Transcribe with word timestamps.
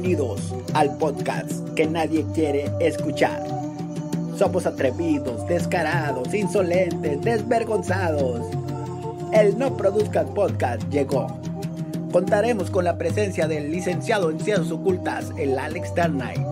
Bienvenidos 0.00 0.54
al 0.72 0.96
podcast 0.96 1.68
que 1.74 1.86
nadie 1.86 2.24
quiere 2.32 2.70
escuchar. 2.80 3.44
Somos 4.38 4.64
atrevidos, 4.64 5.46
descarados, 5.46 6.32
insolentes, 6.32 7.20
desvergonzados. 7.20 8.46
El 9.34 9.58
No 9.58 9.76
Produzcas 9.76 10.24
Podcast 10.30 10.82
llegó. 10.88 11.26
Contaremos 12.12 12.70
con 12.70 12.86
la 12.86 12.96
presencia 12.96 13.46
del 13.46 13.70
licenciado 13.70 14.30
en 14.30 14.40
Ciencias 14.40 14.70
Ocultas, 14.70 15.32
el 15.36 15.58
Alex 15.58 15.94
Dark 15.94 16.12
Knight. 16.12 16.46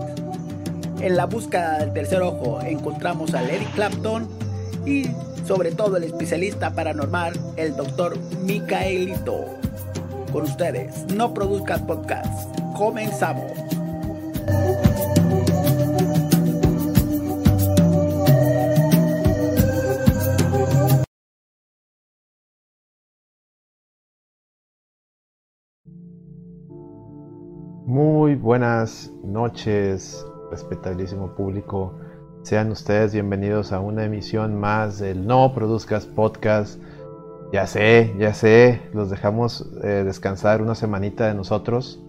En 1.01 1.17
la 1.17 1.25
búsqueda 1.25 1.79
del 1.79 1.91
tercer 1.93 2.21
ojo 2.21 2.61
encontramos 2.61 3.33
al 3.33 3.49
Eric 3.49 3.73
Clapton 3.73 4.27
y 4.85 5.07
sobre 5.47 5.71
todo 5.71 5.97
el 5.97 6.03
especialista 6.03 6.75
paranormal, 6.75 7.33
el 7.55 7.75
doctor 7.75 8.15
Micaelito. 8.43 9.45
Con 10.31 10.43
ustedes, 10.43 11.07
No 11.15 11.33
Produzcas 11.33 11.81
Podcast. 11.81 12.68
Comenzamos. 12.79 13.51
Muy 27.85 28.35
buenas 28.35 29.11
noches, 29.25 30.25
respetabilísimo 30.49 31.35
público. 31.35 31.99
Sean 32.43 32.71
ustedes 32.71 33.11
bienvenidos 33.11 33.73
a 33.73 33.81
una 33.81 34.05
emisión 34.05 34.57
más 34.57 34.99
del 34.99 35.27
No 35.27 35.53
Produzcas 35.53 36.05
Podcast. 36.05 36.81
Ya 37.51 37.67
sé, 37.67 38.15
ya 38.17 38.33
sé, 38.33 38.89
los 38.93 39.09
dejamos 39.09 39.69
eh, 39.83 40.03
descansar 40.05 40.61
una 40.61 40.75
semanita 40.75 41.27
de 41.27 41.33
nosotros. 41.33 42.01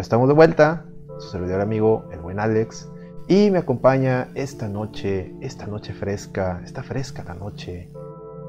Estamos 0.00 0.28
de 0.28 0.34
vuelta, 0.34 0.86
su 1.18 1.28
servidor 1.28 1.60
amigo, 1.60 2.04
el 2.10 2.20
buen 2.20 2.40
Alex. 2.40 2.90
Y 3.28 3.50
me 3.50 3.58
acompaña 3.58 4.28
esta 4.34 4.68
noche, 4.68 5.34
esta 5.40 5.66
noche 5.66 5.92
fresca, 5.92 6.60
esta 6.64 6.82
fresca 6.82 7.24
la 7.24 7.34
noche. 7.34 7.88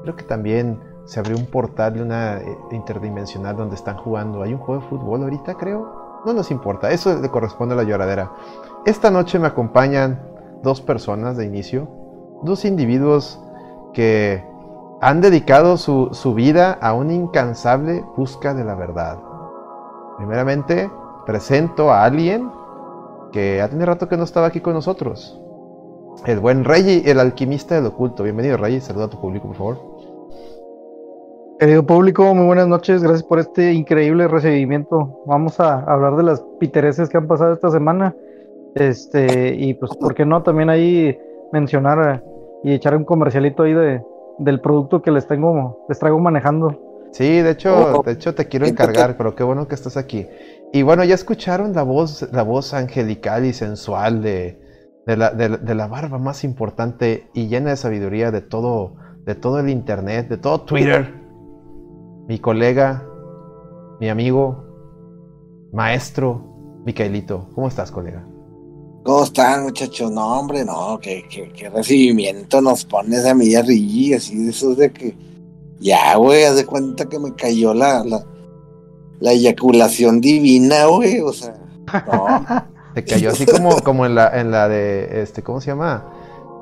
Creo 0.02 0.16
que 0.16 0.24
también 0.24 0.80
se 1.04 1.20
abrió 1.20 1.36
un 1.36 1.46
portal 1.46 1.94
de 1.94 2.02
una 2.02 2.38
eh, 2.38 2.44
interdimensional 2.72 3.56
donde 3.56 3.76
están 3.76 3.96
jugando. 3.96 4.42
Hay 4.42 4.52
un 4.52 4.58
juego 4.58 4.82
de 4.82 4.88
fútbol 4.88 5.22
ahorita, 5.22 5.54
creo. 5.54 6.22
No 6.26 6.32
nos 6.32 6.50
importa, 6.50 6.90
eso 6.90 7.20
le 7.20 7.30
corresponde 7.30 7.74
a 7.74 7.76
la 7.76 7.84
lloradera. 7.84 8.32
Esta 8.84 9.10
noche 9.10 9.38
me 9.38 9.46
acompañan 9.46 10.20
dos 10.62 10.80
personas 10.80 11.36
de 11.36 11.44
inicio, 11.44 11.88
dos 12.42 12.64
individuos 12.64 13.40
que 13.94 14.44
han 15.00 15.20
dedicado 15.20 15.76
su, 15.76 16.08
su 16.12 16.34
vida 16.34 16.72
a 16.72 16.92
una 16.92 17.12
incansable 17.12 18.04
busca 18.16 18.52
de 18.52 18.64
la 18.64 18.74
verdad. 18.74 19.18
Primeramente, 20.16 20.90
presento 21.26 21.90
a 21.90 22.04
alguien 22.04 22.48
que 23.32 23.60
ha 23.60 23.68
tenido 23.68 23.86
rato 23.86 24.08
que 24.08 24.16
no 24.16 24.24
estaba 24.24 24.46
aquí 24.46 24.60
con 24.60 24.72
nosotros. 24.72 25.38
El 26.24 26.40
buen 26.40 26.64
Reggie, 26.64 27.02
el 27.10 27.20
alquimista 27.20 27.74
del 27.74 27.86
oculto. 27.86 28.22
Bienvenido, 28.22 28.56
Reggie. 28.56 28.80
Saluda 28.80 29.04
a 29.04 29.10
tu 29.10 29.20
público, 29.20 29.48
por 29.48 29.56
favor. 29.56 29.96
Querido 31.58 31.84
público, 31.84 32.34
muy 32.34 32.46
buenas 32.46 32.68
noches. 32.68 33.02
Gracias 33.02 33.22
por 33.22 33.38
este 33.38 33.72
increíble 33.72 34.28
recibimiento. 34.28 35.22
Vamos 35.26 35.60
a 35.60 35.80
hablar 35.80 36.16
de 36.16 36.22
las 36.22 36.44
pitereses 36.58 37.08
que 37.08 37.18
han 37.18 37.26
pasado 37.26 37.52
esta 37.52 37.70
semana. 37.70 38.14
Este, 38.74 39.54
y 39.54 39.74
pues, 39.74 39.94
¿por 39.96 40.14
qué 40.14 40.24
no? 40.24 40.42
También 40.42 40.70
ahí 40.70 41.18
mencionar 41.52 42.22
y 42.62 42.72
echar 42.72 42.96
un 42.96 43.04
comercialito 43.04 43.62
ahí 43.62 43.72
de, 43.72 44.02
del 44.38 44.60
producto 44.60 45.02
que 45.02 45.10
les 45.10 45.26
tengo, 45.26 45.84
les 45.88 45.98
traigo 45.98 46.18
manejando. 46.18 47.08
Sí, 47.12 47.40
de 47.40 47.52
hecho, 47.52 48.02
de 48.04 48.12
hecho 48.12 48.34
te 48.34 48.46
quiero 48.46 48.66
encargar, 48.66 49.16
pero 49.16 49.34
qué 49.34 49.42
bueno 49.42 49.66
que 49.66 49.74
estás 49.74 49.96
aquí. 49.96 50.26
Y 50.72 50.82
bueno, 50.82 51.04
ya 51.04 51.14
escucharon 51.14 51.72
la 51.74 51.82
voz, 51.82 52.28
la 52.32 52.42
voz 52.42 52.74
angelical 52.74 53.44
y 53.44 53.52
sensual 53.52 54.22
de, 54.22 54.60
la, 55.06 55.86
barba 55.86 56.18
más 56.18 56.44
importante 56.44 57.30
y 57.34 57.48
llena 57.48 57.70
de 57.70 57.76
sabiduría 57.76 58.30
de 58.30 58.40
todo, 58.40 58.96
de 59.24 59.34
todo 59.34 59.60
el 59.60 59.68
internet, 59.68 60.28
de 60.28 60.38
todo 60.38 60.62
Twitter. 60.62 61.14
Mi 62.28 62.38
colega, 62.38 63.06
mi 64.00 64.08
amigo, 64.08 64.64
maestro, 65.72 66.56
Micaelito. 66.84 67.48
¿Cómo 67.54 67.68
estás, 67.68 67.90
colega? 67.90 68.24
¿Cómo 69.02 69.22
están, 69.22 69.64
muchachos? 69.64 70.10
No, 70.10 70.40
hombre, 70.40 70.64
no, 70.64 70.98
qué, 71.00 71.24
recibimiento 71.72 72.60
nos 72.60 72.84
pones 72.84 73.24
a 73.24 73.30
a 73.30 73.62
Rigi, 73.62 74.14
así 74.14 74.36
de 74.36 74.50
esos 74.50 74.76
de 74.76 74.90
que. 74.92 75.16
Ya, 75.78 76.16
güey, 76.16 76.44
haz 76.44 76.56
de 76.56 76.64
cuenta 76.64 77.08
que 77.08 77.18
me 77.18 77.34
cayó 77.34 77.74
la, 77.74 78.02
la 79.20 79.32
eyaculación 79.32 80.20
divina, 80.20 80.86
güey, 80.86 81.20
o 81.20 81.32
sea. 81.32 81.54
No. 82.06 82.26
Te 82.94 83.04
cayó 83.04 83.30
así 83.30 83.44
como, 83.44 83.80
como 83.82 84.06
en 84.06 84.14
la, 84.14 84.40
en 84.40 84.50
la 84.50 84.68
de, 84.68 85.22
este, 85.22 85.42
¿cómo 85.42 85.60
se 85.60 85.66
llama? 85.66 86.04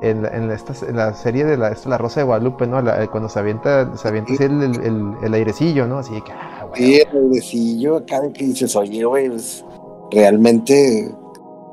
En 0.03 0.23
la, 0.23 0.29
en 0.31 0.49
la, 0.49 0.55
esta, 0.55 0.75
en 0.87 0.97
la 0.97 1.15
serie 1.15 1.45
de 1.45 1.57
la, 1.57 1.69
esto, 1.69 1.89
la 1.89 1.97
Rosa 1.97 2.21
de 2.21 2.27
Guadalupe, 2.27 2.67
¿no? 2.67 2.83
La, 2.83 3.07
cuando 3.07 3.29
se 3.29 3.39
avienta, 3.39 3.97
se 3.97 4.09
avienta 4.09 4.33
así 4.33 4.43
el, 4.43 4.63
el, 4.63 4.85
el, 4.85 5.15
el 5.23 5.35
airecillo, 5.35 5.87
¿no? 5.87 5.99
Así 5.99 6.13
de 6.13 6.23
que, 6.23 6.33
ah, 6.33 6.67
güey. 6.69 6.83
Sí, 6.83 7.01
el 7.01 7.17
airecillo 7.17 7.97
acá 7.99 8.21
que 8.33 8.45
dices, 8.47 8.75
oye, 8.75 9.05
güey, 9.05 9.29
pues, 9.29 9.65
realmente, 10.11 11.15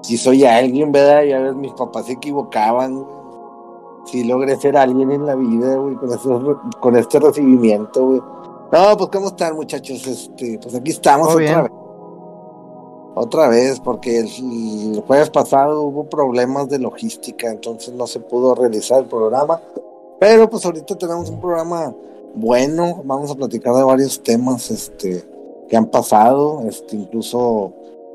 si 0.03 0.17
soy 0.17 0.45
alguien, 0.45 0.91
¿verdad? 0.91 1.23
Ya 1.23 1.39
ves, 1.39 1.55
mis 1.55 1.73
papás 1.73 2.05
se 2.05 2.13
equivocaban, 2.13 2.95
güey. 2.95 3.21
Si 4.05 4.23
logré 4.23 4.55
ser 4.57 4.77
alguien 4.77 5.11
en 5.11 5.25
la 5.25 5.35
vida, 5.35 5.75
güey, 5.75 5.95
con, 5.95 6.11
eso, 6.11 6.61
con 6.79 6.95
este 6.95 7.19
recibimiento, 7.19 8.05
güey. 8.05 8.21
No, 8.71 8.97
pues, 8.97 9.09
¿cómo 9.11 9.27
están, 9.27 9.55
muchachos? 9.55 10.05
Este, 10.07 10.57
pues 10.61 10.73
aquí 10.75 10.91
estamos 10.91 11.33
Muy 11.33 11.43
otra 11.45 11.61
bien. 11.61 11.63
vez. 11.63 11.71
Otra 13.13 13.49
vez, 13.49 13.79
porque 13.81 14.19
el, 14.19 14.27
el 14.95 15.01
jueves 15.05 15.29
pasado 15.29 15.81
hubo 15.81 16.05
problemas 16.05 16.69
de 16.69 16.79
logística, 16.79 17.49
entonces 17.51 17.93
no 17.93 18.07
se 18.07 18.21
pudo 18.21 18.55
realizar 18.55 18.99
el 18.99 19.05
programa. 19.07 19.59
Pero 20.19 20.49
pues 20.49 20.63
ahorita 20.65 20.95
tenemos 20.97 21.29
un 21.29 21.41
programa 21.41 21.93
bueno, 22.33 23.01
vamos 23.03 23.29
a 23.29 23.35
platicar 23.35 23.75
de 23.75 23.83
varios 23.83 24.23
temas 24.23 24.71
este, 24.71 25.25
que 25.67 25.75
han 25.75 25.87
pasado, 25.87 26.61
este, 26.69 26.95
incluso 26.95 27.73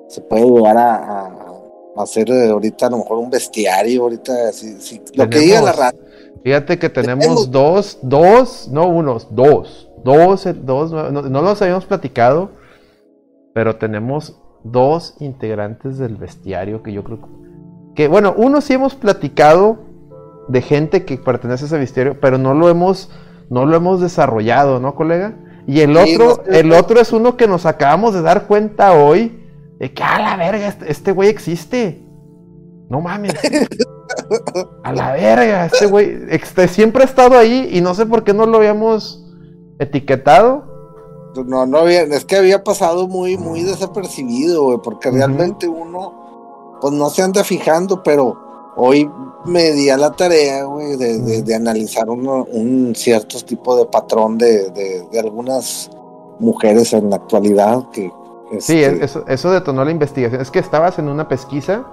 se 0.09 0.23
puede 0.23 0.47
llegar 0.47 0.79
a, 0.79 0.95
a- 0.95 1.53
a 1.97 2.03
hacer 2.03 2.31
eh, 2.31 2.49
ahorita 2.51 2.87
a 2.87 2.91
lo 2.91 2.99
mejor 2.99 3.19
un 3.19 3.29
bestiario, 3.29 4.03
ahorita 4.05 4.53
si, 4.53 4.81
si- 4.81 5.03
lo 5.15 5.29
que 5.29 5.39
diga 5.41 5.61
la 5.61 5.73
radio. 5.73 5.99
Fíjate 6.43 6.79
que 6.79 6.89
tenemos 6.89 7.25
Tenemos- 7.25 7.51
dos, 7.51 7.99
dos, 8.01 8.69
no 8.71 8.89
unos, 8.89 9.27
dos, 9.31 9.86
dos, 10.07 10.49
dos, 10.65 10.93
no, 10.93 11.23
no 11.23 11.43
los 11.43 11.61
habíamos 11.61 11.85
platicado, 11.85 12.53
pero 13.53 13.77
tenemos 13.77 14.41
dos 14.65 15.17
integrantes 15.21 15.99
del 15.99 16.17
bestiario 16.17 16.83
que 16.83 16.93
yo 16.93 17.05
creo 17.05 17.19
que, 17.97 18.09
bueno, 18.09 18.35
uno 18.37 18.61
sí 18.61 18.75
hemos 18.75 18.95
platicado 18.95 19.79
de 20.49 20.61
gente 20.63 21.05
que 21.05 21.17
pertenece 21.17 21.65
a 21.65 21.67
ese 21.67 21.79
bestiario, 21.79 22.21
pero 22.21 22.39
no 22.39 22.55
lo 22.55 22.69
hemos, 22.69 23.11
no 23.51 23.65
lo 23.67 23.75
hemos 23.75 24.01
desarrollado, 24.01 24.79
¿no, 24.79 24.95
colega? 24.95 25.35
Y 25.67 25.81
el 25.81 25.97
otro, 25.97 26.45
el 26.47 26.73
otro 26.73 27.01
es 27.01 27.13
uno 27.13 27.37
que 27.37 27.49
nos 27.49 27.67
acabamos 27.67 28.15
de 28.15 28.23
dar 28.23 28.47
cuenta 28.47 28.93
hoy 28.93 29.43
de 29.81 29.93
que 29.93 30.03
a 30.03 30.21
la 30.21 30.37
verga, 30.37 30.69
este, 30.69 30.93
este 30.93 31.11
güey 31.11 31.29
existe. 31.29 32.07
No 32.89 33.01
mames. 33.01 33.35
A 34.85 34.93
la 34.93 35.13
verga, 35.13 35.67
este 35.67 35.87
güey 35.87 36.19
este, 36.31 36.69
siempre 36.69 37.03
ha 37.03 37.07
estado 37.07 37.37
ahí 37.37 37.71
y 37.73 37.81
no 37.81 37.93
sé 37.93 38.07
por 38.07 38.23
qué 38.23 38.33
no 38.33 38.47
lo 38.47 38.59
habíamos 38.59 39.26
etiquetado. 39.79 40.65
No, 41.47 41.67
no 41.67 41.79
había, 41.79 42.03
es 42.03 42.25
que 42.25 42.37
había 42.37 42.65
pasado 42.65 43.09
muy, 43.09 43.37
muy 43.37 43.63
desapercibido, 43.63 44.65
güey, 44.65 44.79
porque 44.83 45.11
realmente 45.11 45.69
uno, 45.69 46.79
pues 46.81 46.95
no 46.95 47.11
se 47.11 47.23
anda 47.23 47.45
fijando, 47.45 48.03
pero 48.03 48.73
hoy 48.77 49.11
me 49.45 49.73
di 49.73 49.91
a 49.91 49.99
la 49.99 50.13
tarea, 50.13 50.65
güey, 50.65 50.97
de, 50.97 51.19
de- 51.21 51.43
de 51.43 51.55
analizar 51.55 52.09
uno- 52.09 52.47
un 52.51 52.95
cierto 52.97 53.39
tipo 53.45 53.77
de 53.77 53.85
patrón 53.85 54.39
de, 54.39 54.71
de- 54.71 55.19
algunas 55.21 55.91
mujeres 56.39 56.93
en 56.95 57.11
la 57.11 57.17
actualidad 57.17 57.91
que... 57.91 58.11
Sí, 58.59 58.83
este, 58.83 59.05
eso, 59.05 59.25
eso 59.29 59.51
detonó 59.51 59.85
la 59.85 59.91
investigación. 59.91 60.41
Es 60.41 60.51
que 60.51 60.59
estabas 60.61 60.99
en 60.99 61.09
una 61.09 61.29
pesquisa 61.29 61.85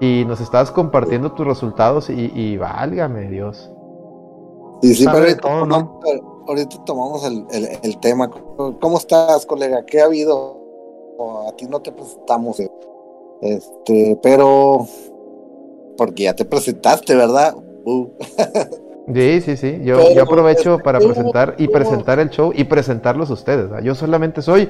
y 0.00 0.24
nos 0.26 0.40
estabas 0.40 0.70
compartiendo 0.70 1.32
tus 1.32 1.46
resultados 1.46 2.10
y, 2.10 2.32
y 2.34 2.56
válgame 2.58 3.28
Dios. 3.30 3.70
sí, 4.82 4.94
sí, 4.94 5.06
pero 5.10 5.24
ahorita 6.48 6.84
tomamos 6.84 7.24
el, 7.24 7.44
el- 7.52 7.78
el 7.82 8.00
tema. 8.00 8.30
¿Cómo 8.30 8.98
estás, 8.98 9.46
colega? 9.46 9.84
¿Qué 9.86 10.00
ha 10.00 10.06
habido? 10.06 10.58
A 11.48 11.52
ti 11.56 11.66
no 11.66 11.80
te 11.80 11.92
presentamos, 11.92 12.58
eh. 12.60 12.70
este, 13.42 14.18
pero... 14.22 14.86
Porque 15.96 16.24
ya 16.24 16.34
te 16.34 16.44
presentaste, 16.44 17.14
¿verdad? 17.14 17.54
Uh. 17.84 18.06
Sí, 19.14 19.40
sí, 19.40 19.56
sí. 19.56 19.80
Yo, 19.84 19.96
Pero, 19.96 20.10
yo 20.12 20.22
aprovecho 20.24 20.78
para 20.84 20.98
pero, 20.98 21.14
presentar 21.14 21.54
y 21.56 21.66
presentar 21.68 22.18
el 22.18 22.28
show 22.28 22.52
y 22.54 22.64
presentarlos 22.64 23.30
a 23.30 23.32
ustedes. 23.32 23.70
¿verdad? 23.70 23.82
Yo 23.82 23.94
solamente 23.94 24.42
soy 24.42 24.68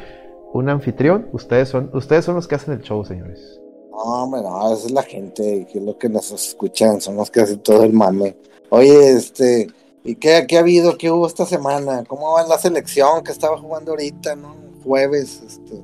un 0.52 0.68
anfitrión. 0.68 1.28
Ustedes 1.32 1.68
son, 1.68 1.90
ustedes 1.92 2.24
son 2.24 2.36
los 2.36 2.46
que 2.46 2.54
hacen 2.54 2.74
el 2.74 2.82
show, 2.82 3.04
señores. 3.04 3.60
No, 3.90 3.96
hombre, 4.22 4.40
no, 4.42 4.72
esa 4.72 4.86
es 4.86 4.92
la 4.92 5.02
gente 5.02 5.66
que 5.72 5.78
es 5.80 5.84
lo 5.84 5.98
que 5.98 6.08
nos 6.08 6.30
escuchan, 6.30 7.00
son 7.00 7.16
los 7.16 7.32
que 7.32 7.40
hacen 7.40 7.58
todo 7.58 7.82
el 7.82 7.92
mame. 7.92 8.36
Oye, 8.70 9.10
este, 9.10 9.66
¿y 10.08 10.16
qué, 10.16 10.44
qué 10.48 10.56
ha 10.56 10.60
habido? 10.60 10.96
¿Qué 10.96 11.10
hubo 11.10 11.26
esta 11.26 11.44
semana? 11.46 12.04
¿Cómo 12.08 12.32
va 12.32 12.46
la 12.46 12.58
selección 12.58 13.22
que 13.22 13.32
estaba 13.32 13.58
jugando 13.58 13.92
ahorita, 13.92 14.36
no? 14.36 14.54
Jueves, 14.84 15.42
este. 15.46 15.82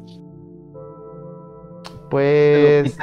pues. 2.10 2.96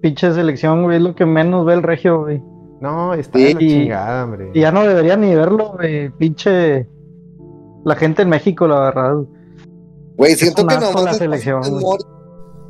Pinche 0.00 0.32
selección, 0.34 0.82
güey, 0.82 0.96
es 0.96 1.02
lo 1.02 1.14
que 1.14 1.24
menos 1.26 1.64
ve 1.66 1.74
el 1.74 1.82
regio, 1.82 2.20
güey. 2.22 2.42
No, 2.80 3.14
está 3.14 3.38
Sí, 3.38 3.54
la 3.54 3.62
y- 3.62 3.68
chingada, 3.68 4.24
hombre. 4.24 4.50
Y 4.54 4.60
ya 4.60 4.72
no 4.72 4.82
debería 4.86 5.16
ni 5.16 5.34
verlo, 5.34 5.72
güey, 5.76 6.10
pinche. 6.10 6.86
La 7.84 7.94
gente 7.96 8.22
en 8.22 8.28
México, 8.28 8.66
la 8.66 8.80
verdad. 8.80 9.14
güey. 10.16 10.34
Siento 10.34 10.66
que 10.66 10.74
nomás 10.74 10.94
la 10.94 11.00
está 11.10 11.14
selección. 11.14 11.62
Mori. 11.80 12.04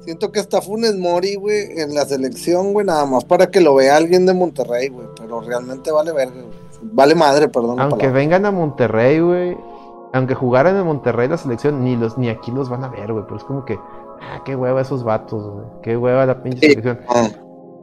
Siento 0.05 0.33
que 0.33 0.41
está 0.41 0.63
Funes 0.63 0.97
Mori, 0.97 1.35
güey, 1.35 1.79
en 1.79 1.95
la 1.95 2.05
selección, 2.07 2.73
güey, 2.73 2.87
nada 2.87 3.05
más 3.07 3.25
para 3.25 3.51
que 3.51 3.61
lo 3.61 3.75
vea 3.75 3.97
alguien 3.97 4.25
de 4.27 4.33
Monterrey, 4.35 4.89
güey. 4.89 5.07
Pero 5.19 5.41
realmente 5.41 5.91
vale 5.93 6.13
verga, 6.13 6.33
güey. 6.41 6.70
Vale 6.83 7.15
madre, 7.15 7.49
perdón. 7.49 7.79
Aunque 7.81 8.09
vengan 8.09 8.47
a 8.47 8.51
Monterrey, 8.51 9.21
güey. 9.21 9.59
Aunque 10.13 10.35
jugaran 10.35 10.77
en 10.77 10.85
Monterrey 10.87 11.29
la 11.29 11.37
selección, 11.37 11.85
ni 11.85 11.97
los 11.97 12.19
ni 12.19 12.29
aquí 12.29 12.51
los 12.51 12.69
van 12.69 12.83
a 12.85 12.89
ver, 12.89 13.13
güey. 13.13 13.25
Pero 13.25 13.37
es 13.37 13.45
como 13.45 13.65
que, 13.65 13.79
ah, 14.21 14.41
qué 14.45 14.57
hueva 14.57 14.81
esos 14.81 15.05
vatos, 15.05 15.49
güey. 15.49 15.67
Qué 15.83 15.97
hueva 15.97 16.27
la 16.27 16.43
pinche 16.43 16.59
Sí. 16.61 16.73
selección. 16.75 17.01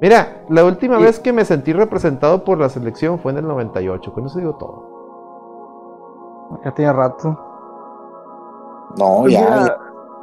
Mira, 0.01 0.43
la 0.49 0.63
última 0.65 0.97
vez 0.97 1.19
que 1.19 1.33
me 1.33 1.45
sentí 1.45 1.73
representado 1.73 2.43
por 2.43 2.57
la 2.59 2.69
selección 2.69 3.17
fue 3.19 3.31
en 3.31 3.39
el 3.39 3.47
98. 3.47 4.13
Con 4.13 4.25
eso 4.25 4.39
digo 4.39 4.55
todo. 4.55 4.97
Ya 6.63 6.71
tiene 6.73 6.93
rato. 6.93 7.39
no, 8.97 9.19
Pues 9.21 9.33
ya, 9.33 9.39
ya, 9.39 9.77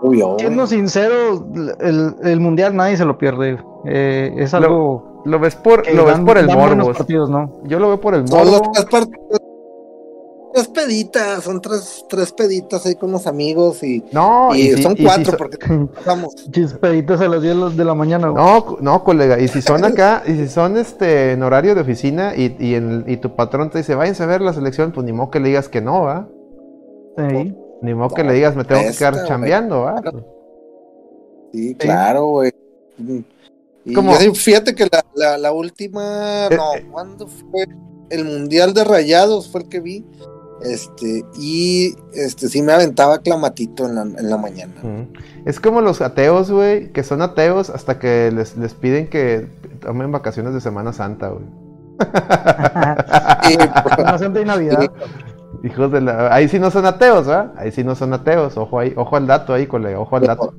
obvio. 0.09 0.37
Siendo 0.39 0.67
sincero, 0.67 1.47
el, 1.81 2.15
el 2.23 2.41
mundial 2.41 2.75
nadie 2.77 2.97
se 2.97 3.05
lo 3.05 3.17
pierde. 3.19 3.59
Eh, 3.87 4.33
es 4.39 4.53
Lo- 4.53 4.59
algo 4.59 5.23
Lo 5.25 5.39
ves 5.39 5.57
por, 5.57 5.87
lo 5.93 6.05
ves 6.05 6.15
dan- 6.17 6.25
por 6.27 6.39
el 6.39 6.47
morbo. 6.47 6.93
partidos, 6.93 7.31
¿no? 7.31 7.61
Yo 7.65 7.79
lo 7.79 7.89
veo 7.89 8.01
por 8.01 8.15
el 8.15 8.27
Son 8.29 8.39
morbo. 8.47 8.71
tres 8.73 8.85
partidos. 8.87 9.41
Tres 10.53 10.69
peditas, 10.69 11.43
son 11.43 11.61
tres, 11.61 12.05
tres 12.09 12.31
peditas 12.33 12.87
ahí 12.87 12.95
con 12.95 13.11
los 13.11 13.27
amigos 13.27 13.83
y, 13.83 14.05
No, 14.13 14.55
y 14.55 14.61
y 14.61 14.75
si- 14.77 14.83
son 14.85 14.93
y 14.93 14.99
si 14.99 15.03
cuatro 15.05 15.33
so- 15.33 15.37
porque 15.37 15.59
vamos. 16.07 16.33
Chispeditas 16.53 17.21
a 17.21 17.27
las 17.27 17.43
10 17.43 17.77
de 17.77 17.85
la 17.85 17.95
mañana. 17.95 18.29
güey. 18.29 18.45
No, 18.45 18.77
no, 18.81 19.03
colega, 19.03 19.41
y 19.41 19.49
si 19.49 19.61
son 19.63 19.85
acá, 19.85 20.23
y 20.25 20.31
si 20.35 20.47
son 20.47 20.77
este 20.77 21.33
en 21.33 21.43
horario 21.43 21.75
de 21.75 21.81
oficina 21.81 22.37
y, 22.37 22.55
y, 22.61 22.77
en- 22.77 23.05
y 23.09 23.17
tu 23.17 23.35
patrón 23.35 23.71
te 23.71 23.79
dice, 23.79 23.97
váyanse 23.97 24.23
a 24.23 24.27
ver 24.27 24.43
la 24.43 24.53
selección, 24.53 24.93
pues 24.93 25.05
ni 25.05 25.13
modo 25.13 25.31
que 25.33 25.41
le 25.41 25.49
digas 25.49 25.69
que 25.69 25.81
no, 25.81 26.03
¿va? 26.03 26.29
Sí. 27.17 27.53
Ni 27.85 27.93
modo 27.93 28.15
que 28.15 28.25
le 28.25 28.33
digas, 28.33 28.57
me 28.57 28.65
tengo 28.65 28.81
que 28.81 28.97
quedar 28.97 29.27
chambeando, 29.27 29.83
¿va? 29.83 30.03
Sí, 31.53 31.75
claro, 31.75 32.29
güey. 32.29 32.51
Sí, 33.85 34.31
fíjate 34.35 34.75
que 34.75 34.89
la, 34.91 35.05
la, 35.15 35.37
la 35.37 35.53
última, 35.53 36.47
Eh, 36.51 36.57
no, 36.57 36.75
eh. 36.75 36.87
¿cuándo 36.91 37.27
fue? 37.29 37.67
El 38.09 38.25
Mundial 38.25 38.73
de 38.73 38.85
Rayados 38.85 39.51
fue 39.51 39.63
el 39.63 39.69
que 39.69 39.81
vi. 39.81 40.07
Este, 40.63 41.27
y 41.39 41.95
este 42.15 42.49
sí 42.49 42.63
me 42.63 42.73
aventaba 42.73 43.19
clamatito 43.19 43.85
en 43.85 43.95
la, 43.97 44.03
en 44.03 44.31
la 44.31 44.39
mañana. 44.39 44.73
Es 45.45 45.61
como 45.61 45.83
los 45.83 46.01
ateos, 46.01 46.51
güey, 46.51 46.91
que 46.91 47.03
son 47.03 47.21
ateos 47.21 47.69
hasta 47.69 47.99
que 47.99 48.33
les, 48.35 48.57
les 48.57 48.73
piden 48.73 49.09
que 49.09 49.47
tomen 49.81 50.11
vacaciones 50.11 50.55
de 50.55 50.63
Semana 50.63 50.95
Santa, 50.95 51.29
güey. 51.29 51.45
Pues, 53.83 53.95
Semana 53.97 54.19
Santa 54.19 54.41
y 54.41 54.45
Navidad. 54.47 54.91
Hijos 55.65 55.91
de 55.93 56.01
la... 56.03 56.33
Ahí 56.35 56.47
sí 56.49 56.59
no 56.59 56.71
son 56.71 56.85
ateos, 56.87 57.29
¿va? 57.29 57.53
Ahí 57.57 57.71
sí 57.73 57.83
no 57.83 57.95
son 57.95 58.13
ateos. 58.13 58.57
Ojo 58.59 58.79
ahí, 58.79 58.93
ojo 58.97 59.17
al 59.17 59.27
dato 59.27 59.55
ahí, 59.55 59.67
colega, 59.67 59.99
ojo 59.99 60.17
al 60.17 60.23
dato. 60.27 60.53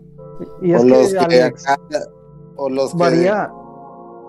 Y 0.61 0.73
o 0.73 0.77
es 0.77 0.83
los 0.83 1.13
que, 1.13 1.27
que 1.27 1.41
Alex, 1.43 1.69
acá, 1.69 1.99
o 2.55 2.69
los 2.69 2.91
que 2.91 2.97
varía, 2.97 3.51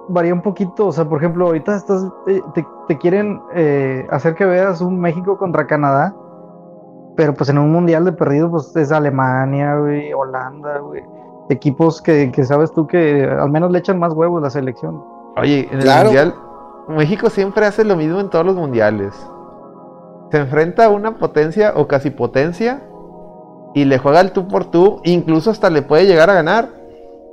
varía 0.08 0.34
un 0.34 0.42
poquito. 0.42 0.88
O 0.88 0.92
sea, 0.92 1.04
por 1.08 1.18
ejemplo, 1.18 1.46
ahorita 1.46 1.76
estás, 1.76 2.04
eh, 2.26 2.42
te, 2.54 2.66
te 2.88 2.98
quieren 2.98 3.40
eh, 3.54 4.06
hacer 4.10 4.34
que 4.34 4.44
veas 4.44 4.80
un 4.82 5.00
México 5.00 5.38
contra 5.38 5.66
Canadá, 5.66 6.14
pero 7.16 7.32
pues 7.32 7.48
en 7.48 7.56
un 7.58 7.72
mundial 7.72 8.04
de 8.04 8.12
perdido, 8.12 8.50
pues 8.50 8.76
es 8.76 8.92
Alemania, 8.92 9.76
güey, 9.78 10.12
Holanda, 10.12 10.78
güey. 10.80 11.02
Equipos 11.48 12.02
que, 12.02 12.30
que 12.32 12.44
sabes 12.44 12.70
tú 12.72 12.86
que 12.86 13.24
al 13.24 13.50
menos 13.50 13.70
le 13.70 13.78
echan 13.78 13.98
más 13.98 14.12
huevos 14.12 14.40
a 14.40 14.44
la 14.44 14.50
selección. 14.50 15.02
Oye, 15.38 15.68
en 15.70 15.78
el 15.78 15.84
Claro. 15.84 16.04
mundial, 16.06 16.34
México 16.88 17.30
siempre 17.30 17.64
hace 17.64 17.84
lo 17.84 17.96
mismo 17.96 18.20
en 18.20 18.28
todos 18.28 18.44
los 18.44 18.56
mundiales. 18.56 19.14
Se 20.30 20.38
enfrenta 20.38 20.84
a 20.86 20.88
una 20.90 21.18
potencia 21.18 21.72
o 21.76 21.86
casi 21.86 22.10
potencia 22.10 22.82
y 23.74 23.84
le 23.84 23.98
juega 23.98 24.20
el 24.20 24.32
tú 24.32 24.48
por 24.48 24.70
tú, 24.70 25.00
incluso 25.04 25.50
hasta 25.50 25.70
le 25.70 25.82
puede 25.82 26.06
llegar 26.06 26.30
a 26.30 26.34
ganar. 26.34 26.68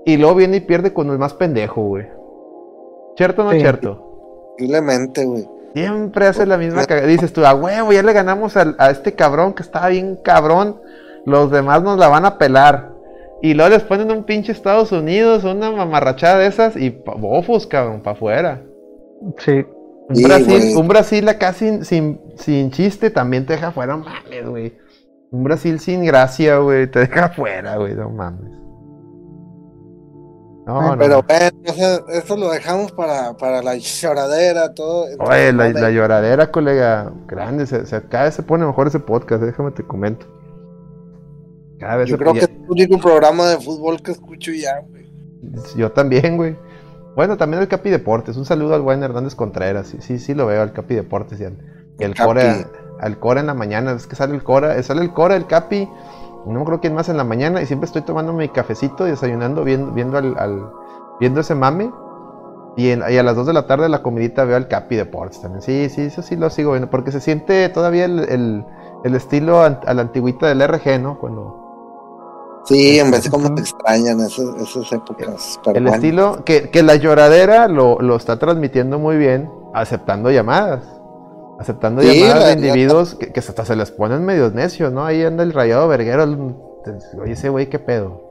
Y 0.06 0.18
luego 0.18 0.36
viene 0.36 0.57
y 0.57 0.62
pierde 0.62 0.94
con 0.94 1.10
el 1.10 1.18
más 1.18 1.34
pendejo, 1.34 1.81
güey. 1.84 2.07
¿Cierto 3.16 3.42
o 3.42 3.45
no 3.45 3.51
Sí. 3.51 3.60
cierto? 3.60 4.10
posiblemente, 4.57 5.25
güey. 5.25 5.48
Siempre 5.74 6.28
hace 6.28 6.45
la 6.45 6.57
misma 6.57 6.86
cagada. 6.86 7.07
Dices 7.07 7.34
tú, 7.34 7.44
a 7.45 7.56
huevo, 7.56 7.92
ya 7.92 8.04
le 8.04 8.13
ganamos 8.13 8.56
al- 8.57 8.75
a 8.78 8.92
este 8.92 9.13
cabrón 9.13 9.54
que 9.54 9.63
estaba 9.63 9.88
bien 9.88 10.18
cabrón. 10.24 10.80
Los 11.25 11.50
demás 11.50 11.81
nos 11.81 11.98
la 11.98 12.07
van 12.10 12.25
a 12.25 12.38
pelar. 12.38 12.92
Y 13.42 13.56
luego 13.56 13.72
les 13.72 13.81
ponen 13.84 14.12
un 14.12 14.24
pinche 14.24 14.51
Estados 14.51 14.92
Unidos, 14.92 15.44
una 15.45 15.72
mamarrachada 15.72 16.38
de 16.40 16.48
esas 16.48 16.75
y 16.78 16.92
pa- 16.92 17.16
bofos, 17.16 17.66
cabrón, 17.66 18.01
para 18.01 18.16
afuera. 18.16 18.62
Sí. 19.40 19.66
Un 20.09 20.15
Sí, 20.15 20.23
Brasil, 20.25 20.77
un 20.77 20.88
Brasil 20.88 21.29
acá 21.29 21.53
sin, 21.53 21.85
sin, 21.85 22.19
sin 22.38 22.71
chiste 22.71 23.09
también 23.09 23.45
te 23.45 23.53
deja 23.53 23.71
fuera, 23.71 23.95
no 23.95 24.03
mames, 24.03 24.47
güey. 24.47 24.77
Un 25.31 25.44
Brasil 25.44 25.79
sin 25.79 26.03
gracia, 26.05 26.57
güey, 26.57 26.89
te 26.91 27.00
deja 27.00 27.29
fuera, 27.29 27.77
güey, 27.77 27.95
no 27.95 28.09
mames. 28.09 28.51
No, 30.65 30.81
no. 30.81 30.97
Pero 30.97 31.23
bueno, 31.23 31.50
eso, 31.63 32.07
eso 32.07 32.38
lo 32.38 32.50
dejamos 32.51 32.91
para, 32.94 33.35
para 33.35 33.61
la 33.61 33.75
lloradera, 33.75 34.73
todo. 34.73 35.07
Oye, 35.19 35.51
la, 35.51 35.89
lloradera, 35.91 36.51
colega, 36.51 37.11
grande, 37.27 37.65
se, 37.65 37.85
se- 37.85 38.01
cada 38.03 38.25
vez 38.25 38.35
se 38.35 38.44
pone 38.44 38.65
mejor 38.65 38.88
ese 38.88 38.99
podcast, 38.99 39.44
déjame 39.44 39.71
te 39.71 39.83
comento. 39.83 40.25
Cada 41.79 41.97
vez 41.97 42.09
Yo 42.09 42.15
se 42.15 42.23
creo 42.23 42.33
que 42.33 42.39
es 42.39 42.49
el 42.49 42.65
único 42.69 42.97
programa 42.97 43.47
de 43.47 43.57
fútbol 43.59 44.01
que 44.01 44.11
escucho 44.11 44.51
ya, 44.51 44.79
güey. 44.88 45.03
Yo 45.75 45.91
también, 45.91 46.38
güey. 46.38 46.56
Bueno, 47.15 47.38
también 47.38 47.62
el 47.62 47.68
Capi 47.68 47.89
Deportes. 47.89 48.38
Un 48.38 48.45
saludo 48.45 48.74
al 48.75 48.81
buen 48.81 49.04
Hernández 49.04 49.36
Contreras. 49.36 49.88
Sí, 49.88 49.98
sí, 50.01 50.19
sí 50.19 50.33
lo 50.33 50.48
veo, 50.48 50.62
al 50.62 50.74
Capi 50.74 50.95
Deportes 50.95 51.39
y 51.39 51.45
al, 51.45 51.57
y 52.00 52.13
Capi. 52.13 52.24
Cora, 52.24 52.68
al 53.00 53.19
Cora 53.19 53.39
en 53.42 53.48
la 53.48 53.54
mañana. 53.54 53.92
Es 53.92 54.07
que 54.07 54.15
sale 54.15 54.33
el 54.36 54.44
Cora, 54.44 54.77
eh, 54.77 54.83
sale 54.83 55.01
el 55.01 55.13
Cora, 55.13 55.36
el 55.36 55.45
Capi. 55.45 55.88
No 56.48 56.60
me 56.60 56.65
creo 56.65 56.80
quién 56.81 56.95
más 56.95 57.10
en 57.10 57.18
la 57.18 57.24
mañana. 57.24 57.62
Y 57.62 57.68
siempre 57.68 57.86
estoy 57.86 58.01
tomando 58.01 58.33
mi 58.33 58.50
cafecito 58.50 59.07
y 59.07 59.11
desayunando, 59.11 59.64
viendo, 59.64 59.92
viendo 59.92 60.18
al, 60.18 60.35
al- 60.37 60.69
viendo 61.19 61.40
ese 61.42 61.56
mame. 61.56 61.92
Y, 62.76 62.90
en- 62.90 63.04
y 63.07 63.18
a 63.18 63.23
las 63.23 63.35
2 63.35 63.45
de 63.45 63.54
la 63.54 63.68
tarde 63.68 63.87
la 63.90 64.02
comidita 64.02 64.44
veo 64.45 64.57
al 64.57 64.68
Capi 64.68 64.95
Deportes 64.95 65.40
también. 65.42 65.61
Sí, 65.61 65.90
sí, 65.90 66.02
eso 66.02 66.23
sí 66.23 66.35
lo 66.35 66.49
sigo 66.49 66.71
viendo. 66.71 66.90
Porque 66.90 67.11
se 67.11 67.21
siente 67.21 67.69
todavía 67.69 68.06
el, 68.06 68.19
el- 68.28 68.66
el 69.04 69.16
estilo 69.16 69.61
a 69.61 69.69
la 69.94 70.02
antigüita 70.02 70.47
del 70.47 70.61
RG, 70.61 70.99
¿no? 70.99 71.19
Cuando, 71.19 71.62
Sí, 72.65 72.97
en 72.99 73.11
vez 73.11 73.23
de 73.25 73.29
como 73.29 73.53
te 73.53 73.61
extrañan 73.61 74.19
esas, 74.21 74.45
esas 74.61 74.91
épocas. 74.93 75.59
Pero 75.65 75.77
El 75.77 75.83
bueno. 75.83 75.95
estilo 75.95 76.45
que, 76.45 76.69
que 76.69 76.81
la 76.83 76.95
lloradera 76.95 77.67
lo, 77.67 77.99
lo 77.99 78.15
está 78.15 78.39
transmitiendo 78.39 78.99
muy 78.99 79.17
bien, 79.17 79.49
aceptando 79.73 80.31
llamadas. 80.31 80.83
Aceptando 81.59 82.01
Sí, 82.01 82.19
llamadas 82.21 82.39
la- 82.39 82.47
de 82.47 82.53
individuos 82.53 83.15
que, 83.15 83.31
que 83.33 83.39
hasta 83.39 83.65
se 83.65 83.75
les 83.75 83.91
ponen 83.91 84.23
medios 84.25 84.53
necios, 84.53 84.91
¿no? 84.93 85.05
Ahí 85.05 85.23
anda 85.23 85.43
el 85.43 85.51
rayado 85.53 85.87
verguero. 85.87 86.23
Oye, 87.21 87.33
ese 87.33 87.49
güey, 87.49 87.69
¿qué 87.69 87.79
pedo? 87.79 88.21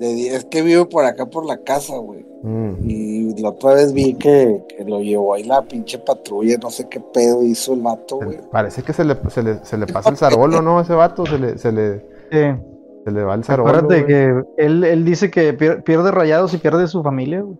Es 0.00 0.44
que 0.46 0.62
vive 0.62 0.84
por 0.86 1.04
acá 1.04 1.26
por 1.26 1.46
la 1.46 1.58
casa, 1.58 1.96
güey. 1.98 2.26
Mm. 2.42 2.72
Y 2.82 3.40
la 3.40 3.50
otra 3.50 3.74
vez 3.74 3.92
vi 3.92 4.14
que, 4.14 4.64
que 4.76 4.84
lo 4.84 5.00
llevó 5.00 5.34
ahí 5.34 5.44
la 5.44 5.62
pinche 5.62 5.98
patrulla, 5.98 6.56
no 6.60 6.68
sé 6.70 6.88
qué 6.88 6.98
pedo 7.00 7.44
hizo 7.44 7.74
el 7.74 7.80
vato, 7.80 8.16
güey. 8.16 8.40
Parece 8.50 8.82
que 8.82 8.92
se 8.92 9.04
le, 9.04 9.16
se 9.30 9.42
le, 9.42 9.64
se 9.64 9.78
le 9.78 9.86
pasa 9.86 10.10
el 10.10 10.16
zarolo, 10.16 10.60
¿no? 10.62 10.80
Ese 10.80 10.94
vato 10.94 11.24
se 11.26 11.38
le, 11.38 11.58
se 11.58 11.70
le, 11.72 12.00
Sí. 12.32 12.73
Se 13.04 13.10
le 13.10 13.22
va 13.24 13.34
el 13.34 13.44
zarolo. 13.44 13.68
Acuérdate 13.68 14.06
que 14.06 14.42
él, 14.56 14.84
él 14.84 15.04
dice 15.04 15.30
que 15.30 15.56
pier- 15.56 15.82
pierde 15.84 16.10
rayados 16.10 16.54
y 16.54 16.58
pierde 16.58 16.86
su 16.88 17.02
familia. 17.02 17.42
güey. 17.42 17.58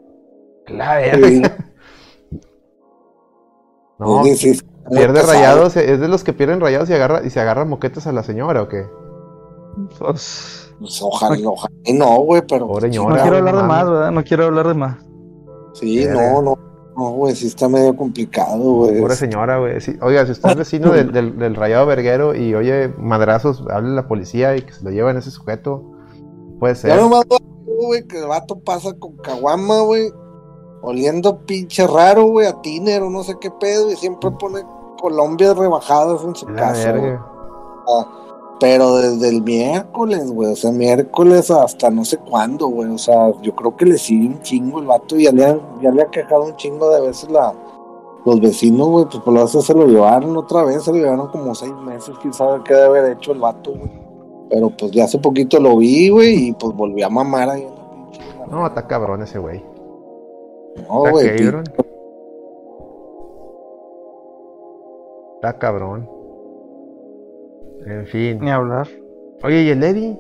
La 0.69 1.01
Sí, 1.15 1.21
verga. 1.21 1.57
No, 3.99 4.25
sí, 4.25 4.35
sí, 4.37 4.55
sí. 4.55 4.63
pierde 4.91 5.23
rayados, 5.23 5.77
es 5.77 6.01
de 6.01 6.09
los 6.09 6.25
que 6.25 6.33
pierden 6.33 6.61
rayados 6.61 6.91
y 6.91 6.95
agarra, 6.95 7.23
y 7.25 7.31
se 7.31 7.41
agarra 7.41 7.65
moquetas 7.65 8.07
a 8.09 8.13
la 8.13 8.23
señora, 8.25 8.63
¿o 8.63 8.69
qué? 8.69 8.85
Pues, 9.99 10.75
Pues 10.81 11.01
ojalá, 11.03 11.37
ojalá. 11.49 11.75
no, 11.95 12.17
güey, 12.23 12.43
pero. 12.49 12.67
Pobre 12.67 12.93
sí, 12.93 12.99
no 12.99 13.07
quiero 13.15 13.31
no 13.31 13.37
hablar 13.37 13.57
de 13.57 13.63
más, 13.63 13.89
¿verdad? 13.89 14.11
No 14.11 14.25
quiero 14.25 14.45
hablar 14.47 14.69
de 14.69 14.75
más. 14.75 14.97
Sí, 15.75 16.07
no, 16.07 16.43
no. 16.43 16.59
No, 16.97 17.11
güey, 17.11 17.35
sí 17.35 17.49
está 17.49 17.69
medio 17.69 17.97
complicado, 17.97 18.59
güey. 18.59 19.01
Pobre 19.01 19.17
señora, 19.17 19.59
güey. 19.59 19.81
Sí, 19.81 19.97
oiga, 20.01 20.25
si 20.27 20.33
usted 20.33 20.51
es 20.51 20.57
vecino 20.57 20.93
del, 20.93 21.13
del, 21.13 21.37
del 21.39 21.55
rayado 21.57 21.87
verguero 21.87 22.35
y 22.35 22.55
oye 22.55 22.89
madrazos, 22.99 23.65
hable 23.71 23.91
a 23.91 23.95
la 23.95 24.07
policía 24.07 24.57
y 24.57 24.63
que 24.63 24.73
se 24.73 24.85
lo 24.85 24.91
lleven 24.91 25.17
ese 25.17 25.31
sujeto. 25.31 25.83
Puede 26.61 26.77
ser. 26.77 26.91
Ya 26.91 26.97
nomás, 26.97 27.25
güey, 27.67 28.07
que 28.07 28.19
el 28.19 28.29
vato 28.29 28.61
pasa 28.61 28.93
con 28.99 29.17
caguama, 29.17 29.81
güey. 29.81 30.13
Oliendo 30.83 31.39
pinche 31.47 31.87
raro, 31.87 32.27
güey, 32.27 32.47
a 32.47 32.61
tiner 32.61 33.03
o 33.03 33.11
no 33.11 33.25
sé 33.25 33.35
qué 33.41 33.51
pedo. 33.51 33.91
Y 33.91 33.97
siempre 33.97 34.31
pone 34.31 34.61
Colombia 35.01 35.55
rebajadas 35.55 36.23
en 36.23 36.35
su 36.37 36.49
La 36.49 36.61
casa, 36.61 36.93
verga. 36.93 37.27
Pero 38.67 38.97
desde 38.97 39.29
el 39.29 39.43
miércoles, 39.43 40.33
güey, 40.33 40.53
o 40.53 40.57
sea, 40.57 40.73
miércoles 40.73 41.51
hasta 41.51 41.91
no 41.91 42.03
sé 42.03 42.17
cuándo, 42.17 42.69
güey, 42.69 42.89
o 42.91 42.97
sea, 42.97 43.31
yo 43.43 43.55
creo 43.55 43.77
que 43.77 43.85
le 43.85 43.99
sigue 43.99 44.27
un 44.27 44.41
chingo 44.41 44.79
el 44.79 44.87
vato 44.87 45.19
y 45.19 45.25
ya 45.25 45.33
le, 45.33 45.45
han- 45.45 45.61
ya 45.83 45.91
le 45.91 46.01
ha 46.01 46.07
quejado 46.07 46.45
un 46.45 46.57
chingo 46.57 46.89
de 46.89 47.03
veces 47.03 47.31
la, 47.31 47.53
los 48.25 48.41
vecinos, 48.41 48.89
güey, 48.89 49.05
pues 49.05 49.19
por 49.19 49.35
lo 49.35 49.41
menos 49.45 49.51
se 49.67 49.75
lo 49.75 49.87
llevaron 49.87 50.35
otra 50.39 50.65
vez, 50.65 50.83
se 50.83 50.93
lo 50.93 50.97
llevaron 50.97 51.29
como 51.29 51.55
seis 51.55 51.75
meses, 51.85 52.15
quién 52.23 52.33
sabe 52.33 52.63
qué 52.65 52.73
debe 52.73 53.01
haber 53.01 53.13
hecho 53.19 53.33
el 53.33 53.41
vato, 53.41 53.73
güey. 53.73 53.91
Pero 54.49 54.71
pues 54.71 54.93
ya 54.93 55.05
hace 55.05 55.19
poquito 55.19 55.61
lo 55.61 55.77
vi, 55.77 56.09
güey, 56.09 56.49
y 56.49 56.53
pues 56.53 56.75
volví 56.75 57.03
a 57.03 57.11
mamar 57.11 57.51
ahí 57.51 57.65
en 57.65 57.75
la 57.75 57.91
pinche 57.91 58.21
No, 58.51 58.67
está 58.67 58.87
cabrón 58.87 59.21
ese 59.25 59.39
güey. 59.39 59.63
No, 60.89 61.01
güey. 61.11 61.27
Está 65.35 65.59
cabrón. 65.59 66.09
En 67.87 68.07
fin. 68.07 68.39
Ni 68.41 68.51
hablar. 68.51 68.89
Oye, 69.43 69.63
¿y 69.63 69.69
el 69.71 69.83
Eddie? 69.83 70.19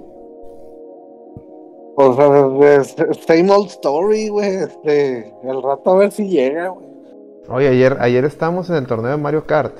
O 1.97 2.12
sea, 2.14 2.76
es- 2.80 2.97
es 2.99 3.16
same 3.25 3.50
old 3.50 3.68
story, 3.68 4.28
güey. 4.28 4.49
Este, 4.56 5.33
el 5.44 5.62
rato 5.62 5.90
a 5.90 5.97
ver 5.97 6.11
si 6.12 6.28
llega, 6.28 6.68
güey. 6.68 6.87
Oye, 7.49 7.68
ayer, 7.68 7.97
ayer 8.00 8.25
estábamos 8.25 8.68
en 8.71 8.76
el 8.76 8.87
torneo 8.87 9.11
de 9.12 9.16
Mario 9.16 9.47
Kart. 9.47 9.76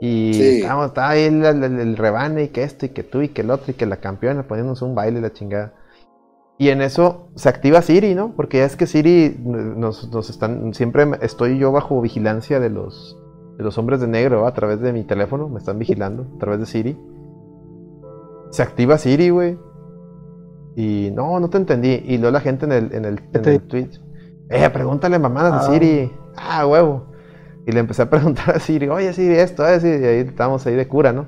Y 0.00 0.34
Sí. 0.34 0.56
estábamos, 0.60 0.88
estaba 0.88 1.10
ahí 1.10 1.22
el, 1.24 1.44
el- 1.44 1.62
el 1.80 1.96
rebane 1.96 2.44
y 2.44 2.48
que 2.48 2.62
esto 2.64 2.84
y 2.86 2.90
que 2.90 3.02
tú 3.02 3.22
y 3.22 3.28
que 3.28 3.40
el 3.42 3.50
otro 3.50 3.70
y 3.70 3.74
que 3.74 3.86
la 3.86 3.96
campeona 3.96 4.42
poniéndonos 4.46 4.82
un 4.82 4.94
baile 4.94 5.20
la 5.20 5.32
chingada. 5.32 5.72
Y 6.58 6.68
en 6.68 6.82
eso 6.82 7.28
se 7.34 7.48
activa 7.48 7.80
Siri, 7.82 8.14
¿no? 8.14 8.32
Porque 8.36 8.58
ya 8.58 8.64
es 8.66 8.76
que 8.76 8.86
Siri 8.86 9.36
nos, 9.44 10.10
nos 10.12 10.28
están. 10.30 10.74
Siempre 10.74 11.04
estoy 11.22 11.58
yo 11.58 11.72
bajo 11.72 12.00
vigilancia 12.00 12.60
de 12.60 12.70
los, 12.70 13.18
de 13.56 13.64
los 13.64 13.76
hombres 13.78 14.00
de 14.00 14.06
negro 14.08 14.46
a 14.46 14.54
través 14.54 14.80
de 14.80 14.92
mi 14.92 15.04
teléfono. 15.04 15.48
Me 15.48 15.58
están 15.58 15.78
vigilando 15.78 16.26
a 16.36 16.38
través 16.38 16.60
de 16.60 16.66
Siri. 16.66 16.98
Se 18.50 18.62
activa 18.62 18.98
Siri, 18.98 19.30
güey. 19.30 19.58
Y 20.76 21.10
no, 21.14 21.38
no 21.40 21.48
te 21.50 21.58
entendí. 21.58 22.02
Y 22.04 22.18
luego 22.18 22.32
la 22.32 22.40
gente 22.40 22.66
en 22.66 22.72
el, 22.72 22.92
en 22.94 23.04
el, 23.04 23.20
en 23.32 23.44
el 23.48 23.60
Twitch. 23.62 24.00
Eh, 24.50 24.68
pregúntale 24.70 25.18
mamadas 25.18 25.52
a 25.52 25.56
Ah. 25.58 25.72
Siri. 25.72 26.10
Ah, 26.36 26.66
huevo. 26.66 27.06
Y 27.66 27.72
le 27.72 27.80
empecé 27.80 28.02
a 28.02 28.10
preguntar 28.10 28.56
a 28.56 28.58
Siri, 28.60 28.88
oye 28.88 29.12
Siri, 29.12 29.36
esto, 29.36 29.66
eh, 29.66 29.80
Siri. 29.80 30.02
Y 30.04 30.06
ahí 30.06 30.18
estábamos 30.18 30.66
ahí 30.66 30.74
de 30.74 30.86
cura, 30.86 31.12
¿no? 31.12 31.26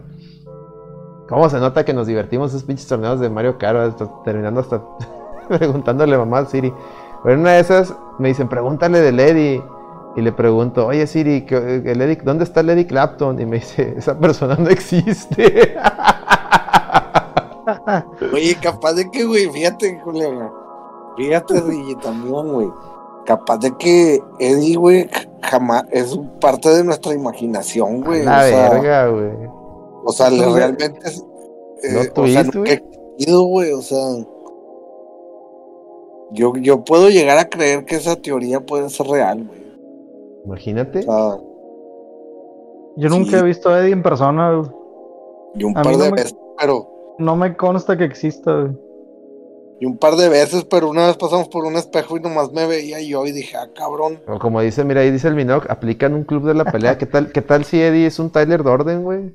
¿Cómo 1.28 1.48
se 1.48 1.58
nota 1.58 1.84
que 1.84 1.94
nos 1.94 2.06
divertimos 2.06 2.50
esos 2.50 2.64
pinches 2.64 2.86
torneos 2.86 3.18
de 3.20 3.28
Mario 3.30 3.56
Kart? 3.58 3.78
hasta- 3.78 4.10
terminando 4.24 4.60
hasta 4.60 4.82
preguntándole 5.48 6.16
mamá 6.18 6.38
a 6.40 6.46
Siri. 6.46 6.72
Pero 7.22 7.34
en 7.34 7.40
una 7.40 7.52
de 7.52 7.60
esas 7.60 7.94
me 8.18 8.28
dicen, 8.28 8.48
pregúntale 8.48 9.00
del 9.00 9.18
Eddie. 9.18 9.62
Y 10.16 10.22
le 10.22 10.32
pregunto, 10.32 10.86
oye 10.86 11.06
Siri, 11.06 11.44
¿qué- 11.44 11.82
el 11.84 12.00
Eddie- 12.00 12.22
¿dónde 12.22 12.44
está 12.44 12.60
el 12.60 12.70
Eddie 12.70 12.86
Clapton? 12.86 13.38
Y 13.40 13.44
me 13.46 13.56
dice, 13.56 13.94
esa 13.96 14.18
persona 14.18 14.56
no 14.56 14.68
existe. 14.70 15.76
Oye, 18.32 18.56
capaz 18.62 18.94
de 18.94 19.10
que, 19.10 19.24
güey, 19.24 19.48
fíjate, 19.50 20.00
colega. 20.04 20.52
Fíjate, 21.16 21.60
Rigi, 21.60 21.96
también, 21.96 22.52
güey. 22.52 22.68
Capaz 23.24 23.58
de 23.58 23.76
que 23.76 24.20
Eddie, 24.38 24.76
güey, 24.76 25.10
jamás 25.42 25.84
es 25.90 26.16
parte 26.40 26.68
de 26.70 26.84
nuestra 26.84 27.12
imaginación, 27.12 28.02
güey. 28.02 28.24
la 28.24 28.38
o 28.38 28.48
sea, 28.48 28.70
verga, 28.70 29.08
güey. 29.08 29.30
O 30.04 30.12
sea, 30.12 30.30
le- 30.30 30.48
realmente 30.48 31.00
es. 31.04 31.18
eh, 31.82 31.92
¿no 31.92 32.02
sea, 32.02 32.12
tuviste, 32.14 32.58
güey? 32.58 32.80
güey. 33.48 33.72
O 33.72 33.82
sea. 33.82 33.98
Yo, 36.32 36.52
yo 36.56 36.84
puedo 36.84 37.08
llegar 37.08 37.38
a 37.38 37.48
creer 37.48 37.84
que 37.84 37.96
esa 37.96 38.16
teoría 38.16 38.60
puede 38.60 38.88
ser 38.90 39.06
real, 39.06 39.44
güey. 39.44 39.55
Imagínate. 40.46 41.02
Sea, 41.02 41.36
Yo 42.98 43.08
nunca 43.10 43.30
Sí. 43.32 43.36
he 43.36 43.42
visto 43.42 43.68
a 43.68 43.80
Eddie 43.80 43.92
en 43.92 44.02
persona, 44.02 44.54
güey. 44.54 44.70
y 45.54 45.64
un 45.64 45.76
A 45.76 45.82
par 45.82 45.92
mí 45.92 45.98
no 45.98 46.04
de 46.04 46.10
me- 46.10 46.16
veces, 46.16 46.36
pero. 46.58 46.88
No 47.18 47.34
me 47.36 47.56
consta 47.56 47.96
que 47.96 48.04
exista, 48.04 48.54
güey. 48.60 48.72
Y 49.80 49.84
un 49.86 49.98
par 49.98 50.16
de 50.16 50.28
veces, 50.30 50.64
pero 50.64 50.88
una 50.88 51.06
vez 51.06 51.16
pasamos 51.18 51.48
por 51.48 51.64
un 51.66 51.76
espejo 51.76 52.16
y 52.16 52.20
nomás 52.20 52.50
me 52.52 52.66
veía 52.66 53.00
yo 53.02 53.26
y 53.26 53.32
dije, 53.32 53.56
ah, 53.58 53.68
cabrón. 53.74 54.20
O 54.26 54.38
como 54.38 54.60
dice, 54.62 54.84
mira, 54.84 55.02
ahí 55.02 55.10
dice 55.10 55.28
el 55.28 55.34
Minoc, 55.34 55.68
aplican 55.68 56.14
un 56.14 56.24
club 56.24 56.44
de 56.46 56.54
la 56.54 56.64
pelea. 56.64 56.96
¿Qué 56.96 57.04
tal, 57.06 57.30
qué 57.32 57.42
tal 57.42 57.64
si 57.66 57.80
Eddie 57.82 58.06
es 58.06 58.18
un 58.18 58.30
Tyler 58.30 58.62
Dorden, 58.62 59.02
güey? 59.04 59.34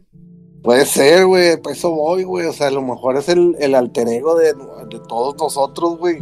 Puede 0.63 0.85
ser, 0.85 1.25
güey, 1.27 1.57
para 1.61 1.75
eso 1.75 1.91
voy, 1.91 2.23
güey. 2.23 2.45
O 2.47 2.53
sea, 2.53 2.67
a 2.67 2.71
lo 2.71 2.81
mejor 2.81 3.17
es 3.17 3.29
el, 3.29 3.55
el 3.59 3.73
alter 3.75 4.07
ego 4.07 4.35
de, 4.35 4.53
de 4.53 4.99
todos 5.07 5.35
nosotros, 5.39 5.97
güey. 5.99 6.19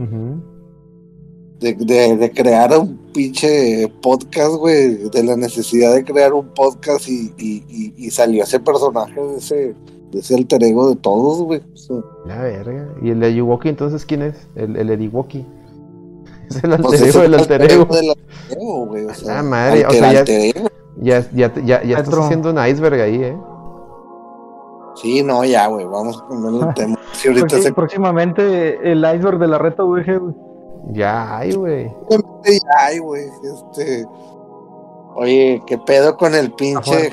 De, 1.59 1.73
de, 1.73 2.15
de 2.15 2.31
crear 2.31 2.77
un 2.77 2.97
pinche 3.13 3.87
podcast, 4.01 4.53
güey. 4.55 5.09
De 5.09 5.23
la 5.23 5.35
necesidad 5.35 5.93
de 5.93 6.03
crear 6.05 6.33
un 6.33 6.47
podcast 6.53 7.07
y, 7.09 7.33
y, 7.37 7.63
y, 7.67 7.93
y 7.97 8.11
salió 8.11 8.43
ese 8.43 8.59
personaje 8.59 9.19
de 9.19 9.37
ese, 9.37 9.75
de 10.11 10.19
ese 10.19 10.35
alter 10.35 10.63
ego 10.63 10.89
de 10.89 10.95
todos, 10.95 11.41
güey. 11.43 11.61
O 11.73 11.77
sea, 11.77 11.97
La 12.25 12.41
verga. 12.41 12.87
¿Y 13.01 13.09
el 13.09 13.21
Eddie 13.23 13.43
entonces 13.65 14.05
quién 14.05 14.21
es? 14.21 14.47
El, 14.55 14.75
el 14.77 14.89
Eddie 14.89 15.09
Woki. 15.09 15.45
Es 16.49 16.63
el 16.63 16.71
alter 16.73 16.85
pues 16.85 17.01
ego 17.01 17.19
del 17.21 17.33
alter 17.35 17.61
ego. 17.71 17.85
del 17.85 18.09
alter 18.09 18.57
ego, 18.57 18.85
güey. 18.87 19.05
O 19.05 19.13
sea, 19.13 19.39
Ah, 19.39 19.43
madre, 19.43 19.85
o 19.85 19.91
sea, 19.91 20.13
ya-. 20.13 20.53
Ya, 21.01 21.29
ya, 21.31 21.53
ya, 21.63 21.83
ya 21.83 21.97
estás 21.99 22.13
haciendo 22.19 22.49
un 22.51 22.57
iceberg 22.65 22.99
ahí, 23.01 23.23
¿eh? 23.23 23.37
Sí, 24.95 25.23
no, 25.23 25.45
ya, 25.45 25.67
güey. 25.67 25.85
Vamos 25.85 26.21
a 26.21 26.27
ponerle 26.27 26.67
el 26.67 26.73
tema. 26.75 26.99
Si 27.13 27.27
ahorita 27.27 27.61
se 27.61 27.73
Próximamente 27.73 28.91
el 28.91 28.99
iceberg 28.99 29.39
de 29.39 29.47
la 29.47 29.57
reta 29.57 29.83
VG, 29.83 30.19
güey. 30.19 30.35
Ya 30.87 31.37
hay, 31.37 31.53
güey. 31.53 31.93
Ay, 32.77 32.99
güey, 32.99 33.25
este. 33.43 34.05
Oye, 35.15 35.61
¿qué 35.67 35.77
pedo 35.77 36.17
con 36.17 36.33
el 36.35 36.51
pinche. 36.53 37.11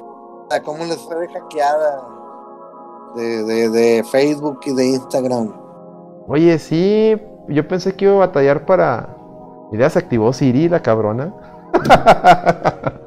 ¿Cómo 0.64 0.84
les 0.84 0.98
fue 0.98 1.16
de 1.16 1.28
hackeada? 1.28 2.08
De, 3.16 3.44
de, 3.44 3.68
de 3.70 4.04
Facebook 4.04 4.60
y 4.66 4.74
de 4.74 4.86
Instagram. 4.86 5.52
Oye, 6.28 6.58
sí, 6.58 7.16
yo 7.48 7.66
pensé 7.66 7.94
que 7.94 8.04
iba 8.04 8.14
a 8.14 8.18
batallar 8.26 8.64
para. 8.66 9.16
Mira, 9.72 9.90
se 9.90 9.98
activó 9.98 10.32
Siri, 10.32 10.68
la 10.68 10.82
cabrona. 10.82 11.34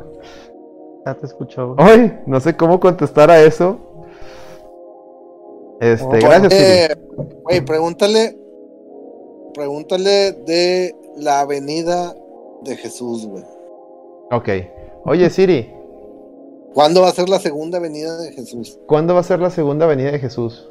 Ya 1.05 1.15
te 1.15 1.25
escuchó. 1.25 1.75
Ay, 1.77 2.19
no 2.27 2.39
sé 2.41 2.55
cómo 2.57 2.79
contestar 2.79 3.31
a 3.31 3.39
eso. 3.41 3.77
Este, 5.79 6.05
Oh, 6.05 6.09
gracias, 6.11 6.53
Siri. 6.53 6.63
Eh, 6.63 6.95
Güey, 7.43 7.61
pregúntale. 7.61 8.37
Pregúntale 9.53 10.31
de 10.45 10.95
la 11.17 11.41
avenida 11.41 12.15
de 12.63 12.75
Jesús, 12.77 13.25
güey. 13.25 13.43
Ok. 14.31 14.49
Oye, 15.05 15.29
Siri, 15.29 15.73
¿Cuándo 16.73 17.01
va 17.01 17.09
a 17.09 17.13
ser 17.13 17.29
la 17.29 17.39
segunda 17.39 17.79
avenida 17.79 18.15
de 18.19 18.31
Jesús? 18.31 18.79
¿cuándo 18.85 19.15
va 19.15 19.21
a 19.21 19.23
ser 19.23 19.39
la 19.39 19.49
segunda 19.49 19.87
venida 19.87 20.11
de 20.11 20.19
Jesús? 20.19 20.69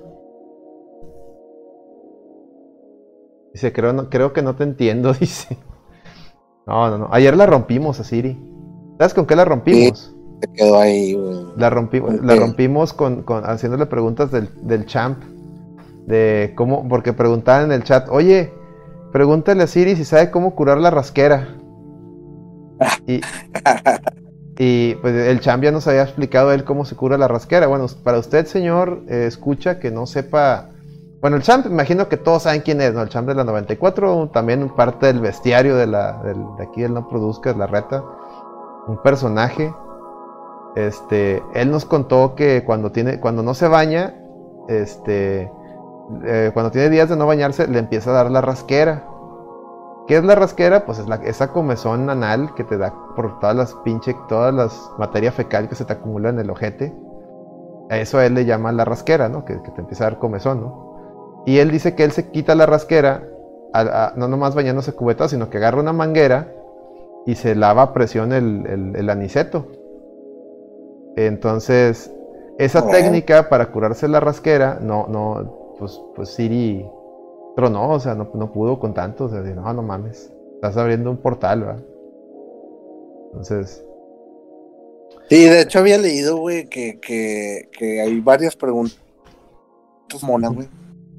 Dice, 3.53 3.73
creo, 3.73 3.93
no, 3.93 4.09
creo 4.09 4.33
que 4.33 4.43
no 4.43 4.55
te 4.57 4.65
entiendo, 4.65 5.13
dice. 5.21 5.57
No, 6.67 6.89
no, 6.91 6.99
no. 6.99 7.09
Ayer 7.11 7.37
la 7.37 7.47
rompimos 7.47 7.99
a 8.01 8.05
Siri. 8.05 8.39
¿Sabes 8.99 9.15
con 9.15 9.27
qué 9.27 9.35
la 9.37 9.45
rompimos? 9.45 10.15
Se 10.41 10.53
quedó 10.53 10.79
ahí, 10.79 11.15
güey. 11.15 11.47
La, 11.57 11.71
rompi- 11.71 12.01
¿Con 12.01 12.25
la 12.27 12.37
rompimos 12.37 12.93
con, 12.93 13.23
con- 13.23 13.45
haciéndole 13.45 13.87
preguntas 13.87 14.31
del, 14.31 14.49
del 14.63 14.87
champ. 14.87 15.23
De 16.07 16.53
cómo, 16.57 16.87
porque 16.89 17.13
preguntaban 17.13 17.67
en 17.67 17.73
el 17.73 17.85
chat, 17.85 18.09
oye, 18.09 18.53
pregúntale 19.13 19.63
a 19.63 19.67
Siri 19.67 19.97
si 19.97 20.05
sabe 20.05 20.31
cómo 20.31 20.55
curar 20.55 20.79
la 20.79 20.91
rasquera. 20.91 21.49
Y, 23.07 23.21
y, 24.59 24.95
pues 24.97 25.15
el 25.15 25.41
champ 25.41 25.63
ya 25.63 25.73
nos 25.73 25.87
había 25.87 26.03
explicado 26.03 26.53
él 26.53 26.65
cómo 26.65 26.85
se 26.85 26.97
cura 26.97 27.19
la 27.19 27.29
rasquera. 27.29 27.67
Bueno, 27.67 27.87
para 28.03 28.19
usted, 28.19 28.47
señor, 28.47 29.03
eh, 29.09 29.25
escucha 29.27 29.79
que 29.79 29.91
no 29.91 30.07
sepa. 30.07 30.71
Bueno, 31.21 31.37
el 31.37 31.43
champ, 31.43 31.67
imagino 31.67 32.09
que 32.09 32.17
todos 32.17 32.45
saben 32.45 32.61
quién 32.61 32.81
es, 32.81 32.95
¿no? 32.95 33.03
El 33.03 33.09
champ 33.09 33.27
de 33.27 33.35
la 33.35 33.43
94, 33.43 34.31
también 34.33 34.69
parte 34.69 35.07
del 35.07 35.21
bestiario 35.21 35.75
de, 35.77 35.89
la, 35.89 36.23
de 36.23 36.63
aquí 36.63 36.83
del 36.83 36.95
No 36.95 37.09
Produzcas, 37.09 37.57
la 37.57 37.67
reta. 37.67 38.05
Un 38.87 39.03
personaje. 39.03 39.73
Este, 40.77 41.43
él 41.55 41.71
nos 41.73 41.85
contó 41.85 42.37
que 42.37 42.63
cuando 42.65 42.93
tiene, 42.93 43.19
cuando 43.19 43.43
no 43.43 43.55
se 43.55 43.67
baña, 43.67 44.15
este, 44.69 45.51
eh, 46.25 46.51
cuando 46.55 46.71
tiene 46.71 46.91
días 46.91 47.09
de 47.09 47.17
no 47.17 47.27
bañarse, 47.27 47.67
le 47.69 47.79
empieza 47.79 48.11
a 48.11 48.15
dar 48.15 48.31
la 48.31 48.41
rasquera. 48.41 49.05
¿Qué 50.07 50.17
es 50.17 50.25
la 50.25 50.35
rasquera? 50.35 50.87
Pues 50.87 50.99
es 50.99 51.07
la, 51.09 51.17
esa 51.17 51.49
comezón 51.49 52.09
anal 52.09 52.55
que 52.55 52.65
te 52.65 52.79
da 52.79 52.95
por 53.15 53.39
todas 53.41 53.55
las 53.55 53.75
pinche, 53.85 54.17
todas 54.29 54.55
las 54.55 54.91
materia 54.99 55.31
fecal 55.33 55.69
que 55.69 55.75
se 55.75 55.85
te 55.85 55.93
acumula 55.93 56.31
en 56.31 56.39
el 56.39 56.49
ojete. 56.51 56.95
A 57.91 57.99
eso 57.99 58.19
a 58.19 58.25
él 58.27 58.35
le 58.35 58.45
llama 58.47 58.73
la 58.73 58.85
rasquera, 58.85 59.29
¿no? 59.29 59.45
Que, 59.45 59.61
que 59.63 59.71
te 59.71 59.81
empieza 59.81 60.05
a 60.07 60.11
dar 60.11 60.19
comezón, 60.19 60.61
¿no? 60.61 61.43
Y 61.47 61.59
él 61.59 61.71
dice 61.71 61.95
que 61.95 62.05
él 62.05 62.13
se 62.13 62.31
quita 62.31 62.55
la 62.55 62.67
rasquera, 62.67 63.23
a- 63.75 63.81
a- 64.07 64.13
no 64.17 64.29
nomás 64.29 64.55
bañándose 64.55 64.93
cubeta, 64.95 65.29
sino 65.29 65.51
que 65.51 65.59
agarra 65.59 65.81
una 65.81 65.93
manguera 65.93 66.53
y 67.27 67.35
se 67.35 67.55
lava 67.55 67.83
a 67.83 67.93
presión 67.93 68.33
el, 68.33 68.67
el- 68.67 68.97
el 68.97 69.11
aniceto. 69.11 69.67
Entonces, 71.17 72.13
esa 72.59 72.81
técnica 72.93 73.49
para 73.49 73.67
curarse 73.67 74.09
la 74.09 74.21
rasquera, 74.21 74.79
no, 74.81 75.07
no, 75.09 75.68
pues, 75.79 76.01
pues 76.15 76.31
Siri 76.31 76.87
tronó, 77.57 77.93
o 77.93 78.01
sea, 78.01 78.15
no, 78.15 78.31
no 78.35 78.53
pudo 78.53 78.79
con 78.79 78.95
tanto, 78.95 79.25
o 79.25 79.29
sea, 79.29 79.41
no, 79.41 79.73
no 79.73 79.83
mames, 79.83 80.33
estás 80.55 80.77
abriendo 80.77 81.11
un 81.11 81.19
portal, 81.19 81.61
¿verdad? 81.61 81.85
Entonces, 83.27 83.85
Sí, 85.29 85.45
de 85.45 85.63
hecho 85.63 85.81
había 85.81 85.99
leído, 85.99 86.39
güey, 86.39 86.69
que, 86.69 86.99
que, 87.01 87.69
que 87.77 88.01
hay 88.01 88.21
varias 88.21 88.57
preguntas 88.57 88.99
monas, 90.23 90.55
güey. 90.55 90.69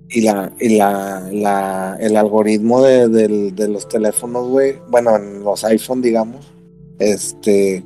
Y 0.09 0.21
la, 0.21 0.51
y 0.59 0.77
la, 0.77 1.29
la, 1.31 1.97
el 1.99 2.17
algoritmo 2.17 2.81
de, 2.81 3.07
de 3.07 3.67
los 3.67 3.87
teléfonos, 3.87 4.47
güey, 4.47 4.77
bueno, 4.89 5.15
en 5.15 5.43
los 5.43 5.63
iPhone, 5.63 6.01
digamos, 6.01 6.51
este, 6.97 7.83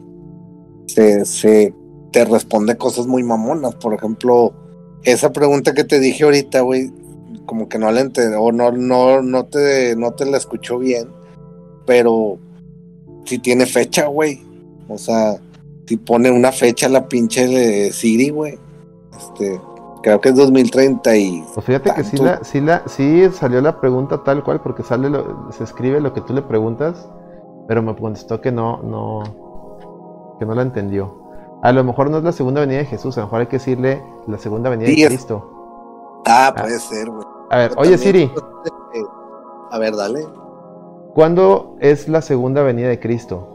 se, 0.87 1.25
se 1.25 1.75
te 2.13 2.23
responde 2.23 2.77
cosas 2.77 3.05
muy 3.05 3.23
mamonas. 3.23 3.75
Por 3.75 3.93
ejemplo, 3.93 4.53
esa 5.03 5.31
pregunta 5.31 5.73
que 5.73 5.83
te 5.83 5.99
dije 5.99 6.23
ahorita, 6.23 6.61
güey, 6.61 6.91
como 7.45 7.67
que 7.67 7.77
no 7.77 7.91
la 7.91 8.01
entendió, 8.01 8.41
o 8.41 8.51
no, 8.51 8.71
no, 8.71 9.21
no 9.21 9.45
te, 9.45 9.95
no 9.95 10.11
te 10.11 10.25
la 10.25 10.37
escuchó 10.37 10.79
bien, 10.79 11.09
pero 11.85 12.37
si 13.25 13.39
tiene 13.39 13.65
fecha, 13.65 14.07
güey. 14.07 14.41
O 14.87 14.97
sea, 14.97 15.35
si 15.85 15.97
pone 15.97 16.29
una 16.31 16.51
fecha 16.51 16.87
la 16.89 17.07
pinche 17.07 17.47
de 17.47 17.91
Siri, 17.91 18.29
güey. 18.29 18.57
Este, 19.17 19.59
creo 20.01 20.19
que 20.21 20.29
es 20.29 20.35
2030 20.35 21.15
y. 21.17 21.43
Pues 21.53 21.65
fíjate 21.65 21.93
que 21.93 22.03
sí, 22.03 22.17
la, 22.17 22.43
sí, 22.43 22.61
la, 22.61 22.83
sí 22.87 23.23
salió 23.33 23.61
la 23.61 23.79
pregunta 23.79 24.23
tal 24.23 24.43
cual, 24.43 24.61
porque 24.61 24.83
sale 24.83 25.09
lo- 25.09 25.49
se 25.51 25.63
escribe 25.63 25.99
lo 26.01 26.13
que 26.13 26.21
tú 26.21 26.33
le 26.33 26.41
preguntas, 26.41 27.07
pero 27.67 27.81
me 27.81 27.95
contestó 27.95 28.41
que 28.41 28.51
no, 28.51 28.81
no, 28.83 30.35
que 30.39 30.45
no 30.45 30.53
la 30.55 30.61
entendió. 30.63 31.22
A 31.63 31.71
lo 31.71 31.81
mejor 31.85 32.09
no 32.09 32.17
es 32.17 32.25
la 32.25 32.33
segunda 32.33 32.59
venida 32.59 32.79
de 32.79 32.85
Jesús, 32.85 33.17
a 33.17 33.21
lo 33.21 33.27
mejor 33.27 33.39
hay 33.39 33.47
que 33.47 33.55
decirle 33.55 34.03
la 34.27 34.37
segunda 34.37 34.69
venida 34.69 34.89
Sí, 34.89 35.01
de 35.01 35.07
Cristo. 35.07 36.21
Ah, 36.25 36.53
puede 36.57 36.77
ser, 36.77 37.09
güey. 37.09 37.25
A 37.51 37.57
ver, 37.57 37.69
Pero 37.69 37.81
oye 37.81 37.91
también, 37.91 37.99
Siri, 37.99 38.23
eh, 38.23 39.03
A 39.71 39.79
ver, 39.79 39.95
dale. 39.95 40.27
¿cuándo 41.13 41.77
es 41.79 42.09
la 42.09 42.21
segunda 42.21 42.63
venida 42.63 42.89
de 42.89 42.99
Cristo? 42.99 43.49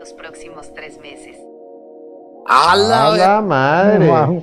los 0.00 0.12
próximos 0.14 0.72
tres 0.72 0.98
meses. 0.98 1.36
¡A 2.46 2.72
¡A 2.72 2.76
la 2.76 3.40
madre! 3.42 4.08
Wow. 4.08 4.42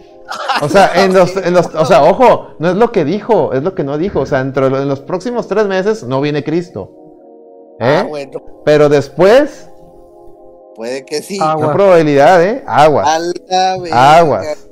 O 0.62 0.70
sea, 0.70 0.92
en 1.04 1.16
los, 1.16 1.36
en 1.36 1.56
los, 1.56 1.74
o 1.74 1.86
sea, 1.86 2.04
ojo, 2.04 2.50
no 2.60 2.70
es 2.70 2.76
lo 2.76 2.92
que 2.92 3.04
dijo, 3.04 3.54
es 3.54 3.64
lo 3.64 3.74
que 3.74 3.84
no 3.84 3.98
dijo. 3.98 4.20
O 4.20 4.26
sea, 4.28 4.42
entre 4.42 4.68
en 4.68 4.88
los 4.88 5.00
próximos 5.00 5.48
tres 5.48 5.66
meses 5.66 6.04
no 6.04 6.22
viene 6.22 6.44
Cristo. 6.44 7.07
¿Eh? 7.80 7.98
Ah, 8.02 8.06
bueno, 8.08 8.32
Pero 8.66 8.90
después, 8.90 9.70
puede 10.76 11.06
que 11.06 11.22
sí. 11.22 11.38
Aguas. 11.42 11.70
probabilidad, 11.72 12.44
¿eh? 12.44 12.64
Aguas. 12.66 13.08
Aguas. 13.92 14.70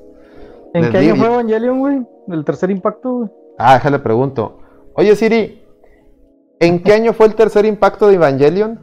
¿En 0.73 0.81
Les 0.83 0.91
qué 0.91 0.97
año 0.97 1.15
fue 1.15 1.27
Evangelion, 1.27 1.79
güey? 1.79 2.05
¿El 2.27 2.43
tercer 2.43 2.71
impacto, 2.71 3.13
güey? 3.13 3.29
Ah, 3.57 3.75
déjale 3.75 3.99
pregunto. 3.99 4.57
Oye, 4.95 5.15
Siri, 5.15 5.63
¿en 6.59 6.81
qué 6.83 6.93
año 6.93 7.13
fue 7.13 7.27
el 7.27 7.35
tercer 7.35 7.65
impacto 7.65 8.07
de 8.07 8.15
Evangelion? 8.15 8.79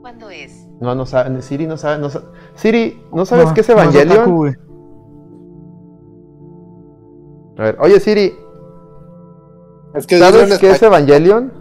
¿Cuándo 0.00 0.28
es? 0.30 0.66
No, 0.80 0.94
no 0.94 1.06
sabe, 1.06 1.40
Siri 1.42 1.66
no 1.66 1.76
sabe, 1.76 1.98
no 1.98 2.10
sa- 2.10 2.24
Siri, 2.54 3.02
¿no 3.12 3.24
sabes 3.24 3.46
No, 3.48 3.54
qué 3.54 3.60
es 3.60 3.68
no 3.68 3.74
Evangelion? 3.74 4.18
otaku. 4.18 4.46
A 7.58 7.62
ver, 7.62 7.76
oye, 7.80 8.00
Siri, 8.00 8.32
Es 9.94 10.06
que 10.06 10.18
¿sabes 10.18 10.58
qué 10.58 10.70
es. 10.70 10.82
Evangelion? 10.82 11.52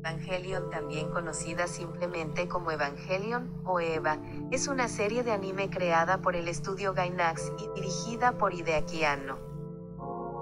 Evangelion, 0.00 0.70
también 0.70 1.10
conocida 1.10 1.66
simplemente 1.66 2.48
como 2.48 2.70
Evangelion 2.70 3.50
o 3.64 3.80
Eva, 3.80 4.18
es 4.50 4.68
una 4.68 4.88
serie 4.88 5.22
de 5.22 5.32
anime 5.32 5.68
creada 5.68 6.18
por 6.18 6.34
el 6.34 6.48
estudio 6.48 6.94
Gainax 6.94 7.52
y 7.58 7.80
dirigida 7.80 8.32
por 8.32 8.54
Hideaki 8.54 9.04
Anno. 9.04 9.36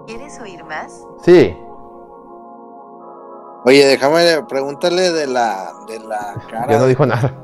¿Quieres 0.07 0.39
oír 0.41 0.65
más? 0.65 1.05
Sí. 1.25 1.57
Oye, 3.65 3.87
déjame 3.87 4.43
pregúntale 4.49 5.13
de 5.13 5.27
la, 5.27 5.73
de 5.89 5.99
la 6.01 6.35
cara. 6.51 6.73
Ya 6.73 6.79
no 6.79 6.87
dijo 6.87 7.07
nada. 7.07 7.35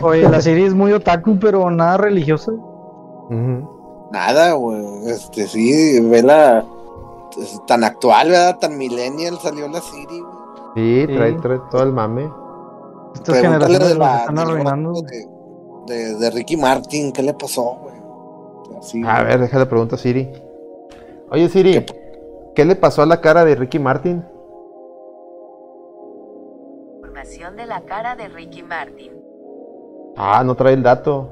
Oye, 0.00 0.28
la 0.28 0.40
serie 0.40 0.66
es 0.66 0.74
muy 0.74 0.92
otaku, 0.92 1.38
pero 1.38 1.70
nada 1.70 1.96
religiosa. 1.96 2.52
Nada, 4.12 4.52
güey. 4.52 5.06
Este, 5.06 5.46
sí, 5.46 6.00
vela 6.00 6.64
tan 7.66 7.84
actual, 7.84 8.28
¿verdad? 8.30 8.58
Tan 8.58 8.76
millennial 8.78 9.38
salió 9.40 9.68
la 9.68 9.80
Siri, 9.80 10.20
güey. 10.20 10.36
Sí, 10.74 11.06
trae, 11.14 11.32
trae 11.34 11.60
todo 11.70 11.82
el 11.82 11.92
mame. 11.92 12.30
Estas 13.14 13.38
Pregúntale 13.38 13.78
de 13.78 13.94
la, 13.94 14.16
están 14.18 14.38
arruinando. 14.38 14.92
de, 15.02 15.26
de, 15.86 16.14
de 16.16 16.30
Ricky 16.30 16.56
Martin, 16.56 17.12
¿qué 17.12 17.22
le 17.22 17.32
pasó, 17.34 17.78
güey? 17.82 17.96
Así, 18.78 19.02
A 19.06 19.22
ver, 19.22 19.40
déjale 19.40 19.66
pregunto 19.66 19.94
a 19.94 19.98
Siri. 19.98 20.30
Oye, 21.30 21.48
Siri, 21.48 21.84
¿qué 22.54 22.64
le 22.64 22.76
pasó 22.76 23.02
a 23.02 23.06
la 23.06 23.20
cara 23.20 23.44
de 23.44 23.54
Ricky 23.54 23.78
Martin? 23.78 24.22
Información 26.98 27.56
de 27.56 27.66
la 27.66 27.80
cara 27.82 28.16
de 28.16 28.28
Ricky 28.28 28.62
Martin. 28.62 29.12
Ah, 30.16 30.42
no 30.44 30.54
trae 30.54 30.74
el 30.74 30.82
dato. 30.82 31.28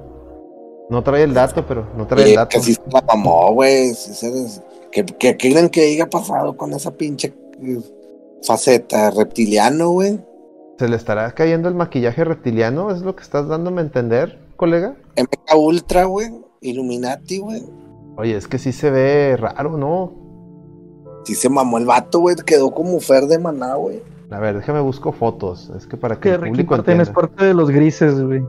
No 0.90 1.02
trae 1.02 1.22
el 1.22 1.32
dato, 1.34 1.64
pero 1.66 1.86
no 1.96 2.06
trae 2.06 2.22
Oye, 2.22 2.30
el 2.32 2.36
dato. 2.36 2.48
que 2.50 2.60
sí 2.60 2.74
se 2.74 2.80
la 2.90 3.00
mamó, 3.02 3.52
güey. 3.52 3.94
sí 3.94 4.12
se 4.14 4.30
¿Qué, 4.94 5.04
qué, 5.04 5.36
qué 5.36 5.50
creen 5.52 5.68
que 5.68 5.92
haya 5.92 6.08
pasado 6.08 6.56
con 6.56 6.72
esa 6.72 6.92
pinche 6.92 7.34
eh, 7.60 7.80
faceta 8.42 9.10
reptiliano, 9.10 9.90
güey? 9.90 10.20
¿Se 10.78 10.88
le 10.88 10.96
estará 10.96 11.30
cayendo 11.32 11.68
el 11.68 11.74
maquillaje 11.74 12.24
reptiliano? 12.24 12.90
¿Es 12.90 13.02
lo 13.02 13.14
que 13.16 13.22
estás 13.22 13.48
dándome 13.48 13.80
a 13.80 13.84
entender, 13.84 14.38
colega? 14.56 14.96
MK 15.16 15.56
Ultra, 15.56 16.04
güey. 16.04 16.28
Illuminati, 16.60 17.38
güey. 17.38 17.62
Oye, 18.16 18.36
es 18.36 18.46
que 18.48 18.58
sí 18.58 18.72
se 18.72 18.90
ve 18.90 19.36
raro, 19.36 19.76
¿no? 19.76 20.12
Sí 21.24 21.34
se 21.34 21.48
mamó 21.48 21.78
el 21.78 21.86
vato, 21.86 22.20
güey. 22.20 22.36
Quedó 22.36 22.70
como 22.72 23.00
Fer 23.00 23.24
de 23.26 23.38
maná, 23.38 23.74
güey. 23.74 24.00
A 24.30 24.38
ver, 24.38 24.56
déjame 24.56 24.80
busco 24.80 25.12
fotos. 25.12 25.70
Es 25.76 25.86
que 25.86 25.96
para 25.96 26.16
que 26.16 26.28
Que 26.30 26.34
el 26.36 26.40
Ricky 26.40 26.50
público 26.52 26.76
Martin 26.76 27.00
es 27.00 27.08
entienda. 27.08 27.20
parte 27.20 27.44
de 27.46 27.54
los 27.54 27.70
grises, 27.70 28.20
güey. 28.22 28.42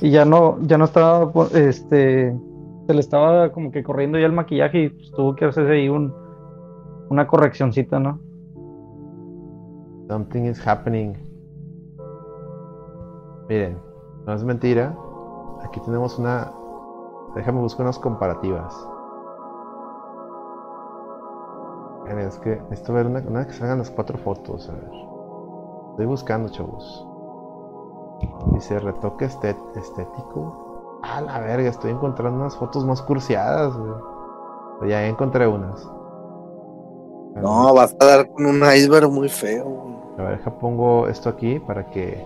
Y 0.00 0.10
ya 0.10 0.24
no, 0.24 0.58
ya 0.66 0.76
no 0.78 0.84
estaba, 0.84 1.32
po- 1.32 1.48
este, 1.54 2.34
se 2.90 2.94
le 2.94 3.00
estaba 3.00 3.52
como 3.52 3.70
que 3.70 3.84
corriendo 3.84 4.18
ya 4.18 4.26
el 4.26 4.32
maquillaje 4.32 4.78
y 4.82 4.88
pues, 4.88 5.12
tuvo 5.12 5.36
que 5.36 5.44
hacerse 5.44 5.70
ahí 5.70 5.88
un, 5.88 6.12
una 7.08 7.24
correccioncita, 7.24 8.00
¿no? 8.00 8.18
Something 10.08 10.42
is 10.46 10.66
happening. 10.66 11.14
Miren, 13.48 13.78
no 14.26 14.34
es 14.34 14.42
mentira. 14.42 14.92
Aquí 15.62 15.78
tenemos 15.84 16.18
una. 16.18 16.50
Déjame 17.36 17.60
buscar 17.60 17.86
unas 17.86 18.00
comparativas. 18.00 18.74
Es 22.08 22.38
que 22.38 22.56
necesito 22.70 22.92
ver 22.92 23.06
una, 23.06 23.20
una 23.20 23.46
que 23.46 23.52
salgan 23.52 23.78
las 23.78 23.90
cuatro 23.90 24.18
fotos. 24.18 24.68
A 24.68 24.72
ver. 24.72 24.90
Estoy 25.90 26.06
buscando, 26.06 26.48
chavos. 26.48 27.06
Dice 28.54 28.80
retoque 28.80 29.26
estet- 29.26 29.76
estético. 29.76 30.69
A 31.02 31.20
la 31.20 31.40
verga, 31.40 31.68
estoy 31.70 31.92
encontrando 31.92 32.40
unas 32.40 32.56
fotos 32.56 32.84
más 32.84 33.00
cursiadas. 33.02 33.74
güey. 33.76 34.90
Ya 34.90 35.06
encontré 35.06 35.46
unas. 35.46 35.86
No, 37.36 37.72
vas 37.74 37.94
a 38.00 38.04
dar 38.04 38.28
con 38.30 38.46
un 38.46 38.62
iceberg 38.74 39.10
muy 39.10 39.28
feo, 39.28 39.64
güey. 39.64 39.94
A 40.18 40.22
ver, 40.22 40.38
deja 40.38 40.58
pongo 40.58 41.06
esto 41.08 41.28
aquí 41.28 41.58
para 41.60 41.88
que 41.90 42.22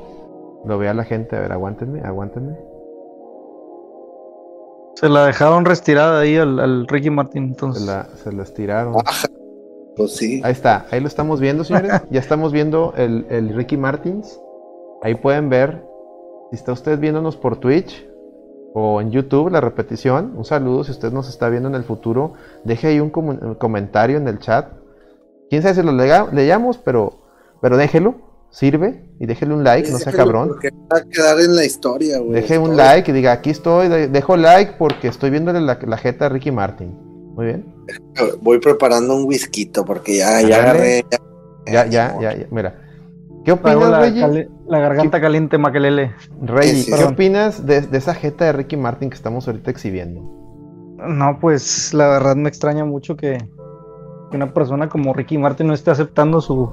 lo 0.65 0.79
vea 0.79 0.95
la 0.95 1.05
gente. 1.05 1.37
A 1.37 1.41
ver, 1.41 1.53
aguántenme, 1.53 2.01
aguántenme. 2.01 2.57
Se 4.97 5.09
la 5.09 5.27
dejaron 5.27 5.65
retirada 5.65 6.21
ahí 6.21 6.37
al, 6.37 6.59
al 6.61 6.87
Ricky 6.87 7.11
Martin, 7.11 7.45
Se 7.45 7.49
entonces. 7.51 7.83
la, 7.85 8.05
se 8.17 8.33
la 8.33 8.43
estiraron. 8.45 8.95
Pues 9.97 10.17
sí. 10.17 10.41
Ahí 10.45 10.53
está, 10.53 10.87
ahí 10.91 11.01
lo 11.01 11.09
estamos 11.09 11.41
viendo, 11.41 11.65
señores. 11.65 12.03
Ya 12.11 12.21
estamos 12.21 12.53
viendo 12.53 12.93
el, 12.97 13.27
el 13.29 13.55
Ricky 13.55 13.77
Martins. 13.77 14.41
Ahí 15.03 15.15
pueden 15.17 15.49
ver, 15.51 15.85
si 16.51 16.57
está 16.57 16.73
usted 16.73 16.99
viéndonos 16.99 17.37
por 17.37 17.57
Twitch 17.59 18.09
o 18.77 19.01
en 19.01 19.13
YouTube, 19.13 19.51
la 19.51 19.61
repetición. 19.61 20.33
Un 20.37 20.45
saludo 20.45 20.83
si 20.83 20.91
usted 20.91 21.13
nos 21.13 21.29
está 21.29 21.49
viendo 21.49 21.69
en 21.69 21.77
el 21.77 21.85
futuro. 21.85 22.33
Deje 22.65 22.89
ahí 22.89 23.01
un 23.01 23.09
comentario 23.11 24.17
en 24.19 24.27
el 24.27 24.41
chat. 24.41 24.67
Quién 25.49 25.63
sabe 25.63 25.77
si 25.77 25.83
lo 25.83 25.93
leamos, 25.93 26.79
pero, 26.79 27.21
pero 27.63 27.77
déjelo, 27.77 28.17
sirve. 28.51 29.05
Y 29.21 29.27
déjele 29.27 29.55
un 29.55 29.63
like, 29.63 29.91
no 29.93 29.99
sea 29.99 30.13
cabrón. 30.13 30.49
Porque 30.49 30.71
va 30.93 30.99
a 30.99 31.05
quedar 31.05 31.41
en 31.41 31.55
la 31.55 31.65
historia, 31.65 32.19
güey. 32.19 32.33
Deje 32.33 32.59
un 32.59 32.77
like 32.77 33.11
y 33.11 33.15
diga, 33.15 33.31
aquí 33.31 33.51
estoy, 33.51 33.89
de- 33.89 34.09
dejo 34.09 34.37
like 34.37 34.73
porque 34.77 35.07
estoy 35.07 35.31
viéndole 35.31 35.61
la, 35.61 35.79
la 35.87 35.97
jeta 35.97 36.27
a 36.27 36.29
Ricky 36.29 36.51
Martin. 36.51 36.99
Muy 37.35 37.47
bien. 37.47 37.75
Voy 38.43 38.59
preparando 38.59 39.15
un 39.15 39.25
whisky 39.25 39.67
porque 39.87 40.17
ya, 40.17 40.39
agarré. 40.39 41.05
Ya, 41.67 41.87
ya, 41.87 42.19
ya, 42.21 42.35
ya. 42.37 42.47
Mira. 42.51 42.84
¿Qué 43.45 43.53
opinas, 43.53 43.89
la, 43.91 44.01
Reggie? 44.01 44.21
cali- 44.23 44.49
la 44.67 44.79
garganta 44.79 45.21
caliente, 45.21 45.59
Maquelele. 45.59 46.15
Reggie, 46.43 46.71
Sí, 46.75 46.83
sí. 46.83 46.91
¿qué 46.91 46.97
Perdón. 46.97 47.13
opinas 47.15 47.67
de, 47.67 47.81
de 47.83 47.99
esa 47.99 48.15
jeta 48.15 48.47
de 48.47 48.53
Ricky 48.53 48.77
Martin 48.77 49.11
que 49.11 49.17
estamos 49.17 49.47
ahorita 49.47 49.71
exhibiendo? 49.71 50.21
No, 51.07 51.39
pues 51.41 51.93
la 51.93 52.09
verdad 52.09 52.37
me 52.37 52.49
extraña 52.49 52.85
mucho 52.87 53.17
que, 53.17 53.37
que 54.31 54.37
una 54.37 54.55
persona 54.55 54.89
como 54.89 55.13
Ricky 55.13 55.37
Martin 55.37 55.67
no 55.67 55.75
esté 55.75 55.91
aceptando 55.91 56.41
su, 56.41 56.73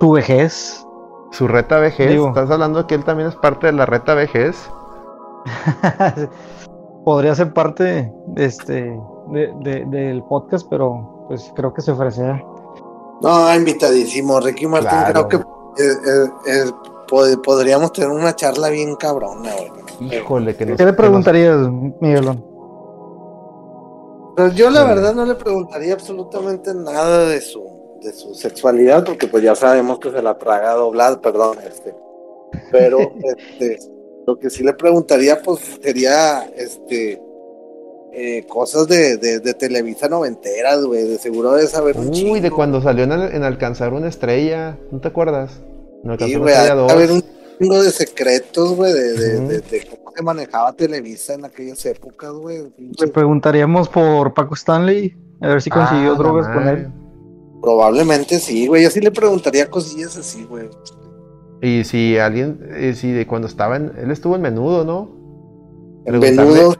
su 0.00 0.10
vejez. 0.12 0.86
Su 1.32 1.48
reta 1.48 1.78
vejez, 1.78 2.10
Digo- 2.10 2.28
¿estás 2.28 2.50
hablando 2.50 2.80
de 2.82 2.86
que 2.86 2.94
él 2.94 3.04
también 3.04 3.28
es 3.30 3.36
parte 3.36 3.66
de 3.68 3.72
la 3.72 3.86
reta 3.86 4.14
vejez? 4.14 4.70
Podría 7.04 7.34
ser 7.34 7.52
parte 7.52 8.12
este, 8.36 8.96
de, 9.32 9.52
de- 9.62 9.84
del 9.86 10.22
podcast, 10.24 10.66
pero 10.70 11.24
pues 11.28 11.50
creo 11.56 11.72
que 11.74 11.80
se 11.82 11.90
ofrece. 11.90 12.22
No, 13.22 13.54
invitadísimo. 13.54 14.40
Ricky 14.40 14.66
Martín, 14.66 14.90
Claro. 14.90 15.28
creo 15.28 15.28
que 15.28 15.46
eh, 15.78 15.92
eh, 16.06 16.26
eh, 16.46 16.70
pod- 17.08 17.40
podríamos 17.42 17.92
tener 17.92 18.10
una 18.10 18.34
charla 18.36 18.68
bien 18.70 18.96
cabrona, 18.96 19.50
güey. 20.00 20.12
Híjole, 20.16 20.56
que 20.56 20.66
nos... 20.66 20.76
¿Qué 20.78 20.84
le 20.84 20.92
preguntarías, 20.92 21.58
Miguelón? 22.00 22.44
Pero 24.36 24.48
yo 24.52 24.70
la 24.70 24.82
Sí. 24.82 24.88
verdad 24.88 25.14
no 25.14 25.26
le 25.26 25.34
preguntaría 25.34 25.92
absolutamente 25.94 26.72
nada 26.74 27.26
de 27.26 27.40
su, 27.40 27.62
de 28.00 28.12
su 28.12 28.34
sexualidad, 28.34 29.04
porque 29.04 29.26
pues 29.28 29.42
ya 29.42 29.54
sabemos 29.54 29.98
que 29.98 30.10
se 30.10 30.22
la 30.22 30.38
traga 30.38 30.72
doblada, 30.74 31.20
perdón, 31.20 31.58
este. 31.66 31.94
Pero, 32.70 32.98
este, 33.58 33.78
Lo 34.26 34.38
que 34.38 34.48
sí 34.50 34.62
le 34.62 34.72
preguntaría, 34.72 35.40
pues, 35.42 35.78
sería, 35.82 36.44
este, 36.56 37.20
eh, 38.12 38.44
cosas 38.48 38.86
de, 38.88 39.16
de, 39.16 39.40
de 39.40 39.54
Televisa 39.54 40.08
noventeras, 40.08 40.84
güey. 40.84 41.04
De 41.08 41.18
seguro 41.18 41.52
de 41.52 41.66
saber 41.66 41.96
Uy, 41.98 42.40
de 42.40 42.50
cuando 42.50 42.80
salió 42.82 43.04
en, 43.04 43.12
en 43.12 43.42
Alcanzar 43.42 43.92
una 43.92 44.08
estrella. 44.08 44.78
¿No 44.90 45.00
te 45.00 45.08
acuerdas? 45.08 45.60
En 46.04 46.10
Alcanzar 46.10 46.28
Sí, 46.28 46.36
una 46.36 46.42
güey, 46.44 46.54
estrella 46.54 46.72
ha 46.72 46.76
de 46.76 46.82
2. 46.82 46.92
haber 46.92 47.10
un 47.12 47.24
chingo 47.58 47.82
de 47.82 47.90
secretos, 47.90 48.76
güey, 48.76 48.92
de, 48.92 49.12
de, 49.14 49.36
Ujú. 49.38 49.48
de- 49.48 49.60
de 49.60 49.86
cómo 49.88 50.12
se 50.16 50.22
manejaba 50.22 50.72
Televisa 50.74 51.34
en 51.34 51.44
aquellas 51.44 51.84
épocas, 51.86 52.32
güey. 52.32 52.64
Le 53.00 53.08
preguntaríamos 53.08 53.88
por 53.88 54.34
Paco 54.34 54.54
Stanley, 54.54 55.16
a 55.40 55.48
ver 55.48 55.62
si 55.62 55.70
consiguió 55.70 56.10
Ah, 56.10 56.12
la 56.12 56.18
drogas 56.18 56.48
con 56.48 56.68
él. 56.68 56.88
Probablemente 57.62 58.38
sí, 58.40 58.66
güey. 58.66 58.82
Yo 58.82 58.90
sí 58.90 59.00
le 59.00 59.10
preguntaría 59.12 59.70
cosillas 59.70 60.16
así, 60.16 60.44
güey. 60.44 60.68
Y 61.62 61.84
si 61.84 62.18
alguien, 62.18 62.58
eh, 62.74 62.94
si 62.96 63.12
de 63.12 63.24
cuando 63.26 63.46
estaba 63.46 63.76
en, 63.76 63.92
él 63.96 64.10
estuvo 64.10 64.34
en 64.34 64.42
menudo, 64.42 64.84
¿no? 64.84 65.08
En 66.04 66.18
Venudo, 66.18 66.74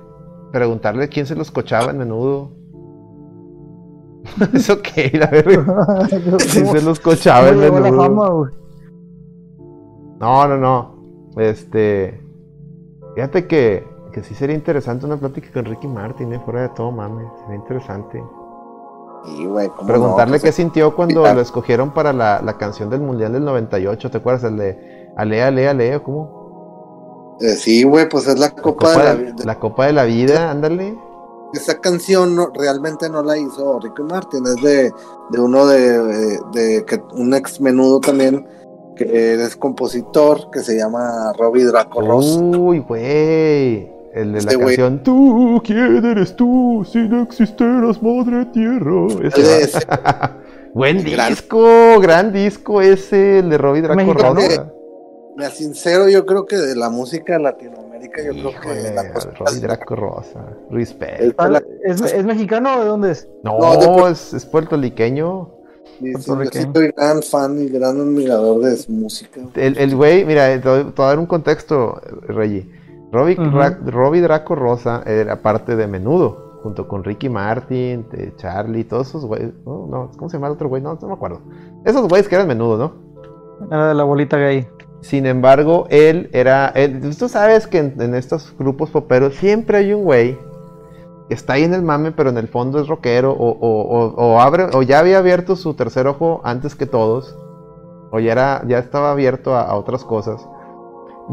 Preguntarle 0.52 1.08
quién 1.08 1.26
se 1.26 1.34
los 1.34 1.50
cochaba 1.50 1.90
en 1.90 1.98
menudo. 1.98 2.52
¿Eso 4.52 4.80
qué? 4.82 5.10
La 5.14 5.26
verga. 5.26 5.64
¿Quién 6.52 6.66
se 6.66 6.82
los 6.82 7.00
cochaba 7.00 7.48
en 7.48 7.58
¿Cómo 7.60 7.62
llegó 7.62 7.80
la 7.80 7.90
menudo? 7.90 8.04
fama? 8.04 8.50
No, 10.20 10.48
no, 10.48 10.56
no. 10.56 11.02
Este. 11.36 12.20
Fíjate 13.14 13.46
que, 13.46 13.84
que 14.12 14.22
sí 14.22 14.34
sería 14.34 14.54
interesante 14.56 15.04
una 15.06 15.16
plática 15.16 15.48
con 15.52 15.64
Ricky 15.64 15.88
Martin, 15.88 16.32
eh, 16.32 16.40
fuera 16.44 16.62
de 16.62 16.68
todo, 16.70 16.92
mames. 16.92 17.26
Sería 17.40 17.56
interesante. 17.56 18.22
sí, 19.24 19.46
güey. 19.46 19.68
¿cómo 19.70 19.86
Preguntarle 19.88 20.36
no? 20.38 20.42
qué 20.42 20.52
sintió 20.52 20.94
cuando 20.94 21.22
lo 21.22 21.40
escogieron 21.40 21.92
para 21.92 22.12
la, 22.12 22.40
la 22.42 22.56
canción 22.58 22.90
del 22.90 23.00
Mundial 23.00 23.32
del 23.32 23.44
98. 23.44 24.10
¿Te 24.10 24.18
acuerdas? 24.18 24.44
El 24.44 24.56
de 24.58 25.08
Ale, 25.16 25.42
Ale, 25.42 25.68
Ale, 25.68 25.96
¿o 25.96 26.02
¿cómo? 26.02 26.41
Eh, 27.42 27.57
sí, 27.57 27.83
güey, 27.83 28.09
pues 28.09 28.26
es 28.28 28.38
la 28.38 28.50
copa, 28.50 28.62
Copa, 28.92 28.98
de 28.98 29.05
la 29.05 29.14
vida. 29.14 29.35
la 29.44 29.59
Copa 29.59 29.87
de 29.87 29.92
la 29.92 30.05
Vida, 30.05 30.50
ándale. 30.50 30.96
Esa 31.55 31.78
canción 31.81 32.35
no, 32.35 32.50
realmente 32.55 33.11
no 33.11 33.22
la 33.22 33.37
hizo 33.37 33.78
Ricky 33.81 34.02
Martin, 34.05 34.44
es 34.46 34.62
de, 34.62 34.92
de 35.31 35.40
uno 35.40 35.66
de, 35.66 35.98
de- 36.02 36.38
de 36.52 36.85
que 36.87 37.02
un 37.14 37.35
ex 37.35 37.61
menudo 37.61 38.00
también, 38.00 38.46
que 38.96 39.35
es 39.35 39.57
compositor, 39.57 40.50
que 40.50 40.61
se 40.61 40.78
llama 40.78 41.33
Robbie 41.38 41.64
Draco 41.64 42.00
Ross. 42.00 42.38
Uy, 42.40 42.78
güey. 42.78 43.90
El 44.14 44.33
de 44.33 44.38
Este 44.38 44.57
la 44.57 44.62
güey. 44.62 44.76
canción 44.76 45.02
Tú, 45.02 45.61
¿quién 45.64 46.05
eres 46.05 46.37
tú? 46.37 46.87
Si 46.90 46.98
no 47.09 47.22
existieras, 47.22 48.02
madre 48.02 48.44
tierra. 48.52 49.07
Ese 49.24 49.62
ese- 49.62 49.78
Buen 50.74 51.02
Gran- 51.05 51.31
disco, 51.31 51.98
gran 52.00 52.33
disco 52.33 52.81
ese, 52.81 53.40
el 53.40 53.50
de 53.50 53.59
Robbie 53.59 53.83
Draco 53.83 53.96
Mexicano. 53.96 54.40
Me 55.36 55.48
sincero, 55.50 56.08
yo 56.08 56.26
creo 56.26 56.44
que 56.46 56.56
de 56.56 56.76
la 56.76 56.90
música 56.90 57.34
de 57.34 57.38
Latinoamérica, 57.40 58.22
yo 58.22 58.32
creo 58.32 58.50
que 58.60 58.68
Híjole, 58.68 58.94
la 58.94 59.12
cosa 59.12 59.30
Robbie 59.38 59.60
Draco 59.60 59.96
Rosa. 59.96 60.46
Respect. 60.70 61.20
es 61.20 61.34
Ah, 61.38 61.48
la- 61.48 61.62
¿Es, 61.84 62.00
¿Es 62.02 62.24
mexicano 62.24 62.76
o 62.76 62.80
de 62.80 62.86
dónde 62.86 63.10
es? 63.12 63.28
No, 63.42 63.58
de 64.04 64.10
es, 64.10 64.34
es 64.34 64.44
puertorriqueño. 64.44 65.48
sí, 66.00 66.12
sí, 66.14 66.30
yo 66.52 66.72
soy 66.74 66.92
gran 66.96 67.22
fan 67.22 67.58
y 67.58 67.68
gran 67.68 67.98
admirador 68.00 68.60
de 68.62 68.76
su 68.76 68.92
música. 68.92 69.40
El, 69.54 69.78
el 69.78 69.96
güey, 69.96 70.24
mira, 70.24 70.48
te 70.60 70.68
voy 70.68 70.84
te 70.84 70.90
voy 70.90 71.04
a 71.04 71.08
dar 71.08 71.18
un 71.18 71.26
contexto, 71.26 72.00
Reggie. 72.28 72.68
Robbie, 73.10 73.36
Robbie 73.36 74.20
Draco 74.22 74.54
Rosa 74.54 75.02
era 75.06 75.40
parte 75.42 75.76
de 75.76 75.86
Menudo, 75.86 76.60
junto 76.62 76.88
con 76.88 77.04
Ricky 77.04 77.28
Martin, 77.28 78.06
de 78.10 78.34
Charlie, 78.36 78.84
todos 78.84 79.08
esos 79.08 79.26
güeyes. 79.26 79.50
No, 79.66 80.10
¿cómo 80.16 80.28
se 80.30 80.36
llama 80.38 80.46
el 80.48 80.54
otro 80.54 80.68
güey? 80.70 80.80
No, 80.82 80.98
no 81.00 81.08
me 81.08 81.14
acuerdo. 81.14 81.40
Esos 81.84 82.08
güeyes 82.08 82.26
que 82.28 82.34
eran 82.36 82.48
Menudo, 82.48 82.78
¿no? 82.78 83.66
Era 83.70 83.88
de 83.88 83.94
la 83.94 84.04
bolita 84.04 84.38
gay. 84.38 84.66
Sin 85.02 85.26
embargo, 85.26 85.86
él 85.90 86.30
era. 86.32 86.68
Él, 86.68 87.00
tú 87.18 87.28
sabes 87.28 87.66
que 87.66 87.78
en, 87.78 88.00
en 88.00 88.14
estos 88.14 88.54
grupos 88.58 88.88
poperos 88.90 89.34
siempre 89.34 89.78
hay 89.78 89.92
un 89.92 90.04
güey 90.04 90.38
que 91.28 91.34
está 91.34 91.54
ahí 91.54 91.64
en 91.64 91.74
el 91.74 91.82
mame, 91.82 92.12
pero 92.12 92.30
en 92.30 92.38
el 92.38 92.48
fondo 92.48 92.80
es 92.80 92.88
rockero, 92.88 93.32
o, 93.32 93.48
o, 93.50 93.82
o- 93.82 94.14
o 94.34 94.40
abre, 94.40 94.66
o 94.74 94.82
ya 94.82 95.00
había 95.00 95.18
abierto 95.18 95.56
su 95.56 95.74
tercer 95.74 96.06
ojo 96.06 96.40
antes 96.44 96.74
que 96.76 96.86
todos, 96.86 97.36
o 98.10 98.18
ya, 98.20 98.32
era, 98.32 98.62
ya 98.66 98.78
estaba 98.78 99.10
abierto 99.12 99.54
a, 99.56 99.62
a 99.62 99.74
otras 99.76 100.04
cosas. 100.04 100.48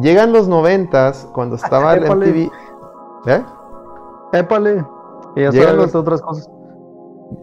Llegan 0.01 0.33
los 0.33 0.47
noventas, 0.47 1.27
cuando 1.33 1.55
estaba 1.55 1.93
el. 1.93 2.05
MTV. 2.31 2.51
¿Eh? 3.27 3.43
Épale, 4.33 4.85
que 5.35 5.43
ya 5.43 5.49
Llegan 5.51 5.77
los- 5.77 5.95
otras 5.95 6.21
cosas. 6.21 6.49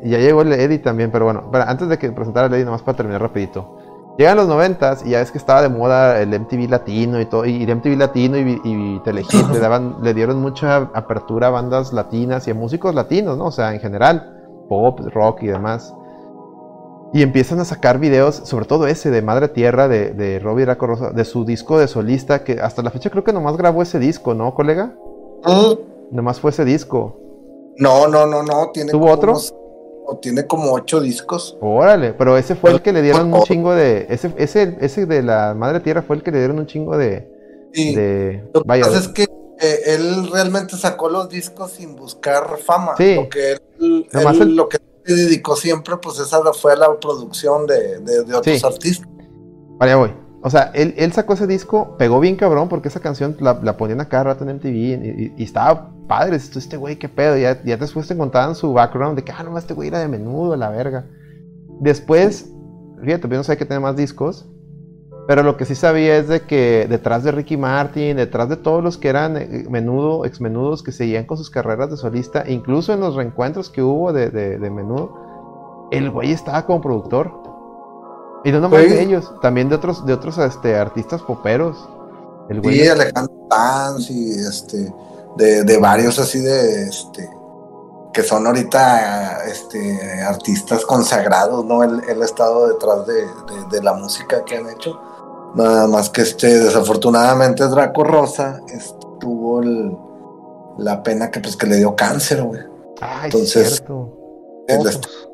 Y 0.03 0.11
ya 0.11 0.19
llegó 0.19 0.43
el 0.43 0.53
Eddie 0.53 0.79
también, 0.81 1.13
pero 1.13 1.27
bueno, 1.27 1.45
antes 1.53 1.89
de 1.89 1.99
que 1.99 2.11
presentara 2.11 2.49
el 2.49 2.55
Eddie, 2.55 2.65
nomás 2.65 2.83
para 2.83 2.97
terminar 2.97 3.23
rapidito. 3.23 3.76
Llegan 4.19 4.39
los 4.39 4.49
noventas 4.49 5.05
y 5.05 5.11
ya 5.11 5.21
es 5.21 5.31
que 5.31 5.37
estaba 5.39 5.61
de 5.61 5.69
moda 5.69 6.21
el 6.23 6.31
MTV 6.39 6.71
latino 6.71 7.21
y 7.21 7.27
todo, 7.27 7.45
y 7.45 7.63
el 7.65 7.77
MTV 7.77 7.97
latino 7.99 8.39
y, 8.39 8.61
y 8.65 9.01
Telehit 9.01 9.31
le 9.53 9.59
daban, 9.59 9.97
le 10.03 10.15
dieron 10.15 10.41
mucha 10.41 10.77
apertura 10.95 11.49
a 11.49 11.51
bandas 11.51 11.93
latinas 11.93 12.49
y 12.49 12.51
a 12.51 12.55
músicos 12.55 12.95
latinos, 12.95 13.37
¿no? 13.37 13.47
O 13.47 13.51
sea, 13.53 13.75
en 13.75 13.81
general, 13.81 14.35
pop, 14.71 15.01
rock 15.13 15.43
y 15.43 15.49
demás. 15.49 15.95
Y 17.13 17.23
empiezan 17.23 17.61
a 17.61 17.65
sacar 17.67 17.99
videos, 17.99 18.37
sobre 18.45 18.65
todo 18.65 18.87
ese 18.87 19.11
de 19.11 19.21
Madre 19.23 19.49
Tierra 19.49 19.87
de, 19.87 20.11
de 20.13 20.39
Robbie 20.39 20.65
Draco 20.65 20.87
Rosa, 20.87 21.11
de 21.11 21.25
su 21.27 21.45
disco 21.45 21.79
de 21.79 21.87
solista, 21.87 22.43
que 22.43 22.59
hasta 22.61 22.83
la 22.83 22.91
fecha 22.91 23.11
creo 23.11 23.23
que 23.23 23.33
nomás 23.35 23.57
grabó 23.57 23.83
ese 23.83 23.99
disco, 23.99 24.33
¿no, 24.35 24.55
colega? 24.55 24.95
Mm, 25.45 26.15
Nomás 26.17 26.41
fue 26.41 26.51
ese 26.51 26.65
disco. 26.65 27.19
No, 27.79 28.09
no, 28.09 28.27
no, 28.27 28.43
no. 28.43 28.71
Tiene 28.73 28.91
¿Tuvo 28.91 29.11
otro? 29.11 29.33
unos- 29.33 29.55
o 30.07 30.19
tiene 30.19 30.47
como 30.47 30.73
ocho 30.73 31.01
discos. 31.01 31.57
Órale, 31.61 32.13
pero 32.15 32.37
ese 32.39 32.55
fue 32.55 32.71
el 32.71 32.83
que 32.83 32.93
le 32.93 33.03
dieron 33.03 33.33
un 33.35 33.43
chingo 33.43 33.75
de. 33.75 34.07
Ese, 34.09 34.33
ese, 34.39 34.77
ese 34.81 35.07
de 35.07 35.23
la 35.23 35.55
Madre 35.55 35.81
Tierra 35.81 36.03
fue 36.03 36.17
el 36.17 36.23
que 36.23 36.31
le 36.31 36.39
dieron 36.39 36.59
un 36.59 36.67
chingo 36.67 36.97
de. 36.97 37.29
Y 37.75 37.95
de 37.95 38.45
lo 38.55 38.63
que 38.63 38.69
pasa 38.69 38.99
es 38.99 39.09
que 39.09 39.25
eh, 39.61 39.81
él 39.87 40.31
realmente 40.33 40.77
sacó 40.77 41.09
los 41.09 41.29
discos 41.29 41.73
sin 41.73 41.97
buscar 41.97 42.59
fama. 42.59 42.95
Sí. 42.97 43.15
Lo 43.17 43.29
que 43.29 43.53
él, 43.81 44.07
Nomás 44.13 44.37
él 44.37 44.43
el- 44.43 44.57
lo 44.57 44.69
que 44.69 44.79
se 45.05 45.15
dedicó 45.15 45.57
siempre, 45.57 45.97
pues 45.99 46.19
esa 46.19 46.41
fue 46.53 46.73
a 46.73 46.77
la 46.77 46.99
producción 46.99 47.67
de, 47.67 47.99
de, 48.01 48.25
de 48.25 48.35
otros 48.35 48.59
Sí. 48.61 48.67
artistas. 48.67 49.09
allá 49.81 49.97
voy. 49.97 50.13
O 50.47 50.51
sea, 50.51 50.71
él, 50.75 51.13
sacó 51.13 51.33
ese 51.33 51.49
disco, 51.49 51.97
pegó 51.99 52.21
bien 52.21 52.37
cabrón 52.37 52.69
porque 52.69 52.87
esa 52.87 53.01
canción 53.01 53.37
la, 53.41 53.59
la 53.65 53.77
ponían 53.77 54.01
a 54.01 54.09
cada 54.09 54.23
rato 54.23 54.45
en 54.49 54.55
MTV 54.59 54.67
y, 54.77 54.93
y- 54.95 55.35
y 55.39 55.43
estaba 55.43 55.91
padre. 56.07 56.37
Este 56.37 56.77
güey, 56.77 57.01
qué 57.01 57.09
pedo. 57.09 57.37
Ya, 57.37 57.61
ya 57.65 57.77
después 57.77 58.07
te 58.07 58.17
contaban 58.17 58.55
su 58.55 58.73
background 58.73 59.17
de 59.17 59.25
que, 59.25 59.33
ah, 59.33 59.43
no, 59.43 59.59
este 59.59 59.75
güey 59.75 59.89
era 59.89 59.99
de 59.99 60.07
menudo, 60.07 60.55
la 60.55 60.71
verga. 60.71 61.05
Después, 61.81 62.49
fíjate, 63.03 63.29
yo 63.29 63.37
no 63.37 63.43
sabía 63.43 63.59
que 63.59 63.65
tenía 63.65 63.81
más 63.81 63.97
discos. 63.97 64.49
Pero 65.27 65.43
lo 65.43 65.57
que 65.57 65.65
sí 65.65 65.75
sabía 65.75 66.17
es 66.17 66.29
de 66.29 66.43
que 66.43 66.87
detrás 66.89 67.25
de 67.25 67.33
Ricky 67.33 67.57
Martin, 67.57 68.17
detrás 68.17 68.49
de 68.49 68.57
todos 68.57 68.85
los 68.85 68.99
que 68.99 69.09
eran 69.09 69.37
eh, 69.37 69.67
menudo, 69.69 70.25
ex 70.27 70.41
menudos 70.41 70.85
que 70.85 70.93
seguían 70.93 71.25
con 71.25 71.39
sus 71.39 71.51
carreras 71.51 71.91
de 71.91 71.97
solista, 71.97 72.45
incluso 72.47 72.93
en 72.95 73.01
los 73.01 73.17
reencuentros 73.17 73.69
que 73.69 73.83
hubo 73.83 74.13
de, 74.13 74.31
de- 74.31 74.59
de 74.61 74.71
menudo, 74.71 75.89
el 75.91 76.09
güey 76.13 76.31
estaba 76.31 76.65
como 76.67 76.81
productor. 76.81 77.43
Y 78.47 78.53
no 78.53 78.61
nomás 78.61 78.83
Sí. 78.83 78.89
de 78.91 79.03
ellos, 79.03 79.33
también 79.43 79.69
de 79.69 79.75
otros, 79.75 80.07
de 80.07 80.13
otros 80.13 80.39
este, 80.39 80.77
artistas 80.77 81.21
poperos. 81.23 81.77
El 82.49 82.61
güey 82.61 82.79
Sí, 82.81 82.89
Alejandro 82.89 83.35
Sanz 83.51 84.09
y 84.11 84.31
este, 84.39 84.95
de, 85.37 85.65
de 85.65 85.79
varios 85.79 86.19
así 86.21 86.39
de, 86.39 86.85
este, 86.85 87.29
que 88.13 88.23
son 88.23 88.47
ahorita, 88.47 89.45
este, 89.47 90.23
artistas 90.23 90.85
consagrados, 90.87 91.65
¿no? 91.65 91.83
Él, 91.83 92.01
él 92.09 92.23
ha 92.23 92.25
estado 92.25 92.69
detrás 92.69 93.05
de, 93.07 93.15
de- 93.15 93.67
de 93.73 93.83
la 93.83 93.95
música 93.95 94.45
que 94.45 94.57
han 94.59 94.69
hecho. 94.71 94.99
Nada 95.57 95.89
más 95.89 96.09
que 96.11 96.23
este, 96.23 96.59
desafortunadamente 96.61 97.67
Draco 97.67 98.05
Rosa 98.05 98.61
este, 98.73 99.07
tuvo 99.19 99.61
el- 99.63 99.97
la 100.79 101.03
pena 101.03 101.31
que 101.33 101.41
pues 101.41 101.57
que 101.57 101.67
le 101.67 101.77
dio 101.77 101.97
cáncer, 101.97 102.43
güey. 102.45 102.61
Ay, 103.01 103.25
Entonces. 103.33 103.83
Él, 104.69 104.81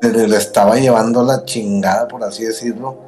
él- 0.01 0.29
le 0.29 0.37
estaba 0.37 0.75
llevando 0.75 1.23
la 1.23 1.43
chingada, 1.45 2.07
por 2.07 2.23
así 2.23 2.43
decirlo. 2.45 3.02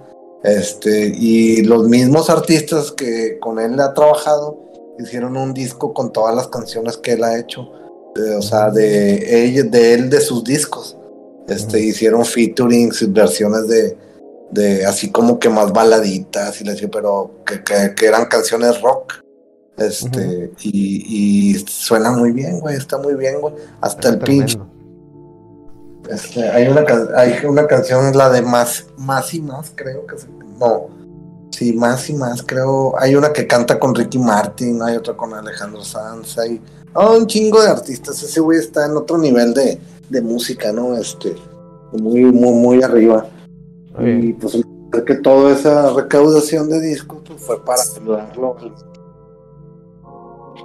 Este, 0.46 1.08
y 1.08 1.64
los 1.64 1.88
mismos 1.88 2.30
artistas 2.30 2.92
que 2.92 3.40
con 3.40 3.60
él 3.60 3.80
ha 3.80 3.94
trabajado 3.94 4.60
hicieron 5.00 5.36
un 5.38 5.54
disco 5.54 5.94
con 5.94 6.14
todas 6.14 6.36
las 6.36 6.48
canciones 6.50 6.98
que 6.98 7.14
él 7.14 7.24
ha 7.24 7.38
hecho. 7.40 7.72
eh, 8.18 8.36
o 8.38 8.42
sea, 8.42 8.70
de, 8.72 9.44
ella- 9.46 9.64
de 9.64 9.94
él, 9.94 10.10
de 10.10 10.22
sus 10.22 10.42
discos. 10.44 10.98
Este, 11.50 11.82
hicieron 11.82 12.24
featurings, 12.24 13.12
versiones 13.12 13.68
de, 13.68 13.98
de 14.52 14.86
así 14.86 15.12
como 15.12 15.38
que 15.38 15.50
más 15.50 15.74
baladitas, 15.74 16.62
y 16.62 16.64
les 16.64 16.78
digo, 16.78 16.92
pero 16.92 17.32
que, 17.46 17.62
que- 17.64 17.94
que 17.94 18.06
eran 18.06 18.26
canciones 18.28 18.80
rock. 18.82 19.16
Este, 19.78 20.52
y, 20.62 21.52
y 21.52 21.66
suena 21.68 22.12
muy 22.12 22.32
bien, 22.32 22.62
güey, 22.62 22.78
está 22.78 22.98
muy 22.98 23.16
bien, 23.16 23.42
güey. 23.42 23.54
Hasta 23.82 24.08
el 24.10 24.20
pinche. 24.20 24.58
Este, 26.10 26.50
hay, 26.50 26.68
una, 26.68 26.84
hay 27.16 27.34
una 27.46 27.68
canción, 27.68 28.16
la 28.16 28.30
de 28.30 28.42
más, 28.42 28.86
más 28.98 29.34
y 29.34 29.42
más, 29.42 29.72
creo 29.76 30.06
que 30.06 30.18
se, 30.18 30.28
no, 30.60 30.88
sí, 31.52 31.74
más 31.74 32.10
y 32.10 32.14
más, 32.14 32.44
creo. 32.44 32.94
Hay 33.00 33.16
una 33.16 33.32
que 33.34 33.48
canta 33.48 33.80
con 33.80 33.94
Ricky 33.96 34.20
Martin, 34.20 34.82
hay 34.82 34.98
otra 34.98 35.16
con 35.16 35.34
Alejandro 35.34 35.84
Sanz, 35.84 36.38
hay 36.38 36.62
oh, 36.94 37.18
un 37.18 37.28
chingo 37.28 37.62
de 37.62 37.70
artistas. 37.70 38.22
Ese 38.24 38.40
güey 38.40 38.60
está 38.60 38.86
en 38.86 38.98
otro 38.98 39.18
nivel 39.18 39.54
de, 39.54 39.80
de 40.10 40.22
música, 40.22 40.72
¿no? 40.72 40.96
Este, 40.96 41.36
muy, 41.94 42.26
muy, 42.26 42.54
muy 42.54 42.84
arriba. 42.84 43.26
Y 44.00 44.34
pues 44.34 44.58
que 45.06 45.16
toda 45.16 45.52
esa 45.52 45.92
recaudación 45.92 46.70
de 46.70 46.80
discos 46.80 47.20
pues, 47.28 47.42
fue 47.42 47.64
para 47.66 47.82
ayudarlo 47.82 48.56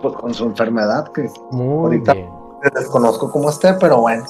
pues 0.02 0.14
con 0.14 0.32
su 0.32 0.44
enfermedad, 0.44 1.10
que 1.12 1.28
Muy 1.50 1.96
Ahorita- 1.96 2.12
bien. 2.14 2.28
desconozco 2.74 3.30
cómo 3.30 3.50
esté, 3.50 3.74
pero 3.74 4.00
bueno. 4.02 4.24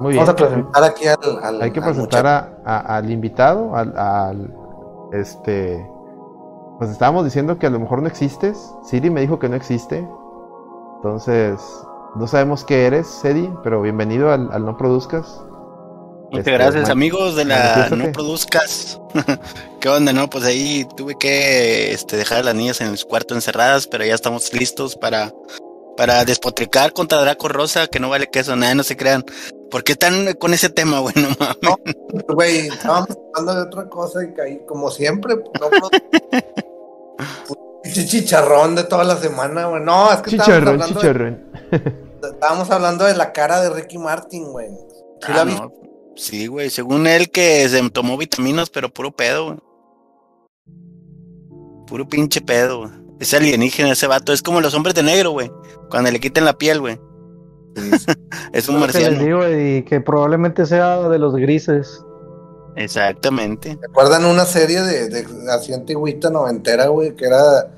Muy 0.00 0.12
bien. 0.12 0.24
Vamos 0.24 0.28
a 0.28 0.36
presentar 0.36 0.84
aquí 0.84 1.06
al. 1.06 1.16
al- 1.42 1.62
Hay 1.62 1.70
que 1.72 1.80
al 1.80 1.86
presentar 1.86 2.26
a- 2.26 2.58
a- 2.64 2.96
al 2.98 3.10
invitado, 3.10 3.74
al, 3.74 3.96
al- 3.98 4.54
este, 5.12 5.84
pues 6.78 6.90
estábamos 6.90 7.24
diciendo 7.24 7.58
que 7.58 7.66
a 7.66 7.70
lo 7.70 7.80
mejor 7.80 8.02
no 8.02 8.08
existes. 8.08 8.56
Siri 8.84 9.10
me 9.10 9.20
dijo 9.20 9.38
que 9.38 9.48
no 9.48 9.56
existe. 9.56 10.06
Entonces, 10.96 11.60
no 12.16 12.26
sabemos 12.26 12.64
qué 12.64 12.86
eres, 12.86 13.06
Sedi, 13.06 13.50
pero 13.62 13.80
bienvenido 13.82 14.32
al, 14.32 14.50
al 14.52 14.64
No 14.64 14.76
Produzcas. 14.76 15.40
Muchas 16.30 16.40
Este, 16.40 16.52
gracias, 16.52 16.90
amigos 16.90 17.36
de 17.36 17.44
la. 17.46 17.88
No 17.90 18.12
Produzcas. 18.12 19.00
¿Qué 19.80 19.88
onda, 19.88 20.12
no? 20.12 20.28
Pues 20.28 20.44
ahí 20.44 20.86
tuve 20.96 21.14
que 21.18 21.92
este, 21.92 22.16
dejar 22.16 22.38
a 22.38 22.42
las 22.42 22.54
niñas 22.54 22.80
en 22.80 22.88
el 22.88 22.98
cuarto 23.06 23.34
encerradas, 23.34 23.86
pero 23.86 24.04
ya 24.04 24.14
estamos 24.14 24.52
listos 24.52 24.94
para, 24.96 25.32
para 25.96 26.24
despotricar 26.24 26.92
contra 26.92 27.20
Draco 27.20 27.48
Rosa, 27.48 27.86
que 27.86 27.98
no 28.00 28.10
vale 28.10 28.28
queso, 28.28 28.56
nada, 28.56 28.74
no 28.74 28.82
se 28.82 28.96
crean. 28.96 29.24
¿Por 29.70 29.84
qué 29.84 29.92
están 29.92 30.32
con 30.34 30.54
ese 30.54 30.68
tema, 30.70 31.00
güey? 31.00 31.14
No 31.16 31.28
mames. 31.38 31.96
Güey, 32.28 32.58
estábamos 32.68 33.08
hablando 33.34 33.54
de 33.54 33.62
otra 33.68 33.88
cosa 33.88 34.24
y 34.24 34.32
caí, 34.34 34.60
como 34.66 34.90
siempre, 34.90 35.36
pues, 35.36 35.60
no, 35.60 35.68
pinche 37.82 38.06
chicharrón 38.06 38.74
de 38.74 38.84
toda 38.84 39.04
la 39.04 39.16
semana, 39.16 39.66
güey. 39.66 39.82
No, 39.82 40.12
es 40.12 40.20
que 40.22 40.30
estábamos 40.36 40.46
Chicharrón, 40.46 40.68
hablando, 40.68 41.00
chicharrón. 41.00 41.52
De, 42.22 42.28
estábamos 42.30 42.70
hablando 42.70 43.04
de 43.04 43.14
la 43.16 43.32
cara 43.32 43.60
de 43.60 43.70
Ricky 43.70 43.98
Martin, 43.98 44.50
güey. 44.52 44.68
¿Sí 45.20 45.32
Ah, 45.34 45.44
viste? 45.44 45.60
no. 45.60 45.72
Sí, 46.16 46.46
güey, 46.48 46.70
según 46.70 47.06
él 47.06 47.30
que 47.30 47.68
se 47.68 47.90
tomó 47.90 48.16
vitaminas, 48.16 48.70
pero 48.70 48.88
puro 48.88 49.12
pedo, 49.12 49.46
güey. 49.46 49.58
Puro 51.86 52.08
pinche 52.08 52.40
pedo, 52.40 52.80
güey. 52.80 52.90
Es 53.20 53.34
alienígena 53.34 53.92
ese 53.92 54.06
vato, 54.06 54.32
es 54.32 54.42
como 54.42 54.60
los 54.60 54.74
hombres 54.74 54.94
de 54.94 55.02
negro, 55.02 55.30
güey. 55.30 55.50
Cuando 55.90 56.10
le 56.10 56.20
quiten 56.20 56.44
la 56.44 56.54
piel, 56.54 56.80
güey. 56.80 57.00
Es 58.52 58.68
un 58.68 58.80
Lo 58.80 58.86
que 58.86 58.92
les 58.98 59.10
marciano. 59.10 59.24
digo, 59.24 59.48
y 59.48 59.82
que 59.84 60.00
probablemente 60.00 60.66
sea 60.66 61.08
de 61.08 61.18
los 61.18 61.34
grises. 61.36 62.04
Exactamente. 62.76 63.76
¿Se 63.78 63.86
acuerdan 63.86 64.24
una 64.24 64.44
serie 64.44 64.80
de, 64.82 65.08
de 65.08 65.26
así 65.50 65.72
antigüita 65.72 66.30
noventera, 66.30 66.86
güey? 66.88 67.14
Que 67.16 67.26
era 67.26 67.74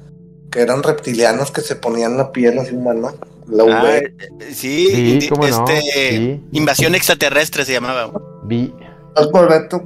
que 0.50 0.60
eran 0.60 0.82
reptilianos 0.82 1.50
que 1.52 1.60
se 1.60 1.76
ponían 1.76 2.16
la 2.16 2.32
piel 2.32 2.58
así 2.58 2.74
humana. 2.74 3.12
La 3.46 3.62
Ah, 3.64 3.82
V. 3.82 3.96
eh, 3.98 4.52
sí, 4.52 5.20
Sí, 5.20 5.28
no, 5.30 5.46
este, 5.46 5.80
sí. 5.80 6.44
invasión 6.52 6.94
extraterrestre 6.94 7.64
se 7.64 7.72
llamaba. 7.72 8.04
güey. 8.06 8.22
Vi 8.44 8.74
¿Es 9.16 9.26
correcto? 9.28 9.82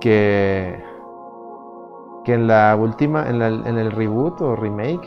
que 0.00 0.82
que 2.24 2.32
en 2.34 2.46
la 2.46 2.74
última, 2.76 3.28
en, 3.28 3.38
la- 3.38 3.48
en 3.48 3.76
el 3.78 3.90
reboot 3.92 4.40
o 4.40 4.56
remake 4.56 5.06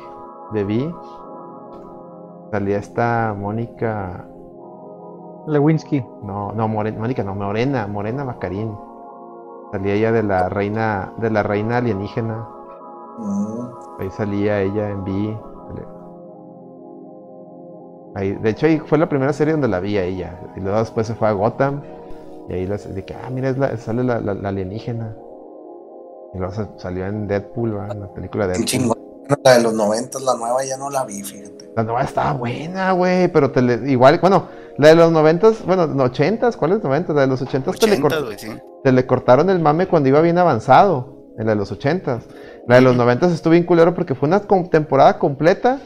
de 0.54 0.64
Vi 0.64 0.92
salía 2.52 2.78
esta 2.78 3.36
Mónica 3.38 4.26
Lewinsky. 5.48 6.04
No, 6.24 6.52
no, 6.52 6.68
Morena, 6.68 7.00
Mónica, 7.00 7.24
no, 7.24 7.36
Morena, 7.36 7.88
Morena 7.88 8.24
Macarín. 8.26 8.76
Salía 9.72 9.94
ella 9.94 10.12
de 10.12 10.24
la 10.24 10.50
reina, 10.50 11.14
de 11.18 11.30
la 11.30 11.44
reina 11.44 11.78
alienígena. 11.78 12.48
Mm. 13.18 14.02
Ahí 14.02 14.10
salía 14.12 14.62
ella 14.62 14.90
en 14.90 15.04
Vi. 15.04 15.38
Ahí, 18.16 18.34
de 18.34 18.50
hecho, 18.50 18.66
ahí 18.66 18.80
fue 18.80 18.98
la 18.98 19.08
primera 19.10 19.32
serie 19.34 19.52
donde 19.54 19.68
la 19.68 19.80
vi 19.80 19.98
a 19.98 20.04
ella. 20.04 20.40
Y 20.56 20.60
luego 20.62 20.80
después 20.80 21.06
se 21.08 21.14
fue 21.16 21.28
a 21.28 21.34
Gotham. 21.34 21.82
Y 22.50 22.54
ahí 22.54 22.66
las, 22.66 22.94
de 22.94 23.04
que, 23.06 23.14
ah, 23.14 23.30
mira, 23.30 23.50
es 23.50 23.58
la- 23.58 23.76
sale 23.78 24.04
la, 24.04 24.20
la- 24.20 24.34
la 24.34 24.50
alienígena. 24.50 25.16
Y 26.34 26.38
luego 26.40 26.54
se- 26.54 26.68
salió 26.78 27.06
en 27.06 27.28
Deadpool, 27.28 27.74
¿verdad? 27.74 27.92
en 27.92 28.02
la 28.02 28.08
película 28.14 28.48
de 28.48 28.54
Deadpool. 28.54 28.98
La 29.44 29.58
de 29.58 29.64
los 29.64 29.74
noventas, 29.74 30.22
la 30.22 30.36
nueva 30.36 30.64
ya 30.64 30.78
no 30.78 30.90
la 30.90 31.04
vi, 31.06 31.24
fíjate. 31.24 31.72
La 31.76 31.84
nueva 31.84 32.04
estaba 32.04 32.34
buena, 32.34 32.92
güey, 32.94 33.28
pero 33.28 33.52
te 33.52 33.62
le- 33.62 33.92
igual, 33.92 34.20
bueno, 34.20 34.48
la 34.78 34.90
de 34.90 34.96
los 34.96 35.12
noventas, 35.12 35.64
bueno, 35.66 35.86
no, 35.88 36.04
ochentas, 36.06 36.56
¿cuáles 36.58 36.84
noventas? 36.84 37.16
La 37.16 37.22
de 37.22 37.28
los 37.28 37.42
ochentas 37.42 37.78
te 37.78 37.88
le, 37.88 38.00
cort- 38.00 38.14
80, 38.14 38.26
güey, 38.26 38.40
sí. 38.40 38.50
te 38.84 38.92
le 38.92 39.06
cortaron 39.06 39.50
el 39.50 39.60
mame 39.60 39.88
cuando 39.88 40.10
iba 40.10 40.22
bien 40.22 40.38
avanzado, 40.38 41.34
en 41.38 41.46
la 41.46 41.52
de 41.54 41.58
los 41.58 41.72
ochentas. 41.72 42.26
La 42.68 42.76
de 42.76 42.82
los 42.82 42.96
noventas 42.96 43.32
estuvo 43.32 43.52
bien 43.52 43.64
culero 43.66 43.94
porque 43.94 44.16
fue 44.16 44.28
una 44.28 44.42
temporada 44.70 45.20
completa 45.20 45.80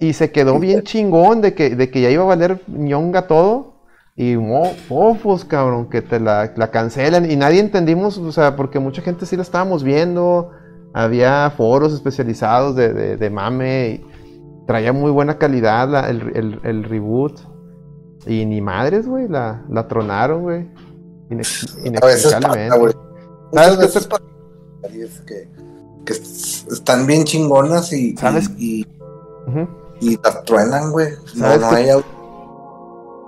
y 0.00 0.12
se 0.14 0.30
quedó 0.32 0.58
bien 0.58 0.82
chingón 0.84 1.40
de 1.40 1.54
que, 1.54 1.70
de 1.76 1.90
que 1.90 2.00
ya 2.00 2.10
iba 2.10 2.22
a 2.24 2.26
valer 2.26 2.60
ñonga 2.66 3.26
todo. 3.26 3.72
Y 4.14 4.36
mo- 4.36 4.74
fofos, 4.88 5.44
cabrón, 5.46 5.88
que 5.88 6.02
te 6.02 6.20
la, 6.20 6.52
la 6.56 6.70
cancelan. 6.70 7.30
Y 7.30 7.36
nadie 7.36 7.60
entendimos, 7.60 8.18
o 8.18 8.30
sea, 8.30 8.56
porque 8.56 8.78
mucha 8.78 9.00
gente 9.00 9.24
sí 9.24 9.36
la 9.36 9.42
estábamos 9.42 9.82
viendo. 9.84 10.50
Había 10.94 11.50
foros 11.56 11.92
especializados 11.94 12.76
de, 12.76 12.92
de, 12.92 13.16
de 13.16 13.30
mame. 13.30 13.90
Y 13.90 14.66
traía 14.66 14.92
muy 14.92 15.10
buena 15.10 15.38
calidad 15.38 15.88
la- 15.88 16.08
el, 16.08 16.30
el- 16.36 16.60
el 16.64 16.84
reboot. 16.84 17.38
Y 18.26 18.44
ni 18.46 18.60
madres, 18.60 19.06
güey, 19.08 19.26
la, 19.28 19.64
la 19.68 19.88
tronaron, 19.88 20.42
güey. 20.42 20.68
Inex- 21.30 21.74
pasa, 22.00 22.38
inexplicablemente. 22.38 22.98
¿Sabes 23.52 23.78
qué 23.92 24.08
pasa 24.08 24.22
que, 25.26 25.48
que 26.04 26.12
están 26.12 27.06
bien 27.06 27.24
chingonas 27.24 27.92
y, 27.92 28.16
¿Sabes? 28.16 28.50
y, 28.58 28.82
y, 28.82 30.08
y 30.12 30.18
las 30.22 30.44
truenan, 30.44 30.92
güey. 30.92 31.10
No, 31.34 31.46
¿Sabes 31.46 31.60
no 31.60 31.70
qué? 31.70 31.76
hay 31.76 31.90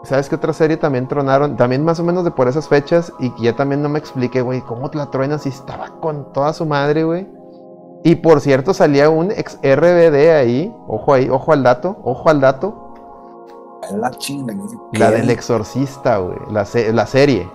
¿Sabes 0.05 0.29
qué 0.29 0.35
otra 0.35 0.53
serie 0.53 0.77
también 0.77 1.09
tronaron? 1.09 1.57
También 1.57 1.83
más 1.83 1.99
o 1.99 2.05
menos 2.05 2.25
de 2.25 2.31
por 2.31 2.47
esas 2.47 2.69
fechas. 2.69 3.13
Y 3.21 3.31
que 3.31 3.45
ya 3.45 3.57
también 3.57 3.81
no 3.83 3.89
me 3.89 3.99
expliqué, 3.99 4.43
güey, 4.43 4.61
cómo 4.61 4.91
la 4.93 5.11
truenan 5.11 5.41
si 5.41 5.49
estaba 5.49 5.99
con 6.01 6.33
toda 6.33 6.53
su 6.53 6.67
madre, 6.67 7.05
güey. 7.05 7.27
Y 8.05 8.17
por 8.17 8.41
cierto, 8.41 8.75
salía 8.75 9.09
un 9.11 9.31
ex 9.33 9.59
RBD 9.63 10.31
ahí. 10.37 10.73
Ojo 10.87 11.15
ahí, 11.15 11.29
ojo 11.31 11.53
al 11.53 11.63
dato, 11.63 11.97
ojo 12.05 12.29
al 12.29 12.41
dato. 12.41 12.93
la 13.97 14.11
chinga. 14.11 14.55
La 14.93 15.09
¿Qué? 15.11 15.17
del 15.17 15.31
exorcista, 15.31 16.19
güey. 16.19 16.37
La, 16.51 16.65
se- 16.67 16.93
la 16.93 17.07
serie. 17.07 17.49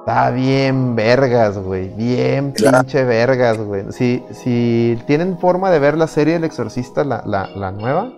Está 0.00 0.30
bien 0.30 0.94
vergas, 0.94 1.56
güey. 1.56 1.88
Bien 1.88 2.52
pinche 2.52 3.04
vergas, 3.04 3.56
güey. 3.58 3.90
Si, 3.90 4.22
si 4.32 4.98
tienen 5.06 5.38
forma 5.38 5.70
de 5.70 5.78
ver 5.78 5.96
la 5.96 6.08
serie 6.08 6.36
El 6.36 6.44
Exorcista, 6.44 7.04
la, 7.04 7.22
la, 7.24 7.48
la 7.56 7.72
nueva, 7.72 8.12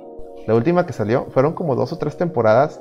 la 0.49 0.55
última 0.57 0.85
que 0.85 0.93
salió, 0.93 1.27
fueron 1.31 1.53
como 1.53 1.77
dos 1.77 1.93
o 1.93 1.99
tres 1.99 2.17
temporadas. 2.17 2.81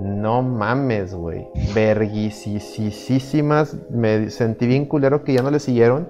No 0.00 0.42
mames, 0.42 1.14
güey. 1.14 1.46
Verguisísimas. 1.72 3.76
Me 3.90 4.28
sentí 4.30 4.66
bien 4.66 4.86
culero 4.86 5.22
que 5.22 5.34
ya 5.34 5.42
no 5.42 5.52
le 5.52 5.60
siguieron. 5.60 6.08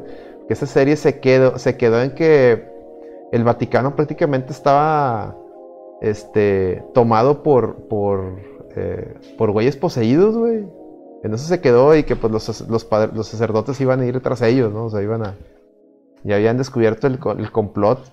Que 0.53 0.57
esa 0.57 0.67
serie 0.67 0.97
se 0.97 1.19
quedó, 1.19 1.59
se 1.59 1.79
quedó 1.79 2.03
en 2.03 2.15
que 2.15 2.63
el 3.33 3.43
Vaticano 3.43 3.97
prácticamente 3.97 4.53
estaba 4.53 5.35
este 6.03 6.85
tomado 6.93 7.43
por 7.43 7.89
por 7.89 8.39
eh, 8.77 9.15
por 9.39 9.51
güeyes 9.51 9.79
poseídos, 9.79 10.37
güey. 10.37 10.67
En 11.25 11.33
eso 11.33 11.47
se 11.47 11.63
quedó 11.63 11.97
y 11.97 12.03
que 12.03 12.17
pues 12.17 12.31
los, 12.31 12.69
los, 12.69 13.27
sacerdotes 13.27 13.81
iban 13.81 14.01
a 14.01 14.05
ir 14.05 14.21
tras 14.21 14.43
ellos, 14.43 14.71
¿no? 14.71 14.85
O 14.85 14.91
sea, 14.91 15.01
iban 15.01 15.25
a... 15.25 15.39
Ya 16.23 16.35
habían 16.35 16.59
descubierto 16.59 17.07
el, 17.07 17.19
el 17.39 17.51
complot. 17.51 18.13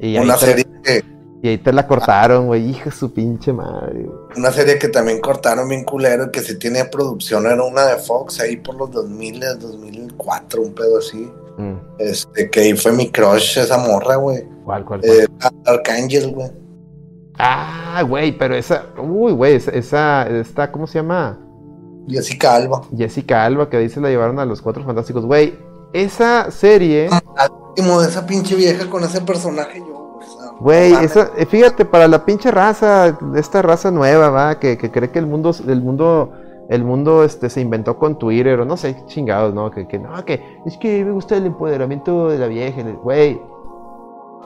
Y 0.00 0.16
ahí, 0.16 0.24
Una 0.24 0.34
te, 0.38 0.46
serie 0.46 0.66
que 0.82 1.04
y 1.42 1.48
ahí 1.48 1.58
te 1.58 1.72
la 1.72 1.86
cortaron, 1.86 2.46
güey. 2.46 2.68
Hija 2.68 2.90
su 2.90 3.12
pinche 3.12 3.52
madre, 3.52 4.06
una 4.36 4.50
serie 4.50 4.76
que 4.76 4.88
también 4.88 5.20
cortaron 5.20 5.68
bien 5.68 5.84
culero 5.84 6.32
que 6.32 6.40
se 6.40 6.56
tiene 6.56 6.84
producción 6.84 7.46
era 7.46 7.62
una 7.62 7.86
de 7.86 7.96
Fox 7.96 8.40
ahí 8.40 8.56
por 8.56 8.74
los 8.74 8.90
2000, 8.90 9.40
2004, 9.60 10.62
un 10.62 10.74
pedo 10.74 10.98
así. 10.98 11.30
Mm. 11.60 11.80
Este, 11.98 12.50
que 12.50 12.60
ahí 12.60 12.74
fue 12.74 12.92
mi 12.92 13.10
crush 13.10 13.58
esa 13.58 13.78
morra, 13.78 14.16
güey. 14.16 14.44
¿Cuál, 14.64 14.84
cuál, 14.84 15.00
cuál? 15.00 15.10
Eh, 15.12 15.26
Arcángel, 15.66 16.32
güey. 16.32 16.50
Ah, 17.38 18.02
güey, 18.06 18.36
pero 18.36 18.54
esa... 18.54 18.86
Uy, 18.98 19.32
güey, 19.32 19.56
esa, 19.56 19.70
esa... 19.72 20.26
Esta, 20.28 20.70
¿cómo 20.70 20.86
se 20.86 20.98
llama? 20.98 21.38
Jessica 22.08 22.54
Alba. 22.54 22.82
Jessica 22.96 23.44
Alba, 23.44 23.68
que 23.68 23.76
ahí 23.78 23.88
se 23.88 24.00
la 24.00 24.08
llevaron 24.08 24.38
a 24.38 24.44
los 24.44 24.60
Cuatro 24.60 24.84
Fantásticos. 24.84 25.24
Güey, 25.24 25.58
esa 25.92 26.50
serie... 26.50 27.08
Último 27.68 28.00
de 28.00 28.08
esa 28.08 28.26
pinche 28.26 28.56
vieja 28.56 28.90
con 28.90 29.04
ese 29.04 29.20
personaje 29.20 29.78
yo, 29.78 30.18
güey. 30.58 30.92
esa, 30.92 31.30
eh, 31.36 31.46
fíjate, 31.46 31.84
para 31.84 32.08
la 32.08 32.24
pinche 32.24 32.50
raza, 32.50 33.16
esta 33.36 33.62
raza 33.62 33.92
nueva, 33.92 34.28
va, 34.28 34.58
que, 34.58 34.76
que 34.76 34.90
cree 34.90 35.10
que 35.10 35.20
el 35.20 35.26
mundo, 35.26 35.54
el 35.66 35.80
mundo, 35.80 36.32
el 36.70 36.84
mundo, 36.84 37.24
este, 37.24 37.50
se 37.50 37.60
inventó 37.60 37.98
con 37.98 38.18
Twitter, 38.18 38.58
o 38.60 38.64
no 38.64 38.76
sé, 38.78 38.96
chingados, 39.06 39.52
¿no? 39.52 39.70
Que, 39.70 39.86
que 39.86 39.98
no, 39.98 40.24
que 40.24 40.40
es 40.64 40.78
que 40.78 41.04
me 41.04 41.10
gusta 41.12 41.36
el 41.36 41.44
empoderamiento 41.46 42.28
de 42.28 42.38
la 42.38 42.46
vieja, 42.46 42.80
güey. 43.02 43.40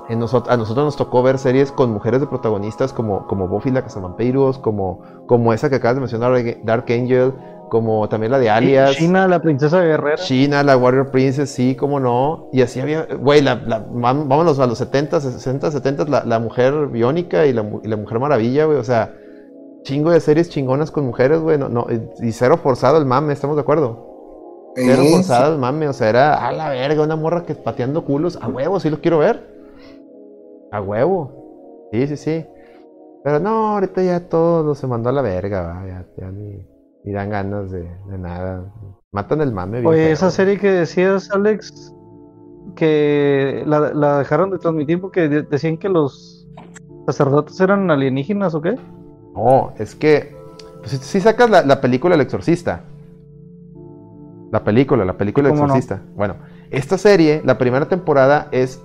Nosot- 0.08 0.48
a 0.50 0.56
nosotros 0.58 0.84
nos 0.84 0.96
tocó 0.96 1.22
ver 1.22 1.38
series 1.38 1.72
con 1.72 1.90
mujeres 1.90 2.20
de 2.20 2.26
protagonistas 2.26 2.92
como, 2.92 3.26
como 3.26 3.48
Buffy 3.48 3.70
la 3.70 3.82
Cazavampiros, 3.82 4.58
como, 4.58 5.00
como 5.26 5.52
esa 5.54 5.70
que 5.70 5.76
acabas 5.76 5.94
de 5.96 6.00
mencionar, 6.00 6.32
Dark 6.62 6.84
Angel, 6.90 7.32
como 7.70 8.06
también 8.10 8.30
la 8.30 8.38
de 8.38 8.50
Alias. 8.50 8.96
China, 8.96 9.26
la 9.26 9.40
princesa 9.40 9.80
guerrera. 9.82 10.16
China, 10.16 10.62
la 10.62 10.76
Warrior 10.76 11.10
Princess, 11.10 11.50
sí, 11.50 11.74
cómo 11.74 12.00
no. 12.00 12.48
Y 12.52 12.60
así 12.60 12.80
había, 12.80 13.06
güey, 13.18 13.40
la, 13.40 13.54
la- 13.54 13.86
vámonos 13.90 14.58
a 14.58 14.66
los 14.66 14.76
70, 14.76 15.20
60, 15.20 15.70
70, 15.70 16.04
la, 16.04 16.24
la 16.24 16.38
mujer 16.38 16.88
biónica 16.88 17.46
y 17.46 17.54
la, 17.54 17.64
y 17.82 17.88
la 17.88 17.96
mujer 17.96 18.20
maravilla, 18.20 18.66
güey. 18.66 18.76
O 18.78 18.84
sea, 18.84 19.10
chingo 19.84 20.10
de 20.10 20.20
series 20.20 20.48
chingonas 20.50 20.90
con 20.90 21.06
mujeres, 21.06 21.40
güey. 21.40 21.56
No, 21.58 21.68
no, 21.68 21.86
y 22.20 22.32
cero 22.32 22.56
forzado 22.56 22.98
el 22.98 23.06
mame, 23.06 23.32
¿estamos 23.32 23.56
de 23.56 23.62
acuerdo? 23.62 24.72
Cero 24.74 25.02
Sí, 25.04 25.12
forzado 25.12 25.52
el 25.54 25.60
mame, 25.60 25.86
o 25.88 25.92
sea, 25.92 26.08
era 26.08 26.48
a 26.48 26.50
la 26.52 26.68
verga, 26.70 27.04
una 27.04 27.14
morra 27.16 27.44
que 27.44 27.54
pateando 27.54 28.04
culos. 28.04 28.36
A 28.42 28.48
huevo, 28.48 28.80
sí 28.80 28.90
lo 28.90 29.00
quiero 29.00 29.18
ver. 29.18 29.54
A 30.72 30.80
huevo. 30.80 31.88
Sí, 31.92 32.08
sí, 32.08 32.16
sí. 32.16 32.46
Pero 33.22 33.38
no, 33.38 33.74
ahorita 33.74 34.02
ya 34.02 34.28
todo 34.28 34.74
se 34.74 34.86
mandó 34.86 35.10
a 35.10 35.12
la 35.12 35.22
verga, 35.22 35.62
va. 35.62 35.86
Ya, 35.86 36.06
ya 36.16 36.30
ni, 36.32 36.66
ni 37.04 37.12
dan 37.12 37.30
ganas 37.30 37.70
de, 37.70 37.82
de 37.82 38.18
nada. 38.18 38.72
Matan 39.12 39.40
el 39.42 39.52
mame. 39.52 39.80
bien 39.80 39.92
Oye, 39.92 40.02
feo, 40.02 40.12
esa 40.12 40.30
serie 40.30 40.58
que 40.58 40.70
decías, 40.72 41.30
Alex, 41.30 41.94
que 42.74 43.62
la, 43.66 43.92
la 43.94 44.18
dejaron 44.18 44.50
de 44.50 44.58
transmitir 44.58 45.00
porque 45.00 45.28
de- 45.28 45.42
decían 45.42 45.76
que 45.78 45.88
los 45.88 46.48
sacerdotes 47.06 47.60
eran 47.60 47.90
alienígenas 47.90 48.54
o 48.54 48.60
qué? 48.60 48.76
No, 49.34 49.72
es 49.78 49.94
que. 49.94 50.34
Pues 50.80 50.92
si, 50.92 50.98
si 50.98 51.20
sacas 51.20 51.50
la, 51.50 51.62
la 51.62 51.80
película 51.80 52.14
El 52.14 52.20
Exorcista. 52.20 52.82
La 54.50 54.62
película, 54.62 55.04
la 55.04 55.16
película 55.16 55.48
El. 55.48 55.54
Exorcista. 55.54 56.02
Bueno, 56.14 56.36
esta 56.70 56.98
serie, 56.98 57.42
la 57.44 57.58
primera 57.58 57.88
temporada 57.88 58.48
es 58.52 58.80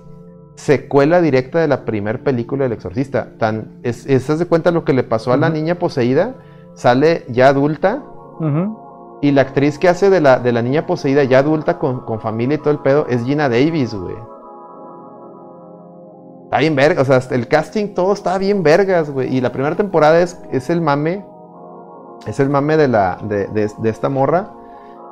secuela 0.54 1.20
directa 1.20 1.58
de 1.60 1.68
la 1.68 1.84
primera 1.84 2.18
película 2.18 2.64
del 2.64 2.72
Exorcista. 2.72 3.30
Tan, 3.38 3.78
es, 3.82 4.04
de 4.04 4.46
cuenta 4.46 4.70
lo 4.70 4.84
que 4.84 4.92
le 4.92 5.04
pasó 5.04 5.32
a 5.32 5.36
la 5.36 5.50
niña 5.50 5.76
poseída. 5.76 6.34
Sale 6.74 7.24
ya 7.28 7.48
adulta. 7.48 8.02
Y 9.22 9.32
la 9.32 9.42
actriz 9.42 9.78
que 9.78 9.88
hace 9.88 10.08
de 10.08 10.20
la, 10.20 10.38
de 10.38 10.50
la 10.52 10.62
niña 10.62 10.86
poseída 10.86 11.24
ya 11.24 11.40
adulta 11.40 11.78
con, 11.78 12.00
con 12.06 12.20
familia 12.20 12.54
y 12.54 12.58
todo 12.58 12.70
el 12.70 12.78
pedo 12.78 13.06
es 13.06 13.22
Gina 13.24 13.50
Davis, 13.50 13.94
güey. 13.94 14.16
Está 16.50 16.58
bien 16.58 16.74
verga, 16.74 17.02
o 17.02 17.04
sea, 17.04 17.22
el 17.30 17.46
casting 17.46 17.94
todo 17.94 18.12
está 18.12 18.36
bien 18.36 18.64
vergas, 18.64 19.08
güey. 19.08 19.32
Y 19.36 19.40
la 19.40 19.52
primera 19.52 19.76
temporada 19.76 20.20
es, 20.20 20.36
es 20.50 20.68
el 20.68 20.80
mame, 20.80 21.24
es 22.26 22.40
el 22.40 22.48
mame 22.48 22.76
de, 22.76 22.88
la, 22.88 23.18
de, 23.22 23.46
de- 23.46 23.88
esta 23.88 24.08
morra. 24.08 24.50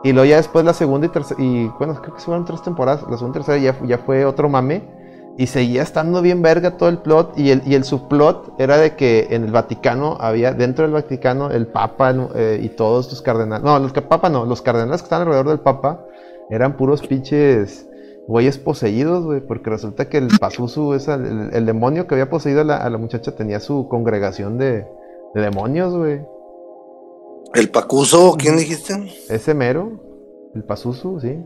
Y 0.03 0.12
luego 0.12 0.29
ya 0.29 0.37
después 0.38 0.64
la 0.64 0.72
segunda 0.72 1.07
y 1.07 1.11
tercera, 1.11 1.40
y 1.40 1.68
bueno, 1.79 1.94
creo 2.03 2.16
que 2.16 2.20
fueron 2.20 2.44
tres 2.44 2.61
temporadas, 2.62 3.05
la 3.09 3.16
segunda 3.16 3.38
y 3.38 3.44
tercera 3.44 3.59
ya, 3.59 3.87
ya 3.87 3.98
fue 3.98 4.24
otro 4.24 4.48
mame. 4.48 4.83
Y 5.37 5.46
seguía 5.46 5.83
estando 5.85 6.22
bien 6.22 6.42
verga 6.42 6.77
todo 6.77 6.88
el 6.88 6.98
plot. 6.98 7.38
Y 7.38 7.53
el, 7.53 7.62
y 7.64 7.77
el 7.77 7.85
subplot 7.85 8.55
era 8.59 8.77
de 8.77 8.96
que 8.96 9.29
en 9.31 9.44
el 9.44 9.53
Vaticano 9.53 10.16
había, 10.18 10.53
dentro 10.53 10.83
del 10.87 10.92
Vaticano, 10.92 11.53
el 11.53 11.68
Papa 11.68 12.12
eh, 12.35 12.59
y 12.61 12.70
todos 12.70 13.09
los 13.11 13.22
cardenales. 13.22 13.62
No, 13.64 13.79
los 13.79 13.92
Papa 13.92 14.29
no, 14.29 14.44
los 14.44 14.61
cardenales 14.61 15.03
que 15.03 15.05
estaban 15.07 15.29
alrededor 15.29 15.51
del 15.51 15.61
Papa 15.61 16.01
eran 16.51 16.77
puros 16.77 17.07
pinches 17.07 17.85
güeyes 18.29 18.59
poseídos, 18.59 19.25
güey. 19.25 19.41
Porque 19.41 19.71
resulta 19.71 20.09
que 20.09 20.19
el 20.19 20.29
Pazuzu, 20.41 20.95
esa- 20.95 21.14
el, 21.14 21.51
el 21.53 21.67
demonio 21.67 22.07
que 22.07 22.14
había 22.14 22.31
poseído 22.31 22.61
a 22.61 22.64
la, 22.64 22.77
a 22.77 22.88
la 22.91 22.99
muchacha, 22.99 23.35
tenía 23.35 23.59
su 23.59 23.88
congregación 23.88 24.59
de, 24.59 24.87
de 25.35 25.41
demonios, 25.41 25.97
güey. 25.97 26.21
El 27.55 27.71
Pacuso, 27.71 28.37
¿quién 28.38 28.57
dijiste? 28.59 28.95
Ese 29.31 29.55
mero, 29.55 30.01
el 30.55 30.62
Pazuzu, 30.64 31.19
sí. 31.21 31.43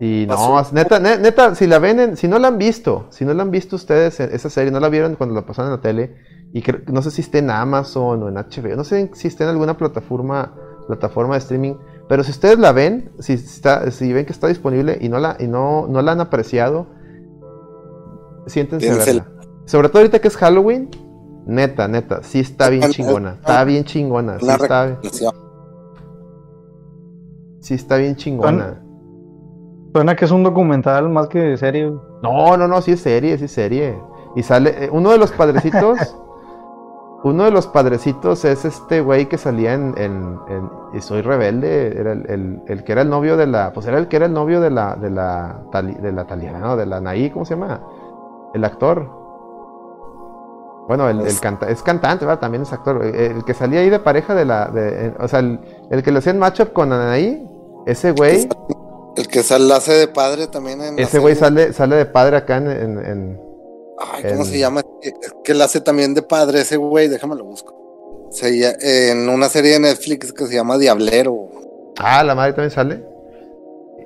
Y 0.00 0.26
no, 0.28 0.62
neta, 0.72 1.00
ne- 1.00 1.18
neta, 1.18 1.54
si 1.56 1.66
la 1.66 1.78
ven, 1.80 1.98
en- 1.98 2.16
si 2.16 2.28
no 2.28 2.38
la 2.38 2.48
han 2.48 2.58
visto, 2.58 3.06
si 3.10 3.24
no 3.24 3.34
la 3.34 3.42
han 3.42 3.50
visto 3.50 3.74
ustedes, 3.76 4.20
en 4.20 4.32
esa 4.32 4.48
serie, 4.50 4.70
no 4.70 4.78
la 4.78 4.88
vieron 4.90 5.16
cuando 5.16 5.34
la 5.34 5.44
pasaron 5.44 5.72
en 5.72 5.76
la 5.78 5.82
tele, 5.82 6.14
y 6.52 6.62
creo- 6.62 6.82
no 6.92 7.02
sé 7.02 7.10
si 7.10 7.22
está 7.22 7.38
en 7.38 7.50
Amazon 7.50 8.22
o 8.22 8.28
en 8.28 8.36
HBO, 8.36 8.76
no 8.76 8.84
sé 8.84 9.10
si 9.14 9.26
está 9.26 9.42
en 9.44 9.50
alguna 9.50 9.76
plataforma, 9.76 10.54
plataforma 10.86 11.34
de 11.34 11.38
streaming, 11.40 11.74
pero 12.08 12.24
si 12.24 12.30
ustedes 12.30 12.58
la 12.58 12.72
ven, 12.72 13.10
si, 13.18 13.34
está, 13.34 13.90
si 13.90 14.12
ven 14.12 14.24
que 14.24 14.32
está 14.32 14.48
disponible 14.48 14.98
y 15.00 15.08
no 15.08 15.18
la, 15.18 15.36
y 15.38 15.46
no, 15.46 15.86
no 15.88 16.00
la 16.00 16.12
han 16.12 16.20
apreciado, 16.20 16.86
siéntense 18.46 18.90
a 18.90 18.96
verla. 18.96 19.26
Sobre 19.66 19.88
todo 19.88 19.98
ahorita 19.98 20.18
que 20.20 20.28
es 20.28 20.36
Halloween, 20.36 20.88
neta, 21.46 21.86
neta, 21.86 22.22
sí 22.22 22.40
está 22.40 22.70
bien 22.70 22.90
chingona, 22.90 23.34
está 23.40 23.62
bien 23.64 23.84
chingona, 23.84 24.38
sí 24.38 24.48
está, 24.48 24.98
sí 27.60 27.74
está 27.74 27.96
bien 27.98 28.16
chingona. 28.16 28.82
Suena 29.92 30.16
que 30.16 30.24
es 30.24 30.30
un 30.30 30.42
documental 30.42 31.08
más 31.08 31.28
que 31.28 31.56
serie. 31.56 31.90
No, 32.22 32.56
no, 32.56 32.68
no, 32.68 32.80
sí 32.80 32.92
es 32.92 33.00
serie, 33.00 33.36
sí 33.36 33.44
es 33.46 33.52
serie. 33.52 33.98
Y 34.36 34.42
sale, 34.42 34.84
eh, 34.84 34.90
uno 34.92 35.10
de 35.10 35.18
los 35.18 35.32
padrecitos, 35.32 35.98
uno 37.24 37.44
de 37.44 37.50
los 37.50 37.66
padrecitos 37.66 38.44
es 38.44 38.64
este 38.64 39.00
güey 39.00 39.26
que 39.26 39.38
salía 39.38 39.74
en, 39.74 39.94
en- 39.98 40.38
en 40.48 40.70
Y 40.94 41.00
Soy 41.00 41.20
Rebelde, 41.22 41.98
era 41.98 42.12
el, 42.12 42.30
el- 42.30 42.62
el 42.68 42.84
que 42.84 42.92
era 42.92 43.02
el 43.02 43.10
novio 43.10 43.36
de 43.36 43.46
la, 43.46 43.72
pues 43.72 43.86
era 43.86 43.98
el 43.98 44.06
que 44.08 44.16
era 44.16 44.26
el 44.26 44.32
novio 44.32 44.60
de 44.60 44.70
la, 44.70 44.94
de 44.96 45.10
la, 45.10 45.60
de 45.72 46.12
la 46.12 46.26
Taliana, 46.26 46.58
no, 46.60 46.76
de 46.76 46.86
la 46.86 47.00
Naí, 47.00 47.30
¿cómo 47.30 47.44
se 47.44 47.54
llama? 47.54 47.80
El 48.54 48.64
actor. 48.64 49.10
Bueno, 50.88 51.08
el, 51.08 51.20
el 51.20 51.26
Es- 51.26 51.40
canta, 51.40 51.68
es 51.68 51.82
cantante, 51.82 52.24
¿verdad? 52.24 52.40
También 52.40 52.62
es 52.62 52.72
actor. 52.72 53.04
Eh, 53.04 53.32
El 53.36 53.44
que 53.44 53.52
salía 53.52 53.80
ahí 53.80 53.90
de 53.90 53.98
pareja 53.98 54.34
de 54.34 54.44
la, 54.46 54.68
de, 54.68 55.06
eh, 55.08 55.14
o 55.20 55.28
sea, 55.28 55.40
el, 55.40 56.02
que 56.02 56.10
le 56.12 56.18
hacían 56.18 56.38
matchup 56.38 56.72
con 56.72 56.92
Anaí, 56.92 57.46
ese 57.86 58.12
güey, 58.12 58.48
El 59.16 59.26
que 59.28 59.42
sale 59.42 59.74
hace 59.74 59.92
de 59.92 60.08
padre 60.08 60.46
también 60.46 60.80
en 60.80 60.98
ese 60.98 61.18
güey 61.18 61.34
sale, 61.34 61.72
sale 61.72 61.96
de 61.96 62.06
padre 62.06 62.36
acá 62.38 62.56
en- 62.58 62.70
en- 62.70 63.04
en, 63.04 63.40
Ay, 64.00 64.22
¿cómo 64.24 64.40
en- 64.42 64.44
se 64.46 64.58
llama? 64.58 64.82
Que, 65.00 65.12
que 65.44 65.52
él 65.52 65.62
hace 65.62 65.80
también 65.80 66.14
de 66.14 66.22
padre 66.22 66.60
ese 66.60 66.76
güey, 66.76 67.08
déjame 67.08 67.34
lo 67.36 67.44
busco. 67.44 68.28
Se 68.30 69.10
en 69.10 69.28
una 69.28 69.48
serie 69.48 69.72
de 69.72 69.80
Netflix 69.80 70.32
que 70.32 70.46
se 70.46 70.54
llama 70.54 70.76
Diablero. 70.78 71.48
Ah, 71.98 72.22
la 72.22 72.34
madre 72.34 72.52
también 72.52 72.70
sale. 72.70 73.04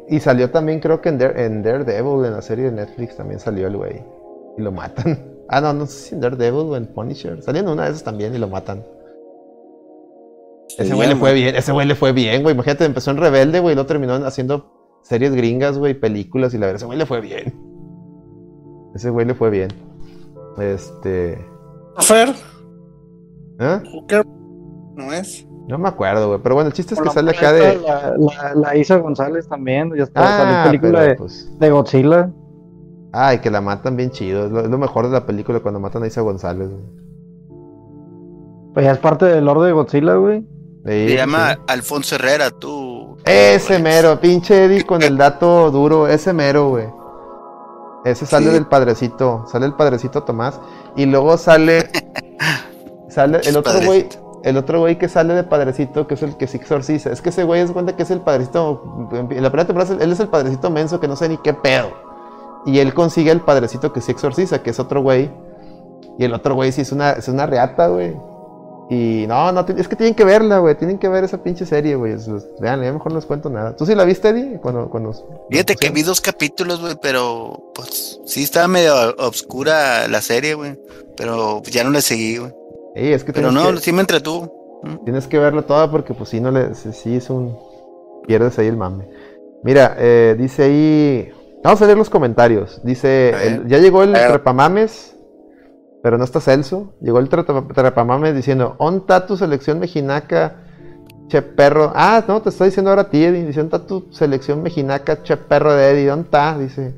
Y 0.08 0.20
salió 0.20 0.50
también, 0.50 0.80
creo 0.80 1.00
que 1.00 1.08
en, 1.08 1.18
Dare- 1.18 1.44
en 1.44 1.62
Daredevil, 1.62 2.24
en 2.26 2.32
la 2.34 2.42
serie 2.42 2.66
de 2.66 2.72
Netflix, 2.72 3.16
también 3.16 3.40
salió 3.40 3.66
el 3.66 3.76
güey. 3.76 4.02
Y 4.58 4.62
lo 4.62 4.72
matan. 4.72 5.28
Ah, 5.48 5.60
no, 5.60 5.74
no 5.74 5.84
sé 5.86 6.08
si 6.08 6.14
en 6.14 6.20
Daredevil 6.22 6.60
o 6.70 6.76
en 6.76 6.86
Punisher. 6.86 7.42
Salió 7.42 7.60
en 7.60 7.68
una 7.68 7.84
de 7.84 7.90
esas 7.90 8.04
también 8.04 8.34
y 8.34 8.38
lo 8.38 8.48
matan. 8.48 8.82
Ese 10.78 10.94
güey 10.94 11.08
le 11.08 11.16
fue 11.16 11.34
bien, 11.34 11.54
ese 11.56 11.72
güey 11.72 11.86
le 11.86 11.94
fue 11.94 12.12
bien, 12.12 12.42
güey. 12.42 12.54
Imagínate, 12.54 12.86
empezó 12.86 13.10
en 13.10 13.18
Rebelde, 13.18 13.60
güey, 13.60 13.74
y 13.74 13.76
lo 13.76 13.84
terminó 13.84 14.14
haciendo 14.24 14.98
series 15.02 15.34
gringas, 15.34 15.76
güey, 15.76 15.92
películas, 15.92 16.54
y 16.54 16.58
la 16.58 16.66
verdad, 16.66 16.76
ese 16.76 16.86
güey 16.86 16.96
le 16.96 17.04
fue 17.04 17.20
bien. 17.20 17.52
Ese 18.94 19.10
güey 19.10 19.26
le 19.26 19.34
fue 19.34 19.50
bien. 19.50 19.68
Este. 20.58 21.38
Fer, 21.98 22.34
¿eh? 23.58 23.80
¿no 24.96 25.12
es? 25.12 25.46
No 25.68 25.78
me 25.78 25.88
acuerdo, 25.88 26.28
güey. 26.28 26.40
Pero 26.42 26.54
bueno, 26.56 26.68
el 26.68 26.74
chiste 26.74 26.94
es 26.94 27.00
que 27.00 27.08
sale 27.10 27.32
la 27.32 27.38
acá 27.38 27.52
de. 27.52 27.78
La, 27.80 28.14
la, 28.18 28.54
la 28.54 28.76
Isa 28.76 28.96
González 28.96 29.48
también, 29.48 29.92
ya 29.96 30.02
está, 30.04 30.20
Ah, 30.22 30.38
salió 30.42 30.64
película 30.70 30.98
pero, 31.00 31.10
de, 31.10 31.14
pues. 31.16 31.50
de 31.58 31.70
Godzilla. 31.70 32.30
Ay, 33.12 33.38
que 33.40 33.50
la 33.50 33.60
matan 33.60 33.96
bien 33.96 34.10
chido. 34.10 34.46
Es 34.46 34.50
lo, 34.52 34.60
es 34.60 34.68
lo 34.68 34.78
mejor 34.78 35.06
de 35.06 35.12
la 35.12 35.24
película 35.26 35.60
cuando 35.60 35.80
matan 35.80 36.02
a 36.02 36.06
Isa 36.06 36.20
González. 36.22 36.68
güey. 36.70 36.82
Pues 38.74 38.86
ya 38.86 38.92
es 38.92 38.98
parte 38.98 39.26
del 39.26 39.44
lore 39.44 39.66
de 39.66 39.72
Godzilla, 39.72 40.14
güey. 40.14 40.40
Sí, 40.84 41.08
Se 41.10 41.16
llama 41.16 41.54
sí. 41.54 41.60
Alfonso 41.68 42.14
Herrera, 42.16 42.50
tú. 42.50 43.16
Ese 43.24 43.78
mero, 43.78 44.18
pinche 44.20 44.64
Eddie 44.64 44.84
con 44.84 45.02
el 45.02 45.16
dato 45.16 45.70
duro. 45.70 46.08
Ese 46.08 46.32
mero, 46.32 46.70
güey. 46.70 46.86
Ese 48.04 48.26
sale 48.26 48.46
Sí. 48.46 48.52
del 48.52 48.66
padrecito. 48.66 49.44
Sale 49.50 49.66
el 49.66 49.74
padrecito 49.74 50.22
Tomás. 50.24 50.60
Y 50.96 51.06
luego 51.06 51.36
sale. 51.36 51.88
sale 53.08 53.40
el 53.44 53.56
otro 53.56 53.80
güey. 53.84 54.08
El 54.42 54.56
otro 54.56 54.80
güey 54.80 54.98
que 54.98 55.08
sale 55.08 55.34
de 55.34 55.44
padrecito, 55.44 56.08
que 56.08 56.14
es 56.14 56.22
el 56.22 56.36
que 56.36 56.48
sí 56.48 56.56
exorciza. 56.56 57.10
Es 57.12 57.22
que 57.22 57.28
ese 57.28 57.44
güey 57.44 57.60
es 57.60 57.70
cuenta 57.70 57.94
que 57.94 58.02
es 58.02 58.10
el 58.10 58.20
padrecito. 58.20 59.08
En 59.12 59.42
la 59.42 59.50
primera 59.50 59.66
temporada 59.66 59.96
él 60.00 60.10
es 60.10 60.18
el 60.18 60.28
padrecito 60.28 60.68
menso 60.68 60.98
que 60.98 61.06
no 61.06 61.14
sé 61.14 61.28
ni 61.28 61.36
qué 61.38 61.54
pedo. 61.54 61.90
Y 62.66 62.80
él 62.80 62.92
consigue 62.92 63.30
el 63.30 63.40
padrecito 63.40 63.92
que 63.92 64.00
sí 64.00 64.10
exorciza, 64.10 64.62
que 64.62 64.70
es 64.70 64.80
otro 64.80 65.00
güey. 65.00 65.30
Y 66.18 66.24
el 66.24 66.34
otro 66.34 66.54
güey 66.56 66.72
sí 66.72 66.80
es 66.80 66.90
una, 66.90 67.12
es 67.12 67.28
una 67.28 67.46
reata, 67.46 67.86
güey. 67.86 68.16
Y 68.90 69.26
no, 69.26 69.52
no, 69.52 69.60
es 69.60 69.88
que 69.88 69.96
tienen 69.96 70.14
que 70.14 70.24
verla, 70.24 70.58
güey. 70.58 70.76
Tienen 70.76 70.98
que 70.98 71.08
ver 71.08 71.24
esa 71.24 71.42
pinche 71.42 71.64
serie, 71.64 71.94
güey. 71.94 72.14
Vean, 72.60 72.82
ya 72.82 72.92
mejor 72.92 73.12
no 73.12 73.16
les 73.16 73.26
cuento 73.26 73.48
nada. 73.48 73.74
¿Tú 73.74 73.86
sí 73.86 73.94
la 73.94 74.04
viste, 74.04 74.28
Eddie? 74.28 74.58
Cuando, 74.60 74.90
cuando, 74.90 75.12
Fíjate 75.50 75.76
que 75.76 75.90
vi 75.90 76.02
dos 76.02 76.20
capítulos, 76.20 76.80
güey, 76.80 76.96
pero 77.00 77.72
pues 77.74 78.20
sí 78.26 78.42
estaba 78.42 78.68
medio 78.68 78.94
obscura 79.18 80.08
la 80.08 80.20
serie, 80.20 80.54
güey. 80.54 80.78
Pero 81.16 81.62
ya 81.62 81.84
no 81.84 81.90
le 81.90 82.02
seguí, 82.02 82.36
güey. 82.38 82.52
Ey, 82.94 83.12
es 83.12 83.24
que 83.24 83.32
Pero 83.32 83.50
no, 83.50 83.72
que, 83.72 83.78
sí 83.78 83.92
me 83.92 84.00
entretuvo. 84.00 84.80
Mm. 84.82 85.04
tienes 85.04 85.26
que 85.28 85.38
verla 85.38 85.62
toda 85.62 85.90
porque 85.90 86.12
pues 86.12 86.28
sí, 86.28 86.40
no 86.40 86.50
le, 86.50 86.74
sí, 86.74 87.16
es 87.16 87.30
un... 87.30 87.56
Pierdes 88.26 88.58
ahí 88.58 88.66
el 88.66 88.76
mame. 88.76 89.08
Mira, 89.62 89.96
eh, 89.98 90.36
dice 90.38 90.64
ahí... 90.64 91.32
Vamos 91.62 91.80
a 91.80 91.86
leer 91.86 91.96
los 91.96 92.10
comentarios. 92.10 92.80
Dice, 92.82 93.30
el- 93.46 93.68
ya 93.68 93.78
llegó 93.78 94.02
el 94.02 94.12
trepamames, 94.12 95.11
pero 96.02 96.18
no 96.18 96.24
está 96.24 96.40
Celso. 96.40 96.94
Llegó 97.00 97.18
el 97.18 97.28
trepamames 97.28 98.34
diciendo, 98.34 98.74
¿onta 98.78 99.26
tu 99.26 99.36
selección 99.36 99.78
mexinaca, 99.78 100.64
che 101.28 101.42
perro? 101.42 101.92
Ah, 101.94 102.24
no, 102.26 102.42
te 102.42 102.48
está 102.50 102.64
diciendo 102.64 102.90
ahora 102.90 103.02
a 103.02 103.10
ti, 103.10 103.24
Eddie. 103.24 103.46
Dice, 103.46 103.60
¿onta 103.60 103.86
tu 103.86 104.08
selección 104.12 104.62
mexinaca, 104.62 105.22
che 105.22 105.36
perro 105.36 105.72
de 105.74 105.90
Eddie? 105.90 106.06
¿Dónde 106.08 106.24
está? 106.24 106.58
Dice. 106.58 106.94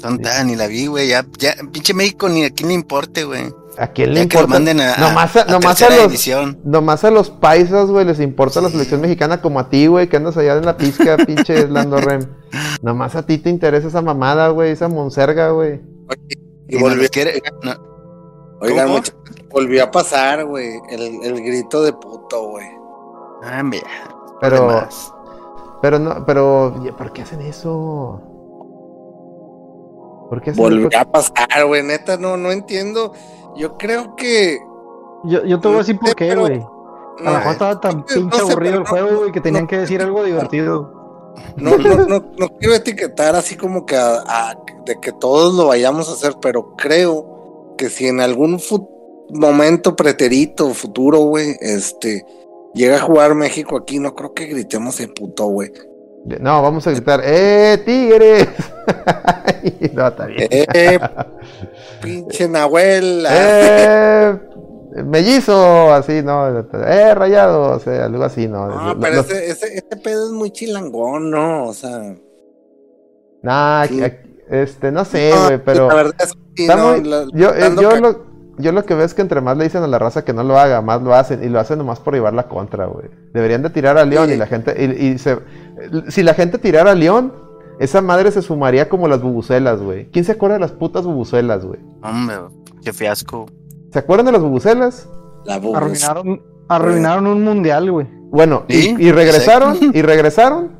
Tonta, 0.00 0.42
ni 0.44 0.56
la 0.56 0.66
vi, 0.68 0.86
güey. 0.86 1.08
Ya, 1.08 1.26
ya, 1.38 1.54
pinche 1.70 1.92
México 1.92 2.28
ni 2.28 2.44
a 2.44 2.50
quién 2.50 2.68
le 2.68 2.74
importe, 2.74 3.24
güey. 3.24 3.52
¿A 3.78 3.88
quién 3.88 4.14
le 4.14 4.20
Ya 4.20 4.28
que 4.28 4.38
lo 4.38 4.44
importa? 4.44 4.46
manden 4.48 4.80
a, 4.80 4.96
nomás 4.96 5.36
a, 5.36 5.42
a 5.42 5.44
nomás 5.46 5.82
a 5.82 5.90
los, 5.90 6.02
división. 6.04 6.58
nomás 6.64 7.04
a 7.04 7.10
los 7.10 7.30
paisas, 7.30 7.88
güey, 7.90 8.04
les 8.06 8.20
importa 8.20 8.60
la 8.60 8.70
selección 8.70 9.00
mexicana 9.00 9.40
como 9.42 9.60
a 9.60 9.68
ti, 9.70 9.86
güey, 9.86 10.08
que 10.08 10.16
andas 10.16 10.36
allá 10.36 10.56
en 10.56 10.64
la 10.64 10.76
pizca, 10.76 11.16
pinche 11.26 11.68
Lando 11.68 11.98
Rem. 11.98 12.26
Nomás 12.82 13.16
a 13.16 13.26
ti 13.26 13.38
te 13.38 13.50
interesa 13.50 13.88
esa 13.88 14.02
mamada, 14.02 14.48
güey, 14.48 14.70
esa 14.72 14.88
monserga, 14.88 15.50
güey. 15.50 15.80
Y 16.68 16.76
Y 16.76 16.80
volvió, 16.80 17.08
no, 17.62 17.91
oigan, 18.62 19.02
volvió 19.50 19.84
a 19.84 19.90
pasar, 19.90 20.44
güey, 20.46 20.80
el, 20.90 21.22
el 21.22 21.42
grito 21.42 21.82
de 21.82 21.92
puto, 21.92 22.48
güey. 22.50 22.66
Ah, 23.42 23.62
mira. 23.62 23.86
Pero, 24.40 24.56
Además. 24.68 25.12
pero 25.82 25.98
no, 25.98 26.24
pero, 26.24 26.74
¿por 26.96 27.12
qué 27.12 27.22
hacen 27.22 27.40
eso? 27.42 28.20
¿Por 30.28 30.40
qué 30.40 30.50
hacen 30.50 30.62
Volvió 30.62 30.88
eso? 30.88 30.98
a 30.98 31.04
pasar, 31.04 31.66
güey, 31.66 31.82
neta, 31.82 32.16
no, 32.16 32.36
no 32.36 32.50
entiendo. 32.50 33.12
Yo 33.56 33.76
creo 33.76 34.16
que. 34.16 34.58
Yo, 35.24 35.44
yo 35.44 35.60
te 35.60 35.68
voy 35.68 35.76
a 35.76 35.80
decir 35.80 35.98
por 35.98 36.14
qué, 36.14 36.34
güey. 36.34 36.60
A 37.20 37.30
lo 37.30 37.36
mejor 37.38 37.52
estaba 37.52 37.80
tan 37.80 37.98
no 37.98 38.04
pinche 38.06 38.36
sé, 38.36 38.42
aburrido 38.42 38.78
el 38.78 38.86
juego, 38.86 39.10
no- 39.10 39.18
güey, 39.18 39.32
que 39.32 39.40
tenían 39.40 39.64
no- 39.64 39.68
que 39.68 39.78
decir 39.78 40.00
algo 40.02 40.24
divertido. 40.24 41.00
No, 41.56 41.76
no, 41.76 41.94
no, 42.06 42.24
no 42.38 42.48
quiero 42.58 42.74
etiquetar 42.74 43.34
así 43.36 43.56
como 43.56 43.84
que 43.86 43.96
a- 43.96 44.22
a- 44.26 44.56
de 44.84 44.98
que 45.00 45.12
todos 45.12 45.54
lo 45.54 45.66
vayamos 45.68 46.08
a 46.08 46.12
hacer, 46.12 46.34
pero 46.40 46.74
creo 46.76 47.31
que 47.76 47.88
si 47.90 48.06
en 48.06 48.20
algún 48.20 48.60
momento 49.30 49.96
preterito, 49.96 50.70
futuro, 50.74 51.18
güey, 51.20 51.56
este, 51.60 52.24
llega 52.74 52.96
a 52.96 53.00
jugar 53.00 53.34
México 53.34 53.76
aquí, 53.76 53.98
no 53.98 54.14
creo 54.14 54.32
que 54.34 54.46
gritemos 54.46 55.00
el 55.00 55.12
puto, 55.12 55.46
güey. 55.46 55.70
No, 56.24 56.62
vamos 56.62 56.86
a 56.86 56.92
gritar, 56.92 57.20
¡eh, 57.24 57.78
tigres! 57.84 58.46
no, 59.92 60.06
está 60.08 60.26
bien. 60.26 60.48
Eh, 60.50 60.98
pinche 62.00 62.48
Nahuel. 62.48 63.26
ah, 63.28 64.38
¡Eh, 64.94 65.02
mellizo! 65.04 65.92
Así, 65.92 66.22
¿no? 66.22 66.60
¡Eh, 66.60 67.14
rayado! 67.14 67.76
O 67.76 67.80
sea, 67.80 68.04
algo 68.04 68.22
así, 68.22 68.46
¿no? 68.46 68.68
No, 68.68 68.94
Lo- 68.94 69.00
pero 69.00 69.16
los- 69.16 69.30
ese, 69.30 69.50
ese, 69.50 69.66
ese 69.78 69.96
pedo 69.96 70.26
es 70.26 70.32
muy 70.32 70.50
chilangón, 70.52 71.30
¿no? 71.30 71.66
O 71.66 71.74
sea. 71.74 72.14
Nah, 73.42 73.82
aquí- 73.82 74.00
este, 74.52 74.92
no 74.92 75.04
sé, 75.04 75.30
no, 75.34 75.46
güey, 75.46 75.58
pero... 75.64 75.88
La 75.88 75.94
verdad 75.94 76.14
es 76.20 76.32
que 76.32 76.38
sí, 76.56 76.62
Está 76.62 76.76
no, 76.76 76.90
muy- 76.92 77.02
la- 77.04 77.26
yo, 77.32 77.50
eh, 77.54 77.74
yo, 77.80 77.96
lo, 78.00 78.24
yo 78.58 78.72
lo 78.72 78.84
que 78.84 78.94
veo 78.94 79.04
es 79.04 79.14
que 79.14 79.22
entre 79.22 79.40
más 79.40 79.56
le 79.56 79.64
dicen 79.64 79.82
a 79.82 79.86
la 79.86 79.98
raza 79.98 80.24
que 80.24 80.32
no 80.32 80.42
lo 80.44 80.58
haga, 80.58 80.80
más 80.82 81.02
lo 81.02 81.14
hacen. 81.14 81.42
Y 81.42 81.48
lo 81.48 81.58
hacen 81.58 81.78
nomás 81.78 81.98
por 82.00 82.14
llevar 82.14 82.34
la 82.34 82.48
contra, 82.48 82.86
güey. 82.86 83.06
Deberían 83.32 83.62
de 83.62 83.70
tirar 83.70 83.98
a 83.98 84.04
León 84.04 84.28
Sí. 84.28 84.34
y 84.34 84.36
la 84.36 84.46
gente... 84.46 84.74
Y, 84.78 85.06
y 85.06 85.18
se, 85.18 85.38
si 86.08 86.22
la 86.22 86.34
gente 86.34 86.58
tirara 86.58 86.92
a 86.92 86.94
León, 86.94 87.32
esa 87.80 88.00
madre 88.02 88.30
se 88.30 88.42
sumaría 88.42 88.88
como 88.88 89.08
las 89.08 89.22
bubucelas, 89.22 89.80
güey. 89.80 90.10
¿Quién 90.10 90.24
se 90.24 90.32
acuerda 90.32 90.54
de 90.56 90.60
las 90.60 90.72
putas 90.72 91.04
bubucelas, 91.04 91.64
güey? 91.64 91.80
Hombre, 92.02 92.36
qué 92.84 92.92
fiasco. 92.92 93.46
¿Se 93.92 93.98
acuerdan 93.98 94.26
de 94.26 94.32
las 94.32 94.42
bubucelas? 94.42 95.08
la 95.44 95.58
bubus. 95.58 95.76
Arruinaron, 95.76 96.42
arruinaron 96.68 97.26
un 97.26 97.42
mundial, 97.42 97.90
güey. 97.90 98.06
Bueno, 98.30 98.64
y- 98.68 98.74
Sí, 98.74 98.96
y, 98.98 99.10
regresaron, 99.12 99.76
y 99.92 100.02
regresaron. 100.02 100.70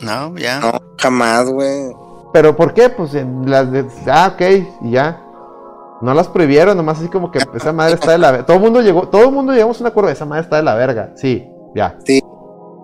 No, 0.00 0.36
ya. 0.36 0.60
No, 0.60 0.72
jamás, 0.98 1.50
güey. 1.50 1.92
¿Pero 2.36 2.54
por 2.54 2.74
qué? 2.74 2.90
Pues 2.90 3.14
en 3.14 3.50
las 3.50 3.72
de... 3.72 3.86
Ah, 4.06 4.32
ok, 4.34 4.42
y 4.82 4.90
ya. 4.90 5.22
No 6.02 6.12
las 6.12 6.28
prohibieron, 6.28 6.76
nomás 6.76 6.98
así 6.98 7.08
como 7.08 7.30
que 7.30 7.38
esa 7.54 7.72
madre 7.72 7.94
está 7.94 8.10
de 8.10 8.18
la 8.18 8.30
verga. 8.30 8.44
Todo 8.44 8.58
el 8.58 8.62
mundo 8.62 8.82
llegó, 8.82 9.08
todo 9.08 9.24
el 9.24 9.32
mundo 9.32 9.54
llegamos 9.54 9.80
a 9.80 9.84
un 9.84 9.86
acuerdo, 9.86 10.10
esa 10.10 10.26
madre 10.26 10.42
está 10.42 10.56
de 10.56 10.62
la 10.62 10.74
verga. 10.74 11.12
Sí, 11.14 11.50
ya. 11.74 11.96
Sí. 12.04 12.20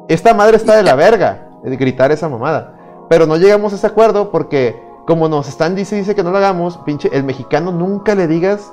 Esta 0.09 0.33
madre 0.33 0.57
está 0.57 0.75
de 0.75 0.83
la 0.83 0.95
verga, 0.95 1.51
de 1.63 1.77
gritar 1.77 2.11
esa 2.13 2.31
mamada. 2.31 3.05
Pero 3.11 3.27
no 3.27 3.37
llegamos 3.37 3.75
a 3.75 3.77
ese 3.77 3.87
acuerdo 3.87 4.31
porque 4.31 4.75
como 5.07 5.29
nos 5.29 5.47
están 5.51 5.75
dice 5.75 5.97
dice 5.97 6.15
que 6.15 6.23
no 6.23 6.31
lo 6.31 6.39
hagamos, 6.39 6.79
pinche, 6.87 7.11
el 7.13 7.23
mexicano 7.23 7.73
nunca 7.73 8.15
le 8.15 8.29
digas 8.29 8.73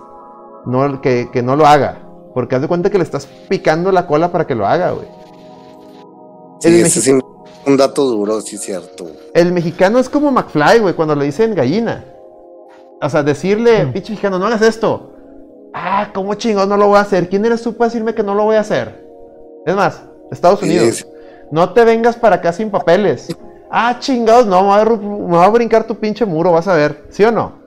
no, 0.66 1.02
que, 1.02 1.30
que 1.30 1.44
no 1.44 1.58
lo 1.58 1.66
haga. 1.66 2.04
Porque 2.34 2.56
haz 2.56 2.62
de 2.62 2.70
cuenta 2.70 2.90
que 2.90 3.00
le 3.00 3.04
estás 3.04 3.26
picando 3.26 3.92
la 3.92 4.08
cola 4.08 4.32
para 4.32 4.48
que 4.48 4.56
lo 4.56 4.66
haga, 4.66 4.92
güey. 4.92 5.10
Sí, 6.62 6.80
El 6.80 6.90
sí 6.90 7.20
un 7.66 7.78
dato 7.78 8.04
duro, 8.06 8.42
sí, 8.42 8.58
cierto. 8.58 9.08
El 9.34 9.52
mexicano 9.52 10.00
es 10.00 10.10
como 10.10 10.32
McFly, 10.32 10.80
güey, 10.80 10.94
cuando 10.94 11.16
le 11.16 11.26
dicen 11.26 11.54
gallina. 11.56 12.06
O 13.02 13.10
sea, 13.10 13.24
decirle, 13.24 13.86
Mm. 13.86 13.94
pinche 13.94 14.12
mexicano, 14.12 14.40
no 14.40 14.48
hagas 14.48 14.62
esto. 14.62 15.14
Ah, 15.74 16.10
¿cómo 16.14 16.34
chingón 16.34 16.68
no 16.68 16.78
lo 16.78 16.88
voy 16.88 16.98
a 16.98 17.02
hacer? 17.02 17.30
¿Quién 17.30 17.46
eres 17.46 17.62
tú 17.62 17.74
para 17.76 17.90
decirme 17.90 18.14
que 18.16 18.24
no 18.24 18.34
lo 18.34 18.44
voy 18.46 18.56
a 18.56 18.62
hacer? 18.62 19.08
Es 19.66 19.76
más, 19.76 20.02
Estados 20.32 20.62
Unidos. 20.64 20.96
sí. 20.98 21.06
No 21.52 21.74
te 21.74 21.84
vengas 21.84 22.16
para 22.16 22.38
acá 22.38 22.52
sin 22.54 22.70
papeles. 22.70 23.36
Ah, 23.72 23.98
chingados, 24.00 24.46
no, 24.48 24.62
me 24.64 24.68
va, 24.70 24.82
a, 24.82 24.86
ru- 24.86 25.00
me 25.28 25.38
va 25.38 25.46
a 25.46 25.50
brincar 25.50 25.86
tu 25.86 25.96
pinche 25.96 26.26
muro, 26.26 26.52
vas 26.52 26.68
a 26.68 26.74
ver. 26.76 27.06
¿Sí 27.10 27.24
o 27.24 27.32
no? 27.32 27.59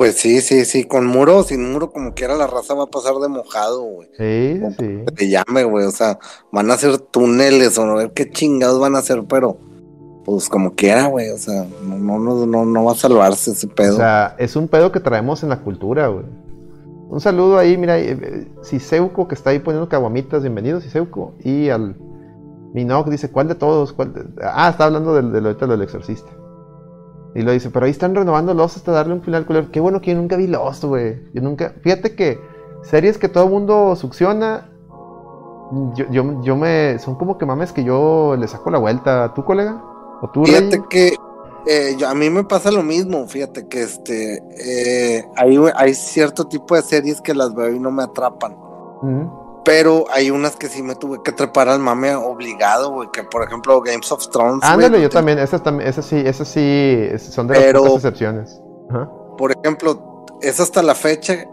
Pues 0.00 0.16
sí, 0.16 0.40
sí, 0.40 0.64
sí, 0.64 0.84
con 0.84 1.04
muro 1.04 1.36
o 1.36 1.42
sin 1.42 1.72
muro, 1.72 1.90
como 1.90 2.14
quiera, 2.14 2.34
la 2.34 2.46
raza 2.46 2.72
va 2.72 2.84
a 2.84 2.86
pasar 2.86 3.16
de 3.16 3.28
mojado, 3.28 3.82
güey. 3.82 4.08
Sí, 4.16 4.58
sí, 4.58 4.74
sí. 4.78 5.04
Que 5.04 5.12
te 5.14 5.28
llame, 5.28 5.64
güey, 5.64 5.84
o 5.84 5.90
sea, 5.90 6.18
van 6.50 6.70
a 6.70 6.72
hacer 6.72 6.96
túneles 6.96 7.76
o 7.76 7.84
no 7.84 7.96
ver 7.96 8.12
qué 8.12 8.30
chingados 8.30 8.80
van 8.80 8.96
a 8.96 9.00
hacer, 9.00 9.22
pero 9.28 9.58
pues 10.24 10.48
como 10.48 10.74
quiera, 10.74 11.08
güey, 11.08 11.28
o 11.28 11.36
sea, 11.36 11.66
no, 11.84 12.18
no, 12.18 12.46
no, 12.46 12.64
no, 12.64 12.84
va 12.84 12.92
a 12.92 12.94
salvarse 12.94 13.50
ese 13.50 13.66
pedo. 13.66 13.92
O 13.92 13.96
sea, 13.98 14.36
es 14.38 14.56
un 14.56 14.68
pedo 14.68 14.90
que 14.90 15.00
traemos 15.00 15.42
en 15.42 15.50
la 15.50 15.60
cultura, 15.60 16.06
güey. 16.06 16.24
Un 17.10 17.20
saludo 17.20 17.58
ahí, 17.58 17.76
mira, 17.76 17.98
eh, 17.98 18.48
Siseuco 18.62 19.28
que 19.28 19.34
está 19.34 19.50
ahí 19.50 19.58
poniendo 19.58 19.90
caguamitas, 19.90 20.40
bienvenido 20.40 20.80
Siseuco. 20.80 21.34
Y 21.44 21.68
al 21.68 21.94
Minoc 22.72 23.10
dice, 23.10 23.30
¿cuál 23.30 23.48
de 23.48 23.54
todos? 23.54 23.92
¿Cuál 23.92 24.14
de-?" 24.14 24.24
Ah, 24.42 24.70
está 24.70 24.86
hablando 24.86 25.14
del, 25.14 25.30
del, 25.30 25.44
ahorita 25.44 25.66
del 25.66 25.82
exorcista. 25.82 26.30
Y 27.34 27.42
lo 27.42 27.52
dice, 27.52 27.70
pero 27.70 27.86
ahí 27.86 27.92
están 27.92 28.14
renovando 28.14 28.54
Lost 28.54 28.76
hasta 28.78 28.92
darle 28.92 29.14
un 29.14 29.22
final 29.22 29.46
culero. 29.46 29.70
Qué 29.70 29.78
bueno 29.80 30.00
que 30.00 30.10
yo 30.12 30.16
nunca 30.16 30.36
vi 30.36 30.46
Lost, 30.48 30.84
güey. 30.84 31.22
Yo 31.32 31.42
nunca, 31.42 31.74
fíjate 31.82 32.14
que 32.16 32.40
series 32.82 33.18
que 33.18 33.28
todo 33.28 33.44
el 33.44 33.50
mundo 33.50 33.94
succiona, 33.94 34.68
yo, 35.94 36.06
yo, 36.10 36.42
yo 36.42 36.56
me, 36.56 36.98
son 36.98 37.14
como 37.14 37.38
que 37.38 37.46
mames 37.46 37.72
que 37.72 37.84
yo 37.84 38.36
le 38.38 38.48
saco 38.48 38.70
la 38.70 38.78
vuelta. 38.78 39.32
¿Tú, 39.34 39.44
colega? 39.44 39.80
¿O 40.22 40.28
tú, 40.30 40.44
Fíjate 40.44 40.76
Rey? 40.76 40.84
que 40.90 41.14
eh, 41.66 41.94
yo- 41.96 42.08
a 42.08 42.14
mí 42.14 42.30
me 42.30 42.42
pasa 42.44 42.70
lo 42.72 42.82
mismo, 42.82 43.26
fíjate 43.28 43.68
que 43.68 43.82
este 43.82 44.42
eh, 44.58 45.24
hay, 45.36 45.56
hay 45.76 45.94
cierto 45.94 46.46
tipo 46.48 46.74
de 46.74 46.82
series 46.82 47.20
que 47.20 47.34
las 47.34 47.54
veo 47.54 47.70
y 47.72 47.78
no 47.78 47.90
me 47.92 48.02
atrapan. 48.02 48.56
Ujú. 49.02 49.30
Pero 49.64 50.06
hay 50.12 50.30
unas 50.30 50.56
que 50.56 50.68
sí 50.68 50.82
me 50.82 50.94
tuve 50.94 51.18
que 51.22 51.32
trepar 51.32 51.68
al 51.68 51.80
mame 51.80 52.14
obligado, 52.14 52.92
güey. 52.92 53.08
Que 53.12 53.22
por 53.24 53.42
ejemplo, 53.44 53.80
Games 53.82 54.10
of 54.10 54.26
Thrones. 54.30 54.62
Ándale, 54.62 54.96
no 54.96 55.02
yo 55.02 55.08
te- 55.08 55.14
también, 55.14 55.38
esas, 55.38 55.62
también, 55.62 55.88
esas 55.88 56.06
sí, 56.06 56.16
esas 56.24 56.48
sí, 56.48 57.08
son 57.18 57.46
de 57.48 57.54
Pero- 57.54 57.94
excepciones. 57.96 58.60
Ajá. 58.90 59.10
Por 59.36 59.52
ejemplo, 59.52 60.26
es 60.40 60.60
hasta 60.60 60.82
la 60.82 60.94
fecha. 60.94 61.44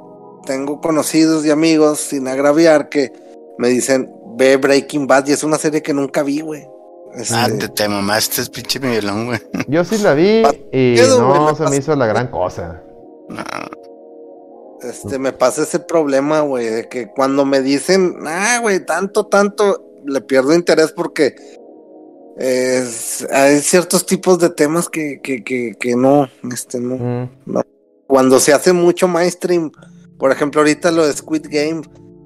Tengo 0.46 0.80
conocidos 0.80 1.46
y 1.46 1.52
amigos, 1.52 2.00
sin 2.00 2.28
agraviar, 2.28 2.88
que 2.90 3.12
me 3.58 3.68
dicen, 3.68 4.10
ve 4.38 4.56
Breaking 4.58 5.08
Bad 5.08 5.28
y 5.28 5.34
es 5.34 5.44
una 5.44 5.58
serie 5.58 5.82
que 5.82 5.94
nunca 5.94 6.24
vi, 6.24 6.40
güey. 6.42 6.66
Este, 7.14 7.34
Ah, 7.36 7.48
te, 7.60 7.68
te 7.70 7.90
mamaste, 7.90 8.42
es 8.42 8.50
pinche 8.50 8.80
violón, 8.80 9.26
güey. 9.28 9.40
Yo 9.68 9.84
sí 9.84 9.98
la 9.98 10.14
vi 10.14 10.44
y 10.72 10.96
Pedo, 10.96 11.28
güey, 11.28 11.40
no 11.40 11.56
se 11.56 11.64
me 11.64 11.70
pasa- 11.70 11.76
hizo 11.78 11.96
la 11.96 12.06
gran 12.06 12.28
cosa. 12.28 12.82
No, 13.30 13.44
este, 14.82 15.18
me 15.20 15.32
pasa 15.34 15.64
ese 15.64 15.80
problema, 15.80 16.42
güey, 16.42 16.68
de 16.68 16.88
que 16.90 17.08
cuando 17.08 17.46
me 17.46 17.62
dicen, 17.62 18.16
ah, 18.26 18.60
güey, 18.62 18.86
tanto, 18.86 19.26
tanto, 19.26 19.84
le 20.06 20.22
pierdo 20.22 20.54
interés 20.54 20.92
porque 20.92 21.36
es- 22.38 23.28
hay 23.32 23.60
ciertos 23.60 24.06
tipos 24.06 24.40
de 24.40 24.50
temas 24.50 24.90
que, 24.90 25.20
que, 25.22 25.44
que, 25.44 25.74
que 25.80 25.96
no, 25.96 26.28
este, 26.52 26.80
no. 26.80 26.96
Mm. 27.46 27.60
Cuando 28.06 28.40
se 28.40 28.54
hace 28.54 28.72
mucho 28.74 29.08
mainstream, 29.08 29.72
por 30.18 30.32
ejemplo, 30.32 30.62
ahorita 30.62 30.92
lo 30.92 31.06
de 31.06 31.14
Squid 31.14 31.48
Game, 31.50 31.82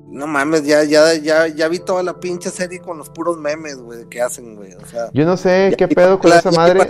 no 0.10 0.28
mames, 0.28 0.64
ya, 0.66 0.84
ya, 0.84 1.14
ya, 1.16 1.48
ya 1.48 1.68
vi 1.70 1.80
toda 1.80 2.04
la 2.04 2.20
pinche 2.20 2.50
serie 2.50 2.80
con 2.80 2.98
los 2.98 3.10
puros 3.10 3.38
memes, 3.38 3.78
güey, 3.78 4.06
que 4.10 4.22
hacen, 4.22 4.56
güey, 4.58 4.74
o 4.74 4.86
sea. 4.86 5.10
Yo 5.14 5.26
no 5.26 5.38
sé 5.38 5.74
qué 5.78 5.88
pedo 5.88 6.20
con 6.20 6.30
la- 6.30 6.40
esa 6.40 6.52
madre, 6.52 6.82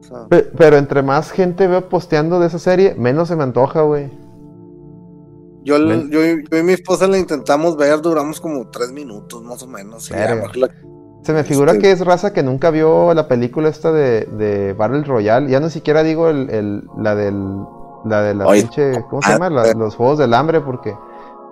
o 0.00 0.02
sea, 0.04 0.26
pero 0.58 0.76
entre 0.76 1.02
más 1.02 1.30
gente 1.30 1.66
veo 1.68 1.88
posteando 1.88 2.40
de 2.40 2.48
esa 2.48 2.58
serie, 2.58 2.94
menos 2.96 3.28
se 3.28 3.36
me 3.36 3.44
antoja, 3.44 3.82
güey. 3.82 4.10
Yo, 5.64 5.74
Ven. 5.78 6.10
yo, 6.10 6.20
yo 6.22 6.58
y 6.58 6.62
mi 6.62 6.72
esposa 6.72 7.06
la 7.06 7.18
intentamos 7.18 7.76
ver, 7.76 8.00
duramos 8.00 8.40
como 8.40 8.68
tres 8.70 8.90
minutos 8.92 9.42
más 9.42 9.62
o 9.62 9.66
menos. 9.66 10.10
la- 10.10 10.68
Se 11.22 11.32
me 11.32 11.44
figura 11.44 11.72
Este- 11.72 11.82
que 11.82 11.90
es 11.92 12.04
raza 12.04 12.32
que 12.32 12.42
nunca 12.42 12.70
vio 12.70 13.14
la 13.14 13.28
película 13.28 13.68
esta 13.68 13.92
de, 13.92 14.24
de 14.26 14.72
Battle 14.72 15.04
Royale. 15.04 15.48
Ya 15.50 15.60
no 15.60 15.70
siquiera 15.70 16.02
digo 16.02 16.28
el, 16.28 16.50
el- 16.50 16.82
la 16.98 17.14
del 17.14 17.36
la 18.04 18.22
de 18.22 18.34
la 18.34 18.46
pinche, 18.50 19.04
¿cómo 19.08 19.22
se 19.22 19.28
ah, 19.30 19.34
llama? 19.34 19.48
La- 19.50 19.68
eh. 19.68 19.74
los 19.76 19.94
juegos 19.94 20.18
del 20.18 20.34
hambre, 20.34 20.60
porque 20.60 20.96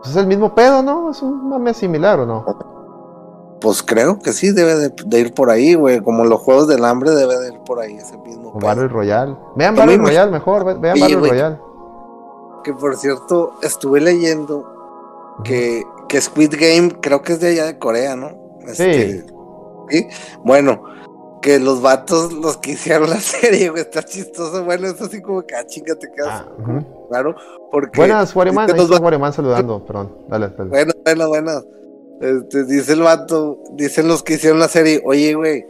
pues, 0.03 0.11
es 0.11 0.17
el 0.17 0.27
mismo 0.27 0.53
pedo, 0.57 0.83
¿no? 0.83 1.13
Es 1.13 1.23
un 1.23 1.49
mame 1.49 1.73
similar, 1.75 2.19
¿o 2.19 2.27
no? 2.27 2.45
Pues 3.61 3.83
creo 3.85 4.19
que 4.19 4.33
sí, 4.33 4.51
debe 4.53 4.75
de, 4.75 4.93
de 5.07 5.21
ir 5.21 5.35
por 5.35 5.51
ahí, 5.51 5.75
güey. 5.75 6.01
Como 6.03 6.25
los 6.25 6.41
juegos 6.41 6.67
del 6.67 6.85
hambre 6.85 7.11
debe 7.13 7.39
de 7.39 7.49
ir 7.53 7.61
por 7.61 7.79
ahí, 7.79 7.95
ese 7.95 8.17
mismo. 8.19 8.49
O 8.49 8.59
pedo. 8.59 8.67
Battle 8.69 8.89
Royale. 8.89 9.37
Vean 9.55 9.77
Battle 9.77 9.99
Royale 9.99 10.31
mejor, 10.33 10.65
ve- 10.65 10.75
vean 10.81 10.97
Sí, 10.97 11.03
Battle. 11.03 11.17
Royale. 11.29 11.59
Que 12.65 12.73
por 12.73 12.97
cierto, 12.97 13.55
estuve 13.63 14.01
leyendo 14.01 15.37
que, 15.45 15.83
que 16.09 16.21
Squid 16.21 16.55
Game 16.59 17.01
creo 17.01 17.23
que 17.23 17.35
es 17.35 17.41
de 17.41 17.49
allá 17.49 17.67
de 17.67 17.79
Corea, 17.79 18.17
¿no? 18.17 18.59
Este, 18.67 19.25
sí. 19.89 20.07
Bueno, 20.45 20.83
que 21.41 21.59
los 21.59 21.81
vatos, 21.81 22.33
los 22.33 22.59
que 22.59 22.73
hicieron 22.73 23.11
la 23.11 23.21
serie, 23.21 23.71
güey, 23.71 23.83
está 23.83 24.03
chistoso. 24.03 24.65
Bueno, 24.65 24.89
es 24.89 25.01
así 25.01 25.21
como 25.21 25.43
que, 25.43 25.55
ah, 25.55 25.67
chinga, 25.67 25.95
te 25.97 26.11
quedas 26.13 26.45
Ah, 26.47 26.85
claro. 27.09 27.35
Porque 27.71 27.99
Buenas, 27.99 28.37
Ahí 28.37 28.49
está 28.49 29.01
Warriman 29.01 29.33
saludando, 29.33 29.85
perdón. 29.85 30.17
Dale, 30.29 30.49
dale. 30.57 30.71
Bueno, 30.71 30.93
bueno, 31.05 31.29
bueno. 31.29 31.53
Este, 32.21 32.65
dice 32.65 32.93
el 32.93 33.01
vato, 33.01 33.63
dicen 33.73 34.07
los 34.07 34.23
que 34.23 34.35
hicieron 34.35 34.59
la 34.59 34.69
serie, 34.69 35.01
oye, 35.07 35.35
güey, 35.35 35.65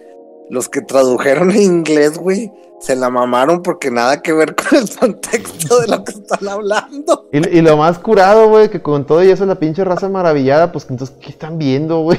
los 0.50 0.68
que 0.68 0.80
tradujeron 0.82 1.50
en 1.52 1.62
inglés, 1.62 2.18
güey, 2.18 2.52
se 2.80 2.96
la 2.96 3.10
mamaron 3.10 3.62
porque 3.62 3.90
nada 3.90 4.20
que 4.22 4.32
ver 4.32 4.54
con 4.56 4.78
el 4.78 4.88
contexto 4.98 5.80
de 5.80 5.88
lo 5.88 6.02
que 6.04 6.12
están 6.12 6.48
hablando. 6.48 7.28
Y, 7.32 7.58
y 7.58 7.60
lo 7.60 7.76
más 7.76 7.98
curado, 7.98 8.48
güey, 8.48 8.70
que 8.70 8.80
con 8.82 9.04
todo 9.06 9.22
y 9.22 9.30
eso 9.30 9.44
la 9.46 9.56
pinche 9.56 9.84
raza 9.84 10.08
maravillada, 10.08 10.72
pues 10.72 10.86
entonces, 10.90 11.14
¿qué 11.20 11.28
están 11.30 11.58
viendo, 11.58 12.00
güey? 12.00 12.18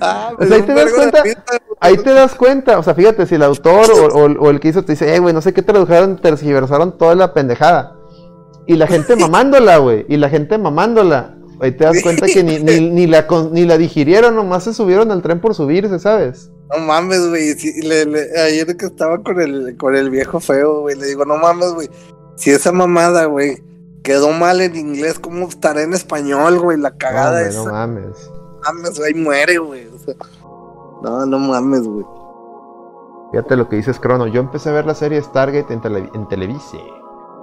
Ah, 0.00 0.32
O 0.38 0.44
sea, 0.44 0.56
ahí 0.56 0.62
te 0.62 0.74
das 0.74 0.92
cuenta, 0.92 1.22
Ahí 1.82 1.96
te 1.96 2.10
das 2.12 2.34
cuenta, 2.34 2.78
o 2.78 2.82
sea, 2.82 2.94
fíjate, 2.94 3.24
si 3.26 3.36
el 3.36 3.42
autor 3.42 3.90
o, 3.90 4.06
o- 4.06 4.40
o 4.46 4.50
el 4.50 4.60
que 4.60 4.68
hizo 4.68 4.84
te 4.84 4.92
dice, 4.92 5.14
eh, 5.14 5.18
güey, 5.18 5.32
no 5.32 5.40
sé 5.40 5.52
qué 5.54 5.62
tradujeron, 5.62 6.16
tergiversaron 6.20 6.98
toda 6.98 7.14
la 7.14 7.32
pendejada. 7.32 7.96
y 8.66 8.74
la 8.74 8.86
gente 8.86 9.16
mamándola, 9.16 9.78
güey. 9.78 10.04
Y 10.08 10.16
la 10.16 10.28
gente 10.28 10.58
mamándola. 10.58 11.36
Ahí 11.60 11.72
te 11.72 11.84
das 11.84 12.02
cuenta 12.02 12.26
que 12.26 12.42
ni, 12.42 12.58
ni, 12.58 12.90
ni 12.90 13.06
la, 13.06 13.26
ni 13.52 13.64
la 13.66 13.76
digirieron, 13.78 14.34
nomás 14.34 14.64
se 14.64 14.74
subieron 14.74 15.10
al 15.12 15.22
tren 15.22 15.40
por 15.40 15.54
subirse, 15.54 15.98
¿sabes? 15.98 16.50
No 16.72 16.84
mames, 16.84 17.28
güey. 17.28 17.54
sí, 17.54 17.80
le- 17.82 18.06
le- 18.06 18.40
ayer 18.40 18.76
que 18.76 18.86
estaba 18.86 19.18
con 19.22 19.40
el, 19.40 19.76
con 19.76 19.96
el 19.96 20.10
viejo 20.10 20.38
feo, 20.40 20.80
güey, 20.82 20.96
le 20.96 21.06
digo, 21.06 21.24
no 21.24 21.36
mames, 21.36 21.72
güey. 21.72 21.88
Si 22.36 22.50
esa 22.50 22.72
mamada, 22.72 23.24
güey, 23.26 23.62
quedó 24.02 24.30
mal 24.32 24.60
en 24.60 24.76
inglés, 24.76 25.18
¿cómo 25.18 25.48
estará 25.48 25.82
en 25.82 25.92
español, 25.94 26.58
güey? 26.60 26.78
La 26.78 26.90
No, 26.90 26.98
cagada 26.98 27.40
güey, 27.40 27.48
esa. 27.50 27.64
no 27.64 27.72
mames. 27.72 28.30
mames, 28.64 28.98
güey, 28.98 29.14
muere, 29.14 29.58
güey. 29.58 29.86
o 29.88 29.98
sea, 29.98 30.14
no, 31.02 31.26
no 31.26 31.38
mames, 31.38 31.82
güey. 31.86 32.04
Fíjate 33.32 33.56
lo 33.56 33.68
que 33.68 33.76
dices, 33.76 34.00
Crono. 34.00 34.26
Yo 34.26 34.40
empecé 34.40 34.70
a 34.70 34.72
ver 34.72 34.86
la 34.86 34.94
serie 34.94 35.22
Stargate 35.22 35.72
en, 35.72 35.80
tele- 35.80 36.10
en 36.14 36.26
Televise 36.28 36.78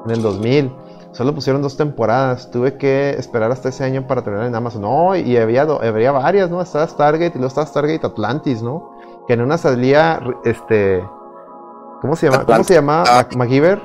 en 0.05 0.11
el 0.11 0.21
2000. 0.21 0.71
Solo 1.13 1.33
pusieron 1.33 1.61
dos 1.61 1.77
temporadas. 1.77 2.51
Tuve 2.51 2.77
que 2.77 3.11
esperar 3.11 3.51
hasta 3.51 3.69
ese 3.69 3.83
año 3.85 4.05
para 4.07 4.21
terminar 4.23 4.47
en 4.47 4.55
Amazon. 4.55 4.81
No, 4.81 5.15
y 5.15 5.37
había, 5.37 5.61
había 5.63 6.11
varias, 6.11 6.49
¿no? 6.51 6.61
Estaba 6.61 6.87
Stargate 6.87 7.27
y 7.35 7.39
luego 7.39 7.47
estaba 7.47 7.65
Stargate 7.67 8.05
Atlantis, 8.05 8.61
¿no? 8.61 8.96
Que 9.27 9.33
en 9.33 9.41
una 9.41 9.57
salía, 9.57 10.21
este... 10.45 11.03
¿Cómo 12.01 12.15
se 12.15 12.29
llama? 12.29 12.45
¿Cómo 12.45 12.63
se 12.63 12.73
llama? 12.75 13.03
Ah. 13.07 13.15
Mac- 13.17 13.35
MacGyver. 13.35 13.81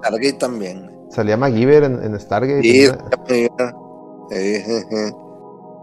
Stargate 0.00 0.32
también. 0.34 0.92
Salía 1.10 1.36
MacGyver 1.36 1.84
en, 1.84 2.02
en 2.04 2.20
Stargate. 2.20 2.62
Sí, 2.62 2.88
eh. 4.30 5.10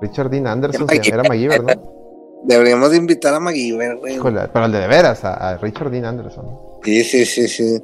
Richard 0.01 0.29
Dean 0.29 0.47
Anderson 0.47 0.87
se- 0.87 1.09
era 1.09 1.23
MacGyver, 1.23 1.63
¿no? 1.63 1.93
Deberíamos 2.45 2.91
de 2.91 2.97
invitar 2.97 3.33
a 3.33 3.39
MacGyver, 3.39 3.97
güey. 3.97 4.15
Híjole, 4.15 4.47
pero 4.51 4.65
el 4.65 4.71
de 4.71 4.79
de 4.79 4.87
veras, 4.87 5.23
a, 5.23 5.33
a 5.33 5.57
Richard 5.57 5.89
Dean 5.91 6.05
Anderson. 6.05 6.45
Sí, 6.83 7.03
sí, 7.03 7.25
sí, 7.25 7.47
sí. 7.47 7.83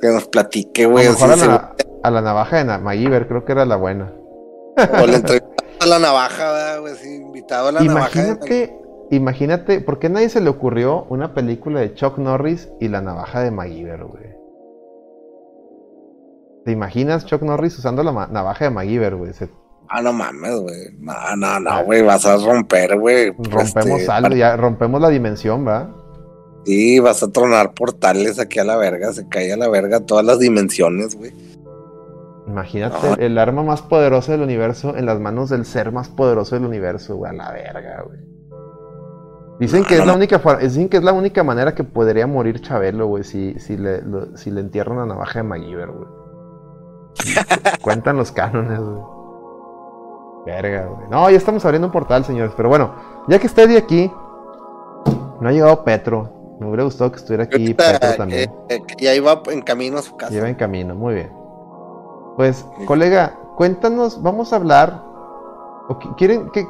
Que 0.00 0.08
nos 0.08 0.26
platique, 0.28 0.84
A 0.84 0.88
güey. 0.88 1.08
mejor 1.08 1.32
a, 1.32 1.36
se- 1.36 1.46
la, 1.46 1.74
a 2.02 2.10
la 2.10 2.20
navaja 2.22 2.64
de 2.64 2.78
MacGyver, 2.78 3.26
creo 3.28 3.44
que 3.44 3.52
era 3.52 3.64
la 3.64 3.76
buena. 3.76 4.12
O 5.02 5.06
le 5.06 5.16
entrevistamos 5.16 5.62
a 5.80 5.86
la 5.86 5.98
navaja, 5.98 6.52
¿verdad, 6.52 6.80
güey. 6.80 6.94
Sí, 6.94 7.14
invitado 7.16 7.68
a 7.68 7.72
la 7.72 7.80
navaja. 7.82 8.10
Imagínate, 8.20 8.78
imagínate, 9.16 9.80
¿por 9.80 9.98
qué 9.98 10.06
a 10.08 10.10
nadie 10.10 10.28
se 10.28 10.40
le 10.40 10.50
ocurrió 10.50 11.04
una 11.10 11.34
película 11.34 11.80
de 11.80 11.94
Chuck 11.94 12.18
Norris 12.18 12.70
y 12.80 12.88
la 12.88 13.00
navaja 13.00 13.40
de 13.40 13.50
MacGyver, 13.50 14.04
güey? 14.04 14.24
¿Te 16.64 16.70
imaginas 16.72 17.26
Chuck 17.26 17.42
Norris 17.42 17.78
usando 17.78 18.02
la 18.02 18.28
navaja 18.28 18.64
de 18.66 18.70
MacGyver, 18.70 19.16
güey? 19.16 19.32
Se- 19.32 19.48
Ah, 19.88 20.00
no 20.00 20.12
mames, 20.12 20.58
güey. 20.60 20.78
No, 21.00 21.12
no, 21.36 21.60
no, 21.60 21.84
güey. 21.84 22.00
Vas 22.02 22.24
a 22.24 22.36
romper, 22.36 22.98
güey. 22.98 23.30
rompemos 23.36 24.00
Este, 24.00 24.10
algo, 24.12 24.34
ya 24.34 24.56
rompemos 24.56 25.00
la 25.02 25.08
dimensión, 25.10 25.66
¿va? 25.66 25.94
Sí, 26.64 26.98
vas 27.00 27.22
a 27.22 27.30
tronar 27.30 27.74
portales 27.74 28.38
aquí 28.38 28.58
a 28.60 28.64
la 28.64 28.76
verga. 28.76 29.12
Se 29.12 29.28
cae 29.28 29.52
a 29.52 29.56
la 29.58 29.68
verga 29.68 30.00
todas 30.00 30.24
las 30.24 30.38
dimensiones, 30.38 31.14
güey. 31.16 31.32
Imagínate 32.46 33.06
No. 33.06 33.14
el 33.16 33.36
arma 33.36 33.62
más 33.64 33.82
poderosa 33.82 34.32
del 34.32 34.42
universo 34.42 34.96
en 34.96 35.04
las 35.04 35.20
manos 35.20 35.50
del 35.50 35.66
ser 35.66 35.92
más 35.92 36.08
poderoso 36.08 36.54
del 36.54 36.64
universo, 36.64 37.16
güey, 37.16 37.30
a 37.30 37.34
la 37.34 37.50
verga, 37.52 38.02
güey. 38.06 38.18
Dicen 39.62 39.82
No, 39.82 39.86
que 39.86 39.94
es 39.94 40.00
no, 40.00 40.06
la 40.06 40.12
no. 40.12 40.16
única 40.18 40.38
dicen 40.60 40.88
que 40.88 40.96
es 40.96 41.02
la 41.04 41.12
única 41.12 41.42
manera 41.44 41.74
que 41.74 41.84
podría 41.84 42.26
morir 42.26 42.60
Chabelo, 42.60 43.06
güey, 43.06 43.22
si, 43.24 43.58
si 43.60 43.76
le 43.76 44.02
lo- 44.02 44.36
si 44.36 44.50
le 44.50 44.60
entierran 44.60 44.96
una 44.96 45.06
navaja 45.06 45.38
de 45.38 45.42
MacGyver, 45.44 45.90
güey. 45.90 46.08
Cuentan 47.82 48.16
los 48.16 48.32
cánones, 48.32 48.80
güey. 48.80 49.02
Verga, 50.46 50.86
güey. 50.86 51.08
No, 51.10 51.30
ya 51.30 51.36
estamos 51.36 51.64
abriendo 51.64 51.86
un 51.86 51.92
portal, 51.92 52.24
señores, 52.24 52.52
pero 52.56 52.68
bueno, 52.68 52.92
ya 53.28 53.38
que 53.38 53.46
está 53.46 53.62
Eddie 53.62 53.78
aquí, 53.78 54.10
no 55.40 55.48
ha 55.48 55.52
llegado 55.52 55.84
Petro. 55.84 56.56
Me 56.60 56.66
hubiera 56.66 56.84
gustado 56.84 57.10
que 57.10 57.16
estuviera 57.18 57.44
aquí 57.44 57.74
Petro 57.74 58.16
también. 58.16 58.50
eh, 58.68 58.76
eh, 58.76 58.80
ya 58.98 59.14
iba 59.14 59.42
en 59.50 59.62
camino 59.62 59.98
a 59.98 60.02
su 60.02 60.16
casa. 60.16 60.32
Lleva 60.32 60.48
en 60.48 60.54
camino, 60.54 60.94
muy 60.94 61.14
bien. 61.14 61.32
Pues, 62.36 62.66
colega, 62.86 63.38
cuéntanos, 63.56 64.22
vamos 64.22 64.52
a 64.52 64.56
hablar. 64.56 65.02
o 65.88 65.98
¿Quieren 66.16 66.50
que.? 66.50 66.66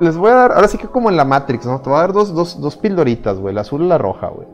Les 0.00 0.16
voy 0.16 0.30
a 0.30 0.34
dar, 0.34 0.52
ahora 0.52 0.68
sí 0.68 0.78
que 0.78 0.88
como 0.88 1.08
en 1.08 1.16
la 1.16 1.24
Matrix, 1.24 1.66
¿no? 1.66 1.80
Te 1.80 1.88
voy 1.88 1.98
a 1.98 2.02
dar 2.02 2.12
dos, 2.12 2.34
dos, 2.34 2.60
dos 2.60 2.76
pildoritas, 2.76 3.38
güey, 3.38 3.54
la 3.54 3.62
azul 3.62 3.82
y 3.82 3.88
la 3.88 3.98
roja, 3.98 4.28
güey. 4.28 4.46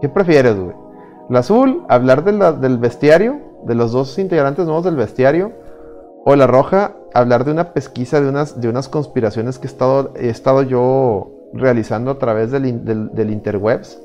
¿Qué 0.00 0.08
prefieres, 0.08 0.58
güey? 0.58 0.74
La 1.28 1.40
azul, 1.40 1.84
hablar 1.88 2.24
de 2.24 2.32
del 2.60 2.78
bestiario, 2.78 3.40
de 3.64 3.74
los 3.74 3.92
dos 3.92 4.18
integrantes 4.18 4.64
nuevos 4.64 4.84
del 4.84 4.96
bestiario. 4.96 5.52
O 6.24 6.34
la 6.36 6.46
roja, 6.46 6.96
hablar 7.14 7.44
de 7.44 7.52
una 7.52 7.72
pesquisa, 7.72 8.20
de 8.20 8.28
unas, 8.28 8.60
de 8.60 8.68
unas 8.68 8.88
conspiraciones 8.88 9.58
que 9.58 9.66
he 9.66 9.70
estado, 9.70 10.12
he 10.16 10.28
estado 10.28 10.62
yo 10.62 11.30
realizando 11.52 12.10
a 12.10 12.18
través 12.18 12.50
del, 12.50 12.84
del 12.84 13.30
interwebs. 13.30 14.00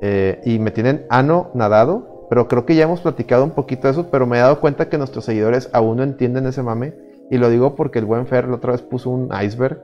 Eh, 0.00 0.40
y 0.44 0.58
me 0.58 0.70
tienen 0.70 1.06
ano 1.08 1.50
nadado, 1.54 2.26
pero 2.28 2.48
creo 2.48 2.66
que 2.66 2.74
ya 2.74 2.84
hemos 2.84 3.00
platicado 3.00 3.44
un 3.44 3.52
poquito 3.52 3.86
de 3.86 3.92
eso, 3.92 4.10
pero 4.10 4.26
me 4.26 4.38
he 4.38 4.40
dado 4.40 4.60
cuenta 4.60 4.88
que 4.88 4.98
nuestros 4.98 5.24
seguidores 5.24 5.70
aún 5.72 5.98
no 5.98 6.02
entienden 6.02 6.46
ese 6.46 6.62
mame. 6.62 6.94
Y 7.30 7.38
lo 7.38 7.48
digo 7.50 7.74
porque 7.74 7.98
el 7.98 8.04
buen 8.04 8.26
Fer 8.26 8.48
la 8.48 8.56
otra 8.56 8.72
vez 8.72 8.82
puso 8.82 9.10
un 9.10 9.30
iceberg 9.42 9.82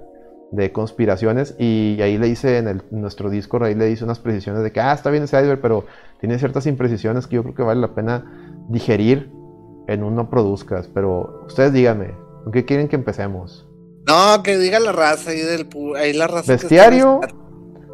de 0.53 0.73
conspiraciones 0.73 1.55
y 1.59 1.99
ahí 2.03 2.19
le 2.19 2.29
hice 2.29 2.59
en 2.59 2.67
el, 2.69 2.83
nuestro 2.91 3.31
Discord, 3.31 3.65
ahí 3.65 3.75
le 3.75 3.91
hice 3.91 4.05
unas 4.05 4.19
precisiones 4.19 4.63
de 4.63 4.73
que, 4.73 4.81
ah, 4.81 4.93
está 4.93 5.11
bien 5.11 5.23
ese 5.25 5.39
iceberg, 5.41 5.61
pero 5.61 5.85
tiene 6.19 6.39
ciertas 6.39 6.67
imprecisiones 6.67 7.27
que 7.27 7.37
yo 7.37 7.43
creo 7.43 7.55
que 7.55 7.63
vale 7.63 7.81
la 7.81 7.95
pena 7.95 8.59
digerir 8.69 9.31
en 9.87 10.03
un 10.03 10.17
no 10.17 10.29
produzcas. 10.29 10.89
Pero 10.93 11.45
ustedes 11.47 11.73
díganme, 11.73 12.15
¿con 12.45 12.53
qué 12.53 12.65
quieren 12.65 12.89
que 12.89 12.97
empecemos? 12.97 13.67
No, 14.07 14.43
que 14.43 14.59
diga 14.59 14.81
la 14.81 14.93
raza 14.93 15.31
ahí 15.31 15.41
del 15.41 15.69
ahí 15.97 16.13
la 16.13 16.27
raza. 16.27 16.53
Bestiario. 16.53 17.21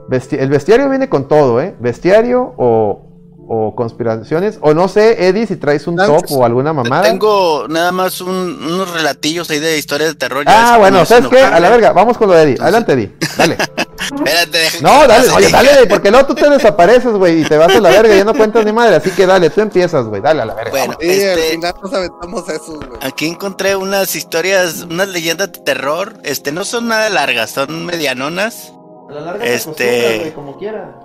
Besti- 0.09 0.39
el 0.39 0.49
bestiario 0.51 0.89
viene 0.89 1.09
con 1.09 1.27
todo, 1.29 1.61
¿eh? 1.61 1.75
Bestiario 1.81 2.55
o, 2.57 3.16
o 3.49 3.75
conspiraciones, 3.77 4.59
o 4.61 4.75
no 4.75 4.89
sé, 4.89 5.29
Eddie, 5.29 5.47
si 5.47 5.57
traes 5.57 5.87
un 5.87 5.97
top 5.97 6.25
o 6.31 6.45
alguna 6.45 6.73
mamada. 6.73 7.03
Tengo 7.05 7.67
nada 7.69 7.93
más 7.93 8.21
un- 8.21 8.59
unos 8.63 8.91
relatillos 8.93 9.49
ahí 9.51 9.59
de 9.61 9.79
historias 9.79 10.11
de 10.11 10.15
terror. 10.17 10.45
Ah, 10.47 10.71
ves, 10.73 10.79
bueno, 10.81 11.05
¿sabes 11.05 11.29
qué? 11.29 11.41
A 11.41 11.61
la 11.61 11.71
verga, 11.71 11.93
vamos 11.93 12.19
con 12.19 12.29
lo 12.29 12.35
de 12.35 12.43
Eddie. 12.43 12.57
Adelante, 12.61 12.93
Eddie. 12.93 13.17
Dale. 13.37 13.57
Espérate, 14.07 14.59
No, 14.83 15.07
dale, 15.09 15.29
oye, 15.31 15.49
dale, 15.51 15.87
porque 15.89 16.11
luego 16.11 16.27
tú 16.27 16.35
te 16.35 16.49
desapareces, 16.49 17.13
güey, 17.13 17.41
y 17.43 17.45
te 17.45 17.57
vas 17.57 17.75
a 17.75 17.81
la 17.81 17.91
verga 17.91 18.15
y 18.15 18.19
ya 18.19 18.25
no 18.25 18.35
cuentas 18.35 18.65
ni 18.65 18.73
madre. 18.73 18.97
Así 18.97 19.11
que 19.11 19.27
dale, 19.27 19.51
tú 19.51 19.61
empiezas, 19.61 20.05
güey, 20.07 20.21
dale 20.23 20.43
a 20.43 20.45
la 20.45 20.55
verga. 20.55 20.71
Bueno, 20.71 20.97
Sí, 21.01 21.07
al 21.09 21.13
este, 21.39 21.51
final 21.53 21.75
nos 21.83 21.93
aventamos 21.93 22.49
esos, 22.49 22.77
güey. 22.79 23.01
aquí 23.03 23.27
encontré 23.27 23.75
unas 23.77 24.15
historias, 24.15 24.83
unas 24.91 25.09
leyendas 25.09 25.51
de 25.53 25.59
terror. 25.61 26.15
Este, 26.25 26.53
no 26.53 26.65
son 26.65 26.89
nada 26.89 27.09
largas, 27.11 27.51
son 27.51 27.85
medianonas. 27.87 28.73
A 29.09 29.13
la 29.15 29.21
larga 29.21 29.45
te 29.45 29.55
este- 29.55 30.19
güey, 30.19 30.35
como 30.35 30.57
quiera. 30.59 31.01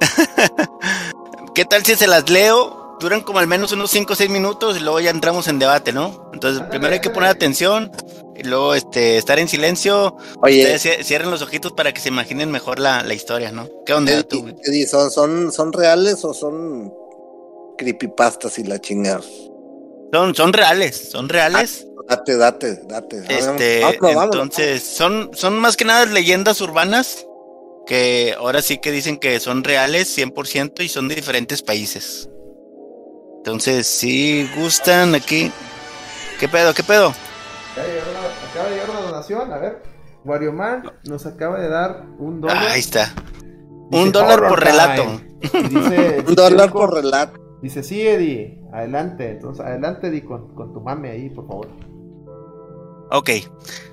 ¿Qué 1.54 1.64
tal 1.64 1.84
si 1.84 1.94
se 1.94 2.06
las 2.06 2.28
leo? 2.30 2.96
Duran 3.00 3.20
como 3.22 3.38
al 3.40 3.46
menos 3.46 3.72
unos 3.72 3.90
5 3.90 4.12
o 4.12 4.16
6 4.16 4.30
minutos 4.30 4.76
y 4.76 4.80
luego 4.80 5.00
ya 5.00 5.10
entramos 5.10 5.48
en 5.48 5.58
debate, 5.58 5.92
¿no? 5.92 6.30
Entonces, 6.32 6.62
primero 6.70 6.92
hay 6.94 7.00
que 7.00 7.10
poner 7.10 7.30
atención 7.30 7.90
y 8.36 8.44
luego 8.44 8.74
este, 8.74 9.18
estar 9.18 9.38
en 9.38 9.48
silencio. 9.48 10.16
Oye, 10.40 10.60
Ustedes 10.62 10.84
cie- 10.84 11.02
cierren 11.04 11.30
los 11.30 11.42
ojitos 11.42 11.72
para 11.72 11.92
que 11.92 12.00
se 12.00 12.08
imaginen 12.08 12.50
mejor 12.50 12.78
la, 12.78 13.02
la 13.02 13.14
historia, 13.14 13.50
¿no? 13.50 13.68
¿Qué 13.84 13.92
onda 13.92 14.12
Eddie, 14.12 14.24
tú? 14.24 14.46
Eddie, 14.62 14.86
¿son, 14.86 15.10
son, 15.10 15.52
¿son 15.52 15.72
reales 15.72 16.24
o 16.24 16.32
son 16.32 16.92
creepypastas 17.76 18.58
y 18.58 18.64
la 18.64 18.80
chingada? 18.80 19.20
Son, 20.12 20.34
son 20.34 20.52
reales, 20.52 21.10
son 21.10 21.28
reales. 21.28 21.86
Date, 22.08 22.36
date, 22.36 22.80
date. 22.84 23.22
Este, 23.28 23.80
entonces, 23.82 24.82
son, 24.82 25.30
son 25.34 25.58
más 25.58 25.76
que 25.76 25.84
nada 25.84 26.04
leyendas 26.06 26.60
urbanas 26.60 27.26
que 27.86 28.34
ahora 28.38 28.62
sí 28.62 28.78
que 28.78 28.90
dicen 28.90 29.18
que 29.18 29.38
son 29.40 29.64
reales 29.64 30.16
100% 30.16 30.82
y 30.82 30.88
son 30.88 31.08
de 31.08 31.14
diferentes 31.16 31.62
países. 31.62 32.28
Entonces, 33.38 33.86
si 33.86 34.48
gustan 34.56 35.14
aquí. 35.14 35.50
¿Qué 36.38 36.48
pedo? 36.48 36.72
¿Qué 36.74 36.82
pedo? 36.82 37.12
Acaba 38.50 38.68
de 38.68 38.74
llegar 38.74 38.90
una 38.90 39.00
donación, 39.00 39.52
a 39.52 39.58
ver. 39.58 39.82
Wario 40.24 40.52
Man 40.52 40.84
nos 41.08 41.26
acaba 41.26 41.58
de 41.58 41.68
dar 41.68 42.04
un 42.18 42.40
dólar. 42.40 42.56
Ah, 42.60 42.72
ahí 42.72 42.80
está. 42.80 43.12
Dice, 43.90 44.04
Un 44.04 44.12
dólar 44.12 44.38
por 44.38 44.52
"Horror 44.52 44.64
relato. 44.64 45.02
time". 45.02 45.60
Y 45.64 45.68
dice, 45.74 46.24
Un 46.28 46.34
dólar 46.34 46.72
por 46.72 46.94
relato. 46.94 47.38
Dice, 47.62 47.82
sí, 47.82 48.00
Eddie, 48.06 48.60
adelante. 48.72 49.30
Entonces, 49.30 49.64
adelante, 49.64 50.08
Eddie, 50.08 50.24
con, 50.24 50.54
con 50.54 50.72
tu 50.72 50.80
mame 50.80 51.10
ahí, 51.10 51.30
por 51.30 51.46
favor. 51.48 51.68
Ok. 53.14 53.30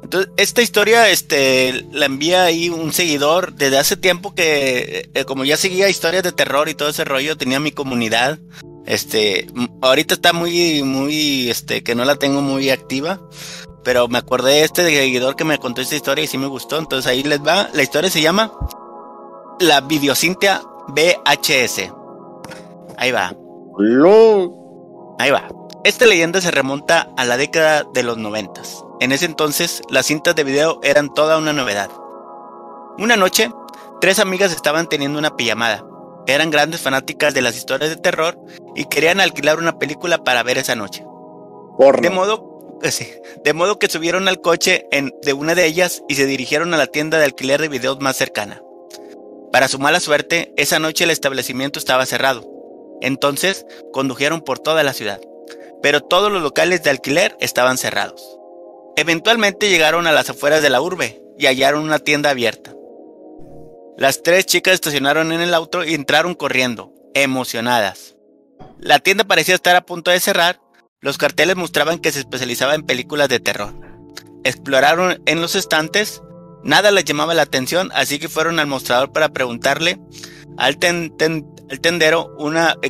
Entonces, 0.02 0.32
esta 0.38 0.62
historia, 0.62 1.10
este, 1.10 1.86
la 1.92 2.06
envía 2.06 2.44
ahí 2.46 2.70
un 2.70 2.94
seguidor 2.94 3.54
desde 3.54 3.78
hace 3.78 3.98
tiempo 3.98 4.34
que, 4.34 5.10
eh, 5.14 5.26
como 5.26 5.44
ya 5.44 5.58
seguía 5.58 5.90
historias 5.90 6.24
de 6.24 6.32
terror 6.32 6.70
y 6.70 6.74
todo 6.74 6.88
ese 6.90 7.04
rollo, 7.04 7.36
tenía 7.38 7.60
mi 7.60 7.72
comunidad. 7.72 8.40
Este, 8.86 9.48
ahorita 9.82 10.14
está 10.16 10.32
muy, 10.32 10.84
muy, 10.84 11.50
este, 11.50 11.84
que 11.84 11.96
no 11.96 12.06
la 12.06 12.16
tengo 12.16 12.42
muy 12.42 12.70
activa. 12.70 13.20
Pero 13.84 14.08
me 14.08 14.18
acordé 14.20 14.54
de 14.56 14.64
este 14.64 14.86
seguidor 14.86 15.36
que 15.36 15.44
me 15.46 15.58
contó 15.58 15.82
esta 15.82 15.96
historia 15.96 16.24
y 16.24 16.28
sí 16.28 16.38
me 16.38 16.48
gustó. 16.48 16.78
Entonces 16.80 17.10
ahí 17.12 17.22
les 17.24 17.42
va. 17.46 17.70
La 17.74 17.84
historia 17.84 18.10
se 18.10 18.22
llama 18.22 18.52
La 19.60 19.82
Videocintia 19.82 20.62
VHS. 20.88 21.92
Ahí 22.98 23.12
va. 23.12 23.34
Lo- 23.78 25.16
Ahí 25.20 25.32
va. 25.32 25.48
Esta 25.84 26.06
leyenda 26.06 26.40
se 26.42 26.52
remonta 26.52 27.10
a 27.18 27.26
la 27.26 27.38
década 27.38 27.84
de 27.94 28.04
los 28.04 28.18
noventas. 28.18 28.84
En 29.00 29.12
ese 29.12 29.26
entonces, 29.26 29.82
las 29.90 30.08
cintas 30.08 30.36
de 30.36 30.44
video 30.44 30.80
eran 30.84 31.14
toda 31.14 31.38
una 31.38 31.54
novedad. 31.54 31.90
Una 32.98 33.16
noche, 33.16 33.50
tres 34.02 34.20
amigas 34.20 34.52
estaban 34.52 34.88
teniendo 34.88 35.18
una 35.20 35.36
pijamada. 35.38 35.86
Eran 36.28 36.52
grandes 36.52 36.82
fanáticas 36.82 37.34
de 37.34 37.42
las 37.42 37.56
historias 37.56 37.90
de 37.90 37.96
terror 37.96 38.38
y 38.76 38.86
querían 38.86 39.22
alquilar 39.22 39.58
una 39.58 39.80
película 39.80 40.18
para 40.20 40.44
ver 40.44 40.58
esa 40.58 40.76
noche. 40.76 41.06
Porno. 41.78 42.02
De 42.02 42.10
modo, 42.10 42.80
eh, 42.84 42.92
sí, 42.92 43.08
de 43.44 43.54
modo 43.54 43.80
que 43.80 43.88
subieron 43.90 44.28
al 44.28 44.42
coche 44.42 44.86
en- 44.92 45.14
de 45.22 45.32
una 45.34 45.56
de 45.56 45.66
ellas 45.66 46.04
y 46.10 46.16
se 46.16 46.26
dirigieron 46.26 46.74
a 46.74 46.78
la 46.78 46.88
tienda 46.88 47.18
de 47.18 47.24
alquiler 47.26 47.62
de 47.62 47.70
videos 47.70 48.02
más 48.02 48.18
cercana. 48.18 48.62
Para 49.54 49.70
su 49.70 49.80
mala 49.80 50.02
suerte, 50.02 50.54
esa 50.58 50.78
noche 50.78 51.06
el 51.06 51.10
establecimiento 51.10 51.80
estaba 51.80 52.06
cerrado. 52.06 52.44
Entonces, 53.02 53.66
condujeron 53.94 54.42
por 54.42 54.60
toda 54.60 54.84
la 54.84 54.92
ciudad. 54.94 55.22
Pero 55.82 56.02
todos 56.02 56.30
los 56.30 56.44
locales 56.44 56.84
de 56.84 56.90
alquiler 56.90 57.38
estaban 57.40 57.78
cerrados. 57.78 58.38
Eventualmente 59.00 59.70
llegaron 59.70 60.08
a 60.08 60.12
las 60.12 60.30
afueras 60.30 60.62
de 60.62 60.70
la 60.70 60.82
urbe 60.82 61.22
y 61.38 61.46
hallaron 61.46 61.84
una 61.84 62.00
tienda 62.00 62.32
abierta. 62.32 62.74
Las 63.98 64.24
tres 64.24 64.46
chicas 64.46 64.74
estacionaron 64.74 65.32
en 65.32 65.40
el 65.40 65.54
auto 65.54 65.86
y 65.86 65.94
entraron 65.94 66.34
corriendo, 66.34 66.94
emocionadas. 67.14 68.18
La 68.78 69.00
tienda 69.00 69.24
parecía 69.24 69.56
estar 69.56 69.78
a 69.78 69.86
punto 69.86 70.12
de 70.12 70.20
cerrar. 70.20 70.60
Los 71.00 71.18
carteles 71.18 71.56
mostraban 71.56 72.00
que 72.00 72.12
se 72.12 72.20
especializaba 72.20 72.76
en 72.76 72.86
películas 72.86 73.30
de 73.30 73.40
terror. 73.40 73.74
Exploraron 74.44 75.22
en 75.26 75.40
los 75.40 75.56
estantes. 75.56 76.22
Nada 76.66 76.92
les 76.92 77.06
llamaba 77.06 77.34
la 77.34 77.44
atención, 77.44 77.92
así 77.94 78.20
que 78.20 78.28
fueron 78.28 78.60
al 78.60 78.68
mostrador 78.68 79.14
para 79.14 79.30
preguntarle 79.30 79.98
al, 80.58 80.78
ten- 80.78 81.16
ten- 81.16 81.48
al 81.70 81.80
tendero 81.80 82.36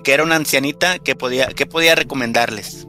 que 0.03 0.11
era 0.11 0.23
una 0.23 0.37
ancianita 0.37 0.97
que 0.97 1.15
que 1.55 1.65
podía 1.67 1.93
recomendarles. 1.93 2.87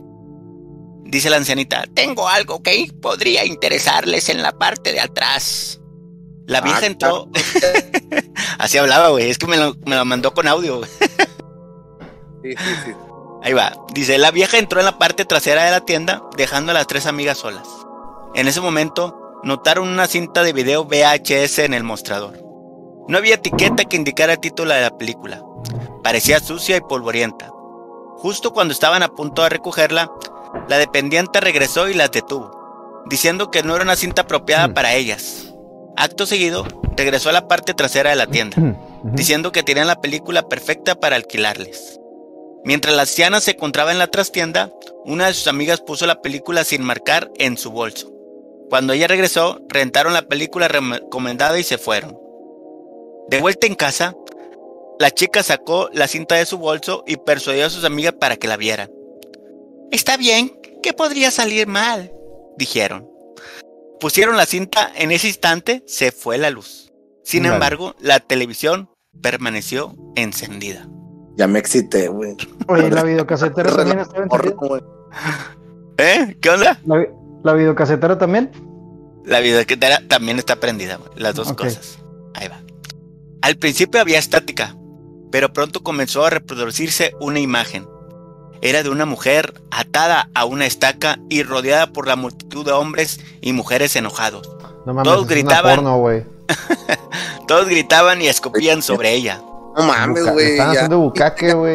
Dice 1.11 1.29
la 1.29 1.37
ancianita, 1.37 1.85
tengo 1.93 2.29
algo 2.29 2.63
que 2.63 2.87
podría 3.03 3.45
interesarles 3.45 4.29
en 4.29 4.43
la 4.43 4.53
parte 4.53 4.93
de 4.93 5.01
atrás. 5.01 5.81
La 6.47 6.61
vieja 6.61 6.81
Ah, 6.83 6.87
entró... 6.87 7.29
Así 8.59 8.79
hablaba, 8.79 9.09
güey. 9.09 9.29
Es 9.31 9.39
que 9.39 9.47
me 9.47 9.57
lo, 9.57 9.75
me 9.87 9.97
lo 9.97 10.05
mandó 10.05 10.33
con 10.35 10.47
audio. 10.47 10.83
Sí, 12.43 12.53
sí, 12.57 12.75
sí. 12.87 12.93
Ahí 13.43 13.53
va. 13.53 13.73
Dice, 13.93 14.19
la 14.19 14.31
vieja 14.31 14.59
entró 14.59 14.81
en 14.81 14.87
la 14.87 14.99
parte 14.99 15.25
trasera 15.25 15.65
de 15.65 15.71
la 15.71 15.85
tienda, 15.85 16.23
dejando 16.37 16.71
a 16.71 16.75
las 16.75 16.87
tres 16.87 17.07
amigas 17.07 17.39
solas. 17.39 17.67
En 18.35 18.47
ese 18.49 18.61
momento, 18.61 19.17
notaron 19.43 19.89
una 19.89 20.07
cinta 20.07 20.43
de 20.43 20.53
video 20.53 20.85
VHS 20.85 21.61
en 21.61 21.75
el 21.75 21.83
mostrador. 21.85 22.39
No 23.09 23.19
había 23.19 23.35
etiqueta 23.37 23.85
que 23.85 23.97
indicara 23.97 24.35
el 24.35 24.41
título 24.41 24.73
de 24.75 24.83
la 24.83 24.97
película. 24.97 25.43
Parecía 26.03 26.39
sucia 26.41 26.77
y 26.77 26.81
polvorienta. 26.81 27.51
Justo 28.19 28.53
cuando 28.53 28.73
estaban 28.73 29.03
a 29.03 29.09
punto 29.09 29.43
de 29.43 29.49
recogerla, 29.49 30.11
la 30.69 30.79
dependiente 30.79 31.41
regresó 31.41 31.89
y 31.89 31.95
las 31.95 32.11
detuvo, 32.13 33.03
diciendo 33.07 33.51
que 33.51 33.63
no 33.63 33.75
era 33.75 33.85
una 33.85 33.97
cinta 33.97 34.23
apropiada 34.23 34.69
Mm. 34.69 34.75
para 34.75 34.95
ellas. 34.95 35.55
Acto 35.97 36.27
seguido, 36.27 36.65
regresó 36.97 37.29
a 37.29 37.33
la 37.33 37.49
parte 37.49 37.75
trasera 37.75 38.11
de 38.11 38.17
la 38.17 38.27
tienda 38.27 38.57
Ujú. 38.59 38.77
diciendo 39.15 39.53
que 39.53 39.63
tenían 39.63 39.87
la 39.87 40.01
película 40.01 40.43
perfecta 40.49 40.95
para 40.95 41.17
alquilarles. 41.17 41.99
Mientras 42.65 42.95
la 42.95 43.03
anciana 43.03 43.41
se 43.41 43.53
encontraba 43.53 43.91
en 43.93 43.99
la 43.99 44.07
trastienda, 44.07 44.71
una 45.05 45.27
de 45.27 45.35
sus 45.35 45.47
amigas 45.49 45.81
puso 45.81 46.07
la 46.07 46.21
película 46.23 46.63
sin 46.65 46.83
marcar 46.83 47.31
en 47.39 47.57
su 47.57 47.71
bolso. 47.71 48.11
Cuando 48.69 48.93
ella 48.93 49.09
regresó, 49.09 49.61
rentaron 49.69 50.13
la 50.13 50.23
película 50.23 50.69
recomendada 50.69 51.59
y 51.59 51.63
se 51.65 51.79
fueron. 51.79 52.17
De 53.29 53.41
vuelta 53.41 53.67
en 53.67 53.75
casa, 53.75 54.15
la 54.99 55.11
chica 55.11 55.43
sacó 55.43 55.89
la 55.93 56.07
cinta 56.07 56.35
de 56.37 56.45
su 56.47 56.59
bolso 56.59 57.03
y 57.07 57.17
persuadió 57.17 57.67
a 57.67 57.71
sus 57.71 57.85
amigas 57.85 58.13
para 58.21 58.37
que 58.37 58.47
la 58.49 58.57
vieran. 58.57 58.91
Está 59.91 60.17
bien, 60.17 60.53
¿qué 60.83 60.93
podría 60.93 61.31
salir 61.31 61.67
mal? 61.67 62.13
dijeron. 62.57 63.09
Pusieron 63.99 64.37
la 64.37 64.47
cinta 64.47 64.91
en 64.95 65.11
ese 65.11 65.29
instante, 65.29 65.83
se 65.87 66.13
fue 66.13 66.39
la 66.39 66.51
luz. 66.51 66.93
Sin 67.25 67.43
Vale. 67.43 67.55
embargo, 67.55 67.95
la 68.01 68.21
televisión 68.21 68.91
permaneció 69.21 69.95
encendida. 70.17 70.89
Ya 71.37 71.47
me 71.47 71.59
excité, 71.59 72.09
güey. 72.09 72.37
Oye, 72.69 72.91
la 72.91 73.03
videocasetera 73.03 73.75
también 73.75 74.01
estaba 74.01 74.25
encendida. 74.25 74.81
¿Eh? 75.99 76.37
¿Qué 76.41 76.51
onda? 76.51 76.79
La, 76.87 77.07
la 77.43 77.53
videocasetera 77.55 78.19
también. 78.19 78.51
La 79.25 79.41
videocasetera 79.41 80.07
también 80.09 80.39
está 80.39 80.57
prendida, 80.57 80.97
güey, 80.97 81.11
las 81.17 81.35
dos 81.35 81.53
cosas. 81.53 81.99
Ahí 82.35 82.49
va. 82.49 82.63
Al 83.43 83.57
principio 83.57 84.01
había 84.01 84.19
estática, 84.19 84.77
pero 85.31 85.53
pronto 85.53 85.83
comenzó 85.83 86.25
a 86.25 86.31
reproducirse 86.31 87.13
una 87.21 87.41
imagen. 87.41 87.87
Era 88.63 88.83
de 88.83 88.91
una 88.91 89.07
mujer 89.07 89.55
atada 89.71 90.29
a 90.35 90.45
una 90.45 90.67
estaca 90.67 91.19
y 91.29 91.43
rodeada 91.43 91.87
por 91.89 92.07
la 92.07 92.17
multitud 92.17 92.65
de 92.65 92.73
hombres 92.73 93.21
y 93.41 93.53
mujeres 93.53 93.97
enojados. 93.97 94.51
No 94.87 94.95
mames, 94.95 95.05
Todos 95.13 95.27
gritaban. 95.27 95.77
porno, 95.77 95.99
güey. 95.99 96.25
Todos 97.49 97.67
gritaban 97.69 98.21
y 98.21 98.27
escupían 98.29 98.83
sobre 98.83 99.13
ella. 99.13 99.41
No 99.77 99.85
mames, 99.85 100.27
güey. 100.33 100.53
Están 100.53 100.71
haciendo 100.71 100.99
bucaque, 100.99 101.53
güey. 101.55 101.75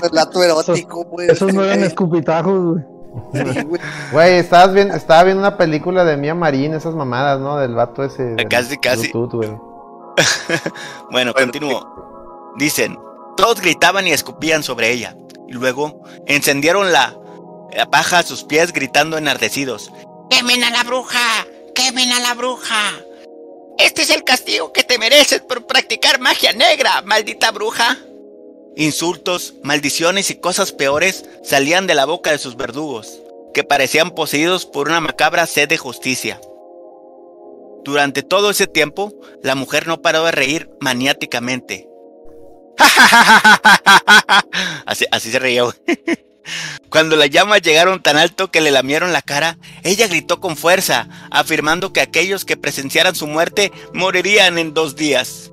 Relato 0.00 0.42
erótico, 0.42 1.04
güey. 1.04 1.28
Esos 1.30 1.52
no 1.52 1.64
eran 1.64 1.82
escupitajos, 1.82 2.74
güey. 2.74 2.84
Güey. 4.12 4.34
Estabas 4.36 4.72
bien, 4.74 4.90
estaba 4.90 5.24
viendo 5.24 5.40
una 5.40 5.56
película 5.56 6.04
de 6.04 6.16
Mia 6.16 6.34
Marín, 6.34 6.74
esas 6.74 6.94
mamadas, 6.94 7.40
¿no? 7.40 7.56
Del 7.56 7.74
vato 7.74 8.04
ese. 8.04 8.22
del 8.22 8.48
Casi, 8.48 8.76
casi. 8.78 9.10
Bluetooth, 9.10 9.32
güey. 9.34 9.50
Bueno, 11.10 11.32
continúo. 11.34 12.52
Dicen, 12.56 12.98
todos 13.36 13.60
gritaban 13.60 14.06
y 14.06 14.12
escupían 14.12 14.62
sobre 14.62 14.90
ella. 14.90 15.16
Y 15.48 15.52
luego 15.52 16.02
encendieron 16.26 16.92
la, 16.92 17.16
la 17.74 17.90
paja 17.90 18.18
a 18.18 18.22
sus 18.22 18.44
pies 18.44 18.72
gritando 18.72 19.18
enardecidos. 19.18 19.92
¡Quemen 20.30 20.64
a 20.64 20.70
la 20.70 20.82
bruja! 20.82 21.46
¡Quemen 21.74 22.10
a 22.12 22.20
la 22.20 22.34
bruja! 22.34 22.94
Este 23.78 24.02
es 24.02 24.10
el 24.10 24.24
castigo 24.24 24.72
que 24.72 24.82
te 24.82 24.98
mereces 24.98 25.40
por 25.42 25.66
practicar 25.66 26.18
magia 26.18 26.52
negra, 26.52 27.02
maldita 27.02 27.50
bruja. 27.50 27.98
Insultos, 28.74 29.54
maldiciones 29.62 30.30
y 30.30 30.36
cosas 30.36 30.72
peores 30.72 31.24
salían 31.44 31.86
de 31.86 31.94
la 31.94 32.06
boca 32.06 32.30
de 32.30 32.38
sus 32.38 32.56
verdugos, 32.56 33.20
que 33.52 33.64
parecían 33.64 34.10
poseídos 34.12 34.64
por 34.64 34.88
una 34.88 35.00
macabra 35.00 35.46
sed 35.46 35.68
de 35.68 35.76
justicia. 35.76 36.40
Durante 37.84 38.22
todo 38.22 38.50
ese 38.50 38.66
tiempo, 38.66 39.12
la 39.42 39.54
mujer 39.54 39.86
no 39.86 40.02
paró 40.02 40.24
de 40.24 40.32
reír 40.32 40.70
maniáticamente. 40.80 41.88
así, 44.86 45.04
así 45.10 45.30
se 45.30 45.38
reía. 45.38 45.64
Cuando 46.90 47.16
las 47.16 47.30
llamas 47.30 47.62
llegaron 47.62 48.02
tan 48.02 48.16
alto 48.16 48.50
que 48.50 48.60
le 48.60 48.70
lamieron 48.70 49.12
la 49.12 49.22
cara, 49.22 49.58
ella 49.82 50.06
gritó 50.06 50.40
con 50.40 50.56
fuerza, 50.56 51.08
afirmando 51.30 51.92
que 51.92 52.00
aquellos 52.00 52.44
que 52.44 52.56
presenciaran 52.56 53.14
su 53.14 53.26
muerte 53.26 53.72
morirían 53.92 54.58
en 54.58 54.72
dos 54.72 54.96
días. 54.96 55.52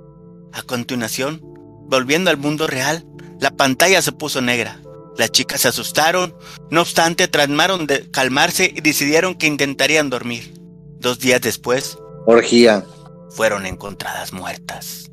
A 0.53 0.61
continuación, 0.61 1.41
volviendo 1.87 2.29
al 2.29 2.37
mundo 2.37 2.67
real, 2.67 3.05
la 3.39 3.51
pantalla 3.51 4.01
se 4.01 4.11
puso 4.11 4.41
negra. 4.41 4.79
Las 5.17 5.31
chicas 5.31 5.61
se 5.61 5.67
asustaron, 5.67 6.35
no 6.71 6.81
obstante 6.81 7.27
trataron 7.27 7.87
de 7.87 8.09
calmarse 8.09 8.71
y 8.75 8.81
decidieron 8.81 9.35
que 9.35 9.47
intentarían 9.47 10.09
dormir. 10.09 10.53
Dos 10.99 11.19
días 11.19 11.41
después, 11.41 11.97
Orgía. 12.25 12.83
fueron 13.31 13.65
encontradas 13.65 14.33
muertas. 14.33 15.09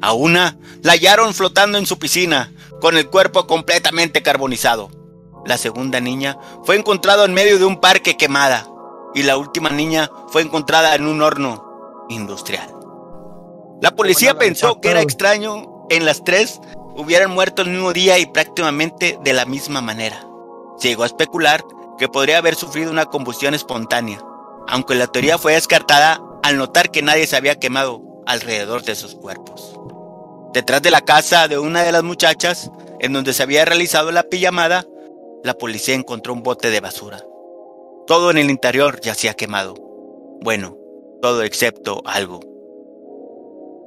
A 0.00 0.12
una 0.12 0.58
la 0.82 0.92
hallaron 0.92 1.34
flotando 1.34 1.78
en 1.78 1.86
su 1.86 1.98
piscina, 1.98 2.52
con 2.80 2.96
el 2.96 3.08
cuerpo 3.08 3.46
completamente 3.46 4.22
carbonizado. 4.22 4.90
La 5.44 5.58
segunda 5.58 6.00
niña 6.00 6.38
fue 6.64 6.76
encontrada 6.76 7.24
en 7.24 7.34
medio 7.34 7.58
de 7.58 7.64
un 7.64 7.80
parque 7.80 8.16
quemada. 8.16 8.68
Y 9.14 9.22
la 9.22 9.36
última 9.36 9.70
niña 9.70 10.10
fue 10.28 10.42
encontrada 10.42 10.94
en 10.94 11.06
un 11.06 11.22
horno 11.22 12.06
industrial. 12.08 12.74
La 13.80 13.92
policía 13.92 14.34
Bueno, 14.34 14.46
pensó 14.46 14.80
que 14.80 14.90
era 14.90 15.00
extraño 15.00 15.86
en 15.88 16.04
las 16.04 16.22
tres 16.24 16.60
hubieran 16.96 17.30
muerto 17.30 17.62
el 17.62 17.70
mismo 17.70 17.92
día 17.92 18.18
y 18.18 18.26
prácticamente 18.26 19.18
de 19.22 19.32
la 19.32 19.44
misma 19.44 19.80
manera. 19.80 20.26
Se 20.78 20.88
llegó 20.88 21.04
a 21.04 21.06
especular 21.06 21.64
que 21.96 22.08
podría 22.08 22.38
haber 22.38 22.54
sufrido 22.54 22.90
una 22.90 23.06
combustión 23.06 23.54
espontánea, 23.54 24.20
aunque 24.68 24.94
la 24.94 25.06
teoría 25.06 25.38
fue 25.38 25.54
descartada 25.54 26.20
al 26.42 26.56
notar 26.56 26.90
que 26.90 27.02
nadie 27.02 27.26
se 27.26 27.36
había 27.36 27.58
quemado 27.58 28.07
alrededor 28.28 28.82
de 28.82 28.94
sus 28.94 29.16
cuerpos. 29.16 29.74
Detrás 30.52 30.82
de 30.82 30.90
la 30.90 31.00
casa 31.00 31.48
de 31.48 31.58
una 31.58 31.82
de 31.82 31.92
las 31.92 32.04
muchachas, 32.04 32.70
en 33.00 33.12
donde 33.12 33.32
se 33.32 33.42
había 33.42 33.64
realizado 33.64 34.12
la 34.12 34.22
pijamada, 34.22 34.84
la 35.42 35.54
policía 35.54 35.94
encontró 35.94 36.34
un 36.34 36.42
bote 36.42 36.70
de 36.70 36.80
basura. 36.80 37.24
Todo 38.06 38.30
en 38.30 38.38
el 38.38 38.50
interior 38.50 39.00
yacía 39.00 39.34
quemado. 39.34 39.74
Bueno, 40.40 40.76
todo 41.20 41.42
excepto 41.42 42.00
algo, 42.04 42.40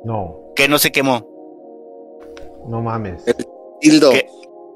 No, 0.04 0.52
que 0.56 0.68
no 0.68 0.80
se 0.80 0.92
quemó. 0.92 1.26
no 2.68 2.82
mames. 2.82 3.24
Hildo. 3.82 4.12
¿Qué? 4.12 4.28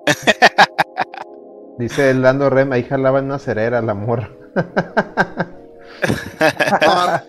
Dice 1.77 2.11
el 2.11 2.21
Lando 2.21 2.49
Rem, 2.49 2.71
ahí 2.71 2.83
jalaba 2.83 3.19
en 3.19 3.25
una 3.25 3.39
cerera 3.39 3.81
la 3.81 3.93
morra. 3.93 4.29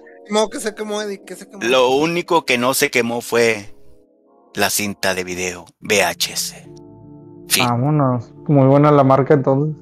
Que 0.51 0.61
se 0.61 0.74
quemó, 0.74 1.01
Eddie, 1.03 1.22
que 1.24 1.37
se 1.37 1.49
quemó. 1.49 1.62
Lo 1.62 1.91
único 1.91 2.45
que 2.45 2.59
no 2.59 2.74
se 2.74 2.91
quemó 2.91 3.20
fue 3.20 3.74
la 4.55 4.70
cinta 4.70 5.14
de 5.14 5.24
video 5.24 5.66
VHS. 5.81 6.55
Fin. 7.49 7.64
Vámonos. 7.66 8.33
Muy 8.49 8.66
buena 8.66 8.91
la 8.91 9.05
marca 9.05 9.35
entonces. 9.35 9.77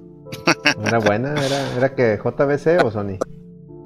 Era 0.85 0.99
buena, 0.99 1.33
era, 1.35 1.73
era 1.77 1.95
que 1.95 2.19
JBC 2.19 2.85
o 2.85 2.91
Sony. 2.91 3.19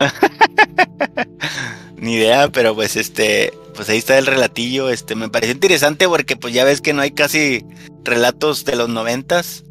Ni 1.97 2.15
idea, 2.15 2.49
pero 2.49 2.75
pues 2.75 2.97
este, 2.97 3.53
pues 3.75 3.89
ahí 3.89 3.99
está 3.99 4.17
el 4.19 4.27
relatillo. 4.27 4.89
Este, 4.89 5.15
me 5.15 5.29
pareció 5.29 5.53
interesante 5.55 6.09
porque 6.09 6.37
pues 6.37 6.55
ya 6.55 6.65
ves 6.65 6.81
que 6.81 6.93
no 6.93 7.03
hay 7.03 7.11
casi 7.11 7.67
relatos 8.05 8.65
de 8.65 8.77
los 8.77 8.89
noventas. 8.89 9.65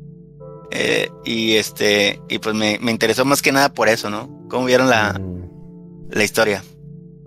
Eh, 0.72 1.10
y 1.26 1.56
este, 1.56 2.22
y 2.30 2.40
pues 2.40 2.54
me, 2.54 2.78
me 2.82 2.92
interesó 2.92 3.24
más 3.26 3.42
que 3.42 3.52
nada 3.54 3.74
por 3.74 3.88
eso, 3.88 4.10
¿no? 4.10 4.30
¿Cómo 4.50 4.66
vieron 4.66 4.90
la, 4.90 5.14
Mm. 5.14 5.50
la 6.12 6.24
historia? 6.24 6.64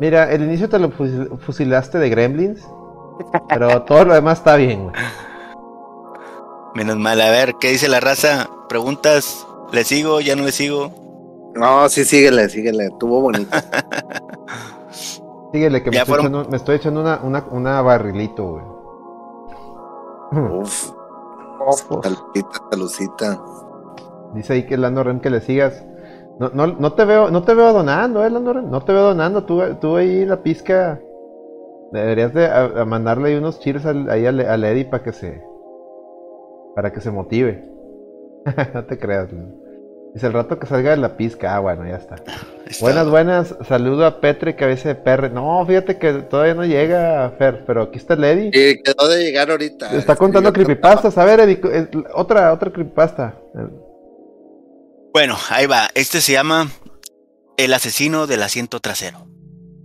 Mira, 0.00 0.32
el 0.32 0.42
inicio 0.42 0.68
te 0.68 0.78
lo 0.78 0.90
fusil- 0.90 1.38
fusilaste 1.38 1.98
de 1.98 2.08
Gremlins, 2.08 2.66
pero 3.48 3.82
todo 3.82 4.06
lo 4.06 4.14
demás 4.14 4.38
está 4.38 4.56
bien, 4.56 4.84
güey. 4.84 4.94
Menos 6.74 6.96
mal, 6.96 7.20
a 7.20 7.30
ver, 7.30 7.54
¿qué 7.60 7.68
dice 7.70 7.88
la 7.88 8.00
raza? 8.00 8.48
¿Preguntas? 8.68 9.46
¿Le 9.72 9.84
sigo? 9.84 10.20
¿Ya 10.20 10.36
no 10.36 10.44
le 10.44 10.52
sigo? 10.52 10.90
No, 11.54 11.88
sí, 11.88 12.04
síguele, 12.04 12.48
síguele. 12.48 12.86
Estuvo 12.86 13.20
bonito. 13.20 13.54
Síguele, 15.52 15.82
que 15.82 15.90
me 15.90 15.96
estoy, 15.96 16.06
fueron- 16.14 16.26
echando, 16.26 16.48
me 16.48 16.56
estoy 16.56 16.76
echando 16.76 17.00
una, 17.00 17.20
una, 17.24 17.44
una 17.50 17.82
barrilito, 17.82 18.44
güey. 18.52 18.64
Uf. 20.60 20.92
Saludita, 22.02 22.62
saludita. 22.70 23.42
Dice 24.34 24.52
ahí 24.52 24.66
que 24.66 24.76
Lando 24.76 25.02
Rem 25.02 25.20
que 25.20 25.28
le 25.28 25.40
sigas. 25.40 25.84
No, 26.40 26.48
no, 26.54 26.66
no 26.68 26.92
te 26.94 27.04
veo, 27.04 27.30
no 27.30 27.42
te 27.42 27.52
veo 27.54 27.72
donando, 27.72 28.24
eh, 28.24 28.30
Lando 28.30 28.52
Rem. 28.54 28.70
No 28.70 28.80
te 28.82 28.92
veo 28.92 29.02
donando. 29.02 29.44
Tú, 29.44 29.62
tú 29.80 29.96
ahí 29.96 30.24
la 30.24 30.42
pizca. 30.42 30.98
Deberías 31.92 32.32
de 32.32 32.46
a- 32.46 32.64
a 32.80 32.84
mandarle 32.86 33.28
ahí 33.28 33.34
unos 33.36 33.60
cheers 33.60 33.84
al, 33.84 34.08
ahí 34.10 34.24
al, 34.26 34.40
al 34.40 34.64
Eddie 34.64 34.86
para 34.86 35.02
que 35.04 35.12
se. 35.12 35.42
Para 36.74 36.92
que 36.92 37.00
se 37.00 37.10
motive. 37.10 37.68
no 38.74 38.84
te 38.86 38.98
creas, 38.98 39.30
Lando. 39.32 39.54
Dice 40.14 40.26
el 40.26 40.32
rato 40.32 40.58
que 40.58 40.66
salga 40.66 40.90
de 40.90 40.96
la 40.96 41.16
pizca. 41.16 41.54
Ah, 41.54 41.60
bueno, 41.60 41.86
ya 41.86 41.96
está. 41.96 42.16
Está- 42.16 42.32
Buenas, 42.80 43.10
buenas. 43.10 43.54
Saludo 43.68 44.06
a 44.06 44.20
Petre, 44.20 44.56
cabeza 44.56 44.88
de 44.88 44.94
perre. 44.94 45.28
No, 45.30 45.64
fíjate 45.66 45.98
que 45.98 46.12
todavía 46.14 46.54
no 46.54 46.64
llega, 46.64 47.28
Fer, 47.36 47.64
pero 47.66 47.82
aquí 47.82 47.98
está 47.98 48.14
el 48.14 48.24
Eddie. 48.24 48.48
Y 48.48 48.82
quedó 48.82 49.08
de 49.08 49.22
llegar 49.24 49.50
ahorita. 49.50 49.86
Está 49.86 49.98
Este, 50.12 50.16
contando 50.16 50.52
creepypastas. 50.52 51.18
A 51.18 51.24
ver, 51.24 51.40
Eddie, 51.40 51.60
eh, 51.64 51.88
otra, 52.14 52.52
otra 52.52 52.70
creepypasta. 52.72 53.34
Bueno, 55.12 55.36
ahí 55.50 55.66
va. 55.66 55.88
Este 55.94 56.20
se 56.20 56.32
llama 56.32 56.70
El 57.56 57.72
asesino 57.74 58.26
del 58.26 58.42
asiento 58.42 58.80
trasero. 58.80 59.26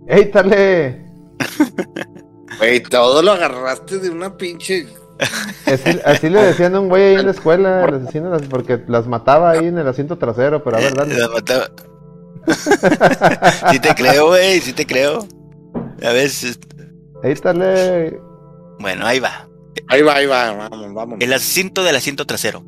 ¡Ey, 0.08 0.30
dale! 0.32 1.04
Güey, 2.58 2.80
todo 2.80 3.22
lo 3.22 3.32
agarraste 3.32 3.98
de 3.98 4.08
una 4.08 4.34
pinche. 4.36 4.86
Así, 5.66 6.00
así 6.04 6.30
le 6.30 6.40
decían 6.42 6.74
a 6.74 6.80
un 6.80 6.88
güey 6.88 7.02
ahí 7.02 7.14
en 7.16 7.26
la 7.26 7.32
escuela, 7.32 7.84
el 7.84 7.94
asesino, 7.96 8.30
las- 8.30 8.42
porque 8.42 8.82
las 8.86 9.06
mataba 9.06 9.50
ahí 9.50 9.66
en 9.66 9.76
el 9.76 9.86
asiento 9.86 10.16
trasero, 10.16 10.62
pero 10.64 10.76
a 10.76 10.80
ver, 10.80 10.94
dale. 10.94 11.18
La 11.18 11.28
mataba. 11.28 11.68
sí 13.72 13.80
te 13.80 13.94
creo, 13.94 14.28
güey, 14.28 14.60
sí 14.60 14.72
te 14.72 14.86
creo. 14.86 15.26
A 16.02 16.12
ver, 16.12 16.30
si- 16.30 16.54
Ahí 17.22 17.34
dale. 17.34 18.18
bueno, 18.78 19.04
ahí 19.06 19.18
va. 19.18 19.48
Ahí 19.88 20.00
va, 20.02 20.14
ahí 20.14 20.26
va, 20.26 20.52
vamos, 20.52 20.94
vamos. 20.94 21.18
El 21.20 21.32
asiento 21.34 21.82
del 21.82 21.96
asiento 21.96 22.24
trasero. 22.26 22.64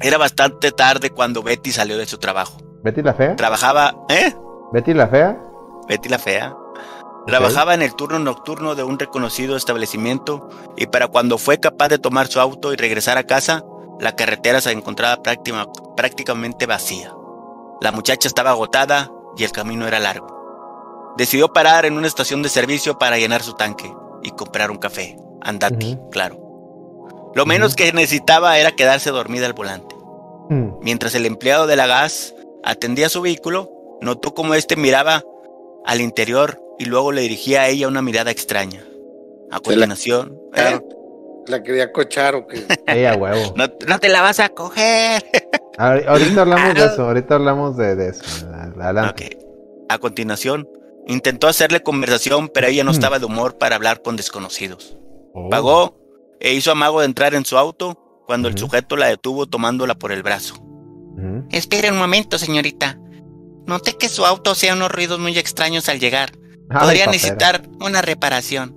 Era 0.00 0.18
bastante 0.18 0.72
tarde 0.72 1.10
cuando 1.10 1.42
Betty 1.42 1.72
salió 1.72 1.96
de 1.96 2.06
su 2.06 2.18
trabajo. 2.18 2.58
Betty 2.82 3.02
la 3.02 3.14
fea. 3.14 3.36
Trabajaba, 3.36 3.94
¿eh? 4.08 4.34
Betty 4.72 4.92
la 4.94 5.08
fea. 5.08 5.40
Betty 5.88 6.08
la 6.08 6.18
fea. 6.18 6.54
Trabajaba 7.26 7.72
en 7.74 7.80
el 7.82 7.94
turno 7.94 8.18
nocturno 8.18 8.74
de 8.74 8.82
un 8.82 8.98
reconocido 8.98 9.56
establecimiento 9.56 10.48
y 10.76 10.86
para 10.88 11.08
cuando 11.08 11.38
fue 11.38 11.58
capaz 11.58 11.88
de 11.88 11.98
tomar 11.98 12.26
su 12.26 12.38
auto 12.40 12.72
y 12.72 12.76
regresar 12.76 13.16
a 13.16 13.24
casa, 13.24 13.62
la 13.98 14.14
carretera 14.14 14.60
se 14.60 14.72
encontraba 14.72 15.22
práctima- 15.22 15.66
prácticamente 15.96 16.66
vacía. 16.66 17.14
La 17.80 17.92
muchacha 17.92 18.28
estaba 18.28 18.50
agotada 18.50 19.10
y 19.38 19.44
el 19.44 19.52
camino 19.52 19.86
era 19.86 20.00
largo. 20.00 21.14
Decidió 21.16 21.48
parar 21.52 21.86
en 21.86 21.96
una 21.96 22.06
estación 22.08 22.42
de 22.42 22.48
servicio 22.50 22.98
para 22.98 23.16
llenar 23.16 23.42
su 23.42 23.54
tanque 23.54 23.90
y 24.22 24.30
comprar 24.32 24.70
un 24.70 24.78
café. 24.78 25.16
Andati, 25.40 25.98
claro. 26.10 26.38
Lo 27.34 27.46
menos 27.46 27.74
que 27.74 27.92
necesitaba 27.92 28.58
era 28.58 28.72
quedarse 28.72 29.10
dormida 29.10 29.46
al 29.46 29.52
volante. 29.52 29.94
Mm, 30.50 30.78
Mientras 30.82 31.14
el 31.14 31.26
empleado 31.26 31.66
de 31.66 31.76
la 31.76 31.86
gas 31.86 32.34
atendía 32.62 33.08
su 33.08 33.20
vehículo, 33.22 33.70
notó 34.00 34.34
cómo 34.34 34.54
éste 34.54 34.76
miraba 34.76 35.22
al 35.86 36.00
interior 36.00 36.60
y 36.78 36.84
luego 36.86 37.12
le 37.12 37.22
dirigía 37.22 37.62
a 37.62 37.68
ella 37.68 37.88
una 37.88 38.02
mirada 38.02 38.30
extraña. 38.30 38.84
A 39.50 39.60
continuación, 39.60 40.38
¿eh? 40.48 40.50
Claro. 40.54 40.84
¿La 41.46 41.62
quería 41.62 41.92
cochar 41.92 42.34
o 42.34 42.46
qué? 42.46 42.64
Ey, 42.86 43.04
a 43.04 43.14
huevo. 43.14 43.52
no, 43.56 43.66
no 43.86 43.98
te 44.00 44.08
la 44.08 44.22
vas 44.22 44.40
a 44.40 44.48
coger. 44.48 45.22
Ahori- 45.78 46.06
Ahorita 46.06 46.40
hablamos 46.42 46.74
de 46.74 46.84
eso, 46.86 47.02
ahorita 47.04 47.34
hablamos 47.34 47.76
de, 47.76 47.96
de 47.96 48.08
eso. 48.10 48.46
A 49.88 49.98
continuación, 49.98 50.68
intentó 51.06 51.48
hacerle 51.48 51.82
conversación, 51.82 52.48
pero 52.48 52.66
ella 52.68 52.84
no 52.84 52.90
Mm. 52.92 52.94
estaba 52.94 53.18
de 53.18 53.26
humor 53.26 53.58
para 53.58 53.76
hablar 53.76 54.00
con 54.02 54.16
desconocidos. 54.16 54.96
Oh. 55.34 55.50
Pagó 55.50 55.96
e 56.44 56.52
hizo 56.52 56.70
amago 56.70 57.00
de 57.00 57.06
entrar 57.06 57.34
en 57.34 57.46
su 57.46 57.56
auto 57.56 57.98
cuando 58.26 58.48
el 58.48 58.58
sujeto 58.58 58.96
la 58.98 59.06
detuvo 59.06 59.46
tomándola 59.46 59.94
por 59.94 60.12
el 60.12 60.22
brazo. 60.22 60.56
Espere 61.50 61.90
un 61.90 61.96
momento, 61.96 62.38
señorita. 62.38 62.98
Noté 63.66 63.96
que 63.96 64.10
su 64.10 64.26
auto 64.26 64.50
hacía 64.50 64.74
unos 64.74 64.92
ruidos 64.92 65.18
muy 65.18 65.38
extraños 65.38 65.88
al 65.88 66.00
llegar. 66.00 66.32
Ay, 66.68 66.80
Podría 66.80 67.04
papera. 67.06 67.12
necesitar 67.12 67.62
una 67.80 68.02
reparación. 68.02 68.76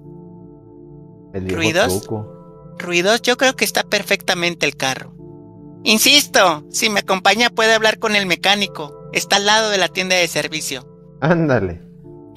El 1.33 1.49
¿Ruidos? 1.49 2.03
truco. 2.03 2.75
Ruidos, 2.79 3.21
yo 3.21 3.35
creo 3.35 3.57
que 3.57 3.65
está 3.65 3.83
perfectamente 3.83 4.65
el 4.65 4.77
carro. 4.77 5.13
Insisto, 5.83 6.63
si 6.69 6.89
me 6.89 7.01
acompaña 7.01 7.49
puede 7.49 7.73
hablar 7.73 7.99
con 7.99 8.15
el 8.15 8.27
mecánico. 8.27 9.09
Está 9.11 9.35
al 9.37 9.45
lado 9.45 9.69
de 9.71 9.77
la 9.77 9.89
tienda 9.89 10.15
de 10.15 10.27
servicio. 10.29 10.87
Ándale. 11.19 11.81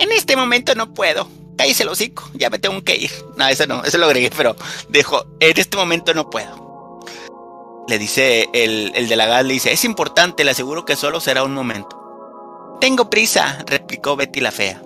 En 0.00 0.10
este 0.10 0.34
momento 0.34 0.74
no 0.74 0.92
puedo. 0.92 1.28
Cállese 1.60 1.82
el 1.82 1.90
hocico, 1.90 2.24
ya 2.32 2.48
me 2.48 2.58
tengo 2.58 2.82
que 2.82 2.96
ir. 2.96 3.10
No, 3.36 3.46
eso 3.46 3.66
no, 3.66 3.84
eso 3.84 3.98
lo 3.98 4.06
agregué, 4.06 4.30
pero 4.34 4.56
dijo, 4.88 5.26
en 5.40 5.60
este 5.60 5.76
momento 5.76 6.14
no 6.14 6.30
puedo. 6.30 6.98
Le 7.86 7.98
dice 7.98 8.48
el, 8.54 8.92
el 8.94 9.10
de 9.10 9.16
la 9.16 9.26
gas, 9.26 9.44
le 9.44 9.52
dice, 9.52 9.70
es 9.70 9.84
importante, 9.84 10.42
le 10.42 10.52
aseguro 10.52 10.86
que 10.86 10.96
solo 10.96 11.20
será 11.20 11.44
un 11.44 11.52
momento. 11.52 12.78
Tengo 12.80 13.10
prisa, 13.10 13.62
replicó 13.66 14.16
Betty 14.16 14.40
la 14.40 14.52
fea. 14.52 14.80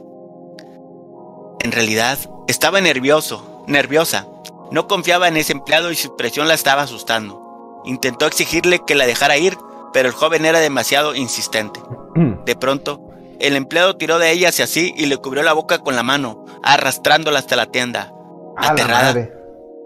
En 1.61 1.71
realidad, 1.71 2.19
estaba 2.49 2.81
nervioso, 2.81 3.63
nerviosa. 3.69 4.27
No 4.73 4.89
confiaba 4.89 5.29
en 5.29 5.37
ese 5.37 5.53
empleado 5.53 5.93
y 5.93 5.95
su 5.95 6.09
expresión 6.09 6.49
la 6.49 6.55
estaba 6.55 6.83
asustando. 6.83 7.83
Intentó 7.85 8.27
exigirle 8.27 8.81
que 8.85 8.97
la 8.97 9.07
dejara 9.07 9.37
ir, 9.37 9.57
pero 9.93 10.09
el 10.09 10.15
joven 10.17 10.45
era 10.45 10.59
demasiado 10.59 11.15
insistente. 11.15 11.81
De 12.45 12.57
pronto, 12.57 13.01
el 13.41 13.57
empleado 13.57 13.97
tiró 13.97 14.19
de 14.19 14.31
ella 14.31 14.49
hacia 14.49 14.67
sí 14.67 14.95
y 14.97 15.07
le 15.07 15.17
cubrió 15.17 15.43
la 15.43 15.53
boca 15.53 15.79
con 15.79 15.97
la 15.97 16.03
mano, 16.03 16.45
arrastrándola 16.63 17.39
hasta 17.39 17.57
la 17.57 17.67
tienda. 17.67 18.13
A 18.57 18.71
Aterrada. 18.71 19.31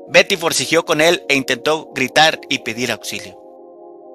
Betty 0.09 0.37
forcejeó 0.37 0.85
con 0.85 1.01
él 1.01 1.25
e 1.29 1.35
intentó 1.35 1.91
gritar 1.95 2.41
y 2.49 2.61
pedir 2.61 2.91
auxilio. 2.93 3.39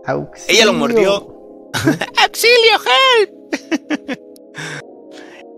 Auxilio. 0.05 0.53
Ella 0.55 0.65
lo 0.65 0.73
mordió. 0.73 1.27
¡Auxilio, 2.23 2.79
help! 3.19 4.19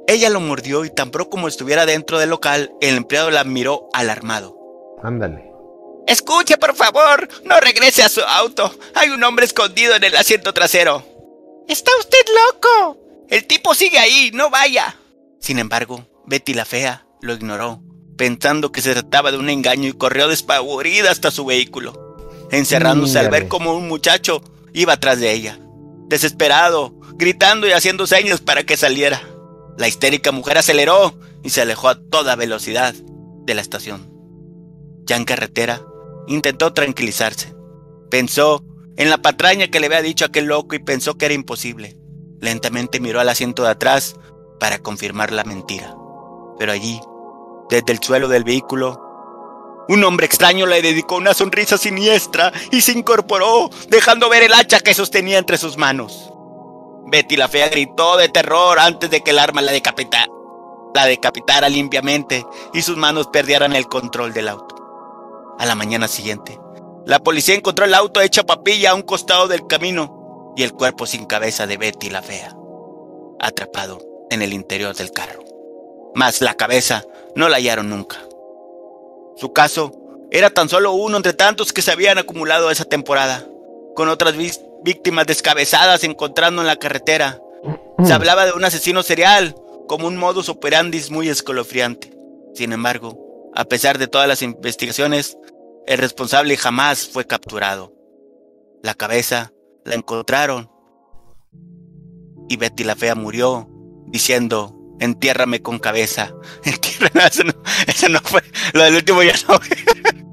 Ella 0.07 0.29
lo 0.29 0.39
mordió 0.39 0.85
y 0.85 0.89
tan 0.89 1.09
pronto 1.09 1.29
como 1.29 1.47
estuviera 1.47 1.85
dentro 1.85 2.19
del 2.19 2.29
local, 2.29 2.71
el 2.79 2.95
empleado 2.97 3.31
la 3.31 3.43
miró 3.43 3.89
alarmado. 3.93 4.55
Ándale. 5.03 5.51
Escuche, 6.07 6.57
por 6.57 6.75
favor, 6.75 7.27
no 7.43 7.59
regrese 7.59 8.03
a 8.03 8.09
su 8.09 8.21
auto. 8.21 8.71
Hay 8.93 9.09
un 9.09 9.23
hombre 9.23 9.45
escondido 9.45 9.95
en 9.95 10.03
el 10.03 10.15
asiento 10.15 10.53
trasero. 10.53 11.03
Está 11.67 11.91
usted 11.99 12.19
loco. 12.53 12.97
El 13.29 13.45
tipo 13.47 13.73
sigue 13.73 13.97
ahí, 13.97 14.31
no 14.33 14.49
vaya. 14.49 14.95
Sin 15.39 15.59
embargo, 15.59 16.07
Betty 16.27 16.53
la 16.53 16.65
fea 16.65 17.07
lo 17.21 17.33
ignoró, 17.33 17.81
pensando 18.17 18.71
que 18.71 18.81
se 18.81 18.93
trataba 18.93 19.31
de 19.31 19.37
un 19.37 19.49
engaño 19.49 19.89
y 19.89 19.93
corrió 19.93 20.27
despavorida 20.27 21.11
hasta 21.11 21.31
su 21.31 21.45
vehículo, 21.45 22.17
encerrándose 22.51 23.19
al 23.19 23.29
ver 23.29 23.47
cómo 23.47 23.75
un 23.75 23.87
muchacho 23.87 24.41
iba 24.73 24.93
atrás 24.93 25.19
de 25.19 25.31
ella, 25.31 25.59
desesperado, 26.07 26.95
gritando 27.15 27.67
y 27.67 27.71
haciendo 27.71 28.07
señas 28.07 28.41
para 28.41 28.63
que 28.63 28.77
saliera. 28.77 29.21
La 29.77 29.87
histérica 29.87 30.31
mujer 30.31 30.57
aceleró 30.57 31.19
y 31.43 31.49
se 31.49 31.61
alejó 31.61 31.89
a 31.89 31.99
toda 31.99 32.35
velocidad 32.35 32.93
de 32.93 33.53
la 33.55 33.61
estación. 33.61 34.11
Ya 35.05 35.17
en 35.17 35.25
carretera, 35.25 35.81
intentó 36.27 36.73
tranquilizarse. 36.73 37.53
Pensó 38.09 38.63
en 38.97 39.09
la 39.09 39.17
patraña 39.17 39.67
que 39.67 39.79
le 39.79 39.87
había 39.87 40.01
dicho 40.01 40.25
aquel 40.25 40.45
loco 40.45 40.75
y 40.75 40.79
pensó 40.79 41.17
que 41.17 41.25
era 41.25 41.33
imposible. 41.33 41.97
Lentamente 42.39 42.99
miró 42.99 43.19
al 43.19 43.29
asiento 43.29 43.63
de 43.63 43.69
atrás 43.69 44.15
para 44.59 44.79
confirmar 44.79 45.31
la 45.31 45.43
mentira. 45.43 45.95
Pero 46.57 46.71
allí, 46.71 46.99
desde 47.69 47.91
el 47.91 47.99
suelo 47.99 48.27
del 48.27 48.43
vehículo, 48.43 49.01
un 49.87 50.03
hombre 50.03 50.25
extraño 50.25 50.65
le 50.65 50.81
dedicó 50.81 51.15
una 51.17 51.33
sonrisa 51.33 51.77
siniestra 51.77 52.51
y 52.71 52.81
se 52.81 52.91
incorporó, 52.91 53.69
dejando 53.89 54.29
ver 54.29 54.43
el 54.43 54.53
hacha 54.53 54.79
que 54.79 54.93
sostenía 54.93 55.37
entre 55.37 55.57
sus 55.57 55.77
manos. 55.77 56.31
Betty 57.07 57.37
la 57.37 57.47
fea 57.47 57.69
gritó 57.69 58.17
de 58.17 58.29
terror 58.29 58.79
antes 58.79 59.11
de 59.11 59.21
que 59.21 59.31
el 59.31 59.39
arma 59.39 59.61
la, 59.61 59.71
la 60.93 61.05
decapitara 61.05 61.69
limpiamente 61.69 62.45
y 62.73 62.81
sus 62.81 62.97
manos 62.97 63.27
perdieran 63.27 63.75
el 63.75 63.87
control 63.87 64.33
del 64.33 64.47
auto. 64.47 64.75
A 65.59 65.65
la 65.65 65.75
mañana 65.75 66.07
siguiente, 66.07 66.59
la 67.05 67.19
policía 67.19 67.53
encontró 67.53 67.85
el 67.85 67.93
auto 67.93 68.21
hecho 68.21 68.45
papilla 68.45 68.91
a 68.91 68.95
un 68.95 69.03
costado 69.03 69.47
del 69.47 69.67
camino 69.67 70.14
y 70.55 70.63
el 70.63 70.73
cuerpo 70.73 71.05
sin 71.05 71.25
cabeza 71.25 71.67
de 71.67 71.77
Betty 71.77 72.09
la 72.09 72.21
fea, 72.21 72.55
atrapado 73.39 74.01
en 74.29 74.41
el 74.41 74.53
interior 74.53 74.95
del 74.95 75.11
carro. 75.11 75.43
Mas 76.13 76.41
la 76.41 76.55
cabeza 76.55 77.03
no 77.35 77.49
la 77.49 77.57
hallaron 77.57 77.89
nunca. 77.89 78.17
Su 79.35 79.51
caso 79.53 79.91
era 80.31 80.49
tan 80.49 80.69
solo 80.69 80.93
uno 80.93 81.17
entre 81.17 81.33
tantos 81.33 81.73
que 81.73 81.81
se 81.81 81.91
habían 81.91 82.17
acumulado 82.17 82.71
esa 82.71 82.85
temporada. 82.85 83.45
con 83.95 84.09
otras 84.09 84.35
víctimas 84.83 85.25
descabezadas 85.25 86.03
encontrando 86.03 86.61
en 86.61 86.67
la 86.67 86.75
carretera. 86.75 87.39
Se 88.03 88.11
hablaba 88.11 88.45
de 88.45 88.51
un 88.51 88.65
asesino 88.65 89.03
serial, 89.03 89.55
como 89.87 90.07
un 90.07 90.17
modus 90.17 90.49
operandi 90.49 91.01
muy 91.11 91.29
escalofriante. 91.29 92.11
Sin 92.53 92.73
embargo, 92.73 93.51
a 93.55 93.63
pesar 93.63 93.97
de 93.97 94.07
todas 94.07 94.27
las 94.27 94.41
investigaciones, 94.41 95.37
el 95.87 95.97
responsable 95.97 96.57
jamás 96.57 97.07
fue 97.07 97.25
capturado. 97.25 97.93
La 98.83 98.95
cabeza 98.95 99.53
la 99.85 99.95
encontraron 99.95 100.69
y 102.49 102.57
Betty 102.57 102.83
la 102.83 102.95
Fea 102.95 103.15
murió 103.15 103.69
diciendo, 104.07 104.75
entiérrame 104.99 105.61
con 105.61 105.79
cabeza. 105.79 106.33
Entiérrame, 106.63 107.27
eso 107.27 107.43
no, 107.43 107.53
eso 107.87 108.09
no 108.09 108.19
fue, 108.19 108.43
lo 108.73 108.83
del 108.83 108.95
último 108.95 109.23
ya 109.23 109.33
no. 109.47 109.59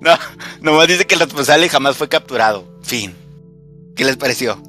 No, 0.00 0.16
nomás 0.60 0.86
dice 0.86 1.06
que 1.06 1.14
el 1.14 1.20
responsable 1.22 1.68
jamás 1.68 1.96
fue 1.96 2.08
capturado. 2.08 2.78
Fin. 2.82 3.16
¿Qué 3.96 4.04
les 4.04 4.16
pareció? 4.16 4.62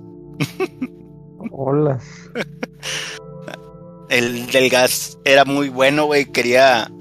Hola. 1.52 2.00
El 4.10 4.48
del 4.48 4.72
gas 4.72 5.20
era 5.24 5.46
muy 5.46 5.70
bueno, 5.70 6.06
güey. 6.06 6.26
Quería 6.26 6.92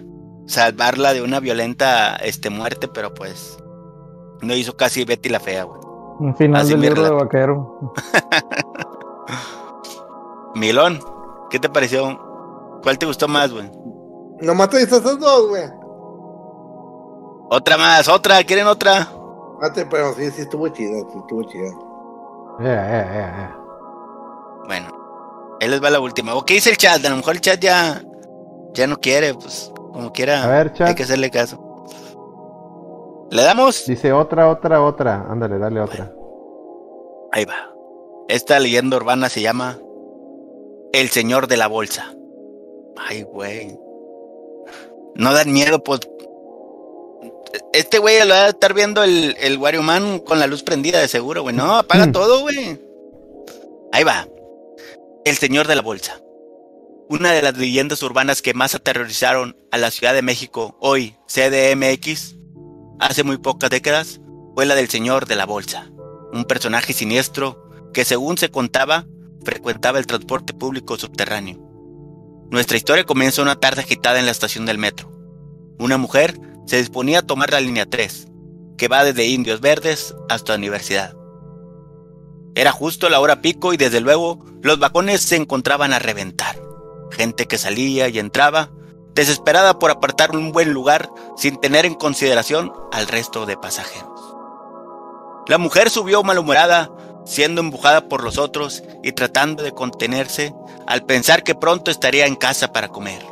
salvarla 0.47 1.15
de 1.15 1.23
una 1.23 1.41
violenta 1.41 2.17
este, 2.17 2.51
muerte, 2.51 2.87
pero 2.87 3.15
pues 3.15 3.57
no 4.43 4.55
hizo 4.55 4.77
casi 4.77 5.05
Betty 5.05 5.31
la 5.31 5.41
Fea, 5.41 5.65
güey. 5.65 5.78
Un 6.19 6.35
final 6.37 6.63
Así 6.63 6.71
del 6.73 6.81
libro 6.81 7.03
de 7.03 7.09
relato. 7.11 7.25
vaquero. 7.25 7.93
Milón, 10.55 11.01
¿qué 11.51 11.59
te 11.59 11.69
pareció? 11.69 12.19
¿Cuál 12.83 12.99
te 12.99 13.07
gustó 13.07 13.29
más, 13.29 13.53
güey? 13.53 13.71
Nomás 14.41 14.71
te 14.71 14.83
esas 14.83 15.03
dos, 15.03 15.49
güey. 15.49 15.65
Otra 17.51 17.77
más, 17.77 18.09
otra, 18.09 18.43
¿quieren 18.45 18.67
otra? 18.67 19.09
Mate, 19.61 19.87
pero 19.87 20.13
sí, 20.15 20.31
sí 20.31 20.43
estuvo 20.43 20.69
chida, 20.69 20.99
sí 21.11 21.19
estuvo 21.19 21.43
chida. 21.45 21.71
Ya, 22.61 22.67
ya, 22.67 23.05
ya, 23.05 23.15
ya. 23.15 23.57
Bueno, 24.67 24.89
ahí 25.61 25.69
les 25.69 25.83
va 25.83 25.91
la 25.91 26.01
última. 26.01 26.35
¿O 26.35 26.45
qué 26.45 26.55
dice 26.55 26.71
el 26.71 26.77
chat? 26.77 27.05
A 27.05 27.09
lo 27.11 27.17
mejor 27.17 27.35
el 27.35 27.41
chat 27.41 27.59
ya, 27.61 28.03
ya 28.75 28.87
no 28.87 28.97
quiere, 28.99 29.35
pues 29.35 29.73
como 29.93 30.13
quiera. 30.13 30.45
A 30.45 30.49
ver, 30.49 30.73
chat. 30.73 30.89
Hay 30.89 30.95
que 30.95 31.05
hacerle 31.05 31.31
caso. 31.31 31.59
¿Le 33.31 33.43
damos? 33.43 33.85
Dice 33.87 34.13
otra, 34.13 34.49
otra, 34.49 34.83
otra. 34.83 35.27
Ándale, 35.29 35.59
dale 35.59 35.81
otra. 35.81 36.13
Ahí 37.33 37.45
va. 37.45 37.73
Esta 38.29 38.59
leyenda 38.59 38.97
urbana 38.97 39.29
se 39.29 39.41
llama 39.43 39.79
El 40.93 41.09
Señor 41.11 41.47
de 41.47 41.57
la 41.57 41.67
Bolsa. 41.67 42.15
Ay, 42.97 43.23
güey. 43.23 43.79
No 45.15 45.33
dan 45.33 45.53
miedo, 45.53 45.83
pues. 45.83 46.01
Este 47.73 47.99
güey 47.99 48.21
lo 48.27 48.35
va 48.35 48.45
a 48.47 48.49
estar 48.49 48.75
viendo 48.75 49.03
el, 49.03 49.37
el 49.41 49.59
Wario 49.59 49.83
Man 49.83 50.21
con 50.21 50.39
la 50.39 50.47
luz 50.47 50.63
prendida 50.63 50.99
de 51.01 51.09
seguro, 51.09 51.43
güey. 51.43 51.55
No, 51.55 51.77
apaga 51.79 52.07
Mm. 52.07 52.13
todo, 52.13 52.41
güey. 52.43 52.79
Ahí 53.93 54.05
va. 54.05 54.27
El 55.25 55.37
Señor 55.37 55.67
de 55.67 55.75
la 55.77 55.83
Bolsa. 55.83 56.21
Una 57.11 57.33
de 57.33 57.41
las 57.43 57.57
leyendas 57.57 58.03
urbanas 58.03 58.43
que 58.43 58.53
más 58.53 58.75
aterrorizaron 58.75 59.57
a 59.71 59.79
la 59.79 59.91
Ciudad 59.91 60.13
de 60.13 60.21
México, 60.23 60.77
hoy 60.79 61.15
CDMX, 61.27 62.37
hace 62.99 63.25
muy 63.25 63.39
pocas 63.39 63.71
décadas, 63.71 64.21
fue 64.55 64.67
la 64.67 64.75
del 64.75 64.89
Señor 64.89 65.27
de 65.27 65.37
la 65.37 65.47
Bolsa 65.47 65.91
un 66.33 66.45
personaje 66.45 66.93
siniestro 66.93 67.65
que 67.93 68.05
según 68.05 68.39
se 68.39 68.51
contaba 68.51 69.07
frecuentaba 69.45 69.99
el 69.99 70.07
transporte 70.07 70.53
público 70.53 70.99
subterráneo. 70.99 71.59
Nuestra 72.51 72.77
historia 72.77 73.05
comienza 73.05 73.43
una 73.43 73.57
tarde 73.57 73.83
agitada 73.83 74.19
en 74.19 74.27
la 74.27 74.33
estación 74.33 74.67
del 74.67 74.79
metro. 74.79 75.11
Una 75.79 75.97
mujer 75.97 76.39
se 76.67 76.79
disponía 76.79 77.21
a 77.21 77.27
tomar 77.27 77.53
la 77.53 77.61
línea 77.61 77.87
3, 77.87 78.29
que 78.77 78.89
va 78.89 79.05
desde 79.05 79.27
Indios 79.27 79.61
Verdes 79.61 80.15
hasta 80.29 80.53
la 80.53 80.59
universidad. 80.59 81.15
Era 82.55 82.73
justo 82.73 83.09
la 83.09 83.21
hora 83.21 83.41
pico 83.41 83.73
y 83.73 83.77
desde 83.77 84.01
luego 84.01 84.45
los 84.63 84.79
vagones 84.79 85.23
se 85.23 85.37
encontraban 85.37 85.93
a 85.93 85.99
reventar. 85.99 86.61
Gente 87.13 87.47
que 87.47 87.59
salía 87.59 88.09
y 88.09 88.19
entraba, 88.19 88.71
desesperada 89.19 89.81
por 89.81 89.91
apartar 89.91 90.37
un 90.37 90.53
buen 90.53 90.73
lugar 90.73 91.11
sin 91.37 91.57
tener 91.57 91.85
en 91.85 91.95
consideración 91.95 92.73
al 92.93 93.09
resto 93.09 93.47
de 93.47 93.57
pasajeros. 93.57 94.37
La 95.49 95.59
mujer 95.59 95.91
subió 95.91 96.23
malhumorada, 96.23 96.89
siendo 97.25 97.61
empujada 97.61 98.03
por 98.03 98.23
los 98.23 98.39
otros 98.39 98.85
y 99.03 99.11
tratando 99.11 99.65
de 99.65 99.73
contenerse 99.73 100.55
al 100.87 101.05
pensar 101.05 101.43
que 101.43 101.57
pronto 101.57 101.91
estaría 101.91 102.27
en 102.27 102.37
casa 102.37 102.73
para 102.73 102.91
comer. 102.91 103.27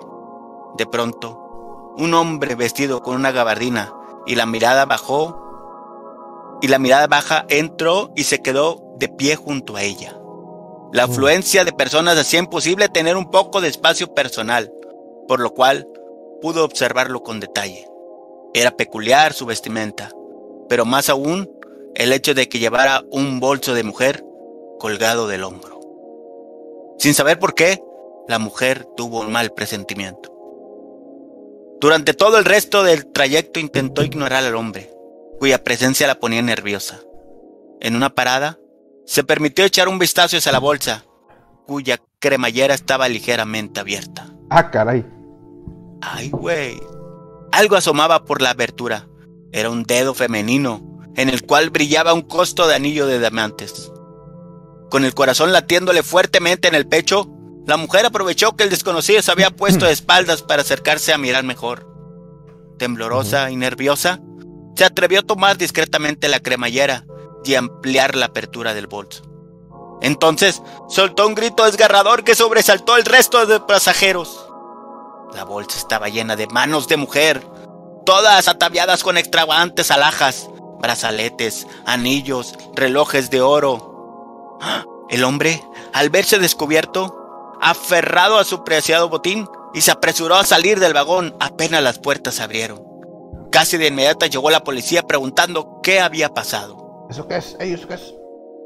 De 0.77 0.87
pronto, 0.87 1.95
un 1.97 2.15
hombre 2.15 2.57
vestido 2.57 3.01
con 3.01 3.15
una 3.15 3.31
gabardina 3.31 3.93
y 4.27 4.35
la 4.35 4.45
mirada 4.45 4.87
bajó 4.87 5.41
y 6.63 6.67
la 6.67 6.81
mirada 6.81 7.07
baja 7.07 7.47
entró 7.49 8.11
y 8.17 8.25
se 8.25 8.43
quedó 8.43 8.83
de 8.97 9.09
pie 9.09 9.37
junto 9.37 9.77
a 9.77 9.85
ella. 9.85 10.19
La 10.93 11.05
afluencia 11.05 11.65
de 11.65 11.73
personas 11.73 12.19
hacía 12.19 12.41
imposible 12.41 12.89
tener 12.89 13.17
un 13.17 13.31
poco 13.31 13.61
de 13.61 13.69
espacio 13.69 14.15
personal, 14.15 14.73
por 15.27 15.41
lo 15.41 15.51
cual 15.51 15.89
pudo 16.41 16.65
observarlo 16.65 17.23
con 17.23 17.41
detalle. 17.41 17.87
Era 18.55 18.71
peculiar 18.71 19.33
su 19.33 19.47
vestimenta, 19.47 20.11
pero 20.69 20.85
más 20.85 21.09
aún 21.09 21.51
el 21.95 22.13
hecho 22.13 22.35
de 22.35 22.49
que 22.49 22.59
llevara 22.59 23.03
un 23.11 23.41
bolso 23.41 23.75
de 23.75 23.83
mujer 23.83 24.25
colgado 24.79 25.29
del 25.29 25.45
hombro. 25.45 25.81
Sin 26.99 27.15
saber 27.15 27.39
por 27.39 27.55
qué, 27.55 27.83
la 28.29 28.39
mujer 28.39 28.87
tuvo 28.97 29.21
un 29.21 29.33
mal 29.33 29.53
presentimiento. 29.53 30.33
Durante 31.81 32.15
todo 32.15 32.39
el 32.39 32.45
resto 32.45 32.83
del 32.83 33.07
trayecto 33.07 33.61
intentó 33.61 34.03
ignorar 34.03 34.45
al 34.45 34.55
hombre, 34.57 34.91
cuya 35.39 35.63
presencia 35.63 36.07
la 36.07 36.19
ponía 36.19 36.43
nerviosa. 36.43 37.01
En 37.81 37.95
una 37.95 38.15
parada, 38.15 38.59
se 39.05 39.23
permitió 39.25 39.65
echar 39.65 39.89
un 39.89 39.99
vistazo 39.99 40.37
hacia 40.37 40.53
la 40.53 40.59
bolsa, 40.59 41.05
cuya 41.67 42.01
cremallera 42.19 42.75
estaba 42.75 43.09
ligeramente 43.09 43.81
abierta. 43.81 44.27
Ah, 44.51 44.71
caray. 44.71 45.05
Ay, 46.01 46.31
güey. 46.31 46.81
Algo 47.53 47.77
asomaba 47.77 48.25
por 48.25 48.43
la 48.43 48.51
abertura. 48.51 49.09
Era 49.53 49.71
un 49.71 49.85
dedo 49.85 50.15
femenino, 50.15 51.01
en 51.17 51.29
el 51.29 51.45
cual 51.45 51.71
brillaba 51.71 52.13
un 52.13 52.23
costo 52.23 52.67
de 52.67 52.75
anillo 52.75 53.07
de 53.07 53.19
diamantes. 53.19 53.93
Con 54.91 55.05
el 55.05 55.15
corazón 55.15 55.53
latiéndole 55.53 56.03
fuertemente 56.03 56.69
en 56.69 56.75
el 56.75 56.87
pecho, 56.87 57.29
la 57.67 57.77
mujer 57.77 58.07
aprovechó 58.07 58.55
que 58.55 58.65
el 58.65 58.71
desconocido 58.71 59.21
se 59.23 59.33
había 59.33 59.51
puesto 59.51 59.87
de 59.87 59.93
espaldas 59.93 60.43
para 60.43 60.63
acercarse 60.63 61.13
a 61.13 61.19
mirar 61.19 61.45
mejor. 61.45 61.87
Temblorosa 62.79 63.51
y 63.51 63.57
nerviosa, 63.57 64.21
se 64.77 64.85
atrevió 64.85 65.21
a 65.21 65.23
tomar 65.23 65.57
discretamente 65.57 66.29
la 66.29 66.41
cremallera 66.41 67.07
y 67.45 67.55
ampliar 67.55 68.15
la 68.15 68.27
apertura 68.27 68.75
del 68.75 68.87
bolso. 68.87 69.23
Entonces 70.03 70.63
soltó 70.89 71.27
un 71.27 71.35
grito 71.35 71.65
desgarrador 71.65 72.23
que 72.23 72.35
sobresaltó 72.35 72.95
al 72.95 73.05
resto 73.05 73.45
de 73.47 73.61
pasajeros. 73.61 74.46
La 75.35 75.45
bolsa 75.45 75.79
estaba 75.79 76.09
llena 76.09 76.37
de 76.37 76.47
manos 76.47 76.89
de 76.89 76.97
mujer, 76.97 77.47
todas 78.05 78.49
ataviadas 78.49 79.03
con 79.03 79.19
extravagantes 79.19 79.91
alhajas, 79.91 80.49
brazaletes, 80.79 81.67
anillos, 81.85 82.55
relojes 82.75 83.31
de 83.31 83.41
oro. 83.41 84.59
El 85.11 85.25
hombre, 85.25 85.63
al 85.93 86.11
verse 86.11 86.39
descubierto, 86.39 87.57
aferrado 87.61 88.39
a 88.39 88.45
su 88.45 88.65
preciado 88.65 89.09
botín, 89.09 89.49
y 89.75 89.83
se 89.83 89.91
apresuró 89.91 90.37
a 90.37 90.45
salir 90.45 90.81
del 90.81 90.95
vagón 90.95 91.37
apenas 91.39 91.83
las 91.83 91.99
puertas 91.99 92.37
se 92.37 92.43
abrieron. 92.43 92.83
Casi 93.53 93.77
de 93.77 93.89
inmediato 93.89 94.25
llegó 94.25 94.49
la 94.49 94.65
policía 94.65 95.03
preguntando 95.03 95.81
qué 95.83 96.01
había 96.01 96.33
pasado. 96.33 97.07
¿Eso 97.11 97.29
qué 97.29 97.37
es? 97.37 97.57
¿Eso 97.61 97.87
qué 97.87 97.95
es? 97.95 98.15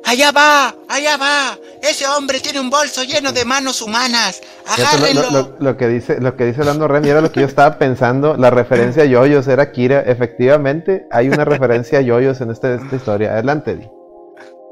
Allá 0.04 0.32
va, 0.32 0.74
allá 0.88 1.16
va. 1.16 1.58
Ese 1.82 2.06
hombre 2.06 2.40
tiene 2.40 2.58
un 2.60 2.70
bolso 2.70 3.04
lleno 3.04 3.32
de 3.32 3.44
manos 3.44 3.80
humanas. 3.82 4.40
Agárrenlo. 4.66 5.22
Lo, 5.22 5.30
lo- 5.30 5.56
lo 5.60 5.76
que 5.76 5.88
dice, 5.88 6.20
lo 6.20 6.36
que 6.36 6.46
dice 6.46 6.60
Orlando 6.60 6.88
Ren, 6.88 7.04
y 7.04 7.08
era 7.08 7.20
lo 7.20 7.30
que 7.30 7.40
yo 7.40 7.46
estaba 7.46 7.78
pensando, 7.78 8.36
la 8.36 8.50
referencia 8.50 9.02
a 9.04 9.06
yoyos 9.06 9.46
era 9.46 9.70
Kira. 9.72 10.00
Efectivamente, 10.00 11.06
hay 11.10 11.28
una 11.28 11.44
referencia 11.44 11.98
a 11.98 12.02
yoyos 12.02 12.40
en 12.40 12.50
esta, 12.50 12.74
esta 12.74 12.96
historia. 12.96 13.32
Adelante, 13.32 13.76
Di. 13.76 13.86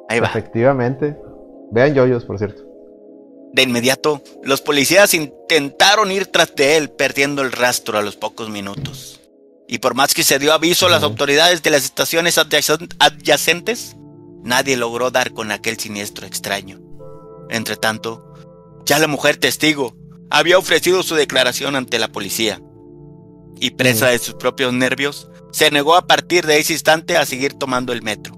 Ahí 0.09 0.21
va. 0.21 0.27
Efectivamente. 0.29 1.17
Vean 1.71 1.95
yoyos, 1.95 2.25
por 2.25 2.39
cierto. 2.39 2.63
De 3.53 3.63
inmediato, 3.63 4.23
los 4.43 4.61
policías 4.63 5.13
intentaron 5.15 6.11
ir 6.11 6.27
tras 6.27 6.55
de 6.55 6.77
él, 6.79 6.91
perdiendo 6.91 7.43
el 7.43 7.53
rastro 7.53 7.99
a 7.99 8.03
los 8.03 8.17
pocos 8.17 8.49
minutos. 8.51 9.21
Y 9.67 9.79
por 9.79 9.95
más 9.95 10.15
que 10.15 10.23
se 10.23 10.39
dio 10.39 10.53
aviso 10.55 10.87
a 10.87 10.91
las 10.91 11.03
autoridades 11.03 11.63
de 11.63 11.71
las 11.71 11.85
estaciones 11.85 12.39
adyacen- 12.39 12.89
adyacentes, 12.99 13.97
nadie 14.49 14.77
logró 14.77 15.11
dar 15.11 15.33
con 15.33 15.53
aquel 15.53 15.79
siniestro 15.79 16.27
extraño. 16.27 16.81
Entre 17.51 17.77
tanto, 17.77 18.35
ya 18.85 18.99
la 18.99 19.07
mujer 19.07 19.37
testigo 19.37 19.97
había 20.31 20.59
ofrecido 20.59 21.03
su 21.03 21.15
declaración 21.15 21.77
ante 21.77 21.99
la 21.99 22.09
policía. 22.09 22.61
Y 23.61 23.71
presa 23.71 24.09
de 24.09 24.19
sus 24.19 24.35
propios 24.35 24.73
nervios, 24.73 25.31
se 25.53 25.71
negó 25.71 25.95
a 25.95 26.07
partir 26.07 26.47
de 26.47 26.59
ese 26.59 26.73
instante 26.73 27.17
a 27.17 27.27
seguir 27.27 27.55
tomando 27.55 27.93
el 27.93 28.03
metro. 28.03 28.35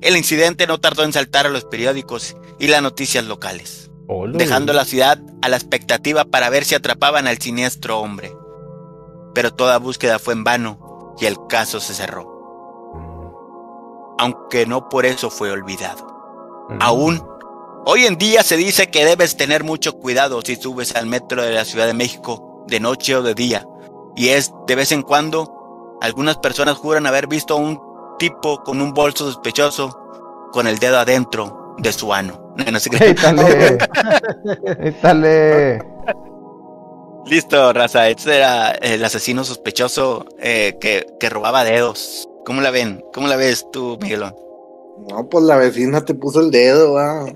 El 0.00 0.16
incidente 0.16 0.66
no 0.66 0.80
tardó 0.80 1.04
en 1.04 1.12
saltar 1.12 1.46
a 1.46 1.50
los 1.50 1.64
periódicos 1.64 2.36
y 2.58 2.68
las 2.68 2.82
noticias 2.82 3.24
locales 3.24 3.90
dejando 4.32 4.72
la 4.72 4.84
ciudad 4.84 5.20
a 5.40 5.48
la 5.48 5.56
expectativa 5.56 6.24
para 6.24 6.50
ver 6.50 6.64
si 6.64 6.74
atrapaban 6.74 7.26
al 7.26 7.38
siniestro 7.38 8.00
hombre. 8.00 8.32
Pero 9.34 9.52
toda 9.52 9.78
búsqueda 9.78 10.18
fue 10.18 10.34
en 10.34 10.44
vano 10.44 11.14
y 11.20 11.26
el 11.26 11.36
caso 11.48 11.80
se 11.80 11.94
cerró. 11.94 12.29
Aunque 14.20 14.66
no 14.66 14.90
por 14.90 15.06
eso 15.06 15.30
fue 15.30 15.50
olvidado. 15.50 16.06
Aún, 16.78 17.26
hoy 17.86 18.04
en 18.04 18.18
día 18.18 18.42
se 18.42 18.58
dice 18.58 18.90
que 18.90 19.06
debes 19.06 19.38
tener 19.38 19.64
mucho 19.64 19.94
cuidado 19.94 20.42
si 20.42 20.56
subes 20.56 20.94
al 20.94 21.06
metro 21.06 21.42
de 21.42 21.52
la 21.52 21.64
Ciudad 21.64 21.86
de 21.86 21.94
México, 21.94 22.64
de 22.66 22.80
noche 22.80 23.16
o 23.16 23.22
de 23.22 23.34
día. 23.34 23.66
Y 24.14 24.28
es 24.28 24.52
de 24.66 24.74
vez 24.74 24.92
en 24.92 25.00
cuando, 25.02 25.96
algunas 26.02 26.36
personas 26.36 26.76
juran 26.76 27.06
haber 27.06 27.28
visto 27.28 27.54
a 27.54 27.56
un 27.56 27.80
tipo 28.18 28.62
con 28.62 28.82
un 28.82 28.92
bolso 28.92 29.24
sospechoso 29.24 29.98
con 30.52 30.66
el 30.66 30.78
dedo 30.78 30.98
adentro 30.98 31.74
de 31.78 31.92
su 31.92 32.12
ano. 32.12 32.54
No 32.70 32.78
sé 32.78 32.90
qué. 32.90 33.10
¡Étale! 33.10 33.78
¡Étale! 34.82 35.78
Listo, 37.24 37.72
raza. 37.72 38.08
Este 38.10 38.36
era 38.36 38.72
el 38.72 39.02
asesino 39.02 39.44
sospechoso 39.44 40.26
eh, 40.38 40.76
que, 40.78 41.06
que 41.18 41.30
robaba 41.30 41.64
dedos. 41.64 42.29
¿Cómo 42.44 42.60
la 42.60 42.70
ven? 42.70 43.02
¿Cómo 43.12 43.26
la 43.26 43.36
ves 43.36 43.66
tú, 43.72 43.98
Miguelón? 44.00 44.34
No, 45.08 45.28
pues 45.28 45.44
la 45.44 45.56
vecina 45.56 46.04
te 46.04 46.14
puso 46.14 46.40
el 46.40 46.50
dedo, 46.50 46.98
ah. 46.98 47.26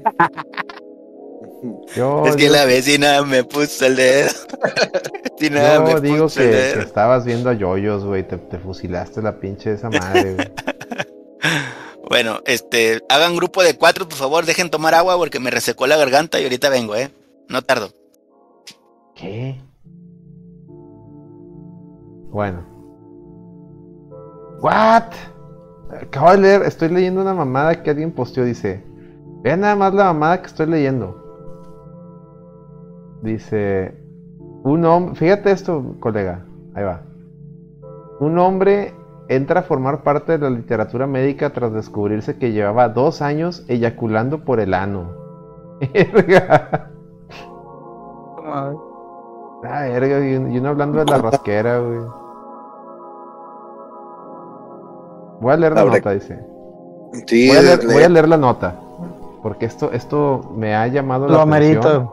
Yo, 1.96 2.26
Es 2.26 2.36
que 2.36 2.50
la 2.50 2.66
vecina 2.66 3.22
me 3.22 3.42
puso 3.44 3.86
el 3.86 3.96
dedo. 3.96 4.30
Vecina, 5.40 5.74
yo 5.74 5.82
me 5.82 6.00
digo 6.00 6.24
puso 6.24 6.40
que, 6.40 6.70
el 6.70 6.74
que 6.74 6.84
estabas 6.84 7.24
viendo 7.24 7.48
a 7.48 7.54
yoyos, 7.54 8.04
güey. 8.04 8.26
Te, 8.26 8.36
te 8.36 8.58
fusilaste 8.58 9.22
la 9.22 9.40
pinche 9.40 9.72
esa 9.72 9.90
madre, 9.90 10.34
güey. 10.34 10.52
Bueno, 12.06 12.40
este, 12.44 13.00
hagan 13.08 13.34
grupo 13.34 13.62
de 13.62 13.78
cuatro, 13.78 14.06
por 14.06 14.18
favor, 14.18 14.44
dejen 14.44 14.70
tomar 14.70 14.94
agua 14.94 15.16
porque 15.16 15.40
me 15.40 15.50
resecó 15.50 15.86
la 15.86 15.96
garganta 15.96 16.38
y 16.38 16.44
ahorita 16.44 16.68
vengo, 16.68 16.94
¿eh? 16.94 17.10
No 17.48 17.62
tardo. 17.62 17.90
¿Qué? 19.14 19.58
Bueno. 22.28 22.73
¿What? 24.64 25.12
Acabo 25.90 26.30
de 26.30 26.38
leer, 26.38 26.62
estoy 26.62 26.88
leyendo 26.88 27.20
una 27.20 27.34
mamada 27.34 27.82
que 27.82 27.90
alguien 27.90 28.12
posteó, 28.12 28.44
dice. 28.44 28.82
Vean 29.42 29.60
nada 29.60 29.76
más 29.76 29.92
la 29.92 30.04
mamada 30.04 30.40
que 30.40 30.46
estoy 30.46 30.64
leyendo. 30.64 31.22
Dice. 33.20 33.94
Un 34.62 34.86
hombre. 34.86 35.16
Fíjate 35.16 35.50
esto, 35.50 35.96
colega. 36.00 36.46
Ahí 36.74 36.82
va. 36.82 37.02
Un 38.20 38.38
hombre 38.38 38.94
entra 39.28 39.60
a 39.60 39.64
formar 39.64 40.02
parte 40.02 40.32
de 40.32 40.38
la 40.38 40.48
literatura 40.48 41.06
médica 41.06 41.50
tras 41.50 41.74
descubrirse 41.74 42.38
que 42.38 42.52
llevaba 42.52 42.88
dos 42.88 43.20
años 43.20 43.66
eyaculando 43.68 44.46
por 44.46 44.60
el 44.60 44.72
ano. 44.72 45.12
Verga. 45.92 46.90
Ah, 48.46 48.72
verga, 49.62 50.26
y 50.26 50.36
uno 50.36 50.68
hablando 50.70 51.04
de 51.04 51.10
la 51.10 51.18
rasquera, 51.18 51.80
güey. 51.80 52.23
Voy 55.40 55.52
a 55.52 55.56
leer 55.56 55.72
la 55.74 55.80
nota, 55.98 56.10
dice. 56.12 56.38
Sí, 57.26 57.48
Voy 57.48 57.56
a, 57.56 57.62
leer, 57.62 57.84
le- 57.84 57.94
voy 57.94 58.02
a 58.02 58.08
leer 58.08 58.28
la 58.28 58.36
nota. 58.36 58.74
Porque 59.42 59.66
esto, 59.66 59.92
esto 59.92 60.52
me 60.56 60.74
ha 60.74 60.86
llamado 60.88 61.26
Lo 61.28 61.34
la 61.34 61.42
atención. 61.42 62.10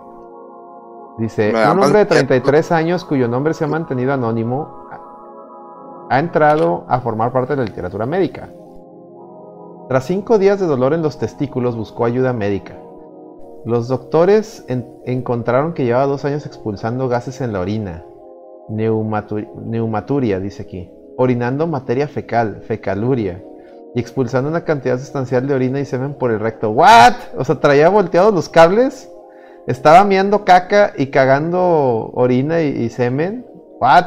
Dice, 1.18 1.52
Me 1.54 1.64
un 1.64 1.70
hombre 1.84 2.00
de 2.00 2.06
más- 2.06 2.08
33 2.10 2.72
años 2.72 3.06
cuyo 3.06 3.28
nombre 3.28 3.54
se 3.54 3.64
ha 3.64 3.68
mantenido 3.68 4.14
anónimo 4.14 4.68
ha 6.10 6.20
entrado 6.20 6.84
a 6.88 7.00
formar 7.00 7.32
parte 7.32 7.54
de 7.54 7.58
la 7.58 7.64
literatura 7.66 8.06
médica. 8.06 8.50
Tras 9.88 10.06
cinco 10.06 10.38
días 10.38 10.60
de 10.60 10.66
dolor 10.68 10.94
en 10.94 11.02
los 11.02 11.18
testículos 11.20 11.76
buscó 11.76 12.06
ayuda 12.06 12.34
médica. 12.34 12.76
Los 13.66 13.88
doctores 13.88 14.66
en- 14.68 14.88
encontraron 15.06 15.74
que 15.74 15.86
llevaba 15.86 16.08
dos 16.08 16.26
años 16.26 16.46
expulsando 16.46 17.08
gases 17.08 17.40
en 17.42 17.54
la 17.54 17.60
orina. 17.60 18.04
Neumatu- 18.70 19.50
neumaturia, 19.66 20.40
dice 20.40 20.64
aquí. 20.64 20.92
Orinando 21.22 21.68
materia 21.68 22.08
fecal, 22.08 22.64
fecaluria. 22.66 23.44
Y 23.94 24.00
expulsando 24.00 24.50
una 24.50 24.66
cantidad 24.66 24.98
sustancial 24.98 25.46
de 25.46 25.54
orina 25.54 25.80
y 25.80 25.86
semen 25.86 26.16
por 26.16 26.32
el 26.32 26.40
recto. 26.40 26.72
¿What? 26.72 27.14
O 27.38 27.44
sea, 27.44 27.60
traía 27.60 27.90
volteados 27.90 28.34
los 28.34 28.50
cables. 28.50 29.08
Estaba 29.68 30.04
miando 30.04 30.46
caca 30.46 30.94
y 30.98 31.12
cagando 31.12 32.10
orina 32.16 32.64
y, 32.64 32.70
y 32.70 32.90
semen. 32.90 33.46
¿What? 33.80 34.06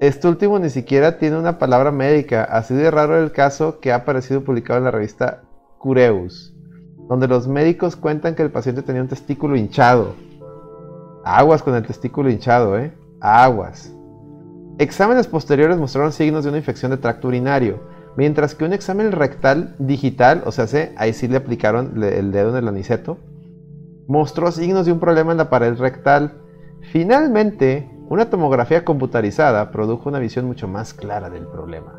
Este 0.00 0.26
último 0.26 0.58
ni 0.58 0.68
siquiera 0.68 1.16
tiene 1.16 1.38
una 1.38 1.60
palabra 1.60 1.92
médica. 1.92 2.42
Así 2.42 2.74
de 2.74 2.90
raro 2.90 3.16
el 3.16 3.30
caso 3.30 3.78
que 3.78 3.92
ha 3.92 3.98
aparecido 3.98 4.42
publicado 4.42 4.78
en 4.78 4.84
la 4.84 4.90
revista 4.90 5.42
Cureus, 5.78 6.56
donde 7.08 7.28
los 7.28 7.46
médicos 7.46 7.94
cuentan 7.94 8.34
que 8.34 8.42
el 8.42 8.50
paciente 8.50 8.82
tenía 8.82 9.02
un 9.02 9.08
testículo 9.08 9.54
hinchado. 9.54 10.16
Aguas 11.24 11.62
con 11.62 11.76
el 11.76 11.86
testículo 11.86 12.30
hinchado, 12.30 12.76
¿eh? 12.76 12.92
Aguas. 13.20 13.94
Exámenes 14.78 15.26
posteriores 15.26 15.76
mostraron 15.76 16.12
signos 16.12 16.44
de 16.44 16.50
una 16.50 16.58
infección 16.58 16.92
de 16.92 16.98
tracto 16.98 17.28
urinario, 17.28 17.80
mientras 18.16 18.54
que 18.54 18.64
un 18.64 18.72
examen 18.72 19.10
rectal 19.10 19.74
digital, 19.78 20.42
o 20.46 20.52
sea, 20.52 20.66
se- 20.68 20.94
ahí 20.96 21.12
sí 21.12 21.26
le 21.26 21.36
aplicaron 21.36 22.00
el 22.02 22.30
dedo 22.30 22.50
en 22.50 22.56
el 22.56 22.68
aniceto, 22.68 23.18
mostró 24.06 24.52
signos 24.52 24.86
de 24.86 24.92
un 24.92 25.00
problema 25.00 25.32
en 25.32 25.38
la 25.38 25.50
pared 25.50 25.76
rectal. 25.76 26.40
Finalmente, 26.92 27.90
una 28.08 28.30
tomografía 28.30 28.84
computarizada 28.84 29.70
produjo 29.72 30.08
una 30.08 30.20
visión 30.20 30.46
mucho 30.46 30.68
más 30.68 30.94
clara 30.94 31.28
del 31.28 31.46
problema. 31.46 31.94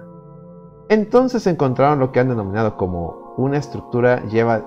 Entonces 0.87 1.45
encontraron 1.47 1.99
lo 1.99 2.11
que 2.11 2.19
han 2.19 2.29
denominado 2.29 2.77
como 2.77 3.33
una 3.37 3.57
estructura 3.57 4.23
lleva... 4.27 4.63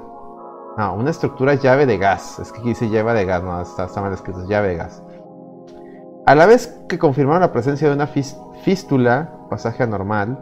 Una 0.96 1.10
estructura 1.10 1.54
llave 1.54 1.84
de 1.84 1.98
gas. 1.98 2.38
Es 2.38 2.50
que 2.52 2.60
aquí 2.60 2.70
dice 2.70 2.88
llave 2.88 3.12
de 3.12 3.26
gas, 3.26 3.42
no, 3.42 3.60
está, 3.60 3.88
mal 4.00 4.12
escrito, 4.12 4.40
es 4.42 4.48
llave 4.48 4.68
de 4.68 4.76
gas. 4.76 5.02
A 6.24 6.36
la 6.36 6.46
vez 6.46 6.78
que 6.88 7.00
confirmaron 7.00 7.40
la 7.40 7.52
presencia 7.52 7.88
de 7.88 7.94
una 7.94 8.06
fístula, 8.06 9.32
pasaje 9.50 9.82
anormal, 9.82 10.38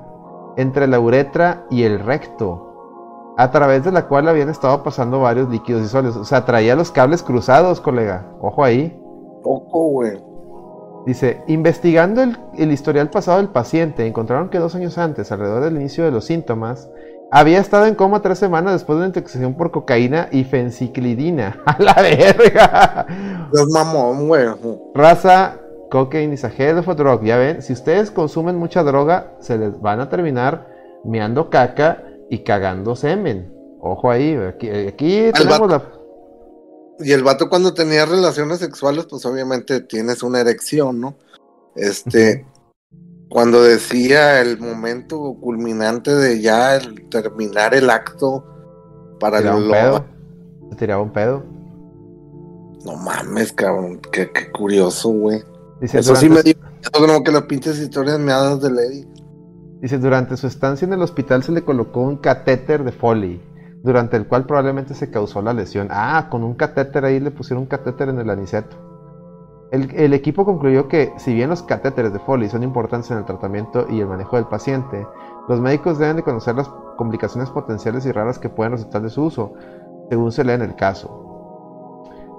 entre 0.58 0.86
la 0.86 1.00
uretra 1.00 1.64
y 1.70 1.84
el 1.84 2.00
recto, 2.00 3.34
a 3.38 3.50
través 3.50 3.84
de 3.84 3.92
la 3.92 4.06
cual 4.06 4.28
habían 4.28 4.50
estado 4.50 4.82
pasando 4.82 5.20
varios 5.20 5.48
líquidos 5.48 5.82
y 5.82 5.88
sólidos. 5.88 6.16
O 6.16 6.24
sea, 6.26 6.44
traía 6.44 6.76
los 6.76 6.90
cables 6.90 7.22
cruzados, 7.22 7.80
colega. 7.80 8.26
Ojo 8.40 8.62
ahí. 8.62 9.00
Poco, 9.42 9.84
güey. 9.84 10.22
Dice, 11.06 11.42
investigando 11.46 12.22
el, 12.22 12.36
el 12.58 12.72
historial 12.72 13.08
pasado 13.08 13.38
del 13.38 13.48
paciente, 13.48 14.06
encontraron 14.06 14.50
que 14.50 14.58
dos 14.58 14.74
años 14.74 14.98
antes, 14.98 15.32
alrededor 15.32 15.64
del 15.64 15.76
inicio 15.76 16.04
de 16.04 16.10
los 16.10 16.26
síntomas, 16.26 16.90
había 17.30 17.58
estado 17.58 17.86
en 17.86 17.94
coma 17.94 18.20
tres 18.20 18.38
semanas 18.38 18.74
después 18.74 18.96
de 18.96 19.04
una 19.04 19.06
intoxicación 19.06 19.54
por 19.54 19.70
cocaína 19.70 20.28
y 20.30 20.44
fenciclidina. 20.44 21.62
¡A 21.64 21.80
la 21.80 21.94
verga! 21.94 23.06
Es 23.50 23.66
mamón, 23.72 24.28
güey. 24.28 24.46
Raza, 24.94 25.56
cocaine 25.90 26.32
is 26.32 26.44
a 26.44 26.48
hell 26.48 26.78
of 26.78 26.88
a 26.88 26.94
drug. 26.94 27.22
Ya 27.22 27.36
ven, 27.36 27.60
si 27.60 27.74
ustedes 27.74 28.10
consumen 28.10 28.56
mucha 28.56 28.82
droga, 28.82 29.36
se 29.40 29.58
les 29.58 29.78
van 29.80 30.00
a 30.00 30.08
terminar 30.08 30.66
meando 31.04 31.50
caca 31.50 32.04
y 32.30 32.38
cagando 32.44 32.96
semen. 32.96 33.52
Ojo 33.80 34.10
ahí, 34.10 34.34
aquí, 34.34 34.70
aquí 34.70 35.30
tenemos 35.34 35.70
la... 35.70 35.82
Y 37.00 37.12
el 37.12 37.22
vato 37.22 37.48
cuando 37.48 37.72
tenía 37.72 38.04
relaciones 38.04 38.58
sexuales, 38.58 39.06
pues 39.06 39.24
obviamente 39.24 39.80
tienes 39.80 40.22
una 40.22 40.40
erección, 40.40 41.00
¿no? 41.00 41.16
Este, 41.74 42.46
cuando 43.30 43.62
decía 43.62 44.42
el 44.42 44.58
momento 44.58 45.36
culminante 45.40 46.14
de 46.14 46.42
ya 46.42 46.76
el 46.76 47.08
terminar 47.08 47.74
el 47.74 47.88
acto 47.88 48.44
para 49.18 49.38
el 49.38 49.70
pedo. 49.70 50.04
Se 50.70 50.76
tiraba 50.76 51.02
un 51.02 51.12
pedo. 51.12 51.42
No 52.84 52.96
mames, 52.96 53.52
cabrón, 53.52 54.00
qué, 54.12 54.30
qué 54.30 54.50
curioso, 54.50 55.08
güey. 55.08 55.42
Dice, 55.80 55.98
Eso 55.98 56.14
sí 56.14 56.28
me 56.28 56.42
dio 56.42 56.54
como 56.92 57.22
que 57.22 57.32
las 57.32 57.42
pinches 57.42 57.78
historias 57.78 58.18
meadas 58.18 58.60
de 58.60 58.70
Lady. 58.70 59.06
dice, 59.80 59.98
durante 59.98 60.36
su 60.36 60.46
estancia 60.46 60.86
en 60.86 60.92
el 60.92 61.02
hospital 61.02 61.42
se 61.42 61.52
le 61.52 61.62
colocó 61.62 62.00
un 62.00 62.18
catéter 62.18 62.84
de 62.84 62.92
Foley, 62.92 63.40
durante 63.82 64.16
el 64.16 64.26
cual 64.26 64.44
probablemente 64.44 64.94
se 64.94 65.10
causó 65.10 65.40
la 65.40 65.54
lesión. 65.54 65.88
Ah, 65.90 66.28
con 66.30 66.44
un 66.44 66.54
catéter 66.54 67.04
ahí 67.04 67.18
le 67.18 67.30
pusieron 67.30 67.62
un 67.62 67.68
catéter 67.68 68.10
en 68.10 68.18
el 68.18 68.28
aniceto. 68.28 68.76
El, 69.72 69.90
el 69.94 70.12
equipo 70.12 70.44
concluyó 70.44 70.88
que, 70.88 71.12
si 71.16 71.32
bien 71.32 71.48
los 71.48 71.62
catéteres 71.62 72.12
de 72.12 72.18
Foley 72.18 72.50
son 72.50 72.62
importantes 72.62 73.10
en 73.10 73.18
el 73.18 73.24
tratamiento 73.24 73.86
y 73.88 74.00
el 74.00 74.06
manejo 74.06 74.36
del 74.36 74.46
paciente, 74.46 75.06
los 75.48 75.60
médicos 75.60 75.98
deben 75.98 76.16
de 76.16 76.22
conocer 76.22 76.56
las 76.56 76.68
complicaciones 76.96 77.48
potenciales 77.50 78.04
y 78.04 78.12
raras 78.12 78.38
que 78.38 78.50
pueden 78.50 78.72
resultar 78.72 79.00
de 79.00 79.10
su 79.10 79.24
uso, 79.24 79.54
según 80.10 80.32
se 80.32 80.44
lee 80.44 80.52
en 80.52 80.62
el 80.62 80.74
caso. 80.74 81.30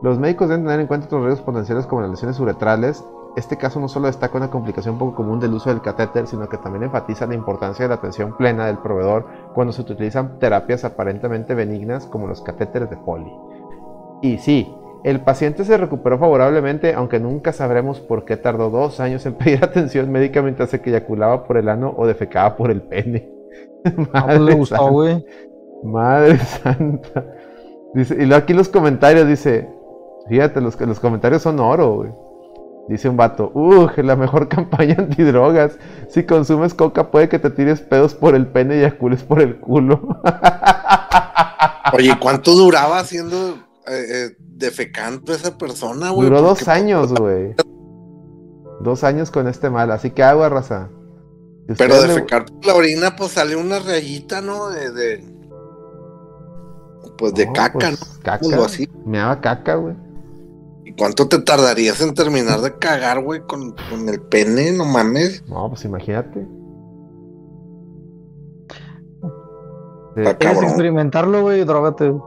Los 0.04 0.20
médicos 0.20 0.50
deben 0.50 0.66
tener 0.66 0.80
en 0.82 0.88
cuenta 0.88 1.08
otros 1.08 1.24
riesgos 1.24 1.46
potenciales 1.46 1.88
como 1.88 2.02
las 2.02 2.12
lesiones 2.12 2.40
uretrales. 2.40 3.04
Este 3.36 3.58
caso 3.58 3.80
no 3.80 3.88
solo 3.88 4.08
destaca 4.08 4.38
una 4.38 4.50
complicación 4.50 4.98
poco 4.98 5.16
común 5.16 5.40
del 5.40 5.54
uso 5.54 5.70
del 5.70 5.82
catéter, 5.82 6.28
sino 6.28 6.50
que 6.50 6.58
también 6.58 6.84
enfatiza 6.84 7.28
la 7.28 7.36
importancia 7.36 7.86
de 7.86 7.90
la 7.90 7.96
atención 7.96 8.36
plena 8.36 8.66
del 8.66 8.80
proveedor 8.80 9.26
cuando 9.54 9.72
se 9.72 9.82
utilizan 9.82 10.38
terapias 10.38 10.84
aparentemente 10.84 11.56
benignas 11.56 12.06
como 12.08 12.28
los 12.28 12.42
catéteres 12.42 12.90
de 12.90 12.98
Foley. 12.98 13.32
Y 14.22 14.38
sí, 14.38 14.76
el 15.04 15.22
paciente 15.22 15.64
se 15.64 15.78
recuperó 15.78 16.20
favorablemente, 16.20 16.94
aunque 16.94 17.20
nunca 17.20 17.54
sabremos 17.54 18.02
por 18.02 18.26
qué 18.26 18.36
tardó 18.36 18.70
dos 18.70 19.00
años 19.00 19.26
en 19.26 19.34
pedir 19.38 19.64
atención 19.64 20.12
médica 20.12 20.42
mientras 20.42 20.70
se 20.70 20.82
eyaculaba 20.84 21.46
por 21.46 21.58
el 21.58 21.70
ano 21.70 21.94
o 21.98 22.06
defecaba 22.06 22.58
por 22.58 22.70
el 22.70 22.82
pene. 22.82 23.30
No, 23.96 24.08
pues 24.26 24.42
le 24.42 24.54
gustó, 24.54 24.92
güey. 24.92 25.26
Madre 25.84 26.38
santa. 26.38 27.26
Dice, 27.94 28.14
y 28.16 28.26
luego 28.26 28.44
aquí 28.44 28.54
los 28.54 28.70
comentarios 28.70 29.28
dice, 29.28 29.70
fíjate, 30.28 30.62
los, 30.62 30.80
los 30.80 31.00
comentarios 31.00 31.42
son 31.42 31.60
oro, 31.60 31.96
güey. 31.96 32.12
Dice 32.92 33.08
un 33.08 33.16
vato, 33.16 33.52
uh, 33.54 33.88
la 34.04 34.18
mejor 34.18 34.50
campaña 34.50 34.96
antidrogas. 35.00 35.80
Si 36.10 36.26
consumes 36.26 36.74
coca 36.74 37.10
puede 37.10 37.30
que 37.30 37.40
te 37.40 37.50
tires 37.50 37.80
pedos 37.80 38.14
por 38.14 38.36
el 38.36 38.48
pene 38.48 38.76
y 38.76 38.80
eyacules 38.80 39.24
por 39.24 39.42
el 39.42 39.62
culo. 39.62 40.20
Oye, 41.94 42.14
¿cuánto 42.20 42.54
duraba 42.54 43.00
haciendo 43.00 43.52
eh, 43.88 44.04
eh, 44.10 44.36
defecando 44.40 45.34
esa 45.34 45.58
persona, 45.58 46.10
güey? 46.10 46.28
Duró 46.28 46.42
dos 46.42 46.68
años, 46.68 47.14
güey. 47.14 47.56
Dos 48.82 49.04
años 49.04 49.30
con 49.30 49.48
este 49.48 49.70
mal, 49.70 49.92
así 49.92 50.10
que 50.10 50.24
agua, 50.24 50.50
raza. 50.50 50.90
Si 51.70 51.76
Pero 51.76 51.94
ustedes 51.94 52.08
le- 52.08 52.14
defecar 52.16 52.46
por 52.46 52.66
la 52.66 52.74
orina, 52.74 53.16
pues 53.16 53.32
sale 53.34 53.56
una 53.56 53.78
rayita, 53.80 54.42
¿no? 54.42 54.70
De, 54.70 54.92
de- 54.92 55.24
pues 57.18 57.36
de 57.36 57.46
No, 57.46 57.54
caca, 57.54 57.74
pues, 57.74 58.00
¿no? 58.02 58.20
Caca. 58.24 58.46
Algo 58.52 58.66
así. 58.66 58.90
Me 59.06 59.20
daba 59.20 59.40
caca, 59.40 59.76
güey. 59.76 59.96
¿Y 61.02 61.04
cuánto 61.04 61.28
te 61.28 61.40
tardarías 61.40 62.00
en 62.02 62.14
terminar 62.14 62.60
de 62.62 62.78
cagar, 62.78 63.24
güey, 63.24 63.42
con, 63.42 63.74
con 63.90 64.08
el 64.08 64.22
pene? 64.22 64.72
No 64.72 64.86
mames. 64.86 65.44
No, 65.48 65.68
pues 65.70 65.84
imagínate. 65.84 66.48
Está 70.16 70.38
¿Quieres 70.38 70.38
cabrón. 70.58 70.64
experimentarlo, 70.66 71.42
güey? 71.42 71.64
Drógate. 71.64 72.10
güey. 72.10 72.22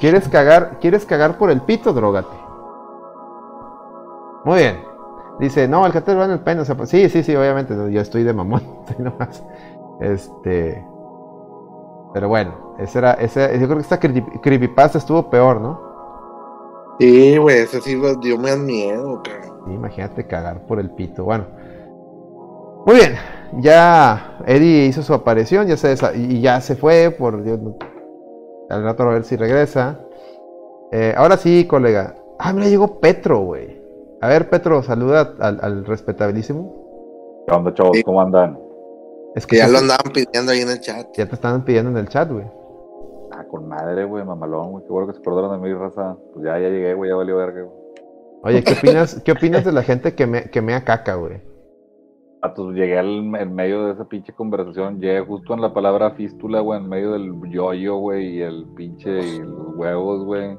¿Quieres 0.00 0.28
cagar, 0.28 0.78
¿Quieres 0.80 1.04
cagar 1.04 1.38
por 1.38 1.50
el 1.52 1.60
pito? 1.60 1.92
Drógate. 1.92 2.36
Muy 4.44 4.58
bien. 4.58 4.80
Dice, 5.38 5.68
no, 5.68 5.86
el 5.86 5.92
catéter 5.92 6.18
va 6.18 6.24
en 6.24 6.32
el 6.32 6.40
pene. 6.40 6.62
O 6.62 6.64
sea, 6.64 6.76
pues, 6.76 6.88
sí, 6.90 7.08
sí, 7.08 7.22
sí, 7.22 7.36
obviamente. 7.36 7.74
Yo 7.92 8.00
estoy 8.00 8.24
de 8.24 8.32
mamón. 8.32 8.62
estoy 8.88 9.04
nomás. 9.04 9.44
Este. 10.00 10.84
Pero 12.14 12.28
bueno, 12.28 12.74
ese 12.80 12.98
era, 12.98 13.12
ese, 13.14 13.52
yo 13.60 13.66
creo 13.66 13.76
que 13.76 13.82
esta 13.82 14.00
creepy- 14.00 14.40
creepypasta 14.40 14.98
estuvo 14.98 15.30
peor, 15.30 15.60
¿no? 15.60 15.93
Sí, 16.98 17.36
güey, 17.38 17.58
ese 17.58 17.80
sí 17.80 17.96
me 17.96 18.14
dio 18.16 18.38
más 18.38 18.58
miedo, 18.58 19.22
cabrón. 19.22 19.62
Sí, 19.66 19.72
imagínate 19.72 20.26
cagar 20.26 20.66
por 20.66 20.78
el 20.78 20.90
pito. 20.90 21.24
Bueno. 21.24 21.46
Muy 22.86 22.96
bien. 22.96 23.14
Ya 23.60 24.38
Eddie 24.46 24.86
hizo 24.86 25.02
su 25.02 25.14
aparición, 25.14 25.66
ya 25.66 25.76
se 25.76 25.94
y 26.16 26.40
ya 26.40 26.60
se 26.60 26.76
fue 26.76 27.10
por 27.16 27.42
Dios. 27.42 27.60
Al 28.68 28.82
rato 28.82 29.04
a 29.04 29.12
ver 29.14 29.24
si 29.24 29.36
regresa. 29.36 30.00
Eh, 30.92 31.14
ahora 31.16 31.36
sí, 31.36 31.66
colega. 31.66 32.14
Ah, 32.38 32.52
mira, 32.52 32.68
llegó 32.68 33.00
Petro, 33.00 33.40
güey. 33.40 33.80
A 34.20 34.28
ver, 34.28 34.48
Petro, 34.50 34.82
saluda 34.82 35.34
al, 35.40 35.58
al 35.62 35.84
respetabilísimo. 35.84 37.44
¿Qué 37.46 37.54
onda, 37.54 37.74
chavos? 37.74 37.96
Sí. 37.96 38.02
¿Cómo 38.02 38.20
andan? 38.20 38.58
Es 39.34 39.46
Que 39.46 39.56
ya 39.56 39.66
ya, 39.66 39.72
lo 39.72 39.78
andaban 39.78 40.12
pidiendo 40.12 40.52
ahí 40.52 40.60
en 40.60 40.70
el 40.70 40.80
chat. 40.80 41.06
ya 41.16 41.26
te 41.26 41.34
están 41.34 41.64
pidiendo 41.64 41.90
en 41.90 41.96
el 41.96 42.08
chat, 42.08 42.30
güey. 42.30 42.46
Con 43.54 43.68
madre, 43.68 44.04
güey, 44.04 44.24
mamalón, 44.24 44.72
güey. 44.72 44.84
Qué 44.84 44.90
bueno 44.90 45.06
que 45.06 45.12
se 45.12 45.20
acordaron 45.20 45.52
de 45.52 45.68
mí, 45.68 45.72
raza. 45.72 46.16
Pues 46.32 46.44
ya, 46.44 46.58
ya 46.58 46.68
llegué, 46.68 46.92
güey, 46.92 47.10
ya 47.10 47.14
valió 47.14 47.36
verga, 47.36 47.62
güey. 47.62 47.76
Oye, 48.42 48.64
¿qué 48.64 48.72
opinas, 48.72 49.22
¿qué 49.24 49.30
opinas 49.30 49.64
de 49.64 49.70
la 49.70 49.84
gente 49.84 50.16
que, 50.16 50.26
me, 50.26 50.50
que 50.50 50.60
mea 50.60 50.84
caca, 50.84 51.14
güey? 51.14 51.40
Ah, 52.42 52.52
pues 52.52 52.74
llegué 52.74 52.98
al 52.98 53.32
en 53.36 53.54
medio 53.54 53.86
de 53.86 53.92
esa 53.92 54.08
pinche 54.08 54.32
conversación. 54.32 54.98
Llegué 54.98 55.20
justo 55.20 55.54
en 55.54 55.60
la 55.60 55.72
palabra 55.72 56.10
fístula, 56.16 56.58
güey, 56.62 56.80
en 56.80 56.88
medio 56.88 57.12
del 57.12 57.32
yoyo, 57.48 57.94
güey, 57.98 58.38
y 58.38 58.42
el 58.42 58.66
pinche 58.74 59.20
y 59.20 59.38
los 59.38 59.76
huevos, 59.76 60.24
güey. 60.24 60.58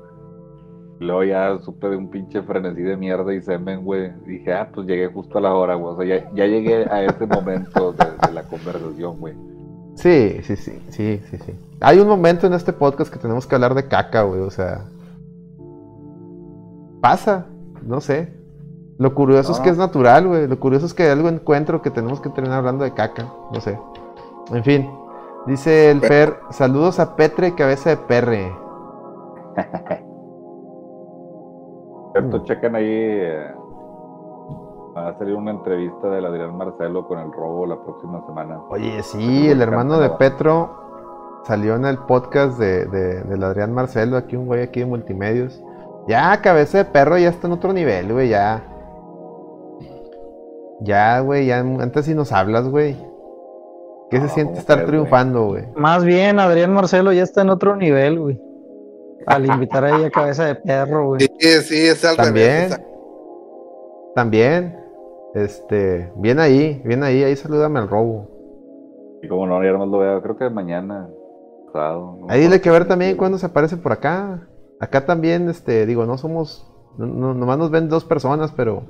Luego 1.01 1.25
ya 1.25 1.59
supe 1.59 1.89
de 1.89 1.97
un 1.97 2.09
pinche 2.09 2.43
frenesí 2.43 2.81
de 2.81 2.95
mierda 2.95 3.33
y 3.33 3.41
semen, 3.41 3.83
güey. 3.83 4.13
Dije, 4.25 4.53
ah, 4.53 4.71
pues 4.73 4.87
llegué 4.87 5.07
justo 5.07 5.37
a 5.37 5.41
la 5.41 5.53
hora, 5.53 5.75
güey. 5.75 5.95
O 5.95 5.97
sea, 5.97 6.05
ya, 6.05 6.31
ya 6.33 6.45
llegué 6.45 6.85
a 6.89 7.03
ese 7.03 7.27
momento 7.27 7.91
de, 7.91 8.05
de 8.25 8.33
la 8.33 8.43
conversación, 8.43 9.19
güey. 9.19 9.54
Sí, 9.95 10.39
sí, 10.43 10.55
sí, 10.55 10.81
sí, 10.89 11.21
sí, 11.29 11.37
sí. 11.37 11.53
Hay 11.81 11.99
un 11.99 12.07
momento 12.07 12.47
en 12.47 12.53
este 12.53 12.73
podcast 12.73 13.11
que 13.11 13.19
tenemos 13.19 13.47
que 13.47 13.55
hablar 13.55 13.73
de 13.75 13.87
caca, 13.87 14.23
güey, 14.23 14.41
o 14.41 14.51
sea. 14.51 14.85
Pasa, 17.01 17.45
no 17.83 18.01
sé. 18.01 18.33
Lo 18.97 19.13
curioso 19.13 19.51
es 19.51 19.59
que 19.59 19.69
es 19.69 19.77
natural, 19.77 20.27
güey. 20.27 20.47
Lo 20.47 20.59
curioso 20.59 20.85
es 20.85 20.93
que 20.93 21.09
algo 21.09 21.27
encuentro 21.29 21.81
que 21.81 21.91
tenemos 21.91 22.21
que 22.21 22.29
terminar 22.29 22.59
hablando 22.59 22.83
de 22.83 22.93
caca, 22.93 23.27
no 23.51 23.59
sé. 23.61 23.77
En 24.51 24.63
fin, 24.63 24.89
dice 25.47 25.91
el 25.91 25.99
Per, 26.01 26.39
saludos 26.51 26.99
a 26.99 27.15
Petre, 27.15 27.55
cabeza 27.55 27.89
de 27.91 27.97
perre. 27.97 28.53
Cierto, 32.13 32.37
Mm. 32.39 32.43
chequen 32.45 32.75
ahí. 32.75 32.85
eh, 32.87 33.47
va 34.95 35.09
a 35.09 35.17
salir 35.17 35.35
una 35.35 35.51
entrevista 35.51 36.09
del 36.09 36.25
Adrián 36.25 36.55
Marcelo 36.57 37.07
con 37.07 37.19
el 37.19 37.31
robo 37.31 37.65
la 37.65 37.81
próxima 37.81 38.25
semana. 38.25 38.61
Oye, 38.69 39.01
sí, 39.03 39.49
el 39.49 39.61
hermano 39.61 39.99
de 39.99 40.09
Petro 40.11 41.41
salió 41.45 41.75
en 41.75 41.85
el 41.85 41.97
podcast 41.99 42.57
de, 42.57 42.85
de- 42.85 43.21
del 43.23 43.43
Adrián 43.43 43.73
Marcelo, 43.73 44.17
aquí 44.17 44.35
un 44.35 44.45
güey 44.45 44.63
aquí 44.63 44.79
de 44.79 44.85
multimedios. 44.85 45.61
Ya, 46.07 46.39
cabeza 46.41 46.77
de 46.79 46.85
perro 46.85 47.17
ya 47.17 47.29
está 47.29 47.47
en 47.47 47.53
otro 47.53 47.73
nivel, 47.73 48.13
güey, 48.13 48.29
ya. 48.29 48.63
Ya, 50.81 51.19
güey, 51.21 51.47
ya 51.47 51.59
antes 51.59 52.05
sí 52.05 52.13
nos 52.13 52.31
hablas, 52.31 52.67
güey. 52.69 52.95
¿Qué 54.11 54.19
se 54.21 54.29
siente 54.29 54.51
¿cómo 54.51 54.59
estar 54.59 54.77
crees, 54.77 54.89
triunfando, 54.89 55.47
güey? 55.47 55.65
Más 55.75 56.03
bien, 56.05 56.39
Adrián 56.39 56.73
Marcelo 56.73 57.11
ya 57.11 57.23
está 57.23 57.41
en 57.41 57.49
otro 57.49 57.75
nivel, 57.75 58.19
güey. 58.19 58.41
Al 59.25 59.45
invitar 59.47 59.83
ahí 59.83 60.03
a 60.03 60.11
cabeza 60.11 60.45
de 60.45 60.55
perro, 60.55 61.07
güey. 61.07 61.21
Sí, 61.21 61.49
sí, 61.63 61.87
es 61.87 62.05
al 62.05 62.15
También. 62.15 62.69
También, 64.13 64.79
este, 65.35 66.11
bien 66.15 66.39
ahí, 66.39 66.81
bien 66.85 67.03
ahí, 67.03 67.23
ahí 67.23 67.35
salúdame 67.35 67.79
al 67.79 67.89
robo. 67.89 68.27
Y 69.21 69.27
como 69.27 69.45
no, 69.47 69.63
ya 69.63 69.73
más 69.77 69.87
lo 69.87 69.99
veo, 69.99 70.21
creo 70.21 70.37
que 70.37 70.49
mañana. 70.49 71.09
Pasado, 71.67 72.17
no 72.21 72.27
Ahí 72.29 72.43
acuerdo 72.45 72.61
que 72.61 72.69
ver 72.71 72.87
también 72.87 73.11
día. 73.11 73.17
cuando 73.17 73.37
se 73.37 73.45
aparece 73.45 73.77
por 73.77 73.91
acá. 73.91 74.47
Acá 74.79 75.05
también, 75.05 75.49
este, 75.49 75.85
digo, 75.85 76.05
no 76.05 76.17
somos, 76.17 76.71
no, 76.97 77.05
no- 77.05 77.33
nomás 77.33 77.57
nos 77.57 77.71
ven 77.71 77.89
dos 77.89 78.05
personas, 78.05 78.51
pero, 78.51 78.83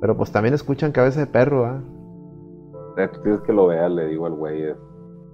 pero 0.00 0.16
pues 0.16 0.30
también 0.32 0.54
escuchan 0.54 0.92
cabeza 0.92 1.20
de 1.20 1.26
perro, 1.26 1.64
¿ah? 1.66 1.82
Eh, 2.96 3.08
Tú 3.12 3.20
tienes 3.22 3.40
que 3.42 3.52
lo 3.52 3.66
vea, 3.68 3.88
le 3.88 4.06
digo 4.08 4.26
al 4.26 4.34
güey. 4.34 4.62
Es 4.62 4.76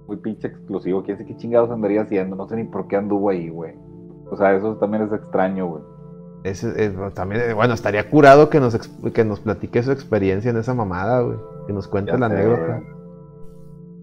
muy 0.07 0.17
pinche 0.17 0.47
exclusivo. 0.47 1.01
Quién 1.03 1.17
sé 1.17 1.25
qué 1.25 1.35
chingados 1.37 1.71
andaría 1.71 2.01
haciendo. 2.01 2.35
No 2.35 2.47
sé 2.47 2.55
ni 2.55 2.65
por 2.65 2.87
qué 2.87 2.95
anduvo 2.97 3.29
ahí, 3.29 3.49
güey. 3.49 3.73
O 4.31 4.35
sea, 4.37 4.53
eso 4.55 4.75
también 4.77 5.03
es 5.03 5.11
extraño, 5.13 5.67
güey. 5.67 5.83
Ese, 6.45 6.85
es- 6.85 7.13
también, 7.15 7.41
eh, 7.49 7.53
bueno, 7.53 7.73
estaría 7.73 8.07
curado 8.09 8.49
que 8.49 8.59
nos, 8.59 8.75
ex- 8.75 8.91
que 9.13 9.25
nos 9.25 9.39
platique 9.39 9.81
su 9.83 9.91
experiencia 9.91 10.51
en 10.51 10.57
esa 10.57 10.73
mamada, 10.73 11.21
güey. 11.21 11.37
Que 11.67 11.73
nos 11.73 11.87
cuente 11.87 12.11
Ya 12.11 12.17
la 12.19 12.29
sé. 12.29 12.35
anécdota. 12.35 12.81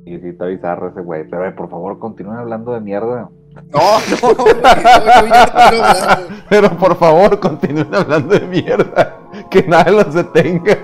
Y 0.04 0.18
sí, 0.18 0.28
está 0.30 0.46
bizarro 0.46 0.88
ese 0.88 1.00
güey. 1.02 1.28
Pero, 1.30 1.46
eh, 1.46 1.52
por 1.52 1.70
favor, 1.70 1.98
continúen 2.00 2.36
hablando 2.38 2.72
de 2.72 2.80
mierda. 2.80 3.28
No, 3.54 3.80
no, 3.80 4.34
güey, 4.34 4.54
no, 4.54 4.60
no. 4.60 6.26
Pero 6.50 6.70
por 6.78 6.96
favor, 6.96 7.38
continúen 7.38 7.94
hablando 7.94 8.34
de 8.34 8.46
mierda. 8.46 9.16
Que 9.50 9.62
nada 9.62 9.90
los 9.92 10.12
detenga. 10.12 10.78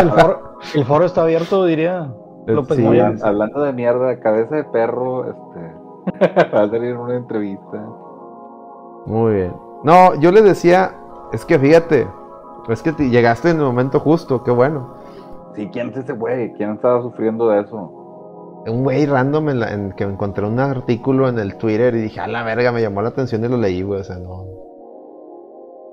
El, 0.00 0.10
foro, 0.10 0.40
el 0.74 0.84
foro 0.84 1.04
está 1.06 1.22
abierto, 1.22 1.64
diría. 1.64 2.12
López 2.46 2.76
Sí, 2.76 3.00
Hablando 3.22 3.62
de 3.62 3.72
mierda, 3.72 4.18
cabeza 4.20 4.56
de 4.56 4.64
perro, 4.64 5.24
este. 5.30 6.50
va 6.54 6.62
a 6.62 6.68
salir 6.68 6.90
en 6.90 6.96
una 6.98 7.16
entrevista. 7.16 7.86
Muy 9.06 9.34
bien. 9.34 9.54
No, 9.84 10.14
yo 10.20 10.30
les 10.32 10.44
decía, 10.44 10.94
es 11.32 11.44
que 11.44 11.58
fíjate, 11.58 12.06
es 12.68 12.82
que 12.82 12.92
te- 12.92 13.08
llegaste 13.10 13.50
en 13.50 13.58
el 13.58 13.64
momento 13.64 14.00
justo, 14.00 14.42
qué 14.44 14.50
bueno. 14.50 14.94
Sí, 15.54 15.68
¿quién 15.72 15.90
es 15.90 15.96
ese 15.98 16.12
güey? 16.12 16.52
¿Quién 16.54 16.72
estaba 16.72 17.02
sufriendo 17.02 17.48
de 17.48 17.62
eso? 17.62 18.62
Un 18.66 18.84
güey 18.84 19.06
random 19.06 19.48
en, 19.48 19.60
la- 19.60 19.72
en 19.72 19.92
que 19.92 20.04
encontré 20.04 20.46
un 20.46 20.60
artículo 20.60 21.28
en 21.28 21.38
el 21.38 21.56
Twitter 21.56 21.94
y 21.94 22.02
dije, 22.02 22.20
a 22.20 22.26
la 22.26 22.42
verga, 22.44 22.72
me 22.72 22.82
llamó 22.82 23.00
la 23.02 23.08
atención 23.08 23.44
y 23.44 23.48
lo 23.48 23.56
leí, 23.56 23.82
güey, 23.82 24.00
o 24.00 24.04
sea, 24.04 24.16
no. 24.18 24.44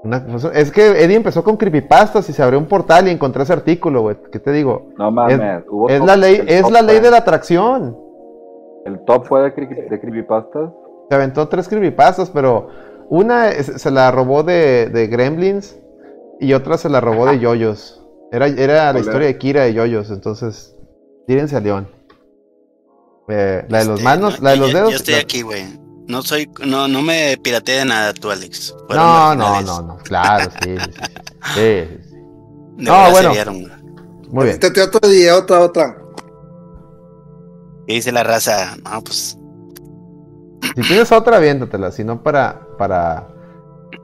Una- 0.03 0.23
es 0.53 0.71
que 0.71 1.03
Eddie 1.03 1.15
empezó 1.15 1.43
con 1.43 1.57
creepypastas 1.57 2.29
y 2.29 2.33
se 2.33 2.43
abrió 2.43 2.59
un 2.59 2.65
portal 2.67 3.07
y 3.07 3.11
encontré 3.11 3.43
ese 3.43 3.53
artículo, 3.53 4.01
güey. 4.01 4.17
¿Qué 4.31 4.39
te 4.39 4.51
digo? 4.51 4.87
No 4.97 5.11
mames. 5.11 5.63
hubo 5.69 5.89
Es 5.89 5.99
top- 5.99 6.07
la 6.07 6.15
ley, 6.17 6.41
es 6.47 6.69
la 6.69 6.81
ley 6.81 6.99
de 6.99 7.09
la 7.11 7.17
atracción. 7.17 7.97
El 8.85 8.99
top 9.05 9.25
fue 9.25 9.41
de, 9.41 9.49
de 9.89 9.99
creepypastas. 9.99 10.69
Se 11.09 11.15
aventó 11.15 11.47
tres 11.47 11.67
creepypastas, 11.67 12.29
pero 12.29 12.67
una 13.09 13.51
se 13.51 13.91
la 13.91 14.11
robó 14.11 14.43
de, 14.43 14.89
de 14.89 15.07
Gremlins 15.07 15.75
y 16.39 16.53
otra 16.53 16.77
se 16.77 16.89
la 16.89 16.99
robó 17.01 17.25
de 17.27 17.39
Yoyos. 17.39 18.01
Era, 18.31 18.47
era 18.47 18.85
la 18.87 18.91
¿Cuál 18.93 19.03
historia 19.03 19.27
de 19.27 19.37
Kira 19.37 19.63
de 19.63 19.73
Yoyos, 19.73 20.09
entonces 20.11 20.75
tírense 21.27 21.55
a 21.55 21.59
León. 21.61 21.89
Eh, 23.29 23.65
la 23.69 23.79
de 23.79 23.85
los 23.85 23.93
Este, 23.99 24.03
manos, 24.03 24.37
no, 24.39 24.43
la 24.43 24.51
de 24.51 24.57
los 24.57 24.73
dedos. 24.73 24.89
Yo 24.91 24.95
estoy 24.97 25.13
la- 25.15 25.19
aquí, 25.21 25.41
güey. 25.41 25.63
No 26.07 26.21
soy, 26.21 26.49
no, 26.65 26.87
no 26.87 27.01
me 27.01 27.37
pirateé 27.43 27.79
de 27.79 27.85
nada 27.85 28.13
tú, 28.13 28.31
Alex. 28.31 28.73
Fueron 28.87 29.05
No, 29.05 29.35
no, 29.35 29.61
no, 29.61 29.81
no, 29.81 29.97
claro, 29.97 30.49
sí, 30.63 30.75
sí, 30.77 30.91
sí. 30.93 31.01
Sí, 31.55 31.97
No, 32.77 33.11
bueno. 33.11 33.33
Muy 34.29 34.45
bien. 34.45 34.59
Este 34.61 34.81
otro 34.81 35.09
día, 35.09 35.35
otra, 35.37 35.59
otra. 35.61 35.97
¿Qué 37.87 37.93
dice 37.95 38.11
la 38.11 38.23
raza? 38.23 38.75
No, 38.83 39.01
pues, 39.03 39.37
Si 40.75 40.81
tienes 40.83 41.11
otra, 41.11 41.37
aviéntatela, 41.37 41.91
si 41.91 42.03
no 42.03 42.21
para, 42.21 42.67
para, 42.77 43.27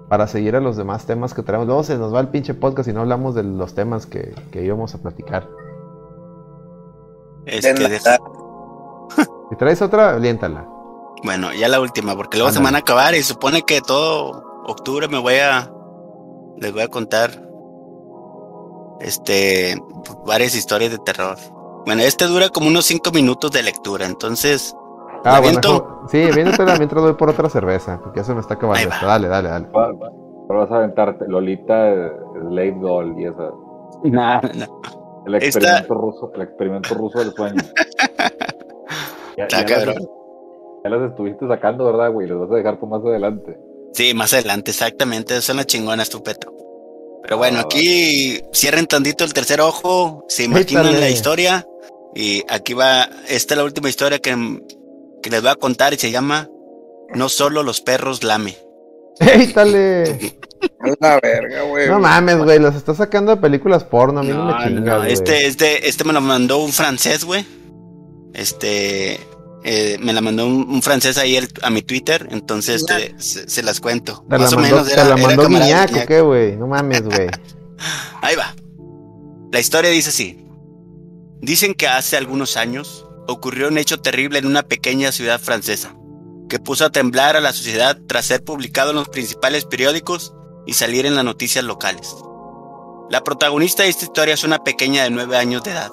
para 0.09 0.27
seguir 0.27 0.55
a 0.55 0.59
los 0.59 0.77
demás 0.77 1.05
temas 1.05 1.33
que 1.33 1.43
traemos. 1.43 1.67
Luego 1.67 1.83
se 1.83 1.97
nos 1.97 2.13
va 2.13 2.19
el 2.19 2.29
pinche 2.29 2.53
podcast 2.53 2.87
y 2.89 2.93
no 2.93 3.01
hablamos 3.01 3.35
de 3.35 3.43
los 3.43 3.73
temas 3.73 4.05
que, 4.05 4.33
que 4.51 4.63
íbamos 4.63 4.93
a 4.95 4.97
platicar. 4.99 5.47
es 7.45 7.63
De 7.63 7.73
que 7.73 7.83
nada. 7.83 7.89
deja- 7.89 8.17
Si 9.49 9.55
traes 9.57 9.81
otra, 9.81 10.11
aviéntala. 10.11 10.67
Bueno, 11.23 11.53
ya 11.53 11.67
la 11.69 11.79
última, 11.79 12.15
porque 12.15 12.37
luego 12.37 12.51
se 12.51 12.59
van 12.61 12.75
a 12.75 12.79
acabar 12.79 13.13
y 13.15 13.21
supone 13.23 13.61
que 13.61 13.79
todo 13.81 14.43
octubre 14.65 15.07
me 15.07 15.19
voy 15.19 15.35
a 15.35 15.71
les 16.57 16.71
voy 16.73 16.81
a 16.81 16.87
contar 16.87 17.29
este 18.99 19.77
varias 20.25 20.55
historias 20.55 20.91
de 20.91 20.97
terror. 20.99 21.37
Bueno, 21.85 22.01
este 22.01 22.25
dura 22.25 22.49
como 22.49 22.67
unos 22.67 22.85
cinco 22.85 23.11
minutos 23.11 23.51
de 23.51 23.63
lectura, 23.63 24.05
entonces. 24.05 24.75
Ah, 25.25 25.33
¿la 25.33 25.39
bueno, 25.41 25.59
eso- 25.59 26.01
sí, 26.09 26.17
viéndotela 26.33 26.75
mientras 26.77 27.01
voy 27.03 27.13
por 27.13 27.29
otra 27.29 27.49
cerveza, 27.49 27.99
porque 28.01 28.19
ya 28.19 28.23
se 28.25 28.33
me 28.33 28.41
está 28.41 28.55
acabando. 28.55 28.89
Dale, 29.01 29.27
dale, 29.27 29.49
dale. 29.49 29.67
Va- 29.67 29.91
va- 29.93 30.11
Ahora 30.49 30.59
vas 30.65 30.71
a 30.71 30.75
aventarte 30.75 31.25
Lolita, 31.27 31.89
eh, 31.91 32.11
Slave 32.41 32.77
Doll 32.81 33.15
y 33.19 33.25
esa. 33.25 33.51
No. 34.03 34.41
El 35.25 35.35
Esta- 35.35 35.47
experimento 35.59 35.93
ruso, 35.93 36.31
el 36.35 36.41
experimento 36.41 36.93
ruso 36.95 37.19
del 37.19 37.31
sueño. 37.33 37.61
Ya, 39.37 39.45
Está 39.45 39.61
ya 39.61 39.65
cabrón. 39.65 39.95
las, 39.95 40.03
ya 40.83 40.89
las 40.91 41.09
estuviste 41.11 41.47
sacando, 41.47 41.85
¿verdad, 41.85 42.11
güey? 42.11 42.27
Las 42.27 42.37
vas 42.39 42.51
a 42.51 42.55
dejar 42.55 42.79
por 42.79 42.89
más 42.89 43.01
adelante. 43.03 43.57
Sí, 43.93 44.13
más 44.13 44.31
adelante, 44.33 44.71
exactamente. 44.71 45.41
Son 45.41 45.57
las 45.57 45.65
chingonas, 45.65 46.09
tu 46.09 46.21
Petro. 46.21 46.51
Pero 47.23 47.37
bueno, 47.37 47.59
Ah, 47.59 47.61
aquí 47.65 48.41
cierren 48.51 48.85
tantito 48.85 49.23
el 49.23 49.33
tercer 49.33 49.61
ojo, 49.61 50.23
se 50.27 50.43
imaginan 50.43 50.85
Échale. 50.85 50.99
la 50.99 51.09
historia. 51.09 51.65
Y 52.13 52.43
aquí 52.47 52.73
va, 52.75 53.05
esta 53.27 53.53
es 53.53 53.57
la 53.57 53.63
última 53.63 53.89
historia 53.89 54.19
que, 54.19 54.35
que 55.23 55.31
les 55.31 55.41
voy 55.41 55.49
a 55.49 55.55
contar 55.55 55.93
y 55.93 55.97
se 55.97 56.11
llama 56.11 56.47
No 57.15 57.29
solo 57.29 57.63
los 57.63 57.81
perros 57.81 58.23
lame. 58.23 58.55
¡Ey, 59.19 59.47
dale! 59.53 60.37
A 60.79 60.87
la 60.99 61.19
verga, 61.19 61.63
güey. 61.63 61.87
No 61.89 61.99
mames, 61.99 62.37
güey, 62.37 62.59
los 62.59 62.75
está 62.75 62.93
sacando 62.95 63.35
de 63.35 63.41
películas 63.41 63.83
porno, 63.83 64.19
a 64.21 64.23
mí 64.23 64.29
no, 64.29 64.45
me 64.45 64.63
chingas, 64.63 65.07
este, 65.07 65.47
este, 65.47 65.87
este 65.89 66.03
me 66.03 66.13
lo 66.13 66.21
mandó 66.21 66.59
un 66.59 66.71
francés, 66.71 67.25
güey. 67.25 67.45
Este, 68.33 69.19
eh, 69.63 69.97
me 69.99 70.13
la 70.13 70.21
mandó 70.21 70.47
un, 70.47 70.67
un 70.69 70.81
francés 70.81 71.17
ahí 71.17 71.35
el- 71.35 71.49
a 71.61 71.69
mi 71.69 71.81
Twitter, 71.81 72.27
entonces 72.31 72.81
este, 72.81 73.13
se, 73.19 73.47
se 73.49 73.61
las 73.63 73.79
cuento. 73.79 74.25
Te 74.29 74.37
la 74.37 74.43
Más 74.43 74.53
o 74.53 74.55
mandó, 74.57 74.75
menos 74.77 74.87
te 74.87 74.93
era, 74.93 75.03
la 75.03 75.15
era 75.15 75.27
mandó 75.27 75.43
camarada 75.43 75.65
de 75.65 75.73
Guiñac, 75.73 75.89
¿o 75.89 75.93
Guiñac. 75.93 76.07
qué, 76.07 76.21
güey? 76.21 76.55
No 76.57 76.67
mames, 76.67 77.03
güey. 77.03 77.27
Ahí 78.21 78.35
va. 78.35 78.55
La 79.51 79.59
historia 79.59 79.91
dice 79.91 80.09
así. 80.09 80.47
Dicen 81.41 81.73
que 81.75 81.87
hace 81.87 82.15
algunos 82.17 82.55
años 82.57 83.02
ocurrió 83.27 83.67
un 83.67 83.77
hecho 83.77 83.99
terrible 83.99 84.39
en 84.39 84.45
una 84.45 84.63
pequeña 84.63 85.11
ciudad 85.11 85.39
francesa, 85.39 85.95
que 86.49 86.59
puso 86.59 86.85
a 86.85 86.91
temblar 86.91 87.35
a 87.35 87.41
la 87.41 87.53
sociedad 87.53 87.97
tras 88.07 88.25
ser 88.25 88.43
publicado 88.43 88.91
en 88.91 88.97
los 88.97 89.09
principales 89.09 89.65
periódicos 89.65 90.33
y 90.65 90.73
salir 90.73 91.05
en 91.05 91.15
las 91.15 91.25
noticias 91.25 91.63
locales. 91.63 92.15
La 93.09 93.23
protagonista 93.23 93.83
de 93.83 93.89
esta 93.89 94.05
historia 94.05 94.33
es 94.33 94.43
una 94.43 94.63
pequeña 94.63 95.03
de 95.03 95.09
nueve 95.09 95.37
años 95.37 95.63
de 95.63 95.71
edad, 95.71 95.91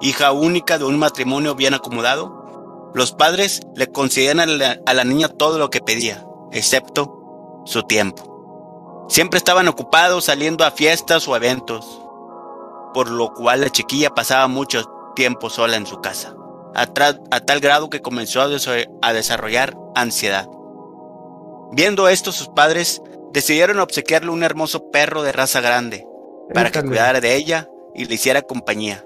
hija 0.00 0.32
única 0.32 0.78
de 0.78 0.84
un 0.84 0.98
matrimonio 0.98 1.54
bien 1.54 1.74
acomodado. 1.74 2.90
Los 2.94 3.12
padres 3.12 3.60
le 3.76 3.86
concedían 3.88 4.40
a 4.40 4.46
la 4.94 5.04
niña 5.04 5.28
todo 5.28 5.58
lo 5.58 5.70
que 5.70 5.80
pedía, 5.80 6.26
excepto 6.52 7.62
su 7.66 7.82
tiempo. 7.82 9.06
Siempre 9.08 9.38
estaban 9.38 9.68
ocupados 9.68 10.24
saliendo 10.24 10.64
a 10.64 10.70
fiestas 10.70 11.28
o 11.28 11.36
eventos, 11.36 11.84
por 12.94 13.10
lo 13.10 13.32
cual 13.34 13.60
la 13.60 13.70
chiquilla 13.70 14.10
pasaba 14.10 14.48
mucho 14.48 14.84
tiempo 15.14 15.50
sola 15.50 15.76
en 15.76 15.86
su 15.86 16.00
casa, 16.00 16.34
a, 16.80 17.40
tal 17.40 17.60
grado 17.60 17.90
que 17.90 18.00
comenzó 18.00 18.40
a, 18.40 18.48
a 19.02 19.12
desarrollar 19.12 19.76
ansiedad. 19.94 20.48
Viendo 21.72 22.08
esto, 22.08 22.32
sus 22.32 22.48
padres 22.48 23.02
decidieron 23.32 23.80
obsequiarle 23.80 24.30
un 24.30 24.42
hermoso 24.42 24.90
perro 24.90 25.22
de 25.22 25.32
raza 25.32 25.60
grande, 25.60 26.06
para 26.54 26.70
que 26.70 26.82
cuidara 26.82 27.20
de 27.20 27.34
ella 27.34 27.68
y 27.94 28.06
le 28.06 28.14
hiciera 28.14 28.42
compañía. 28.42 29.04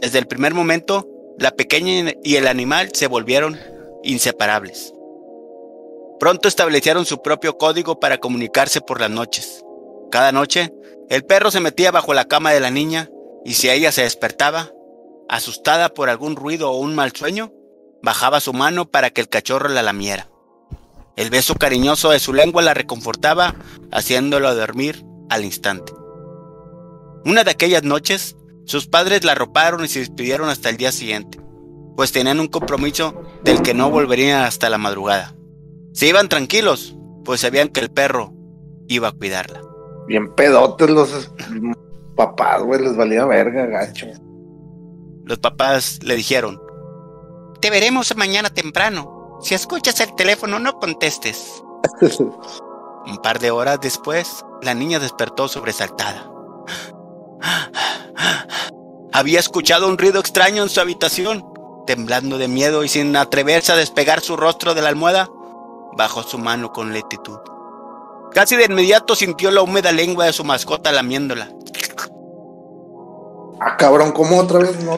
Desde 0.00 0.18
el 0.18 0.26
primer 0.26 0.52
momento, 0.52 1.08
la 1.38 1.52
pequeña 1.52 2.12
y 2.22 2.36
el 2.36 2.46
animal 2.46 2.90
se 2.92 3.06
volvieron 3.06 3.58
inseparables. 4.02 4.92
Pronto 6.20 6.48
establecieron 6.48 7.06
su 7.06 7.22
propio 7.22 7.56
código 7.56 7.98
para 7.98 8.18
comunicarse 8.18 8.80
por 8.80 9.00
las 9.00 9.10
noches. 9.10 9.64
Cada 10.10 10.32
noche, 10.32 10.72
el 11.08 11.24
perro 11.24 11.50
se 11.50 11.60
metía 11.60 11.90
bajo 11.90 12.14
la 12.14 12.26
cama 12.26 12.52
de 12.52 12.60
la 12.60 12.70
niña 12.70 13.10
y 13.44 13.54
si 13.54 13.70
ella 13.70 13.92
se 13.92 14.02
despertaba, 14.02 14.70
asustada 15.28 15.94
por 15.94 16.08
algún 16.08 16.36
ruido 16.36 16.70
o 16.70 16.78
un 16.78 16.94
mal 16.94 17.12
sueño, 17.12 17.52
bajaba 18.02 18.40
su 18.40 18.52
mano 18.52 18.86
para 18.86 19.10
que 19.10 19.20
el 19.20 19.28
cachorro 19.28 19.68
la 19.68 19.82
lamiera. 19.82 20.28
El 21.16 21.30
beso 21.30 21.54
cariñoso 21.54 22.10
de 22.10 22.18
su 22.18 22.32
lengua 22.32 22.62
la 22.62 22.74
reconfortaba, 22.74 23.54
haciéndolo 23.92 24.54
dormir 24.54 25.04
al 25.30 25.44
instante. 25.44 25.92
Una 27.24 27.44
de 27.44 27.52
aquellas 27.52 27.84
noches, 27.84 28.36
sus 28.66 28.86
padres 28.86 29.24
la 29.24 29.32
arroparon 29.32 29.84
y 29.84 29.88
se 29.88 30.00
despidieron 30.00 30.48
hasta 30.48 30.70
el 30.70 30.76
día 30.76 30.92
siguiente, 30.92 31.40
pues 31.96 32.12
tenían 32.12 32.40
un 32.40 32.48
compromiso 32.48 33.22
del 33.44 33.62
que 33.62 33.74
no 33.74 33.90
volverían 33.90 34.42
hasta 34.42 34.68
la 34.68 34.78
madrugada. 34.78 35.34
Se 35.92 36.08
iban 36.08 36.28
tranquilos, 36.28 36.96
pues 37.24 37.40
sabían 37.40 37.68
que 37.68 37.80
el 37.80 37.90
perro 37.90 38.32
iba 38.88 39.08
a 39.08 39.12
cuidarla. 39.12 39.62
Bien 40.06 40.34
pedotes 40.34 40.90
los 40.90 41.30
papás, 42.16 42.62
güey, 42.62 42.82
les 42.82 42.96
valía 42.96 43.24
verga, 43.24 43.66
gacho. 43.66 44.06
Los 45.24 45.38
papás 45.38 46.00
le 46.02 46.16
dijeron, 46.16 46.60
Te 47.60 47.70
veremos 47.70 48.14
mañana 48.16 48.50
temprano. 48.50 49.38
Si 49.42 49.54
escuchas 49.54 49.98
el 50.00 50.14
teléfono, 50.14 50.58
no 50.58 50.78
contestes. 50.78 51.62
Un 53.06 53.18
par 53.22 53.38
de 53.38 53.50
horas 53.50 53.80
después, 53.80 54.44
la 54.62 54.74
niña 54.74 54.98
despertó 54.98 55.48
sobresaltada. 55.48 56.30
Había 59.12 59.38
escuchado 59.38 59.88
un 59.88 59.98
ruido 59.98 60.18
extraño 60.18 60.62
en 60.62 60.68
su 60.68 60.80
habitación. 60.80 61.44
Temblando 61.86 62.38
de 62.38 62.48
miedo 62.48 62.82
y 62.82 62.88
sin 62.88 63.14
atreverse 63.14 63.72
a 63.72 63.76
despegar 63.76 64.22
su 64.22 64.36
rostro 64.36 64.74
de 64.74 64.82
la 64.82 64.88
almohada, 64.88 65.28
bajó 65.96 66.22
su 66.22 66.38
mano 66.38 66.72
con 66.72 66.92
lentitud. 66.92 67.38
Casi 68.32 68.56
de 68.56 68.64
inmediato 68.64 69.14
sintió 69.14 69.50
la 69.50 69.62
húmeda 69.62 69.92
lengua 69.92 70.24
de 70.24 70.32
su 70.32 70.42
mascota 70.42 70.90
lamiéndola. 70.90 71.50
Ah, 73.60 73.76
cabrón, 73.76 74.12
¿cómo 74.12 74.38
otra 74.38 74.58
vez 74.58 74.82
no? 74.84 74.96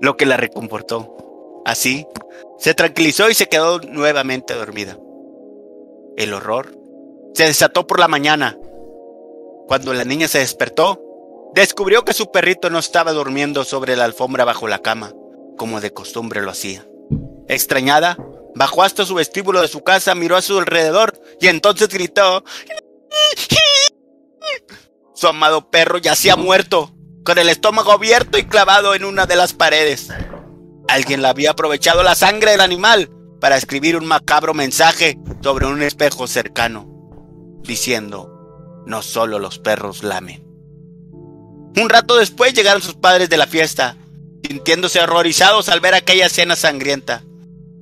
lo 0.00 0.16
que 0.16 0.26
la 0.26 0.36
reconfortó. 0.36 1.62
Así, 1.64 2.06
se 2.58 2.74
tranquilizó 2.74 3.28
y 3.28 3.34
se 3.34 3.48
quedó 3.48 3.80
nuevamente 3.80 4.54
dormida. 4.54 4.98
El 6.16 6.32
horror 6.32 6.76
se 7.34 7.44
desató 7.44 7.86
por 7.86 7.98
la 7.98 8.08
mañana. 8.08 8.56
Cuando 9.66 9.92
la 9.92 10.04
niña 10.04 10.28
se 10.28 10.38
despertó, 10.38 11.02
descubrió 11.54 12.04
que 12.04 12.12
su 12.12 12.30
perrito 12.30 12.70
no 12.70 12.78
estaba 12.78 13.12
durmiendo 13.12 13.64
sobre 13.64 13.96
la 13.96 14.04
alfombra 14.04 14.44
bajo 14.44 14.68
la 14.68 14.78
cama, 14.78 15.12
como 15.56 15.80
de 15.80 15.92
costumbre 15.92 16.40
lo 16.42 16.50
hacía. 16.50 16.86
Extrañada, 17.48 18.16
bajó 18.54 18.82
hasta 18.82 19.04
su 19.04 19.14
vestíbulo 19.14 19.60
de 19.60 19.68
su 19.68 19.82
casa, 19.82 20.14
miró 20.14 20.36
a 20.36 20.42
su 20.42 20.58
alrededor 20.58 21.20
y 21.40 21.48
entonces 21.48 21.88
gritó. 21.88 22.44
Su 25.16 25.28
amado 25.28 25.70
perro 25.70 25.96
yacía 25.96 26.36
muerto, 26.36 26.94
con 27.24 27.38
el 27.38 27.48
estómago 27.48 27.90
abierto 27.90 28.36
y 28.36 28.44
clavado 28.44 28.94
en 28.94 29.02
una 29.02 29.24
de 29.24 29.34
las 29.34 29.54
paredes. 29.54 30.08
Alguien 30.88 31.22
le 31.22 31.28
había 31.28 31.52
aprovechado 31.52 32.02
la 32.02 32.14
sangre 32.14 32.50
del 32.50 32.60
animal 32.60 33.08
para 33.40 33.56
escribir 33.56 33.96
un 33.96 34.04
macabro 34.04 34.52
mensaje 34.52 35.18
sobre 35.42 35.64
un 35.64 35.80
espejo 35.82 36.26
cercano, 36.26 36.86
diciendo, 37.62 38.30
no 38.84 39.00
solo 39.00 39.38
los 39.38 39.58
perros 39.58 40.02
lamen. 40.02 40.44
Un 41.80 41.88
rato 41.88 42.16
después 42.16 42.52
llegaron 42.52 42.82
sus 42.82 42.96
padres 42.96 43.30
de 43.30 43.38
la 43.38 43.46
fiesta, 43.46 43.96
sintiéndose 44.46 45.00
horrorizados 45.00 45.70
al 45.70 45.80
ver 45.80 45.94
aquella 45.94 46.26
escena 46.26 46.56
sangrienta. 46.56 47.24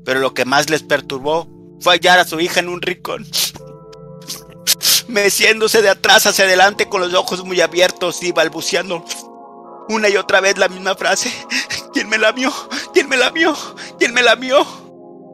Pero 0.04 0.20
lo 0.20 0.34
que 0.34 0.44
más 0.44 0.70
les 0.70 0.84
perturbó 0.84 1.48
fue 1.80 1.94
hallar 1.94 2.20
a 2.20 2.26
su 2.26 2.38
hija 2.38 2.60
en 2.60 2.68
un 2.68 2.80
rincón, 2.80 3.26
meciéndose 5.14 5.80
de 5.80 5.90
atrás 5.90 6.26
hacia 6.26 6.44
adelante 6.44 6.88
con 6.88 7.00
los 7.00 7.14
ojos 7.14 7.44
muy 7.44 7.60
abiertos 7.60 8.22
y 8.24 8.32
balbuceando 8.32 9.04
una 9.88 10.08
y 10.08 10.16
otra 10.16 10.40
vez 10.40 10.58
la 10.58 10.68
misma 10.68 10.96
frase. 10.96 11.32
¿Quién 11.92 12.08
me 12.08 12.18
lamió? 12.18 12.52
¿Quién 12.92 13.08
me 13.08 13.16
lamió? 13.16 13.56
¿Quién 13.96 14.12
me 14.12 14.22
lamió? 14.22 14.66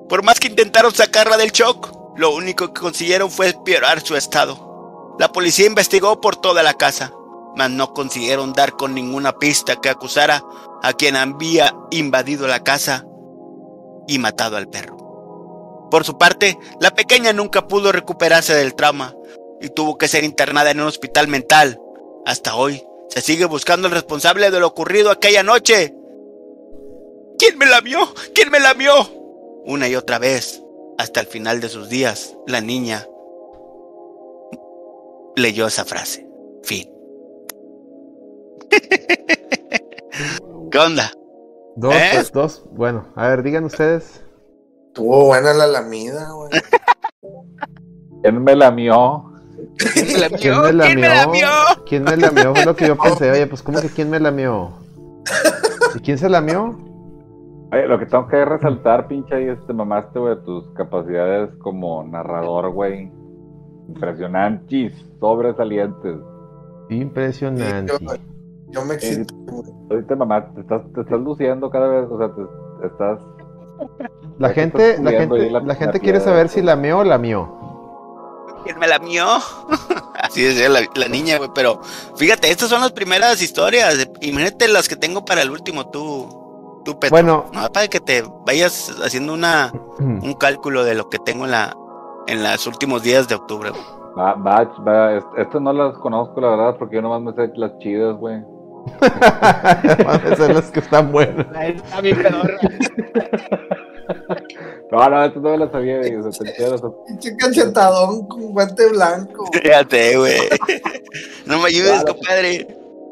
Por 0.09 0.23
más 0.23 0.39
que 0.39 0.49
intentaron 0.49 0.95
sacarla 0.95 1.39
del 1.39 1.51
shock, 1.51 1.91
lo 2.17 2.31
único 2.31 2.73
que 2.73 2.81
consiguieron 2.81 3.31
fue 3.31 3.49
empeorar 3.49 4.03
su 4.03 4.17
estado. 4.17 5.17
La 5.19 5.33
policía 5.33 5.67
investigó 5.67 6.21
por 6.21 6.37
toda 6.37 6.63
la 6.63 6.75
casa, 6.75 7.13
mas 7.57 7.71
no 7.71 7.95
consiguieron 7.95 8.53
dar 8.53 8.73
con 8.73 8.95
ninguna 8.95 9.33
pista 9.33 9.77
que 9.77 9.89
acusara 9.89 10.43
a 10.83 10.93
quien 10.93 11.17
había 11.17 11.75
invadido 11.91 12.47
la 12.47 12.63
casa 12.63 13.07
y 14.07 14.19
matado 14.19 14.59
al 14.59 14.69
perro. 14.69 14.99
Por 15.91 16.05
su 16.05 16.19
parte, 16.19 16.59
la 16.81 16.91
pequeña 16.91 17.33
nunca 17.33 17.67
pudo 17.67 17.93
recuperarse 17.93 18.55
del 18.55 18.75
trauma 18.75 19.15
y 19.61 19.69
tuvo 19.71 19.99
que 19.99 20.09
ser 20.09 20.25
internada 20.25 20.71
en 20.71 20.81
un 20.81 20.87
hospital 20.87 21.29
mental. 21.29 21.81
Hasta 22.25 22.57
hoy 22.57 22.83
se 23.09 23.21
sigue 23.21 23.45
buscando 23.45 23.89
el 23.89 23.95
responsable 23.95 24.51
de 24.51 24.61
lo 24.61 24.67
ocurrido 24.67 25.11
aquella 25.11 25.43
noche. 25.43 25.95
¿Quién 27.39 27.59
me 27.59 27.67
la 27.67 27.81
vio? 27.81 27.99
¿Quién 28.35 28.51
me 28.51 28.61
la 28.61 28.75
vio? 28.75 28.93
Una 29.65 29.89
y 29.89 29.97
otra 29.97 30.19
vez, 30.19 30.63
hasta 30.99 31.21
el 31.21 31.27
final 31.27 31.61
de 31.61 31.69
sus 31.69 31.89
días, 31.89 32.37
la 32.47 32.61
niña 32.61 33.07
leyó 35.37 35.67
esa 35.67 35.85
frase. 35.85 36.27
Fin. 36.63 36.91
¿Qué 40.71 40.79
onda? 40.79 41.11
Dos, 41.77 41.95
¿Eh? 41.95 42.11
pues, 42.15 42.33
dos. 42.33 42.65
Bueno, 42.71 43.13
a 43.17 43.29
ver, 43.29 43.43
digan 43.43 43.65
ustedes. 43.65 44.23
Estuvo 44.89 45.27
buena 45.27 45.53
la 45.53 45.67
lamida, 45.67 46.31
güey. 46.31 46.51
¿Quién 48.23 48.43
me 48.43 48.55
lamió? 48.55 49.30
¿Quién 49.95 50.07
me 50.13 50.19
la 50.29 50.29
¿Quién 50.29 50.53
mió? 50.55 50.63
me 50.63 50.73
la 50.73 50.85
¿Quién 50.87 51.01
me 51.01 51.09
la 51.09 51.27
mió? 51.27 51.49
¿Quién 51.87 52.05
me 52.05 52.17
lamió? 52.17 52.55
Fue 52.55 52.65
lo 52.65 52.77
que 52.77 52.87
yo 52.87 52.97
pensé. 53.03 53.31
Oye, 53.31 53.47
pues, 53.47 53.63
¿cómo 53.63 53.81
que 53.81 53.89
quién 53.89 54.11
me 54.11 54.21
lamió? 54.21 54.71
¿Y 55.95 56.01
quién 56.01 56.19
se 56.19 56.29
lamió? 56.29 56.79
Oye, 57.73 57.87
lo 57.87 57.99
que 57.99 58.07
tengo 58.07 58.27
que 58.27 58.45
resaltar, 58.45 59.07
pinche, 59.07 59.35
ahí 59.35 59.49
este 59.49 59.73
mamaste, 59.73 60.19
güey, 60.19 60.37
tus 60.45 60.69
capacidades 60.75 61.51
como 61.59 62.03
narrador, 62.05 62.71
güey. 62.73 63.11
Impresionantes, 63.89 64.93
sobresalientes. 65.21 66.17
Impresionante. 66.89 67.93
Yo, 68.01 68.13
yo 68.71 68.85
me 68.85 68.95
excito. 68.95 69.35
güey. 69.47 69.71
Ahorita 69.91 70.17
mamá, 70.17 70.53
te 70.55 70.61
estás, 70.61 70.83
te 70.95 71.01
estás 71.01 71.21
luciendo 71.21 71.71
cada 71.71 71.89
vez, 71.89 72.07
o 72.11 72.19
sea, 72.19 72.29
te, 72.35 72.87
estás... 72.87 73.21
La 74.39 74.51
gente, 74.51 74.99
la 75.03 75.11
gente, 75.13 75.51
la- 75.51 75.61
la 75.61 75.67
la 75.67 75.75
gente 75.75 76.01
quiere 76.01 76.21
saber 76.21 76.49
si 76.49 76.63
lamió 76.63 76.99
o 76.99 77.05
lamió. 77.05 77.60
¿Quién 78.65 78.79
me 78.79 78.87
la 78.87 78.99
mió? 78.99 79.27
Así 80.21 80.43
decía 80.45 80.69
la, 80.69 80.81
la 80.95 81.09
niña, 81.09 81.39
güey. 81.39 81.51
Pero 81.55 81.81
fíjate, 82.17 82.51
estas 82.51 82.69
son 82.69 82.81
las 82.81 82.93
primeras 82.93 83.41
historias. 83.43 84.09
Imagínate 84.21 84.69
las 84.69 84.89
que 84.89 84.97
tengo 84.97 85.25
para 85.25 85.43
el 85.43 85.51
último, 85.51 85.89
tú, 85.91 86.83
tú 86.85 86.99
Petro. 86.99 87.11
Bueno. 87.11 87.47
No, 87.53 87.71
para 87.73 87.89
que 87.89 88.01
te 88.01 88.25
vayas 88.47 88.91
haciendo 89.05 89.33
una, 89.35 89.73
un 89.99 90.35
cálculo 90.35 90.85
de 90.85 90.95
lo 90.95 91.09
que 91.09 91.19
tengo 91.19 91.45
en 91.45 91.51
la 91.53 91.75
en 92.27 92.43
los 92.45 92.67
últimos 92.67 93.03
días 93.03 93.27
de 93.29 93.35
octubre. 93.35 93.71
güey. 93.71 93.83
Va, 94.19 94.35
va, 94.35 94.65
va, 94.87 95.15
est- 95.15 95.27
estas 95.39 95.61
no 95.63 95.73
las 95.73 95.97
conozco, 95.99 96.41
la 96.41 96.49
verdad, 96.51 96.77
porque 96.79 96.97
yo 96.97 97.03
nomás 97.03 97.23
me 97.23 97.33
sé 97.33 97.51
las 97.57 97.77
chidas, 97.79 98.17
güey. 98.17 98.41
Van 99.01 100.33
a 100.33 100.37
ser 100.37 100.55
las 100.55 100.71
que 100.71 100.81
están 100.81 101.11
buenas. 101.13 101.47
Está 101.63 102.01
bien 102.01 102.17
pedorra. 102.23 102.55
No, 104.93 105.09
no, 105.09 105.25
estas 105.25 105.41
no 105.43 105.51
me 105.51 105.59
las 105.59 105.71
sabía, 105.71 105.99
güey. 105.99 106.17
O 106.17 106.33
sea, 106.33 106.55
Pinche 107.07 107.37
cachetadón 107.37 108.27
con 108.27 108.53
guante 108.53 108.89
blanco. 108.91 109.47
Fíjate, 109.53 110.17
güey. 110.19 110.37
No 111.47 111.59
me 111.59 111.67
ayudes, 111.67 112.03
Claro. 112.03 112.15
compadre. 112.17 112.67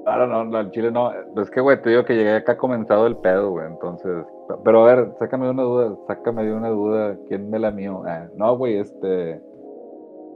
Claro, 0.04 0.26
no, 0.26 0.44
no, 0.44 0.58
al 0.58 0.70
chile 0.72 0.90
no. 0.90 1.12
Es 1.40 1.50
que, 1.50 1.60
güey, 1.60 1.80
te 1.80 1.90
digo 1.90 2.04
que 2.04 2.14
llegué 2.16 2.34
acá 2.34 2.56
comenzado 2.56 3.06
el 3.06 3.16
pedo, 3.18 3.50
güey. 3.50 3.66
Entonces, 3.66 4.24
pero 4.64 4.84
a 4.84 4.94
ver, 4.94 5.12
sácame 5.20 5.44
de 5.44 5.50
una 5.52 5.62
duda, 5.62 5.96
sácame 6.08 6.44
de 6.44 6.52
una 6.54 6.70
duda. 6.70 7.16
¿Quién 7.28 7.48
me 7.50 7.58
la 7.60 7.70
mío? 7.70 8.02
Ah, 8.06 8.26
no, 8.34 8.56
güey, 8.56 8.78
este. 8.78 9.40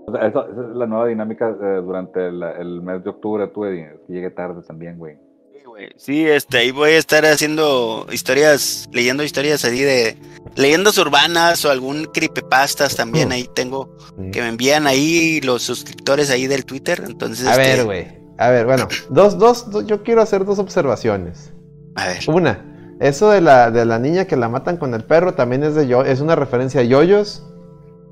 o 0.06 0.12
sea, 0.12 0.26
eso- 0.28 0.46
esa 0.48 0.60
es 0.60 0.76
la 0.76 0.86
nueva 0.86 1.06
dinámica 1.06 1.48
eh, 1.60 1.80
durante 1.82 2.28
el, 2.28 2.40
el 2.42 2.82
mes 2.82 3.02
de 3.02 3.10
octubre, 3.10 3.48
tú, 3.48 3.64
Eddie. 3.64 3.94
Es 3.94 4.00
que 4.06 4.12
llegué 4.12 4.30
tarde 4.30 4.62
también, 4.66 4.96
güey. 4.98 5.16
Sí, 5.62 5.68
güey. 5.68 5.88
Sí, 5.96 6.26
este, 6.26 6.58
ahí 6.58 6.70
voy 6.72 6.90
a 6.90 6.98
estar 6.98 7.24
haciendo 7.24 8.06
historias, 8.10 8.88
leyendo 8.92 9.22
historias 9.22 9.64
así 9.64 9.80
de 9.80 10.16
leyendas 10.56 10.98
urbanas 10.98 11.64
o 11.64 11.70
algún 11.70 12.06
creepypastas 12.06 12.96
también 12.96 13.28
Mm. 13.28 13.32
ahí 13.32 13.48
tengo 13.54 13.96
que 14.32 14.40
me 14.42 14.48
envían 14.48 14.86
ahí 14.88 15.40
los 15.42 15.62
suscriptores 15.62 16.30
ahí 16.30 16.46
del 16.48 16.64
Twitter, 16.64 17.02
entonces 17.06 17.46
A 17.46 17.52
este, 17.52 17.62
ver, 17.76 17.84
güey. 17.84 18.06
A 18.38 18.50
ver, 18.50 18.66
bueno, 18.66 18.88
dos, 19.08 19.38
dos, 19.38 19.70
dos- 19.70 19.86
yo 19.86 20.02
quiero 20.02 20.20
hacer 20.20 20.44
dos 20.44 20.58
observaciones. 20.58 21.52
A 21.94 22.06
ver. 22.08 22.18
Una, 22.26 22.96
eso 23.00 23.30
de 23.30 23.40
la, 23.40 23.70
de 23.70 23.84
la 23.84 23.98
niña 24.00 24.24
que 24.24 24.36
la 24.36 24.48
matan 24.48 24.78
con 24.78 24.94
el 24.94 25.04
perro 25.04 25.34
también 25.34 25.62
es 25.62 25.74
de 25.76 25.86
yo, 25.86 26.02
es 26.02 26.20
una 26.20 26.34
referencia 26.34 26.80
a 26.80 26.84
Yoyos. 26.84 27.44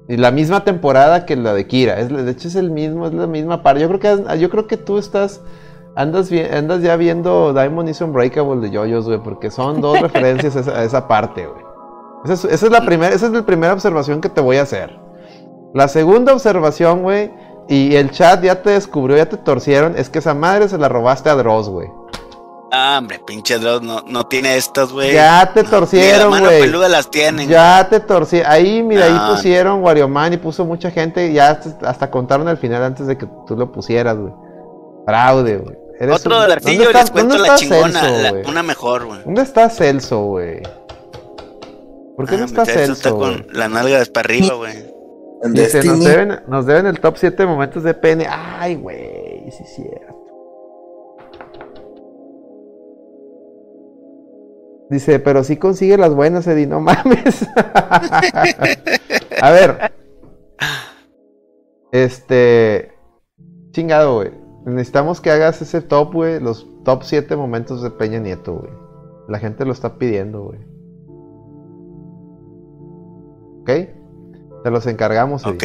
Y 0.09 0.16
la 0.16 0.31
misma 0.31 0.64
temporada 0.64 1.24
que 1.27 1.36
la 1.36 1.52
de 1.55 1.66
Kira. 1.66 1.98
Es, 2.01 2.09
de 2.09 2.31
hecho, 2.31 2.48
es 2.48 2.56
el 2.56 2.70
mismo, 2.70 3.06
es 3.06 3.14
la 3.14 3.27
misma 3.28 3.62
par. 3.62 3.78
Yo 3.78 3.86
creo 3.89 4.01
que 4.01 4.39
yo 4.40 4.51
creo 4.51 4.66
que 4.66 4.77
tú 4.77 4.98
estás. 4.98 5.40
Andas, 5.97 6.31
ya 6.31 6.97
viendo 6.97 7.53
Diamond 7.53 7.89
is 7.89 8.01
Unbreakable 8.01 8.61
de 8.61 8.71
Yoyos, 8.71 9.07
güey, 9.07 9.19
porque 9.23 9.51
son 9.51 9.81
dos 9.81 10.01
referencias 10.03 10.57
a 10.57 10.61
esa, 10.61 10.71
a 10.73 10.85
esa 10.85 11.09
parte, 11.09 11.47
güey. 11.47 11.62
Esa 12.25 12.35
es, 12.35 12.45
esa 12.45 12.67
es 12.67 12.73
la 12.73 12.85
primera, 12.85 13.15
esa 13.15 13.27
es 13.27 13.33
la 13.33 13.43
primera 13.43 13.73
observación 13.73 14.21
que 14.21 14.29
te 14.29 14.41
voy 14.41 14.57
a 14.57 14.62
hacer. 14.62 14.99
La 15.75 15.89
segunda 15.89 16.33
observación, 16.33 17.03
güey, 17.03 17.33
y 17.69 17.95
el 17.97 18.11
chat 18.11 18.43
ya 18.43 18.62
te 18.62 18.71
descubrió, 18.71 19.17
ya 19.17 19.27
te 19.29 19.37
torcieron, 19.37 19.95
es 19.97 20.11
que 20.11 20.19
esa 20.19 20.35
madre 20.35 20.69
se 20.69 20.79
la 20.79 20.89
robaste 20.89 21.31
a 21.31 21.35
Dross, 21.37 21.69
güey. 21.69 21.89
Ah, 22.73 22.97
hombre, 23.01 23.21
pinche 23.27 23.59
Dross 23.59 23.83
no, 23.83 24.01
no 24.07 24.27
tiene 24.27 24.57
estas, 24.57 24.93
güey. 24.93 25.12
Ya 25.12 25.53
te 25.53 25.65
la 25.65 25.71
torcieron, 25.71 26.39
güey. 26.39 26.61
peluda 26.61 26.89
las 26.89 27.11
tienen. 27.11 27.49
Ya 27.49 27.89
te 27.89 27.99
torcí. 27.99 28.43
Ahí, 28.47 28.81
mira, 28.83 29.09
No. 29.09 29.25
ahí 29.25 29.35
pusieron 29.35 29.83
Warioman 29.83 30.35
y 30.35 30.37
puso 30.37 30.65
mucha 30.65 30.91
gente. 30.93 31.33
Ya 31.33 31.51
hasta, 31.51 31.89
hasta 31.89 32.11
contaron 32.12 32.49
el 32.49 32.59
final 32.59 32.85
antes 32.85 33.09
de 33.09 33.19
que 33.19 33.27
tú 33.47 33.57
lo 33.57 33.73
pusieras, 33.73 34.17
güey. 34.17 34.33
Fraude, 35.05 35.57
güey. 35.57 35.77
Eres 36.01 36.16
Otro 36.16 36.35
un- 36.36 36.40
del 36.40 36.48
¿Dónde 36.51 36.55
arcillo 36.55 36.82
está- 36.85 37.01
les 37.02 37.10
cuento 37.10 37.39
la 37.39 37.55
chingona, 37.56 38.01
Celso, 38.01 38.35
la- 38.36 38.48
una 38.51 38.62
mejor, 38.62 39.05
güey. 39.06 39.22
¿Dónde 39.24 39.43
está 39.43 39.68
Celso, 39.68 40.24
güey? 40.24 40.62
¿Por 42.16 42.27
qué 42.28 42.36
no 42.36 42.43
Ah, 42.43 42.47
está 42.47 42.64
Celso 42.64 42.93
está 42.93 43.10
con 43.10 43.47
la 43.52 43.68
nalga 43.68 44.02
para 44.12 44.27
arriba, 44.27 44.55
güey. 44.55 44.72
Dice, 45.52 45.82
nos 45.85 46.02
deben, 46.05 46.40
nos 46.48 46.66
deben 46.66 46.86
el 46.86 47.01
top 47.01 47.16
7 47.18 47.47
momentos 47.47 47.82
de 47.82 47.94
pene. 47.94 48.27
Ay, 48.28 48.77
güey, 48.77 49.51
sí 49.51 49.62
es 49.62 49.74
cierto. 49.74 50.16
Dice, 54.90 55.20
pero 55.20 55.44
sí 55.44 55.56
consigue 55.56 55.97
las 55.97 56.14
buenas, 56.14 56.47
Eddie, 56.47 56.66
no 56.66 56.81
mames. 56.81 57.47
A 59.40 59.51
ver. 59.51 59.93
Este. 61.93 62.93
Chingado, 63.70 64.16
güey. 64.16 64.40
Necesitamos 64.70 65.20
que 65.20 65.30
hagas 65.30 65.60
ese 65.62 65.80
top, 65.80 66.12
güey. 66.12 66.40
Los 66.40 66.66
top 66.84 67.02
7 67.02 67.36
momentos 67.36 67.82
de 67.82 67.90
Peña 67.90 68.18
Nieto, 68.18 68.56
güey. 68.56 68.72
La 69.28 69.38
gente 69.38 69.64
lo 69.64 69.72
está 69.72 69.98
pidiendo, 69.98 70.42
güey. 70.42 70.59
¿Ok? 73.62 74.62
Te 74.64 74.70
los 74.70 74.86
encargamos. 74.86 75.47
Ok. 75.47 75.64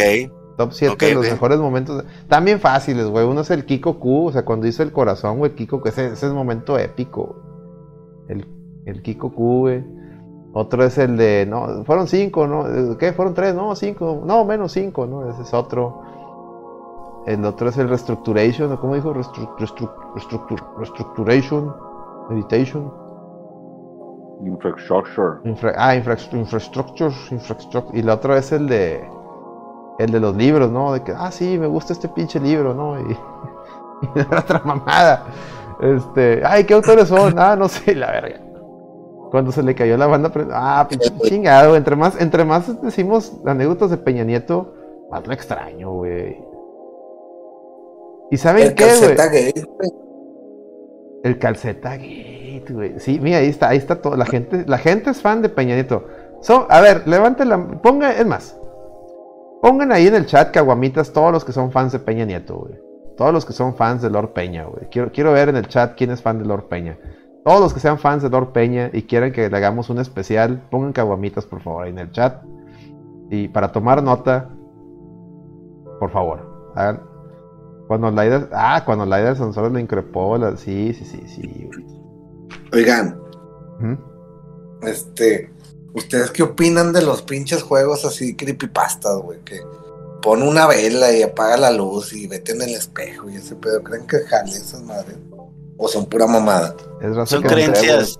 Top 0.58 0.72
7 0.72 0.94
Ok, 0.94 1.02
de 1.02 1.16
los 1.16 1.30
mejores 1.30 1.60
momentos. 1.60 2.06
También 2.28 2.60
fáciles, 2.60 3.08
güey. 3.08 3.26
Uno 3.26 3.42
es 3.42 3.52
el 3.52 3.66
Kiko 3.66 4.00
Q, 4.00 4.28
o 4.28 4.32
sea, 4.32 4.46
cuando 4.46 4.68
hizo 4.68 4.84
el 4.84 4.92
corazón, 4.92 5.38
güey, 5.38 5.54
Kiko, 5.56 5.82
que 5.82 5.90
ese, 5.90 6.08
ese 6.08 6.28
es 6.28 6.34
momento 6.34 6.78
épico. 6.80 7.36
El, 8.30 8.46
el 8.86 9.02
Kiko 9.02 9.34
Q, 9.34 9.60
güey. 9.60 9.84
Otro 10.58 10.86
es 10.86 10.98
el 10.98 11.18
de, 11.18 11.46
no, 11.46 11.84
fueron 11.84 12.08
cinco, 12.08 12.48
¿no? 12.48 12.98
¿Qué? 12.98 13.12
Fueron 13.12 13.34
tres, 13.34 13.54
no, 13.54 13.76
cinco, 13.76 14.24
no, 14.26 14.46
menos 14.46 14.72
cinco, 14.72 15.06
¿no? 15.06 15.30
Ese 15.30 15.42
es 15.42 15.54
otro. 15.54 16.04
El 17.26 17.44
otro 17.46 17.70
es 17.70 17.78
el 17.78 17.90
Restructuration, 17.90 18.72
¿o 18.72 18.80
¿cómo 18.80 18.96
dijo? 18.96 19.14
Restru- 19.14 19.56
restru- 19.58 19.92
restructur- 20.16 20.64
restructuration, 20.78 21.74
Meditation. 22.30 22.92
Infrastructure. 24.46 25.40
Infra- 25.44 25.74
ah, 25.78 25.96
infra- 25.96 26.18
infrastructure, 26.34 27.12
infrastructure. 27.32 27.98
Y 27.98 28.02
la 28.04 28.16
otra 28.16 28.38
es 28.38 28.52
el 28.52 28.68
de. 28.68 29.08
El 29.98 30.12
de 30.12 30.20
los 30.20 30.36
libros, 30.36 30.70
¿no? 30.72 30.92
De 30.92 31.02
que, 31.04 31.14
ah, 31.18 31.32
sí, 31.32 31.58
me 31.58 31.68
gusta 31.68 31.94
este 31.94 32.10
pinche 32.10 32.40
libro, 32.40 32.74
¿no? 32.74 33.00
Y, 33.00 33.04
y 34.16 34.20
la 34.30 34.40
otra 34.40 34.62
mamada. 34.66 35.24
Este, 35.80 36.42
ay, 36.46 36.66
¿qué 36.66 36.74
autores 36.74 37.08
son? 37.08 37.36
Ah, 37.40 37.56
no 37.56 37.68
sé, 37.70 37.96
la 37.96 38.12
verga. 38.12 38.40
Cuando 39.32 39.52
se 39.52 39.64
le 39.64 39.74
cayó 39.74 39.98
la 39.98 40.08
banda, 40.08 40.32
ah, 40.54 40.86
pinche 40.90 41.12
chingado. 41.24 41.76
Entre 41.76 41.96
más, 41.96 42.20
entre 42.22 42.44
más 42.46 42.82
decimos 42.82 43.34
anécdotas 43.46 43.90
de 43.90 43.98
Peña 43.98 44.24
Nieto, 44.24 44.74
más 45.12 45.26
lo 45.26 45.34
extraño, 45.34 45.92
güey. 45.92 46.38
¿Y 48.32 48.38
saben 48.38 48.64
El 48.68 48.76
qué, 48.76 48.86
güey? 48.86 49.54
El 51.24 51.40
calceta 51.40 51.92
gate, 51.98 52.66
güey. 52.70 53.00
Sí, 53.00 53.20
mira, 53.22 53.38
ahí 53.40 53.48
está, 53.48 53.70
ahí 53.70 53.78
está 53.78 54.02
todo. 54.02 54.16
La 54.16 54.26
gente, 54.26 54.64
la 54.68 54.78
gente 54.78 55.10
es 55.10 55.22
fan 55.22 55.42
de 55.42 55.50
Peña 55.50 55.76
Nieto. 55.76 56.06
So- 56.42 56.68
a 56.70 56.82
ver, 56.82 57.08
levanten 57.08 57.50
la. 57.50 57.82
Pongan, 57.82 58.12
es 58.12 58.26
más. 58.26 58.58
Pongan 59.62 59.92
ahí 59.92 60.08
en 60.08 60.16
el 60.16 60.26
chat 60.28 60.52
caguamitas 60.52 61.12
todos 61.12 61.32
los 61.32 61.44
que 61.44 61.52
son 61.52 61.72
fans 61.72 61.92
de 61.92 62.00
Peña 62.00 62.26
Nieto, 62.26 62.58
güey. 62.58 62.76
Todos 63.18 63.34
los 63.34 63.46
que 63.46 63.54
son 63.54 63.76
fans 63.76 64.02
de 64.02 64.10
Lord 64.10 64.34
Peña, 64.34 64.66
güey. 64.66 64.90
Quiero, 64.92 65.12
quiero 65.12 65.32
ver 65.32 65.50
en 65.50 65.56
el 65.56 65.68
chat 65.68 65.96
quién 65.98 66.12
es 66.12 66.22
fan 66.22 66.38
de 66.38 66.46
Lord 66.46 66.66
Peña. 66.68 66.98
Todos 67.44 67.62
los 67.62 67.74
que 67.74 67.80
sean 67.80 67.98
fans 68.00 68.24
de 68.24 68.30
Lord 68.30 68.52
Peña 68.54 68.90
y 68.92 69.04
quieran 69.04 69.32
que 69.32 69.50
le 69.50 69.58
hagamos 69.58 69.90
un 69.90 70.00
especial, 70.00 70.64
pongan 70.70 70.94
caguamitas, 70.94 71.46
por 71.46 71.62
favor, 71.62 71.84
ahí 71.84 71.92
en 71.92 72.00
el 72.00 72.12
chat. 72.12 72.44
Y 73.30 73.48
para 73.48 73.72
tomar 73.72 74.02
nota, 74.04 74.50
por 76.00 76.10
favor, 76.12 76.74
hagan. 76.76 77.02
Cuando 77.88 78.10
Laida. 78.12 78.50
Ah, 78.54 78.84
cuando 78.86 79.06
Laida 79.06 79.36
Sansores 79.36 79.72
le 79.72 79.82
increpó. 79.82 80.38
la- 80.38 80.58
sí, 80.58 80.94
sí, 80.94 81.06
sí, 81.06 81.22
sí, 81.28 81.70
güey. 81.72 81.86
Oigan, 82.74 83.20
este, 84.82 85.52
¿ustedes 85.94 86.32
qué 86.32 86.44
opinan 86.44 86.94
de 86.94 87.02
los 87.04 87.22
pinches 87.22 87.64
juegos 87.64 88.06
así 88.06 88.36
creepypastas, 88.36 89.18
güey? 89.18 89.40
Que 89.42 89.62
pone 90.22 90.48
una 90.48 90.68
vela 90.68 91.12
y 91.14 91.22
apaga 91.24 91.58
la 91.58 91.72
luz 91.72 92.14
y 92.14 92.28
vete 92.28 92.54
en 92.54 92.62
el 92.64 92.70
espejo 92.76 93.30
y 93.30 93.36
ese 93.36 93.56
pedo. 93.56 93.84
¿Creen 93.84 94.08
que 94.08 94.20
jale 94.22 94.52
esas 94.52 94.82
madres? 94.84 95.18
¿O 95.78 95.88
son 95.88 96.06
pura 96.06 96.26
mamada? 96.28 96.76
Es 97.02 97.30
Son 97.30 97.42
creencias. 97.44 98.20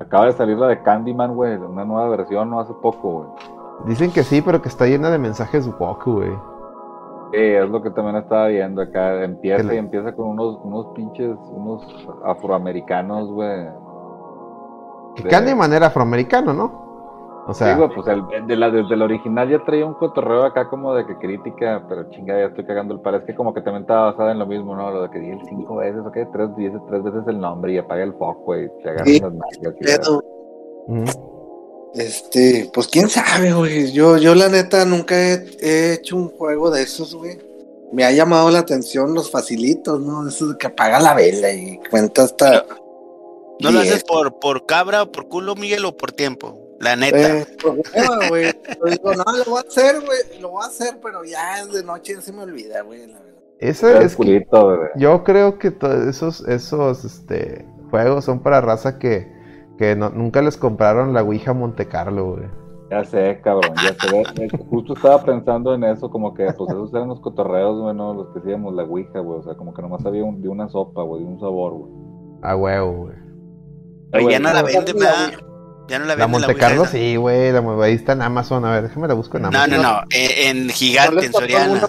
Acaba 0.00 0.26
de 0.26 0.32
salir 0.32 0.56
la 0.58 0.68
de 0.68 0.82
Candyman, 0.82 1.34
güey. 1.34 1.56
Una 1.56 1.84
nueva 1.84 2.08
versión, 2.16 2.50
no 2.50 2.60
hace 2.60 2.72
poco, 2.82 3.10
güey. 3.12 3.28
güey. 3.28 3.88
Dicen 3.88 4.12
que 4.12 4.22
sí, 4.22 4.42
pero 4.42 4.60
que 4.60 4.68
está 4.68 4.86
llena 4.86 5.10
de 5.10 5.18
mensajes 5.18 5.66
woke, 5.78 6.04
güey. 6.10 6.32
Sí, 7.34 7.40
es 7.40 7.68
lo 7.68 7.82
que 7.82 7.90
también 7.90 8.16
estaba 8.16 8.46
viendo 8.46 8.80
acá. 8.82 9.24
Empieza 9.24 9.62
le- 9.64 9.74
y 9.74 9.78
empieza 9.78 10.14
con 10.14 10.28
unos, 10.28 10.60
unos 10.62 10.86
pinches, 10.94 11.36
unos 11.50 11.82
afroamericanos, 12.24 13.28
güey. 13.30 13.66
Que 15.16 15.22
De- 15.24 15.28
Candyman 15.28 15.72
era 15.72 15.86
afroamericano, 15.88 16.52
¿no? 16.52 16.84
O 17.46 17.52
Sí, 17.52 17.64
sea, 17.64 17.76
güey, 17.76 17.90
pues 17.94 18.06
el, 18.06 18.46
de 18.46 18.56
la, 18.56 18.70
desde 18.70 18.94
el 18.94 19.02
original 19.02 19.48
ya 19.50 19.62
traía 19.64 19.84
un 19.84 19.94
cotorreo 19.94 20.44
acá 20.44 20.68
como 20.70 20.94
de 20.94 21.04
que 21.06 21.18
crítica, 21.18 21.84
pero 21.88 22.08
chinga, 22.10 22.38
ya 22.38 22.46
estoy 22.46 22.64
cagando 22.64 22.94
el 22.94 23.00
par. 23.00 23.16
Es 23.16 23.24
que 23.24 23.34
como 23.34 23.52
que 23.52 23.60
también 23.60 23.82
estaba 23.82 24.12
basada 24.12 24.32
en 24.32 24.38
lo 24.38 24.46
mismo, 24.46 24.74
¿no? 24.74 24.90
Lo 24.90 25.02
de 25.02 25.10
que 25.10 25.18
dije 25.18 25.32
el 25.34 25.44
cinco 25.48 25.76
veces, 25.76 26.00
ok, 26.06 26.16
tres 26.32 26.56
veces, 26.56 26.80
tres 26.88 27.02
veces 27.02 27.22
el 27.26 27.38
nombre 27.40 27.72
y 27.74 27.78
apaga 27.78 28.02
el 28.02 28.14
foco, 28.14 28.40
güey. 28.44 28.70
Se 28.82 28.88
agarran 28.88 29.06
Sí, 29.06 29.20
las 29.20 29.32
nalgas. 29.32 30.22
Este, 31.94 32.70
pues 32.72 32.88
quién 32.88 33.08
sabe, 33.08 33.52
güey. 33.52 33.92
Yo, 33.92 34.18
yo 34.18 34.34
la 34.34 34.48
neta 34.48 34.84
nunca 34.84 35.14
he, 35.16 35.46
he 35.60 35.92
hecho 35.94 36.16
un 36.16 36.28
juego 36.28 36.70
de 36.70 36.82
esos, 36.82 37.14
güey. 37.14 37.38
Me 37.92 38.04
ha 38.04 38.10
llamado 38.10 38.50
la 38.50 38.60
atención 38.60 39.14
los 39.14 39.30
facilitos, 39.30 40.00
¿no? 40.00 40.28
Eso 40.28 40.48
de 40.48 40.58
que 40.58 40.66
apaga 40.66 40.98
la 40.98 41.14
vela 41.14 41.52
y 41.52 41.78
cuenta 41.90 42.24
hasta. 42.24 42.66
¿No 43.60 43.70
lo 43.70 43.80
haces 43.80 44.02
por, 44.02 44.40
por 44.40 44.66
cabra, 44.66 45.06
por 45.06 45.28
culo, 45.28 45.54
Miguel, 45.54 45.84
o 45.84 45.96
por 45.96 46.10
tiempo? 46.10 46.76
La 46.80 46.96
neta. 46.96 47.38
Eh, 47.38 47.46
por 47.62 47.78
hueva, 47.94 48.28
güey. 48.28 48.46
Yo 48.46 48.90
digo, 48.90 49.14
no, 49.14 49.24
lo 49.36 49.44
voy 49.44 49.62
a 49.64 49.68
hacer, 49.68 50.00
güey. 50.00 50.40
Lo 50.40 50.50
voy 50.50 50.64
a 50.64 50.66
hacer, 50.66 50.98
pero 51.00 51.24
ya 51.24 51.64
de 51.64 51.84
noche 51.84 52.14
ya 52.14 52.20
se 52.20 52.32
me 52.32 52.42
olvida, 52.42 52.82
güey. 52.82 53.06
la 53.06 53.20
verdad. 53.20 53.34
ese 53.60 54.02
es 54.02 54.16
culito, 54.16 54.80
yo 54.96 55.22
creo 55.22 55.58
que 55.60 55.70
todos 55.70 56.08
esos, 56.08 56.40
esos 56.48 57.04
este, 57.04 57.64
juegos 57.90 58.24
son 58.24 58.42
para 58.42 58.60
raza 58.60 58.98
que, 58.98 59.32
que 59.78 59.96
no- 59.96 60.10
nunca 60.10 60.40
les 60.42 60.56
compraron 60.56 61.12
la 61.12 61.22
Ouija 61.22 61.52
Monte 61.52 61.86
Carlo, 61.88 62.32
güey. 62.32 62.44
Ya 62.90 63.02
sé, 63.04 63.40
cabrón, 63.42 63.72
ya 63.76 63.94
sé. 63.94 64.16
de- 64.40 64.46
de- 64.48 64.64
Justo 64.70 64.92
estaba 64.94 65.22
pensando 65.24 65.74
en 65.74 65.84
eso, 65.84 66.10
como 66.10 66.32
que 66.34 66.46
pues 66.52 66.70
esos 66.70 66.92
eran 66.94 67.08
los 67.08 67.20
cotorreos, 67.20 67.80
güey, 67.80 67.94
¿no? 67.94 68.14
Los 68.14 68.28
que 68.28 68.38
hacíamos 68.40 68.74
la 68.74 68.84
ouija, 68.84 69.18
güey. 69.20 69.38
O 69.40 69.42
sea, 69.42 69.54
como 69.56 69.72
que 69.74 69.82
nomás 69.82 70.04
había 70.06 70.22
un, 70.24 70.40
de 70.42 70.48
una 70.48 70.68
sopa, 70.68 71.02
güey, 71.02 71.22
de 71.24 71.28
un 71.28 71.40
sabor, 71.40 71.72
güey. 71.72 71.92
A 72.42 72.56
huevo, 72.56 72.92
güey. 73.04 73.16
Oye, 74.12 74.30
ya 74.32 74.38
no 74.38 74.52
la 74.52 74.62
venden, 74.62 74.96
¿verdad? 74.96 75.32
Ya 75.88 75.98
no 75.98 76.06
la 76.06 76.16
La 76.16 76.24
venden. 76.26 76.30
Monte 76.30 76.46
Ouija 76.52 76.68
Carlo 76.68 76.86
sí, 76.86 77.16
güey. 77.16 77.52
La 77.52 77.60
ahí 77.84 77.92
está 77.94 78.12
en 78.12 78.22
Amazon. 78.22 78.64
A 78.64 78.70
ver, 78.70 78.84
déjame 78.84 79.06
la 79.08 79.14
busco 79.14 79.36
en 79.36 79.42
No, 79.42 79.48
Amazon. 79.48 79.70
no, 79.70 79.82
no. 79.82 80.00
eh, 80.14 80.48
En 80.48 80.66
¿No 80.68 80.72
Gigante, 80.72 81.26
en 81.26 81.32
Soriana. 81.32 81.80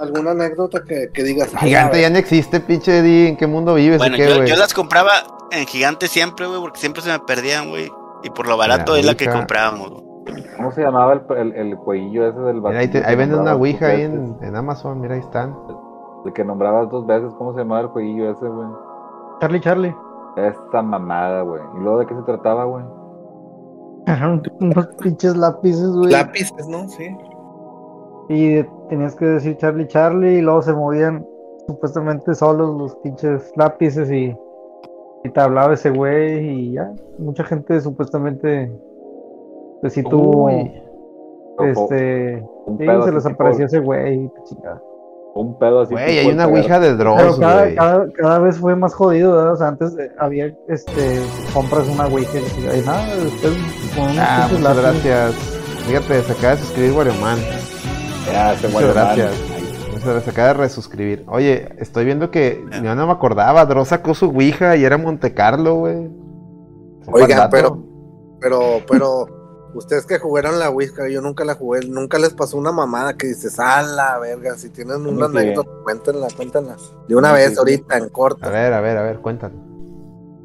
alguna, 0.00 0.30
anécdota 0.30 0.82
que, 0.86 1.10
que 1.12 1.22
digas? 1.22 1.48
"Ay, 1.54 1.56
a 1.56 1.60
Gigante 1.66 1.92
ver"? 1.98 2.02
ya 2.02 2.10
no 2.10 2.18
existe, 2.18 2.60
pinche 2.60 2.98
Eddie. 2.98 3.28
¿En 3.28 3.36
qué 3.36 3.46
mundo 3.46 3.74
vives? 3.74 3.98
Bueno, 3.98 4.16
qué, 4.16 4.26
yo, 4.28 4.44
yo 4.44 4.56
las 4.56 4.72
compraba 4.72 5.10
en 5.50 5.66
Gigante 5.66 6.08
siempre, 6.08 6.46
güey, 6.46 6.60
porque 6.60 6.80
siempre 6.80 7.02
se 7.02 7.10
me 7.10 7.18
perdían, 7.20 7.68
güey. 7.68 7.90
Y 8.24 8.30
por 8.30 8.46
lo 8.46 8.56
barato 8.56 8.92
La 8.94 9.00
es 9.00 9.06
la 9.06 9.14
que 9.16 9.28
comprábamos. 9.28 9.90
güey. 9.90 10.02
¿Cómo 10.56 10.70
se 10.72 10.80
llamaba 10.82 11.12
el, 11.14 11.36
el, 11.36 11.52
el 11.54 11.76
cuellillo 11.76 12.28
ese 12.28 12.38
del 12.40 12.62
Mira, 12.62 12.78
ahí, 12.78 13.16
venden 13.16 13.40
una 13.40 13.54
Ouija 13.56 13.88
ahí 13.88 14.02
en, 14.02 14.36
en 14.40 14.54
Amazon. 14.56 15.00
Mira, 15.00 15.14
ahí 15.14 15.20
están. 15.20 15.54
El 16.24 16.32
que 16.32 16.44
nombrabas 16.44 16.88
dos 16.90 17.04
veces, 17.06 17.32
¿cómo 17.36 17.52
se 17.52 17.58
llamaba 17.58 17.80
el 17.82 17.88
cuellillo 17.88 18.30
ese, 18.30 18.46
güey? 18.46 18.68
Charlie, 19.40 19.60
Charlie. 19.60 19.94
Esta 20.36 20.80
mamada, 20.80 21.42
güey. 21.42 21.60
¿Y 21.76 21.82
luego 21.82 21.98
de 21.98 22.06
qué 22.06 22.14
se 22.14 22.22
trataba, 22.22 22.64
güey? 22.64 22.84
Unos 24.60 24.86
pinches 25.00 25.36
lápices, 25.36 25.90
güey. 25.90 26.10
Lápices, 26.10 26.68
¿no? 26.68 26.88
Sí. 26.88 27.16
Y 28.28 28.62
tenías 28.88 29.14
que 29.14 29.24
decir 29.26 29.56
Charlie, 29.58 29.86
Charlie, 29.88 30.38
y 30.38 30.42
luego 30.42 30.62
se 30.62 30.72
movían 30.72 31.26
supuestamente 31.66 32.34
solos 32.34 32.76
los 32.76 32.96
pinches 32.96 33.52
lápices 33.56 34.10
y, 34.10 34.36
y 35.24 35.30
te 35.30 35.40
hablaba 35.40 35.74
ese 35.74 35.90
güey 35.90 36.48
y 36.48 36.72
ya. 36.72 36.92
Mucha 37.18 37.44
gente 37.44 37.80
supuestamente, 37.80 38.72
pues 39.80 39.92
si 39.92 40.02
tú, 40.02 40.46
Uy. 40.46 40.72
este, 41.60 42.40
sí, 42.78 42.86
se 43.04 43.12
les 43.12 43.26
apareció 43.26 43.66
ese 43.66 43.78
güey 43.80 44.24
y 44.24 44.30
chingada. 44.44 44.82
Un 45.34 45.58
pedo 45.58 45.80
así. 45.80 45.94
Güey, 45.94 46.18
hay 46.18 46.26
una 46.28 46.46
Ouija 46.46 46.78
de 46.78 46.94
Pero 46.94 47.16
Dross, 47.16 47.38
cada, 47.38 47.74
cada, 47.74 48.12
cada 48.12 48.38
vez 48.40 48.58
fue 48.58 48.76
más 48.76 48.92
jodido, 48.94 49.32
¿verdad? 49.32 49.52
O 49.54 49.56
sea, 49.56 49.68
antes 49.68 49.96
eh, 49.98 50.10
había, 50.18 50.52
este, 50.68 51.20
compras 51.54 51.88
una 51.88 52.06
Ouija 52.06 52.38
y 52.38 52.80
nada, 52.84 53.06
después 53.16 53.54
con 53.94 54.04
unos 54.04 54.18
Ah, 54.18 54.48
muchas 54.52 54.76
gracias. 54.76 55.34
Fíjate, 55.86 56.22
se 56.22 56.32
acaba 56.32 56.54
de 56.54 56.60
suscribir 56.60 56.92
Wario 56.92 57.14
Man. 57.14 57.38
Ya, 58.30 58.54
güey, 58.60 58.72
Muchas 58.72 58.94
man. 58.94 59.16
gracias. 59.16 59.34
Se 60.24 60.30
acaba 60.30 60.48
de 60.48 60.54
resuscribir. 60.54 61.24
Oye, 61.28 61.68
estoy 61.78 62.04
viendo 62.04 62.30
que 62.30 62.62
yo 62.82 62.94
no 62.94 63.06
me 63.06 63.12
acordaba. 63.12 63.64
Dross 63.66 63.88
sacó 63.88 64.14
su 64.14 64.26
Ouija 64.30 64.76
y 64.76 64.84
era 64.84 64.98
Monte 64.98 65.32
Carlo, 65.32 65.76
güey. 65.76 66.10
Oigan, 67.06 67.38
Dato. 67.38 67.50
pero, 67.50 67.82
pero, 68.40 68.80
pero, 68.88 69.26
ustedes 69.74 70.06
que 70.06 70.18
jugaron 70.18 70.58
la 70.58 70.70
Ouija, 70.70 71.08
yo 71.08 71.20
nunca 71.20 71.44
la 71.44 71.54
jugué, 71.54 71.80
nunca 71.88 72.18
les 72.18 72.34
pasó 72.34 72.56
una 72.58 72.72
mamada 72.72 73.14
que 73.16 73.26
dices, 73.28 73.58
a 73.58 73.82
la 73.82 74.18
verga, 74.18 74.54
si 74.56 74.70
tienen 74.70 75.06
una 75.06 75.28
sí. 75.28 75.36
anécdota, 75.38 75.70
cuéntenla, 75.84 76.28
cuéntenla. 76.36 76.76
De 77.08 77.16
una 77.16 77.28
Sí, 77.28 77.34
vez, 77.34 77.50
sí. 77.52 77.58
ahorita, 77.58 77.98
en 77.98 78.08
corto. 78.10 78.46
A 78.46 78.50
ver, 78.50 78.72
a 78.72 78.80
ver, 78.80 78.96
a 78.98 79.02
ver, 79.02 79.20
cuéntame. 79.20 79.54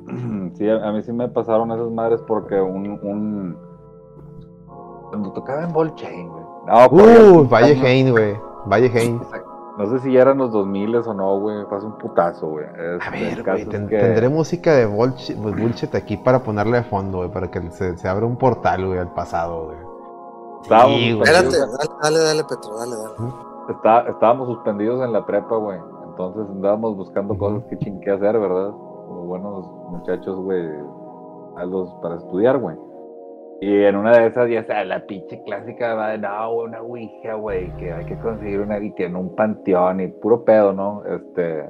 Sí, 0.58 0.68
a, 0.68 0.92
mí 0.92 1.04
sí 1.04 1.12
me 1.12 1.28
pasaron 1.28 1.72
esas 1.72 1.92
madres 1.92 2.20
porque 2.28 2.60
un. 2.60 2.88
un... 3.04 3.58
Cuando 5.10 5.32
tocaba 5.34 5.64
en 5.64 5.72
Ball 5.72 5.94
Chain, 5.96 6.28
güey. 6.30 6.44
No, 6.68 6.86
Uh, 6.88 7.48
Valle. 7.48 7.74
Hein, 7.76 8.12
güey. 8.12 8.36
Valle 8.66 8.92
Hein. 8.94 9.22
No 9.78 9.86
sé 9.88 10.00
si 10.00 10.12
ya 10.12 10.22
eran 10.24 10.40
los 10.40 10.52
2000 10.52 10.96
o 10.96 11.14
no, 11.14 11.40
güey. 11.40 11.64
Fue 11.66 11.78
hace 11.78 11.86
un 11.86 11.98
putazo, 11.98 12.48
güey. 12.50 12.66
A 12.66 13.10
ver, 13.12 13.44
güey, 13.44 13.62
es 13.62 13.70
ten- 13.70 13.88
que- 13.88 14.00
tendré 14.00 14.28
música 14.30 14.72
de 14.74 14.86
bullshit, 14.88 15.38
pues, 15.42 15.56
bullshit 15.56 15.94
aquí 15.94 16.18
para 16.18 16.40
ponerle 16.44 16.78
de 16.78 16.84
fondo, 16.84 17.20
güey, 17.20 17.30
para 17.32 17.52
que 17.52 17.62
se, 17.72 17.96
se 17.98 18.08
abra 18.08 18.26
un 18.26 18.38
portal, 18.38 18.86
güey, 18.88 18.98
al 19.00 19.14
pasado, 19.14 19.66
güey. 19.66 19.78
Estábamos 20.64 20.98
Sí, 20.98 21.14
güey. 21.14 21.24
Espérate, 21.24 21.50
suspendidos- 21.52 21.78
dale, 22.02 22.18
dale, 22.18 22.20
dale, 22.26 22.44
Petro, 22.44 22.78
dale, 22.80 22.96
dale. 22.96 23.34
está- 23.70 24.10
estábamos 24.10 24.48
suspendidos 24.48 25.06
en 25.06 25.14
la 25.14 25.26
prepa, 25.26 25.56
güey. 25.58 25.80
Entonces 26.10 26.48
andábamos 26.50 26.98
buscando 26.98 27.38
cosas 27.38 27.64
que 27.70 27.78
chingue 27.78 28.12
hacer, 28.12 28.40
¿verdad? 28.40 28.72
Como 28.72 29.26
buenos 29.26 29.68
muchachos, 29.92 30.36
güey. 30.38 30.68
Algo 31.58 32.00
para 32.02 32.16
estudiar, 32.16 32.58
güey. 32.58 32.76
Y 33.60 33.84
en 33.84 33.96
una 33.96 34.12
de 34.18 34.28
esas, 34.28 34.50
ya 34.50 34.64
sea 34.66 34.86
la 34.86 35.06
pinche 35.08 35.42
clásica 35.44 35.96
va 35.96 36.10
de 36.10 36.20
no, 36.20 36.54
una 36.54 36.82
ouija, 36.82 37.34
güey, 37.36 37.76
que 37.78 37.92
hay 37.92 38.06
que 38.06 38.18
conseguir 38.20 38.60
una 38.60 38.78
y 38.80 38.92
tiene 38.92 39.18
un 39.18 39.36
panteón 39.36 40.00
y 40.00 40.08
puro 40.10 40.44
pedo, 40.44 40.74
¿no? 40.74 41.04
Este. 41.06 41.66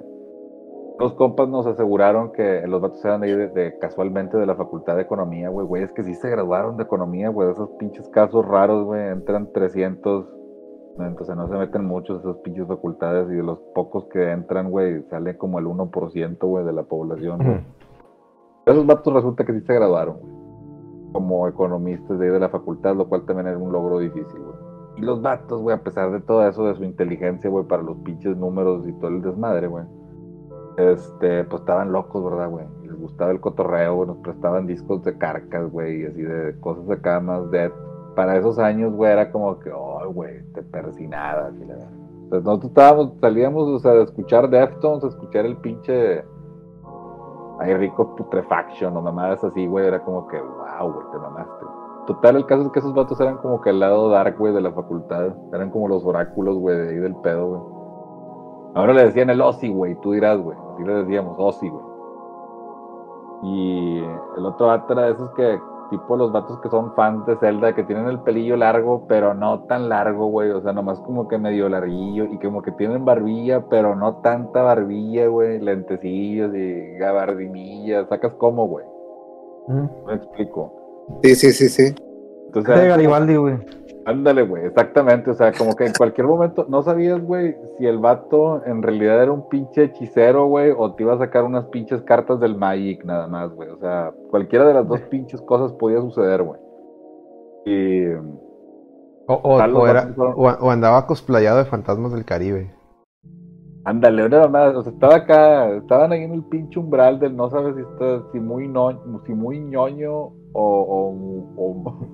Los 1.00 1.14
compas 1.14 1.48
nos 1.48 1.68
aseguraron 1.68 2.32
que 2.32 2.66
los 2.68 2.82
vatos 2.82 3.06
eran 3.06 3.22
de 3.22 3.28
ahí 3.28 3.36
de, 3.36 3.48
de- 3.50 3.78
casualmente 3.78 4.36
de 4.36 4.48
la 4.48 4.56
facultad 4.56 4.96
de 4.96 5.04
economía, 5.04 5.48
güey, 5.50 5.66
güey, 5.68 5.84
es 5.84 5.92
que 5.94 6.04
sí 6.04 6.16
se 6.16 6.28
graduaron 6.28 6.76
de 6.76 6.84
economía, 6.84 7.30
güey, 7.30 7.48
de 7.48 7.54
esos 7.54 7.70
pinches 7.78 8.10
casos 8.10 8.44
raros, 8.46 8.84
güey, 8.84 9.10
entran 9.10 9.52
300, 9.54 10.26
entonces 11.00 11.36
no 11.36 11.48
se 11.50 11.54
meten 11.56 11.86
muchos 11.86 12.22
esas 12.22 12.38
pinches 12.38 12.66
facultades 12.68 13.30
y 13.30 13.36
de 13.36 13.44
los 13.44 13.60
pocos 13.76 14.06
que 14.06 14.32
entran, 14.32 14.72
güey, 14.72 15.04
sale 15.04 15.38
como 15.38 15.60
el 15.60 15.66
1%, 15.68 16.38
güey, 16.48 16.66
de 16.66 16.74
la 16.74 16.82
población, 16.84 17.38
güey. 17.46 17.60
Esos 18.66 18.86
vatos 18.88 19.14
resulta 19.14 19.46
que 19.46 19.54
sí 19.54 19.62
se 19.62 19.76
graduaron, 19.76 20.18
güey. 20.20 20.37
Como 21.18 21.48
economistas 21.48 22.20
de 22.20 22.28
ahí 22.28 22.32
de 22.32 22.40
la 22.40 22.50
facultad, 22.50 22.96
lo 22.96 23.10
cual 23.10 23.26
también 23.26 23.48
era 23.48 23.58
un 23.58 23.72
logro 23.72 23.98
difícil, 23.98 24.40
güey. 24.40 24.56
Y 24.98 25.02
los 25.02 25.20
vatos, 25.20 25.64
güey, 25.64 25.76
a 25.76 25.82
pesar 25.82 26.12
de 26.12 26.20
todo 26.20 26.48
eso, 26.48 26.68
de 26.68 26.76
su 26.76 26.84
inteligencia, 26.84 27.50
güey, 27.50 27.66
para 27.66 27.82
los 27.82 27.98
pinches 27.98 28.38
números 28.38 28.88
y 28.88 28.94
todo 29.00 29.08
el 29.08 29.24
desmadre, 29.24 29.66
güey. 29.66 29.84
Este, 30.78 31.44
pues 31.46 31.62
estaban 31.62 31.92
locos, 31.92 32.24
¿verdad, 32.24 32.52
güey? 32.52 32.68
Les 32.84 32.96
gustaba 33.02 33.32
el 33.32 33.40
cotorreo, 33.40 33.96
güey, 33.96 34.10
nos 34.10 34.18
prestaban 34.18 34.68
discos 34.68 35.04
de 35.06 35.18
carcas, 35.18 35.72
güey, 35.72 36.04
y 36.04 36.06
así 36.06 36.22
de 36.22 36.60
cosas 36.60 36.88
acá 36.92 37.20
más 37.20 37.50
de... 37.50 37.72
Para 38.16 38.38
esos 38.38 38.60
años, 38.60 38.94
güey, 38.94 39.12
era 39.12 39.32
como 39.32 39.58
que, 39.58 39.72
oh, 39.72 40.14
güey, 40.14 40.44
te 40.54 40.62
persinadas 40.62 41.56
y 41.56 41.66
la 41.66 41.74
verdad. 41.74 41.92
Entonces 42.26 42.46
nosotros 42.46 42.70
estábamos, 42.70 43.14
salíamos, 43.22 43.68
o 43.68 43.80
sea, 43.80 43.94
de 43.94 44.04
escuchar 44.04 44.52
Deftones, 44.52 45.04
escuchar 45.04 45.48
el 45.48 45.58
pinche 45.58 46.24
hay 47.60 47.74
rico 47.74 48.16
putrefaction 48.16 48.96
o 48.96 49.02
mamadas 49.02 49.44
así, 49.44 49.66
güey. 49.66 49.88
Era 49.88 50.04
como 50.04 50.28
que, 50.28 50.40
wow, 50.40 50.67
güey, 50.84 51.06
te 51.12 51.18
mamaste. 51.18 51.66
Total, 52.08 52.38
el 52.38 52.46
caso 52.46 52.62
es 52.64 52.72
que 52.72 52.80
esos 52.80 52.94
vatos 52.94 53.20
eran 53.20 53.38
como 53.38 53.60
que 53.60 53.70
el 53.70 53.82
lado 53.82 54.10
dark, 54.10 54.38
güey, 54.38 54.54
de 54.54 54.62
la 54.62 54.72
facultad. 54.72 55.36
Eran 55.52 55.70
como 55.72 55.90
los 55.90 56.06
oráculos, 56.06 56.58
güey, 56.58 56.78
de 56.78 56.90
ahí 56.90 56.96
del 56.96 57.16
pedo, 57.18 57.48
güey. 57.48 57.62
Ahora 58.76 58.94
le 58.94 59.06
decían 59.06 59.30
el 59.30 59.42
Ozzy, 59.42 59.70
güey, 59.70 59.96
tú 60.02 60.14
dirás, 60.14 60.40
güey. 60.40 60.58
Así 60.74 60.84
le 60.84 60.94
decíamos, 60.94 61.36
Ozzy, 61.38 61.68
güey. 61.68 61.84
Y 63.44 64.04
el 64.38 64.46
otro 64.46 64.68
vato 64.68 64.94
era 64.94 65.10
esos 65.10 65.30
que, 65.32 65.60
tipo 65.90 66.16
los 66.16 66.32
vatos 66.32 66.60
que 66.62 66.70
son 66.70 66.94
fans 66.94 67.26
de 67.26 67.36
Zelda, 67.38 67.76
que 67.76 67.84
tienen 67.84 68.08
el 68.08 68.20
pelillo 68.22 68.56
largo, 68.56 69.06
pero 69.08 69.34
no 69.34 69.64
tan 69.64 69.90
largo, 69.90 70.28
güey. 70.28 70.52
O 70.52 70.62
sea, 70.62 70.72
nomás 70.74 71.02
como 71.02 71.28
que 71.28 71.38
medio 71.38 71.68
larguillo. 71.68 72.26
Y 72.26 72.40
como 72.40 72.62
que 72.62 72.72
tienen 72.72 73.04
barbilla, 73.04 73.66
pero 73.70 73.96
no 73.96 74.18
tanta 74.18 74.62
barbilla, 74.62 75.28
güey. 75.28 75.60
Lentecillos 75.60 76.56
y 76.56 76.98
gabardinillas. 76.98 78.08
¿Sacas 78.08 78.34
cómo, 78.36 78.68
güey? 78.68 78.86
Me 79.68 80.14
explico. 80.16 80.74
Sí, 81.24 81.36
sí, 81.36 81.52
sí, 81.52 81.70
sí. 81.70 81.96
Entonces, 82.48 82.76
De 82.80 82.88
Garibaldi, 82.88 83.36
güey. 83.36 83.56
Ándale, 84.06 84.44
güey, 84.44 84.66
exactamente. 84.66 85.32
O 85.32 85.34
sea, 85.34 85.52
como 85.52 85.76
que 85.76 85.86
en 85.86 85.94
cualquier 85.94 86.28
momento 86.28 86.66
no 86.70 86.82
sabías, 86.82 87.22
güey, 87.22 87.58
si 87.78 87.86
el 87.86 87.98
vato 87.98 88.64
en 88.66 88.82
realidad 88.82 89.22
era 89.22 89.34
un 89.34 89.50
pinche 89.50 89.84
hechicero, 89.84 90.46
güey, 90.48 90.72
o 90.76 90.94
te 90.96 91.04
iba 91.04 91.14
a 91.14 91.18
sacar 91.18 91.44
unas 91.44 91.66
pinches 91.66 92.02
cartas 92.04 92.40
del 92.40 92.56
Magic 92.56 93.04
nada 93.04 93.28
más, 93.28 93.52
güey. 93.54 93.68
O 93.70 93.78
sea, 93.80 94.14
cualquiera 94.30 94.66
de 94.66 94.74
las 94.76 94.88
dos 94.88 95.02
pinches 95.02 95.42
cosas 95.42 95.74
podía 95.74 96.00
suceder, 96.00 96.42
güey. 96.44 96.60
Y 97.66 98.06
O, 99.30 99.42
o- 99.44 99.58
Tal, 99.58 99.74
los 99.74 99.84
o 99.84 99.88
era- 99.88 100.02
vatos 100.02 100.16
fueron- 100.16 100.34
o- 100.38 100.66
o 100.68 100.72
andaba 100.72 101.06
cosplayado 101.06 101.58
de 101.58 101.66
fantasmas 101.66 102.14
del 102.14 102.24
Caribe. 102.24 102.72
Ándale, 103.90 104.26
una 104.26 104.40
mamada, 104.42 104.78
o 104.78 104.84
sea, 104.84 104.92
estaba 104.92 105.16
acá, 105.16 105.70
estaban 105.76 106.12
ahí 106.12 106.24
en 106.24 106.34
el 106.34 106.44
pinche 106.44 106.80
umbral 106.80 107.20
del 107.20 107.36
no 107.36 107.50
sabes 107.50 107.76
si 107.76 107.82
está, 107.82 108.22
si 108.32 108.40
muy 108.40 108.68
no, 108.68 108.92
si 109.26 109.34
muy 109.34 109.60
ñoño 109.60 110.14
o, 110.14 110.34
o- 110.54 111.48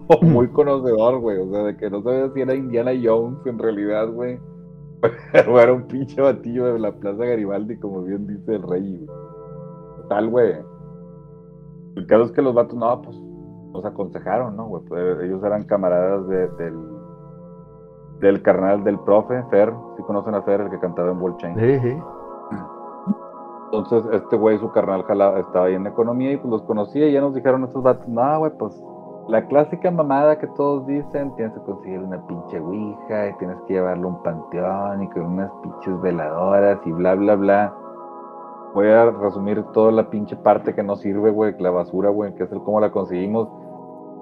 o 0.07 0.21
muy 0.21 0.47
conocedor, 0.49 1.19
güey. 1.19 1.37
O 1.39 1.49
sea, 1.51 1.63
de 1.63 1.77
que 1.77 1.89
no 1.89 2.01
sabía 2.03 2.29
si 2.33 2.41
era 2.41 2.55
Indiana 2.55 2.91
Jones 3.01 3.39
en 3.45 3.59
realidad, 3.59 4.07
güey. 4.11 4.39
O 5.49 5.59
era 5.59 5.73
un 5.73 5.83
pinche 5.87 6.21
batillo 6.21 6.65
de 6.73 6.79
la 6.79 6.91
Plaza 6.93 7.25
Garibaldi, 7.25 7.77
como 7.77 8.03
bien 8.03 8.25
dice 8.27 8.55
el 8.55 8.63
rey, 8.63 8.97
güey. 9.05 9.17
Tal, 10.09 10.29
güey. 10.29 10.53
El 11.95 12.07
caso 12.07 12.23
es 12.25 12.31
que 12.31 12.41
los 12.41 12.53
vatos, 12.53 12.75
no, 12.77 13.01
pues, 13.01 13.17
nos 13.73 13.83
aconsejaron, 13.85 14.55
¿no, 14.55 14.67
güey? 14.67 14.83
Pues, 14.87 15.23
ellos 15.23 15.43
eran 15.43 15.63
camaradas 15.63 16.27
de- 16.27 16.47
del, 16.63 16.75
del 18.23 18.41
carnal 18.41 18.83
del 18.83 18.97
profe, 18.99 19.43
Fer. 19.51 19.71
Si 19.97 20.03
conocen 20.03 20.33
a 20.35 20.41
Fer, 20.41 20.61
el 20.61 20.69
que 20.71 20.79
cantaba 20.79 21.11
en 21.11 21.19
Ball 21.19 21.37
Chain. 21.37 21.55
Sí, 21.59 21.79
sí. 21.79 21.97
Entonces, 23.71 24.05
este 24.13 24.35
güey, 24.37 24.57
su 24.59 24.71
carnal 24.71 25.03
jalaba- 25.03 25.39
estaba 25.39 25.65
ahí 25.65 25.73
en 25.75 25.87
economía 25.87 26.31
y 26.31 26.37
pues 26.37 26.49
los 26.51 26.61
conocía 26.63 27.07
y 27.07 27.13
ya 27.13 27.21
nos 27.21 27.33
dijeron 27.33 27.63
estos 27.63 27.81
vatos, 27.81 28.07
no, 28.07 28.37
güey, 28.39 28.51
pues 28.57 28.79
la 29.27 29.45
clásica 29.47 29.89
mamada 29.89 30.37
que 30.37 30.47
todos 30.47 30.85
dicen, 30.85 31.33
tienes 31.35 31.53
que 31.55 31.61
conseguir 31.61 31.99
una 31.99 32.21
pinche 32.27 32.59
ouija 32.59 33.29
y 33.29 33.33
tienes 33.37 33.57
que 33.67 33.73
llevarlo 33.73 34.09
a 34.09 34.11
un 34.11 34.23
panteón 34.23 35.03
y 35.03 35.09
con 35.09 35.23
unas 35.23 35.51
pinches 35.63 36.01
veladoras 36.01 36.79
y 36.85 36.91
bla, 36.91 37.15
bla, 37.15 37.35
bla. 37.35 37.73
Voy 38.75 38.87
a 38.89 39.09
resumir 39.09 39.63
toda 39.71 39.91
la 39.91 40.09
pinche 40.09 40.35
parte 40.35 40.73
que 40.75 40.83
no 40.83 40.95
sirve, 40.95 41.31
güey, 41.31 41.55
la 41.59 41.71
basura, 41.71 42.09
güey, 42.09 42.33
que 42.35 42.43
es 42.43 42.51
el 42.51 42.61
cómo 42.63 42.79
la 42.79 42.91
conseguimos. 42.91 43.49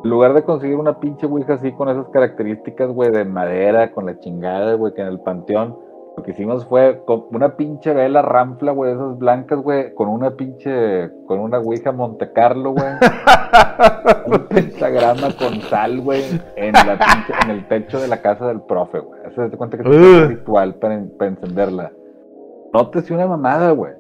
En 0.04 0.10
lugar 0.10 0.34
de 0.34 0.44
conseguir 0.44 0.78
una 0.78 1.00
pinche 1.00 1.28
ouija 1.28 1.54
así 1.54 1.72
con 1.74 1.88
esas 1.90 2.08
características, 2.10 2.90
güey, 2.90 3.12
de 3.12 3.24
madera, 3.24 3.92
con 3.92 4.08
la 4.08 4.18
chingada, 4.20 4.74
güey, 4.74 4.94
que 4.94 5.02
en 5.02 5.08
el 5.08 5.20
panteón, 5.20 5.78
lo 6.18 6.24
que 6.24 6.32
hicimos 6.32 6.66
fue 6.66 7.04
con 7.06 7.26
una 7.32 7.56
pinche 7.56 7.94
vela 7.94 8.24
ranfla, 8.24 8.72
güey, 8.72 8.94
esas 8.94 9.18
blancas, 9.20 9.60
güey, 9.62 9.94
con 9.94 10.10
una 10.10 10.32
pinche, 10.32 11.12
con 11.28 11.40
una 11.40 11.60
ouija 11.60 11.92
Monte 11.92 12.32
Carlo, 12.34 12.72
güey. 12.72 12.86
un 14.26 14.48
pentagrama 14.48 15.28
con 15.38 15.62
sal, 15.62 16.02
güey, 16.02 16.24
en 16.56 16.74
la 16.74 16.98
pinche, 16.98 17.34
en 17.44 17.52
el 17.52 17.68
techo 17.68 18.00
de 18.00 18.08
la 18.08 18.22
casa 18.22 18.48
del 18.48 18.62
profe, 18.62 19.00
güey. 19.00 19.22
Eso 19.26 19.48
se 19.48 19.56
cuenta 19.56 19.78
que 19.78 19.84
es 19.84 19.96
un 19.96 20.30
ritual 20.30 20.76
para, 20.76 21.00
para 21.18 21.30
encenderla. 21.30 21.92
Nótese 22.74 23.14
una 23.14 23.28
mamada, 23.28 23.72
güey. 23.72 23.94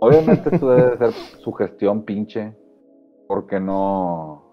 Obviamente 0.00 0.50
esto 0.52 0.70
debe 0.70 0.90
de 0.90 0.96
ser 0.98 1.12
su 1.12 1.52
gestión 1.52 2.02
pinche, 2.02 2.52
porque 3.28 3.60
no, 3.60 4.45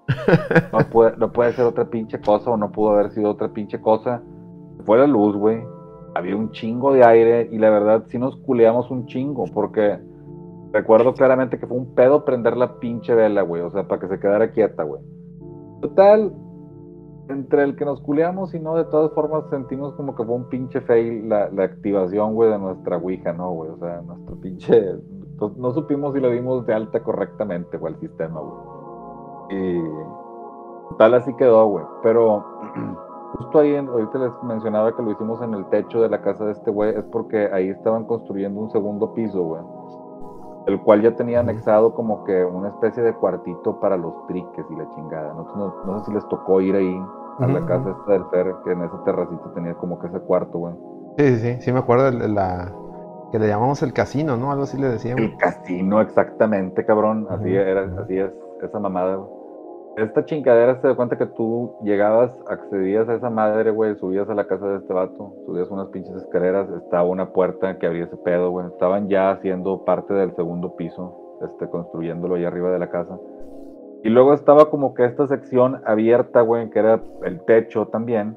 no 0.71 0.79
puede, 0.89 1.17
no 1.17 1.31
puede 1.31 1.53
ser 1.53 1.65
otra 1.65 1.85
pinche 1.85 2.19
cosa 2.19 2.51
o 2.51 2.57
no 2.57 2.71
pudo 2.71 2.91
haber 2.91 3.11
sido 3.11 3.29
otra 3.29 3.49
pinche 3.49 3.79
cosa. 3.79 4.21
Fue 4.85 4.97
la 4.97 5.07
luz, 5.07 5.35
güey. 5.35 5.63
Había 6.15 6.35
un 6.35 6.51
chingo 6.51 6.93
de 6.93 7.05
aire 7.05 7.49
y 7.51 7.57
la 7.57 7.69
verdad 7.69 8.03
sí 8.07 8.19
nos 8.19 8.35
culeamos 8.37 8.91
un 8.91 9.05
chingo 9.07 9.45
porque 9.53 9.99
recuerdo 10.71 11.13
claramente 11.13 11.57
que 11.57 11.67
fue 11.67 11.77
un 11.77 11.95
pedo 11.95 12.25
prender 12.25 12.57
la 12.57 12.79
pinche 12.79 13.15
vela, 13.15 13.41
güey. 13.41 13.61
O 13.61 13.71
sea, 13.71 13.87
para 13.87 14.01
que 14.01 14.07
se 14.07 14.19
quedara 14.19 14.51
quieta, 14.51 14.83
güey. 14.83 15.01
Total, 15.81 16.33
entre 17.29 17.63
el 17.63 17.75
que 17.75 17.85
nos 17.85 18.01
culeamos 18.01 18.53
y 18.53 18.59
no, 18.59 18.75
de 18.75 18.85
todas 18.85 19.11
formas 19.13 19.45
sentimos 19.49 19.93
como 19.95 20.15
que 20.15 20.23
fue 20.23 20.35
un 20.35 20.49
pinche 20.49 20.81
fail 20.81 21.29
la, 21.29 21.45
activación, 21.63 22.33
güey, 22.33 22.51
de 22.51 22.59
nuestra 22.59 22.97
Ouija, 22.97 23.33
¿no, 23.33 23.51
güey? 23.51 23.69
O 23.71 23.77
sea, 23.77 24.01
nuestro 24.01 24.35
pinche... 24.39 24.95
No, 25.39 25.51
no 25.57 25.73
supimos 25.73 26.13
si 26.13 26.19
le 26.19 26.31
dimos 26.31 26.65
de 26.65 26.73
alta 26.73 27.01
correctamente, 27.01 27.77
güey, 27.77 27.93
al 27.93 27.99
sistema, 27.99 28.39
güey. 28.39 28.82
Y 29.49 29.81
tal 30.97 31.13
así 31.15 31.33
quedó, 31.35 31.65
güey. 31.67 31.85
Pero 32.01 32.43
justo 33.37 33.59
ahí, 33.59 33.75
en- 33.75 33.87
ahorita 33.87 34.17
les 34.19 34.31
mencionaba 34.43 34.95
que 34.95 35.01
lo 35.03 35.11
hicimos 35.11 35.41
en 35.41 35.53
el 35.53 35.65
techo 35.67 36.01
de 36.01 36.09
la 36.09 36.21
casa 36.21 36.45
de 36.45 36.51
este 36.53 36.71
güey, 36.71 36.95
es 36.95 37.03
porque 37.05 37.49
ahí 37.51 37.69
estaban 37.69 38.05
construyendo 38.05 38.59
un 38.61 38.69
segundo 38.71 39.13
piso, 39.13 39.43
güey. 39.43 39.61
El 40.65 40.81
cual 40.81 41.01
ya 41.01 41.13
tenía 41.15 41.41
anexado 41.41 41.93
como 41.93 42.23
que 42.23 42.45
una 42.45 42.69
especie 42.69 43.03
de 43.03 43.13
cuartito 43.15 43.79
para 43.81 43.97
los 43.97 44.13
triques 44.27 44.65
y 44.69 44.75
la 44.77 44.89
chingada. 44.91 45.33
No, 45.33 45.43
no, 45.55 45.73
no 45.85 45.99
sé 45.99 46.05
si 46.05 46.13
les 46.13 46.25
tocó 46.29 46.61
ir 46.61 46.73
ahí 46.75 47.01
a 47.39 47.47
la 47.47 47.65
casa 47.65 47.89
esta 47.89 48.11
del 48.13 48.23
Fer, 48.31 48.53
que 48.63 48.71
en 48.71 48.83
ese 48.83 48.95
terracito 49.03 49.51
tenía 49.53 49.73
como 49.73 49.99
que 49.99 50.07
ese 50.07 50.19
cuarto, 50.21 50.59
güey. 50.59 50.73
Sí, 51.17 51.35
sí, 51.35 51.37
sí. 51.55 51.61
Sí 51.63 51.71
me 51.73 51.79
acuerdo 51.79 52.11
de 52.11 52.29
la... 52.29 52.71
Que 53.33 53.39
le 53.39 53.47
llamamos 53.47 53.81
el 53.83 53.91
casino, 53.91 54.37
¿no? 54.37 54.51
Algo 54.51 54.63
así 54.63 54.77
le 54.77 54.87
decíamos. 54.87 55.21
El 55.25 55.35
casino, 55.37 55.99
exactamente, 55.99 56.85
cabrón. 56.85 57.27
Así 57.29 57.53
era, 57.53 57.81
así 58.01 58.19
es, 58.19 58.31
esa 58.63 58.79
mamada. 58.79 59.19
Esta 59.95 60.25
chingadera 60.25 60.81
se 60.81 60.87
da 60.87 60.95
cuenta 60.95 61.17
que 61.19 61.27
tú 61.27 61.75
llegabas, 61.83 62.31
accedías 62.47 63.07
a 63.09 63.13
esa 63.13 63.29
madre, 63.29 63.69
güey, 63.69 63.95
subías 63.95 64.27
a 64.27 64.33
la 64.33 64.47
casa 64.47 64.67
de 64.67 64.77
este 64.77 64.91
vato, 64.91 65.33
subías 65.45 65.69
unas 65.69 65.89
pinches 65.89 66.15
escaleras, 66.15 66.67
estaba 66.83 67.03
una 67.03 67.31
puerta 67.31 67.77
que 67.77 67.85
abría 67.85 68.05
ese 68.05 68.17
pedo, 68.17 68.49
güey. 68.49 68.65
Estaban 68.67 69.07
ya 69.07 69.29
haciendo 69.31 69.85
parte 69.85 70.13
del 70.15 70.35
segundo 70.35 70.75
piso, 70.75 71.37
este, 71.43 71.69
construyéndolo 71.69 72.35
ahí 72.35 72.43
arriba 72.45 72.71
de 72.71 72.79
la 72.79 72.89
casa. 72.89 73.19
Y 74.03 74.09
luego 74.09 74.33
estaba 74.33 74.69
como 74.71 74.95
que 74.95 75.05
esta 75.05 75.27
sección 75.27 75.81
abierta, 75.85 76.41
güey, 76.41 76.69
que 76.71 76.79
era 76.79 76.99
el 77.23 77.39
techo 77.45 77.87
también. 77.87 78.35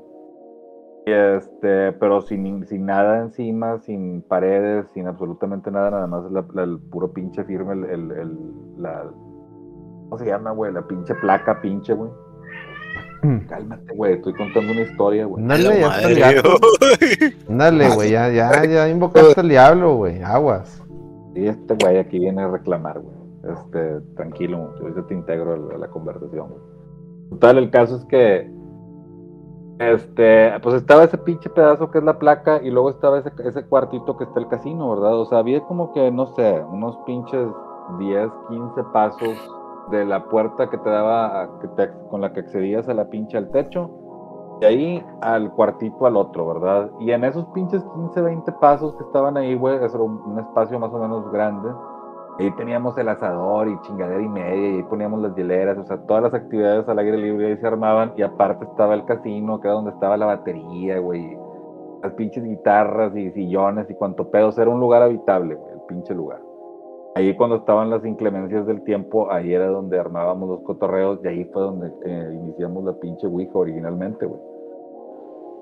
Y 1.07 1.11
este, 1.13 1.93
pero 1.93 2.21
sin, 2.21 2.67
sin 2.67 2.85
nada 2.85 3.23
encima, 3.23 3.79
sin 3.79 4.23
paredes, 4.23 4.89
sin 4.93 5.07
absolutamente 5.07 5.71
nada, 5.71 5.91
nada 5.91 6.07
más 6.07 6.31
la- 6.31 6.63
el 6.65 6.79
puro 6.81 7.13
pinche 7.13 7.45
firme, 7.45 7.73
el, 7.75 7.85
el- 7.85 8.11
el- 8.13 8.83
la, 8.83 9.05
¿cómo 10.09 10.19
se 10.19 10.27
llama, 10.27 10.53
güey? 10.53 10.73
La 10.73 10.87
pinche 10.87 11.15
placa, 11.17 11.61
pinche, 11.61 11.93
güey. 11.93 12.11
Cálmate, 13.49 13.93
güey, 13.95 14.15
estoy 14.15 14.35
contando 14.35 14.73
una 14.73 14.83
historia, 14.83 15.27
güey. 15.27 15.43
Ándale, 15.43 15.81
ya 15.81 15.97
está 15.97 16.09
el 16.09 16.15
diablo. 16.15 16.43
güey. 16.61 17.35
Ándale, 17.49 17.95
güey, 17.95 18.11
ya, 18.13 18.31
ya, 18.31 18.65
ya 18.65 18.89
invocaste 18.89 19.41
al 19.41 19.49
diablo, 19.49 19.97
güey. 19.97 20.23
Aguas. 20.23 20.83
Y 21.35 21.47
este 21.47 21.75
güey 21.75 21.99
aquí 21.99 22.19
viene 22.21 22.43
a 22.43 22.49
reclamar, 22.49 23.01
güey. 23.01 23.17
Este, 23.53 24.01
tranquilo, 24.15 24.73
ahorita 24.81 25.07
te 25.07 25.15
integro 25.15 25.55
a 25.55 25.57
la, 25.57 25.75
a 25.75 25.79
la 25.79 25.89
conversación, 25.89 26.49
güey. 26.51 26.61
Total, 27.31 27.59
el 27.59 27.71
caso 27.71 27.97
es 27.97 28.05
que, 28.05 28.51
este, 29.79 30.53
pues 30.63 30.77
estaba 30.77 31.05
ese 31.05 31.19
pinche 31.19 31.51
pedazo 31.51 31.91
que 31.91 31.99
es 31.99 32.05
la 32.05 32.19
placa 32.19 32.61
y 32.63 32.71
luego 32.71 32.91
estaba 32.91 33.19
ese, 33.19 33.33
ese 33.45 33.65
cuartito 33.65 34.17
que 34.17 34.25
está 34.25 34.39
el 34.39 34.49
casino, 34.49 34.91
¿verdad? 34.91 35.19
O 35.19 35.27
sea, 35.27 35.39
había 35.39 35.61
como 35.63 35.93
que, 35.93 36.11
no 36.13 36.27
sé, 36.35 36.63
unos 36.73 36.97
pinches 37.07 37.49
10, 37.99 38.31
15 38.49 38.83
pasos 38.93 39.37
de 39.91 40.05
la 40.05 40.25
puerta 40.25 40.69
que 40.69 40.79
te 40.79 40.91
daba, 40.91 41.49
con 42.11 42.21
la 42.21 42.33
que 42.33 42.41
accedías 42.41 42.89
a 42.89 42.95
la 42.95 43.09
pinche 43.09 43.39
al 43.39 43.51
techo, 43.51 43.91
de 44.61 44.67
ahí 44.67 45.07
al 45.21 45.53
cuartito 45.53 46.07
al 46.07 46.17
otro, 46.17 46.47
¿verdad? 46.47 46.91
Y 47.01 47.11
en 47.11 47.25
esos 47.25 47.45
pinches 47.47 47.85
15, 47.95 48.23
20 48.23 48.53
pasos 48.53 48.97
que 48.97 49.05
estaban 49.05 49.37
ahí, 49.37 49.55
güey, 49.55 49.77
era 49.77 49.89
un, 49.99 50.39
espacio 50.39 50.79
más 50.79 50.93
o 50.93 50.99
menos 50.99 51.31
grande. 51.31 51.71
Ahí 52.39 52.51
teníamos 52.57 52.97
el 52.99 53.09
asador 53.09 53.69
y 53.69 53.81
chingadera 53.81 54.21
y 54.21 54.29
media, 54.29 54.71
y 54.71 54.77
ahí 54.77 54.83
poníamos 54.85 55.21
las 55.23 55.35
hieleras, 55.35 55.79
o 55.79 55.85
sea, 55.85 55.99
todas 56.07 56.23
las 56.23 56.35
actividades 56.35 56.89
al 56.89 56.99
aire 56.99 57.17
libre 57.17 57.49
ahí 57.49 57.57
se 57.57 57.67
armaban, 57.67 58.13
y 58.17 58.23
aparte 58.23 58.65
estaba 58.65 58.95
el 58.95 59.05
casino, 59.07 59.61
que 59.61 59.69
era 59.69 59.75
donde 59.75 59.91
estaba 59.91 60.17
la 60.17 60.27
batería, 60.27 60.99
güey, 60.99 61.39
las 62.03 62.13
pinches 62.13 62.45
guitarras 62.45 63.17
y 63.17 63.31
sillones 63.31 63.89
y 63.89 63.95
cuanto 63.95 64.31
pedo, 64.31 64.49
o 64.49 64.53
sea, 64.53 64.63
era 64.63 64.71
un 64.71 64.81
lugar 64.81 65.03
habitable, 65.03 65.55
el 65.73 65.81
pinche 65.89 66.15
lugar. 66.15 66.46
Ahí 67.17 67.35
cuando 67.35 67.57
estaban 67.57 67.89
las 67.89 68.05
inclemencias 68.05 68.67
del 68.67 68.83
tiempo, 68.83 69.33
ahí 69.33 69.55
era 69.55 69.69
donde 69.69 69.99
armábamos 69.99 70.51
los 70.51 70.61
cotorreos, 70.65 71.19
y 71.25 71.29
ahí 71.29 71.45
fue 71.47 71.63
donde 71.63 71.91
eh, 72.05 72.31
iniciamos 72.35 72.85
la 72.85 72.93
pinche 73.01 73.27
Ouija 73.27 73.53
originalmente, 73.55 74.27
güey. 74.27 74.39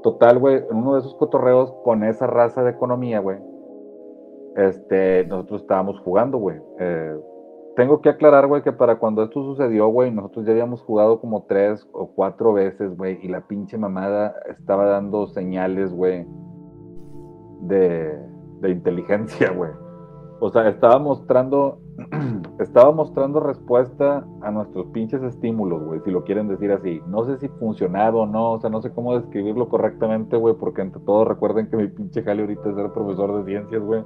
Total, 0.02 0.40
güey, 0.40 0.56
en 0.68 0.76
uno 0.76 0.94
de 0.94 0.98
esos 0.98 1.14
cotorreos 1.14 1.72
con 1.85 2.02
esa 2.02 2.26
raza 2.26 2.64
de 2.64 2.72
economía, 2.72 3.20
güey, 3.20 3.39
este, 4.56 5.26
nosotros 5.26 5.62
estábamos 5.62 6.01
jugando, 6.01 6.39
güey. 6.39 6.59
Eh, 6.81 7.16
tengo 7.76 8.01
que 8.01 8.09
aclarar, 8.09 8.48
güey, 8.48 8.62
que 8.62 8.72
para 8.72 8.98
cuando 8.98 9.22
esto 9.22 9.40
sucedió, 9.44 9.86
güey, 9.86 10.10
nosotros 10.10 10.47
ya 10.47 10.51
habíamos 10.51 10.82
jugado 10.82 11.20
como 11.20 11.44
tres 11.44 11.89
o 11.93 12.09
cuatro 12.16 12.52
veces, 12.52 12.97
güey, 12.97 13.20
y 13.22 13.28
la 13.28 13.47
pinche 13.47 13.78
mamada 13.78 14.35
estaba 14.48 14.86
dando 14.86 15.28
señales, 15.28 15.94
güey, 15.94 16.26
de, 17.60 18.18
de 18.60 18.70
inteligencia, 18.70 19.52
güey. 19.56 19.84
O 20.40 20.51
sea, 20.51 20.69
estaba 20.69 20.98
mostrando, 20.98 21.78
estaba 22.59 22.93
mostrando 22.93 23.40
respuesta 23.40 24.27
a 24.43 24.51
nuestros 24.51 24.86
pinches 24.86 25.23
estímulos, 25.23 25.85
güey, 25.85 26.01
si 26.01 26.11
lo 26.11 26.24
quieren 26.24 26.48
decir 26.48 26.73
así. 26.73 27.01
No 27.06 27.24
sé 27.24 27.39
si 27.39 27.48
funcionado 27.48 28.23
o 28.23 28.27
no, 28.27 28.52
o 28.52 28.61
sea, 28.61 28.69
no 28.69 28.82
sé 28.82 28.93
cómo 28.93 29.15
describirlo 29.15 29.69
correctamente, 29.69 30.36
güey, 30.36 30.55
porque 30.55 30.82
entre 30.82 31.01
todo 31.02 31.24
recuerden 31.24 31.70
que 31.70 31.77
mi 31.77 31.89
pinche 31.89 32.23
jale 32.23 32.43
ahorita 32.43 32.70
es 32.70 32.77
ser 32.77 32.93
profesor 32.93 33.36
de 33.36 33.44
ciencias, 33.44 33.82
güey, 33.82 34.05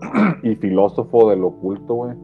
y 0.42 0.56
filósofo 0.56 1.30
del 1.30 1.44
oculto, 1.44 1.94
güey. 1.94 2.16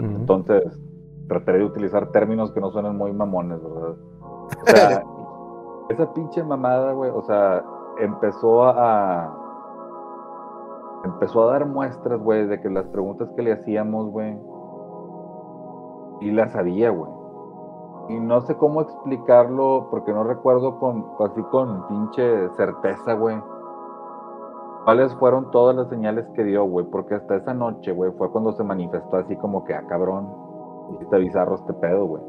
Entonces, 0.00 0.80
trataré 1.28 1.58
de 1.60 1.64
utilizar 1.64 2.10
términos 2.12 2.52
que 2.52 2.60
no 2.60 2.70
suenen 2.70 2.96
muy 2.96 3.12
mamones, 3.12 3.60
¿verdad? 3.62 3.96
O 4.20 4.66
sea, 4.66 5.04
esa 5.88 6.12
pinche 6.12 6.42
mamada, 6.42 6.92
güey, 6.92 7.10
o 7.10 7.22
sea, 7.22 7.64
empezó 7.98 8.64
a. 8.64 9.41
Empezó 11.04 11.42
a 11.42 11.52
dar 11.52 11.66
muestras, 11.66 12.20
güey, 12.20 12.46
de 12.46 12.60
que 12.60 12.70
las 12.70 12.86
preguntas 12.86 13.28
que 13.34 13.42
le 13.42 13.52
hacíamos, 13.52 14.10
güey, 14.10 14.38
y 16.20 16.30
las 16.30 16.52
sabía, 16.52 16.90
güey. 16.90 17.10
Y 18.08 18.20
no 18.20 18.40
sé 18.42 18.56
cómo 18.56 18.82
explicarlo, 18.82 19.88
porque 19.90 20.12
no 20.12 20.24
recuerdo 20.24 20.78
con, 20.78 21.04
así 21.20 21.42
con 21.50 21.86
pinche 21.88 22.48
certeza, 22.50 23.14
güey. 23.14 23.40
¿Cuáles 24.84 25.14
fueron 25.16 25.50
todas 25.50 25.76
las 25.76 25.88
señales 25.88 26.28
que 26.34 26.42
dio, 26.44 26.64
güey? 26.64 26.86
Porque 26.86 27.14
hasta 27.14 27.36
esa 27.36 27.54
noche, 27.54 27.92
güey, 27.92 28.10
fue 28.12 28.30
cuando 28.30 28.52
se 28.52 28.64
manifestó 28.64 29.16
así 29.16 29.36
como 29.36 29.64
que, 29.64 29.74
ah, 29.74 29.84
cabrón, 29.88 30.28
está 31.00 31.18
bizarro 31.18 31.54
este 31.54 31.72
pedo, 31.74 32.06
güey. 32.06 32.22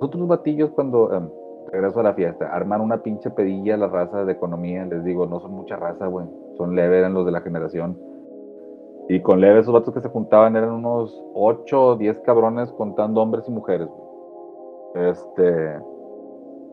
Nosotros 0.00 0.28
batillos 0.28 0.70
cuando 0.70 1.12
em, 1.12 1.30
regreso 1.72 2.00
a 2.00 2.04
la 2.04 2.14
fiesta, 2.14 2.54
arman 2.54 2.80
una 2.80 3.02
pinche 3.02 3.30
pedilla 3.30 3.74
a 3.74 3.78
la 3.78 3.88
raza 3.88 4.24
de 4.24 4.32
economía, 4.32 4.84
les 4.84 5.04
digo, 5.04 5.26
no 5.26 5.40
son 5.40 5.52
mucha 5.52 5.76
raza, 5.76 6.06
güey, 6.06 6.26
son 6.56 6.74
leve, 6.74 6.98
eran 6.98 7.14
los 7.14 7.26
de 7.26 7.32
la 7.32 7.40
generación. 7.40 7.98
Y 9.08 9.20
con 9.20 9.40
leve 9.40 9.60
esos 9.60 9.72
vatos 9.72 9.94
que 9.94 10.00
se 10.00 10.08
juntaban 10.08 10.56
eran 10.56 10.72
unos 10.72 11.16
8 11.34 11.86
o 11.86 11.96
10 11.96 12.20
cabrones 12.20 12.70
contando 12.72 13.22
hombres 13.22 13.44
y 13.46 13.52
mujeres, 13.52 13.88
güey. 13.88 15.10
Este, 15.10 15.78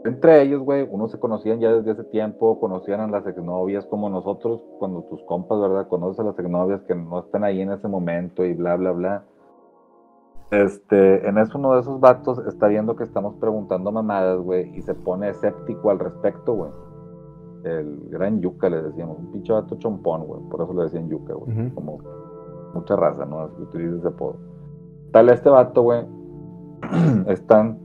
entre 0.05 0.41
ellos, 0.41 0.61
güey, 0.61 0.85
unos 0.89 1.11
se 1.11 1.19
conocían 1.19 1.59
ya 1.59 1.71
desde 1.71 1.91
hace 1.91 2.03
tiempo, 2.05 2.59
conocían 2.59 2.99
a 2.99 3.07
las 3.07 3.25
exnovias 3.25 3.85
como 3.85 4.09
nosotros, 4.09 4.61
cuando 4.77 5.03
tus 5.03 5.23
compas, 5.23 5.59
¿verdad? 5.61 5.87
Conoces 5.87 6.19
a 6.19 6.23
las 6.23 6.37
exnovias 6.37 6.81
que 6.83 6.95
no 6.95 7.19
están 7.19 7.43
ahí 7.43 7.61
en 7.61 7.71
ese 7.71 7.87
momento 7.87 8.43
y 8.43 8.53
bla, 8.53 8.75
bla, 8.75 8.91
bla. 8.91 9.23
Este, 10.53 11.27
en 11.27 11.39
eso 11.39 11.57
uno 11.57 11.73
de 11.73 11.81
esos 11.81 11.99
vatos 11.99 12.37
está 12.45 12.67
viendo 12.67 12.95
que 12.95 13.03
estamos 13.03 13.33
preguntando 13.35 13.91
mamadas, 13.91 14.39
güey, 14.39 14.69
y 14.77 14.81
se 14.83 14.93
pone 14.93 15.29
escéptico 15.29 15.89
al 15.89 15.97
respecto, 15.97 16.53
güey. 16.53 16.71
El 17.63 18.09
gran 18.09 18.39
yuca 18.39 18.69
le 18.69 18.83
decíamos, 18.83 19.17
un 19.17 19.31
pinche 19.31 19.51
vato 19.51 19.75
chompón, 19.79 20.27
güey, 20.27 20.41
por 20.49 20.61
eso 20.61 20.73
le 20.73 20.83
decían 20.83 21.09
yuca, 21.09 21.33
güey. 21.33 21.71
Como 21.71 21.99
mucha 22.75 22.95
raza, 22.95 23.25
¿no? 23.25 23.49
Utiliza 23.57 23.97
ese 23.97 24.07
apodo. 24.09 24.37
Tal 25.11 25.29
este 25.29 25.49
vato, 25.49 25.81
güey, 25.81 26.05
están 27.27 27.79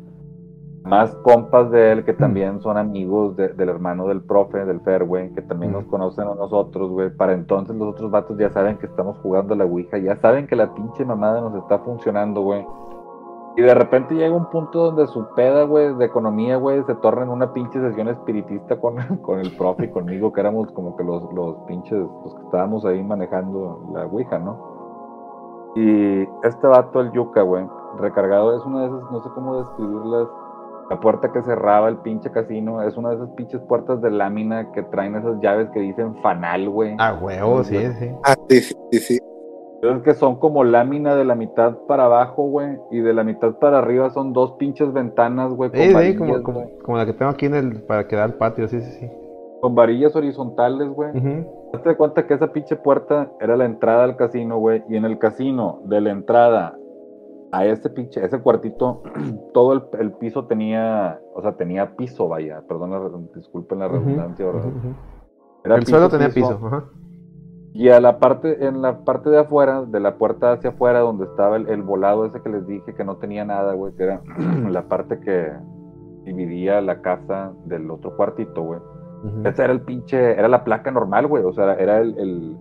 más 0.89 1.15
compas 1.17 1.71
de 1.71 1.93
él 1.93 2.05
que 2.05 2.13
también 2.15 2.61
son 2.61 2.77
amigos 2.77 3.37
de- 3.37 3.49
del 3.49 3.69
hermano 3.69 4.07
del 4.09 4.23
profe, 4.23 4.65
del 4.65 4.81
Fer, 4.81 5.05
güey, 5.05 5.33
que 5.35 5.43
también 5.43 5.73
nos 5.73 5.83
Ujú. 5.83 5.91
conocen 5.93 6.27
a 6.29 6.35
nosotros, 6.35 6.91
güey. 6.91 7.11
Para 7.11 7.35
entonces 7.35 7.77
los 7.77 7.89
otros 7.95 8.11
vatos 8.11 8.37
ya 8.39 8.51
saben 8.51 8.79
que 8.79 8.87
estamos 8.87 9.19
jugando 9.19 9.55
a 9.55 9.57
la 9.57 9.65
Ouija, 9.65 9.99
ya 9.99 10.17
saben 10.17 10.47
que 10.47 10.57
la 10.57 10.73
pinche 10.75 11.05
mamada 11.05 11.41
nos 11.41 11.55
está 11.55 11.79
funcionando, 11.81 12.41
güey. 12.43 12.67
Y 13.57 13.63
de 13.63 13.75
repente 13.75 14.15
llega 14.15 14.37
un 14.37 14.47
punto 14.51 14.85
donde 14.87 15.09
su 15.09 15.27
peda, 15.35 15.65
güey, 15.65 15.93
de 15.97 16.05
economía, 16.05 16.57
güey, 16.59 16.85
se 16.85 16.95
torna 16.95 17.25
en 17.25 17.31
una 17.31 17.53
pinche 17.53 17.81
sesión 17.81 18.07
espiritista 18.09 18.81
con, 18.81 18.95
con 19.23 19.41
el 19.41 19.51
profe 19.57 19.87
y 19.87 19.91
conmigo, 19.91 20.33
que 20.33 20.41
éramos 20.41 20.71
como 20.73 20.97
que 20.97 21.03
los, 21.03 21.33
los 21.33 21.57
pinches, 21.67 21.99
los 22.25 22.35
que 22.37 22.43
estábamos 22.45 22.85
ahí 22.85 23.03
manejando 23.03 23.81
la 23.93 24.07
Ouija, 24.07 24.39
¿no? 24.39 25.73
Y 25.75 26.23
este 26.45 26.67
vato, 26.67 27.01
el 27.01 27.11
yuca, 27.13 27.43
güey, 27.43 27.67
recargado, 27.99 28.57
es 28.57 28.65
una 28.65 28.81
de 28.83 28.87
esas, 28.87 29.11
no 29.11 29.23
sé 29.23 29.29
cómo 29.35 29.57
describirlas. 29.59 30.29
La 30.91 30.99
puerta 30.99 31.31
que 31.33 31.43
cerraba 31.43 31.89
el 31.89 31.99
pinche 31.99 32.31
casino 32.31 32.83
es 32.83 32.97
una 32.97 33.11
de 33.11 33.17
esas 33.17 33.29
pinches 33.31 33.61
puertas 33.63 34.01
de 34.01 34.11
lámina 34.11 34.73
que 34.73 34.83
traen 34.85 35.17
esas 35.17 35.39
llaves 35.43 35.69
que 35.75 35.81
dicen 35.81 36.17
fanal, 36.23 36.69
güey. 36.71 36.97
Ah, 36.99 37.19
huevo, 37.21 37.63
sí, 37.63 37.77
sí. 37.77 38.11
Ah, 38.25 38.35
sí, 38.49 38.61
sí, 38.61 38.75
sí, 38.93 38.99
sí. 39.01 39.19
Es 39.83 40.03
que 40.03 40.15
son 40.15 40.37
como 40.37 40.65
lámina 40.65 41.15
de 41.15 41.25
la 41.25 41.35
mitad 41.35 41.77
para 41.87 42.07
abajo, 42.07 42.45
güey, 42.45 42.79
y 42.91 43.01
de 43.01 43.13
la 43.13 43.23
mitad 43.23 43.55
para 43.59 43.79
arriba 43.79 44.11
son 44.11 44.33
dos 44.33 44.53
pinches 44.53 44.93
ventanas, 44.93 45.53
güey, 45.53 45.71
con, 45.71 45.79
Sí, 45.79 45.89
sí, 45.89 45.95
varillas, 45.95 46.19
como, 46.19 46.31
güey, 46.33 46.43
como, 46.43 46.67
como 46.83 46.97
la 46.97 47.07
que 47.07 47.13
tengo 47.13 47.31
aquí 47.31 47.47
en 47.47 47.55
el, 47.55 47.83
para 47.83 48.09
quedar 48.09 48.25
al 48.25 48.35
patio, 48.35 48.67
sí, 48.67 48.81
sí, 48.81 48.91
sí. 48.99 49.11
con 49.61 49.75
varillas 49.75 50.17
horizontales, 50.17 50.89
güey. 50.89 51.11
Hazte 51.75 51.91
de 51.91 51.97
cuenta 51.97 52.27
que 52.27 52.33
esa 52.33 52.51
pinche 52.51 52.77
puerta 52.77 53.31
era 53.41 53.57
la 53.57 53.67
entrada 53.67 54.05
al 54.05 54.17
casino, 54.17 54.59
güey. 54.59 54.83
Y 54.89 54.97
en 54.97 55.05
el 55.05 55.19
casino, 55.19 55.81
de 55.85 56.01
la 56.01 56.11
entrada 56.11 56.78
a 57.53 57.65
ese 57.65 57.91
pinche, 57.91 58.25
ese 58.25 58.41
cuartito, 58.41 59.03
todo 59.55 59.73
el, 59.73 59.83
el 60.01 60.13
piso 60.13 60.47
tenía, 60.47 61.21
o 61.35 61.43
sea, 61.43 61.57
tenía 61.57 61.97
piso, 61.97 62.29
vaya. 62.29 62.63
Perdón, 62.69 62.91
la, 62.91 63.01
disculpen 63.35 63.79
la 63.79 63.89
redundancia, 63.89 64.47
El 65.65 65.87
suelo 65.87 66.09
tenía 66.09 66.29
piso, 66.31 66.59
ajá. 66.63 66.85
Y 67.75 67.91
a 67.91 68.01
la 68.01 68.19
parte, 68.19 68.67
en 68.67 68.83
la 68.83 69.05
parte 69.05 69.31
de 69.31 69.39
afuera, 69.39 69.85
de 69.85 70.01
la 70.01 70.17
puerta 70.17 70.53
hacia 70.53 70.71
afuera, 70.71 71.01
donde 71.01 71.27
estaba 71.27 71.57
el, 71.57 71.69
el 71.69 71.83
volado 71.83 72.25
ese 72.25 72.41
que 72.41 72.49
les 72.49 72.67
dije 72.67 72.95
que 72.95 73.05
no 73.05 73.17
tenía 73.19 73.45
nada, 73.45 73.75
güey, 73.75 73.95
que 73.95 74.05
era 74.05 74.23
la 74.71 74.89
parte 74.89 75.21
que 75.21 75.53
dividía 76.25 76.81
la 76.81 77.01
casa 77.03 77.53
del 77.67 77.91
otro 77.91 78.17
cuartito, 78.17 78.63
güey. 78.63 78.81
Ujú. 79.25 79.49
Esa 79.49 79.65
era 79.65 79.73
el 79.73 79.83
pinche, 79.83 80.33
era 80.33 80.49
la 80.49 80.65
placa 80.65 80.91
normal, 80.91 81.27
güey. 81.27 81.45
O 81.45 81.53
sea, 81.53 81.75
era 81.75 82.01
el, 82.01 82.19
el- 82.19 82.57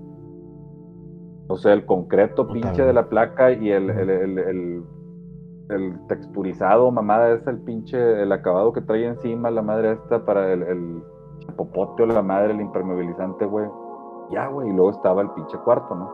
o 1.47 1.57
sea, 1.57 1.73
el 1.73 1.85
concreto 1.85 2.47
pinche 2.47 2.83
de 2.83 2.93
la 2.93 3.07
placa 3.09 3.51
y 3.51 3.71
el, 3.71 3.89
el, 3.89 4.09
el, 4.09 4.37
el- 4.39 4.83
el 5.69 6.07
texturizado, 6.07 6.89
mamada, 6.91 7.31
es 7.31 7.45
el 7.45 7.59
pinche, 7.59 8.21
el 8.23 8.31
acabado 8.31 8.71
que 8.71 8.79
trae 8.81 9.05
encima 9.05 9.51
la 9.51 9.61
madre 9.61 9.91
esta 9.93 10.23
para 10.23 10.53
el, 10.53 10.63
el 10.63 11.03
popote 11.57 12.03
o 12.03 12.05
la 12.05 12.21
madre, 12.21 12.53
el 12.53 12.61
impermeabilizante, 12.61 13.45
güey. 13.45 13.65
Ya, 14.31 14.47
güey, 14.47 14.69
y 14.69 14.73
luego 14.73 14.91
estaba 14.91 15.21
el 15.21 15.29
pinche 15.31 15.57
cuarto, 15.65 15.93
¿no? 15.93 16.09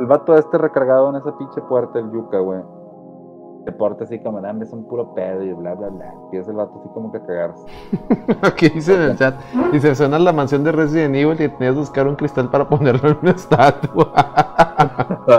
El 0.00 0.06
vato 0.06 0.34
este 0.34 0.58
recargado 0.58 1.10
en 1.10 1.16
esa 1.16 1.36
pinche 1.38 1.60
puerta, 1.62 2.00
el 2.00 2.10
yuca, 2.10 2.40
güey. 2.40 2.60
Se 3.64 3.72
porta 3.72 4.04
así 4.04 4.18
como, 4.20 4.40
dame, 4.40 4.64
es 4.64 4.72
un 4.72 4.86
puro 4.88 5.12
pedo 5.14 5.42
y 5.44 5.52
bla, 5.52 5.74
bla, 5.74 5.88
bla. 5.88 6.14
Es 6.32 6.48
el 6.48 6.56
vato 6.56 6.78
así 6.80 6.88
como 6.94 7.12
que 7.12 7.18
a 7.18 7.26
cagarse. 7.26 7.64
Aquí 8.42 8.68
dice 8.70 8.94
en 8.94 9.02
el 9.02 9.16
chat, 9.18 9.34
dice, 9.72 9.94
suena 9.94 10.18
la 10.18 10.32
mansión 10.32 10.64
de 10.64 10.72
Resident 10.72 11.14
Evil 11.14 11.34
y 11.34 11.48
tenías 11.48 11.74
que 11.74 11.80
buscar 11.80 12.08
un 12.08 12.16
cristal 12.16 12.50
para 12.50 12.68
ponerlo 12.68 13.10
en 13.10 13.18
una 13.22 13.30
estatua. 13.32 14.12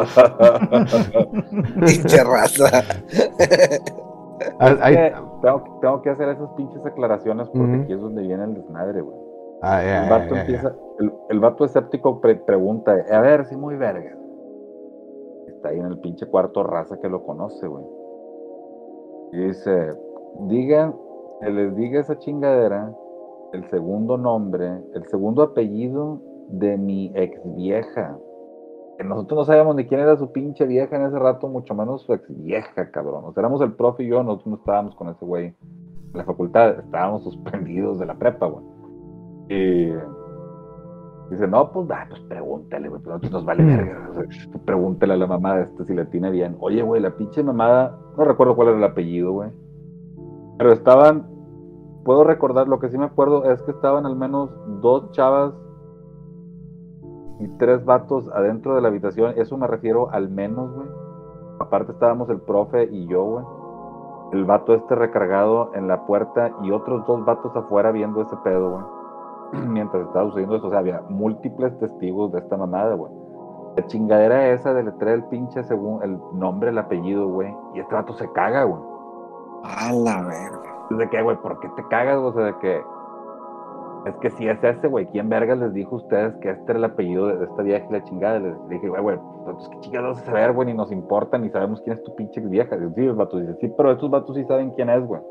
Pinche 1.85 2.23
raza. 2.23 2.65
Ah, 4.59 4.69
Es 4.69 4.81
ahí- 4.81 4.95
que 4.95 5.13
tengo, 5.41 5.79
tengo 5.81 6.01
que 6.01 6.09
hacer 6.09 6.29
esas 6.29 6.49
pinches 6.51 6.85
aclaraciones 6.85 7.49
porque 7.49 7.75
aquí 7.83 7.93
es 7.93 8.01
donde 8.01 8.21
viene 8.23 8.43
el 8.43 8.53
desmadre, 8.55 9.01
güey. 9.01 9.17
Ah, 9.63 9.83
El 9.83 10.09
vato 10.09 10.35
empieza, 10.35 10.73
el, 10.99 11.13
el 11.29 11.39
vato 11.39 11.65
escéptico 11.65 12.19
pre- 12.19 12.35
pregunta, 12.35 12.95
a 13.11 13.21
ver, 13.21 13.45
si 13.45 13.55
muy 13.55 13.75
verga. 13.77 14.15
Está 15.47 15.69
ahí 15.69 15.79
en 15.79 15.85
el 15.85 15.99
pinche 15.99 16.25
cuarto 16.27 16.63
raza 16.63 16.97
que 16.99 17.09
lo 17.09 17.23
conoce, 17.23 17.67
güey. 17.67 17.83
Dice, 19.31 19.93
digan, 20.47 20.95
que 21.41 21.49
les 21.49 21.75
diga 21.75 22.01
esa 22.01 22.17
chingadera, 22.19 22.93
el 23.53 23.69
segundo 23.69 24.17
nombre, 24.17 24.81
el 24.93 25.05
segundo 25.07 25.43
apellido 25.43 26.21
de 26.49 26.77
mi 26.77 27.11
ex 27.15 27.39
vieja. 27.55 28.17
Que 28.97 29.03
nosotros 29.03 29.39
no 29.39 29.45
sabíamos 29.45 29.75
ni 29.75 29.87
quién 29.87 30.01
era 30.01 30.17
su 30.17 30.31
pinche 30.31 30.65
vieja 30.65 30.95
en 30.95 31.05
ese 31.05 31.17
rato, 31.17 31.47
mucho 31.47 31.73
menos 31.73 32.01
su 32.03 32.13
ex 32.13 32.23
vieja, 32.43 32.91
cabrón. 32.91 33.33
Sea, 33.33 33.41
éramos 33.41 33.61
el 33.61 33.73
profe 33.73 34.03
y 34.03 34.09
yo, 34.09 34.21
nosotros 34.23 34.47
no 34.47 34.55
estábamos 34.57 34.95
con 34.95 35.09
ese 35.09 35.25
güey 35.25 35.45
en 35.47 36.17
la 36.17 36.25
facultad, 36.25 36.79
estábamos 36.79 37.23
suspendidos 37.23 37.99
de 37.99 38.05
la 38.05 38.15
prepa, 38.15 38.47
güey. 38.47 38.65
Y 39.49 39.91
dice, 41.31 41.47
no, 41.47 41.71
pues, 41.71 41.89
ah, 41.91 42.05
pues 42.09 42.21
pregúntale, 42.21 42.89
güey, 42.89 43.01
pues 43.01 43.07
nosotros 43.07 43.31
nos 43.31 43.45
vale 43.45 43.63
verga. 43.63 44.09
Sea, 44.13 44.51
tú 44.51 44.59
pregúntale 44.59 45.13
a 45.13 45.17
la 45.17 45.27
mamá 45.27 45.55
de 45.55 45.63
este 45.63 45.85
si 45.85 45.93
le 45.93 46.05
tiene 46.05 46.29
bien. 46.29 46.57
Oye, 46.59 46.81
güey, 46.81 47.01
la 47.01 47.15
pinche 47.15 47.41
mamada, 47.43 47.97
no 48.17 48.25
recuerdo 48.25 48.55
cuál 48.55 48.69
era 48.69 48.77
el 48.77 48.83
apellido, 48.83 49.31
güey. 49.31 49.49
Pero 50.57 50.73
estaban, 50.73 51.27
puedo 52.03 52.23
recordar, 52.23 52.67
lo 52.67 52.79
que 52.79 52.89
sí 52.89 52.97
me 52.97 53.05
acuerdo 53.05 53.49
es 53.49 53.61
que 53.63 53.71
estaban 53.71 54.05
al 54.05 54.15
menos 54.15 54.51
dos 54.81 55.11
chavas 55.11 55.53
y 57.39 57.47
tres 57.57 57.83
vatos 57.85 58.29
adentro 58.33 58.75
de 58.75 58.81
la 58.81 58.89
habitación. 58.89 59.33
Eso 59.37 59.57
me 59.57 59.67
refiero 59.67 60.11
al 60.11 60.29
menos, 60.29 60.73
güey. 60.75 60.87
Aparte 61.59 61.93
estábamos 61.93 62.29
el 62.29 62.41
profe 62.41 62.89
y 62.91 63.07
yo, 63.07 63.23
güey. 63.23 63.45
El 64.33 64.45
vato 64.45 64.73
este 64.73 64.95
recargado 64.95 65.71
en 65.75 65.87
la 65.87 66.05
puerta 66.05 66.51
y 66.61 66.71
otros 66.71 67.05
dos 67.07 67.25
vatos 67.25 67.55
afuera 67.55 67.91
viendo 67.91 68.21
ese 68.21 68.35
pedo, 68.43 68.71
güey. 68.71 69.00
Mientras 69.67 70.07
estaba 70.07 70.25
sucediendo 70.25 70.55
eso, 70.55 70.67
o 70.67 70.69
sea, 70.69 70.79
había 70.79 71.01
múltiples 71.09 71.77
testigos 71.79 72.31
de 72.31 72.39
esta 72.39 72.57
mamada, 72.57 72.95
güey. 72.95 73.11
La 73.75 73.85
chingadera 73.87 74.49
esa 74.49 74.73
de 74.73 74.83
letrar 74.83 75.15
el 75.15 75.23
pinche 75.25 75.63
según 75.63 76.03
el 76.03 76.19
nombre, 76.33 76.69
el 76.69 76.77
apellido, 76.77 77.27
güey. 77.29 77.53
Y 77.73 77.79
este 77.79 77.95
vato 77.95 78.13
se 78.13 78.29
caga, 78.33 78.63
güey. 78.63 78.81
A 79.63 79.93
la 79.93 80.21
verga. 80.23 80.61
De 80.89 81.09
que, 81.09 81.21
güey, 81.21 81.37
¿por 81.37 81.59
qué 81.59 81.69
te 81.75 81.87
cagas? 81.87 82.17
O 82.17 82.33
sea, 82.33 82.45
de 82.45 82.57
que. 82.57 82.81
Es 84.05 84.15
que 84.17 84.31
si 84.31 84.47
es 84.47 84.61
ese, 84.63 84.87
güey, 84.87 85.05
¿quién 85.07 85.29
vergas 85.29 85.59
les 85.59 85.73
dijo 85.73 85.95
a 85.95 85.99
ustedes 85.99 86.35
que 86.37 86.49
este 86.49 86.71
era 86.71 86.79
el 86.79 86.85
apellido 86.85 87.27
de 87.27 87.45
esta 87.45 87.61
vieja 87.61 87.85
y 87.87 87.93
la 87.93 88.03
chingada? 88.03 88.39
Les 88.39 88.67
dije, 88.67 88.89
güey, 88.89 89.01
güey, 89.01 89.19
pues 89.45 89.69
qué 89.69 89.79
chingados 89.81 90.17
a 90.19 90.25
saber, 90.25 90.53
güey, 90.53 90.67
ni 90.67 90.73
nos 90.73 90.91
importa, 90.91 91.37
ni 91.37 91.49
sabemos 91.49 91.81
quién 91.81 91.97
es 91.97 92.03
tu 92.03 92.15
pinche 92.15 92.41
vieja. 92.41 92.75
Sí, 92.75 93.05
el 93.05 93.13
vato 93.13 93.37
dice, 93.37 93.55
sí, 93.61 93.71
pero 93.77 93.91
estos 93.91 94.09
vatos 94.09 94.35
sí 94.35 94.43
saben 94.45 94.71
quién 94.71 94.89
es, 94.89 95.05
güey. 95.05 95.21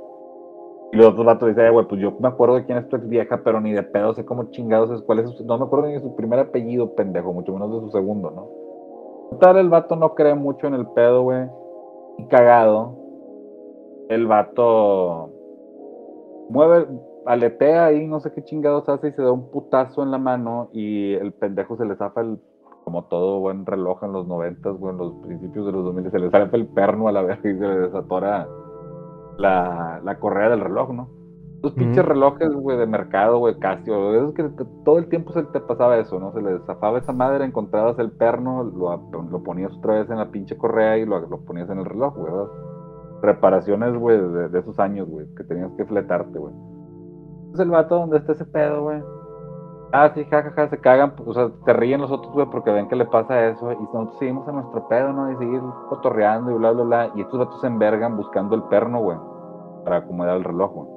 Y 0.92 0.96
los 0.96 1.08
otros 1.08 1.24
vatos 1.24 1.48
dicen, 1.48 1.66
"Eh, 1.66 1.70
güey, 1.70 1.86
pues 1.86 2.00
yo 2.00 2.16
me 2.18 2.28
acuerdo 2.28 2.56
de 2.56 2.64
quién 2.64 2.78
es 2.78 2.88
tu 2.88 2.96
ex 2.96 3.08
vieja, 3.08 3.40
pero 3.44 3.60
ni 3.60 3.72
de 3.72 3.82
pedo 3.82 4.12
sé 4.14 4.24
cómo 4.24 4.50
chingados 4.50 4.90
es, 4.90 5.02
cuál 5.02 5.20
es 5.20 5.30
su, 5.30 5.44
no 5.44 5.58
me 5.58 5.64
acuerdo 5.64 5.86
ni 5.86 5.94
de 5.94 6.00
su 6.00 6.16
primer 6.16 6.38
apellido, 6.40 6.94
pendejo, 6.94 7.32
mucho 7.32 7.52
menos 7.52 7.72
de 7.72 7.80
su 7.80 7.90
segundo, 7.90 8.30
¿no? 8.30 8.48
Total, 9.30 9.58
el 9.58 9.68
vato 9.68 9.94
no 9.94 10.14
cree 10.14 10.34
mucho 10.34 10.66
en 10.66 10.74
el 10.74 10.86
pedo, 10.88 11.22
güey. 11.22 11.48
Y 12.18 12.24
cagado, 12.24 12.96
el 14.08 14.26
vato 14.26 15.30
mueve, 16.48 16.88
aletea 17.26 17.86
ahí, 17.86 18.06
no 18.08 18.18
sé 18.18 18.32
qué 18.32 18.42
chingados 18.42 18.88
hace 18.88 19.08
y 19.08 19.12
se 19.12 19.22
da 19.22 19.30
un 19.30 19.50
putazo 19.50 20.02
en 20.02 20.10
la 20.10 20.18
mano 20.18 20.68
y 20.72 21.14
el 21.14 21.32
pendejo 21.32 21.76
se 21.76 21.84
le 21.84 21.94
zafa 21.94 22.22
el, 22.22 22.38
como 22.84 23.04
todo 23.04 23.38
buen 23.38 23.64
reloj 23.66 24.02
en 24.02 24.12
los 24.12 24.26
noventas, 24.26 24.76
güey, 24.76 24.92
en 24.92 24.98
los 24.98 25.14
principios 25.22 25.66
de 25.66 25.72
los 25.72 25.84
2000, 25.84 26.10
se 26.10 26.18
le 26.18 26.30
zafa 26.30 26.56
el 26.56 26.66
perno 26.66 27.06
a 27.06 27.12
la 27.12 27.22
verga 27.22 27.48
y 27.48 27.56
se 27.56 27.66
le 27.66 27.78
desatora 27.78 28.48
la, 29.40 30.00
la 30.04 30.18
correa 30.18 30.48
del 30.50 30.60
reloj, 30.60 30.92
¿no? 30.92 31.08
Los 31.62 31.74
pinches 31.74 32.04
relojes, 32.06 32.50
güey, 32.54 32.78
de 32.78 32.86
mercado, 32.86 33.38
güey, 33.38 33.58
Casio, 33.58 34.14
esos 34.14 34.32
que 34.34 34.44
te- 34.44 34.64
todo 34.84 34.98
el 34.98 35.08
tiempo 35.08 35.32
se 35.32 35.42
te 35.44 35.60
pasaba 35.60 35.98
eso, 35.98 36.18
¿no? 36.18 36.32
Se 36.32 36.40
le 36.40 36.58
zafaba 36.60 36.98
esa 36.98 37.12
madre, 37.12 37.44
encontrabas 37.44 37.98
el 37.98 38.12
perno, 38.12 38.62
lo, 38.64 38.96
lo 39.30 39.42
ponías 39.42 39.72
otra 39.76 39.94
vez 39.96 40.10
en 40.10 40.18
la 40.18 40.30
pinche 40.30 40.56
correa 40.56 40.96
y 40.98 41.04
lo, 41.04 41.20
lo 41.20 41.38
ponías 41.44 41.68
en 41.70 41.78
el 41.78 41.84
reloj, 41.84 42.14
güey, 42.16 42.32
¿verdad? 42.32 42.48
reparaciones, 43.22 43.94
güey, 43.96 44.18
de, 44.18 44.48
de 44.48 44.58
esos 44.60 44.78
años, 44.78 45.08
güey, 45.08 45.26
que 45.36 45.44
tenías 45.44 45.70
que 45.76 45.84
fletarte, 45.84 46.38
güey. 46.38 46.54
Es 47.52 47.60
el 47.60 47.70
vato 47.70 47.96
donde 47.96 48.16
está 48.18 48.32
ese 48.32 48.46
pedo, 48.46 48.82
güey. 48.84 49.02
Ah, 49.92 50.10
sí, 50.14 50.24
jajaja, 50.24 50.68
se 50.68 50.78
cagan, 50.80 51.14
o 51.26 51.34
sea, 51.34 51.50
te 51.66 51.72
ríen 51.72 52.00
los 52.00 52.10
otros, 52.12 52.32
güey, 52.32 52.46
porque 52.50 52.70
ven 52.70 52.88
que 52.88 52.96
le 52.96 53.06
pasa 53.06 53.48
eso, 53.48 53.72
y 53.72 53.76
nosotros 53.76 54.18
seguimos 54.18 54.46
a 54.48 54.52
nuestro 54.52 54.86
pedo, 54.88 55.12
¿no? 55.12 55.30
Y 55.32 55.36
seguir 55.36 55.60
cotorreando 55.88 56.50
y 56.52 56.54
bla, 56.54 56.70
bla, 56.72 56.84
bla, 56.84 57.10
y 57.14 57.20
estos 57.22 57.38
vatos 57.40 57.60
se 57.60 57.66
envergan 57.66 58.16
buscando 58.16 58.54
el 58.54 58.62
perno, 58.64 59.00
güey, 59.00 59.18
para 59.84 59.98
acomodar 59.98 60.36
el 60.36 60.44
reloj, 60.44 60.72
güey. 60.72 60.88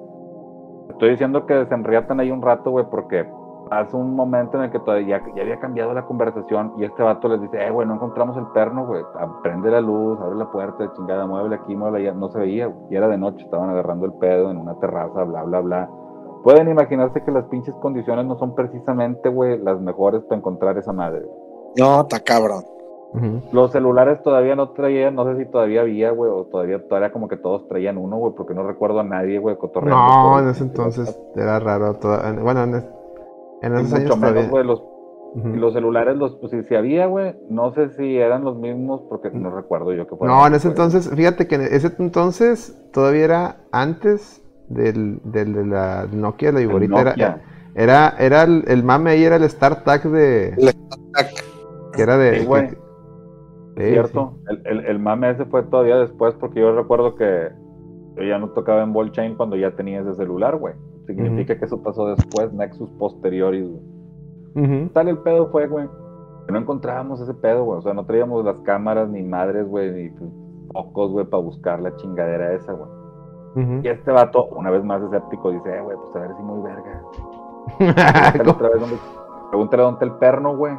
Estoy 0.89 1.11
diciendo 1.11 1.45
que 1.45 1.65
se 1.65 1.73
enriatan 1.73 2.19
ahí 2.19 2.31
un 2.31 2.41
rato, 2.41 2.71
güey, 2.71 2.85
porque 2.89 3.25
hace 3.71 3.95
un 3.95 4.15
momento 4.15 4.57
en 4.57 4.65
el 4.65 4.71
que 4.71 4.79
todavía 4.79 5.21
ya 5.35 5.41
había 5.41 5.59
cambiado 5.59 5.93
la 5.93 6.05
conversación 6.05 6.73
y 6.77 6.85
este 6.85 7.01
vato 7.01 7.27
les 7.27 7.41
dice, 7.41 7.65
eh, 7.65 7.71
güey, 7.71 7.87
no 7.87 7.95
encontramos 7.95 8.37
el 8.37 8.45
perno, 8.47 8.85
güey, 8.85 9.03
prende 9.41 9.71
la 9.71 9.81
luz, 9.81 10.19
abre 10.19 10.35
la 10.35 10.51
puerta, 10.51 10.91
chingada, 10.95 11.25
muévele 11.25 11.55
aquí, 11.55 11.75
muévele 11.75 12.09
allá, 12.09 12.17
no 12.17 12.29
se 12.29 12.39
veía, 12.39 12.67
güey, 12.67 12.87
y 12.91 12.95
era 12.95 13.07
de 13.07 13.17
noche, 13.17 13.43
estaban 13.43 13.69
agarrando 13.69 14.05
el 14.05 14.13
pedo 14.13 14.51
en 14.51 14.57
una 14.57 14.75
terraza, 14.79 15.23
bla, 15.23 15.43
bla, 15.43 15.59
bla. 15.61 15.89
Pueden 16.43 16.69
imaginarse 16.69 17.23
que 17.23 17.31
las 17.31 17.45
pinches 17.45 17.73
condiciones 17.75 18.25
no 18.25 18.37
son 18.37 18.53
precisamente, 18.53 19.29
güey, 19.29 19.57
las 19.59 19.79
mejores 19.79 20.23
para 20.23 20.37
encontrar 20.39 20.77
esa 20.77 20.91
madre. 20.91 21.25
No, 21.77 22.01
está 22.01 22.19
cabrón. 22.19 22.63
Los 23.51 23.71
celulares 23.71 24.21
todavía 24.23 24.55
no 24.55 24.69
traían, 24.71 25.13
no 25.15 25.25
sé 25.25 25.37
si 25.43 25.49
todavía 25.51 25.81
había, 25.81 26.11
güey, 26.11 26.31
o 26.33 26.45
todavía, 26.45 26.81
todavía 26.87 27.11
como 27.11 27.27
que 27.27 27.37
todos 27.37 27.67
traían 27.67 27.97
uno, 27.97 28.17
güey, 28.17 28.33
porque 28.35 28.53
no 28.55 28.65
recuerdo 28.65 28.99
a 28.99 29.03
nadie, 29.03 29.37
güey, 29.39 29.55
cotorreando. 29.57 30.03
No, 30.03 30.39
en 30.39 30.49
ese 30.49 30.63
entonces 30.63 31.19
era 31.35 31.59
raro. 31.59 31.93
toda- 31.95 32.27
en- 32.29 32.43
Bueno, 32.43 32.63
en, 32.63 32.75
es- 32.75 32.89
en 33.61 33.73
esos 33.75 33.93
años 33.93 34.03
mucho 34.09 34.17
menos, 34.17 34.33
todavía. 34.33 34.49
güey, 34.49 34.65
los 34.65 34.83
los 35.35 35.73
celulares, 35.73 36.15
los, 36.15 36.35
pues 36.35 36.51
si, 36.51 36.61
si 36.61 36.75
había, 36.75 37.07
güey, 37.07 37.35
no 37.49 37.73
sé 37.73 37.89
si 37.89 38.17
eran 38.19 38.43
los 38.43 38.55
mismos, 38.55 39.01
porque 39.09 39.31
no 39.31 39.49
recuerdo 39.49 39.91
yo 39.91 40.05
que 40.07 40.15
fueran. 40.15 40.37
No, 40.37 40.45
en 40.45 40.53
ese 40.53 40.67
entonces, 40.67 41.09
fíjate 41.09 41.47
que 41.47 41.55
en 41.55 41.61
ese 41.61 41.91
entonces 41.97 42.79
todavía 42.93 43.25
era 43.25 43.57
antes 43.71 44.43
del, 44.69 45.19
del- 45.23 45.53
de 45.53 45.65
la 45.65 46.05
Nokia, 46.11 46.51
la 46.51 46.61
Iborita. 46.61 46.93
Era, 47.01 47.41
era, 47.73 48.09
era 48.19 48.43
el, 48.43 48.63
el 48.67 48.83
mame 48.83 49.09
ahí, 49.09 49.23
era 49.23 49.37
el 49.37 49.49
StarTAC 49.49 50.03
de. 50.03 50.49
El 50.49 50.71
Que 51.95 52.01
era 52.03 52.17
de. 52.17 52.39
Sí, 52.41 52.45
sí, 53.77 53.83
cierto. 53.83 54.33
El, 54.47 54.61
el, 54.65 54.85
el 54.85 54.99
mame 54.99 55.29
ese 55.29 55.45
fue 55.45 55.63
todavía 55.63 55.97
después, 55.97 56.35
porque 56.35 56.59
yo 56.59 56.75
recuerdo 56.75 57.15
que 57.15 57.49
yo 58.15 58.23
ya 58.23 58.37
no 58.37 58.49
tocaba 58.49 58.83
en 58.83 58.93
ball 58.93 59.11
chain 59.11 59.35
cuando 59.35 59.55
ya 59.55 59.71
tenía 59.75 60.01
ese 60.01 60.13
celular, 60.13 60.57
güey. 60.57 60.75
Significa 61.07 61.57
que 61.57 61.65
eso 61.65 61.81
pasó 61.81 62.07
después, 62.07 62.53
Nexus 62.53 62.89
posteriores, 62.91 63.67
güey. 63.67 64.89
Tal 64.93 65.07
el 65.07 65.17
pedo 65.17 65.47
fue, 65.47 65.67
güey. 65.67 65.87
Que 66.45 66.53
no 66.53 66.59
encontrábamos 66.59 67.19
ese 67.19 67.33
pedo, 67.33 67.63
güey. 67.63 67.79
O 67.79 67.81
sea, 67.81 67.93
no 67.93 68.05
traíamos 68.05 68.45
las 68.45 68.57
cámaras, 68.59 69.09
ni 69.09 69.23
madres, 69.23 69.67
güey, 69.67 69.91
ni 69.91 70.09
pues, 70.09 70.31
focos, 70.71 71.11
güey, 71.11 71.25
para 71.25 71.43
buscar 71.43 71.81
la 71.81 71.95
chingadera 71.95 72.53
esa, 72.53 72.73
güey. 72.73 72.89
Y 73.83 73.87
este 73.87 74.11
vato, 74.11 74.45
una 74.45 74.71
vez 74.71 74.83
más 74.83 75.01
escéptico, 75.03 75.51
dice, 75.51 75.77
eh, 75.77 75.81
güey, 75.81 75.95
pues 75.95 76.15
a 76.15 76.19
ver 76.19 76.35
si 76.35 76.41
muy 76.41 76.61
verga. 76.61 77.03
Pregúntale 77.77 78.49
otra 78.49 78.69
vez 78.69 78.79
dónde, 78.79 78.95
pregúntale 79.51 79.83
dónde 79.83 79.95
está 79.95 80.05
el 80.05 80.19
perno, 80.19 80.57
güey. 80.57 80.75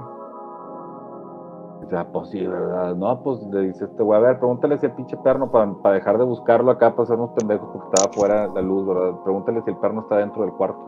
Ah, 1.92 2.06
pues 2.12 2.30
sí, 2.30 2.46
¿verdad? 2.46 2.94
No, 2.94 3.22
pues 3.22 3.42
le 3.50 3.60
dice 3.62 3.84
este 3.84 4.02
güey, 4.02 4.18
a 4.18 4.22
ver, 4.22 4.38
pregúntale 4.38 4.78
si 4.78 4.86
el 4.86 4.92
pinche 4.92 5.16
perno, 5.18 5.50
para, 5.50 5.94
dejar 5.94 6.18
de 6.18 6.24
buscarlo 6.24 6.70
acá, 6.70 6.90
para 6.90 7.02
hacernos 7.02 7.30
pendejos, 7.30 7.68
porque 7.72 7.88
estaba 7.92 8.12
fuera 8.12 8.46
la 8.48 8.62
luz, 8.62 8.86
¿verdad? 8.86 9.20
Pregúntale 9.22 9.62
si 9.62 9.70
el 9.70 9.76
perno 9.76 10.02
está 10.02 10.16
dentro 10.16 10.42
del 10.42 10.52
cuarto. 10.52 10.78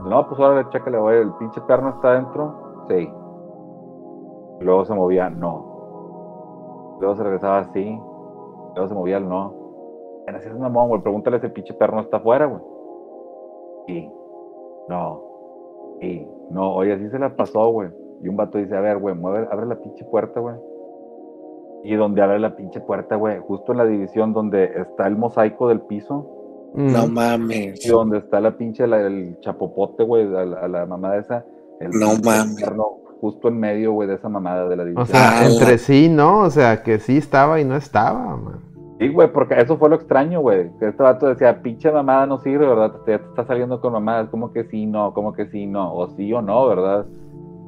No, 0.00 0.26
pues 0.28 0.40
ahora 0.40 0.68
chécale, 0.70 0.98
güey, 0.98 1.20
el 1.20 1.32
pinche 1.34 1.60
perno 1.62 1.90
está 1.90 2.14
dentro, 2.14 2.84
sí. 2.88 3.10
Luego 4.60 4.84
se 4.84 4.94
movía, 4.94 5.30
no. 5.30 6.96
Luego 7.00 7.16
se 7.16 7.22
regresaba 7.22 7.58
así, 7.58 8.00
luego 8.74 8.88
se 8.88 8.94
movía 8.94 9.16
el 9.16 9.28
no. 9.28 9.54
En 10.26 10.36
así 10.36 10.48
es 10.48 10.58
mamón, 10.58 10.88
güey, 10.88 11.02
pregúntale 11.02 11.40
si 11.40 11.46
el 11.46 11.52
pinche 11.52 11.74
perno 11.74 12.00
está 12.00 12.18
afuera, 12.18 12.46
güey. 12.46 12.60
Sí. 13.86 14.12
No. 14.88 15.22
Sí. 16.00 16.28
No, 16.50 16.74
oye, 16.74 16.92
así 16.92 17.08
se 17.08 17.18
la 17.18 17.34
pasó, 17.34 17.68
güey. 17.70 18.03
Y 18.22 18.28
un 18.28 18.36
vato 18.36 18.58
dice, 18.58 18.76
a 18.76 18.80
ver, 18.80 18.98
güey, 18.98 19.14
mueve, 19.14 19.46
abre 19.50 19.66
la 19.66 19.76
pinche 19.76 20.04
puerta, 20.04 20.40
güey. 20.40 20.56
Y 21.84 21.94
donde 21.96 22.22
abre 22.22 22.38
la 22.38 22.56
pinche 22.56 22.80
puerta, 22.80 23.16
güey, 23.16 23.38
justo 23.46 23.72
en 23.72 23.78
la 23.78 23.84
división 23.84 24.32
donde 24.32 24.64
está 24.76 25.06
el 25.06 25.16
mosaico 25.16 25.68
del 25.68 25.80
piso 25.82 26.30
No 26.74 27.04
Ujú. 27.04 27.12
mames. 27.12 27.84
y 27.84 27.88
donde 27.88 28.18
está 28.18 28.40
la 28.40 28.56
pinche, 28.56 28.86
la- 28.86 29.00
el 29.02 29.38
chapopote, 29.40 30.02
güey, 30.02 30.24
a, 30.34 30.44
la- 30.44 30.60
a 30.60 30.68
la 30.68 30.86
mamada 30.86 31.18
esa. 31.18 31.44
El 31.80 31.90
No 31.90 32.08
mames. 32.24 32.60
perno 32.62 32.98
Justo 33.20 33.48
en 33.48 33.58
medio, 33.58 33.92
güey, 33.92 34.06
de 34.06 34.16
esa 34.16 34.28
mamada 34.28 34.68
de 34.68 34.76
la 34.76 34.82
O 34.82 34.86
división. 34.86 35.06
sea, 35.06 35.40
Ah, 35.40 35.46
entre 35.46 35.78
sí, 35.78 36.10
¿no? 36.10 36.40
O 36.40 36.50
sea, 36.50 36.82
que 36.82 36.98
sí 36.98 37.16
estaba 37.16 37.58
y 37.58 37.64
no 37.64 37.74
estaba, 37.74 38.36
man. 38.36 38.60
Sí, 38.98 39.08
güey, 39.08 39.32
porque 39.32 39.54
eso 39.58 39.78
fue 39.78 39.88
lo 39.88 39.94
extraño, 39.96 40.40
güey. 40.42 40.70
Que 40.78 40.88
este 40.88 41.02
vato 41.02 41.28
decía, 41.28 41.62
pinche 41.62 41.90
mamada 41.90 42.26
no 42.26 42.36
sirve, 42.38 42.66
¿verdad? 42.66 42.92
Te, 43.06 43.18
te 43.18 43.24
está 43.24 43.46
saliendo 43.46 43.80
con 43.80 43.94
mamadas, 43.94 44.28
como 44.28 44.52
que 44.52 44.64
sí, 44.64 44.84
no, 44.84 45.14
como 45.14 45.32
que 45.32 45.46
sí, 45.46 45.64
no, 45.66 45.94
o 45.94 46.08
sí 46.08 46.30
o 46.34 46.42
no, 46.42 46.66
¿verdad? 46.66 47.06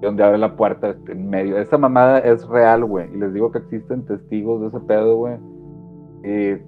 Donde 0.01 0.23
abre 0.23 0.39
la 0.39 0.57
puerta 0.57 0.95
en 1.09 1.31
medio. 1.31 1.59
Esa 1.59 1.79
mamada 1.79 2.19
es 2.19 2.47
real, 2.49 2.85
güey. 2.85 3.13
Y 3.13 3.17
les 3.17 3.33
digo 3.33 3.51
que 3.51 3.59
existen 3.59 4.05
testigos 4.05 4.61
de 4.61 4.69
ese 4.69 4.81
pedo, 4.81 5.17
güey. 5.17 5.39
Y 6.23 6.59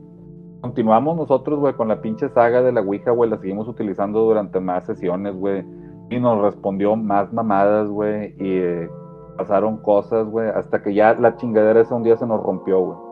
continuamos 0.61 1.17
nosotros, 1.17 1.59
güey, 1.59 1.75
con 1.75 1.89
la 1.89 2.01
pinche 2.01 2.29
saga 2.31 2.63
de 2.63 2.73
la 2.73 2.81
Ouija, 2.81 3.11
güey. 3.11 3.29
La 3.29 3.39
seguimos 3.39 3.69
utilizando 3.69 4.21
durante 4.21 4.61
más 4.61 4.87
sesiones, 4.87 5.35
güey. 5.35 5.65
Y 6.11 6.19
nos 6.19 6.41
respondió 6.41 6.97
más 6.97 7.33
mamadas, 7.33 7.89
güey. 7.89 8.35
Y 8.39 8.59
eh, 8.59 8.89
pasaron 9.37 9.77
cosas, 9.79 10.27
güey. 10.27 10.49
Hasta 10.49 10.83
que 10.83 10.95
ya 10.95 11.15
la 11.15 11.37
chingadera 11.37 11.81
ese 11.81 11.93
un 11.93 12.03
día 12.03 12.17
se 12.17 12.27
nos 12.27 12.43
rompió, 12.43 12.81
güey. 12.81 13.08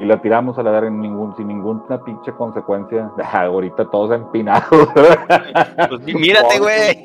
Y 0.00 0.06
la 0.06 0.20
tiramos 0.22 0.58
a 0.58 0.62
la 0.62 0.70
verga 0.70 0.88
en 0.88 0.98
ningún, 1.00 1.36
sin 1.36 1.48
ninguna 1.48 2.02
pinche 2.02 2.32
consecuencia. 2.32 3.12
Ah, 3.22 3.42
ahorita 3.44 3.84
todos 3.90 4.12
empinados. 4.12 4.68
Pues 5.88 6.02
sí, 6.04 6.14
mírate, 6.14 6.58
güey. 6.58 7.02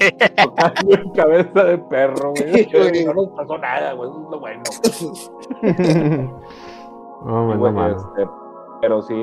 cabeza 1.14 1.64
de 1.66 1.78
perro, 1.78 2.32
güey. 2.32 3.06
No 3.06 3.14
nos 3.14 3.30
pasó 3.30 3.58
nada, 3.58 3.94
güey. 3.94 4.10
Eso 4.10 4.22
es 4.24 4.30
lo 4.30 4.40
bueno. 4.40 4.64
no, 7.26 7.48
man, 7.48 7.58
Güey, 7.60 7.72
no 7.72 7.72
mames. 7.72 7.98
este, 7.98 8.30
pero 8.82 9.02
sí, 9.02 9.16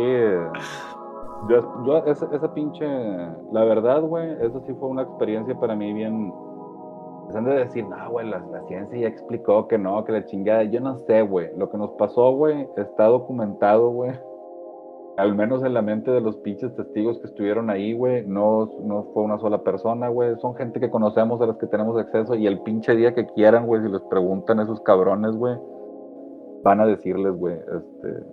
yo, 1.48 1.84
yo 1.84 1.98
esa, 2.06 2.28
esa 2.32 2.52
pinche, 2.54 2.84
la 3.52 3.64
verdad, 3.64 4.00
güey, 4.02 4.32
eso 4.42 4.60
sí 4.66 4.74
fue 4.78 4.88
una 4.88 5.02
experiencia 5.02 5.54
para 5.58 5.74
mí 5.76 5.92
bien, 5.92 6.32
empezando 7.22 7.50
a 7.50 7.54
decir, 7.54 7.84
no, 7.86 8.10
güey, 8.10 8.28
la, 8.28 8.38
la 8.50 8.62
ciencia 8.68 8.98
ya 8.98 9.08
explicó 9.08 9.66
que 9.68 9.78
no, 9.78 10.04
que 10.04 10.12
la 10.12 10.26
chingada, 10.26 10.64
yo 10.64 10.80
no 10.80 10.98
sé, 11.06 11.22
güey, 11.22 11.50
lo 11.56 11.70
que 11.70 11.78
nos 11.78 11.92
pasó, 11.92 12.32
güey, 12.32 12.68
está 12.76 13.06
documentado, 13.06 13.90
güey, 13.90 14.12
al 15.16 15.34
menos 15.34 15.62
en 15.64 15.74
la 15.74 15.82
mente 15.82 16.10
de 16.10 16.20
los 16.20 16.36
pinches 16.38 16.74
testigos 16.74 17.18
que 17.18 17.26
estuvieron 17.26 17.70
ahí, 17.70 17.92
güey, 17.92 18.26
no, 18.26 18.70
no 18.82 19.04
fue 19.12 19.22
una 19.22 19.38
sola 19.38 19.62
persona, 19.62 20.08
güey, 20.08 20.36
son 20.40 20.54
gente 20.54 20.80
que 20.80 20.90
conocemos, 20.90 21.40
a 21.40 21.46
las 21.46 21.58
que 21.58 21.66
tenemos 21.66 21.98
acceso, 21.98 22.34
y 22.34 22.46
el 22.46 22.60
pinche 22.60 22.94
día 22.94 23.14
que 23.14 23.26
quieran, 23.26 23.66
güey, 23.66 23.82
si 23.82 23.88
les 23.88 24.02
preguntan 24.02 24.60
a 24.60 24.64
esos 24.64 24.80
cabrones, 24.80 25.36
güey, 25.36 25.56
van 26.62 26.80
a 26.80 26.86
decirles, 26.86 27.34
güey, 27.34 27.54
este, 27.54 28.24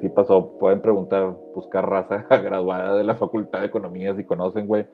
sí 0.00 0.08
pasó, 0.08 0.58
pueden 0.58 0.80
preguntar, 0.80 1.36
buscar 1.54 1.88
raza 1.88 2.26
graduada 2.42 2.96
de 2.96 3.04
la 3.04 3.14
Facultad 3.14 3.60
de 3.60 3.66
Economía 3.66 4.14
si 4.14 4.24
conocen, 4.24 4.66
güey. 4.66 4.86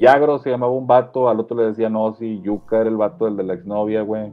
Yagro 0.00 0.38
se 0.38 0.48
llamaba 0.48 0.72
un 0.72 0.86
vato, 0.86 1.28
al 1.28 1.40
otro 1.40 1.58
le 1.58 1.66
decían 1.66 1.94
Ozzy, 1.94 2.40
Yuka 2.40 2.80
era 2.80 2.88
el 2.88 2.96
vato 2.96 3.26
del 3.26 3.36
de 3.36 3.42
la 3.44 3.52
exnovia, 3.52 4.00
güey. 4.00 4.32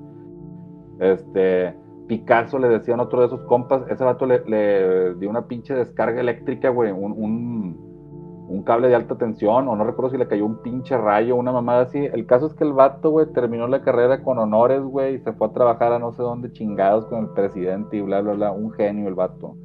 Este, 1.00 1.76
Picasso 2.08 2.58
le 2.58 2.70
decían 2.70 3.02
otro 3.02 3.20
de 3.20 3.28
esos 3.28 3.42
compas, 3.42 3.84
ese 3.90 4.06
vato 4.06 4.26
le, 4.26 4.46
le 4.46 5.16
dio 5.16 5.30
una 5.30 5.46
pinche 5.48 5.76
descarga 5.76 6.22
eléctrica, 6.22 6.70
güey, 6.70 6.94
un, 6.94 7.12
un, 7.12 8.48
un 8.48 8.64
cable 8.64 8.88
de 8.88 8.96
alta 8.96 9.18
tensión, 9.18 9.68
o 9.68 9.76
no 9.76 9.84
recuerdo 9.84 10.12
si 10.12 10.18
le 10.18 10.30
cayó 10.30 10.46
un 10.46 10.62
pinche 10.62 10.98
rayo, 10.98 11.36
una 11.36 11.52
mamada 11.52 11.82
así. 11.82 12.00
El 12.00 12.26
caso 12.26 12.48
es 12.48 12.54
que 12.54 12.64
el 12.64 12.72
vato, 12.72 13.10
güey, 13.10 13.26
terminó 13.34 13.68
la 13.68 13.82
carrera 13.82 14.24
con 14.24 14.40
honores, 14.40 14.82
güey, 14.82 15.16
y 15.16 15.20
se 15.20 15.34
fue 15.34 15.48
a 15.48 15.52
trabajar 15.52 15.92
a 15.92 16.00
no 16.00 16.14
sé 16.14 16.22
dónde 16.22 16.50
chingados 16.54 17.08
con 17.08 17.26
el 17.26 17.30
presidente 17.32 17.98
y 17.98 18.02
bla, 18.02 18.22
bla, 18.22 18.34
bla, 18.36 18.52
un 18.54 18.72
genio 18.72 19.10
el 19.10 19.16
vato. 19.16 19.58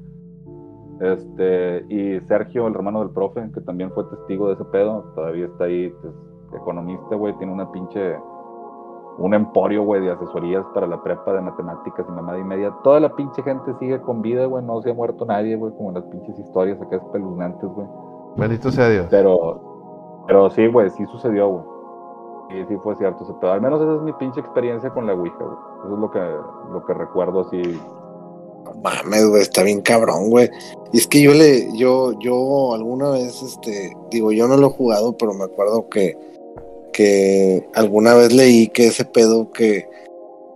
Este, 1.01 1.85
y 1.89 2.20
Sergio, 2.27 2.66
el 2.66 2.74
hermano 2.74 3.01
del 3.01 3.10
profe, 3.10 3.51
que 3.52 3.60
también 3.62 3.90
fue 3.93 4.05
testigo 4.05 4.48
de 4.48 4.55
ese 4.55 4.64
pedo, 4.66 5.02
todavía 5.14 5.47
está 5.47 5.64
ahí, 5.64 5.93
pues, 6.01 6.14
economista, 6.55 7.16
güey, 7.16 7.36
tiene 7.39 7.52
una 7.52 7.70
pinche, 7.73 8.16
un 9.19 9.35
emporio, 9.35 9.82
güey, 9.82 10.02
de 10.02 10.12
asesorías 10.12 10.64
para 10.74 10.86
la 10.86 11.02
prepa 11.02 11.32
de 11.32 11.40
matemáticas 11.40 12.06
y 12.09 12.12
mamada 12.12 12.39
y 12.39 12.44
media. 12.44 12.73
Toda 12.85 13.01
la 13.01 13.14
pinche 13.14 13.43
gente 13.43 13.74
sigue 13.78 14.01
con 14.01 14.23
vida, 14.23 14.47
güey, 14.47 14.64
no 14.64 14.81
se 14.82 14.90
ha 14.90 14.94
muerto 14.94 15.24
nadie, 15.24 15.56
güey, 15.56 15.73
como 15.73 15.89
en 15.89 15.94
las 15.97 16.05
pinches 16.05 16.39
historias 16.39 16.81
acá 16.81 16.97
espeluznantes, 16.97 17.69
güey. 17.70 17.86
Bendito 18.36 18.70
sea 18.70 18.89
Dios. 18.89 19.06
Pero, 19.10 20.24
pero 20.27 20.51
sí, 20.51 20.66
güey, 20.69 20.90
sí 20.90 21.05
sucedió, 21.06 21.48
güey. 21.48 21.64
Sí, 22.51 22.64
sí 22.69 22.77
fue 22.82 22.94
cierto 22.97 23.24
ese 23.24 23.32
pedo. 23.35 23.52
Al 23.52 23.60
menos 23.62 23.81
esa 23.81 23.94
es 23.94 24.02
mi 24.02 24.12
pinche 24.14 24.40
experiencia 24.40 24.90
con 24.90 25.06
la 25.06 25.14
Ouija, 25.14 25.36
güey. 25.39 25.56
Eso 25.85 25.94
es 25.94 26.01
lo 26.01 26.10
que, 26.10 26.36
lo 26.70 26.85
que 26.85 26.94
recuerdo 26.94 27.40
así. 27.40 27.81
No 28.64 28.74
mames, 28.74 29.26
güey, 29.26 29.43
está 29.43 29.62
bien 29.62 29.80
cabrón, 29.80 30.30
güey. 30.30 30.51
Y 30.93 30.98
es 30.98 31.06
que 31.06 31.22
yo 31.22 31.32
le, 31.32 31.68
yo, 31.76 32.18
yo 32.20 32.74
alguna 32.74 33.10
vez, 33.10 33.43
este, 33.43 33.97
digo, 34.10 34.32
yo 34.32 34.47
no 34.48 34.56
lo 34.56 34.68
he 34.68 34.70
jugado, 34.70 35.16
pero 35.16 35.32
me 35.34 35.44
acuerdo 35.44 35.89
que, 35.89 36.16
que 36.93 37.66
alguna 37.74 38.14
vez 38.14 38.32
leí 38.32 38.68
que 38.68 38.89
ese 38.89 39.05
pedo 39.05 39.51
que, 39.51 39.89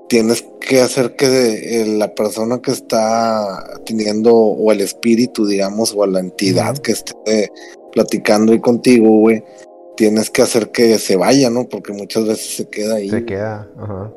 tienes 0.09 0.47
que 0.61 0.81
hacer 0.81 1.17
que 1.17 1.83
eh, 1.83 1.87
la 1.87 2.15
persona 2.15 2.61
que 2.61 2.71
está 2.71 3.81
teniendo, 3.85 4.35
o 4.35 4.73
el 4.73 4.81
espíritu, 4.81 5.47
digamos, 5.47 5.95
o 5.97 6.07
la 6.07 6.21
entidad 6.21 6.77
que 6.79 6.93
esté 6.93 7.53
platicando 7.93 8.53
ahí 8.53 8.61
contigo, 8.61 9.21
güey, 9.21 9.43
tienes 9.97 10.31
que 10.31 10.43
hacer 10.43 10.71
que 10.71 10.99
se 10.99 11.17
vaya, 11.17 11.51
¿no? 11.51 11.69
Porque 11.69 11.93
muchas 11.93 12.27
veces 12.27 12.57
se 12.57 12.69
queda 12.69 12.97
ahí. 12.97 13.11
Se 13.11 13.25
queda, 13.25 13.69
ajá. 13.79 14.13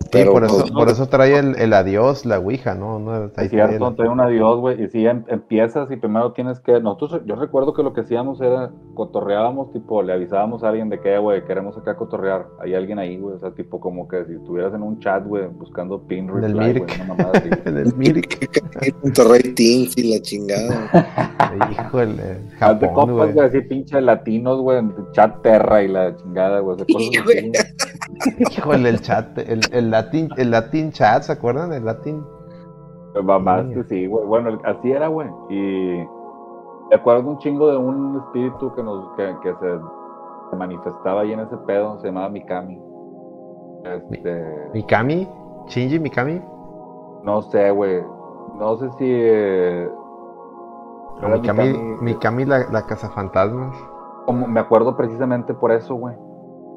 Sí, 0.00 0.08
Pero, 0.12 0.32
por 0.32 0.44
eso, 0.44 0.58
pues, 0.60 0.70
por 0.70 0.88
eso 0.88 1.06
trae 1.08 1.38
el, 1.38 1.54
el 1.56 1.72
adiós, 1.74 2.24
la 2.24 2.38
ouija, 2.38 2.74
¿no? 2.74 2.98
no 2.98 3.24
Es 3.26 3.32
trae 3.34 3.48
cierto, 3.50 3.88
el- 3.88 3.96
trae 3.96 4.08
un 4.08 4.20
adiós, 4.20 4.58
güey. 4.58 4.82
Y 4.82 4.88
si 4.88 5.06
em- 5.06 5.24
empiezas 5.28 5.90
y 5.90 5.96
primero 5.96 6.32
tienes 6.32 6.60
que. 6.60 6.80
Nosotros, 6.80 7.20
yo 7.26 7.34
recuerdo 7.36 7.74
que 7.74 7.82
lo 7.82 7.92
que 7.92 8.00
hacíamos 8.00 8.40
era 8.40 8.70
cotorreábamos, 8.94 9.70
tipo, 9.72 10.02
le 10.02 10.14
avisábamos 10.14 10.64
a 10.64 10.70
alguien 10.70 10.88
de 10.88 10.98
que, 11.00 11.18
güey, 11.18 11.44
queremos 11.44 11.76
acá 11.76 11.94
cotorrear. 11.96 12.46
Hay 12.60 12.74
alguien 12.74 12.98
ahí, 12.98 13.18
güey. 13.18 13.34
O 13.36 13.38
sea, 13.38 13.50
tipo, 13.50 13.80
como 13.80 14.08
que 14.08 14.24
si 14.24 14.32
estuvieras 14.32 14.72
en 14.72 14.82
un 14.82 14.98
chat, 15.00 15.26
güey, 15.26 15.46
buscando 15.48 16.00
pin 16.06 16.26
reply, 16.28 16.54
Mirk. 16.54 16.78
güey, 16.86 17.00
una 17.02 17.14
mamada 17.14 17.32
así. 17.34 17.48
en 17.66 17.76
el 17.76 17.94
Mirk. 17.94 18.48
Monterrey 19.02 19.42
Teams 19.54 19.98
y 19.98 20.14
la 20.14 20.22
chingada. 20.22 20.90
Híjole, 21.70 22.38
Japón, 22.58 22.88
compas, 22.94 23.34
güey. 23.34 23.46
así 23.46 23.60
pinche 23.62 24.00
latinos, 24.00 24.60
güey, 24.60 24.78
en 24.78 24.94
chat 25.12 25.42
terra 25.42 25.82
y 25.82 25.88
la 25.88 26.16
chingada, 26.16 26.60
güey. 26.60 26.76
Híjole, 28.50 28.88
el 28.88 29.00
chat, 29.00 29.38
el, 29.38 29.60
el 29.72 29.87
latin, 29.90 30.28
el 30.36 30.50
latin 30.50 30.90
chat, 30.92 31.22
¿se 31.22 31.32
acuerdan? 31.32 31.72
El 31.72 31.84
latin. 31.84 32.24
Mamaste, 33.22 33.82
Sí. 33.84 33.88
sí, 33.88 34.06
güey. 34.06 34.24
Bueno, 34.26 34.50
el- 34.50 34.60
así 34.64 34.92
era, 34.92 35.08
güey. 35.08 35.28
Y 35.48 36.04
me 36.90 36.96
acuerdo 36.96 37.28
un 37.30 37.38
chingo 37.38 37.70
de 37.70 37.76
un 37.76 38.16
espíritu 38.18 38.72
que 38.74 38.82
nos 38.82 39.08
que, 39.16 39.34
que 39.42 39.54
se, 39.60 40.56
manifestaba 40.56 41.22
ahí 41.22 41.32
en 41.32 41.40
ese 41.40 41.56
pedo, 41.58 41.98
se 42.00 42.06
llamaba 42.08 42.28
Mikami. 42.28 42.80
Este, 43.84 44.70
Mikami, 44.74 45.28
Shinji 45.66 45.98
Mikami. 45.98 46.40
no 47.24 47.42
sé, 47.42 47.70
güey. 47.70 48.02
No 48.56 48.76
sé 48.76 48.88
si 48.98 49.04
eh, 49.06 49.88
Mikami, 51.22 51.68
Mikami, 51.68 51.96
Mikami 52.00 52.44
la, 52.44 52.58
la 52.70 52.82
cazafantasmas. 52.86 53.76
como 54.26 54.46
me 54.46 54.60
acuerdo 54.60 54.96
precisamente 54.96 55.52
por 55.54 55.70
eso, 55.72 55.94
güey. 55.96 56.14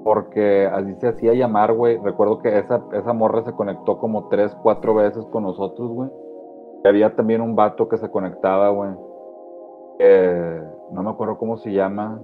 Porque 0.03 0.65
así 0.65 0.95
se 0.95 1.09
hacía 1.09 1.33
llamar, 1.33 1.73
güey. 1.73 1.97
Recuerdo 1.97 2.39
que 2.39 2.57
esa, 2.57 2.83
esa 2.93 3.13
morra 3.13 3.43
se 3.43 3.53
conectó 3.53 3.99
como 3.99 4.27
tres, 4.29 4.55
cuatro 4.63 4.95
veces 4.95 5.25
con 5.25 5.43
nosotros, 5.43 5.89
güey. 5.91 6.09
Y 6.83 6.87
había 6.87 7.15
también 7.15 7.41
un 7.41 7.55
vato 7.55 7.87
que 7.87 7.97
se 7.97 8.09
conectaba, 8.09 8.69
güey. 8.69 8.91
que 9.99 10.61
no 10.91 11.03
me 11.03 11.09
acuerdo 11.11 11.37
cómo 11.37 11.57
se 11.57 11.71
llama. 11.71 12.21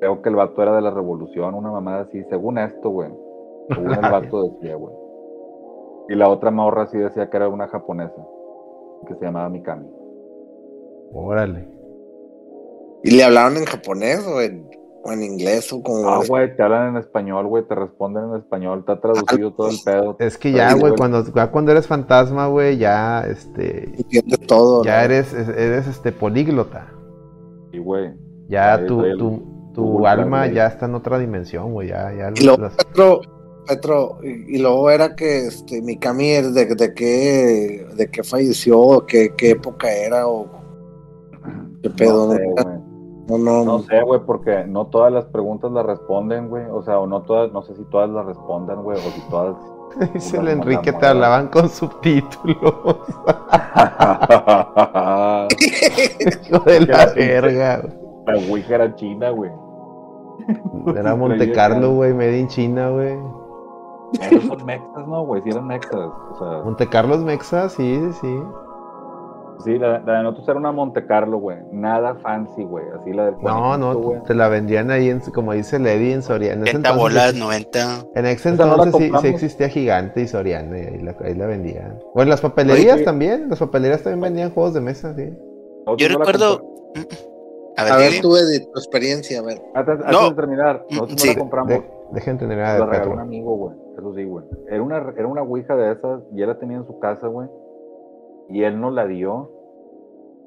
Creo 0.00 0.20
que 0.22 0.28
el 0.28 0.36
vato 0.36 0.60
era 0.62 0.74
de 0.74 0.82
la 0.82 0.90
revolución, 0.90 1.54
una 1.54 1.70
mamada 1.70 2.00
así. 2.02 2.24
Según 2.24 2.58
esto, 2.58 2.90
güey. 2.90 3.10
Según 3.68 3.92
el 3.92 4.00
vato 4.12 4.42
decía, 4.42 4.74
güey. 4.74 4.94
Y 6.08 6.14
la 6.16 6.28
otra 6.28 6.50
morra 6.50 6.86
sí 6.86 6.98
decía 6.98 7.30
que 7.30 7.36
era 7.36 7.48
una 7.48 7.68
japonesa. 7.68 8.26
Que 9.06 9.14
se 9.14 9.24
llamaba 9.24 9.48
Mikami. 9.48 9.88
Órale. 11.12 11.68
¿Y 13.04 13.16
le 13.16 13.22
hablaron 13.22 13.58
en 13.58 13.64
japonés 13.64 14.26
o 14.26 14.40
en, 14.40 14.68
o 15.04 15.12
en 15.12 15.22
inglés 15.22 15.70
o 15.72 15.82
como... 15.82 16.08
Ah, 16.08 16.22
güey, 16.26 16.56
te 16.56 16.62
hablan 16.62 16.90
en 16.90 16.96
español, 16.96 17.46
güey, 17.46 17.66
te 17.68 17.74
responden 17.74 18.30
en 18.30 18.36
español, 18.36 18.80
está 18.80 19.00
traducido 19.00 19.52
todo 19.52 19.68
el 19.68 19.76
pedo. 19.84 20.16
Es 20.18 20.38
que 20.38 20.50
ya, 20.50 20.72
güey, 20.74 20.94
cuando, 20.96 21.22
ya 21.32 21.50
cuando 21.50 21.72
eres 21.72 21.86
fantasma, 21.86 22.46
güey, 22.46 22.78
ya, 22.78 23.20
este, 23.28 23.94
entiende 23.96 24.38
todo. 24.38 24.82
ya 24.82 24.98
¿no? 24.98 25.04
eres, 25.04 25.34
eres, 25.34 25.86
este, 25.86 26.10
políglota. 26.10 26.90
Y, 27.72 27.78
güey, 27.78 28.12
Ya 28.48 28.74
Ahí 28.74 28.86
tu, 28.86 29.02
tu, 29.18 29.72
tu 29.74 30.06
alma 30.06 30.46
ya 30.46 30.68
está 30.68 30.86
en 30.86 30.94
otra 30.94 31.18
dimensión, 31.18 31.72
güey, 31.72 31.88
ya, 31.88 32.10
ya. 32.12 32.32
Y 32.34 32.44
luego, 32.44 32.62
las- 32.62 32.74
Petro, 32.76 33.20
Petro, 33.66 34.18
y, 34.22 34.56
y 34.56 34.58
luego 34.58 34.90
era 34.90 35.14
que 35.14 35.48
este, 35.48 35.82
Mikami, 35.82 36.30
¿de, 36.30 36.74
de 36.74 36.94
qué, 36.94 37.86
de 37.94 38.10
qué 38.10 38.22
falleció? 38.22 39.04
¿Qué, 39.06 39.34
qué 39.36 39.50
época 39.50 39.92
era? 39.92 40.26
¿O 40.28 40.46
qué 41.82 41.90
pedo? 41.90 42.28
no 42.28 42.34
sé. 42.36 42.73
No, 43.28 43.38
no, 43.38 43.64
No 43.64 43.78
sé, 43.80 44.02
güey, 44.02 44.20
porque 44.24 44.64
no 44.66 44.86
todas 44.86 45.12
las 45.12 45.24
preguntas 45.26 45.70
las 45.72 45.86
responden, 45.86 46.48
güey. 46.48 46.64
O 46.70 46.82
sea, 46.82 46.98
o 46.98 47.06
no 47.06 47.22
todas, 47.22 47.52
no 47.52 47.62
sé 47.62 47.74
si 47.74 47.84
todas 47.84 48.10
las 48.10 48.26
respondan, 48.26 48.82
güey, 48.82 48.98
o 48.98 49.10
si 49.10 49.20
todas. 49.30 49.56
Dice 50.14 50.38
el 50.38 50.48
Enrique, 50.48 50.92
te 50.92 51.06
hablaban 51.06 51.48
con 51.48 51.68
subtítulos. 51.68 52.98
la 53.74 55.48
Hijo 56.20 56.58
de 56.60 56.80
la 56.80 57.06
verga. 57.14 57.82
Ouija 58.48 58.74
era 58.74 58.94
china, 58.94 59.30
güey. 59.30 59.50
Era 60.96 61.14
Monte 61.16 61.52
Carlo, 61.52 61.92
güey, 61.92 62.12
made 62.12 62.38
in 62.38 62.48
China, 62.48 62.90
güey. 62.90 63.16
Son 64.46 64.64
mexas, 64.64 65.08
¿no, 65.08 65.24
güey? 65.24 65.42
Sí 65.42 65.50
eran 65.50 65.66
mexas. 65.66 65.92
O 65.94 66.36
sea, 66.38 66.64
Monte 66.64 66.88
Carlo 66.88 67.14
es 67.14 67.20
Mexa, 67.22 67.68
sí, 67.68 68.00
sí, 68.00 68.12
sí. 68.20 68.42
Sí, 69.62 69.78
la, 69.78 70.00
la 70.00 70.18
de 70.18 70.22
nosotros 70.22 70.48
era 70.48 70.58
una 70.58 70.72
Monte 70.72 71.06
Carlo, 71.06 71.38
güey. 71.38 71.58
Nada 71.72 72.14
fancy, 72.16 72.64
güey. 72.64 72.84
Así 73.00 73.12
la 73.12 73.26
del 73.26 73.34
No, 73.34 73.40
conejito, 73.76 74.00
güey. 74.02 74.18
no, 74.18 74.22
te 74.24 74.34
la 74.34 74.48
vendían 74.48 74.90
ahí, 74.90 75.10
en, 75.10 75.20
como 75.20 75.52
dice 75.52 75.78
Lady, 75.78 76.12
en 76.12 76.22
Soriana. 76.22 76.62
En 76.62 76.62
ese 76.68 76.72
70 76.78 76.88
entonces, 76.90 77.02
bolas, 77.02 77.34
90. 77.34 77.78
en 78.14 78.26
ese 78.26 78.52
no 78.52 78.64
entonces 78.84 79.02
sí, 79.02 79.12
sí 79.20 79.26
existía 79.28 79.68
Gigante 79.68 80.20
y 80.22 80.26
Soriana, 80.28 80.78
y 80.78 80.82
ahí 80.82 80.98
la, 81.00 81.16
ahí 81.24 81.34
la 81.34 81.46
vendían. 81.46 81.98
Bueno, 82.14 82.30
las 82.30 82.40
papelerías 82.40 82.96
Oye, 82.96 83.04
también, 83.04 83.48
las 83.48 83.58
papelerías 83.58 84.02
también 84.02 84.20
vendían 84.22 84.50
juegos 84.50 84.74
de 84.74 84.80
mesa, 84.80 85.14
sí. 85.14 85.32
Yo 85.98 86.08
no 86.08 86.18
recuerdo. 86.18 86.60
A 87.76 87.82
ver, 87.84 87.92
A 87.92 87.96
ver, 87.96 88.12
tú, 88.22 88.36
Edith, 88.36 88.64
tu 88.72 88.78
experiencia, 88.78 89.40
a 89.40 89.42
ver. 89.42 89.60
Antes, 89.74 89.94
antes 90.00 90.12
No. 90.12 90.30
de 90.30 90.34
terminar, 90.36 90.84
nosotros 90.90 91.10
no 91.12 91.18
Sí. 91.18 91.28
la 91.28 91.40
compramos. 91.40 91.68
De- 91.70 91.90
dejen 92.12 92.38
tener 92.38 92.60
a 92.60 92.74
de 92.86 93.08
un 93.08 93.18
amigo, 93.18 93.56
güey. 93.56 93.76
Eso 93.98 94.14
sí, 94.14 94.24
güey. 94.24 94.44
Era 94.70 94.82
una, 94.82 94.98
era 95.16 95.26
una 95.26 95.42
ouija 95.42 95.74
de 95.74 95.92
esas 95.92 96.22
y 96.32 96.42
él 96.42 96.48
la 96.48 96.58
tenía 96.58 96.76
en 96.76 96.86
su 96.86 96.98
casa, 97.00 97.26
güey. 97.26 97.48
Y 98.50 98.62
él 98.62 98.80
nos 98.80 98.92
la 98.92 99.06
dio. 99.06 99.50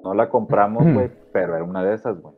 No 0.03 0.13
la 0.13 0.29
compramos, 0.29 0.83
güey, 0.93 1.11
pero 1.33 1.55
era 1.55 1.63
una 1.63 1.83
de 1.83 1.95
esas, 1.95 2.19
güey. 2.21 2.33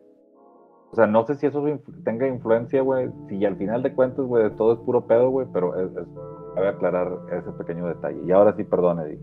O 0.92 0.96
sea, 0.96 1.06
no 1.06 1.24
sé 1.28 1.36
si 1.36 1.46
eso 1.46 1.62
influ- 1.68 2.04
tenga 2.04 2.28
influencia, 2.28 2.82
güey. 2.82 3.10
Si 3.28 3.46
al 3.46 3.58
final 3.58 3.84
de 3.84 3.94
cuentas, 3.94 4.26
güey, 4.26 4.44
de 4.46 4.50
todo 4.52 4.74
es 4.74 4.80
puro 4.80 5.06
pedo, 5.06 5.30
güey, 5.30 5.46
pero 5.54 5.80
es, 5.80 5.92
es, 5.92 6.08
cabe 6.56 6.68
aclarar 6.70 7.12
ese 7.32 7.52
pequeño 7.52 7.88
detalle. 7.88 8.20
Y 8.26 8.32
ahora 8.32 8.56
sí, 8.56 8.64
perdón, 8.64 9.00
Eddie. 9.02 9.20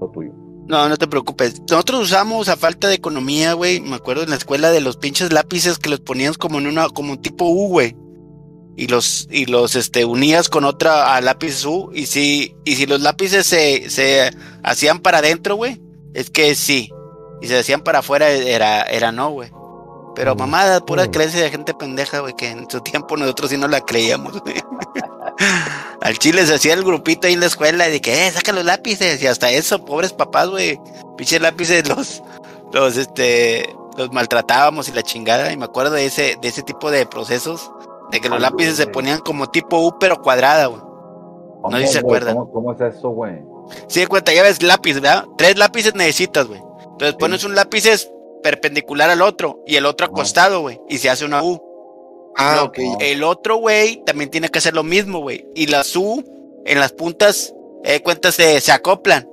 Lo 0.00 0.08
tuyo. 0.10 0.32
No, 0.68 0.88
no 0.88 0.96
te 0.96 1.06
preocupes. 1.06 1.60
Nosotros 1.70 2.00
usamos 2.02 2.48
a 2.48 2.56
falta 2.56 2.88
de 2.88 2.94
economía, 2.94 3.52
güey. 3.52 3.80
Me 3.80 3.94
acuerdo 3.94 4.24
en 4.24 4.30
la 4.30 4.36
escuela 4.36 4.70
de 4.70 4.80
los 4.80 4.96
pinches 4.96 5.32
lápices 5.32 5.78
que 5.78 5.90
los 5.90 6.00
ponías 6.00 6.38
como 6.38 6.58
en 6.58 6.66
una, 6.66 6.88
como 6.88 7.20
tipo 7.20 7.44
U, 7.48 7.68
güey. 7.68 7.96
Y 8.76 8.88
los, 8.88 9.26
y 9.30 9.46
los 9.46 9.74
este, 9.74 10.04
unías 10.04 10.48
con 10.50 10.64
otra 10.64 11.16
a 11.16 11.20
lápiz 11.22 11.64
U. 11.64 11.90
Y 11.94 12.06
si, 12.06 12.54
y 12.64 12.76
si 12.76 12.86
los 12.86 13.00
lápices 13.00 13.46
se, 13.46 13.88
se 13.88 14.30
hacían 14.62 14.98
para 15.00 15.18
adentro, 15.18 15.56
güey, 15.56 15.80
es 16.14 16.28
que 16.30 16.54
sí. 16.54 16.90
Y 17.40 17.48
se 17.48 17.58
hacían 17.58 17.80
para 17.82 18.00
afuera, 18.00 18.28
era, 18.30 18.82
era 18.82 19.12
no, 19.12 19.30
güey. 19.30 19.50
Pero 20.14 20.34
Mm. 20.34 20.38
mamada, 20.38 20.80
pura 20.80 21.06
Mm. 21.06 21.10
creencia 21.10 21.40
de 21.42 21.50
gente 21.50 21.74
pendeja, 21.74 22.20
güey, 22.20 22.34
que 22.36 22.48
en 22.50 22.70
su 22.70 22.80
tiempo 22.80 23.16
nosotros 23.16 23.50
sí 23.50 23.56
no 23.58 23.66
la 23.68 23.80
creíamos, 23.80 24.40
güey. 24.40 24.56
Al 26.00 26.18
chile 26.18 26.46
se 26.46 26.54
hacía 26.54 26.74
el 26.74 26.84
grupito 26.84 27.26
ahí 27.26 27.32
en 27.34 27.40
la 27.40 27.46
escuela 27.46 27.88
de 27.88 28.00
que, 28.00 28.26
eh, 28.26 28.30
saca 28.30 28.52
los 28.52 28.64
lápices. 28.64 29.22
Y 29.22 29.26
hasta 29.26 29.50
eso, 29.50 29.84
pobres 29.84 30.12
papás, 30.12 30.48
güey. 30.48 30.78
Pinches 31.16 31.40
lápices 31.40 31.88
los, 31.88 32.22
los, 32.72 32.96
este, 32.96 33.74
los 33.96 34.12
maltratábamos 34.12 34.88
y 34.88 34.92
la 34.92 35.02
chingada. 35.02 35.52
Y 35.52 35.56
me 35.56 35.64
acuerdo 35.64 35.92
de 35.92 36.06
ese, 36.06 36.36
de 36.40 36.48
ese 36.48 36.62
tipo 36.62 36.90
de 36.90 37.06
procesos. 37.06 37.70
De 38.10 38.20
que 38.20 38.28
los 38.28 38.40
lápices 38.40 38.76
se 38.76 38.86
ponían 38.86 39.20
como 39.20 39.50
tipo 39.50 39.78
U, 39.80 39.98
pero 39.98 40.22
cuadrada, 40.22 40.66
güey. 40.66 40.80
¿Cómo, 41.62 41.76
sé 41.78 41.86
si 41.86 41.92
se 41.94 41.98
acuerdan. 41.98 42.36
¿Cómo, 42.36 42.50
cómo 42.52 42.72
es 42.72 42.80
eso, 42.80 43.10
güey? 43.10 43.42
Si 43.88 44.00
de 44.00 44.06
cuenta, 44.06 44.32
ya 44.32 44.42
ves 44.42 44.62
lápiz, 44.62 44.94
¿verdad? 44.94 45.24
Tres 45.36 45.58
lápices 45.58 45.94
necesitas, 45.94 46.46
güey. 46.46 46.60
Entonces 46.92 47.16
pones 47.16 47.44
un 47.44 47.54
lápiz 47.54 47.86
es 47.86 48.10
perpendicular 48.42 49.10
al 49.10 49.22
otro 49.22 49.60
y 49.66 49.76
el 49.76 49.86
otro 49.86 50.06
acostado, 50.06 50.60
güey. 50.60 50.80
Y 50.88 50.98
se 50.98 51.10
hace 51.10 51.24
una 51.24 51.42
U. 51.42 51.60
Ah, 52.36 52.62
ok. 52.64 52.78
El 53.00 53.24
otro, 53.24 53.56
güey, 53.56 54.02
también 54.04 54.30
tiene 54.30 54.48
que 54.48 54.58
hacer 54.58 54.74
lo 54.74 54.84
mismo, 54.84 55.20
güey. 55.20 55.46
Y 55.54 55.66
las 55.66 55.96
U 55.96 56.22
en 56.64 56.78
las 56.78 56.92
puntas, 56.92 57.54
eh, 57.84 57.92
de 57.92 58.02
cuenta, 58.02 58.30
se, 58.30 58.60
se 58.60 58.72
acoplan, 58.72 59.28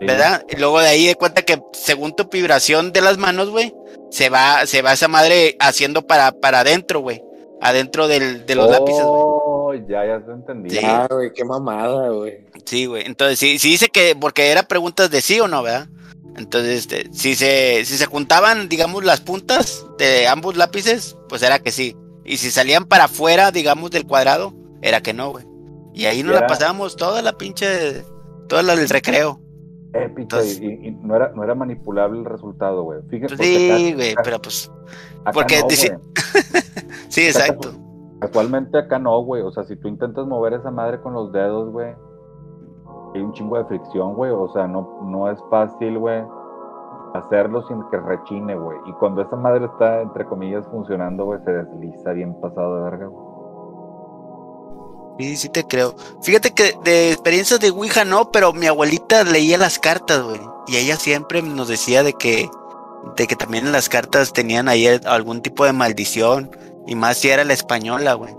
Sí. 0.00 0.06
¿verdad? 0.06 0.44
Y 0.48 0.56
luego 0.56 0.80
de 0.80 0.88
ahí 0.88 1.06
de 1.06 1.14
cuenta 1.14 1.42
que 1.42 1.62
según 1.72 2.16
tu 2.16 2.24
vibración 2.24 2.92
de 2.92 3.00
las 3.00 3.16
manos, 3.16 3.50
güey, 3.50 3.72
se 4.10 4.28
va, 4.28 4.66
se 4.66 4.82
va 4.82 4.92
esa 4.92 5.06
madre 5.08 5.56
haciendo 5.60 6.02
para, 6.06 6.32
para 6.32 6.60
adentro, 6.60 7.00
güey. 7.00 7.22
Adentro 7.60 8.08
del, 8.08 8.44
de 8.46 8.54
los 8.54 8.70
lápices, 8.70 9.02
güey. 9.04 9.22
Oh, 9.24 9.72
ya, 9.88 10.04
ya 10.06 10.24
te 10.24 10.32
entendí. 10.32 10.70
Sí. 10.70 10.80
Ah, 10.82 11.06
güey, 11.10 11.32
qué 11.32 11.44
mamada, 11.44 12.10
güey. 12.10 12.44
Sí, 12.66 12.86
güey. 12.86 13.04
Entonces, 13.06 13.38
sí, 13.38 13.58
sí 13.58 13.70
dice 13.70 13.88
que, 13.88 14.14
porque 14.18 14.50
era 14.50 14.64
preguntas 14.64 15.10
de 15.10 15.20
sí 15.20 15.40
o 15.40 15.48
no, 15.48 15.62
¿verdad? 15.62 15.88
Entonces, 16.36 16.80
este, 16.80 17.08
si 17.12 17.34
se, 17.36 17.84
si 17.84 17.96
se 17.96 18.06
juntaban, 18.06 18.68
digamos, 18.68 19.04
las 19.04 19.20
puntas 19.20 19.86
de 19.98 20.26
ambos 20.26 20.56
lápices, 20.56 21.16
pues 21.28 21.42
era 21.42 21.58
que 21.60 21.70
sí. 21.70 21.96
Y 22.24 22.38
si 22.38 22.50
salían 22.50 22.84
para 22.86 23.04
afuera, 23.04 23.50
digamos, 23.50 23.90
del 23.90 24.06
cuadrado, 24.06 24.52
era 24.82 25.00
que 25.02 25.12
no, 25.14 25.30
güey. 25.30 25.46
Y 25.94 26.06
ahí 26.06 26.22
nos 26.22 26.30
Y 26.30 26.32
la 26.32 26.38
era- 26.38 26.46
pasábamos 26.48 26.96
toda 26.96 27.22
la 27.22 27.34
pinche, 27.34 28.02
toda 28.48 28.62
la 28.62 28.74
del 28.76 28.88
recreo. 28.88 29.40
Épico, 29.94 30.20
Entonces- 30.22 30.60
y, 30.60 30.66
y- 30.88 30.90
no, 31.02 31.14
era, 31.16 31.30
no 31.34 31.42
era 31.44 31.54
manipulable 31.54 32.18
el 32.18 32.24
resultado, 32.24 32.82
güey. 32.82 33.00
Fíjate, 33.08 33.36
Pues 33.36 33.48
sí, 33.48 33.94
güey, 33.94 34.14
pero 34.24 34.38
pues, 34.42 34.70
porque 35.32 35.60
no, 35.60 35.68
dice- 35.68 35.98
sí, 37.08 37.22
exacto. 37.26 37.70
Casualmente 38.20 38.78
acá 38.78 38.98
no, 38.98 39.20
güey. 39.22 39.42
O 39.42 39.50
sea, 39.52 39.64
si 39.64 39.76
tú 39.76 39.88
intentas 39.88 40.26
mover 40.26 40.54
esa 40.54 40.70
madre 40.70 41.00
con 41.00 41.12
los 41.14 41.30
dedos, 41.32 41.70
güey, 41.70 41.94
hay 43.14 43.20
un 43.20 43.32
chingo 43.32 43.56
de 43.58 43.64
fricción, 43.66 44.14
güey. 44.14 44.30
O 44.32 44.48
sea, 44.48 44.66
no, 44.66 45.00
no 45.04 45.30
es 45.30 45.38
fácil, 45.50 45.98
güey, 45.98 46.22
hacerlo 47.14 47.62
sin 47.68 47.82
que 47.90 47.98
rechine, 47.98 48.56
güey. 48.56 48.78
Y 48.86 48.92
cuando 48.94 49.22
esa 49.22 49.36
madre 49.36 49.66
está, 49.66 50.00
entre 50.00 50.24
comillas, 50.24 50.66
funcionando, 50.70 51.24
güey, 51.26 51.38
se 51.44 51.52
desliza 51.52 52.12
bien 52.12 52.34
pasado 52.40 52.76
de 52.76 52.82
verga, 52.90 53.06
güey. 53.06 53.23
Sí, 55.18 55.36
sí 55.36 55.48
te 55.48 55.64
creo. 55.64 55.94
Fíjate 56.22 56.52
que 56.52 56.74
de 56.84 57.12
experiencias 57.12 57.60
de 57.60 57.70
Ouija 57.70 58.04
no, 58.04 58.30
pero 58.32 58.52
mi 58.52 58.66
abuelita 58.66 59.22
leía 59.24 59.58
las 59.58 59.78
cartas, 59.78 60.22
güey. 60.22 60.40
Y 60.66 60.76
ella 60.76 60.96
siempre 60.96 61.40
nos 61.42 61.68
decía 61.68 62.02
de 62.02 62.14
que, 62.14 62.48
de 63.16 63.26
que 63.26 63.36
también 63.36 63.70
las 63.70 63.88
cartas 63.88 64.32
tenían 64.32 64.68
ahí 64.68 64.86
algún 65.04 65.40
tipo 65.40 65.64
de 65.64 65.72
maldición. 65.72 66.50
Y 66.86 66.96
más 66.96 67.18
si 67.18 67.30
era 67.30 67.44
la 67.44 67.52
española, 67.52 68.14
güey. 68.14 68.34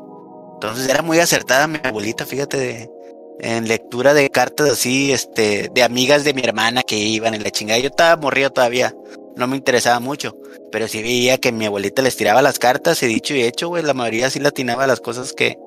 Entonces 0.56 0.88
era 0.90 1.02
muy 1.02 1.20
acertada 1.20 1.68
mi 1.68 1.80
abuelita, 1.84 2.26
fíjate, 2.26 2.58
de, 2.58 2.92
en 3.40 3.68
lectura 3.68 4.14
de 4.14 4.30
cartas 4.30 4.70
así, 4.70 5.12
este, 5.12 5.70
de 5.74 5.84
amigas 5.84 6.24
de 6.24 6.34
mi 6.34 6.42
hermana 6.42 6.84
que 6.84 6.98
iban 6.98 7.34
en 7.34 7.44
la 7.44 7.52
chingada. 7.52 7.80
Yo 7.80 7.88
estaba 7.88 8.16
morrido 8.20 8.52
todavía, 8.52 8.96
no 9.36 9.48
me 9.48 9.58
interesaba 9.58 10.00
mucho, 10.00 10.38
pero 10.72 10.88
sí 10.88 11.02
veía 11.02 11.38
que 11.38 11.52
mi 11.52 11.66
abuelita 11.66 12.02
les 12.02 12.16
tiraba 12.16 12.42
las 12.42 12.60
cartas 12.60 13.02
y 13.04 13.08
dicho 13.08 13.34
y 13.34 13.44
hecho, 13.44 13.68
güey, 13.68 13.84
la 13.84 13.94
mayoría 13.94 14.30
sí 14.30 14.40
latinaba 14.40 14.88
las 14.88 15.02
cosas 15.02 15.34
que, 15.34 15.58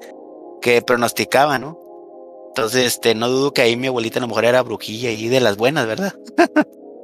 que 0.61 0.83
pronosticaba, 0.83 1.59
¿no? 1.59 1.79
Entonces, 2.49 2.87
este, 2.87 3.15
no 3.15 3.29
dudo 3.29 3.53
que 3.53 3.63
ahí 3.63 3.77
mi 3.77 3.87
abuelita 3.87 4.19
a 4.19 4.23
lo 4.23 4.29
mejor 4.29 4.45
era 4.45 4.63
brujilla 4.63 5.11
y 5.11 5.29
de 5.29 5.41
las 5.41 5.57
buenas, 5.57 5.87
¿verdad? 5.87 6.13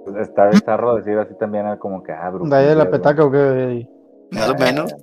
Pues 0.04 0.16
está 0.28 0.48
bizarro 0.48 0.96
decir 0.96 1.16
así 1.18 1.32
también, 1.38 1.64
como 1.78 2.02
que, 2.02 2.12
ah, 2.12 2.30
brujilla. 2.30 2.56
¿De 2.56 2.62
ahí 2.62 2.68
de 2.70 2.74
la 2.76 2.90
petaca 2.90 3.24
o 3.24 3.30
qué? 3.30 3.88
Más 4.32 4.50
o 4.50 4.54
menos. 4.56 4.94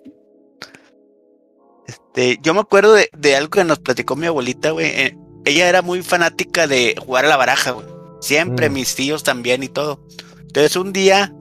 Este, 1.87 2.37
yo 2.41 2.53
me 2.53 2.59
acuerdo 2.61 2.93
de, 2.93 3.09
de 3.17 3.35
algo 3.35 3.49
que 3.49 3.63
nos 3.63 3.79
platicó 3.79 4.15
mi 4.15 4.27
abuelita, 4.27 4.71
güey. 4.71 4.87
eh, 4.87 5.17
ella 5.45 5.67
era 5.69 5.81
muy 5.81 6.03
fanática 6.03 6.67
de 6.67 6.95
jugar 7.03 7.25
a 7.25 7.29
la 7.29 7.37
baraja, 7.37 7.71
güey. 7.71 7.87
Siempre, 8.19 8.69
Mm. 8.69 8.73
mis 8.73 8.95
tíos 8.95 9.23
también 9.23 9.63
y 9.63 9.69
todo. 9.69 10.05
Entonces 10.41 10.75
un 10.75 10.93
día 10.93 11.33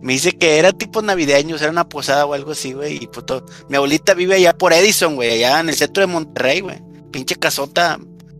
me 0.00 0.12
dice 0.12 0.32
que 0.32 0.58
era 0.58 0.72
tipo 0.72 1.02
navideños, 1.02 1.60
era 1.60 1.70
una 1.70 1.88
posada 1.88 2.24
o 2.26 2.34
algo 2.34 2.52
así, 2.52 2.72
güey. 2.72 2.96
Y 3.02 3.06
todo. 3.08 3.44
Mi 3.68 3.76
abuelita 3.76 4.14
vive 4.14 4.36
allá 4.36 4.56
por 4.56 4.72
Edison, 4.72 5.16
güey, 5.16 5.32
allá 5.32 5.60
en 5.60 5.68
el 5.68 5.74
centro 5.74 6.00
de 6.02 6.06
Monterrey, 6.06 6.60
güey. 6.60 6.80
Pinche 7.10 7.36
casota, 7.36 7.98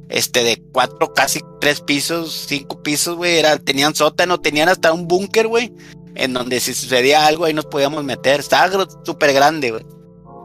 este, 0.09 0.44
de 0.44 0.62
cuatro, 0.72 1.12
casi 1.14 1.40
tres 1.60 1.80
pisos, 1.80 2.47
cinco 2.48 2.82
pisos, 2.82 3.16
güey. 3.16 3.39
Era, 3.39 3.59
tenían 3.59 3.94
sótano, 3.94 4.39
tenían 4.40 4.68
hasta 4.68 4.93
un 4.93 5.09
búnker, 5.09 5.48
güey. 5.48 5.72
En 6.14 6.32
donde 6.32 6.60
si 6.60 6.74
sucedía 6.74 7.26
algo 7.26 7.44
ahí 7.44 7.55
nos 7.55 7.66
podíamos 7.66 8.05
meter. 8.05 8.40
Estaba 8.40 8.86
súper 9.05 9.32
grande, 9.32 9.70
güey. 9.70 9.86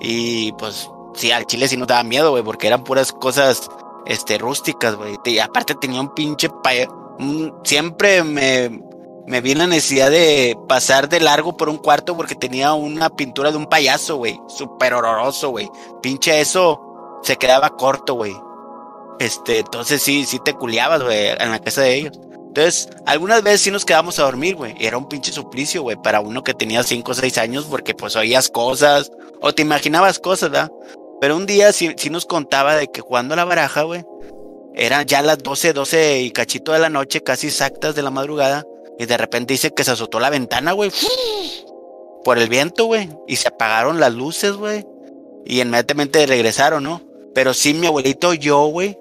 Y 0.02 0.52
pues, 0.54 0.90
sí, 1.16 1.32
al 1.32 1.46
chile 1.46 1.68
sí 1.68 1.78
nos 1.78 1.88
daba 1.88 2.04
miedo, 2.04 2.32
güey, 2.32 2.44
porque 2.44 2.68
eran 2.68 2.84
puras 2.84 3.12
cosas, 3.12 3.70
este, 4.06 4.38
rústicas, 4.38 4.96
güey. 4.96 5.16
Y 5.26 5.40
aparte 5.40 5.76
tenía 5.76 6.02
un 6.02 6.14
pinche 6.14 6.50
un- 7.20 7.54
siempre 7.64 8.24
me, 8.24 8.82
me 9.26 9.42
vi 9.42 9.56
la 9.56 9.68
necesidad 9.68 10.12
de 10.12 10.58
pasar 10.68 11.08
de 11.10 11.20
largo 11.20 11.56
por 11.56 11.70
un 11.70 11.78
cuarto 11.78 12.16
porque 12.16 12.36
tenía 12.36 12.74
una 12.74 13.10
pintura 13.10 13.52
de 13.52 13.58
un 13.58 13.68
payaso, 13.68 14.18
güey. 14.18 14.40
Súper 14.48 14.94
horroroso, 14.94 15.50
güey. 15.50 15.70
Pinche 16.02 16.42
eso 16.42 17.20
se 17.24 17.38
quedaba 17.38 17.76
corto, 17.78 18.16
güey. 18.16 18.36
Este, 19.20 19.60
entonces 19.60 20.02
sí, 20.02 20.26
sí 20.26 20.40
te 20.44 20.54
culiabas, 20.54 21.04
güey, 21.04 21.30
en 21.30 21.52
la 21.52 21.60
casa 21.60 21.82
de 21.82 21.96
ellos. 21.96 22.20
Entonces, 22.48 22.90
algunas 23.06 23.42
veces 23.42 23.62
sí 23.62 23.72
nos 23.72 23.86
quedábamos 23.86 24.20
a 24.20 24.24
dormir, 24.24 24.56
güey. 24.56 24.76
Era 24.80 24.98
un 24.98 25.08
pinche 25.08 25.32
suplicio, 25.32 25.82
güey, 25.82 25.96
para 25.96 26.20
uno 26.20 26.44
que 26.44 26.54
tenía 26.54 26.84
5 26.84 27.12
o 27.12 27.16
6 27.16 27.38
años 27.38 27.66
porque 27.70 27.96
pues 27.96 28.16
oías 28.16 28.50
cosas 28.50 29.12
o 29.42 29.54
te 29.54 29.62
imaginabas 29.62 30.20
cosas, 30.20 30.52
¿verdad? 30.52 30.72
Pero 31.20 31.38
un 31.38 31.46
día 31.46 31.72
sí, 31.72 31.94
sí 31.98 32.10
nos 32.10 32.26
contaba 32.26 32.76
de 32.76 32.90
que 32.90 33.02
jugando 33.02 33.36
la 33.36 33.46
baraja, 33.46 33.84
güey, 33.84 34.06
eran 34.76 35.06
ya 35.06 35.22
las 35.22 35.40
12, 35.40 35.74
12 35.74 36.22
y 36.22 36.32
cachito 36.32 36.74
de 36.74 36.80
la 36.80 36.90
noche, 36.90 37.24
casi 37.24 37.48
exactas 37.48 37.96
de 37.96 38.02
la 38.02 38.12
madrugada, 38.12 38.66
y 39.00 39.06
de 39.06 39.18
repente 39.18 39.54
dice 39.54 39.74
que 39.74 39.84
se 39.84 39.92
azotó 39.92 40.20
la 40.20 40.30
ventana, 40.30 40.72
güey, 40.74 40.92
por 42.24 42.38
el 42.38 42.50
viento, 42.50 42.86
güey, 42.86 43.10
y 43.28 43.36
se 43.36 43.50
apagaron 43.50 44.00
las 44.00 44.14
luces, 44.14 44.54
güey, 44.54 44.86
y 45.46 45.62
inmediatamente 45.62 46.26
regresaron, 46.26 46.84
¿no? 46.84 47.02
Pero 47.34 47.54
sí, 47.54 47.74
mi 47.74 47.88
abuelito 47.88 48.30
oyó, 48.30 48.66
güey, 48.66 48.98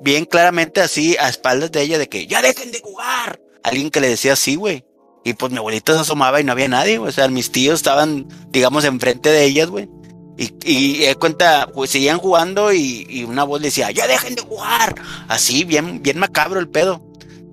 bien 0.00 0.24
claramente 0.24 0.80
así, 0.80 1.16
a 1.18 1.28
espaldas 1.28 1.72
de 1.72 1.82
ella, 1.82 1.98
de 1.98 2.08
que 2.08 2.26
ya 2.26 2.42
dejen 2.42 2.70
de 2.70 2.80
jugar. 2.80 3.40
Alguien 3.62 3.90
que 3.90 4.00
le 4.00 4.08
decía 4.08 4.34
así, 4.34 4.56
güey. 4.56 4.84
Y 5.24 5.32
pues 5.32 5.50
mi 5.50 5.58
abuelita 5.58 5.94
se 5.94 6.00
asomaba 6.00 6.40
y 6.40 6.44
no 6.44 6.52
había 6.52 6.68
nadie, 6.68 6.98
güey. 6.98 7.08
O 7.08 7.12
sea, 7.12 7.28
mis 7.28 7.50
tíos 7.50 7.76
estaban, 7.76 8.28
digamos, 8.50 8.84
enfrente 8.84 9.30
de 9.30 9.44
ellas, 9.44 9.68
güey. 9.68 9.88
Y, 10.36 10.52
y 10.64 10.98
de 10.98 11.14
cuenta, 11.14 11.68
pues 11.72 11.90
seguían 11.90 12.18
jugando 12.18 12.72
y, 12.72 13.06
y 13.08 13.24
una 13.24 13.44
voz 13.44 13.62
decía, 13.62 13.90
ya 13.90 14.06
dejen 14.06 14.34
de 14.34 14.42
jugar. 14.42 14.94
Así, 15.28 15.64
bien, 15.64 16.02
bien 16.02 16.18
macabro 16.18 16.60
el 16.60 16.68
pedo. 16.68 17.02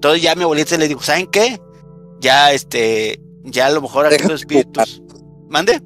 Entonces 0.02 0.24
ya 0.24 0.34
mi 0.34 0.42
abuelita 0.42 0.76
le 0.78 0.88
dijo, 0.88 1.04
¿saben 1.04 1.28
qué? 1.28 1.62
Ya, 2.22 2.52
este, 2.54 3.22
ya 3.44 3.68
a 3.68 3.70
lo 3.70 3.84
mejor 3.84 4.08
aquí 4.08 4.24
los 4.24 4.42
espíritus. 4.42 5.00
¿Mande? 5.48 5.80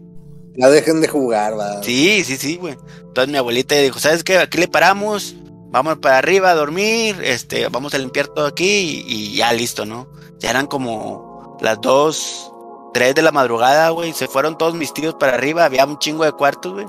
Ya 0.56 0.70
dejen 0.70 1.02
de 1.02 1.10
jugar, 1.10 1.60
va. 1.60 1.84
Sí, 1.84 2.24
sí, 2.24 2.38
sí, 2.38 2.56
güey. 2.56 2.78
Entonces 3.00 3.30
mi 3.30 3.38
abuelita 3.38 3.76
dijo, 3.76 4.00
¿sabes 4.00 4.24
qué? 4.24 4.38
Aquí 4.38 4.58
le 4.58 4.70
paramos, 4.70 5.36
vamos 5.70 5.98
para 5.98 6.18
arriba 6.18 6.52
a 6.52 6.56
dormir, 6.56 7.18
este, 7.26 7.68
vamos 7.68 7.94
a 7.94 7.98
limpiar 7.98 8.30
todo 8.30 8.46
aquí 8.46 9.04
y, 9.06 9.34
y 9.34 9.36
ya 9.36 9.52
listo, 9.52 9.86
¿no? 9.86 10.08
Ya 10.40 10.52
eran 10.52 10.68
como 10.68 11.58
las 11.60 11.82
dos, 11.82 12.54
tres 12.94 13.16
de 13.16 13.22
la 13.22 13.34
madrugada, 13.34 13.90
güey. 13.90 14.14
Se 14.14 14.30
fueron 14.30 14.58
todos 14.58 14.76
mis 14.76 14.94
tíos 14.94 15.16
para 15.20 15.34
arriba, 15.34 15.66
había 15.66 15.86
un 15.86 16.00
chingo 16.00 16.24
de 16.24 16.32
cuartos, 16.32 16.72
güey. 16.72 16.86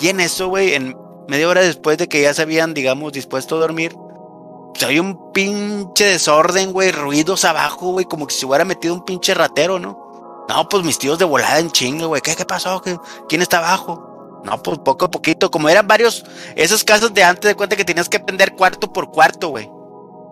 Y 0.00 0.08
en 0.08 0.20
eso, 0.20 0.48
güey, 0.48 0.72
en 0.72 0.96
media 1.28 1.46
hora 1.46 1.60
después 1.60 1.98
de 1.98 2.08
que 2.08 2.22
ya 2.22 2.32
se 2.32 2.40
habían, 2.40 2.72
digamos, 2.72 3.12
dispuesto 3.12 3.56
a 3.56 3.60
dormir, 3.60 3.94
hay 4.82 4.98
un 4.98 5.32
pinche 5.32 6.04
desorden, 6.06 6.72
güey, 6.72 6.90
ruidos 6.92 7.44
abajo, 7.44 7.92
güey, 7.92 8.04
como 8.06 8.26
que 8.26 8.34
se 8.34 8.44
hubiera 8.46 8.64
metido 8.64 8.94
un 8.94 9.04
pinche 9.04 9.34
ratero, 9.34 9.78
¿no? 9.78 10.44
No, 10.48 10.68
pues 10.68 10.84
mis 10.84 10.98
tíos 10.98 11.18
de 11.18 11.24
volada 11.24 11.58
en 11.58 11.70
chingo, 11.70 12.08
güey. 12.08 12.20
¿Qué, 12.20 12.34
¿Qué 12.34 12.44
pasó? 12.44 12.80
¿Qué- 12.82 12.98
¿Quién 13.28 13.40
está 13.42 13.58
abajo? 13.58 14.40
No, 14.44 14.62
pues 14.62 14.78
poco 14.78 15.06
a 15.06 15.10
poquito. 15.10 15.50
Como 15.50 15.68
eran 15.70 15.86
varios, 15.88 16.24
esas 16.54 16.84
casas 16.84 17.14
de 17.14 17.22
antes 17.24 17.48
de 17.48 17.54
cuenta 17.54 17.76
que 17.76 17.84
tenías 17.84 18.08
que 18.10 18.20
prender 18.20 18.54
cuarto 18.54 18.92
por 18.92 19.10
cuarto, 19.10 19.48
güey. 19.48 19.70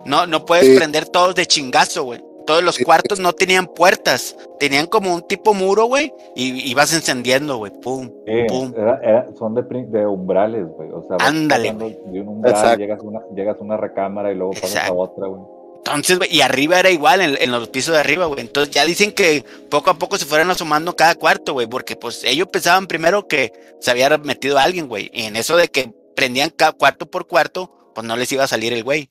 No, 0.05 0.27
no 0.27 0.45
puedes 0.45 0.67
Sí. 0.67 0.75
prender 0.75 1.07
todos 1.07 1.33
de 1.33 1.45
chingazo, 1.47 2.03
güey. 2.03 2.23
Todos 2.45 2.63
los 2.63 2.77
cuartos 2.79 3.19
no 3.19 3.33
tenían 3.33 3.67
puertas. 3.67 4.35
Tenían 4.59 4.87
como 4.87 5.13
un 5.13 5.21
tipo 5.27 5.53
muro, 5.53 5.85
güey. 5.85 6.13
Y 6.35 6.69
ibas 6.69 6.93
encendiendo, 6.93 7.57
güey. 7.57 7.71
Pum, 7.81 8.09
Sí, 8.25 8.33
pum. 8.47 8.73
era- 8.77 8.99
era- 9.03 9.27
son 9.37 9.55
de, 9.55 9.63
prin- 9.63 9.91
de 9.91 10.05
umbrales, 10.05 10.65
güey. 10.75 10.89
O 10.91 11.03
sea, 11.07 11.17
Ándale, 11.25 11.73
de 11.73 12.21
un 12.21 12.27
umbral, 12.27 12.77
llegas 12.77 12.99
a, 12.99 13.03
una, 13.03 13.19
llegas 13.35 13.57
a 13.59 13.63
una 13.63 13.77
recámara 13.77 14.31
y 14.31 14.35
luego 14.35 14.51
pasas 14.53 14.71
Exacto. 14.71 14.93
a 14.93 14.95
otra, 14.95 15.27
güey. 15.27 15.41
Entonces, 15.77 16.17
güey, 16.17 16.33
y 16.33 16.39
arriba 16.41 16.79
era 16.79 16.89
igual, 16.91 17.19
en, 17.21 17.35
en 17.41 17.51
los 17.51 17.67
pisos 17.67 17.93
de 17.93 17.99
arriba, 17.99 18.25
güey. 18.27 18.39
Entonces 18.39 18.73
ya 18.73 18.85
dicen 18.85 19.11
que 19.11 19.43
poco 19.69 19.89
a 19.89 19.95
poco 19.95 20.17
se 20.17 20.25
fueron 20.25 20.49
asomando 20.49 20.95
cada 20.95 21.15
cuarto, 21.15 21.51
güey, 21.53 21.67
porque 21.67 21.95
pues 21.97 22.23
ellos 22.23 22.47
pensaban 22.47 22.87
primero 22.87 23.27
que 23.27 23.51
se 23.81 23.91
había 23.91 24.17
metido 24.17 24.57
alguien, 24.57 24.87
güey. 24.87 25.09
Y 25.13 25.23
en 25.23 25.35
eso 25.35 25.57
de 25.57 25.67
que 25.67 25.93
prendían 26.15 26.51
cada 26.55 26.71
cuarto 26.71 27.05
por 27.05 27.27
cuarto, 27.27 27.91
pues 27.93 28.07
no 28.07 28.15
les 28.15 28.31
iba 28.31 28.45
a 28.45 28.47
salir 28.47 28.71
el 28.71 28.83
güey. 28.85 29.09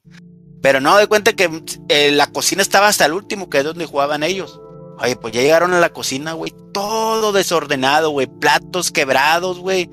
Pero 0.62 0.80
no, 0.80 0.96
de 0.96 1.08
cuenta 1.08 1.34
que 1.34 1.62
eh, 1.88 2.12
la 2.12 2.28
cocina 2.28 2.62
estaba 2.62 2.88
hasta 2.88 3.04
el 3.04 3.12
último, 3.12 3.50
que 3.50 3.58
es 3.58 3.64
donde 3.64 3.84
jugaban 3.84 4.22
ellos. 4.22 4.60
Oye, 4.98 5.16
pues 5.16 5.34
ya 5.34 5.42
llegaron 5.42 5.74
a 5.74 5.80
la 5.80 5.92
cocina, 5.92 6.32
güey, 6.34 6.54
todo 6.72 7.32
desordenado, 7.32 8.10
güey, 8.10 8.28
platos 8.28 8.92
quebrados, 8.92 9.58
güey, 9.58 9.90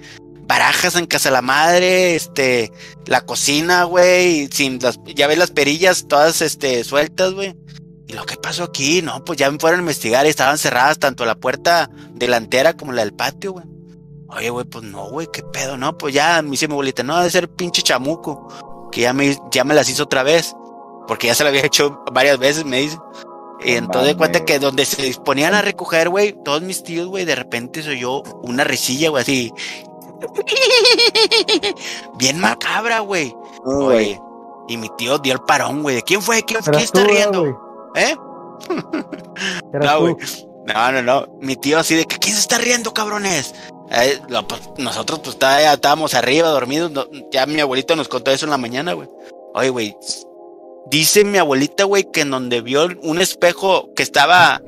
barajas 0.49 0.95
en 0.95 1.07
casa 1.07 1.29
de 1.29 1.33
la 1.33 1.41
madre, 1.41 2.15
este, 2.15 2.71
la 3.07 3.21
cocina, 3.21 3.85
güey, 3.85 4.47
sin 4.51 4.79
las, 4.79 4.99
ya 5.15 5.25
ves 5.25 5.39
las 5.39 5.51
perillas 5.51 6.07
todas, 6.07 6.41
este, 6.41 6.83
sueltas, 6.83 7.33
güey. 7.33 7.55
¿Y 8.07 8.13
lo 8.13 8.25
que 8.25 8.35
pasó 8.35 8.63
aquí? 8.63 9.01
No, 9.01 9.23
pues 9.23 9.37
ya 9.37 9.49
me 9.49 9.59
fueron 9.59 9.79
a 9.79 9.83
investigar 9.83 10.25
y 10.25 10.29
estaban 10.29 10.57
cerradas 10.57 10.99
tanto 10.99 11.25
la 11.25 11.35
puerta 11.35 11.89
delantera 12.13 12.75
como 12.75 12.91
la 12.91 13.03
del 13.03 13.13
patio, 13.13 13.53
güey. 13.53 13.65
Oye, 14.27 14.49
güey, 14.51 14.65
pues 14.65 14.83
no, 14.83 15.09
güey, 15.09 15.27
qué 15.33 15.41
pedo, 15.41 15.77
no, 15.77 15.97
pues 15.97 16.13
ya 16.13 16.41
me 16.43 16.51
dice 16.51 16.67
mi 16.67 16.73
abuelita, 16.73 17.01
no, 17.01 17.17
debe 17.17 17.31
ser 17.31 17.49
pinche 17.49 17.81
chamuco, 17.81 18.47
que 18.91 19.01
ya 19.01 19.13
me, 19.13 19.37
ya 19.51 19.63
me 19.63 19.73
las 19.73 19.89
hizo 19.89 20.03
otra 20.03 20.23
vez, 20.23 20.55
porque 21.07 21.27
ya 21.27 21.35
se 21.35 21.43
lo 21.43 21.49
había 21.49 21.65
hecho 21.65 22.03
varias 22.11 22.39
veces, 22.39 22.65
me 22.65 22.79
dice. 22.81 22.97
Y 23.61 23.73
entonces 23.73 24.13
de 24.13 24.17
cuenta 24.17 24.45
que 24.45 24.57
donde 24.59 24.85
se 24.85 25.01
disponían 25.01 25.53
a 25.53 25.61
recoger, 25.61 26.09
güey, 26.09 26.33
todos 26.43 26.61
mis 26.61 26.81
tíos, 26.83 27.07
güey, 27.07 27.25
de 27.25 27.35
repente 27.35 27.83
se 27.83 27.89
oyó 27.91 28.21
una 28.41 28.63
risilla, 28.63 29.09
güey, 29.09 29.21
así. 29.21 29.53
Bien 32.17 32.39
macabra, 32.39 32.99
güey. 33.01 33.35
Oye, 33.65 34.19
y 34.69 34.77
mi 34.77 34.89
tío 34.97 35.17
dio 35.17 35.33
el 35.33 35.39
parón, 35.39 35.81
güey. 35.81 35.97
¿De 35.97 36.03
quién 36.03 36.21
fue? 36.21 36.43
¿Quién, 36.43 36.59
está 36.59 36.71
tú, 36.71 36.99
¿verdad, 36.99 37.07
riendo? 37.07 37.91
¿Eh? 37.95 38.15
No, 39.73 40.01
güey. 40.01 40.15
No, 40.67 40.91
no, 40.91 41.01
no. 41.01 41.27
Mi 41.39 41.55
tío 41.55 41.79
así 41.79 41.95
de 41.95 42.05
que 42.05 42.17
¿quién 42.17 42.35
se 42.35 42.41
está 42.41 42.57
riendo, 42.57 42.93
cabrones? 42.93 43.55
Eh, 43.91 44.19
lo- 44.29 44.47
pues, 44.47 44.61
nosotros 44.77 45.19
pues 45.19 45.31
está- 45.35 45.61
ya 45.61 45.73
estábamos 45.73 46.13
arriba 46.13 46.49
dormidos. 46.49 46.91
no- 46.91 47.07
ya 47.31 47.45
mi 47.45 47.59
abuelito 47.59 47.95
nos 47.95 48.07
contó 48.07 48.31
eso 48.31 48.45
en 48.45 48.51
la 48.51 48.57
mañana, 48.57 48.93
güey. 48.93 49.07
Oye, 49.53 49.69
güey. 49.69 49.97
Dice 50.89 51.23
mi 51.23 51.37
abuelita, 51.37 51.83
güey, 51.83 52.09
que 52.11 52.21
en 52.21 52.31
donde 52.31 52.61
vio 52.61 52.87
un 53.03 53.21
espejo 53.21 53.93
que 53.95 54.03
estaba 54.03 54.61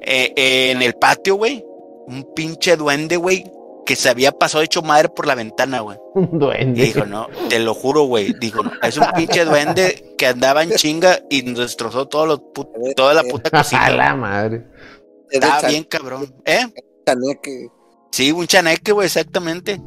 eh, 0.00 0.32
eh, 0.36 0.70
en 0.72 0.82
el 0.82 0.94
patio, 0.94 1.36
güey. 1.36 1.64
Un 2.06 2.24
pinche 2.34 2.76
duende, 2.76 3.16
güey. 3.16 3.44
que 3.84 3.96
se 3.96 4.08
había 4.08 4.30
pasado 4.30 4.62
hecho 4.62 4.80
madre 4.80 5.08
por 5.08 5.26
la 5.26 5.34
ventana, 5.34 5.80
güey. 5.80 5.98
Un 6.14 6.30
Y 6.34 6.38
duende. 6.38 6.82
dijo, 6.84 7.04
no, 7.04 7.26
te 7.48 7.58
lo 7.58 7.74
juro, 7.74 8.02
güey. 8.04 8.32
Dijo, 8.38 8.62
no, 8.62 8.70
es 8.80 8.96
un 8.96 9.06
pinche 9.16 9.44
duende 9.44 10.14
que 10.16 10.28
andaba 10.28 10.62
en 10.62 10.70
chinga 10.76 11.18
y 11.28 11.42
nos 11.42 11.58
destrozó 11.58 12.06
todo 12.06 12.38
toda 12.94 13.12
la 13.12 13.24
puta 13.24 13.50
A 13.52 13.62
cocina. 13.64 13.90
la 13.90 14.10
güey. 14.12 14.20
madre. 14.20 14.66
Estaba 15.28 15.66
bien 15.68 15.82
cabrón. 15.82 16.32
¿Eh? 16.44 16.64
Chaneque. 17.04 17.68
Sí, 18.12 18.30
un 18.30 18.46
chaneque, 18.46 18.92
güey, 18.92 19.06
exactamente. 19.06 19.80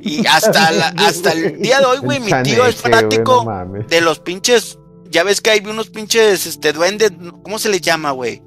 Y 0.00 0.26
hasta, 0.30 0.70
la- 0.72 0.94
hasta 0.98 1.32
el 1.32 1.60
día 1.60 1.80
de 1.80 1.86
hoy, 1.86 1.98
güey, 1.98 2.20
mi 2.20 2.32
tío 2.42 2.64
es 2.66 2.76
fanático 2.76 3.44
no 3.44 3.82
de 3.88 4.00
los 4.00 4.20
pinches. 4.20 4.78
Ya 5.10 5.22
ves 5.22 5.40
que 5.40 5.50
hay 5.50 5.60
unos 5.66 5.90
pinches 5.90 6.46
este, 6.46 6.72
duendes. 6.72 7.12
¿Cómo 7.42 7.58
se 7.58 7.68
les 7.68 7.80
llama, 7.80 8.10
güey? 8.12 8.42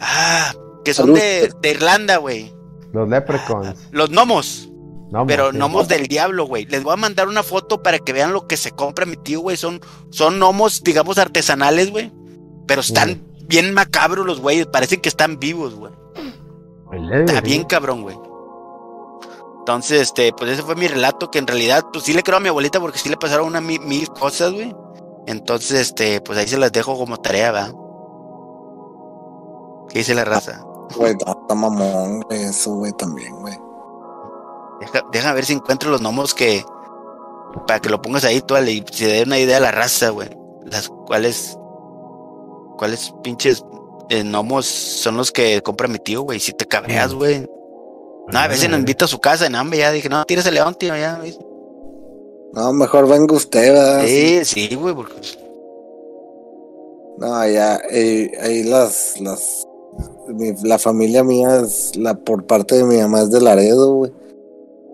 Ah, 0.00 0.52
que 0.84 0.92
son 0.92 1.14
de, 1.14 1.52
de 1.62 1.70
Irlanda, 1.70 2.16
güey. 2.16 2.52
Los 2.92 3.08
leprechauns. 3.08 3.78
Los 3.92 4.10
gnomos. 4.10 4.68
No, 5.10 5.26
Pero 5.26 5.52
gnomos 5.52 5.88
del 5.88 6.06
diablo, 6.06 6.46
güey. 6.46 6.64
Les 6.66 6.82
voy 6.82 6.94
a 6.94 6.96
mandar 6.96 7.28
una 7.28 7.42
foto 7.42 7.82
para 7.82 7.98
que 7.98 8.12
vean 8.14 8.32
lo 8.32 8.46
que 8.46 8.56
se 8.56 8.70
compra 8.70 9.04
mi 9.06 9.16
tío, 9.16 9.40
güey. 9.40 9.56
Son, 9.58 9.80
son 10.10 10.38
gnomos, 10.38 10.82
digamos, 10.82 11.18
artesanales, 11.18 11.90
güey. 11.90 12.10
Pero 12.66 12.80
están 12.80 13.22
bien 13.46 13.74
macabros 13.74 14.26
los 14.26 14.40
güeyes. 14.40 14.66
Parecen 14.66 15.00
que 15.00 15.08
están 15.10 15.38
vivos, 15.38 15.74
güey. 15.74 15.92
Está 17.20 17.40
bien 17.40 17.64
cabrón, 17.64 18.02
güey. 18.02 18.16
Entonces, 19.62 20.00
este, 20.00 20.32
pues 20.32 20.50
ese 20.50 20.62
fue 20.62 20.74
mi 20.74 20.88
relato, 20.88 21.30
que 21.30 21.38
en 21.38 21.46
realidad, 21.46 21.84
pues 21.92 22.04
sí 22.04 22.12
le 22.12 22.24
creo 22.24 22.38
a 22.38 22.40
mi 22.40 22.48
abuelita 22.48 22.80
porque 22.80 22.98
sí 22.98 23.08
le 23.08 23.16
pasaron 23.16 23.46
una 23.46 23.60
mil, 23.60 23.80
mil 23.82 24.08
cosas, 24.08 24.52
güey. 24.52 24.74
Entonces, 25.28 25.82
este, 25.82 26.20
pues 26.20 26.36
ahí 26.36 26.48
se 26.48 26.58
las 26.58 26.72
dejo 26.72 26.98
como 26.98 27.16
tarea, 27.18 27.52
¿va? 27.52 27.72
¿Qué 29.88 30.00
dice 30.00 30.16
la 30.16 30.24
raza? 30.24 30.64
Güey, 30.96 31.12
está 31.12 31.54
mamón, 31.54 32.22
güey, 32.22 32.42
eso, 32.42 32.74
güey, 32.74 32.90
también, 32.94 33.36
güey. 33.36 33.56
Deja, 34.80 35.06
deja 35.12 35.32
ver 35.32 35.44
si 35.44 35.52
encuentro 35.52 35.92
los 35.92 36.00
gnomos 36.00 36.34
que. 36.34 36.64
Para 37.68 37.78
que 37.78 37.88
lo 37.88 38.02
pongas 38.02 38.24
ahí, 38.24 38.40
tú, 38.40 38.56
y 38.56 38.84
se 38.90 39.06
dé 39.06 39.22
una 39.22 39.38
idea 39.38 39.58
a 39.58 39.60
la 39.60 39.70
raza, 39.70 40.08
güey. 40.08 40.28
Las 40.64 40.88
cuales. 40.88 41.56
¿Cuáles 42.78 43.14
pinches 43.22 43.64
eh, 44.08 44.24
gnomos 44.24 44.66
son 44.66 45.16
los 45.16 45.30
que 45.30 45.62
compra 45.62 45.86
mi 45.86 46.00
tío, 46.00 46.22
güey? 46.22 46.40
Si 46.40 46.52
te 46.52 46.66
cabreas, 46.66 47.14
güey. 47.14 47.46
No, 48.32 48.38
a 48.38 48.48
veces 48.48 48.68
nos 48.70 48.78
invita 48.78 49.04
a 49.04 49.08
su 49.08 49.18
casa 49.20 49.46
en 49.46 49.54
hambre, 49.54 49.78
ya 49.78 49.92
dije, 49.92 50.08
no, 50.08 50.24
tírese 50.24 50.50
león, 50.50 50.74
tío, 50.74 50.96
ya. 50.96 51.20
No, 52.54 52.72
mejor 52.72 53.08
venga 53.08 53.34
usted, 53.34 53.72
¿verdad? 53.72 54.04
Sí, 54.06 54.44
sí, 54.44 54.74
güey, 54.74 54.94
porque 54.94 55.14
No, 57.18 57.46
ya, 57.48 57.80
eh, 57.90 58.32
ahí 58.40 58.62
las, 58.64 59.20
las, 59.20 59.66
mi- 60.28 60.54
la 60.64 60.78
familia 60.78 61.22
mía 61.24 61.60
es, 61.60 61.94
la 61.96 62.14
por 62.14 62.46
parte 62.46 62.74
de 62.76 62.84
mi 62.84 62.96
mamá 62.98 63.22
es 63.22 63.30
de 63.30 63.40
Laredo, 63.40 63.94
güey. 63.94 64.12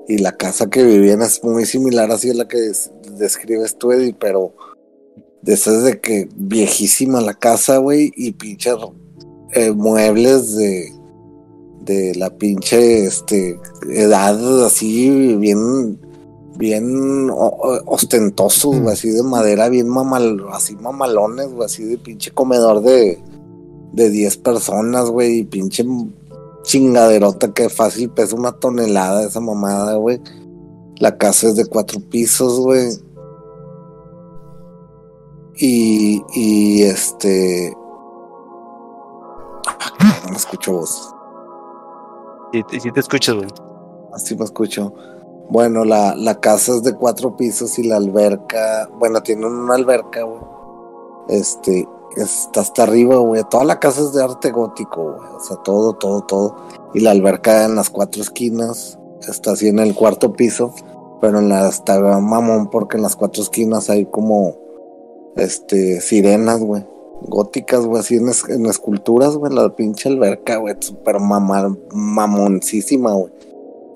Y 0.08 0.18
la 0.18 0.32
casa 0.32 0.68
que 0.68 0.82
vivían 0.84 1.22
es 1.22 1.42
muy 1.44 1.64
similar 1.66 2.10
así 2.10 2.30
a 2.30 2.34
la 2.34 2.48
que 2.48 2.58
des- 2.58 2.90
describes 3.12 3.76
tú, 3.76 3.92
Eddie, 3.92 4.14
pero 4.18 4.52
de 5.42 5.54
esas 5.54 5.84
de 5.84 6.00
que 6.00 6.28
viejísima 6.34 7.20
la 7.20 7.34
casa, 7.34 7.76
güey, 7.78 8.10
y 8.16 8.32
pinches 8.32 8.74
eh, 9.52 9.70
muebles 9.72 10.56
de, 10.56 10.92
de 11.88 12.14
la 12.14 12.30
pinche, 12.30 13.04
este, 13.06 13.58
edad 13.90 14.64
así, 14.64 15.36
bien, 15.36 15.98
bien 16.56 17.30
ostentosos, 17.30 18.78
güey, 18.78 18.92
así 18.92 19.08
de 19.10 19.22
madera, 19.22 19.68
bien 19.68 19.88
mamal, 19.88 20.44
así 20.52 20.76
mamalones, 20.76 21.48
güey, 21.52 21.64
así 21.64 21.84
de 21.84 21.98
pinche 21.98 22.30
comedor 22.30 22.82
de, 22.82 23.18
de 23.92 24.10
10 24.10 24.36
personas, 24.38 25.08
güey, 25.10 25.38
y 25.38 25.44
pinche 25.44 25.84
chingaderota 26.62 27.52
que 27.54 27.70
fácil 27.70 28.10
pesa 28.10 28.36
una 28.36 28.52
tonelada 28.52 29.24
esa 29.24 29.40
mamada, 29.40 29.96
güey. 29.96 30.20
La 30.98 31.16
casa 31.16 31.48
es 31.48 31.56
de 31.56 31.64
cuatro 31.64 32.00
pisos, 32.00 32.60
güey. 32.60 32.90
Y, 35.56 36.22
y 36.34 36.82
este. 36.82 37.74
Ah, 39.66 40.28
No 40.30 40.36
escucho 40.36 40.72
voz. 40.72 41.14
Sí, 42.52 42.80
sí 42.80 42.92
te 42.92 43.00
escuchas, 43.00 43.34
güey. 43.34 43.48
Así 44.12 44.36
me 44.36 44.44
escucho. 44.44 44.92
Bueno, 45.50 45.84
la, 45.84 46.14
la 46.14 46.40
casa 46.40 46.72
es 46.72 46.82
de 46.82 46.94
cuatro 46.94 47.36
pisos 47.36 47.78
y 47.78 47.84
la 47.84 47.96
alberca, 47.96 48.88
bueno, 48.98 49.22
tiene 49.22 49.46
una 49.46 49.74
alberca, 49.74 50.22
güey. 50.22 50.40
Este, 51.28 51.88
está 52.16 52.60
hasta 52.60 52.82
arriba, 52.82 53.16
güey. 53.16 53.42
Toda 53.50 53.64
la 53.64 53.78
casa 53.78 54.02
es 54.02 54.12
de 54.12 54.22
arte 54.22 54.50
gótico, 54.50 55.14
güey. 55.14 55.28
O 55.36 55.40
sea, 55.40 55.56
todo, 55.58 55.94
todo, 55.94 56.22
todo. 56.22 56.56
Y 56.94 57.00
la 57.00 57.12
alberca 57.12 57.64
en 57.64 57.76
las 57.76 57.90
cuatro 57.90 58.22
esquinas 58.22 58.98
está 59.26 59.52
así 59.52 59.68
en 59.68 59.78
el 59.78 59.94
cuarto 59.94 60.32
piso, 60.32 60.72
pero 61.20 61.38
en 61.38 61.48
la 61.48 61.68
está 61.68 61.98
mamón 62.00 62.68
porque 62.70 62.96
en 62.96 63.02
las 63.02 63.16
cuatro 63.16 63.42
esquinas 63.42 63.90
hay 63.90 64.06
como, 64.06 64.56
este, 65.36 66.00
sirenas, 66.00 66.60
güey. 66.60 66.84
Góticas, 67.22 67.84
güey, 67.84 68.00
así 68.00 68.16
en, 68.16 68.28
es- 68.28 68.48
en 68.48 68.66
esculturas, 68.66 69.36
güey. 69.36 69.52
La 69.52 69.74
pinche 69.74 70.08
alberca, 70.08 70.56
güey, 70.56 70.74
súper 70.80 71.18
mamoncísima, 71.20 73.12
güey. 73.14 73.32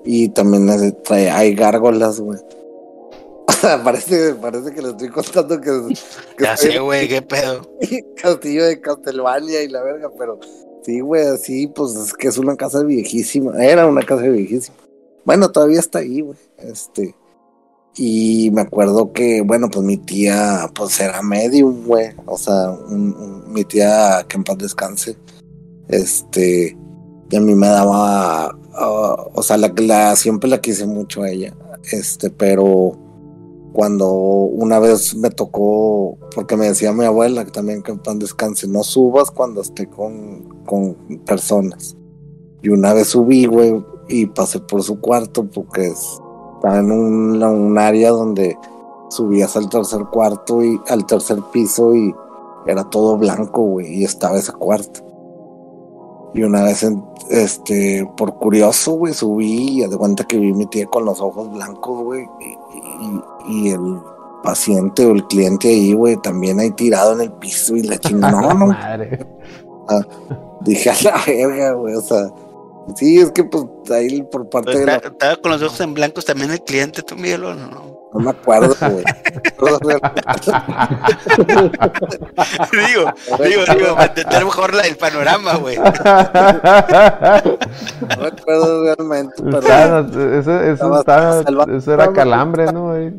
Y 0.05 0.29
también 0.29 0.69
es- 0.69 1.01
trae, 1.03 1.29
hay 1.29 1.55
gárgolas, 1.55 2.19
güey. 2.19 2.39
parece, 3.83 4.35
parece 4.35 4.73
que 4.73 4.81
le 4.81 4.89
estoy 4.89 5.09
contando 5.09 5.59
que, 5.61 5.93
que 6.37 6.43
Ya 6.43 6.57
sé, 6.57 6.79
güey, 6.79 7.07
qué 7.07 7.21
pedo. 7.21 7.61
castillo 8.21 8.65
de 8.65 8.79
Castelvania 8.81 9.63
y 9.63 9.69
la 9.69 9.81
verga, 9.83 10.09
pero 10.17 10.39
sí, 10.83 10.99
güey, 10.99 11.25
así, 11.27 11.67
pues 11.67 11.95
es 11.95 12.13
que 12.13 12.27
es 12.27 12.37
una 12.37 12.55
casa 12.55 12.83
viejísima. 12.83 13.63
Era 13.63 13.87
una 13.87 14.01
casa 14.03 14.23
viejísima. 14.23 14.75
Bueno, 15.25 15.49
todavía 15.51 15.79
está 15.79 15.99
ahí, 15.99 16.21
güey. 16.21 16.37
Este. 16.57 17.15
Y 17.95 18.49
me 18.51 18.61
acuerdo 18.61 19.13
que, 19.13 19.41
bueno, 19.41 19.69
pues 19.69 19.85
mi 19.85 19.97
tía, 19.97 20.69
pues 20.73 20.99
era 20.99 21.21
medium, 21.21 21.85
güey. 21.85 22.07
O 22.25 22.37
sea, 22.37 22.71
un- 22.71 23.43
mi 23.53 23.63
tía, 23.65 24.25
que 24.27 24.37
en 24.37 24.43
paz 24.43 24.57
descanse, 24.57 25.15
este, 25.89 26.77
y 27.29 27.35
a 27.35 27.39
mí 27.39 27.53
me 27.55 27.67
daba, 27.67 28.45
ah, 28.73 29.15
o 29.33 29.43
sea, 29.43 29.57
la, 29.57 29.71
la, 29.77 30.15
siempre 30.15 30.49
la 30.49 30.59
quise 30.61 30.85
mucho 30.87 31.21
a 31.23 31.29
ella, 31.29 31.55
este, 31.91 32.29
pero 32.31 32.97
cuando 33.73 34.11
una 34.11 34.79
vez 34.79 35.15
me 35.15 35.29
tocó, 35.29 36.17
porque 36.35 36.55
me 36.57 36.67
decía 36.69 36.93
mi 36.93 37.05
abuela 37.05 37.43
que 37.45 37.51
también 37.51 37.81
que 37.83 37.91
en 37.91 37.99
paz 37.99 38.17
descanse, 38.19 38.67
no 38.67 38.83
subas 38.83 39.29
cuando 39.31 39.61
esté 39.61 39.87
con, 39.87 40.43
con 40.65 40.95
personas. 41.25 41.95
Y 42.61 42.69
una 42.69 42.93
vez 42.93 43.07
subí, 43.09 43.45
güey, 43.45 43.83
y 44.07 44.25
pasé 44.27 44.59
por 44.59 44.81
su 44.83 44.99
cuarto 44.99 45.45
porque 45.49 45.87
es- 45.87 46.19
estaba 46.63 46.79
en 46.79 46.91
un, 46.93 47.43
un 47.43 47.77
área 47.77 48.11
donde 48.11 48.57
subías 49.09 49.55
al 49.57 49.67
tercer 49.67 50.05
cuarto 50.05 50.63
y 50.63 50.79
al 50.87 51.05
tercer 51.05 51.39
piso 51.51 51.93
y 51.93 52.15
era 52.65 52.85
todo 52.85 53.17
blanco, 53.17 53.63
güey, 53.63 53.95
y 53.99 54.03
estaba 54.05 54.37
ese 54.37 54.53
cuarto. 54.53 55.01
Y 56.33 56.41
una 56.43 56.63
vez, 56.63 56.83
en- 56.83 57.03
este, 57.29 58.09
por 58.15 58.35
curioso, 58.39 58.93
güey, 58.93 59.13
subí 59.13 59.81
y 59.83 59.87
de 59.87 59.97
cuenta 59.97 60.23
que 60.23 60.37
vi 60.39 60.51
a 60.51 60.55
mi 60.55 60.65
tía 60.67 60.85
con 60.87 61.03
los 61.03 61.19
ojos 61.19 61.51
blancos, 61.51 62.01
güey, 62.01 62.25
y, 62.39 63.53
y- 63.53 63.67
y 63.67 63.69
el 63.71 63.99
paciente 64.41 65.05
o 65.05 65.11
el 65.11 65.27
cliente 65.27 65.67
ahí, 65.67 65.93
güey, 65.93 66.15
también 66.21 66.59
ahí 66.61 66.71
tirado 66.71 67.11
en 67.13 67.21
el 67.21 67.31
piso 67.33 67.75
y 67.75 67.83
la 67.83 67.97
chingada. 67.97 68.31
No, 68.41 68.53
no, 68.53 68.67
Madre. 68.67 69.27
dije 70.61 70.89
a 70.91 70.95
la 71.03 71.21
verga, 71.27 71.73
güey, 71.73 71.93
o 71.95 72.01
sea, 72.01 72.31
sí, 72.95 73.19
es 73.19 73.31
que 73.31 73.43
pues 73.43 73.63
ahí 73.91 74.21
por 74.23 74.49
parte 74.49 74.77
de 74.77 74.85
la 74.85 74.95
Estaba 74.95 75.35
con 75.37 75.51
los 75.51 75.61
ojos 75.61 75.79
en 75.81 75.93
blancos 75.93 76.25
también 76.25 76.51
el 76.51 76.61
cliente, 76.61 77.01
tú, 77.03 77.15
Miguel, 77.15 77.43
¿o 77.45 77.53
no? 77.55 77.93
No 78.13 78.19
me 78.19 78.29
acuerdo, 78.29 78.75
güey. 78.79 79.03
digo, 82.87 83.11
digo, 83.43 83.63
digo, 83.75 83.95
para 83.95 84.05
entender 84.05 84.45
mejor 84.45 84.73
la- 84.75 84.83
el 84.83 84.95
panorama, 84.97 85.55
güey. 85.55 85.77
No 85.77 85.83
me 88.19 88.27
acuerdo 88.27 88.83
realmente, 88.83 89.33
pero 89.43 89.59
eso, 90.39 90.59
eso, 90.61 90.99
Estaba- 90.99 91.41
eso 91.75 91.93
era 91.93 92.11
calambre, 92.13 92.71
¿no? 92.71 92.91
Ahí. 92.91 93.11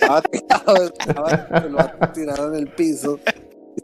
estaba 0.00 0.22
tirado, 0.22 0.84
estaba 0.84 2.12
tirado 2.12 2.48
en 2.48 2.54
el 2.60 2.68
piso. 2.68 3.18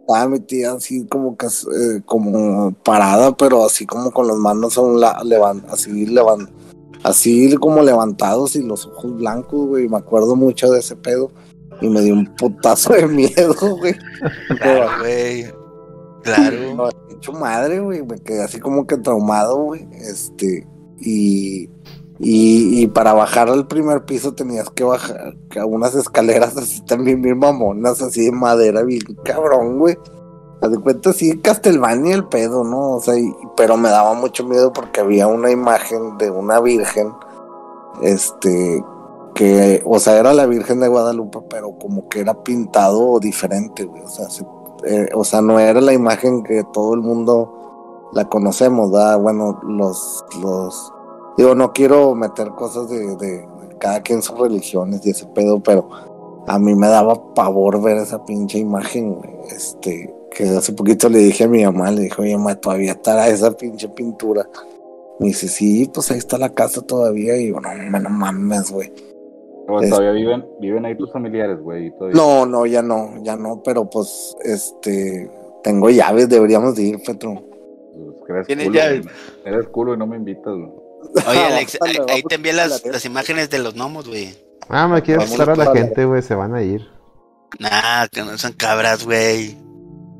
Estaba 0.08 0.26
mi 0.26 0.40
tía 0.40 0.72
así 0.72 1.06
como 1.06 1.36
que 1.36 1.46
eh, 1.46 2.00
como 2.06 2.72
parada, 2.82 3.36
pero 3.36 3.66
así 3.66 3.84
como 3.84 4.10
con 4.10 4.26
las 4.26 4.38
manos 4.38 4.78
a 4.78 4.80
un 4.80 5.00
lado, 5.00 5.22
levan, 5.22 5.62
así 5.68 6.06
levan, 6.06 6.48
así 7.02 7.54
como 7.56 7.82
levantados 7.82 8.56
y 8.56 8.62
los 8.62 8.86
ojos 8.86 9.18
blancos, 9.18 9.66
güey. 9.66 9.86
Me 9.86 9.98
acuerdo 9.98 10.34
mucho 10.34 10.70
de 10.70 10.80
ese 10.80 10.96
pedo 10.96 11.30
y 11.82 11.90
me 11.90 12.00
dio 12.00 12.14
un 12.14 12.24
putazo 12.36 12.94
de 12.94 13.06
miedo, 13.06 13.54
güey. 13.80 13.94
Claro, 14.58 14.88
güey. 15.00 15.52
Claro. 16.22 16.74
No, 16.74 16.88
hecho 17.10 17.32
madre, 17.34 17.80
güey. 17.80 18.02
Me 18.02 18.18
quedé 18.18 18.42
así 18.42 18.60
como 18.60 18.86
que 18.86 18.96
traumado, 18.96 19.58
güey. 19.58 19.86
Este, 19.92 20.66
y, 20.98 21.68
y, 22.20 22.86
para 22.88 23.12
bajar 23.12 23.48
al 23.48 23.68
primer 23.68 24.04
piso 24.04 24.34
tenías 24.34 24.70
que 24.70 24.82
bajar 24.82 25.36
a 25.58 25.64
unas 25.66 25.94
escaleras 25.94 26.56
así 26.56 26.80
también 26.84 27.22
bien 27.22 27.38
mamonas, 27.38 28.02
así 28.02 28.24
de 28.24 28.32
madera, 28.32 28.82
bien 28.82 29.02
cabrón, 29.24 29.78
güey. 29.78 29.96
Haz 30.60 30.72
de 30.72 30.78
cuenta, 30.78 31.12
sí, 31.12 31.38
Castelvania 31.38 32.16
el 32.16 32.26
pedo, 32.26 32.64
¿no? 32.64 32.96
O 32.96 33.00
sea, 33.00 33.14
pero 33.56 33.76
me 33.76 33.90
daba 33.90 34.14
mucho 34.14 34.44
miedo 34.44 34.72
porque 34.72 35.00
había 35.00 35.28
una 35.28 35.52
imagen 35.52 36.18
de 36.18 36.30
una 36.30 36.58
virgen 36.60 37.12
este, 38.02 38.84
que, 39.34 39.82
o 39.86 40.00
sea, 40.00 40.18
era 40.18 40.32
la 40.32 40.46
Virgen 40.46 40.80
de 40.80 40.88
Guadalupe, 40.88 41.38
pero 41.48 41.78
como 41.78 42.08
que 42.08 42.20
era 42.20 42.42
pintado 42.42 43.20
diferente, 43.20 43.84
güey. 43.84 44.02
O 44.02 44.08
sea, 44.08 44.28
se- 44.30 44.46
eh, 44.84 45.08
o 45.14 45.22
sea, 45.22 45.40
no 45.40 45.60
era 45.60 45.80
la 45.80 45.92
imagen 45.92 46.42
que 46.42 46.64
todo 46.72 46.94
el 46.94 47.00
mundo 47.00 48.08
la 48.12 48.28
conocemos, 48.28 48.90
¿verdad? 48.90 49.18
Bueno, 49.20 49.60
los, 49.62 50.24
digo, 51.38 51.54
no 51.54 51.72
quiero 51.72 52.14
meter 52.14 52.48
cosas 52.50 52.90
de, 52.90 53.16
de, 53.16 53.38
de 53.38 53.76
cada 53.78 54.02
quien 54.02 54.20
sus 54.20 54.38
religiones 54.38 55.06
y 55.06 55.10
ese 55.10 55.26
pedo, 55.26 55.60
pero 55.60 55.88
a 56.46 56.58
mí 56.58 56.74
me 56.74 56.88
daba 56.88 57.34
pavor 57.34 57.80
ver 57.82 57.96
esa 57.98 58.24
pinche 58.24 58.58
imagen, 58.58 59.14
güey. 59.14 59.30
Este, 59.54 60.14
que 60.30 60.44
hace 60.44 60.72
poquito 60.72 61.08
le 61.08 61.18
dije 61.18 61.44
a 61.44 61.48
mi 61.48 61.64
mamá, 61.64 61.90
le 61.90 62.02
dije, 62.02 62.20
oye, 62.20 62.36
mamá, 62.36 62.54
todavía 62.56 62.92
estará 62.92 63.28
esa 63.28 63.50
pinche 63.56 63.88
pintura. 63.88 64.48
Me 65.20 65.28
dice, 65.28 65.48
sí, 65.48 65.90
pues 65.92 66.10
ahí 66.10 66.18
está 66.18 66.38
la 66.38 66.50
casa 66.50 66.80
todavía. 66.82 67.36
Y 67.36 67.48
yo, 67.48 67.60
no, 67.60 67.70
no 68.00 68.10
mames, 68.10 68.70
güey. 68.70 68.92
O 69.68 69.80
Es- 69.80 69.90
todavía 69.90 70.12
viven, 70.12 70.46
viven 70.60 70.86
ahí 70.86 70.96
tus 70.96 71.12
familiares, 71.12 71.60
güey. 71.60 71.92
No, 72.14 72.46
no, 72.46 72.64
ya 72.66 72.82
no, 72.82 73.22
ya 73.22 73.36
no, 73.36 73.62
pero 73.62 73.88
pues, 73.90 74.36
este, 74.42 75.30
tengo 75.62 75.90
llaves, 75.90 76.28
deberíamos 76.28 76.74
de 76.76 76.82
ir, 76.84 77.02
Petro. 77.04 77.34
Pues, 77.34 78.24
que 78.26 78.32
eres 78.32 78.46
¿Tienes 78.46 78.66
culo, 78.68 78.78
llaves? 78.78 79.06
Eres 79.44 79.68
culo 79.68 79.94
y 79.94 79.96
no 79.98 80.06
me 80.06 80.16
invitas, 80.16 80.54
güey. 80.54 80.87
Oye, 81.28 81.44
Alex, 81.44 81.78
ahí, 81.80 81.96
Vamos, 81.96 82.12
ahí 82.12 82.22
te 82.22 82.34
envié 82.34 82.52
las, 82.52 82.84
las 82.84 83.04
imágenes 83.04 83.50
de 83.50 83.58
los 83.58 83.74
gnomos, 83.74 84.08
güey. 84.08 84.36
Ah, 84.68 84.86
me 84.86 85.02
quieres 85.02 85.30
Vamos 85.30 85.40
estar 85.40 85.50
a 85.50 85.64
la 85.64 85.72
gente, 85.72 86.04
güey, 86.04 86.22
se 86.22 86.34
van 86.34 86.54
a 86.54 86.62
ir. 86.62 86.86
Nah, 87.58 88.06
que 88.08 88.22
no 88.22 88.36
son 88.36 88.52
cabras, 88.52 89.04
güey. 89.04 89.56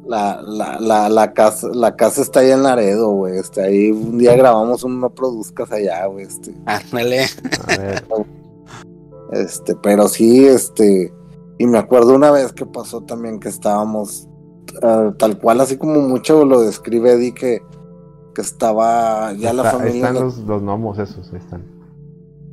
La, 0.07 0.41
la, 0.43 0.81
la, 0.81 1.09
la 1.11 1.35
casa, 1.35 1.69
la 1.75 1.95
casa 1.95 2.23
está 2.23 2.41
allá 2.41 2.55
en 2.55 2.63
Laredo, 2.63 3.11
güey. 3.11 3.39
Este, 3.39 3.63
ahí 3.63 3.91
un 3.91 4.17
día 4.17 4.35
grabamos 4.35 4.83
un 4.83 5.01
no 5.01 5.11
produzcas 5.11 5.71
allá, 5.71 6.07
güey. 6.07 6.25
Este, 6.25 6.55
Ándale. 6.65 7.27
A 7.67 7.77
ver, 7.77 8.05
este, 9.33 9.75
pero 9.77 10.09
sí, 10.09 10.47
este, 10.47 11.13
y 11.59 11.67
me 11.67 11.79
acuerdo 11.79 12.15
una 12.15 12.31
vez 12.31 12.53
que 12.53 12.65
pasó 12.65 13.03
también 13.03 13.39
que 13.39 13.51
estábamos 13.51 14.27
ah, 14.83 15.13
tal 15.19 15.39
cual, 15.39 15.61
así 15.61 15.77
como 15.77 16.01
mucho 16.01 16.45
lo 16.47 16.63
describe 16.63 17.13
Eddie 17.13 17.35
que, 17.35 17.63
que 18.39 18.43
estaba 18.43 19.33
ya 19.33 19.53
la 19.53 19.65
está- 19.65 19.79
familia. 19.79 20.07
están 20.07 20.15
los, 20.25 20.39
los 20.39 20.63
gnomos 20.63 20.97
esos, 21.01 21.29
ahí 21.33 21.41
están. 21.41 21.65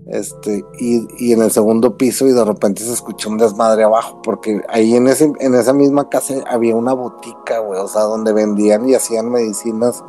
este 0.07 0.65
y, 0.79 1.05
y 1.19 1.33
en 1.33 1.43
el 1.43 1.51
segundo 1.51 1.95
piso 1.95 2.25
y 2.25 2.31
de 2.31 2.43
repente 2.43 2.81
se 2.83 2.91
escuchó 2.91 3.29
un 3.29 3.37
desmadre 3.37 3.83
abajo 3.83 4.19
porque 4.23 4.63
ahí 4.69 4.95
en 4.95 5.07
ese 5.07 5.31
en 5.39 5.53
esa 5.53 5.73
misma 5.73 6.09
casa 6.09 6.33
había 6.49 6.75
una 6.75 6.93
botica 6.93 7.59
güey 7.59 7.79
o 7.79 7.87
sea 7.87 8.01
donde 8.01 8.33
vendían 8.33 8.89
y 8.89 8.95
hacían 8.95 9.29
medicinas 9.29 10.03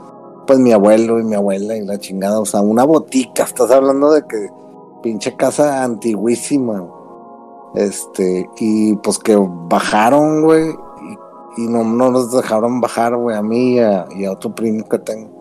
pues 0.47 0.59
mi 0.59 0.73
abuelo 0.73 1.21
y 1.21 1.25
mi 1.25 1.35
abuela 1.35 1.77
y 1.77 1.85
la 1.85 1.99
chingada 1.99 2.41
o 2.41 2.47
sea 2.47 2.63
una 2.63 2.85
botica 2.85 3.43
estás 3.45 3.71
hablando 3.71 4.13
de 4.13 4.23
que 4.27 4.49
pinche 5.03 5.37
casa 5.37 5.83
antiguísima 5.85 6.81
güey. 6.81 6.93
este 7.87 8.49
y 8.59 8.97
pues 8.97 9.19
que 9.19 9.37
bajaron 9.69 10.43
güey 10.43 10.71
y, 11.57 11.63
y 11.65 11.69
no, 11.69 11.85
no 11.85 12.11
nos 12.11 12.33
dejaron 12.33 12.81
bajar 12.81 13.15
güey 13.17 13.37
a 13.37 13.43
mí 13.43 13.75
y 13.75 13.79
a, 13.81 14.07
y 14.17 14.25
a 14.25 14.33
otro 14.33 14.55
primo 14.55 14.89
que 14.89 14.99
tengo 15.01 15.36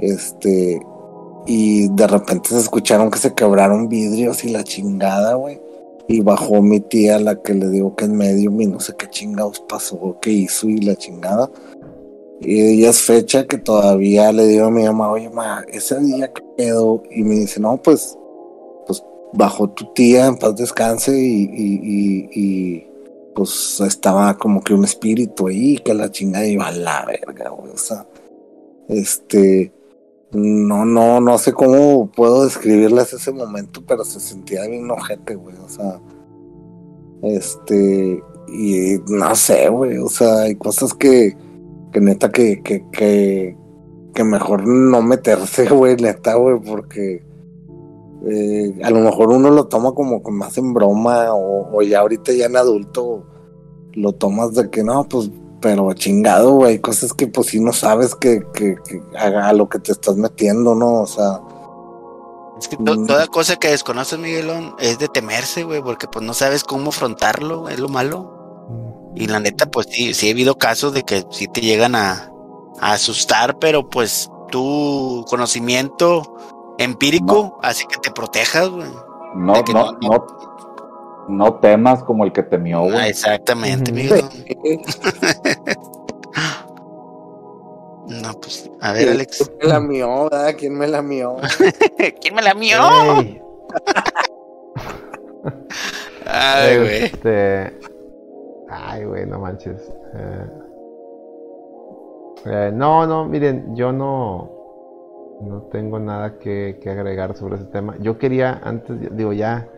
este 0.00 0.80
y 1.46 1.88
de 1.88 2.06
repente 2.06 2.50
se 2.50 2.58
escucharon 2.58 3.10
que 3.10 3.18
se 3.18 3.34
quebraron 3.34 3.88
vidrios 3.88 4.44
y 4.44 4.50
la 4.50 4.64
chingada, 4.64 5.34
güey. 5.34 5.60
Y 6.08 6.20
bajó 6.20 6.60
mi 6.62 6.80
tía, 6.80 7.18
la 7.18 7.40
que 7.40 7.54
le 7.54 7.68
digo 7.68 7.94
que 7.96 8.04
es 8.04 8.10
medium 8.10 8.60
y 8.60 8.66
no 8.66 8.80
sé 8.80 8.94
qué 8.96 9.08
chingados 9.08 9.60
pasó, 9.60 10.18
qué 10.20 10.30
hizo 10.30 10.68
y 10.68 10.78
la 10.78 10.96
chingada. 10.96 11.50
Y 12.40 12.60
ella 12.60 12.90
es 12.90 13.00
fecha 13.00 13.46
que 13.46 13.58
todavía 13.58 14.30
le 14.32 14.46
digo 14.46 14.66
a 14.66 14.70
mi 14.70 14.84
mamá, 14.84 15.10
oye, 15.10 15.30
ma, 15.30 15.64
ese 15.68 15.98
día 16.00 16.32
que 16.32 16.42
pedo. 16.56 17.02
Y 17.10 17.22
me 17.22 17.36
dice, 17.36 17.60
no, 17.60 17.76
pues, 17.76 18.16
pues 18.86 19.02
bajó 19.32 19.70
tu 19.70 19.92
tía, 19.94 20.26
en 20.26 20.36
paz 20.36 20.56
descanse 20.56 21.18
y, 21.18 21.44
y, 21.44 21.80
y, 21.82 22.40
y, 22.40 22.86
pues 23.34 23.80
estaba 23.80 24.36
como 24.36 24.62
que 24.62 24.74
un 24.74 24.84
espíritu 24.84 25.48
ahí, 25.48 25.78
que 25.78 25.94
la 25.94 26.10
chingada 26.10 26.46
iba 26.46 26.66
a 26.66 26.72
la 26.72 27.04
verga, 27.06 27.50
güey. 27.50 27.72
O 27.72 27.78
sea, 27.78 28.06
este 28.88 29.72
no, 30.36 30.84
no, 30.84 31.20
no 31.20 31.38
sé 31.38 31.52
cómo 31.52 32.10
puedo 32.10 32.44
describirles 32.44 33.12
ese 33.12 33.32
momento, 33.32 33.82
pero 33.86 34.04
se 34.04 34.20
sentía 34.20 34.66
bien 34.66 34.90
ojete, 34.90 35.34
güey, 35.34 35.56
o 35.56 35.68
sea, 35.68 36.00
este, 37.22 38.22
y 38.48 38.98
no 39.08 39.34
sé, 39.34 39.68
güey, 39.68 39.98
o 39.98 40.08
sea, 40.08 40.42
hay 40.42 40.56
cosas 40.56 40.94
que, 40.94 41.36
que 41.92 42.00
neta 42.00 42.30
que, 42.30 42.62
que, 42.62 42.84
que, 42.90 43.56
que 44.14 44.24
mejor 44.24 44.66
no 44.66 45.02
meterse, 45.02 45.68
güey, 45.70 45.96
neta, 45.96 46.34
güey, 46.34 46.60
porque 46.60 47.24
eh, 48.28 48.78
a 48.82 48.90
lo 48.90 49.00
mejor 49.00 49.30
uno 49.30 49.50
lo 49.50 49.66
toma 49.66 49.92
como 49.92 50.20
más 50.30 50.58
en 50.58 50.74
broma, 50.74 51.34
o, 51.34 51.76
o 51.76 51.82
ya 51.82 52.00
ahorita 52.00 52.32
ya 52.32 52.46
en 52.46 52.56
adulto 52.56 53.24
lo 53.94 54.12
tomas 54.12 54.54
de 54.54 54.68
que 54.68 54.84
no, 54.84 55.04
pues 55.08 55.30
pero 55.60 55.92
chingado, 55.94 56.52
güey, 56.52 56.78
cosas 56.80 57.12
que 57.12 57.26
pues 57.26 57.48
si 57.48 57.60
no 57.60 57.72
sabes 57.72 58.14
que, 58.14 58.40
que, 58.54 58.76
que 58.86 59.02
a, 59.18 59.48
a 59.48 59.52
lo 59.52 59.68
que 59.68 59.78
te 59.78 59.92
estás 59.92 60.16
metiendo, 60.16 60.74
¿no? 60.74 61.02
O 61.02 61.06
sea, 61.06 61.40
Es 62.58 62.68
que 62.68 62.76
to- 62.78 62.96
Mm. 62.96 63.06
toda 63.06 63.26
cosa 63.26 63.56
que 63.56 63.68
desconoces, 63.68 64.18
Miguelón, 64.18 64.74
es 64.78 64.98
de 64.98 65.08
temerse, 65.08 65.64
güey, 65.64 65.82
porque 65.82 66.06
pues 66.08 66.24
no 66.24 66.32
sabes 66.34 66.64
cómo 66.64 66.88
afrontarlo, 66.90 67.68
es 67.68 67.78
lo 67.78 67.88
malo. 67.88 68.32
Y 69.14 69.26
la 69.28 69.40
neta, 69.40 69.66
pues 69.66 69.86
sí, 69.90 70.14
sí 70.14 70.28
ha 70.28 70.32
habido 70.32 70.56
casos 70.56 70.92
de 70.94 71.02
que 71.02 71.24
sí 71.30 71.48
te 71.48 71.60
llegan 71.60 71.94
a, 71.94 72.30
a 72.80 72.92
asustar, 72.92 73.58
pero 73.58 73.88
pues 73.88 74.30
tu 74.50 75.24
conocimiento 75.28 76.22
empírico 76.78 77.58
hace 77.62 77.86
que 77.86 77.98
te 77.98 78.10
protejas, 78.10 78.68
güey. 78.68 78.88
No, 79.34 79.54
no, 79.72 79.92
no- 79.92 79.98
no, 80.00 80.26
no 81.28 81.54
temas 81.54 82.02
como 82.04 82.24
el 82.24 82.32
que 82.32 82.42
temió, 82.42 82.78
Ah, 82.78 82.82
güey. 82.92 83.08
exactamente, 83.10 83.92
Ujú. 83.92 84.00
Miguelón. 84.00 84.30
No, 88.08 88.32
pues, 88.40 88.70
a 88.80 88.92
ver, 88.92 89.08
Alex. 89.08 89.38
¿quién 89.38 89.58
me 89.60 89.66
la 89.68 89.80
mió, 89.80 90.28
verdad? 90.30 90.54
¿Quién 90.56 90.78
me 90.78 90.86
la 90.86 91.02
mió? 91.02 91.36
¿Quién 92.20 92.34
me 92.36 92.42
la 92.42 92.54
mió? 92.54 92.78
Ay, 96.24 96.78
güey. 96.78 97.04
Este. 97.04 97.78
Ay, 98.70 99.04
güey, 99.04 99.26
no 99.26 99.38
manches. 99.40 99.92
Eh, 100.14 100.46
eh, 102.46 102.70
no, 102.72 103.06
no, 103.06 103.24
miren, 103.24 103.74
yo 103.74 103.92
no. 103.92 104.52
No 105.40 105.62
tengo 105.70 105.98
nada 105.98 106.38
que, 106.38 106.78
que 106.80 106.90
agregar 106.90 107.36
sobre 107.36 107.56
ese 107.56 107.64
tema. 107.66 107.96
Yo 108.00 108.18
quería, 108.18 108.60
antes, 108.62 108.96
digo, 109.16 109.32
ya. 109.32 109.68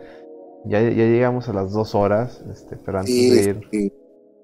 Ya, 0.69 0.81
ya 0.81 0.89
llegamos 1.05 1.49
a 1.49 1.53
las 1.53 1.71
dos 1.71 1.95
horas, 1.95 2.41
este, 2.51 2.77
pero 2.77 2.99
antes 2.99 3.13
Sí, 3.13 3.29
de 3.29 3.41
ir. 3.49 3.67
sí. 3.71 3.93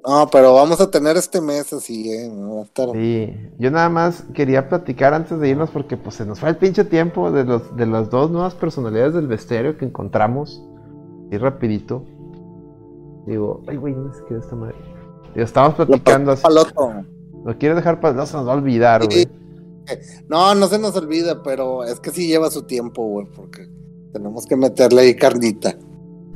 No, 0.08 0.28
pero 0.32 0.54
vamos 0.54 0.80
a 0.82 0.92
tener 0.92 1.18
este 1.18 1.42
mes 1.42 1.72
así, 1.74 2.12
¿eh? 2.12 2.30
No 2.32 2.56
va 2.58 2.62
a 2.62 2.66
estar... 2.66 2.90
Sí, 2.94 3.34
yo 3.58 3.72
nada 3.72 3.90
más 3.90 4.24
quería 4.34 4.70
platicar 4.70 5.14
antes 5.16 5.40
de 5.40 5.50
irnos 5.50 5.72
porque 5.72 5.98
pues 5.98 6.16
se 6.16 6.26
nos 6.26 6.40
fue 6.40 6.50
el 6.50 6.58
pinche 6.58 6.84
tiempo 6.86 7.32
de 7.32 7.44
los 7.44 7.76
de 7.76 7.88
las 7.88 8.12
dos 8.12 8.30
nuevas 8.30 8.54
personalidades 8.54 9.14
del 9.16 9.26
bestiario 9.28 9.78
que 9.78 9.86
encontramos. 9.86 10.64
Y 11.32 11.38
rapidito. 11.38 12.04
Digo, 13.26 13.64
ay 13.68 13.78
güey, 13.78 13.96
no 13.96 14.12
qué 14.28 14.36
es 14.36 14.44
esta 14.44 14.56
madre. 14.56 14.76
Digo, 15.34 15.46
estábamos 15.46 15.76
platicando 15.76 16.32
así. 16.34 16.44
Lo 17.44 17.58
quiero 17.58 17.76
dejar 17.76 18.00
para 18.00 18.14
no 18.14 18.26
se 18.28 18.38
nos 18.38 18.48
va 18.48 18.54
a 18.54 18.56
olvidar, 18.58 19.02
Sí. 19.04 19.08
güey. 19.26 19.28
No, 20.28 20.54
no 20.56 20.68
se 20.68 20.78
nos 20.80 20.96
olvida, 20.96 21.42
pero 21.44 21.84
es 21.84 22.00
que 22.00 22.12
sí 22.12 22.28
lleva 22.28 22.50
su 22.52 22.64
tiempo, 22.64 23.04
güey, 23.08 23.28
porque 23.36 23.68
tenemos 24.14 24.46
que 24.46 24.56
meterle 24.56 25.02
ahí 25.02 25.16
carnita. 25.16 25.76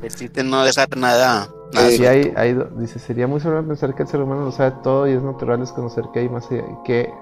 Decirte 0.00 0.42
no 0.44 0.64
dejar 0.64 0.96
nada. 0.96 1.48
nada 1.72 1.90
Sí. 1.90 2.06
Hay, 2.06 2.32
hay, 2.36 2.58
dice, 2.76 2.98
sería 2.98 3.26
muy 3.26 3.40
sobreviable 3.40 3.68
pensar 3.68 3.94
que 3.94 4.02
el 4.02 4.08
ser 4.08 4.20
humano 4.22 4.46
lo 4.46 4.52
sabe 4.52 4.72
todo 4.82 5.06
y 5.08 5.12
es 5.12 5.22
natural 5.22 5.60
desconocer 5.60 6.04
que 6.12 6.20
hay 6.20 6.28
más 6.28 6.50
allá, 6.50 6.64
que, 6.84 7.12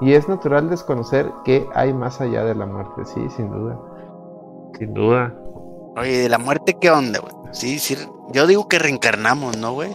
y 0.00 0.14
es 0.14 0.28
natural 0.28 0.70
desconocer 0.70 1.30
que 1.44 1.66
hay 1.74 1.92
más 1.92 2.20
allá 2.20 2.44
de 2.44 2.54
la 2.54 2.66
muerte, 2.66 3.04
sí, 3.04 3.20
sin 3.36 3.50
duda. 3.50 3.78
Sin 4.78 4.94
duda. 4.94 5.34
Oye, 5.96 6.18
de 6.22 6.28
la 6.28 6.38
muerte, 6.38 6.76
¿qué 6.80 6.90
onda, 6.90 7.20
güey? 7.20 7.34
Sí, 7.52 7.78
sí. 7.78 7.96
Yo 8.32 8.46
digo 8.46 8.66
que 8.66 8.78
reencarnamos, 8.78 9.58
¿no, 9.58 9.72
güey? 9.72 9.94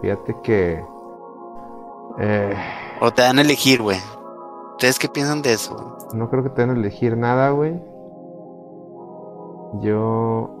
Fíjate 0.00 0.36
que... 0.42 0.84
Eh, 2.20 2.54
O 3.00 3.10
te 3.10 3.22
dan 3.22 3.38
a 3.38 3.42
elegir, 3.42 3.82
güey. 3.82 3.98
¿Ustedes 4.72 4.98
qué 4.98 5.08
piensan 5.08 5.42
de 5.42 5.52
eso? 5.52 5.74
güey? 5.74 5.98
no 6.14 6.30
creo 6.30 6.42
que 6.42 6.50
tengan 6.50 6.76
que 6.76 6.80
elegir 6.80 7.16
nada, 7.16 7.50
güey. 7.50 7.74
Yo... 9.82 10.57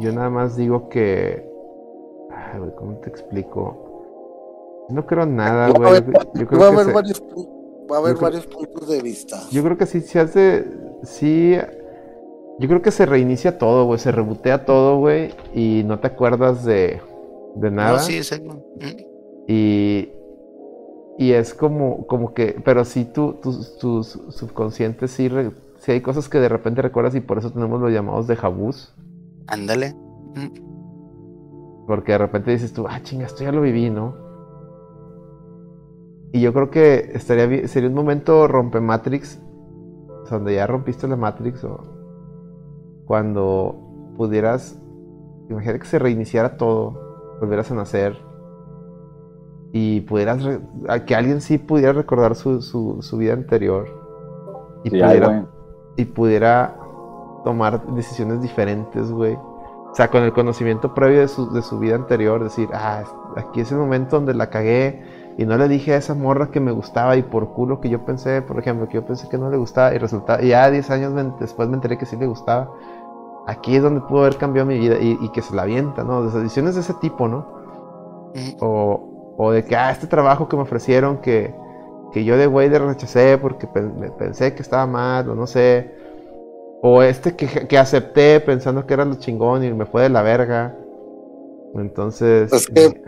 Yo 0.00 0.12
nada 0.12 0.30
más 0.30 0.56
digo 0.56 0.88
que... 0.88 1.48
Ay, 2.30 2.58
güey, 2.60 2.74
¿cómo 2.76 2.96
te 2.98 3.08
explico? 3.10 4.86
No 4.90 5.06
creo 5.06 5.26
nada, 5.26 5.70
güey. 5.70 6.02
Yo 6.34 6.46
creo 6.46 6.60
va 6.60 6.68
a 6.68 6.70
que 6.70 6.74
haber 6.76 6.86
se- 6.86 6.92
varios, 6.92 7.22
va 7.90 7.96
a 7.96 7.98
haber 7.98 8.12
creo- 8.14 8.22
varios 8.22 8.46
puntos 8.46 8.88
de 8.88 9.02
vista. 9.02 9.36
Yo 9.50 9.62
creo 9.62 9.76
que 9.76 9.86
sí 9.86 10.00
se 10.00 10.20
hace. 10.20 10.64
Sí. 11.02 11.56
Yo 12.58 12.68
creo 12.68 12.82
que 12.82 12.90
se 12.90 13.06
reinicia 13.06 13.58
todo, 13.58 13.84
güey. 13.86 13.98
Se 13.98 14.12
rebotea 14.12 14.64
todo, 14.64 14.98
güey. 14.98 15.30
Y 15.54 15.82
no 15.84 15.98
te 16.00 16.06
acuerdas 16.06 16.64
de. 16.64 17.00
De 17.56 17.70
nada. 17.70 17.92
No, 17.94 17.98
sí, 17.98 18.16
exacto. 18.16 18.62
Y. 19.46 20.10
Y 21.18 21.32
es 21.32 21.52
como, 21.52 22.06
como 22.06 22.32
que. 22.32 22.56
Pero 22.64 22.84
sí, 22.84 23.04
tu, 23.04 23.34
tu, 23.34 23.52
tu 23.80 24.02
subconsciente 24.04 25.08
sí, 25.08 25.28
re- 25.28 25.50
si 25.80 25.92
hay 25.92 26.00
cosas 26.00 26.28
que 26.28 26.38
de 26.38 26.48
repente 26.48 26.80
recuerdas 26.82 27.14
y 27.14 27.20
por 27.20 27.38
eso 27.38 27.50
tenemos 27.50 27.80
los 27.80 27.92
llamados 27.92 28.26
de 28.26 28.36
jabús. 28.36 28.94
Ándale. 29.48 29.94
Mm. 30.34 31.86
Porque 31.86 32.12
de 32.12 32.18
repente 32.18 32.50
dices 32.50 32.72
tú, 32.72 32.86
ah, 32.88 33.02
chinga, 33.02 33.26
esto 33.26 33.42
ya 33.42 33.52
lo 33.52 33.62
viví, 33.62 33.90
¿no? 33.90 34.14
Y 36.32 36.40
yo 36.40 36.52
creo 36.52 36.70
que 36.70 37.10
estaría 37.14 37.66
sería 37.66 37.88
un 37.88 37.94
momento 37.94 38.46
rompe 38.46 38.80
Matrix, 38.80 39.40
donde 40.30 40.54
ya 40.54 40.66
rompiste 40.66 41.08
la 41.08 41.16
Matrix 41.16 41.64
o 41.64 41.98
cuando 43.06 44.12
pudieras, 44.18 44.78
imagínate 45.48 45.78
que 45.78 45.86
se 45.86 45.98
reiniciara 45.98 46.58
todo, 46.58 47.38
volvieras 47.40 47.70
a 47.70 47.74
nacer 47.74 48.18
y 49.72 50.02
pudieras, 50.02 50.46
que 51.06 51.14
alguien 51.14 51.40
sí 51.40 51.56
pudiera 51.56 51.94
recordar 51.94 52.34
su, 52.34 52.60
su, 52.60 52.98
su 53.00 53.16
vida 53.16 53.32
anterior 53.32 53.86
y, 54.84 54.90
Sí, 54.90 55.00
pudiera, 55.00 55.46
y 55.96 56.04
pudiera 56.04 56.77
tomar 57.48 57.82
decisiones 57.94 58.42
diferentes, 58.42 59.10
güey. 59.10 59.34
O 59.34 59.94
sea, 59.94 60.08
con 60.10 60.22
el 60.22 60.32
conocimiento 60.32 60.94
previo 60.94 61.20
de 61.20 61.28
su, 61.28 61.50
de 61.52 61.62
su 61.62 61.78
vida 61.78 61.96
anterior, 61.96 62.42
decir, 62.44 62.68
ah, 62.74 63.04
aquí 63.36 63.60
es 63.62 63.72
el 63.72 63.78
momento 63.78 64.16
donde 64.16 64.34
la 64.34 64.50
cagué 64.50 65.02
y 65.38 65.46
no 65.46 65.56
le 65.56 65.68
dije 65.68 65.94
a 65.94 65.96
esa 65.96 66.14
morra 66.14 66.50
que 66.50 66.60
me 66.60 66.72
gustaba 66.72 67.16
y 67.16 67.22
por 67.22 67.52
culo 67.54 67.80
que 67.80 67.88
yo 67.88 68.04
pensé, 68.04 68.42
por 68.42 68.58
ejemplo, 68.58 68.88
que 68.88 68.96
yo 68.96 69.06
pensé 69.06 69.28
que 69.28 69.38
no 69.38 69.50
le 69.50 69.56
gustaba 69.56 69.94
y 69.94 69.98
resulta, 69.98 70.42
y 70.42 70.48
ya 70.48 70.70
10 70.70 70.90
años 70.90 71.12
me- 71.12 71.32
después 71.40 71.68
me 71.68 71.76
enteré 71.76 71.98
que 71.98 72.06
sí 72.06 72.16
le 72.16 72.26
gustaba. 72.26 72.70
Aquí 73.46 73.76
es 73.76 73.82
donde 73.82 74.00
pudo 74.02 74.20
haber 74.22 74.36
cambiado 74.38 74.68
mi 74.68 74.78
vida 74.78 74.98
y, 75.00 75.18
y 75.20 75.30
que 75.30 75.42
se 75.42 75.54
la 75.56 75.62
avienta, 75.62 76.04
¿no? 76.04 76.22
De 76.24 76.40
decisiones 76.40 76.76
de 76.76 76.82
ese 76.82 76.94
tipo, 76.94 77.28
¿no? 77.28 77.46
O, 78.60 79.34
o 79.36 79.50
de 79.52 79.64
que, 79.64 79.76
ah, 79.76 79.90
este 79.90 80.06
trabajo 80.06 80.48
que 80.48 80.56
me 80.56 80.62
ofrecieron 80.62 81.18
que, 81.18 81.54
que 82.12 82.24
yo 82.24 82.36
de 82.36 82.46
güey 82.46 82.68
le 82.68 82.78
rechacé 82.78 83.38
porque 83.38 83.66
pensé 83.66 84.54
que 84.54 84.62
estaba 84.62 84.86
mal 84.86 85.28
o 85.30 85.34
no 85.34 85.46
sé. 85.46 85.94
O 86.82 87.02
este 87.02 87.34
que, 87.36 87.66
que 87.66 87.78
acepté 87.78 88.40
pensando 88.40 88.86
que 88.86 88.94
era 88.94 89.04
lo 89.04 89.16
chingón 89.16 89.64
y 89.64 89.72
me 89.72 89.86
fue 89.86 90.02
de 90.02 90.08
la 90.10 90.22
verga. 90.22 90.76
Entonces... 91.74 92.52
Es 92.52 92.66
que- 92.68 93.02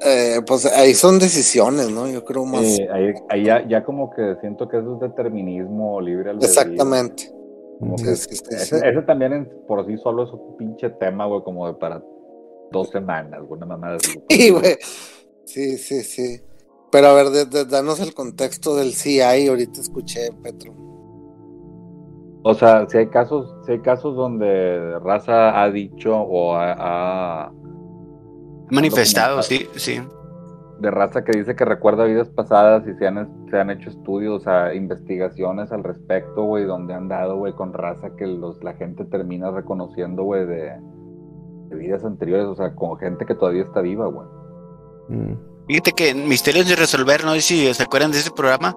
Eh, 0.00 0.40
pues 0.46 0.64
ahí 0.64 0.94
son 0.94 1.18
decisiones, 1.18 1.90
¿no? 1.90 2.06
Yo 2.08 2.24
creo 2.24 2.44
más. 2.44 2.62
Eh, 2.62 2.88
ahí 2.92 3.12
ahí 3.28 3.44
ya, 3.44 3.66
ya 3.68 3.84
como 3.84 4.10
que 4.10 4.36
siento 4.40 4.68
que 4.68 4.78
eso 4.78 4.94
es 4.94 5.00
determinismo 5.00 6.00
libre 6.00 6.30
albedrío. 6.30 6.48
Exactamente. 6.48 7.32
Como 7.80 7.98
Sí, 7.98 8.04
que 8.04 8.14
sí, 8.16 8.36
sí, 8.36 8.44
ese, 8.50 8.78
sí. 8.78 8.84
ese 8.84 9.02
también 9.02 9.32
en- 9.32 9.50
por 9.66 9.84
sí 9.86 9.96
solo 9.98 10.22
es 10.24 10.30
un 10.32 10.56
pinche 10.56 10.90
tema, 10.90 11.26
güey, 11.26 11.42
como 11.42 11.66
de 11.66 11.74
para 11.74 12.00
dos 12.70 12.90
semanas, 12.90 13.40
güey, 13.42 13.56
una 13.58 13.66
mamada. 13.66 13.98
Sí, 14.28 14.50
güey. 14.50 14.76
Sí, 15.44 15.78
sí, 15.78 16.02
sí. 16.04 16.40
Pero 16.92 17.08
a 17.08 17.14
ver, 17.14 17.30
de- 17.30 17.46
de- 17.46 17.64
danos 17.64 17.98
el 18.00 18.14
contexto 18.14 18.76
del 18.76 18.92
CI. 18.94 19.48
Ahorita 19.48 19.80
escuché, 19.80 20.28
Petro. 20.42 20.74
O 22.42 22.54
sea, 22.54 22.88
si 22.88 22.98
hay 22.98 23.08
casos, 23.08 23.52
si 23.66 23.72
hay 23.72 23.80
casos 23.80 24.16
donde 24.16 24.98
Raza 25.00 25.60
ha 25.60 25.70
dicho 25.70 26.16
o 26.16 26.54
ha, 26.54 26.74
ha- 26.78 27.52
Manifestado, 28.70 29.42
sí, 29.42 29.66
sí. 29.76 30.00
de 30.78 30.90
raza 30.90 31.24
que 31.24 31.36
dice 31.38 31.56
que 31.56 31.64
recuerda 31.64 32.04
vidas 32.04 32.28
pasadas 32.28 32.86
y 32.86 32.94
se 32.94 33.06
han, 33.06 33.46
se 33.50 33.58
han 33.58 33.70
hecho 33.70 33.88
estudios, 33.90 34.42
o 34.42 34.44
sea, 34.44 34.74
investigaciones 34.74 35.72
al 35.72 35.82
respecto, 35.82 36.44
güey, 36.44 36.64
donde 36.64 36.92
han 36.94 37.08
dado, 37.08 37.36
güey, 37.38 37.54
con 37.54 37.72
raza 37.72 38.10
que 38.16 38.26
los, 38.26 38.62
la 38.62 38.74
gente 38.74 39.04
termina 39.06 39.50
reconociendo, 39.50 40.22
güey, 40.22 40.46
de, 40.46 40.72
de 41.70 41.76
vidas 41.76 42.04
anteriores, 42.04 42.46
o 42.46 42.54
sea, 42.54 42.74
con 42.74 42.96
gente 42.98 43.24
que 43.24 43.34
todavía 43.34 43.62
está 43.62 43.80
viva, 43.80 44.06
güey. 44.06 44.26
Mm. 45.08 45.36
Fíjate 45.66 45.92
que 45.92 46.10
en 46.10 46.28
Misterios 46.28 46.68
de 46.68 46.76
Resolver, 46.76 47.24
no 47.24 47.32
sé 47.32 47.40
si 47.40 47.74
se 47.74 47.82
acuerdan 47.82 48.12
de 48.12 48.18
ese 48.18 48.30
programa, 48.30 48.76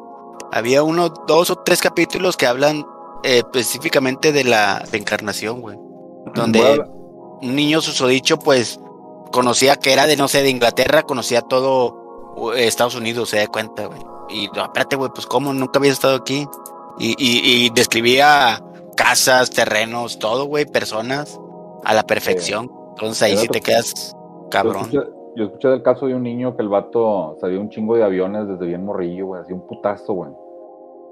había 0.54 0.84
uno, 0.84 1.10
dos 1.28 1.52
o 1.52 1.56
tres 1.58 1.82
capítulos 1.82 2.36
que 2.38 2.48
hablan 2.48 2.84
eh, 3.24 3.38
específicamente 3.40 4.32
de 4.32 4.44
la 4.44 4.80
reencarnación, 4.92 5.62
güey. 5.62 5.78
Donde 6.34 6.60
Bueno, 6.60 7.40
un 7.42 7.56
niño 7.56 7.82
susodicho, 7.82 8.38
pues, 8.38 8.80
conocía 9.32 9.76
que 9.76 9.94
era 9.94 10.08
de, 10.08 10.18
no 10.18 10.28
sé, 10.28 10.44
de 10.44 10.50
Inglaterra, 10.50 11.04
conocía 11.04 11.42
todo 11.42 12.54
Estados 12.56 12.96
Unidos, 12.96 13.30
se 13.30 13.38
da 13.38 13.48
cuenta, 13.48 13.86
güey. 13.88 14.00
Y 14.30 14.48
no, 14.56 14.64
espérate, 14.66 14.96
güey, 14.96 15.12
pues, 15.14 15.26
¿cómo? 15.26 15.54
Nunca 15.54 15.80
había 15.80 15.92
estado 15.92 16.16
aquí. 16.16 16.48
Y, 17.00 17.16
y, 17.18 17.66
y 17.66 17.70
describía 17.72 18.64
casas, 18.96 19.50
terrenos, 19.50 20.20
todo, 20.20 20.46
güey, 20.46 20.66
personas 20.66 21.40
a 21.84 21.94
la 21.94 22.04
perfección. 22.04 22.72
Entonces 22.92 23.24
ahí 23.24 23.38
sí 23.38 23.48
te 23.48 23.62
quedas 23.62 24.14
Yo 24.14 24.50
cabrón. 24.50 24.92
escuché, 24.92 25.00
yo 25.36 25.46
escuché 25.46 25.68
del 25.70 25.82
caso 25.82 26.08
de 26.08 26.16
un 26.16 26.24
niño 26.24 26.56
que 26.56 26.62
el 26.62 26.70
vato 26.70 27.38
sabía 27.42 27.60
un 27.60 27.70
chingo 27.70 27.96
de 27.96 28.04
aviones 28.04 28.48
desde 28.48 28.66
bien 28.66 28.86
morrillo, 28.86 29.28
güey, 29.28 29.42
así 29.42 29.54
un 29.54 29.66
putazo, 29.66 30.14
güey. 30.14 30.32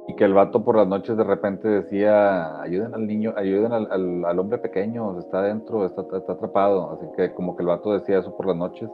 Y 0.09 0.15
que 0.15 0.23
el 0.25 0.33
vato 0.33 0.63
por 0.63 0.75
las 0.75 0.87
noches 0.87 1.15
de 1.15 1.23
repente 1.23 1.67
decía, 1.67 2.59
ayuden 2.61 2.95
al 2.95 3.05
niño, 3.05 3.31
ayuden 3.37 3.71
al, 3.71 4.25
al- 4.25 4.39
hombre 4.39 4.57
pequeño, 4.57 5.19
está 5.19 5.37
adentro, 5.41 5.85
está, 5.85 6.01
está 6.17 6.33
atrapado. 6.33 6.91
Así 6.93 7.05
que 7.15 7.31
como 7.35 7.55
que 7.55 7.61
el 7.61 7.67
vato 7.67 7.93
decía 7.93 8.17
eso 8.17 8.35
por 8.35 8.47
las 8.47 8.55
noches. 8.55 8.89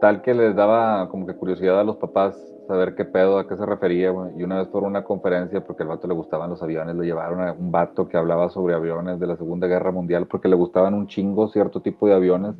Tal 0.00 0.22
que 0.22 0.32
les 0.32 0.56
daba 0.56 1.10
como 1.10 1.26
que 1.26 1.34
curiosidad 1.36 1.78
a 1.78 1.84
los 1.84 1.96
papás 1.96 2.34
saber 2.66 2.94
qué 2.94 3.04
pedo, 3.04 3.38
a 3.38 3.46
qué 3.46 3.54
se 3.54 3.66
refería. 3.66 4.14
Y 4.34 4.42
una 4.42 4.60
vez 4.60 4.68
a 4.74 4.78
una 4.78 5.04
conferencia 5.04 5.62
porque 5.62 5.82
al 5.82 5.90
vato 5.90 6.08
le 6.08 6.14
gustaban 6.14 6.48
los 6.48 6.62
aviones, 6.62 6.96
le 6.96 7.04
llevaron 7.04 7.42
a 7.42 7.52
un 7.52 7.70
vato 7.70 8.08
que 8.08 8.16
hablaba 8.16 8.48
sobre 8.48 8.74
aviones 8.74 9.20
de 9.20 9.26
la 9.26 9.36
Segunda 9.36 9.66
Guerra 9.66 9.92
Mundial 9.92 10.26
porque 10.26 10.48
le 10.48 10.56
gustaban 10.56 10.94
un 10.94 11.06
chingo 11.06 11.48
cierto 11.48 11.82
tipo 11.82 12.06
de 12.06 12.14
aviones. 12.14 12.54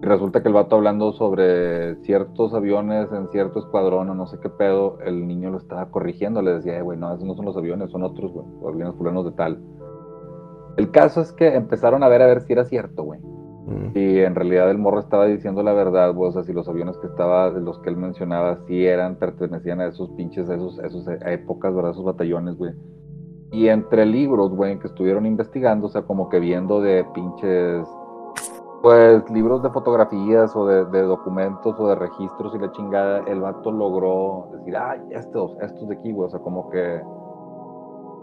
Y 0.00 0.06
resulta 0.06 0.42
que 0.42 0.48
el 0.48 0.54
vato 0.54 0.76
hablando 0.76 1.12
sobre 1.12 1.96
ciertos 2.04 2.54
aviones 2.54 3.10
en 3.12 3.28
cierto 3.28 3.58
escuadrón 3.58 4.10
o 4.10 4.14
no 4.14 4.26
sé 4.26 4.38
qué 4.40 4.48
pedo, 4.48 4.98
el 5.04 5.26
niño 5.26 5.50
lo 5.50 5.58
estaba 5.58 5.90
corrigiendo, 5.90 6.40
le 6.40 6.54
decía, 6.54 6.78
"Eh, 6.78 6.82
güey, 6.82 6.98
no, 6.98 7.12
esos 7.12 7.26
no 7.26 7.34
son 7.34 7.46
los 7.46 7.56
aviones, 7.56 7.90
son 7.90 8.04
otros, 8.04 8.32
güey, 8.32 8.46
los 8.60 8.74
aviones 8.74 8.94
fulanos 8.94 9.24
de 9.24 9.32
tal. 9.32 9.60
El 10.76 10.92
caso 10.92 11.20
es 11.20 11.32
que 11.32 11.56
empezaron 11.56 12.04
a 12.04 12.08
ver 12.08 12.22
a 12.22 12.26
ver 12.26 12.40
si 12.42 12.52
era 12.52 12.64
cierto, 12.64 13.02
güey. 13.02 13.20
Mm. 13.20 13.90
Y 13.98 14.20
en 14.20 14.34
realidad 14.36 14.70
el 14.70 14.78
morro 14.78 15.00
estaba 15.00 15.26
diciendo 15.26 15.62
la 15.62 15.72
verdad, 15.72 16.14
güey, 16.14 16.30
o 16.30 16.32
sea, 16.32 16.44
si 16.44 16.52
los 16.52 16.68
aviones 16.68 16.96
que 16.98 17.08
estaba, 17.08 17.50
los 17.50 17.80
que 17.80 17.90
él 17.90 17.96
mencionaba, 17.96 18.60
sí 18.66 18.86
eran, 18.86 19.16
pertenecían 19.16 19.80
a 19.80 19.86
esos 19.86 20.08
pinches, 20.10 20.48
a 20.48 20.54
esos, 20.54 20.78
a 20.78 20.86
esos 20.86 21.06
épocas, 21.26 21.74
¿verdad? 21.74 21.90
Esos 21.90 22.04
batallones, 22.04 22.56
güey. 22.56 22.72
Y 23.50 23.68
entre 23.68 24.06
libros, 24.06 24.50
güey, 24.54 24.78
que 24.78 24.86
estuvieron 24.86 25.26
investigando, 25.26 25.86
o 25.86 25.90
sea, 25.90 26.02
como 26.02 26.28
que 26.28 26.38
viendo 26.38 26.80
de 26.80 27.04
pinches, 27.12 27.86
pues, 28.82 29.28
libros 29.30 29.62
de 29.62 29.70
fotografías 29.70 30.54
o 30.54 30.66
de, 30.66 31.02
documentos 31.02 31.78
o 31.78 31.88
de 31.88 31.94
registros 31.96 32.54
y 32.54 32.58
la 32.58 32.70
chingada, 32.72 33.18
el 33.26 33.40
vato 33.40 33.72
logró 33.72 34.48
decir, 34.52 34.76
ah, 34.76 34.96
estos, 35.10 35.56
estos 35.60 35.88
de 35.88 35.96
aquí, 35.96 36.12
güey, 36.12 36.26
o 36.26 36.30
sea, 36.30 36.40
como 36.40 36.70
que 36.70 37.02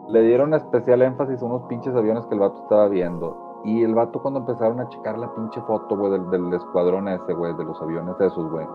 le 0.09 0.21
dieron 0.21 0.53
especial 0.53 1.01
énfasis 1.01 1.41
a 1.41 1.45
unos 1.45 1.63
pinches 1.63 1.95
aviones 1.95 2.25
que 2.27 2.35
el 2.35 2.39
vato 2.39 2.61
estaba 2.63 2.87
viendo. 2.87 3.61
Y 3.65 3.83
el 3.83 3.95
vato 3.95 4.21
cuando 4.21 4.41
empezaron 4.41 4.79
a 4.79 4.87
checar 4.89 5.17
la 5.17 5.33
pinche 5.33 5.59
foto, 5.61 5.97
güey, 5.97 6.11
del, 6.11 6.29
del 6.29 6.53
escuadrón 6.53 7.07
ese, 7.07 7.33
güey, 7.33 7.55
de 7.55 7.63
los 7.63 7.81
aviones 7.81 8.15
esos, 8.19 8.49
güey. 8.51 8.67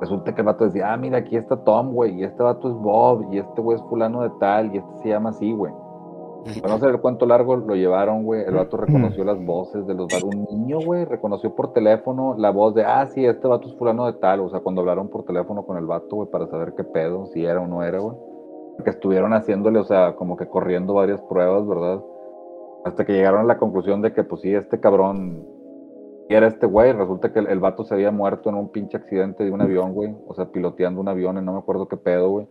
Resulta 0.00 0.34
que 0.34 0.42
el 0.42 0.46
vato 0.46 0.64
decía, 0.64 0.92
ah, 0.92 0.96
mira, 0.96 1.18
aquí 1.18 1.36
está 1.36 1.56
Tom, 1.56 1.92
güey, 1.92 2.20
y 2.20 2.24
este 2.24 2.42
vato 2.42 2.68
es 2.68 2.74
Bob, 2.74 3.32
y 3.32 3.38
este 3.38 3.62
güey 3.62 3.78
es 3.78 3.84
fulano 3.84 4.20
de 4.22 4.30
tal, 4.38 4.74
y 4.74 4.78
este 4.78 4.94
se 4.98 5.08
llama 5.08 5.30
así, 5.30 5.52
güey. 5.52 5.72
Para 6.54 6.68
no 6.68 6.74
hacer 6.76 6.90
el 6.90 7.00
cuento 7.00 7.26
largo, 7.26 7.56
lo 7.56 7.74
llevaron, 7.74 8.24
güey. 8.24 8.42
El 8.42 8.54
vato 8.54 8.76
reconoció 8.76 9.24
las 9.24 9.44
voces 9.44 9.86
de 9.86 9.94
los 9.94 10.06
vatos. 10.06 10.24
Un 10.24 10.44
niño, 10.44 10.78
güey, 10.84 11.04
reconoció 11.04 11.54
por 11.54 11.72
teléfono 11.72 12.34
la 12.38 12.50
voz 12.50 12.74
de, 12.74 12.84
ah, 12.84 13.06
sí, 13.06 13.24
este 13.24 13.48
vato 13.48 13.68
es 13.68 13.74
fulano 13.76 14.06
de 14.06 14.14
tal. 14.14 14.40
O 14.40 14.48
sea, 14.48 14.60
cuando 14.60 14.80
hablaron 14.80 15.08
por 15.08 15.24
teléfono 15.24 15.64
con 15.64 15.76
el 15.76 15.86
vato, 15.86 16.16
güey, 16.16 16.30
para 16.30 16.46
saber 16.46 16.74
qué 16.76 16.84
pedo, 16.84 17.26
si 17.26 17.44
era 17.44 17.60
o 17.60 17.66
no 17.66 17.82
era, 17.82 17.98
güey. 17.98 18.16
Que 18.84 18.90
estuvieron 18.90 19.32
haciéndole, 19.32 19.78
o 19.78 19.84
sea, 19.84 20.14
como 20.16 20.36
que 20.36 20.46
corriendo 20.46 20.94
varias 20.94 21.20
pruebas, 21.22 21.66
¿verdad? 21.66 22.00
Hasta 22.84 23.04
que 23.04 23.14
llegaron 23.14 23.40
a 23.40 23.44
la 23.44 23.58
conclusión 23.58 24.00
de 24.00 24.12
que, 24.12 24.22
pues 24.22 24.42
sí, 24.42 24.54
este 24.54 24.78
cabrón 24.78 25.44
era 26.28 26.46
este 26.46 26.66
güey. 26.66 26.92
Resulta 26.92 27.32
que 27.32 27.40
el, 27.40 27.48
el 27.48 27.58
vato 27.58 27.84
se 27.84 27.94
había 27.94 28.12
muerto 28.12 28.50
en 28.50 28.56
un 28.56 28.68
pinche 28.68 28.96
accidente 28.96 29.44
de 29.44 29.50
un 29.50 29.60
avión, 29.60 29.92
güey. 29.92 30.14
O 30.28 30.34
sea, 30.34 30.46
piloteando 30.46 31.00
un 31.00 31.08
avión, 31.08 31.38
y 31.38 31.42
no 31.42 31.52
me 31.54 31.58
acuerdo 31.58 31.88
qué 31.88 31.96
pedo, 31.96 32.30
güey. 32.30 32.46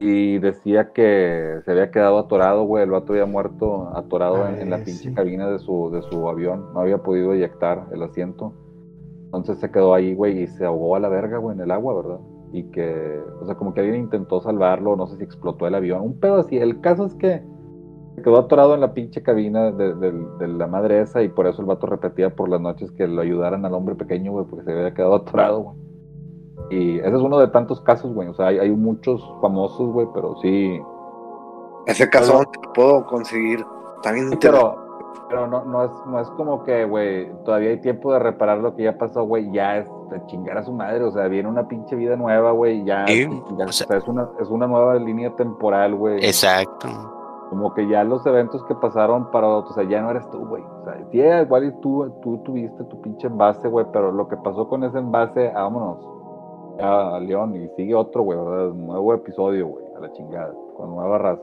Y 0.00 0.38
decía 0.38 0.92
que 0.92 1.60
se 1.64 1.70
había 1.72 1.90
quedado 1.90 2.18
atorado, 2.18 2.64
güey. 2.64 2.84
El 2.84 2.90
vato 2.90 3.12
había 3.12 3.26
muerto 3.26 3.90
atorado 3.96 4.46
en, 4.46 4.60
en 4.60 4.70
la 4.70 4.76
pinche 4.78 5.08
sí. 5.08 5.14
cabina 5.14 5.48
de 5.50 5.58
su, 5.58 5.90
de 5.90 6.02
su 6.02 6.28
avión. 6.28 6.72
No 6.72 6.80
había 6.80 6.98
podido 6.98 7.32
eyectar 7.32 7.86
el 7.92 8.02
asiento. 8.04 8.52
Entonces 9.24 9.58
se 9.58 9.70
quedó 9.70 9.94
ahí, 9.94 10.14
güey, 10.14 10.42
y 10.42 10.46
se 10.46 10.64
ahogó 10.64 10.94
a 10.96 11.00
la 11.00 11.08
verga, 11.08 11.38
güey, 11.38 11.56
en 11.56 11.62
el 11.62 11.70
agua, 11.72 11.94
¿verdad? 11.96 12.20
Y 12.52 12.62
que, 12.70 13.20
o 13.42 13.44
sea, 13.46 13.56
como 13.56 13.74
que 13.74 13.80
alguien 13.80 14.02
intentó 14.04 14.40
salvarlo, 14.40 14.96
no 14.96 15.06
sé 15.08 15.16
si 15.16 15.24
explotó 15.24 15.66
el 15.66 15.74
avión. 15.74 16.00
Un 16.02 16.18
pedo 16.20 16.36
así. 16.36 16.56
El 16.56 16.80
caso 16.80 17.04
es 17.04 17.14
que 17.16 17.42
se 18.14 18.22
quedó 18.22 18.38
atorado 18.38 18.74
en 18.74 18.80
la 18.80 18.94
pinche 18.94 19.22
cabina 19.22 19.70
de, 19.72 19.94
de- 19.96 20.26
de 20.38 20.48
la 20.48 20.66
madre 20.68 21.00
esa 21.00 21.22
y 21.22 21.28
por 21.28 21.46
eso 21.46 21.60
el 21.60 21.66
vato 21.66 21.86
repetía 21.88 22.34
por 22.34 22.48
las 22.48 22.60
noches 22.60 22.90
que 22.92 23.06
lo 23.08 23.20
ayudaran 23.20 23.64
al 23.66 23.74
hombre 23.74 23.96
pequeño, 23.96 24.30
güey, 24.32 24.46
porque 24.46 24.64
se 24.64 24.72
había 24.72 24.94
quedado 24.94 25.16
atorado, 25.16 25.60
güey. 25.60 25.76
Y 26.70 26.98
ese 26.98 27.08
es 27.16 27.22
uno 27.22 27.38
de 27.38 27.48
tantos 27.48 27.80
casos, 27.80 28.12
güey. 28.14 28.28
O 28.28 28.34
sea, 28.34 28.48
hay, 28.48 28.58
hay 28.58 28.70
muchos 28.70 29.22
famosos, 29.40 29.90
güey, 29.92 30.06
pero 30.14 30.36
sí. 30.42 30.80
Ese 31.86 32.08
caso 32.10 32.34
no 32.40 32.44
te 32.44 32.58
lo 32.66 32.72
puedo 32.72 33.06
conseguir. 33.06 33.58
Sí, 34.02 34.08
interesante. 34.08 34.38
pero, 34.40 34.88
Pero 35.30 35.46
no, 35.46 35.64
no, 35.64 35.84
es, 35.84 35.90
no 36.06 36.20
es 36.20 36.28
como 36.30 36.62
que, 36.64 36.84
güey, 36.84 37.30
todavía 37.44 37.70
hay 37.70 37.80
tiempo 37.80 38.12
de 38.12 38.18
reparar 38.18 38.58
lo 38.58 38.74
que 38.76 38.84
ya 38.84 38.96
pasó, 38.98 39.24
güey, 39.24 39.50
ya 39.52 39.78
es 39.78 39.88
de 40.10 40.24
chingar 40.26 40.56
a 40.58 40.62
su 40.62 40.72
madre, 40.72 41.04
o 41.04 41.10
sea, 41.10 41.28
viene 41.28 41.48
una 41.48 41.66
pinche 41.68 41.96
vida 41.96 42.16
nueva, 42.16 42.52
güey, 42.52 42.82
ya, 42.84 43.06
Sí, 43.06 43.28
ya- 43.58 43.64
o 43.66 43.68
o 43.68 43.72
sea- 43.72 43.86
sea, 43.86 43.96
es, 43.98 44.08
una, 44.08 44.28
es 44.40 44.48
una 44.48 44.66
nueva 44.66 44.94
línea 44.96 45.34
temporal, 45.36 45.94
güey. 45.96 46.16
Exacto. 46.24 46.88
Como 47.50 47.72
que 47.74 47.86
ya 47.88 48.04
los 48.04 48.24
eventos 48.26 48.62
que 48.66 48.74
pasaron 48.74 49.30
para 49.30 49.48
otros, 49.48 49.72
o 49.72 49.74
sea, 49.74 49.84
ya 49.88 50.00
no 50.02 50.10
eres 50.10 50.28
tú, 50.30 50.46
güey. 50.46 50.62
O 50.62 50.84
sea, 50.84 50.94
sí, 51.10 51.18
igual 51.20 51.64
y 51.64 51.72
tú, 51.80 52.10
tú 52.22 52.38
tuviste 52.44 52.84
tu 52.84 53.00
pinche 53.02 53.26
envase, 53.26 53.68
güey, 53.68 53.86
pero 53.92 54.12
lo 54.12 54.28
que 54.28 54.36
pasó 54.36 54.68
con 54.68 54.84
ese 54.84 54.98
envase, 54.98 55.50
ah, 55.54 55.62
vámonos. 55.62 55.98
A 56.80 57.18
León, 57.20 57.56
y 57.56 57.68
sigue 57.76 57.94
otro, 57.94 58.22
güey, 58.22 58.38
¿verdad? 58.38 58.72
Nuevo 58.72 59.14
episodio, 59.14 59.66
güey, 59.68 59.84
a 59.96 60.00
la 60.00 60.12
chingada, 60.12 60.54
con 60.76 60.90
nueva 60.90 61.18
raza. 61.18 61.42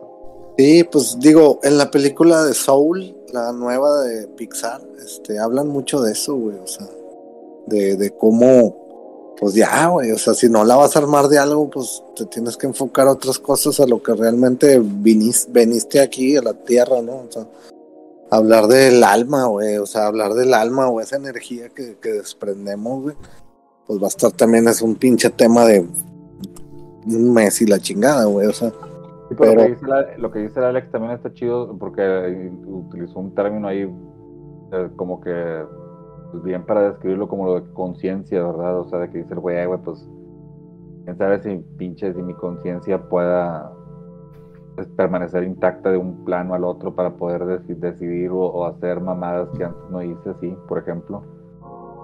Sí, 0.58 0.86
pues 0.90 1.18
digo, 1.20 1.60
en 1.64 1.78
la 1.78 1.92
película 1.92 2.44
de 2.44 2.54
Soul, 2.54 3.14
la 3.34 3.52
nueva 3.52 4.02
de 4.04 4.28
Pixar, 4.30 4.82
este, 5.04 5.38
hablan 5.38 5.68
mucho 5.68 6.02
de 6.02 6.14
eso, 6.14 6.36
güey, 6.36 6.58
o 6.58 6.68
sea, 6.68 6.88
de, 7.66 7.98
de 7.98 8.12
cómo, 8.16 9.34
pues 9.38 9.54
ya, 9.56 9.90
güey, 9.90 10.12
o 10.12 10.18
sea, 10.18 10.34
si 10.34 10.48
no 10.48 10.64
la 10.64 10.78
vas 10.78 10.96
a 10.96 11.00
armar 11.00 11.28
de 11.28 11.38
algo, 11.38 11.70
pues 11.70 12.02
te 12.16 12.26
tienes 12.28 12.56
que 12.56 12.68
enfocar 12.68 13.08
a 13.08 13.12
otras 13.12 13.38
cosas, 13.38 13.82
a 13.82 13.88
lo 13.88 14.02
que 14.02 14.14
realmente 14.14 14.80
vinis- 14.82 15.48
veniste 15.50 16.00
aquí, 16.00 16.38
a 16.38 16.42
la 16.42 16.54
tierra, 16.54 17.02
¿no? 17.02 17.18
O 17.18 17.28
sea, 17.30 17.46
hablar 18.32 18.68
del 18.68 19.04
alma, 19.04 19.48
güey, 19.48 19.78
o 19.78 19.86
sea, 19.86 20.08
hablar 20.08 20.34
del 20.34 20.54
alma 20.54 20.88
o 20.88 21.02
esa 21.02 21.18
energía 21.18 21.68
que, 21.68 21.98
que 21.98 22.14
desprendemos, 22.14 23.04
güey, 23.04 23.16
pues 23.88 24.00
va 24.02 24.06
a 24.06 24.08
estar 24.08 24.32
también, 24.32 24.68
es 24.68 24.82
un 24.82 24.96
pinche 24.96 25.30
tema 25.30 25.66
de 25.66 25.86
un 27.08 27.34
mes 27.34 27.62
y 27.62 27.68
la 27.68 27.80
chingada, 27.80 28.26
güey, 28.26 28.48
o 28.48 28.54
sea. 28.54 28.70
Sí, 28.70 29.36
pero, 29.38 29.52
Pero- 29.52 29.54
Lo, 29.56 29.62
que 29.64 29.70
dice 29.74 29.88
la- 29.88 30.18
lo 30.18 30.32
que 30.32 30.40
dice 30.40 30.60
el 30.60 30.66
Alex 30.66 30.92
también 30.92 31.14
está 31.14 31.34
chido 31.34 31.76
porque 31.78 32.52
utilizó 32.68 33.20
un 33.20 33.34
término 33.36 33.68
ahí 33.68 33.82
eh, 34.72 34.90
como 34.96 35.20
que 35.22 35.64
pues, 36.32 36.44
bien 36.44 36.66
para 36.66 36.90
describirlo 36.90 37.28
como 37.28 37.46
lo 37.46 37.60
de 37.62 37.72
conciencia, 37.74 38.44
¿verdad? 38.44 38.80
O 38.80 38.90
sea, 38.90 39.00
de 39.00 39.10
que 39.10 39.20
dice 39.20 39.34
el 39.34 39.40
güey, 39.40 39.58
"Ay, 39.58 39.68
güey, 39.68 39.80
pues 39.82 40.08
quién 41.06 41.18
sabe 41.18 41.42
si 41.44 41.58
pinche, 41.78 42.14
si 42.14 42.22
mi 42.22 42.34
conciencia 42.34 43.08
pueda 43.10 43.72
pues, 44.76 44.88
permanecer 44.98 45.44
intacta 45.44 45.92
de 45.92 45.98
un 45.98 46.26
plano 46.26 46.54
al 46.56 46.66
otro 46.66 46.94
para 46.96 47.12
poder 47.16 47.44
deci- 47.46 47.78
decidir 47.78 48.30
o, 48.32 48.40
o 48.40 48.66
hacer 48.66 49.00
mamadas 49.00 49.48
que 49.58 49.64
antes 49.64 49.82
no 49.90 50.02
hice 50.02 50.30
así, 50.32 50.56
por 50.68 50.80
ejemplo. 50.80 51.22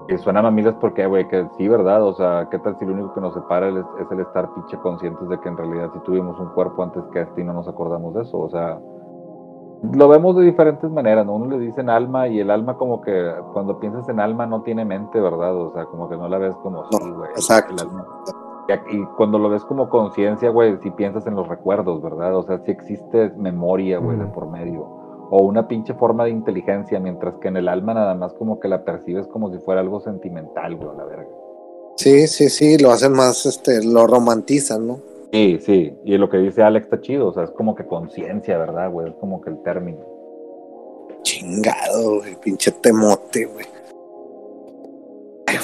Y 0.07 0.17
suena 0.17 0.41
mamilas 0.41 0.75
porque, 0.81 1.05
güey, 1.05 1.27
que 1.27 1.47
sí, 1.57 1.67
¿verdad? 1.67 2.03
O 2.03 2.13
sea, 2.13 2.47
¿qué 2.49 2.59
tal 2.59 2.77
si 2.77 2.85
lo 2.85 2.93
único 2.93 3.13
que 3.13 3.21
nos 3.21 3.33
separa 3.33 3.69
es, 3.69 3.85
es 3.99 4.11
el 4.11 4.19
estar 4.19 4.53
pinche 4.53 4.77
conscientes 4.77 5.29
de 5.29 5.39
que 5.39 5.49
en 5.49 5.57
realidad 5.57 5.89
sí 5.93 5.99
tuvimos 6.03 6.39
un 6.39 6.49
cuerpo 6.49 6.83
antes 6.83 7.03
que 7.13 7.21
este 7.21 7.41
y 7.41 7.43
no 7.43 7.53
nos 7.53 7.67
acordamos 7.67 8.13
de 8.15 8.23
eso? 8.23 8.39
O 8.39 8.49
sea, 8.49 8.79
lo 9.93 10.07
vemos 10.09 10.35
de 10.35 10.43
diferentes 10.43 10.89
maneras, 10.91 11.25
¿no? 11.25 11.33
Uno 11.35 11.45
le 11.47 11.59
dicen 11.59 11.89
alma 11.89 12.27
y 12.27 12.39
el 12.39 12.51
alma 12.51 12.77
como 12.77 13.01
que 13.01 13.33
cuando 13.53 13.79
piensas 13.79 14.07
en 14.09 14.19
alma 14.19 14.45
no 14.45 14.61
tiene 14.61 14.85
mente, 14.85 15.19
¿verdad? 15.19 15.55
O 15.55 15.71
sea, 15.71 15.85
como 15.85 16.09
que 16.09 16.17
no 16.17 16.27
la 16.27 16.37
ves 16.37 16.55
como 16.57 16.83
No, 16.83 16.87
sí, 16.91 17.09
güey. 17.11 17.29
exacto. 17.31 17.73
el 17.73 17.79
alma. 17.89 18.05
Y 18.89 19.03
cuando 19.17 19.37
lo 19.37 19.49
ves 19.49 19.65
como 19.65 19.89
conciencia, 19.89 20.49
güey, 20.49 20.77
si 20.77 20.91
piensas 20.91 21.27
en 21.27 21.35
los 21.35 21.47
recuerdos, 21.47 22.01
¿verdad? 22.01 22.35
O 22.37 22.43
sea, 22.43 22.59
si 22.59 22.71
existe 22.71 23.31
memoria, 23.35 23.99
güey, 23.99 24.17
de 24.17 24.25
por 24.27 24.49
medio 24.49 25.00
o 25.33 25.43
una 25.43 25.65
pinche 25.65 25.93
forma 25.93 26.25
de 26.25 26.31
inteligencia, 26.31 26.99
mientras 26.99 27.35
que 27.37 27.47
en 27.47 27.55
el 27.55 27.69
alma 27.69 27.93
nada 27.93 28.13
más 28.15 28.33
como 28.33 28.59
que 28.59 28.67
la 28.67 28.83
percibes 28.83 29.25
como 29.27 29.49
si 29.49 29.59
fuera 29.59 29.79
algo 29.79 30.01
sentimental, 30.01 30.75
güey, 30.75 30.89
a 30.89 30.93
la 30.93 31.05
verga. 31.05 31.29
Sí, 31.95 32.27
sí, 32.27 32.49
sí, 32.49 32.77
lo 32.77 32.91
hacen 32.91 33.13
más, 33.13 33.45
este, 33.45 33.81
lo 33.81 34.07
romantizan, 34.07 34.87
¿no? 34.87 34.99
Sí, 35.31 35.57
sí, 35.61 35.93
y 36.03 36.17
lo 36.17 36.29
que 36.29 36.37
dice 36.37 36.61
Alex 36.61 36.85
está 36.85 36.99
chido, 36.99 37.27
o 37.27 37.33
sea, 37.33 37.43
es 37.43 37.51
como 37.51 37.75
que 37.75 37.85
conciencia, 37.85 38.57
¿verdad, 38.57 38.91
güey? 38.91 39.07
Es 39.07 39.15
como 39.15 39.39
que 39.39 39.51
el 39.51 39.63
término. 39.63 39.99
Chingado, 41.21 42.17
güey, 42.19 42.35
pinche 42.35 42.71
temote, 42.71 43.45
güey. 43.45 43.65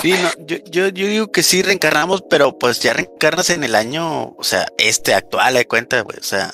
Sí, 0.02 0.12
no, 0.12 0.46
yo, 0.46 0.58
yo, 0.70 0.88
yo 0.88 1.08
digo 1.08 1.28
que 1.28 1.44
sí 1.44 1.62
reencarnamos, 1.62 2.22
pero 2.22 2.58
pues 2.58 2.80
ya 2.80 2.94
reencarnas 2.94 3.50
en 3.50 3.66
el 3.66 3.76
año, 3.76 4.30
o 4.38 4.44
sea, 4.44 4.68
este 4.78 5.14
actual, 5.14 5.56
de 5.56 5.68
cuenta, 5.68 6.02
güey. 6.02 6.20
O 6.20 6.24
sea, 6.24 6.54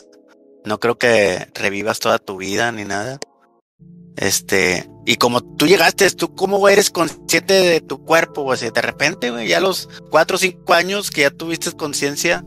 no 0.65 0.79
creo 0.79 0.97
que 0.97 1.47
revivas 1.53 1.99
toda 1.99 2.19
tu 2.19 2.37
vida 2.37 2.71
ni 2.71 2.83
nada. 2.85 3.19
Este, 4.15 4.89
y 5.05 5.15
como 5.15 5.41
tú 5.41 5.65
llegaste, 5.65 6.09
tú 6.11 6.35
cómo 6.35 6.67
eres 6.69 6.89
consciente 6.91 7.53
de 7.53 7.81
tu 7.81 8.03
cuerpo, 8.05 8.43
güey. 8.43 8.55
O 8.55 8.57
sea, 8.57 8.71
de 8.71 8.81
repente, 8.81 9.31
güey, 9.31 9.47
ya 9.47 9.57
a 9.57 9.61
los 9.61 9.89
cuatro 10.11 10.35
o 10.35 10.39
cinco 10.39 10.73
años 10.73 11.09
que 11.09 11.21
ya 11.21 11.31
tuviste 11.31 11.71
conciencia, 11.71 12.43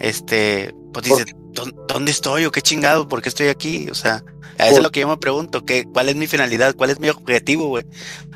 este, 0.00 0.74
pues 0.92 1.06
dices, 1.06 1.26
"¿Dó- 1.52 1.86
¿dónde 1.86 2.10
estoy 2.10 2.44
o 2.44 2.50
qué 2.50 2.62
chingado? 2.62 3.06
¿Por 3.08 3.22
qué 3.22 3.28
estoy 3.28 3.48
aquí? 3.48 3.88
O 3.90 3.94
sea, 3.94 4.24
a 4.58 4.66
eso 4.66 4.78
es 4.78 4.82
lo 4.82 4.90
que 4.90 5.00
yo 5.00 5.08
me 5.08 5.16
pregunto, 5.18 5.64
¿qué, 5.64 5.84
¿cuál 5.84 6.08
es 6.08 6.16
mi 6.16 6.26
finalidad? 6.26 6.74
¿Cuál 6.74 6.90
es 6.90 6.98
mi 6.98 7.08
objetivo, 7.08 7.68
güey? 7.68 7.84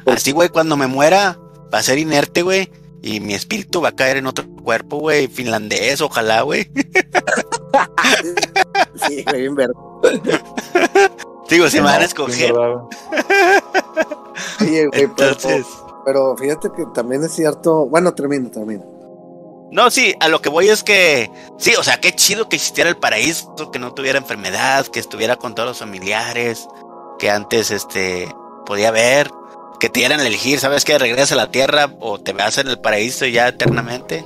Así, 0.06 0.30
güey, 0.32 0.48
cuando 0.48 0.76
me 0.76 0.86
muera, 0.86 1.39
va 1.72 1.78
a 1.78 1.82
ser 1.82 1.98
inerte, 1.98 2.43
güey. 2.43 2.70
Y 3.03 3.19
mi 3.19 3.35
espíritu 3.35 3.81
va 3.81 3.89
a 3.89 3.97
caer 3.97 4.19
en 4.19 4.27
otro 4.27 4.47
cuerpo, 4.62 4.99
güey, 4.99 5.27
finlandés, 5.27 6.01
ojalá, 6.01 6.43
güey. 6.43 6.70
Sí, 9.09 9.24
güey, 9.24 9.47
en 9.47 9.55
verdad. 9.55 9.74
Digo, 11.49 11.69
se 11.69 11.79
me 11.79 11.87
van 11.87 12.03
a 12.03 12.05
escoger. 12.05 12.53
¿verdad, 12.53 12.74
güey? 12.74 12.87
Sí, 14.59 14.85
güey, 14.87 15.09
pero, 15.16 15.33
Entonces, 15.33 15.66
pero 16.05 16.37
fíjate 16.37 16.69
que 16.77 16.85
también 16.95 17.24
es 17.24 17.33
cierto. 17.33 17.87
Bueno, 17.87 18.15
termino, 18.15 18.51
termino. 18.51 18.85
no, 19.73 19.91
sí, 19.91 20.15
a 20.20 20.29
lo 20.29 20.41
que 20.41 20.51
voy 20.51 20.69
es 20.69 20.83
que, 20.83 21.31
sí, 21.59 21.73
o 21.79 21.83
sea, 21.83 21.99
qué 22.01 22.15
chido 22.15 22.49
que 22.49 22.57
existiera 22.57 22.91
el 22.91 22.99
paraíso, 22.99 23.70
que 23.73 23.79
no 23.79 23.95
tuviera 23.95 24.19
enfermedad, 24.19 24.87
que 24.87 25.01
estuviera 25.01 25.37
con 25.37 25.55
todos 25.55 25.70
los 25.70 25.79
familiares, 25.79 26.69
que 27.19 27.31
antes, 27.31 27.70
este, 27.70 28.29
podía 28.66 28.91
ver, 28.91 29.31
que 29.83 29.89
te 29.89 29.99
dieran 29.99 30.21
a 30.21 30.27
elegir, 30.29 30.61
¿sabes 30.61 30.85
qué? 30.85 30.97
Regresas 30.97 31.33
a 31.33 31.35
la 31.35 31.51
tierra 31.51 31.93
o 31.99 32.21
te 32.21 32.33
vas 32.33 32.57
en 32.59 32.69
el 32.69 32.79
paraíso 32.79 33.27
ya 33.27 33.49
eternamente. 33.49 34.25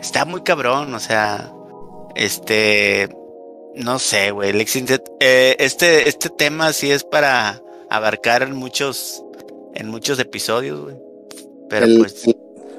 Está 0.00 0.24
muy 0.24 0.42
cabrón, 0.42 0.94
o 0.94 1.00
sea, 1.00 1.52
este, 2.14 3.08
no 3.74 3.98
sé, 3.98 4.30
güey, 4.30 4.52
eh, 5.18 5.56
este, 5.58 6.08
este 6.08 6.30
tema 6.30 6.72
sí 6.72 6.92
es 6.92 7.02
para 7.02 7.60
abarcar 7.90 8.44
en 8.44 8.54
muchos, 8.54 9.24
en 9.74 9.88
muchos 9.88 10.20
episodios, 10.20 10.80
güey. 10.80 10.96
Pero 11.68 11.86
El- 11.86 11.98
pues, 11.98 12.24
el- 12.28 12.36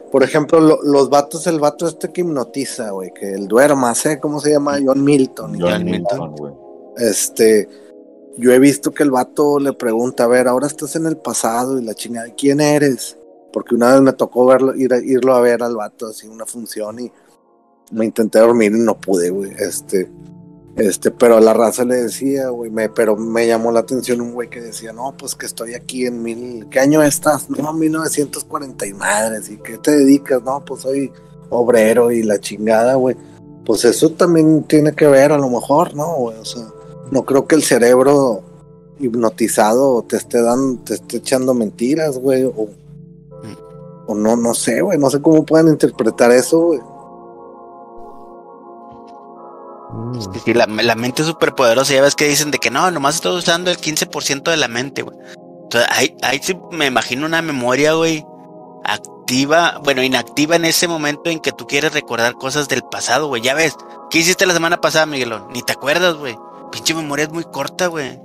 por 0.09 0.23
ejemplo, 0.23 0.61
lo- 0.61 0.81
los 0.83 1.09
vatos, 1.09 1.45
el 1.47 1.59
vato 1.59 1.85
este 1.85 2.13
que 2.13 2.21
hipnotiza, 2.21 2.91
güey, 2.91 3.11
que 3.13 3.33
el 3.33 3.49
duerma, 3.49 3.93
¿sé 3.93 4.21
cómo 4.21 4.39
se 4.39 4.51
llama? 4.51 4.77
John 4.81 5.03
Milton. 5.03 5.57
John 5.59 5.69
John 5.69 5.83
Milton. 5.83 6.19
Milton, 6.31 6.35
güey. 6.37 6.53
Este, 6.97 7.67
yo 8.37 8.51
he 8.51 8.59
visto 8.59 8.91
que 8.91 9.03
el 9.03 9.11
vato 9.11 9.59
le 9.59 9.73
pregunta, 9.73 10.25
a 10.25 10.27
ver, 10.27 10.47
ahora 10.47 10.67
estás 10.67 10.95
en 10.95 11.05
el 11.05 11.17
pasado 11.17 11.79
y 11.79 11.83
la 11.83 11.93
chingada, 11.93 12.27
¿quién 12.35 12.59
eres? 12.59 13.17
Porque 13.53 13.75
una 13.75 13.93
vez 13.93 14.01
me 14.01 14.13
tocó 14.13 14.45
verlo, 14.45 14.75
ir 14.75 14.91
irlo 15.05 15.33
a 15.33 15.41
ver 15.41 15.63
al 15.63 15.75
vato 15.75 16.07
así 16.07 16.27
una 16.27 16.45
función 16.45 16.99
y 16.99 17.11
me 17.91 18.05
intenté 18.05 18.39
dormir 18.39 18.73
y 18.73 18.79
no 18.79 18.99
pude, 18.99 19.29
güey. 19.29 19.51
Este, 19.57 20.11
este, 20.75 21.11
pero 21.11 21.39
la 21.39 21.53
raza 21.53 21.85
le 21.85 21.95
decía, 21.95 22.49
güey, 22.49 22.69
me, 22.69 22.89
pero 22.89 23.15
me 23.15 23.47
llamó 23.47 23.71
la 23.71 23.79
atención 23.79 24.19
un 24.19 24.33
güey 24.33 24.49
que 24.49 24.59
decía, 24.59 24.91
no, 24.91 25.15
pues 25.17 25.35
que 25.35 25.45
estoy 25.45 25.73
aquí 25.73 26.05
en 26.05 26.21
mil, 26.21 26.67
¿qué 26.69 26.81
año 26.81 27.01
estás? 27.01 27.49
No, 27.49 27.71
1940 27.71 28.85
y 28.85 28.93
madres, 28.93 29.49
¿y 29.49 29.57
qué 29.57 29.77
te 29.77 29.95
dedicas? 29.95 30.43
No, 30.43 30.65
pues 30.65 30.81
soy 30.81 31.11
obrero 31.49 32.11
y 32.11 32.23
la 32.23 32.39
chingada, 32.39 32.95
güey. 32.95 33.15
Pues 33.65 33.85
eso 33.85 34.11
también 34.11 34.63
tiene 34.63 34.93
que 34.93 35.07
ver 35.07 35.31
a 35.31 35.37
lo 35.37 35.49
mejor, 35.49 35.95
¿no, 35.95 36.15
güey? 36.15 36.37
O 36.37 36.45
sea, 36.45 36.65
no 37.11 37.23
creo 37.23 37.47
que 37.47 37.55
el 37.55 37.63
cerebro 37.63 38.43
hipnotizado 38.99 40.03
te 40.03 40.17
esté 40.17 40.41
dando, 40.41 40.81
te 40.83 40.95
esté 40.95 41.17
echando 41.17 41.53
mentiras, 41.53 42.17
güey, 42.17 42.43
o, 42.43 42.69
no, 44.13 44.35
no 44.35 44.53
sé, 44.53 44.81
güey, 44.81 44.97
no 44.97 45.09
sé 45.09 45.21
cómo 45.21 45.45
pueden 45.45 45.67
interpretar 45.69 46.31
eso, 46.31 46.59
güey. 46.59 46.79
Sí, 50.43 50.53
la, 50.53 50.65
la 50.67 50.95
mente 50.95 51.21
es 51.21 51.27
súper 51.27 51.53
poderosa. 51.53 51.93
Ya 51.93 52.01
ves 52.01 52.15
que 52.15 52.27
dicen 52.27 52.51
de 52.51 52.59
que 52.59 52.69
no, 52.69 52.91
nomás 52.91 53.15
estoy 53.15 53.37
usando 53.37 53.71
el 53.71 53.77
15% 53.77 54.43
de 54.51 54.57
la 54.57 54.67
mente, 54.67 55.01
güey. 55.01 55.17
Entonces, 55.63 55.89
ahí, 55.91 56.15
ahí 56.21 56.39
sí 56.41 56.57
me 56.71 56.85
imagino 56.85 57.25
una 57.25 57.41
memoria, 57.41 57.93
güey, 57.93 58.25
activa, 58.83 59.79
bueno, 59.83 60.03
inactiva 60.03 60.55
en 60.55 60.65
ese 60.65 60.87
momento 60.87 61.29
en 61.29 61.39
que 61.39 61.51
tú 61.51 61.65
quieres 61.65 61.93
recordar 61.93 62.35
cosas 62.35 62.67
del 62.67 62.83
pasado, 62.83 63.27
güey. 63.27 63.41
Ya 63.41 63.55
ves, 63.55 63.75
¿qué 64.09 64.19
hiciste 64.19 64.45
la 64.45 64.53
semana 64.53 64.79
pasada, 64.79 65.05
Miguelón? 65.05 65.47
Ni 65.51 65.63
te 65.63 65.73
acuerdas, 65.73 66.15
güey. 66.15 66.37
Pinche 66.71 66.93
memoria 66.93 67.23
es 67.23 67.31
muy 67.31 67.43
corta, 67.43 67.87
güey. 67.87 68.19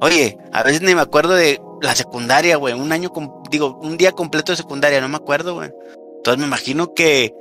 Oye, 0.00 0.38
a 0.52 0.62
veces 0.62 0.82
ni 0.82 0.94
me 0.94 1.00
acuerdo 1.00 1.34
de 1.34 1.60
la 1.80 1.94
secundaria, 1.94 2.56
güey. 2.56 2.74
Un 2.74 2.92
año, 2.92 3.10
digo, 3.50 3.78
un 3.82 3.96
día 3.96 4.12
completo 4.12 4.52
de 4.52 4.56
secundaria, 4.56 5.00
no 5.00 5.08
me 5.08 5.16
acuerdo, 5.16 5.54
güey. 5.54 5.70
Entonces 6.18 6.40
me 6.40 6.46
imagino 6.46 6.94
que 6.94 7.34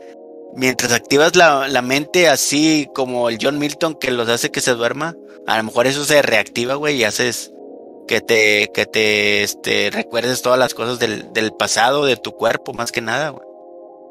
mientras 0.55 0.91
activas 0.91 1.35
la, 1.35 1.67
la 1.67 1.81
mente 1.81 2.29
así 2.29 2.89
como 2.93 3.29
el 3.29 3.37
John 3.41 3.59
Milton 3.59 3.95
que 3.95 4.11
los 4.11 4.29
hace 4.29 4.51
que 4.51 4.61
se 4.61 4.73
duerma, 4.73 5.15
a 5.47 5.57
lo 5.57 5.63
mejor 5.63 5.87
eso 5.87 6.05
se 6.05 6.21
reactiva, 6.21 6.75
güey, 6.75 6.95
y 6.97 7.03
haces 7.03 7.51
que 8.07 8.21
te, 8.21 8.71
que 8.73 8.85
te, 8.85 9.43
este, 9.43 9.89
recuerdes 9.91 10.41
todas 10.41 10.59
las 10.59 10.73
cosas 10.73 10.99
del, 10.99 11.33
del 11.33 11.51
pasado, 11.53 12.05
de 12.05 12.17
tu 12.17 12.31
cuerpo, 12.31 12.73
más 12.73 12.91
que 12.91 13.01
nada, 13.01 13.29
güey. 13.29 13.45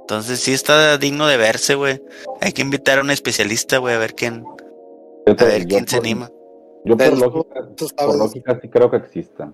Entonces 0.03 0.41
sí 0.41 0.53
está 0.53 0.99
digno 0.99 1.27
de 1.27 1.39
verse, 1.39 1.77
güey. 1.77 2.03
Hay 2.41 2.53
que 2.53 2.63
invitar 2.63 2.99
a 2.99 3.03
un 3.03 3.11
especialista, 3.11 3.79
güey, 3.79 3.95
a 3.95 3.99
ver 3.99 4.15
quién, 4.15 4.45
a 5.27 5.31
Fíjate, 5.35 5.45
ver 5.45 5.63
yo 5.63 5.69
quién 5.69 5.89
se 5.89 5.97
por- 5.97 6.05
anima. 6.07 6.29
Yo 6.85 6.97
por 6.97 7.19
lógica, 7.19 7.69
por 8.07 8.19
lógica 8.19 8.59
sí 8.61 8.69
creo 8.69 8.91
que 8.91 8.97
exista. 8.99 9.53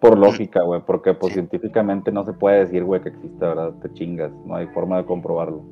por 0.00 0.16
lógica, 0.16 0.62
güey, 0.62 0.80
porque 0.86 1.12
pues 1.12 1.34
científicamente 1.34 2.10
no 2.10 2.24
se 2.24 2.32
puede 2.32 2.60
decir, 2.60 2.82
güey, 2.84 3.02
que 3.02 3.10
existe, 3.10 3.38
¿verdad? 3.44 3.74
Te 3.82 3.92
chingas, 3.92 4.32
no 4.46 4.56
hay 4.56 4.66
forma 4.68 4.96
de 4.96 5.04
comprobarlo. 5.04 5.62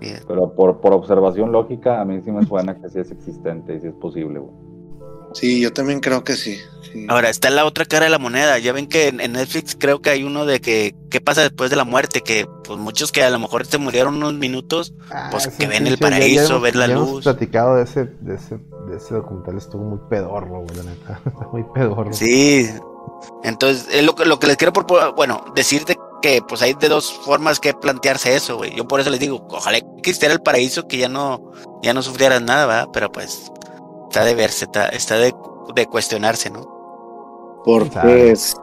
Sí. 0.00 0.12
Pero 0.28 0.54
por, 0.54 0.80
por 0.80 0.92
observación 0.92 1.50
lógica, 1.52 2.00
a 2.00 2.04
mí 2.04 2.20
sí 2.20 2.30
me 2.30 2.42
suena 2.44 2.78
que 2.78 2.88
sí 2.90 2.98
es 3.00 3.10
existente 3.10 3.74
y 3.74 3.80
sí 3.80 3.86
es 3.88 3.94
posible, 3.94 4.38
güey. 4.40 4.54
Sí, 5.34 5.60
yo 5.60 5.72
también 5.72 6.00
creo 6.00 6.24
que 6.24 6.34
sí. 6.36 6.58
sí. 6.92 7.06
Ahora 7.08 7.28
está 7.30 7.50
la 7.50 7.64
otra 7.64 7.84
cara 7.84 8.04
de 8.06 8.10
la 8.10 8.18
moneda. 8.18 8.58
Ya 8.58 8.72
ven 8.72 8.88
que 8.88 9.08
en 9.08 9.20
en 9.20 9.32
Netflix 9.32 9.76
creo 9.78 10.02
que 10.02 10.10
hay 10.10 10.24
uno 10.24 10.44
de 10.46 10.60
que 10.60 10.94
qué 11.10 11.20
pasa 11.20 11.42
después 11.42 11.70
de 11.70 11.76
la 11.76 11.84
muerte, 11.84 12.20
que 12.22 12.46
pues 12.64 12.78
muchos 12.78 13.12
que 13.12 13.22
a 13.22 13.30
lo 13.30 13.38
mejor 13.38 13.64
se 13.66 13.78
murieron 13.78 14.16
unos 14.16 14.34
minutos, 14.34 14.92
pues 15.30 15.46
ese 15.46 15.56
que 15.56 15.66
ven 15.68 15.86
el 15.86 15.94
pinche- 15.98 16.00
ya- 16.00 16.08
ya 16.10 16.16
paraíso, 16.16 16.60
ver 16.60 16.76
la 16.76 16.86
ya 16.88 16.94
hemos 16.94 17.10
luz. 17.10 17.24
platicado 17.24 17.76
de 17.76 17.84
ese, 17.84 18.04
de 18.20 18.34
ese, 18.34 18.56
de 18.88 18.96
ese 18.96 19.14
documental, 19.14 19.56
estuvo 19.56 19.82
muy 19.84 19.98
pedorro, 20.10 20.62
güey, 20.62 20.76
la 20.76 20.82
neta. 20.84 21.20
Está 21.26 21.46
muy 21.52 21.64
pedorro. 21.74 22.12
Sí. 22.12 22.68
Entonces, 23.44 23.86
es 23.92 24.04
lo 24.04 24.14
que, 24.14 24.24
lo 24.24 24.38
que 24.38 24.46
les 24.46 24.56
quiero 24.56 24.72
proponer, 24.72 25.12
bueno, 25.12 25.44
decirte 25.54 25.96
que 26.22 26.42
pues 26.46 26.60
hay 26.62 26.74
de 26.74 26.88
dos 26.88 27.12
formas 27.12 27.60
que 27.60 27.72
plantearse 27.74 28.34
eso, 28.34 28.56
güey. 28.56 28.74
Yo 28.76 28.86
por 28.86 29.00
eso 29.00 29.10
les 29.10 29.20
digo, 29.20 29.46
ojalá 29.50 29.80
que 29.80 29.86
existiera 29.98 30.34
el 30.34 30.42
paraíso 30.42 30.86
que 30.86 30.98
ya 30.98 31.08
no, 31.08 31.52
ya 31.82 31.94
no 31.94 32.02
sufrieras 32.02 32.42
nada, 32.42 32.66
¿verdad? 32.66 32.88
Pero 32.92 33.10
pues 33.12 33.50
está 34.10 34.24
de 34.24 34.34
verse, 34.34 34.64
está, 34.64 34.88
está 34.88 35.18
de, 35.18 35.32
de 35.72 35.86
cuestionarse, 35.86 36.50
¿no? 36.50 36.62
Porque 37.64 38.32
es 38.32 38.56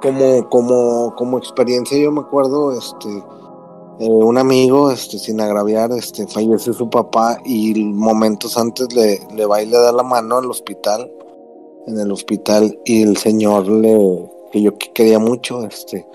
como, 0.00 0.48
como, 0.48 1.12
como 1.16 1.36
experiencia, 1.36 1.98
yo 1.98 2.12
me 2.12 2.20
acuerdo, 2.20 2.70
este, 2.70 3.08
eh, 3.98 4.08
un 4.08 4.38
amigo, 4.38 4.92
este, 4.92 5.18
sin 5.18 5.40
agraviar, 5.40 5.90
este, 5.90 6.28
falleció 6.28 6.72
su 6.72 6.88
papá 6.88 7.38
y 7.44 7.74
momentos 7.74 8.56
antes 8.56 8.94
le, 8.94 9.20
le 9.34 9.46
va 9.46 9.62
y 9.62 9.66
le 9.66 9.76
da 9.76 9.90
la 9.90 10.04
mano 10.04 10.38
al 10.38 10.48
hospital, 10.48 11.10
en 11.88 11.98
el 11.98 12.12
hospital, 12.12 12.78
y 12.84 13.02
el 13.02 13.16
señor 13.16 13.66
le, 13.66 14.30
que 14.52 14.62
yo 14.62 14.78
que 14.78 14.92
quería 14.92 15.18
mucho, 15.18 15.64
este, 15.66 16.06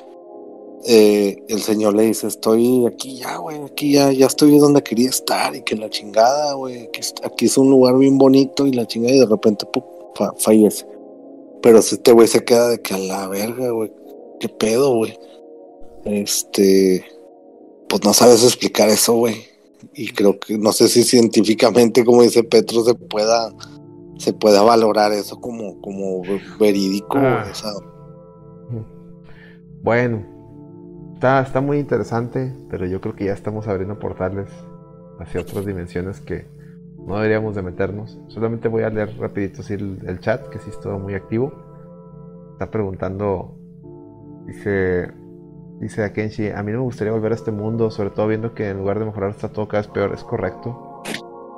eh, 0.85 1.43
el 1.47 1.61
señor 1.61 1.93
le 1.95 2.03
dice, 2.03 2.27
estoy 2.27 2.85
aquí 2.85 3.17
ya, 3.17 3.37
güey, 3.37 3.61
aquí 3.63 3.93
ya, 3.93 4.11
ya 4.11 4.27
estoy 4.27 4.57
donde 4.59 4.81
quería 4.83 5.09
estar, 5.09 5.55
y 5.55 5.61
que 5.63 5.75
la 5.75 5.89
chingada, 5.89 6.53
güey, 6.53 6.83
aquí, 6.83 6.99
es- 7.01 7.13
aquí 7.23 7.45
es 7.45 7.57
un 7.57 7.69
lugar 7.69 7.97
bien 7.97 8.17
bonito, 8.17 8.65
y 8.65 8.71
la 8.73 8.85
chingada, 8.87 9.13
y 9.15 9.19
de 9.19 9.25
repente, 9.25 9.65
¡pum! 9.65 9.83
fa- 10.15 10.33
fallece. 10.37 10.85
Pero 11.61 11.81
si 11.81 11.95
este 11.95 12.11
güey 12.13 12.27
se 12.27 12.43
queda 12.45 12.69
de 12.69 12.81
que 12.81 12.93
a 12.93 12.97
la 12.97 13.27
verga, 13.27 13.69
güey. 13.71 13.91
¿Qué 14.39 14.47
pedo, 14.47 14.95
güey? 14.95 15.17
Este. 16.05 17.03
Pues 17.89 18.03
no 18.05 18.13
sabes 18.13 18.43
explicar 18.43 18.87
eso, 18.89 19.15
güey. 19.15 19.35
Y 19.93 20.09
creo 20.13 20.39
que 20.39 20.57
no 20.57 20.71
sé 20.71 20.87
si 20.87 21.03
científicamente, 21.03 22.05
como 22.05 22.21
dice 22.21 22.43
Petro, 22.43 22.83
se 22.85 22.93
pueda 22.95 23.53
se 24.17 24.31
pueda 24.33 24.61
valorar 24.61 25.11
eso 25.11 25.39
como, 25.41 25.81
como 25.81 26.21
verídico. 26.59 27.17
Ah. 27.17 27.51
Bueno, 29.81 30.25
está, 31.19 31.41
está 31.41 31.59
muy 31.59 31.79
interesante, 31.79 32.55
pero 32.69 32.85
yo 32.85 33.01
creo 33.01 33.13
que 33.13 33.25
ya 33.25 33.33
estamos 33.33 33.67
abriendo 33.67 33.99
portales 33.99 34.47
hacia 35.19 35.41
otras 35.41 35.65
dimensiones 35.65 36.21
que 36.21 36.47
no 37.05 37.15
deberíamos 37.15 37.55
de 37.55 37.61
meternos. 37.61 38.17
Solamente 38.29 38.69
voy 38.69 38.83
a 38.83 38.89
leer 38.89 39.17
rapidito 39.19 39.61
el, 39.67 40.19
chat, 40.21 40.47
que 40.47 40.59
sí 40.59 40.69
estuvo 40.69 40.97
muy 40.97 41.15
activo. 41.15 41.51
Está 42.53 42.71
preguntando, 42.71 43.53
dice, 44.45 45.11
dice 45.81 46.05
Akenshi, 46.05 46.51
a 46.51 46.63
mí 46.63 46.71
no 46.71 46.77
me 46.77 46.83
gustaría 46.85 47.11
volver 47.11 47.33
a 47.33 47.35
este 47.35 47.51
mundo, 47.51 47.91
sobre 47.91 48.11
todo 48.11 48.27
viendo 48.27 48.53
que 48.53 48.69
en 48.69 48.77
lugar 48.77 48.99
de 48.99 49.03
mejorar 49.03 49.31
está 49.31 49.49
todo 49.49 49.67
cada 49.67 49.81
vez 49.81 49.91
peor, 49.91 50.13
¿es 50.13 50.23
correcto? 50.23 51.03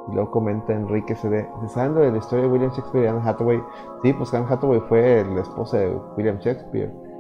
Y 0.10 0.16
luego 0.16 0.32
comenta 0.32 0.74
Enrique 0.74 1.16
CD, 1.16 1.48
¿se 1.62 1.70
saben 1.70 1.94
de 1.94 2.12
la 2.12 2.18
historia 2.18 2.46
de 2.46 2.52
William 2.52 2.72
Shakespeare 2.72 3.06
y 3.06 3.08
Anne 3.10 3.22
Hathaway? 3.24 3.62
Sí, 4.02 4.12
pues 4.14 4.34
Anne 4.34 4.48
Hathaway 4.50 4.80
fue 4.90 5.24
la 5.24 5.42
esposa 5.42 5.78
de 5.78 5.96
William 6.18 6.40
Shakespeare. 6.40 7.11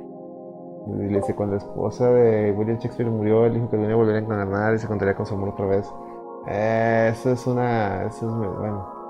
Y 0.87 1.09
le 1.09 1.17
dice, 1.19 1.35
cuando 1.35 1.55
la 1.55 1.61
esposa 1.61 2.09
de 2.11 2.51
William 2.51 2.77
Shakespeare 2.77 3.09
murió, 3.09 3.45
él 3.45 3.53
dijo 3.53 3.69
que 3.69 3.77
no 3.77 3.89
iba 3.89 4.13
a 4.13 4.17
encarnar 4.17 4.73
y 4.73 4.79
se 4.79 4.85
encontraría 4.85 5.15
con 5.15 5.25
su 5.25 5.35
amor 5.35 5.49
otra 5.49 5.67
vez. 5.67 5.87
Eh, 6.47 7.09
eso 7.11 7.31
es 7.31 7.45
una... 7.47 8.05
Eso 8.07 8.25
es, 8.27 8.57
bueno. 8.59 9.01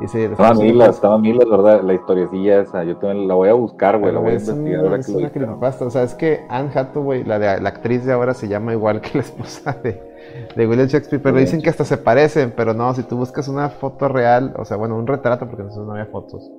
Dice, 0.00 0.24
Estaba 0.24 0.54
Milas, 0.54 0.96
estaba 0.96 1.18
Milas, 1.18 1.48
¿verdad? 1.48 1.82
La 1.82 1.94
historiecilla 1.94 2.60
esa. 2.60 2.82
Yo 2.82 2.96
también 2.96 3.28
la 3.28 3.34
voy 3.34 3.48
a 3.48 3.52
buscar, 3.52 4.00
güey. 4.00 4.12
La 4.12 4.18
voy 4.18 4.32
a 4.32 4.34
es, 4.34 4.48
un- 4.48 4.66
investigar 4.66 4.84
ahora 4.84 4.96
es 4.96 5.06
que 5.06 5.12
una 5.12 5.30
creepypasta. 5.30 5.84
O 5.84 5.90
sea, 5.90 6.02
es 6.02 6.14
que 6.14 6.40
Anne 6.48 6.70
Hathaway, 6.74 7.22
la, 7.22 7.38
de, 7.38 7.60
la 7.60 7.68
actriz 7.68 8.04
de 8.04 8.12
ahora, 8.12 8.34
se 8.34 8.48
llama 8.48 8.72
igual 8.72 9.00
que 9.00 9.10
la 9.14 9.20
esposa 9.20 9.72
de, 9.84 10.02
de 10.56 10.66
William 10.66 10.88
Shakespeare. 10.88 11.22
Pero 11.22 11.36
dicen 11.38 11.62
que 11.62 11.70
hasta 11.70 11.84
se 11.84 11.96
parecen. 11.96 12.52
Pero 12.56 12.74
no, 12.74 12.92
si 12.92 13.04
tú 13.04 13.16
buscas 13.16 13.46
una 13.46 13.68
foto 13.70 14.08
real, 14.08 14.52
o 14.58 14.64
sea, 14.64 14.76
bueno, 14.76 14.96
un 14.98 15.06
retrato, 15.06 15.46
porque 15.46 15.62
entonces 15.62 15.86
no 15.86 15.92
había 15.92 16.06
fotos, 16.06 16.50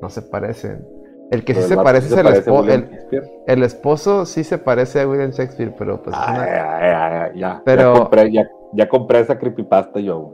no 0.00 0.08
se 0.08 0.22
parecen. 0.22 0.86
El 1.30 1.44
que 1.44 1.54
sí 1.54 1.62
se 1.62 1.76
parece 1.76 2.06
es 2.08 2.12
el, 2.12 2.22
parece 2.24 2.50
a 2.50 2.52
espo- 2.52 2.60
William 2.60 2.88
el, 3.10 3.22
el 3.46 3.62
esposo, 3.62 4.24
sí 4.26 4.44
se 4.44 4.58
parece 4.58 5.00
a 5.00 5.08
William 5.08 5.30
Shakespeare, 5.30 5.74
pero 5.76 6.02
pues 6.02 6.14
es 6.14 6.22
Ah, 6.24 6.32
una- 6.36 6.46
ya, 6.46 6.54
ya, 6.54 7.10
ya, 7.10 7.32
ya. 7.34 7.62
Pero- 7.64 7.92
Ya 7.94 7.98
compré, 8.00 8.32
ya, 8.32 8.48
ya 8.74 8.88
compré 8.88 9.20
esa 9.20 9.38
creepypasta 9.38 10.00
yo. 10.00 10.32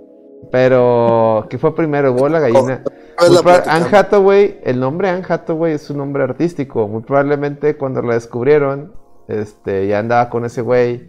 Pero, 0.50 1.46
¿qué 1.48 1.58
fue 1.58 1.74
primero? 1.74 2.12
¿Hubo 2.12 2.28
la 2.28 2.40
gallina? 2.40 2.82
pues 3.18 3.30
la 3.30 3.40
proba-. 3.42 3.62
Anne 3.68 3.86
Hathaway, 3.96 4.58
el 4.64 4.80
nombre 4.80 5.08
Anne 5.10 5.22
Hathaway 5.28 5.74
es 5.74 5.88
un 5.90 5.98
nombre 5.98 6.22
artístico. 6.24 6.88
Muy 6.88 7.02
probablemente 7.02 7.76
cuando 7.76 8.02
la 8.02 8.14
descubrieron, 8.14 8.92
este, 9.28 9.86
ya 9.86 9.98
andaba 10.00 10.28
con 10.30 10.44
ese 10.44 10.62
güey. 10.62 11.08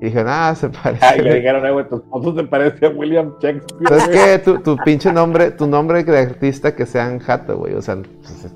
Y 0.00 0.06
dijeron, 0.06 0.28
ah, 0.30 0.54
se 0.56 0.68
parece. 0.82 1.04
Ay, 1.04 1.20
le 1.20 1.34
dijeron, 1.36 1.64
eh, 1.66 1.72
güey, 1.72 1.88
tu 1.88 1.96
esposo 1.96 2.34
se 2.34 2.44
parece 2.44 2.86
a 2.86 2.88
William 2.88 3.34
Shakespeare. 3.40 3.86
¿Sabes 3.88 4.06
güey. 4.06 4.18
qué? 4.18 4.38
Tu, 4.38 4.58
tu 4.60 4.76
pinche 4.78 5.12
nombre, 5.12 5.50
tu 5.50 5.66
nombre 5.66 6.02
de 6.02 6.18
artista 6.18 6.74
que 6.74 6.86
sea 6.86 7.06
Anne 7.06 7.20
Hathaway. 7.26 7.74
O 7.74 7.82
sea, 7.82 7.96
pues, 7.96 8.50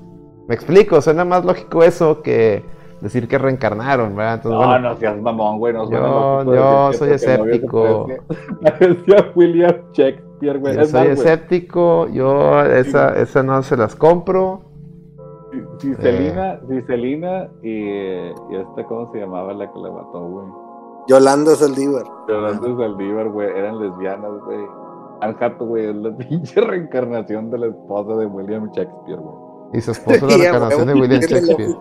me 0.47 0.55
explico, 0.55 1.01
suena 1.01 1.25
más 1.25 1.43
lógico 1.45 1.83
eso 1.83 2.21
que 2.21 2.63
decir 3.01 3.27
que 3.27 3.37
reencarnaron, 3.37 4.15
¿verdad? 4.15 4.35
Entonces, 4.35 4.59
No, 4.61 4.67
bueno, 4.67 4.89
no 4.89 4.95
seas 4.97 5.21
mamón, 5.21 5.59
güey. 5.59 5.73
No 5.73 5.89
Yo- 5.89 6.53
yo 6.53 6.93
soy 6.93 7.11
escéptico. 7.11 8.07
parece- 8.07 8.21
Parece 8.61 9.15
a 9.17 9.31
William 9.35 9.75
Shakespeare, 9.93 10.57
güey. 10.59 10.75
yo 10.75 10.81
Es 10.81 10.91
soy 10.91 11.01
güey, 11.01 11.11
escéptico, 11.11 12.07
yo 12.09 12.61
esa, 12.63 13.15
esa 13.19 13.43
no 13.43 13.61
se 13.63 13.77
las 13.77 13.95
compro. 13.95 14.61
Si, 15.79 15.87
si 15.89 15.95
Celina, 15.95 16.59
si 16.69 16.81
Celina 16.81 17.47
y, 17.61 17.69
y 17.69 18.55
esta, 18.55 18.83
¿cómo 18.87 19.11
se 19.11 19.19
llamaba 19.19 19.53
la 19.53 19.71
que 19.71 19.79
la 19.79 19.91
mató, 19.91 20.21
güey? 20.21 20.47
Yolanda 21.07 21.55
Saldívar. 21.55 22.03
Yolanda 22.27 22.75
Saldívar, 22.77 23.29
güey, 23.29 23.49
eran 23.49 23.79
lesbianas, 23.79 24.31
güey. 24.45 24.65
Anne 25.21 25.35
Hathaway 25.39 25.85
es 25.85 25.95
la 25.95 26.11
pinche 26.17 26.59
reencarnación 26.61 27.51
de 27.51 27.57
la 27.59 27.67
esposa 27.67 28.15
de 28.15 28.25
William 28.25 28.69
Shakespeare, 28.71 29.19
güey. 29.19 29.44
Y 29.75 29.81
su 29.81 29.91
esposo 29.91 30.27
la 30.27 30.37
reencarnación 30.37 30.87
de 30.87 30.93
William 30.93 31.21
Shakespeare. 31.21 31.77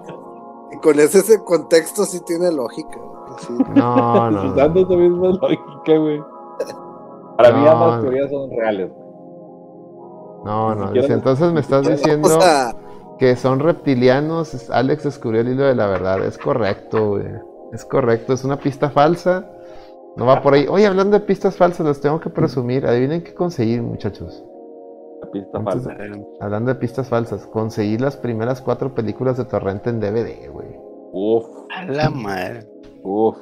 Y 0.73 0.77
con 0.79 0.99
ese, 0.99 1.19
ese 1.19 1.43
contexto 1.45 2.05
sí 2.05 2.21
tiene 2.27 2.51
lógica. 2.51 2.99
sí. 3.39 3.53
No, 3.75 4.31
no. 4.31 4.53
Usando 4.53 4.81
esa 4.81 4.97
misma 4.97 5.29
lógica, 5.29 5.99
güey. 5.99 6.23
Para 7.37 7.53
mí 7.53 7.67
ambas 7.67 8.03
teorías 8.03 8.31
son 8.31 8.51
reales, 8.51 8.91
güey. 8.91 9.05
No, 10.45 10.75
no. 10.75 10.93
dice, 10.93 11.13
entonces 11.13 11.53
me 11.53 11.61
estás 11.61 11.89
diciendo 11.89 12.29
O 12.37 12.41
sea, 12.41 12.77
que 13.19 13.35
son 13.37 13.61
reptilianos. 13.61 14.71
Alex 14.71 15.05
descubrió 15.05 15.41
el 15.41 15.49
hilo 15.49 15.65
de 15.65 15.75
la 15.75 15.87
verdad. 15.87 16.23
Es 16.25 16.37
correcto, 16.37 17.11
güey. 17.11 17.27
Es 17.73 17.85
correcto. 17.85 18.35
Es 18.35 18.45
una 18.45 18.59
pista 18.59 18.91
falsa. 18.91 19.49
No 20.17 20.27
va 20.27 20.43
por 20.43 20.55
ahí. 20.55 20.67
Oye, 20.69 20.87
hablando 20.87 21.19
de 21.19 21.25
pistas 21.25 21.57
falsas, 21.57 21.87
los 21.87 22.01
tengo 22.01 22.21
que 22.21 22.31
presumir. 22.31 22.87
Adivinen 22.87 23.23
qué 23.25 23.35
conseguir, 23.35 23.83
muchachos. 23.83 24.45
La 25.35 25.43
pista 25.43 25.59
Entonces- 25.59 25.97
falsa. 25.97 26.21
Hablando 26.41 26.73
de 26.73 26.79
pistas 26.81 27.09
falsas, 27.09 27.47
conseguí 27.47 27.99
las 27.99 28.17
primeras 28.17 28.61
cuatro 28.61 28.95
películas 28.95 29.37
de 29.37 29.45
Torrente 29.45 29.91
en 29.91 30.01
DVD, 30.01 30.49
güey. 30.51 30.69
Uf, 31.13 31.45
A 31.77 31.85
la 31.85 32.11
madre. 32.11 32.69
uf. 33.03 33.37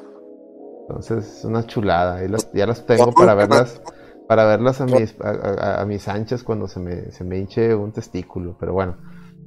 Entonces 0.89 1.39
es 1.39 1.45
una 1.45 1.65
chulada. 1.67 2.17
Ahí 2.17 2.29
las- 2.29 2.51
ya 2.53 2.67
las 2.67 2.85
tengo 2.87 3.13
para 3.13 3.35
verlas, 3.35 3.81
para 4.29 4.45
verlas 4.45 4.81
a 4.81 4.87
mis, 4.87 5.15
a, 5.21 5.31
a- 5.31 5.83
a 5.83 5.87
mis 5.87 6.07
anchas 6.09 6.43
cuando 6.43 6.67
se 6.69 6.81
me, 6.81 7.11
se 7.13 7.25
me 7.25 7.39
hinche 7.39 7.75
un 7.75 7.93
testículo. 7.93 8.57
Pero 8.59 8.73
bueno, 8.73 8.97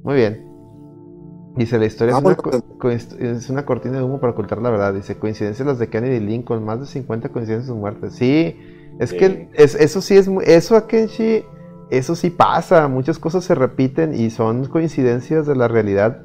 muy 0.02 0.14
bien. 0.16 0.52
Dice, 1.56 1.78
la 1.78 1.86
historia 1.86 2.12
es, 2.12 2.22
una, 2.22 2.34
bueno. 2.36 2.42
co- 2.42 2.78
coinc- 2.78 3.18
es 3.18 3.48
una 3.48 3.64
cortina 3.64 3.96
de 3.98 4.02
humo 4.04 4.20
para 4.20 4.32
ocultar 4.32 4.60
la 4.60 4.70
verdad. 4.70 4.92
Dice, 4.92 5.18
coincidencias 5.18 5.66
las 5.66 5.78
de 5.78 5.88
Kennedy 5.88 6.16
y 6.16 6.20
Lincoln, 6.20 6.64
más 6.64 6.80
de 6.80 6.86
50 6.86 7.30
coincidencias 7.30 7.68
en 7.68 7.74
sus 7.74 7.80
muertes. 7.80 8.14
Sí, 8.14 8.56
es 8.98 9.10
Sí. 9.10 9.16
que 9.16 9.48
es, 9.54 9.74
eso 9.74 10.00
sí 10.02 10.16
es, 10.16 10.28
mu- 10.28 10.42
eso 10.42 10.76
a 10.76 10.86
Kenshi, 10.86 11.44
eso 11.90 12.14
sí 12.14 12.30
pasa. 12.30 12.88
Muchas 12.88 13.18
cosas 13.18 13.44
se 13.44 13.54
repiten 13.54 14.14
y 14.14 14.30
son 14.30 14.66
coincidencias 14.66 15.46
de 15.46 15.56
la 15.56 15.68
realidad 15.68 16.22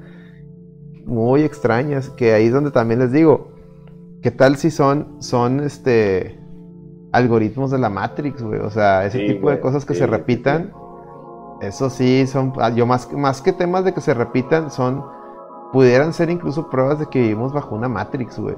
muy 1.06 1.44
extrañas. 1.44 2.10
Que 2.10 2.34
ahí 2.34 2.48
es 2.48 2.54
donde 2.54 2.72
también 2.72 3.00
les 3.00 3.12
digo, 3.12 3.54
¿qué 4.22 4.32
tal 4.32 4.58
si 4.58 4.72
son, 4.72 5.22
son 5.22 5.62
este 5.62 6.40
algoritmos 7.14 7.72
de 7.72 7.80
la 7.80 7.90
Matrix, 7.90 8.44
güey? 8.44 8.60
O 8.62 8.70
sea, 8.72 9.06
ese 9.06 9.20
Sí, 9.20 9.22
tipo 9.22 9.50
de 9.52 9.60
cosas 9.60 9.86
que 9.86 9.94
sí, 9.94 9.96
se 9.96 10.08
sí, 10.08 10.08
repitan. 10.08 10.74
Eso 11.62 11.90
sí, 11.90 12.28
son. 12.28 12.54
ah, 12.60 12.70
Yo 12.72 12.86
más, 12.86 13.12
más 13.14 13.42
que 13.42 13.54
temas 13.54 13.86
de 13.86 13.94
que 13.94 14.02
se 14.02 14.14
repitan, 14.14 14.72
son. 14.72 15.06
Pudieran 15.74 16.14
ser 16.14 16.30
incluso 16.30 16.70
pruebas 16.70 17.00
de 17.00 17.08
que 17.08 17.22
vivimos 17.22 17.54
bajo 17.54 17.76
una 17.76 17.90
Matrix, 17.90 18.40
güey. 18.40 18.56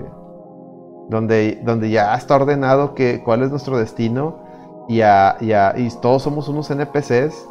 Donde, 1.10 1.62
donde 1.64 1.90
ya 1.90 2.16
está 2.16 2.36
ordenado 2.36 2.94
que, 2.96 3.22
cuál 3.24 3.44
es 3.44 3.52
nuestro 3.52 3.78
destino. 3.78 4.43
Y, 4.88 5.02
a- 5.02 5.36
y 5.40 5.52
a- 5.54 5.74
y 5.78 5.90
todos 6.02 6.22
somos 6.22 6.48
unos 6.50 6.70
NPCs. 6.72 7.50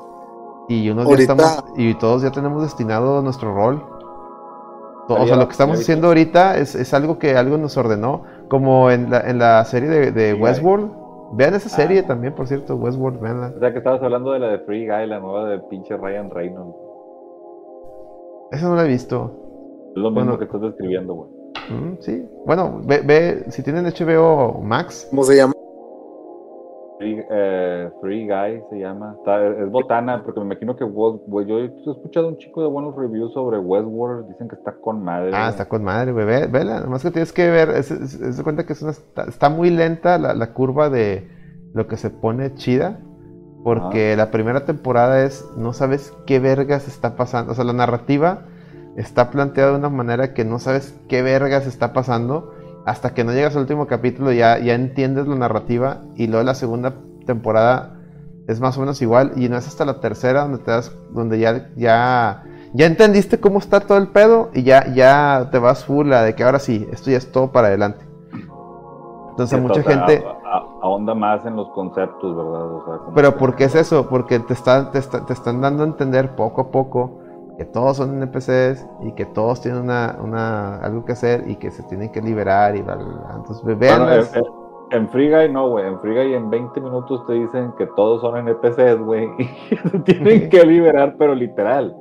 Y 0.68 0.88
unos 0.90 1.08
ya 1.08 1.14
estamos, 1.16 1.64
y 1.76 1.94
todos 1.94 2.22
ya 2.22 2.30
tenemos 2.30 2.62
destinado 2.62 3.20
nuestro 3.22 3.54
rol. 3.54 3.82
O 5.08 5.26
sea, 5.26 5.36
lo 5.36 5.46
que 5.46 5.52
estamos 5.52 5.74
había- 5.74 5.82
haciendo 5.82 6.06
ahorita 6.08 6.56
es, 6.56 6.74
es 6.74 6.94
algo 6.94 7.18
que 7.18 7.36
algo 7.36 7.58
nos 7.58 7.76
ordenó. 7.76 8.22
Como 8.48 8.90
en 8.90 9.10
la, 9.10 9.20
en 9.20 9.38
la 9.38 9.64
serie 9.64 10.10
de, 10.12 10.34
Westworld. 10.34 10.90
Vean 11.34 11.54
esa 11.54 11.68
Ah. 11.68 11.76
serie 11.76 12.02
también, 12.02 12.34
por 12.34 12.46
cierto, 12.46 12.76
Westworld, 12.76 13.18
veanla. 13.20 13.52
O 13.56 13.58
sea 13.58 13.72
que 13.72 13.78
estabas 13.78 14.02
hablando 14.02 14.32
de 14.32 14.38
la 14.38 14.48
de 14.48 14.58
Free 14.60 14.86
Guy, 14.86 15.06
la 15.06 15.18
nueva 15.18 15.48
de 15.48 15.58
pinche 15.60 15.96
Ryan 15.96 16.30
Reynolds. 16.30 16.76
Esa 18.52 18.68
no 18.68 18.76
la 18.76 18.84
he 18.84 18.88
visto. 18.88 19.32
Es 19.90 19.96
lo 19.96 20.10
mismo 20.10 20.24
Bueno. 20.24 20.38
que 20.38 20.44
estás 20.44 20.60
describiendo, 20.60 21.14
güey. 21.14 21.30
Mm, 21.70 21.96
sí. 22.00 22.28
Bueno, 22.46 22.80
ve, 22.84 23.00
ve, 23.04 23.44
si 23.48 23.62
tienen 23.62 23.86
HBO 23.86 24.60
Max, 24.62 25.06
¿Cómo 25.10 25.22
se 25.24 25.36
llama? 25.36 25.54
Free, 27.02 27.24
eh, 27.30 27.90
Free 28.00 28.26
Guy 28.28 28.62
se 28.70 28.78
llama. 28.78 29.16
Está- 29.18 29.46
es 29.46 29.70
botana, 29.70 30.22
porque 30.24 30.40
me 30.40 30.46
imagino 30.46 30.76
que 30.76 30.84
West- 30.84 31.22
yo 31.48 31.58
he 31.58 31.64
escuchado 31.66 32.28
un 32.28 32.38
chico 32.38 32.62
de 32.62 32.68
buenos 32.68 32.94
reviews 32.96 33.32
sobre 33.32 33.58
Westworld. 33.58 34.28
Dicen 34.28 34.48
que 34.48 34.54
está 34.54 34.72
con 34.80 35.02
madre. 35.02 35.32
Ah, 35.34 35.48
está 35.48 35.68
con 35.68 35.82
madre, 35.84 36.12
güey. 36.12 36.24
Ve, 36.24 36.46
vela. 36.46 36.80
Nomás 36.80 37.02
que 37.02 37.10
tienes 37.10 37.32
que 37.32 37.50
ver. 37.50 37.70
Es, 37.70 37.90
es- 37.90 38.14
es 38.20 38.36
de 38.36 38.42
cuenta 38.44 38.64
que 38.64 38.72
es 38.74 38.82
una, 38.82 38.92
está, 38.92 39.24
está 39.24 39.48
muy 39.48 39.70
lenta 39.70 40.16
la, 40.18 40.34
la 40.34 40.52
curva 40.54 40.88
de 40.90 41.28
lo 41.74 41.86
que 41.88 41.96
se 41.96 42.10
pone 42.10 42.54
chida. 42.54 43.00
Porque 43.64 44.16
la 44.16 44.30
primera 44.30 44.64
temporada 44.64 45.22
es. 45.24 45.44
No 45.56 45.72
sabes 45.72 46.12
qué 46.26 46.38
vergas 46.40 46.88
está 46.88 47.16
pasando. 47.16 47.52
O 47.52 47.54
sea, 47.54 47.64
la 47.64 47.72
narrativa 47.72 48.46
está 48.96 49.30
planteada 49.30 49.70
de 49.72 49.78
una 49.78 49.88
manera 49.88 50.34
que 50.34 50.44
no 50.44 50.58
sabes 50.58 50.98
qué 51.08 51.22
vergas 51.22 51.66
está 51.66 51.92
pasando. 51.92 52.52
Hasta 52.84 53.14
que 53.14 53.24
no 53.24 53.32
llegas 53.32 53.54
al 53.54 53.62
último 53.62 53.86
capítulo 53.86 54.32
ya, 54.32 54.58
ya 54.58 54.74
entiendes 54.74 55.26
la 55.28 55.36
narrativa. 55.36 56.02
Y 56.16 56.26
luego 56.26 56.44
la 56.44 56.54
segunda 56.54 56.94
temporada 57.26 57.96
es 58.48 58.60
más 58.60 58.76
o 58.76 58.80
menos 58.80 59.00
igual. 59.02 59.32
Y 59.36 59.48
no 59.48 59.56
es 59.56 59.66
hasta 59.68 59.84
la 59.84 60.00
tercera 60.00 60.42
donde 60.42 60.58
te 60.58 60.70
das. 60.70 60.92
Donde 61.12 61.38
ya. 61.38 61.70
ya 61.76 62.44
ya 62.74 62.86
entendiste 62.86 63.38
cómo 63.38 63.58
está 63.58 63.80
todo 63.80 63.98
el 63.98 64.08
pedo 64.08 64.48
y 64.54 64.62
ya, 64.62 64.86
ya 64.94 65.50
te 65.52 65.58
vas 65.58 65.84
full 65.84 66.10
a 66.14 66.22
de 66.22 66.34
que 66.34 66.42
ahora 66.42 66.58
sí, 66.58 66.88
esto 66.90 67.10
ya 67.10 67.18
es 67.18 67.30
todo 67.30 67.52
para 67.52 67.66
adelante. 67.66 68.06
Entonces 69.32 69.58
Sí, 69.58 69.62
mucha 69.62 69.80
o 69.80 69.82
sea, 69.82 69.92
gente... 70.06 70.24
a- 70.26 70.30
a- 70.56 70.66
ahonda 70.82 71.14
más 71.14 71.44
en 71.46 71.54
los 71.56 71.68
conceptos, 71.70 72.34
¿verdad? 72.34 72.62
O 72.72 72.84
sea, 72.86 72.96
como 72.98 73.14
Pero 73.14 73.36
¿por 73.36 73.56
qué 73.56 73.64
es 73.64 73.74
eso? 73.74 74.08
Porque 74.08 74.38
te, 74.40 74.54
está- 74.54 74.90
te, 74.90 74.98
está- 74.98 75.24
te 75.26 75.34
están 75.34 75.60
dando 75.60 75.82
a 75.82 75.86
entender 75.86 76.34
poco 76.34 76.62
a 76.62 76.70
poco 76.70 77.18
que 77.62 77.70
todos 77.70 77.96
son 77.96 78.20
NPCs 78.20 78.88
y 79.02 79.12
que 79.12 79.24
todos 79.24 79.60
tienen 79.60 79.82
una, 79.82 80.18
una, 80.20 80.78
algo 80.78 81.04
que 81.04 81.12
hacer 81.12 81.44
y 81.48 81.56
que 81.56 81.70
se 81.70 81.84
tienen 81.84 82.10
que 82.10 82.20
liberar 82.20 82.74
y 82.74 82.82
bla, 82.82 82.96
bla, 82.96 83.04
bla. 83.04 83.34
Entonces, 83.36 83.62
Bueno, 83.62 83.78
veanlas. 83.78 84.34
en, 84.90 85.08
Free 85.10 85.30
Guy 85.30 85.52
no, 85.52 85.70
güey. 85.70 85.86
En 85.86 86.00
Free 86.00 86.12
Guy 86.14 86.34
en 86.34 86.50
20 86.50 86.80
minutos 86.80 87.24
te 87.26 87.34
dicen 87.34 87.72
que 87.78 87.86
todos 87.94 88.20
son 88.20 88.36
NPCs, 88.36 88.98
güey. 89.04 89.28
Y 89.38 89.76
se 89.90 89.98
tienen 90.00 90.50
que 90.50 90.64
liberar, 90.64 91.14
pero 91.18 91.36
literal. 91.36 91.96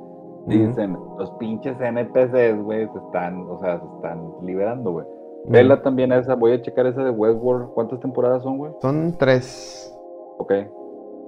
Dicen, 0.46 0.98
los 1.16 1.30
pinches 1.38 1.80
NPCs, 1.80 2.60
güey, 2.60 2.88
se 2.88 2.98
están, 2.98 3.46
o 3.48 3.60
sea, 3.60 3.78
se 3.78 3.86
están 3.94 4.20
liberando, 4.42 4.90
güey. 4.90 5.06
Ujú. 5.06 5.52
Vela 5.52 5.80
también 5.80 6.10
esa, 6.10 6.34
voy 6.34 6.54
a 6.54 6.62
checar 6.62 6.86
esa 6.86 7.04
de 7.04 7.10
Westworld. 7.10 7.68
¿Cuántas 7.74 8.00
temporadas 8.00 8.42
son, 8.42 8.58
güey? 8.58 8.72
Son 8.80 9.14
tres, 9.16 9.96
Ok. 10.38 10.52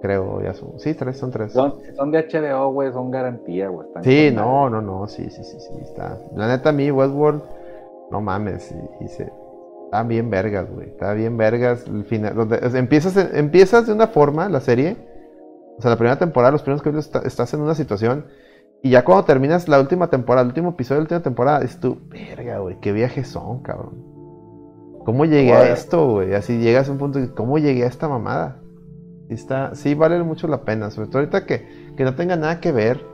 Creo, 0.05 0.43
ya 0.43 0.53
son. 0.53 0.79
Sí, 0.79 0.93
tres, 0.93 1.17
son 1.17 1.31
tres. 1.31 1.53
Son, 1.53 1.73
son 1.97 2.11
de 2.11 2.19
HBO, 2.19 2.71
güey, 2.73 2.93
son 2.93 3.11
garantía, 3.11 3.69
güey. 3.69 3.89
Sí, 4.03 4.31
no, 4.35 4.69
no, 4.69 4.83
no, 4.83 5.09
sí, 5.09 5.31
sí, 5.31 5.43
sí, 5.43 5.59
sí, 5.59 5.79
está. 5.81 6.19
La 6.37 6.47
neta, 6.47 6.69
a 6.69 6.73
mí, 6.73 6.91
Westworld, 6.91 7.43
no 8.11 8.21
mames, 8.21 8.71
y, 9.01 9.05
y 9.05 9.09
se, 9.09 9.33
está 9.87 10.03
bien 10.03 10.29
vergas, 10.29 10.71
güey, 10.71 10.89
está 10.91 11.15
bien 11.15 11.39
vergas. 11.39 11.87
El 11.87 12.05
final, 12.05 12.35
donde- 12.35 12.59
o 12.59 12.69
sea, 12.69 12.79
empiezas, 12.79 13.17
empiezas 13.35 13.87
de 13.87 13.95
una 13.95 14.07
forma 14.07 14.51
la 14.51 14.61
serie, 14.61 14.99
o 15.79 15.81
sea, 15.81 15.91
la 15.91 15.97
primera 15.97 16.19
temporada, 16.19 16.53
los 16.53 16.63
primeros 16.63 16.83
capítulos, 16.83 17.07
está- 17.07 17.23
estás 17.27 17.55
en 17.55 17.63
una 17.63 17.75
situación, 17.75 18.27
y 18.83 18.91
ya 18.91 19.05
cuando 19.05 19.25
terminas 19.25 19.69
la 19.69 19.81
última 19.81 20.11
temporada, 20.11 20.43
el 20.43 20.49
último 20.49 20.71
episodio 20.71 20.97
de 20.99 21.01
la 21.01 21.05
última 21.17 21.23
temporada, 21.23 21.65
es 21.65 21.81
tú, 21.81 21.97
verga, 22.11 22.59
güey, 22.59 22.79
qué 22.81 22.93
viajes 22.93 23.29
son, 23.29 23.63
cabrón. 23.63 23.95
¿Cómo 25.07 25.25
llegué 25.25 25.53
a 25.55 25.73
esto, 25.73 26.11
güey? 26.11 26.35
Así 26.35 26.59
llegas 26.59 26.91
a 26.91 26.93
un 26.93 26.99
punto, 26.99 27.19
¿cómo 27.35 27.57
llegué 27.57 27.85
a 27.85 27.89
esta 27.89 28.07
mamada? 28.07 28.61
Está, 29.29 29.75
sí 29.75 29.95
vale 29.95 30.23
mucho 30.23 30.49
la 30.49 30.63
pena, 30.63 30.91
sobre 30.91 31.09
todo 31.09 31.19
ahorita 31.21 31.47
que, 31.47 31.95
que 31.97 32.05
no 32.05 32.15
tenga 32.15 32.37
nada 32.37 32.61
que 32.61 32.73
ver. 32.73 33.05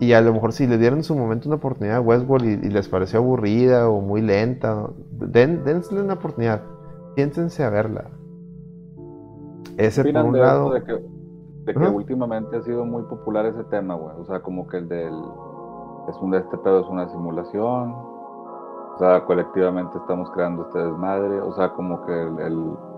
Y 0.00 0.14
a 0.14 0.20
lo 0.22 0.32
mejor 0.32 0.52
si 0.52 0.66
le 0.66 0.78
dieron 0.78 1.00
en 1.00 1.04
su 1.04 1.14
momento 1.14 1.48
una 1.48 1.56
oportunidad 1.56 1.98
a 1.98 2.00
Westworld 2.00 2.46
y, 2.64 2.66
y 2.66 2.70
les 2.70 2.88
pareció 2.88 3.18
aburrida 3.18 3.88
o 3.88 4.00
muy 4.00 4.22
lenta, 4.22 4.86
den, 5.10 5.62
denle 5.64 6.00
una 6.00 6.14
oportunidad. 6.14 6.62
Piénsense 7.14 7.62
a 7.64 7.70
verla. 7.70 8.10
Ese 9.76 10.04
por 10.04 10.24
un 10.24 10.32
de 10.32 10.38
lado. 10.40 10.70
de 10.70 10.82
que, 10.84 10.92
de 11.64 11.74
que 11.74 11.78
Ajá. 11.78 11.90
últimamente 11.90 12.56
ha 12.56 12.62
sido 12.62 12.84
muy 12.84 13.02
popular 13.04 13.46
ese 13.46 13.64
tema, 13.64 13.94
güey? 13.94 14.14
O 14.18 14.24
sea, 14.24 14.40
como 14.40 14.66
que 14.68 14.78
el 14.78 14.88
del. 14.88 15.14
Es 16.08 16.16
un, 16.20 16.34
este 16.34 16.56
pedo 16.58 16.80
es 16.80 16.86
una 16.88 17.08
simulación. 17.08 17.92
O 17.92 18.96
sea, 18.98 19.24
colectivamente 19.26 19.96
estamos 19.98 20.30
creando 20.30 20.62
este 20.62 20.78
desmadre. 20.78 21.40
O 21.40 21.52
sea, 21.54 21.70
como 21.74 22.04
que 22.06 22.12
el. 22.22 22.38
el- 22.40 22.89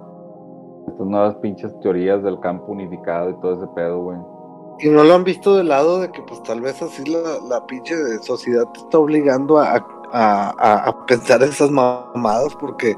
estas 0.88 1.06
nuevas 1.06 1.34
pinches 1.36 1.72
teorías 1.80 2.22
del 2.22 2.38
campo 2.40 2.72
unificado 2.72 3.30
y 3.30 3.34
todo 3.40 3.54
ese 3.54 3.66
pedo, 3.74 4.00
güey. 4.02 4.18
Y 4.80 4.88
no 4.88 5.04
lo 5.04 5.14
han 5.14 5.24
visto 5.24 5.56
del 5.56 5.68
lado 5.68 6.00
de 6.00 6.10
que 6.10 6.22
pues 6.22 6.42
tal 6.42 6.60
vez 6.60 6.80
así 6.82 7.04
la, 7.04 7.18
la 7.48 7.64
pinche 7.66 7.94
sociedad 8.22 8.64
te 8.72 8.80
está 8.80 8.98
obligando 8.98 9.58
a, 9.58 9.76
a, 10.12 10.50
a- 10.58 10.88
a 10.88 11.06
pensar 11.06 11.42
esas 11.42 11.70
mamadas 11.70 12.54
porque 12.58 12.96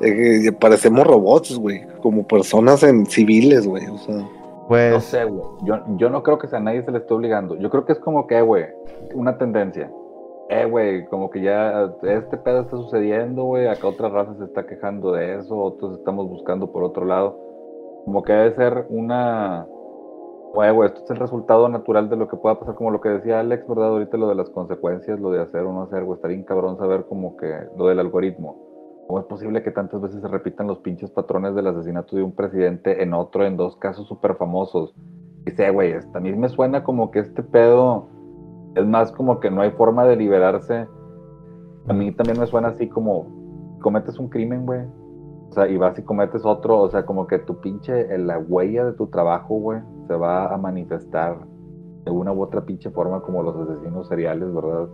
eh, 0.00 0.52
parecemos 0.60 1.06
robots, 1.06 1.56
güey, 1.58 1.86
como 2.02 2.26
personas 2.26 2.82
en 2.82 3.06
civiles, 3.06 3.66
güey, 3.66 3.86
o 3.88 3.98
sea. 3.98 4.14
No 4.16 4.66
Pues 4.68 5.04
sé, 5.04 5.24
güey. 5.24 5.42
Yo, 5.64 5.76
yo 5.96 6.08
no 6.10 6.22
creo 6.22 6.38
que 6.38 6.54
a 6.54 6.60
nadie 6.60 6.82
se 6.84 6.90
le 6.90 6.98
esté 6.98 7.12
obligando. 7.14 7.56
Yo 7.56 7.68
creo 7.70 7.84
que 7.84 7.92
es 7.92 7.98
como 8.00 8.26
que, 8.26 8.40
güey, 8.42 8.64
una 9.14 9.36
tendencia. 9.38 9.90
Eh, 10.50 10.66
güey, 10.66 11.06
como 11.06 11.30
que 11.30 11.40
ya 11.40 11.90
este 12.02 12.36
pedo 12.36 12.60
está 12.60 12.76
sucediendo, 12.76 13.44
güey. 13.44 13.66
Acá 13.66 13.88
otra 13.88 14.08
raza 14.08 14.34
se 14.34 14.44
está 14.44 14.66
quejando 14.66 15.12
de 15.12 15.36
eso, 15.36 15.56
otros 15.58 15.98
estamos 15.98 16.28
buscando 16.28 16.70
por 16.70 16.84
otro 16.84 17.06
lado. 17.06 17.38
Como 18.04 18.22
que 18.22 18.32
debe 18.32 18.54
ser 18.54 18.86
una. 18.90 19.66
Güey, 20.52 20.70
güey, 20.72 20.88
esto 20.88 21.02
es 21.02 21.10
el 21.10 21.16
resultado 21.16 21.68
natural 21.68 22.08
de 22.10 22.16
lo 22.16 22.28
que 22.28 22.36
pueda 22.36 22.60
pasar, 22.60 22.74
como 22.74 22.90
lo 22.90 23.00
que 23.00 23.08
decía 23.08 23.40
Alex, 23.40 23.66
¿verdad? 23.66 23.88
Ahorita 23.88 24.16
lo 24.16 24.28
de 24.28 24.36
las 24.36 24.50
consecuencias, 24.50 25.18
lo 25.18 25.30
de 25.30 25.40
hacer 25.40 25.62
o 25.62 25.72
no 25.72 25.82
hacer, 25.82 26.04
güey. 26.04 26.16
Está 26.16 26.28
bien 26.28 26.44
cabrón 26.44 26.76
saber 26.76 27.06
como 27.06 27.36
que 27.36 27.50
lo 27.76 27.88
del 27.88 27.98
algoritmo. 27.98 28.64
¿Cómo 29.06 29.20
es 29.20 29.26
posible 29.26 29.62
que 29.62 29.70
tantas 29.70 30.00
veces 30.00 30.20
se 30.20 30.28
repitan 30.28 30.66
los 30.66 30.78
pinches 30.78 31.10
patrones 31.10 31.54
del 31.54 31.66
asesinato 31.66 32.16
de 32.16 32.22
un 32.22 32.32
presidente 32.32 33.02
en 33.02 33.12
otro, 33.14 33.44
en 33.44 33.56
dos 33.56 33.76
casos 33.76 34.06
súper 34.06 34.36
famosos? 34.36 34.94
Dice, 35.44 35.70
güey, 35.70 35.92
a 35.92 36.20
mí 36.20 36.32
me 36.32 36.48
suena 36.48 36.84
como 36.84 37.10
que 37.10 37.18
este 37.18 37.42
pedo 37.42 38.08
es 38.74 38.86
más 38.86 39.12
como 39.12 39.40
que 39.40 39.50
no 39.50 39.62
hay 39.62 39.70
forma 39.72 40.04
de 40.04 40.16
liberarse. 40.16 40.86
A 41.88 41.92
mí 41.92 42.12
también 42.12 42.38
me 42.38 42.46
suena 42.46 42.68
así 42.68 42.88
como 42.88 43.78
cometes 43.80 44.18
un 44.18 44.28
crimen, 44.28 44.66
güey. 44.66 44.80
O 45.50 45.52
sea, 45.52 45.68
y 45.68 45.76
vas 45.76 45.98
y 45.98 46.02
cometes 46.02 46.44
otro, 46.44 46.80
o 46.80 46.90
sea, 46.90 47.06
como 47.06 47.26
que 47.26 47.38
tu 47.38 47.60
pinche, 47.60 48.12
en 48.12 48.26
la 48.26 48.38
huella 48.38 48.86
de 48.86 48.92
tu 48.94 49.06
trabajo, 49.06 49.54
güey, 49.56 49.80
se 50.08 50.16
va 50.16 50.52
a 50.52 50.56
manifestar 50.56 51.38
de 52.04 52.10
una 52.10 52.32
u 52.32 52.42
otra 52.42 52.64
pinche 52.64 52.90
forma 52.90 53.20
como 53.20 53.42
los 53.42 53.56
asesinos 53.56 54.08
seriales, 54.08 54.52
¿verdad? 54.52 54.88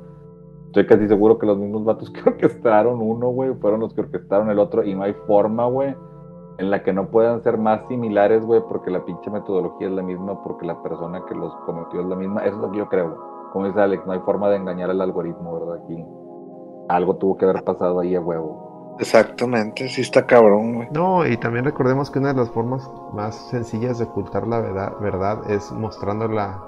Estoy 0.66 0.86
casi 0.86 1.08
seguro 1.08 1.38
que 1.38 1.46
los 1.46 1.56
mismos 1.58 1.84
vatos 1.84 2.10
que 2.12 2.28
orquestaron 2.28 3.00
uno, 3.00 3.28
güey, 3.28 3.54
fueron 3.54 3.80
los 3.80 3.94
que 3.94 4.02
orquestaron 4.02 4.50
el 4.50 4.58
otro 4.58 4.84
y 4.84 4.94
no 4.94 5.04
hay 5.04 5.14
forma, 5.26 5.66
güey, 5.66 5.94
en 6.58 6.70
la 6.70 6.82
que 6.82 6.92
no 6.92 7.08
puedan 7.08 7.42
ser 7.42 7.56
más 7.56 7.86
similares, 7.88 8.44
güey, 8.44 8.60
porque 8.68 8.90
la 8.90 9.02
pinche 9.04 9.30
metodología 9.30 9.88
es 9.88 9.94
la 9.94 10.02
misma, 10.02 10.42
porque 10.42 10.66
la 10.66 10.80
persona 10.82 11.24
que 11.26 11.34
los 11.34 11.54
cometió 11.64 12.00
es 12.00 12.06
la 12.06 12.16
misma. 12.16 12.44
Eso 12.44 12.56
es 12.56 12.62
lo 12.62 12.70
que 12.70 12.78
yo 12.78 12.88
creo. 12.88 13.29
Como 13.52 13.66
dice 13.66 13.80
Alex, 13.80 14.06
no 14.06 14.12
hay 14.12 14.20
forma 14.20 14.48
de 14.50 14.56
engañar 14.56 14.90
al 14.90 15.00
algoritmo, 15.00 15.54
¿verdad? 15.58 15.82
Aquí 15.84 16.04
algo 16.88 17.16
tuvo 17.16 17.36
que 17.36 17.44
haber 17.44 17.62
pasado 17.62 18.00
ahí 18.00 18.14
a 18.14 18.20
huevo. 18.20 18.96
Exactamente, 18.98 19.88
sí 19.88 20.02
está 20.02 20.26
cabrón, 20.26 20.74
güey. 20.74 20.88
No, 20.92 21.26
y 21.26 21.36
también 21.38 21.64
recordemos 21.64 22.10
que 22.10 22.18
una 22.18 22.32
de 22.32 22.40
las 22.40 22.50
formas 22.50 22.88
más 23.12 23.34
sencillas 23.48 23.98
de 23.98 24.04
ocultar 24.04 24.46
la 24.46 24.60
verdad, 24.60 24.92
verdad 25.00 25.50
es 25.50 25.72
mostrándola 25.72 26.62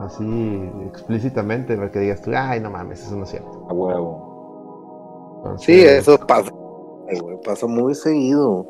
así 0.00 0.70
explícitamente, 0.86 1.76
para 1.76 1.90
que 1.90 2.00
digas 2.00 2.22
tú, 2.22 2.30
ay, 2.34 2.60
no 2.60 2.70
mames, 2.70 3.04
eso 3.04 3.16
no 3.16 3.24
es 3.24 3.30
cierto. 3.30 3.66
A 3.68 3.72
huevo. 3.72 5.36
Entonces, 5.38 5.66
Sí, 5.66 5.84
eso 5.84 6.18
pasa, 6.18 6.50
güey, 6.50 7.40
pasa 7.44 7.66
muy 7.66 7.94
seguido. 7.94 8.66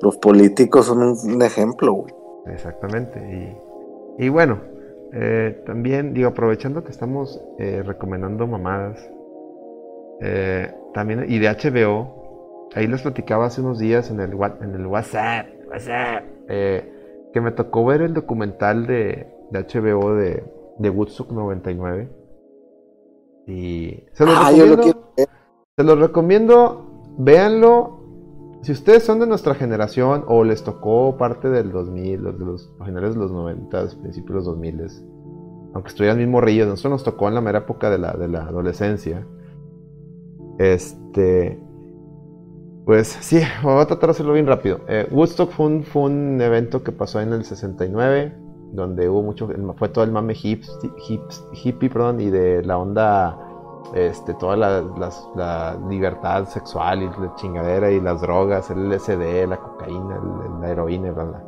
Los 0.00 0.16
políticos 0.18 0.86
son 0.86 1.02
un, 1.02 1.16
un 1.34 1.42
ejemplo, 1.42 1.92
güey. 1.92 2.14
Exactamente. 2.46 3.18
Y, 4.18 4.24
y 4.26 4.28
bueno, 4.28 4.58
eh, 5.18 5.62
también 5.66 6.12
digo, 6.14 6.28
aprovechando 6.28 6.84
que 6.84 6.90
estamos 6.90 7.42
eh, 7.58 7.82
recomendando 7.84 8.46
mamadas, 8.46 8.98
eh, 10.20 10.74
también, 10.94 11.24
y 11.28 11.38
de 11.38 11.48
HBO, 11.48 12.68
ahí 12.74 12.86
les 12.86 13.02
platicaba 13.02 13.46
hace 13.46 13.60
unos 13.60 13.78
días 13.78 14.10
en 14.10 14.20
el, 14.20 14.32
en 14.60 14.74
el 14.74 14.86
WhatsApp, 14.86 15.46
WhatsApp, 15.70 16.24
que 16.48 17.40
me 17.40 17.50
tocó 17.52 17.84
ver 17.84 18.02
el 18.02 18.14
documental 18.14 18.86
de, 18.86 19.26
de 19.50 19.60
HBO 19.60 20.14
de, 20.14 20.44
de 20.78 20.90
Woodstock 20.90 21.30
99. 21.32 22.08
Y 23.46 24.04
se 24.12 24.26
los 24.26 24.38
Ah, 24.38 24.52
yo 24.52 24.66
lo 24.66 24.76
recomiendo. 24.76 24.82
quiero 24.82 25.12
ver. 25.16 25.28
Se 25.76 25.84
los 25.84 25.98
recomiendo, 26.00 27.14
véanlo. 27.18 27.95
Si 28.62 28.72
ustedes 28.72 29.04
son 29.04 29.20
de 29.20 29.26
nuestra 29.26 29.54
generación 29.54 30.24
o 30.26 30.42
les 30.44 30.64
tocó 30.64 31.16
parte 31.16 31.48
del 31.48 31.70
2000, 31.70 32.22
los 32.22 32.38
de 32.38 32.44
los 32.44 32.72
finales 32.84 33.14
de 33.14 33.20
los 33.20 33.30
90, 33.30 33.86
principios 34.00 34.28
de 34.28 34.34
los 34.34 34.44
2000, 34.46 34.86
aunque 35.74 35.88
estuvieran 35.88 36.18
mismo 36.18 36.40
río, 36.40 36.66
nosotros 36.66 36.90
nos 36.90 37.04
tocó 37.04 37.28
en 37.28 37.34
la 37.34 37.40
mera 37.40 37.58
época 37.58 37.90
de 37.90 37.98
la, 37.98 38.12
de 38.14 38.28
la 38.28 38.44
adolescencia. 38.44 39.26
Este. 40.58 41.60
Pues 42.86 43.08
sí, 43.20 43.40
voy 43.62 43.80
a 43.80 43.86
tratar 43.86 44.08
de 44.08 44.10
hacerlo 44.12 44.32
bien 44.32 44.46
rápido. 44.46 44.80
Eh, 44.88 45.08
Woodstock 45.10 45.50
fue 45.50 46.02
un, 46.04 46.40
evento 46.40 46.82
que 46.82 46.92
pasó 46.92 47.20
en 47.20 47.32
el 47.32 47.44
69, 47.44 48.32
donde 48.72 49.08
hubo 49.08 49.22
mucho, 49.22 49.48
fue 49.76 49.88
todo 49.88 50.04
el 50.04 50.12
mame 50.12 50.34
hippie, 50.34 51.90
perdón, 51.90 52.20
y 52.20 52.30
de 52.30 52.62
la 52.62 52.78
onda 52.78 53.45
este, 53.94 54.34
toda 54.34 54.56
la, 54.56 55.76
libertad 55.88 56.46
sexual 56.46 57.02
y 57.02 57.06
la 57.06 57.34
chingadera 57.36 57.90
y 57.90 58.00
las 58.00 58.20
drogas, 58.20 58.70
el 58.70 58.88
LSD, 58.88 59.46
la 59.48 59.56
cocaína, 59.56 60.20
la 60.60 60.70
heroína, 60.70 61.12
bla, 61.12 61.42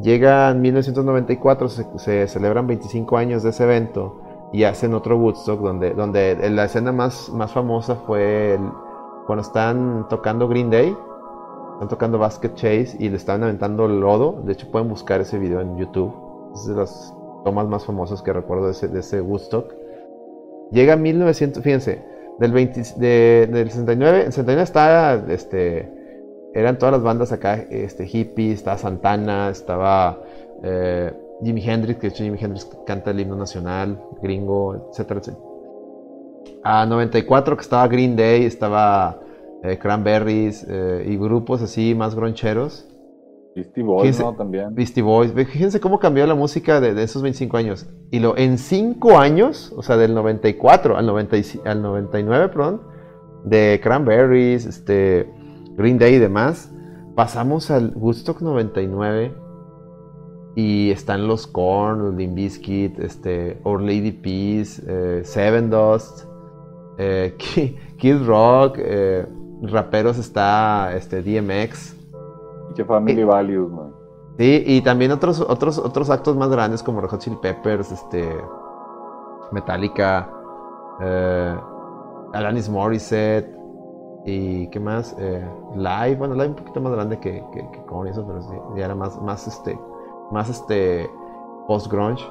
Llega 0.00 0.50
en 0.50 0.60
1994, 0.60 1.68
se, 1.68 2.28
celebran 2.28 2.66
25 2.66 3.16
años 3.16 3.42
de 3.42 3.50
ese 3.50 3.64
evento 3.64 4.20
y 4.52 4.64
hacen 4.64 4.92
otro 4.92 5.16
Woodstock 5.16 5.60
donde, 5.60 5.94
donde 5.94 6.50
la 6.50 6.64
escena 6.64 6.92
más, 6.92 7.30
más 7.30 7.52
famosa 7.52 7.96
fue 8.06 8.58
cuando 9.26 9.42
están 9.42 10.06
tocando 10.08 10.48
Green 10.48 10.70
Day, 10.70 10.94
están 11.74 11.88
tocando 11.88 12.18
Basket 12.18 12.54
Chase 12.54 12.96
y 12.98 13.08
le 13.08 13.16
están 13.16 13.42
aventando 13.42 13.88
lodo. 13.88 14.40
De 14.44 14.52
hecho, 14.52 14.70
pueden 14.70 14.88
buscar 14.88 15.20
ese 15.20 15.38
video 15.38 15.60
en 15.60 15.76
YouTube. 15.76 16.14
Es 16.54 16.66
de 16.66 16.74
las 16.74 17.14
tomas 17.44 17.66
más 17.68 17.84
famosas 17.84 18.22
que 18.22 18.32
recuerdo 18.32 18.66
de 18.66 18.72
ese, 18.72 18.88
de 18.88 19.00
ese 19.00 19.20
Woodstock. 19.20 19.72
Llega 20.72 20.96
1900, 20.96 21.62
fíjense, 21.62 22.02
del, 22.38 22.52
20, 22.52 22.80
del 22.98 23.66
69, 23.70 24.24
en 24.24 24.32
69 24.32 24.62
está, 24.62 25.14
este, 25.28 25.90
eran 26.54 26.78
todas 26.78 26.92
las 26.92 27.02
bandas 27.02 27.32
acá, 27.32 27.54
este, 27.70 28.08
hippie, 28.10 28.52
estaba 28.52 28.78
Santana, 28.78 29.50
estaba 29.50 30.20
eh, 30.62 31.12
Jimi 31.42 31.62
Hendrix, 31.68 31.98
que 32.00 32.08
de 32.08 32.14
hecho 32.14 32.24
Jimi 32.24 32.38
Hendrix 32.40 32.68
canta 32.86 33.10
el 33.10 33.20
himno 33.20 33.36
nacional, 33.36 34.00
gringo, 34.22 34.88
etcétera. 34.90 35.20
A 36.62 36.86
94 36.86 37.56
que 37.56 37.62
estaba 37.62 37.86
Green 37.88 38.16
Day, 38.16 38.44
estaba 38.44 39.20
eh, 39.62 39.78
Cranberries 39.78 40.66
eh, 40.68 41.04
y 41.06 41.16
grupos 41.16 41.62
así 41.62 41.94
más 41.94 42.14
groncheros. 42.14 42.86
Beastie 43.56 43.82
Boys, 43.82 44.20
¿no? 44.20 44.34
También. 44.34 44.74
Beastie 44.74 45.02
Boys. 45.02 45.32
Fíjense 45.32 45.80
cómo 45.80 45.98
cambió 45.98 46.26
la 46.26 46.34
música 46.34 46.78
de, 46.78 47.02
esos 47.02 47.22
25 47.22 47.56
años. 47.56 47.86
Y 48.10 48.20
lo, 48.20 48.36
en 48.36 48.58
5 48.58 49.18
años, 49.18 49.72
o 49.74 49.82
sea, 49.82 49.96
del 49.96 50.14
94 50.14 50.98
al, 50.98 51.06
90, 51.06 51.36
al 51.64 51.80
99, 51.80 52.48
perdón, 52.48 52.82
de 53.44 53.80
Cranberries, 53.82 54.66
este, 54.66 55.32
Green 55.74 55.98
Day 55.98 56.16
y 56.16 56.18
demás, 56.18 56.70
pasamos 57.14 57.70
al 57.70 57.94
Woodstock 57.96 58.42
99 58.42 59.32
y 60.54 60.90
están 60.90 61.26
los 61.26 61.46
Korn, 61.46 62.02
los 62.02 62.14
Limp 62.14 62.34
Bizkit, 62.34 62.98
este, 62.98 63.58
Our 63.64 63.80
Lady 63.80 64.12
Peace, 64.12 64.82
eh, 64.86 65.22
Seven 65.24 65.70
Dust, 65.70 66.24
eh, 66.98 67.34
Kid 67.96 68.22
Rock, 68.26 68.76
eh, 68.78 69.24
raperos 69.62 70.18
está 70.18 70.94
este, 70.94 71.22
DMX, 71.22 71.95
Family 72.86 73.24
Values, 73.24 73.70
man. 73.70 73.92
Sí, 74.38 74.62
y 74.66 74.80
también 74.82 75.12
otros, 75.12 75.40
otros, 75.40 75.78
otros 75.78 76.10
actos 76.10 76.36
más 76.36 76.50
grandes 76.50 76.82
como 76.82 77.00
Red 77.00 77.10
Hot 77.10 77.20
Chili 77.20 77.36
Peppers, 77.40 77.90
este, 77.90 78.28
Metallica, 79.50 80.30
eh, 81.00 81.56
Alanis 82.34 82.68
Morissette 82.68 83.56
y 84.26 84.68
qué 84.68 84.78
más, 84.78 85.16
eh, 85.18 85.48
Live, 85.74 86.16
bueno, 86.16 86.34
Live 86.34 86.48
un 86.48 86.56
poquito 86.56 86.80
más 86.80 86.92
grande 86.92 87.18
que, 87.18 87.42
con 87.86 88.06
eso, 88.08 88.26
pero 88.26 88.42
sí, 88.42 88.54
ya 88.76 88.84
era 88.84 88.94
más, 88.94 89.20
más 89.22 89.46
este, 89.46 89.78
más 90.30 90.50
este 90.50 91.08
post 91.66 91.90
grunge. 91.90 92.24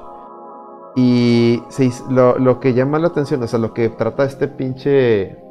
Y 0.94 1.62
sí, 1.68 1.90
lo, 2.08 2.38
lo 2.38 2.60
que 2.60 2.72
llama 2.72 2.98
la 2.98 3.08
atención, 3.08 3.42
o 3.42 3.46
sea, 3.46 3.58
lo 3.58 3.74
que 3.74 3.88
trata 3.88 4.24
este 4.24 4.46
pinche 4.46 5.45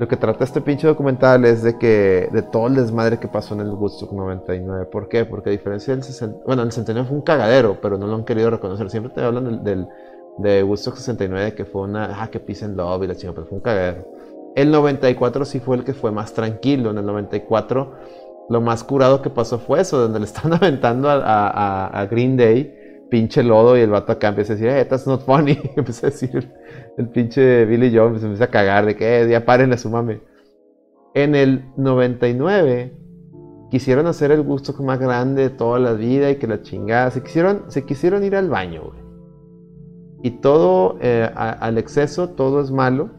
lo 0.00 0.08
que 0.08 0.16
trata 0.16 0.44
este 0.44 0.62
pinche 0.62 0.86
documental 0.86 1.44
es 1.44 1.62
de 1.62 1.76
que 1.76 2.30
de 2.32 2.40
todo 2.40 2.68
el 2.68 2.74
desmadre 2.74 3.20
que 3.20 3.28
pasó 3.28 3.52
en 3.52 3.60
el 3.60 3.68
Woodstock 3.68 4.10
99. 4.12 4.86
¿Por 4.86 5.10
qué? 5.10 5.26
Porque 5.26 5.50
a 5.50 5.52
diferencia 5.52 5.94
del 5.94 6.02
60, 6.02 6.38
bueno, 6.46 6.62
el 6.62 6.72
69 6.72 7.06
fue 7.06 7.18
un 7.18 7.22
cagadero, 7.22 7.78
pero 7.82 7.98
no 7.98 8.06
lo 8.06 8.14
han 8.14 8.24
querido 8.24 8.48
reconocer. 8.48 8.88
Siempre 8.88 9.12
te 9.12 9.20
hablan 9.20 9.44
del, 9.44 9.62
del 9.62 9.88
de 10.38 10.62
Woodstock 10.62 10.96
69 10.96 11.54
que 11.54 11.66
fue 11.66 11.82
una, 11.82 12.22
ah, 12.22 12.30
que 12.30 12.40
pisen 12.40 12.78
love 12.78 13.02
y 13.04 13.08
la 13.08 13.14
chingada, 13.14 13.34
pero 13.34 13.46
fue 13.46 13.58
un 13.58 13.62
cagadero. 13.62 14.08
El 14.56 14.70
94 14.70 15.44
sí 15.44 15.60
fue 15.60 15.76
el 15.76 15.84
que 15.84 15.92
fue 15.92 16.10
más 16.12 16.32
tranquilo. 16.32 16.92
En 16.92 16.96
el 16.96 17.04
94 17.04 17.92
lo 18.48 18.60
más 18.62 18.82
curado 18.82 19.20
que 19.20 19.28
pasó 19.28 19.58
fue 19.58 19.82
eso, 19.82 19.98
donde 19.98 20.18
le 20.18 20.24
están 20.32 20.50
aventando 20.54 21.10
a, 21.10 21.16
a, 21.16 21.86
a 21.88 22.06
Green 22.06 22.38
Day 22.38 22.74
pinche 23.10 23.42
lodo 23.42 23.76
y 23.76 23.80
el 23.80 23.90
vato 23.90 24.12
acá 24.12 24.28
empieza 24.28 24.52
a 24.52 24.56
decir, 24.56 24.72
hey, 24.72 24.86
that's 24.88 25.06
not 25.06 25.22
funny. 25.22 25.58
empieza 25.76 26.06
a 26.06 26.10
decir 26.10 26.50
el, 26.96 27.08
pinche 27.08 27.64
Billy 27.66 27.94
Jones, 27.94 28.20
se 28.20 28.26
empieza 28.26 28.44
a 28.44 28.50
cagar 28.50 28.86
de 28.86 28.96
que 28.96 29.22
eh, 29.22 29.28
ya 29.28 29.44
paren 29.44 29.72
a 29.72 29.76
su 29.76 29.90
mame. 29.90 30.20
En 31.14 31.34
el 31.34 31.64
99 31.76 32.96
quisieron 33.70 34.06
hacer 34.06 34.30
el 34.30 34.42
gusto 34.42 34.72
más 34.82 34.98
grande 34.98 35.42
de 35.42 35.50
toda 35.50 35.78
la 35.78 35.92
vida 35.92 36.30
y 36.30 36.36
que 36.36 36.46
la 36.46 36.62
chingada. 36.62 37.10
Se 37.10 37.22
quisieron, 37.22 37.64
se 37.68 37.84
quisieron 37.84 38.24
ir 38.24 38.36
al 38.36 38.48
baño, 38.48 38.82
güey. 38.84 39.00
Y 40.22 40.30
todo, 40.40 40.98
eh, 41.00 41.30
al 41.34 41.78
exceso, 41.78 42.30
todo 42.30 42.60
es 42.60 42.70
malo. 42.70 43.10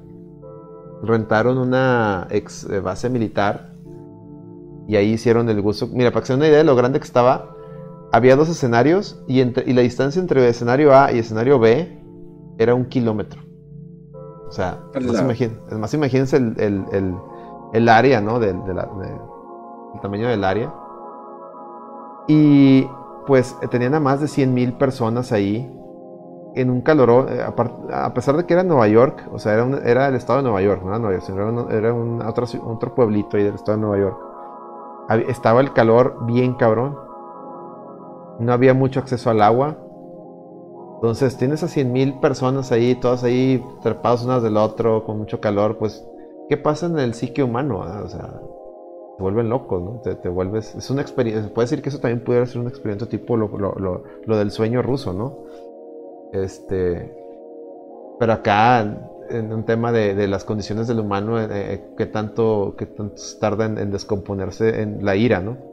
Rentaron 1.03 1.58
una 1.58 2.28
ex 2.30 2.64
eh, 2.70 2.80
base 2.80 3.10
militar 3.10 3.74
y 4.88 4.95
ahí 4.95 5.14
hicieron 5.14 5.50
el 5.50 5.61
gusto. 5.61 5.88
Mira, 5.88 6.11
para 6.11 6.22
que 6.22 6.28
se 6.28 6.34
den 6.34 6.42
una 6.42 6.48
idea 6.48 6.60
de 6.60 6.64
lo 6.64 6.76
grande 6.76 7.00
que 7.00 7.06
estaba, 7.06 7.56
había 8.11 8.35
dos 8.35 8.49
escenarios 8.49 9.23
y, 9.27 9.43
la 9.43 9.81
distancia 9.81 10.22
entre 10.22 10.48
escenario 10.48 10.95
A 10.95 11.11
y 11.11 11.19
escenario 11.19 11.59
B 11.59 11.99
era 12.57 12.75
un 12.75 12.85
kilómetro. 12.85 13.41
O 14.48 14.51
sea, 14.51 14.83
más, 15.80 15.93
imagínense 15.93 16.35
el, 16.35 17.90
área, 17.90 18.19
¿no? 18.19 18.40
Del, 18.40 18.57
el 18.67 20.01
tamaño 20.01 20.27
del 20.27 20.43
área. 20.43 20.73
Y 22.27 22.85
pues 23.27 23.56
tenían 23.69 23.95
a 23.95 23.99
más 24.01 24.19
de 24.19 24.27
100.000 24.27 24.77
personas 24.77 25.31
ahí 25.31 25.72
en 26.53 26.69
un 26.69 26.81
calor, 26.81 27.27
eh, 27.30 27.41
a 27.41 28.14
pesar 28.14 28.35
de 28.35 28.45
que 28.45 28.53
era 28.53 28.64
Nueva 28.64 28.88
York, 28.90 29.30
o 29.31 29.40
sea, 29.40 29.53
era, 29.53 29.65
era 29.85 30.07
el 30.09 30.15
estado 30.15 30.40
de 30.40 30.43
Nueva 30.43 30.61
York, 30.61 30.81
no 30.83 30.90
era 30.90 30.99
Nueva 30.99 31.17
York, 31.17 31.72
era, 31.72 31.93
un, 31.93 32.22
otro, 32.22 32.45
otro 32.65 32.93
pueblito 32.93 33.38
ahí 33.38 33.43
del 33.43 33.56
estado 33.56 33.77
de 33.77 33.81
Nueva 33.81 33.98
York. 33.99 34.17
Estaba 35.30 35.61
el 35.61 35.72
calor 35.72 36.25
bien 36.25 36.53
cabrón 36.56 37.10
no 38.42 38.53
había 38.53 38.74
mucho 38.74 39.00
acceso 39.00 39.30
al 39.30 39.42
agua. 39.42 39.78
Entonces 40.95 41.38
tienes 41.38 41.64
a 41.64 41.68
100.000 41.68 42.20
personas 42.20 42.72
ahí, 42.72 42.95
todas 42.95 43.24
ahí 43.24 43.64
trepadas 43.82 44.24
unas 44.24 44.44
del 44.44 44.58
otro, 44.58 45.03
con 45.03 45.18
mucho 45.18 45.40
calor, 45.40 45.78
pues, 45.78 46.06
¿qué 46.50 46.58
pasa 46.58 46.88
en 46.88 47.00
el 47.00 47.14
psique 47.14 47.42
humano? 47.42 47.82
Ah? 47.84 48.03
O 48.06 48.10
sea, 48.10 48.42
te 49.18 49.24
vuelven 49.24 49.50
locos, 49.50 49.82
¿no? 49.82 50.02
Te, 50.02 50.30
vuelves, 50.30 50.76
es 50.76 50.90
una 50.90 51.02
experiencia, 51.02 51.52
puede 51.53 51.66
decir 51.66 51.82
que 51.82 51.90
eso 51.90 52.00
también 52.00 52.24
pudiera 52.24 52.45
ser 52.45 52.61
un 52.61 52.68
experimento 52.68 53.08
tipo 53.08 53.36
lo, 53.36 54.03
lo, 54.26 54.38
del 54.38 54.52
sueño 54.52 54.82
ruso, 54.82 55.14
¿no? 55.14 55.40
Este, 56.34 57.18
pero 58.20 58.34
acá, 58.34 58.82
en 59.30 59.53
un 59.53 59.64
tema 59.64 59.92
de, 59.92 60.28
las 60.28 60.44
condiciones 60.44 60.88
del 60.88 61.00
humano, 61.00 61.40
eh, 61.42 61.48
eh, 61.52 61.94
que 61.98 62.06
tanto, 62.06 62.76
que 62.78 62.86
tanto 62.86 63.22
tarda 63.40 63.66
en 63.66 63.92
descomponerse 63.92 64.82
en 64.82 65.03
la 65.03 65.16
ira, 65.16 65.40
¿no? 65.40 65.70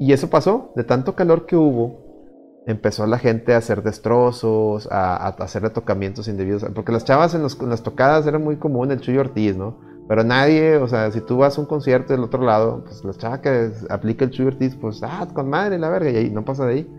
Y 0.00 0.14
eso 0.14 0.30
pasó, 0.30 0.72
de 0.76 0.82
tanto 0.82 1.14
calor 1.14 1.44
que 1.44 1.56
hubo, 1.56 2.62
empezó 2.66 3.06
la 3.06 3.18
gente 3.18 3.52
a 3.52 3.58
hacer 3.58 3.82
destrozos, 3.82 4.88
a, 4.90 5.28
hacer 5.28 5.60
retocamientos 5.60 6.26
indebidos. 6.26 6.64
Porque 6.74 6.90
las 6.90 7.04
chavas 7.04 7.34
en, 7.34 7.42
las 7.42 7.82
tocadas 7.82 8.26
era 8.26 8.38
muy 8.38 8.56
común 8.56 8.90
el 8.90 9.00
Chuyo 9.00 9.20
Ortiz, 9.20 9.58
¿no? 9.58 9.78
Pero 10.08 10.24
nadie, 10.24 10.78
o 10.78 10.88
sea, 10.88 11.10
si 11.12 11.20
tú 11.20 11.36
vas 11.36 11.58
a 11.58 11.60
un 11.60 11.66
concierto 11.66 12.14
del 12.14 12.24
otro 12.24 12.42
lado, 12.42 12.82
pues 12.82 13.04
la 13.04 13.12
chava 13.12 13.42
que 13.42 13.72
aplica 13.90 14.24
el 14.24 14.30
Chuyo 14.30 14.48
Ortiz, 14.48 14.74
pues, 14.74 15.02
ah, 15.02 15.28
con 15.34 15.50
madre 15.50 15.78
la 15.78 15.90
verga, 15.90 16.08
y 16.08 16.16
ahí 16.16 16.30
no 16.30 16.46
pasa 16.46 16.64
de 16.64 16.72
ahí. 16.72 16.90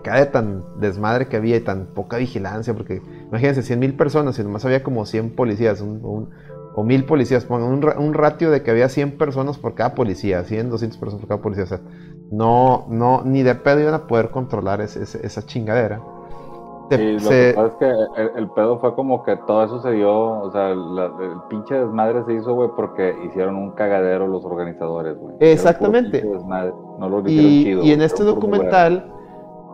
Acá 0.00 0.16
de 0.16 0.26
tan 0.26 0.64
desmadre 0.80 1.28
que 1.28 1.36
había 1.36 1.56
y 1.56 1.60
tan 1.60 1.86
poca 1.94 2.16
vigilancia, 2.16 2.74
porque 2.74 3.00
imagínense, 3.28 3.62
100 3.62 3.78
mil 3.78 3.96
personas 3.96 4.36
y 4.40 4.42
nomás 4.42 4.64
había 4.64 4.82
como 4.82 5.06
100 5.06 5.36
policías, 5.36 5.80
un, 5.80 6.30
o 6.76 6.84
mil 6.84 7.06
policías, 7.06 7.46
pongan 7.46 7.96
un, 7.98 8.14
ratio 8.14 8.50
de 8.50 8.62
que 8.62 8.70
había 8.70 8.90
100 8.90 9.16
personas 9.16 9.56
por 9.56 9.74
cada 9.74 9.94
policía, 9.94 10.44
100, 10.44 10.68
200 10.68 10.98
personas 10.98 11.20
por 11.22 11.28
cada 11.28 11.40
policía. 11.40 11.64
O 11.64 11.68
sea, 11.68 11.80
no, 12.30 12.84
no, 12.90 13.22
ni 13.24 13.42
de 13.42 13.54
pedo 13.54 13.80
iban 13.80 13.94
a 13.94 14.06
poder 14.06 14.30
controlar 14.30 14.82
esa 14.82 15.46
chingadera. 15.46 16.02
Sí, 16.90 17.18
lo 17.18 17.30
que 17.30 17.52
pasa 17.56 17.68
es 17.68 17.74
que 17.76 18.38
el, 18.38 18.48
pedo 18.50 18.78
fue 18.78 18.94
como 18.94 19.24
que 19.24 19.36
todo 19.38 19.64
eso 19.64 19.80
se 19.80 19.90
dio, 19.92 20.12
o 20.12 20.50
sea, 20.52 20.70
el 20.70 21.40
pinche 21.48 21.74
desmadre 21.74 22.24
se 22.26 22.34
hizo, 22.34 22.54
güey, 22.54 22.68
porque 22.76 23.16
hicieron 23.26 23.56
un 23.56 23.70
cagadero 23.70 24.28
los 24.28 24.44
organizadores, 24.44 25.16
güey. 25.18 25.34
Exactamente. 25.40 26.22
No 26.24 27.08
lo 27.08 27.20
y, 27.26 27.64
chido, 27.64 27.82
y 27.84 27.92
en 27.92 28.02
este 28.02 28.22
documental, 28.22 29.10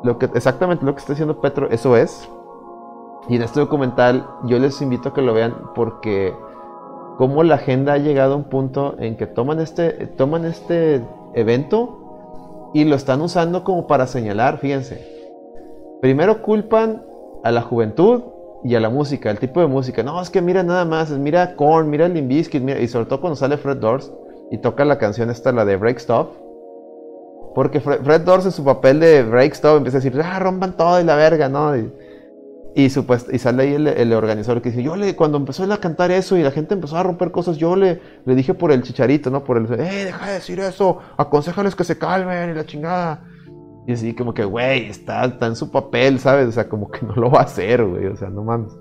lo 0.05 0.19
que, 0.19 0.27
exactamente 0.27 0.87
lo 0.87 0.95
que 0.95 1.01
está 1.01 1.15
diciendo 1.15 1.41
Petro, 1.41 1.69
eso 1.69 1.97
es. 1.97 2.31
Y 3.29 3.35
en 3.35 3.43
este 3.43 3.59
documental 3.59 4.25
yo 4.45 4.61
les 4.61 4.81
invito 4.81 5.09
a 5.09 5.15
que 5.15 5.23
lo 5.23 5.35
vean 5.35 5.55
porque 5.75 6.33
cómo 7.17 7.43
la 7.43 7.57
agenda 7.57 7.95
ha 7.95 7.99
llegado 7.99 8.35
a 8.35 8.37
un 8.37 8.45
punto 8.45 8.97
en 8.99 9.17
que 9.17 9.27
toman 9.27 9.61
este, 9.61 10.07
toman 10.07 10.45
este 10.45 11.03
evento 11.35 12.71
y 12.75 12.85
lo 12.85 12.97
están 12.97 13.21
usando 13.21 13.65
como 13.65 13.87
para 13.87 14.07
señalar, 14.07 14.59
fíjense. 14.59 15.07
Primero 16.01 16.43
culpan 16.43 17.03
a 17.45 17.53
la 17.53 17.63
juventud 17.63 18.23
y 18.65 18.75
a 18.75 18.81
la 18.81 18.91
música, 18.91 19.31
el 19.31 19.39
tipo 19.39 19.61
de 19.61 19.67
música. 19.67 20.03
No, 20.03 20.21
es 20.21 20.31
que 20.31 20.41
mira 20.41 20.63
nada 20.63 20.85
más, 20.85 21.11
mira 21.11 21.55
Korn, 21.57 21.91
mira 21.91 22.09
Limp 22.09 22.29
Bizkit, 22.29 22.63
mira, 22.63 22.81
y 22.81 22.89
sobre 22.89 23.07
todo 23.07 23.21
cuando 23.21 23.37
sale 23.37 23.57
Fred 23.57 23.79
Doors 23.79 24.13
y 24.51 24.59
toca 24.59 24.85
la 24.85 24.99
canción 24.99 25.31
esta, 25.31 25.53
la 25.53 25.65
de 25.65 25.77
Break 25.77 25.99
Stuff. 25.99 26.29
Porque 27.55 27.81
Fred, 27.81 28.03
Fred 28.03 28.29
en 28.29 28.53
su 28.53 28.65
papel 28.65 29.01
de 29.01 29.23
Break 29.23 29.55
Stuff 29.55 29.77
empieza 29.77 29.99
a 29.99 30.01
decir, 30.01 30.21
ah, 30.23 30.39
rompan 30.39 30.77
todo 30.77 31.01
y 31.01 31.05
la 31.05 31.17
verga, 31.17 31.49
¿no? 31.49 31.75
Y, 32.75 32.86
supuest- 32.89 33.33
y 33.33 33.39
sale 33.39 33.65
ahí 33.65 33.75
el, 33.75 33.86
el 33.86 34.12
organizador 34.12 34.62
que 34.62 34.70
dice, 34.70 34.83
yo 34.83 34.97
le, 34.97 35.15
cuando 35.17 35.36
empezó 35.39 35.65
él 35.65 35.73
a 35.73 35.78
cantar 35.78 36.10
eso 36.10 36.36
y 36.36 36.42
la 36.42 36.51
gente 36.51 36.75
empezó 36.75 36.97
a 36.97 37.02
romper 37.02 37.31
cosas, 37.31 37.57
yo 37.59 37.76
le, 37.76 38.01
le 38.25 38.34
dije 38.34 38.55
por 38.55 38.73
el 38.73 38.83
chicharito, 38.83 39.31
¿no? 39.31 39.44
Por 39.44 39.59
el, 39.59 39.65
eh, 39.78 40.05
deja 40.07 40.26
de 40.26 40.33
decir 40.34 40.59
eso, 40.60 40.99
aconsejales 41.18 41.75
que 41.75 41.84
se 41.84 41.99
calmen 41.99 42.51
y 42.51 42.55
la 42.55 42.65
chingada. 42.65 43.25
Y 43.86 43.92
así 43.92 44.15
como 44.15 44.33
que, 44.33 44.44
güey, 44.44 44.86
está, 44.86 45.25
está 45.25 45.47
en 45.49 45.57
su 45.57 45.70
papel, 45.70 46.18
¿sabes? 46.20 46.49
O 46.49 46.52
sea, 46.52 46.68
como 46.68 46.91
que 46.91 47.05
no 47.05 47.15
lo 47.15 47.31
va 47.31 47.41
a 47.41 47.44
hacer, 47.44 47.84
güey, 47.84 48.07
o 48.07 48.17
sea, 48.17 48.31
no 48.31 48.44
mames. 48.44 48.73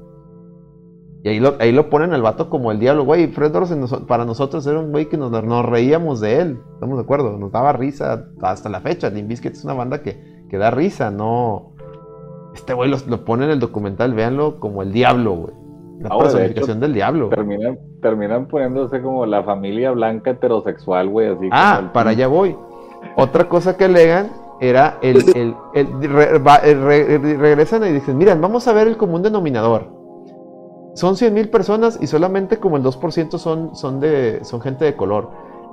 Y 1.24 1.30
ahí 1.30 1.40
lo, 1.40 1.56
ahí 1.60 1.72
lo 1.72 1.90
ponen 1.90 2.14
al 2.14 2.22
vato 2.24 2.50
como 2.50 2.72
el 2.72 2.80
diablo, 2.80 3.04
güey. 3.04 3.28
Fred 3.28 3.52
Doors 3.52 3.72
en 3.72 3.82
noso- 3.82 4.08
para 4.08 4.26
nosotros 4.26 4.66
era 4.66 4.80
un 4.80 4.92
güey 4.92 5.08
que 5.08 5.18
nos, 5.18 5.32
nos 5.32 5.66
reíamos 5.66 6.20
de 6.20 6.40
él, 6.40 6.60
estamos 6.74 6.98
de 6.98 7.04
acuerdo, 7.04 7.38
nos 7.38 7.52
daba 7.52 7.74
risa 7.74 8.26
hasta 8.42 8.70
la 8.70 8.82
fecha. 8.82 9.10
Limp 9.10 9.32
es 9.32 9.64
una 9.64 9.74
banda 9.74 10.02
que, 10.02 10.20
que 10.50 10.58
da 10.58 10.72
risa, 10.72 11.12
no... 11.12 11.71
Este 12.54 12.74
güey 12.74 12.90
lo, 12.90 12.98
lo 13.08 13.24
pone 13.26 13.46
en 13.46 13.52
el 13.52 13.60
documental, 13.60 14.14
véanlo 14.14 14.60
como 14.60 14.82
el 14.82 14.92
diablo, 14.92 15.34
güey. 15.34 15.54
La 16.00 16.10
Ah, 16.12 16.16
güey, 16.16 16.28
de 16.28 16.34
personificación 16.34 16.80
del 16.80 16.94
diablo. 16.94 17.30
Terminan, 17.30 17.78
terminan 18.02 18.48
poniéndose 18.48 19.02
como 19.02 19.26
la 19.26 19.44
familia 19.44 19.92
blanca 19.92 20.32
heterosexual, 20.32 21.10
güey, 21.10 21.28
así 21.28 21.48
Ah, 21.52 21.74
como 21.76 21.88
el- 21.88 21.92
para 21.94 22.10
allá 22.12 22.28
voy. 22.28 22.56
Otra 23.16 23.48
cosa 23.48 23.78
que 23.78 23.86
alegan 23.86 24.32
era 24.60 24.98
el... 25.02 25.18
el, 25.36 25.56
el- 25.76 26.10
re- 26.12 26.40
va- 26.40 26.58
el 26.58 26.82
re- 26.84 27.18
re- 27.20 27.38
regresan 27.38 27.86
y 27.86 27.92
dicen, 27.92 28.18
miren, 28.18 28.42
vamos 28.42 28.68
a 28.68 28.74
ver 28.74 28.88
el 28.88 28.98
común 28.98 29.22
denominador. 29.22 29.88
Son 30.94 31.16
100 31.16 31.34
mil 31.34 31.50
personas 31.50 31.98
y 32.02 32.08
solamente 32.08 32.58
como 32.58 32.76
el 32.78 32.84
2% 32.84 33.38
son, 33.38 33.76
son, 33.76 34.00
de, 34.02 34.44
son 34.44 34.60
gente 34.60 34.84
de 34.86 34.96
color. 34.96 35.30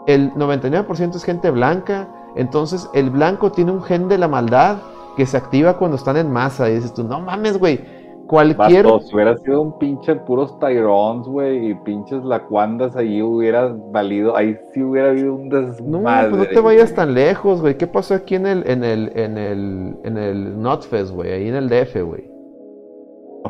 El 0.07 0.32
99% 0.34 1.16
es 1.16 1.24
gente 1.24 1.50
blanca. 1.50 2.08
Entonces 2.36 2.89
el 2.94 3.10
blanco 3.10 3.50
tiene 3.50 3.73
un 3.73 3.82
gen 3.82 4.08
de 4.08 4.16
la 4.18 4.28
maldad 4.28 4.76
que 5.18 5.26
se 5.26 5.36
activa 5.36 5.76
cuando 5.76 5.97
están 5.97 6.16
en 6.16 6.30
masa. 6.30 6.70
Y 6.70 6.76
dices 6.76 6.94
tú, 6.94 7.02
no 7.02 7.18
mames, 7.20 7.58
güey. 7.58 7.80
Cualquier... 8.28 8.86
Si 9.02 9.14
hubiera 9.14 9.36
sido 9.38 9.62
un 9.62 9.78
pinche 9.80 10.14
puros 10.14 10.56
Tyrons, 10.60 11.26
güey, 11.26 11.70
y 11.70 11.74
pinches 11.74 12.22
lacuandas 12.24 12.94
ahí 12.94 13.20
hubiera 13.20 13.74
valido, 13.90 14.36
ahí 14.36 14.56
sí 14.72 14.82
hubiera 14.82 15.08
habido 15.10 15.34
un 15.34 15.48
No, 15.48 15.60
desmadre. 15.60 16.30
pues 16.30 16.42
no 16.42 16.48
te 16.48 16.60
vayas 16.60 16.94
tan 16.94 17.14
lejos, 17.14 17.60
güey. 17.60 17.76
¿Qué 17.76 17.88
pasó 17.88 18.14
aquí 18.14 18.36
en 18.36 18.47
el, 18.47 18.68
en 18.70 18.84
el, 18.84 19.10
en 19.16 19.38
el, 19.38 19.97
en 20.05 20.18
el 20.18 20.60
Notfest, 20.62 21.10
güey? 21.10 21.32
Ahí 21.32 21.48
en 21.48 21.56
el 21.56 21.68
DF, 21.68 21.97
güey. 22.05 22.30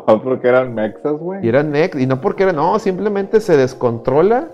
Porque 0.24 0.48
eran 0.48 0.74
mexas, 0.74 1.18
güey. 1.18 1.44
Y 1.44 1.48
eran 1.48 1.70
next, 1.70 2.00
y 2.00 2.06
no 2.06 2.20
porque 2.20 2.44
era, 2.44 2.52
no, 2.52 2.78
simplemente 2.78 3.40
se 3.40 3.56
descontrola. 3.56 4.48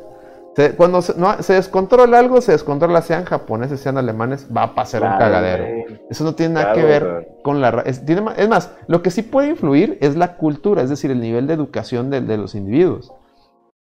Se- 0.57 0.76
cuando 0.76 1.02
se, 1.02 1.18
no, 1.18 1.42
se 1.42 1.55
descontrola 1.55 2.18
algo, 2.18 2.41
se 2.41 2.52
descontrola, 2.52 3.02
sean 3.02 3.24
japoneses, 3.24 3.81
sean 3.81 3.99
alemanes, 3.99 4.49
va 4.57 4.62
a 4.65 4.74
pasar 4.74 5.02
un 5.02 5.18
cagadero. 5.18 5.65
güey. 5.65 6.00
Eso 6.10 6.23
no 6.24 6.34
tiene 6.34 6.55
nada 6.55 6.73
Claro, 6.73 6.81
que 6.81 6.86
ver 6.92 7.28
con 7.42 7.60
la... 7.60 7.70
Es, 7.84 8.05
tiene 8.07 8.23
es 8.36 8.49
más, 8.49 8.73
lo 8.86 9.02
que 9.02 9.10
sí 9.10 9.23
puede 9.23 9.49
influir 9.50 9.99
es 10.00 10.16
la 10.16 10.36
cultura, 10.36 10.83
es 10.83 10.91
decir, 10.91 11.10
el 11.10 11.20
nivel 11.20 11.47
de 11.49 11.55
educación 11.55 12.08
de, 12.10 12.20
de 12.20 12.36
los 12.36 12.55
individuos. 12.55 13.12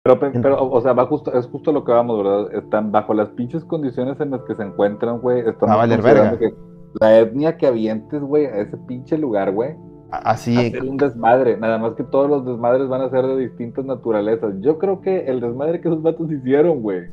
Pero, 0.02 0.18
pe- 0.20 0.30
pero, 0.40 0.62
o 0.70 0.80
sea, 0.80 0.92
va 0.94 1.06
justo, 1.06 1.32
es 1.36 1.46
justo 1.46 1.72
lo 1.72 1.84
que 1.84 1.92
vamos, 1.92 2.22
¿verdad? 2.24 2.54
Están 2.54 2.90
bajo 2.92 3.14
las 3.14 3.28
pinches 3.30 3.64
condiciones 3.64 4.18
en 4.20 4.30
las 4.30 4.42
que 4.44 4.54
se 4.54 4.62
encuentran, 4.62 5.18
güey. 5.20 5.40
Estamos 5.40 5.68
Va 5.70 5.74
a 5.74 5.76
valer 5.76 6.00
verga. 6.00 6.38
que 6.38 6.54
la 7.00 7.18
etnia 7.18 7.56
que 7.58 7.66
avientes, 7.66 8.22
güey, 8.22 8.46
a 8.46 8.58
ese 8.60 8.76
pinche 8.78 9.18
lugar, 9.18 9.52
güey, 9.52 9.76
Así, 10.10 10.54
ser 10.70 10.82
un 10.82 10.96
desmadre. 10.96 11.56
Nada 11.56 11.78
más 11.78 11.94
que 11.94 12.04
todos 12.04 12.28
los 12.28 12.44
desmadres 12.44 12.88
van 12.88 13.02
a 13.02 13.10
ser 13.10 13.26
de 13.26 13.36
distintas 13.36 13.84
naturalezas. 13.84 14.54
Yo 14.60 14.78
creo 14.78 15.00
que 15.00 15.26
el 15.26 15.40
desmadre 15.40 15.80
que 15.80 15.88
esos 15.88 16.02
vatos 16.02 16.30
hicieron, 16.30 16.82
güey, 16.82 17.08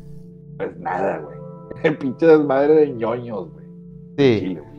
pues 0.58 0.78
nada, 0.80 1.20
güey. 1.20 1.38
El 1.84 1.98
pinche 1.98 2.26
desmadre 2.26 2.74
de 2.74 2.94
ñoños, 2.94 3.52
güey. 3.52 3.66
sí. 4.18 4.40
Chile, 4.40 4.62
güey. 4.62 4.78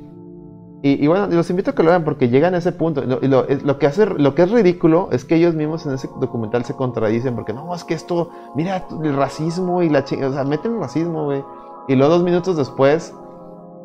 Y, 0.81 1.05
y 1.05 1.09
bueno, 1.09 1.27
los 1.27 1.51
invito 1.51 1.73
a 1.73 1.75
que 1.75 1.83
lo 1.83 1.91
vean 1.91 2.05
porque 2.05 2.29
llegan 2.29 2.55
a 2.55 2.59
ese 2.59 2.71
punto. 2.71 3.03
Lo, 3.05 3.19
y 3.21 3.27
lo, 3.27 3.47
lo 3.49 3.79
que 3.79 3.87
hace, 3.87 4.07
lo 4.07 4.35
que 4.35 4.43
es 4.43 4.51
ridículo 4.51 5.09
es 5.11 5.25
que 5.25 5.35
ellos 5.35 5.55
mismos 5.55 5.85
en 5.87 5.95
ese 5.95 6.09
documental 6.21 6.65
se 6.65 6.75
contradicen 6.75 7.35
porque 7.35 7.53
no, 7.53 7.75
es 7.75 7.83
que 7.83 7.95
esto, 7.95 8.31
mira, 8.55 8.87
el 9.03 9.17
racismo 9.17 9.83
y 9.83 9.89
la 9.89 10.05
chingada, 10.05 10.31
o 10.31 10.35
sea, 10.35 10.45
meten 10.45 10.79
racismo, 10.79 11.25
güey. 11.25 11.43
Y 11.89 11.97
luego 11.97 12.15
dos 12.15 12.23
minutos 12.23 12.57
después 12.57 13.13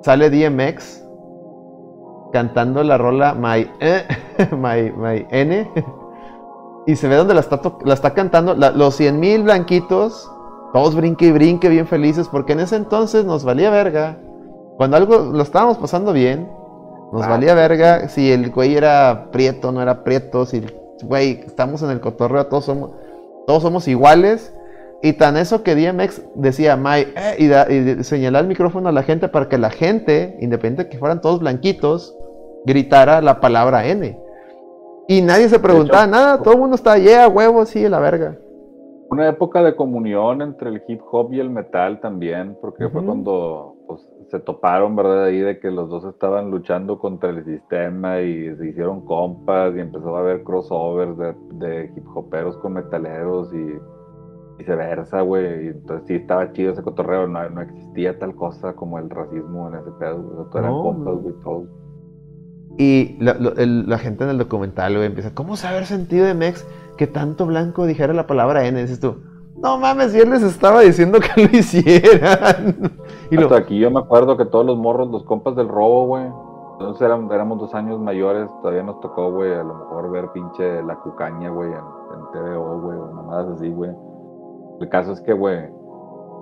sale 0.03 0.30
DMX 0.30 1.02
cantando 2.34 2.84
la 2.84 2.98
rola 2.98 3.34
My, 3.34 3.70
eh, 3.80 4.06
my, 4.52 4.92
my 4.92 5.26
N. 5.30 5.72
Y 6.86 6.98
se 6.98 7.08
ve 7.08 7.16
donde 7.16 7.34
la 7.34 7.40
está, 7.40 7.62
la 7.86 7.94
está 7.94 8.14
cantando. 8.14 8.53
la- 8.56 8.72
los 8.72 8.95
100 8.95 9.18
mil 9.20 9.44
blanquitos, 9.44 10.30
todos 10.74 10.95
brinque 10.95 11.28
y 11.28 11.32
brinque, 11.32 11.70
bien 11.70 11.88
felices, 11.88 12.28
porque 12.28 12.52
en 12.53 12.60
ese 12.60 12.76
entonces 12.76 13.24
nos 13.24 13.45
valía 13.45 13.70
verga. 13.70 14.18
Cuando 14.76 14.98
algo 14.98 15.18
lo 15.32 15.44
estábamos 15.44 15.78
pasando 15.78 16.12
bien, 16.12 16.50
nos 17.14 17.24
Ah, 17.24 17.30
valía 17.30 17.53
verga 17.53 18.10
si 18.10 18.32
el 18.32 18.50
güey 18.52 18.76
era 18.76 19.30
prieto, 19.32 19.72
no 19.72 19.82
era 19.82 20.03
prieto, 20.03 20.45
si, 20.45 20.66
güey, 21.03 21.42
estamos 21.45 21.84
en 21.84 21.92
el 21.92 22.02
cotorreo, 22.02 22.48
todos 22.48 22.66
somos, 22.66 22.92
todos 23.48 23.62
somos 23.64 23.88
iguales. 23.88 24.53
Y 25.06 25.14
tan 25.14 25.36
eso 25.38 25.64
que 25.64 25.76
DMX 25.76 26.22
decía, 26.36 26.76
my, 26.78 27.02
eh", 27.16 27.36
y, 27.38 27.48
da- 27.48 27.68
y 27.70 27.80
de- 27.82 28.03
señalaba 28.03 28.42
el 28.42 28.48
micrófono 28.48 28.90
a 28.90 28.92
la 28.94 29.03
gente 29.03 29.28
para 29.28 29.48
que 29.48 29.58
la 29.58 29.70
gente, 29.70 30.38
independiente 30.42 30.86
de 30.86 30.90
que 30.90 30.98
fueran 30.98 31.22
todos 31.22 31.40
blanquitos, 31.40 32.16
gritara 32.66 33.22
la 33.22 33.40
palabra 33.40 33.85
N. 33.88 34.19
Y 35.08 35.22
nadie 35.22 35.50
se 35.50 35.59
preguntaba 35.59 36.03
hecho, 36.03 36.11
nada, 36.11 36.42
todo 36.42 36.53
el 36.53 36.59
mundo 36.59 36.75
estaba, 36.75 36.98
yeah, 36.98 37.27
huevo, 37.27 37.66
sí, 37.66 37.88
la 37.90 38.00
verga. 38.00 38.38
Una 39.09 39.27
época 39.30 39.61
de 39.61 39.75
comunión 39.75 40.42
entre 40.42 40.69
el 40.69 40.82
hip 40.88 41.01
hop 41.11 41.33
y 41.33 41.40
el 41.40 41.50
metal 41.50 42.00
también, 42.00 42.58
porque 42.61 42.90
fue 42.90 43.03
cuando 43.03 43.75
pues, 43.85 44.09
se 44.32 44.40
toparon, 44.40 44.95
¿verdad? 44.95 45.25
Ahí 45.25 45.40
de 45.40 45.59
que 45.59 45.69
los 45.69 45.90
dos 45.90 46.06
estaban 46.06 46.50
luchando 46.50 46.98
contra 46.98 47.30
el 47.30 47.43
sistema 47.45 48.22
y 48.22 48.56
se 48.56 48.69
hicieron 48.69 49.06
compas 49.06 49.75
y 49.75 49.82
empezó 49.82 50.16
a 50.16 50.19
haber 50.22 50.43
crossovers 50.43 51.17
de, 51.17 51.35
de 51.53 51.92
hip 51.95 52.06
hoperos 52.16 52.58
con 52.58 52.74
metaleros 52.74 53.53
y 53.53 53.74
viceversa, 54.58 55.22
güey. 55.22 55.67
Entonces 55.67 56.08
sí 56.08 56.16
estaba 56.16 56.51
chido 56.53 56.72
ese 56.72 56.82
cotorreo, 56.82 57.27
no, 57.27 57.48
no 57.50 57.61
existía 57.61 58.17
tal 58.17 58.35
cosa 58.35 58.74
como 58.74 58.98
el 58.98 59.09
racismo 59.09 59.67
en 59.67 59.75
ese 59.75 59.92
pedo, 60.00 60.25
o 60.27 60.35
sea, 60.35 60.50
todos 60.50 60.56
eran 60.56 60.82
compas, 60.82 61.16
güey, 61.16 61.35
todos. 61.43 61.69
Y 62.77 63.18
la, 63.24 63.34
lo- 63.35 63.98
gente 64.00 64.24
en 64.24 64.32
el 64.32 64.38
documental, 64.38 64.93
güey, 64.95 65.06
empieza, 65.06 65.34
¿cómo 65.35 65.56
se 65.56 65.68
haber 65.68 65.85
sentido 65.85 66.26
de 66.26 66.34
Mex 66.34 66.66
que 66.98 67.08
tanto 67.08 67.45
blanco 67.45 67.85
dijera 67.85 68.14
la 68.14 68.26
palabra 68.27 68.66
N? 68.66 68.82
Dices 68.82 69.00
tú, 69.00 69.18
no 69.58 69.77
mames, 69.77 70.14
y 70.16 70.19
él 70.19 70.32
les 70.32 70.42
estaba 70.42 70.82
diciendo 70.82 71.19
que 71.19 71.42
lo 71.48 71.58
hicieran. 71.58 72.92
y 73.32 73.35
lo, 73.35 73.43
Hasta 73.43 73.58
aquí 73.58 73.77
yo 73.80 73.92
me 73.92 74.00
acuerdo 74.00 74.38
que 74.38 74.45
todos 74.45 74.66
los 74.66 74.77
morros, 74.77 75.10
los 75.10 75.24
compas 75.24 75.56
del 75.56 75.68
robo, 75.68 76.08
güey. 76.08 76.26
Entonces 76.74 77.02
éramos, 77.03 77.32
éramos 77.32 77.60
dos 77.60 77.74
años 77.76 78.00
mayores, 78.00 78.50
todavía 78.61 78.82
nos 78.84 79.00
tocó, 79.00 79.32
güey, 79.32 79.53
a 79.53 79.64
lo 79.64 79.76
mejor 79.76 80.10
ver 80.11 80.32
pinche 80.34 80.82
la 80.84 80.95
cucaña, 80.95 81.50
güey, 81.52 81.69
en, 81.69 81.77
en 81.77 82.32
TVO, 82.34 82.82
güey, 82.82 82.98
o 82.98 83.06
mamadas 83.14 83.50
así, 83.56 83.69
güey. 83.69 83.92
El 84.82 84.90
caso 84.90 85.14
es 85.14 85.22
que, 85.22 85.34
güey, 85.34 85.69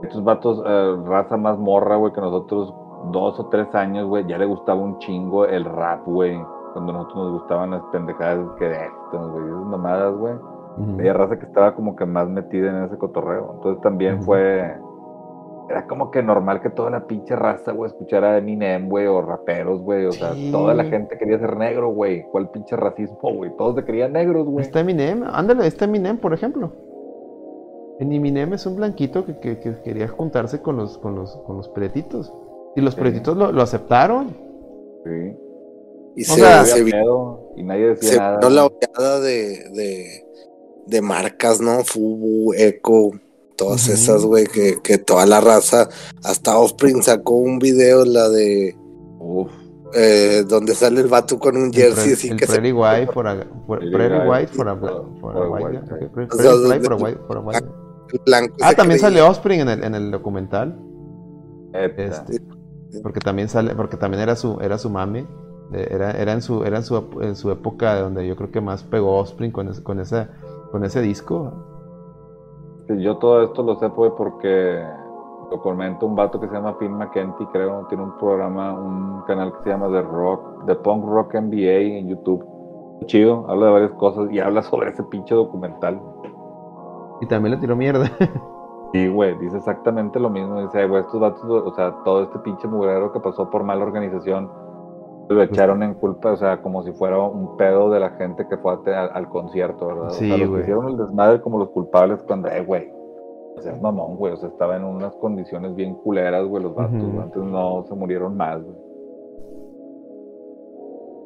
estos 0.03 0.23
vatos, 0.23 0.63
eh, 0.65 0.95
raza 1.05 1.35
más 1.35 1.59
morra, 1.59 1.97
güey, 1.97 2.13
que 2.13 2.21
nosotros, 2.21 2.73
dos 3.11 3.39
o 3.39 3.47
tres 3.47 3.73
años, 3.73 4.07
güey, 4.07 4.25
ya 4.27 4.37
le 4.37 4.45
gustaba 4.45 4.79
un 4.79 4.97
chingo 4.99 5.45
el 5.45 5.65
rap, 5.65 6.05
güey. 6.05 6.37
Cuando 6.73 6.93
nosotros 6.93 7.17
nos 7.23 7.31
gustaban 7.41 7.71
las 7.71 7.81
pendejadas 7.91 8.47
que 8.57 8.65
de 8.65 8.85
estos, 8.85 9.31
güey, 9.31 9.45
esas 9.45 9.65
mamadas, 9.65 10.15
güey. 10.15 10.33
Había 10.93 11.13
raza 11.13 11.37
que 11.37 11.45
estaba 11.45 11.75
como 11.75 11.95
que 11.97 12.05
más 12.05 12.29
metida 12.29 12.69
en 12.69 12.85
ese 12.85 12.97
cotorreo. 12.97 13.55
Entonces 13.55 13.81
también 13.81 14.23
fue. 14.23 14.73
Era 15.69 15.85
como 15.87 16.11
que 16.11 16.21
normal 16.23 16.61
que 16.61 16.69
toda 16.69 16.89
la 16.89 17.05
pinche 17.07 17.35
raza, 17.35 17.71
güey, 17.73 17.89
escuchara 17.91 18.37
Eminem, 18.37 18.87
güey, 18.89 19.05
o 19.07 19.21
raperos, 19.21 19.81
güey. 19.81 20.05
O 20.05 20.11
sea, 20.11 20.31
toda 20.51 20.73
la 20.73 20.83
gente 20.85 21.17
quería 21.17 21.39
ser 21.39 21.57
negro, 21.57 21.89
güey. 21.93 22.23
¿Cuál 22.31 22.49
pinche 22.51 22.75
racismo, 22.77 23.17
güey? 23.33 23.51
Todos 23.57 23.75
se 23.75 23.83
querían 23.85 24.13
negros, 24.13 24.45
güey. 24.47 24.65
Está 24.65 24.79
Eminem, 24.79 25.23
ándale, 25.23 25.67
está 25.67 25.85
Eminem, 25.85 26.17
por 26.17 26.33
ejemplo. 26.33 26.71
En 27.99 28.11
Eminem 28.11 28.53
es 28.53 28.65
un 28.65 28.75
blanquito 28.77 29.25
que, 29.25 29.39
que- 29.39 29.59
que 29.59 29.75
quería 29.83 30.07
juntarse 30.07 30.61
con 30.61 30.77
los, 30.77 30.97
con 30.97 31.15
los, 31.15 31.37
con 31.45 31.57
los 31.57 31.69
pretitos. 31.69 32.33
Y 32.75 32.81
los 32.81 32.95
Sí. 32.95 33.01
lo, 33.35 33.51
lo 33.51 33.61
aceptaron. 33.61 34.35
Sí. 35.05 35.35
Y 36.15 36.23
O 36.23 36.35
se, 36.35 36.41
sea, 36.41 36.65
se 36.65 36.83
pedo 36.83 37.51
y 37.55 37.63
nadie 37.63 37.87
decía 37.89 38.09
se 38.09 38.17
nada. 38.17 38.49
la 38.49 38.65
oleada 38.65 39.19
de, 39.21 39.69
de, 39.73 40.25
de 40.87 41.01
marcas, 41.01 41.61
¿no? 41.61 41.83
Fubu, 41.83 42.53
Eco, 42.53 43.11
todas 43.55 43.87
esas, 43.87 44.25
güey, 44.25 44.45
que, 44.45 44.77
que 44.83 44.97
toda 44.97 45.25
la 45.25 45.39
raza, 45.41 45.87
hasta 46.23 46.57
Offspring 46.57 47.01
sacó 47.01 47.35
un 47.35 47.59
video, 47.59 48.03
la 48.05 48.27
de 48.29 48.75
Uf. 49.19 49.51
eh, 49.93 50.43
donde 50.47 50.73
sale 50.75 50.99
el 51.01 51.07
vato 51.07 51.39
con 51.39 51.55
un 51.55 51.65
El, 51.67 51.73
jersey 51.73 52.03
pre- 52.05 52.13
así 52.13 52.27
el 52.29 52.37
que 52.37 52.45
se 52.45 52.51
Prairie 52.53 52.73
Prairie 52.73 53.01
White 53.03 53.13
for 53.13 53.27
a, 53.27 53.31
a 53.31 53.35
white 53.67 53.91
Prairie 53.91 54.47
for 54.47 54.67
a 54.67 54.73
white, 54.75 55.19
for 55.21 55.37
a 55.37 57.39
white 57.39 57.61
guy. 57.61 58.19
blanco. 58.25 58.55
Ah, 58.61 58.69
se 58.71 58.75
también 58.75 58.99
creía. 58.99 59.09
sale 59.15 59.21
Offspring 59.21 59.59
en 59.61 59.69
el, 59.69 59.83
en 59.83 59.95
el 59.95 60.11
documental. 60.11 60.77
Este, 61.73 62.41
porque 63.03 63.19
también 63.19 63.49
sale, 63.49 63.75
porque 63.75 63.97
también 63.97 64.21
era 64.21 64.35
su, 64.35 64.59
era 64.61 64.77
su 64.77 64.89
mami. 64.89 65.25
Eh, 65.73 65.87
Era, 65.89 66.11
era 66.11 66.33
en 66.33 66.41
su, 66.41 66.63
era 66.63 66.77
en 66.77 66.83
su, 66.83 66.97
en 67.21 67.35
su 67.35 67.49
época 67.49 67.99
donde 68.01 68.27
yo 68.27 68.35
creo 68.35 68.51
que 68.51 68.59
más 68.59 68.83
pegó 68.83 69.17
Offspring 69.19 69.51
con 69.51 69.69
ese, 69.69 69.81
con 69.83 69.99
ese, 69.99 70.27
con 70.71 70.83
ese 70.83 71.01
disco. 71.01 71.53
Yo 72.89 73.17
todo 73.17 73.43
esto 73.43 73.63
lo 73.63 73.77
sé 73.79 73.89
pues, 73.89 74.11
porque 74.17 74.83
lo 75.49 75.61
comenta 75.61 76.05
un 76.05 76.15
vato 76.15 76.39
que 76.39 76.47
se 76.47 76.53
llama 76.53 76.77
Phil 76.77 76.89
McKenty, 76.89 77.45
creo, 77.47 77.85
tiene 77.87 78.03
un 78.03 78.17
programa, 78.17 78.73
un 78.73 79.21
canal 79.23 79.51
que 79.53 79.63
se 79.63 79.69
llama 79.69 79.87
The 79.87 80.01
Rock, 80.01 80.65
The 80.65 80.75
Punk 80.75 81.05
Rock 81.05 81.35
NBA 81.35 81.99
en 81.99 82.09
YouTube. 82.09 82.45
Chido, 83.05 83.45
habla 83.49 83.67
de 83.67 83.71
varias 83.71 83.91
cosas 83.93 84.31
y 84.31 84.39
habla 84.39 84.61
sobre 84.61 84.89
ese 84.89 85.03
pinche 85.03 85.33
documental. 85.33 86.01
Y 87.21 87.27
también 87.27 87.55
le 87.55 87.61
tiró 87.61 87.75
mierda. 87.75 88.11
Sí, 88.93 89.07
güey, 89.07 89.37
dice 89.37 89.57
exactamente 89.57 90.19
lo 90.19 90.29
mismo. 90.29 90.61
Dice, 90.61 90.79
"Ay, 90.79 90.87
güey, 90.87 91.01
estos 91.01 91.19
vatos, 91.19 91.43
o 91.43 91.73
sea, 91.75 91.95
todo 92.03 92.23
este 92.23 92.39
pinche 92.39 92.67
mugrero 92.67 93.11
que 93.11 93.19
pasó 93.19 93.49
por 93.49 93.63
mala 93.63 93.83
organización, 93.85 94.49
lo 95.29 95.41
echaron 95.43 95.81
en 95.83 95.93
culpa, 95.93 96.31
o 96.31 96.37
sea, 96.37 96.61
como 96.61 96.83
si 96.83 96.91
fuera 96.91 97.17
un 97.19 97.55
pedo 97.57 97.89
de 97.89 97.99
la 97.99 98.11
gente 98.11 98.45
que 98.49 98.57
fue 98.57 98.73
a 98.73 99.05
al, 99.05 99.29
concierto, 99.29 99.87
¿verdad? 99.87 100.09
Sí, 100.09 100.31
o 100.31 100.35
sea, 100.35 100.45
los 100.45 100.55
que 100.55 100.61
hicieron 100.61 100.89
el 100.89 100.97
desmadre 100.97 101.41
como 101.41 101.57
los 101.57 101.69
culpables 101.69 102.21
cuando, 102.23 102.49
eh, 102.49 102.63
güey, 102.65 102.91
o 103.57 103.61
sea, 103.61 103.73
es 103.73 103.81
mamón, 103.81 104.17
güey, 104.17 104.33
o 104.33 104.37
sea, 104.37 104.49
estaba 104.49 104.75
en 104.75 104.83
unas 104.83 105.15
condiciones 105.15 105.73
bien 105.75 105.95
culeras, 105.95 106.45
güey, 106.45 106.63
los 106.63 106.75
vatos, 106.75 107.01
antes 107.21 107.43
no 107.43 107.83
se 107.87 107.95
murieron 107.95 108.35
más, 108.35 108.61
güey. 108.61 108.75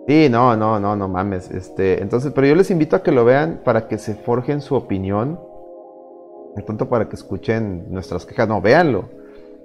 Sí, 0.08 0.27
no, 0.30 0.56
no, 0.56 0.80
no, 0.80 0.95
no 0.95 1.08
mames. 1.08 1.50
Este, 1.50 2.02
entonces, 2.02 2.32
pero 2.32 2.45
yo 2.45 2.56
les 2.56 2.69
invito 2.69 2.95
a 2.95 3.02
que 3.02 3.11
lo 3.11 3.26
vean 3.26 3.61
para 3.64 3.88
que 3.88 3.98
se 3.98 4.14
forjen 4.14 4.61
su 4.61 4.76
opinión. 4.76 5.40
No 6.56 6.64
tanto 6.64 6.88
para 6.90 7.09
que 7.09 7.16
escuchen 7.16 7.85
nuestras 7.92 8.25
quejas. 8.25 8.48
No, 8.48 8.61
véanlo. 8.61 9.09
Sí, 9.11 9.17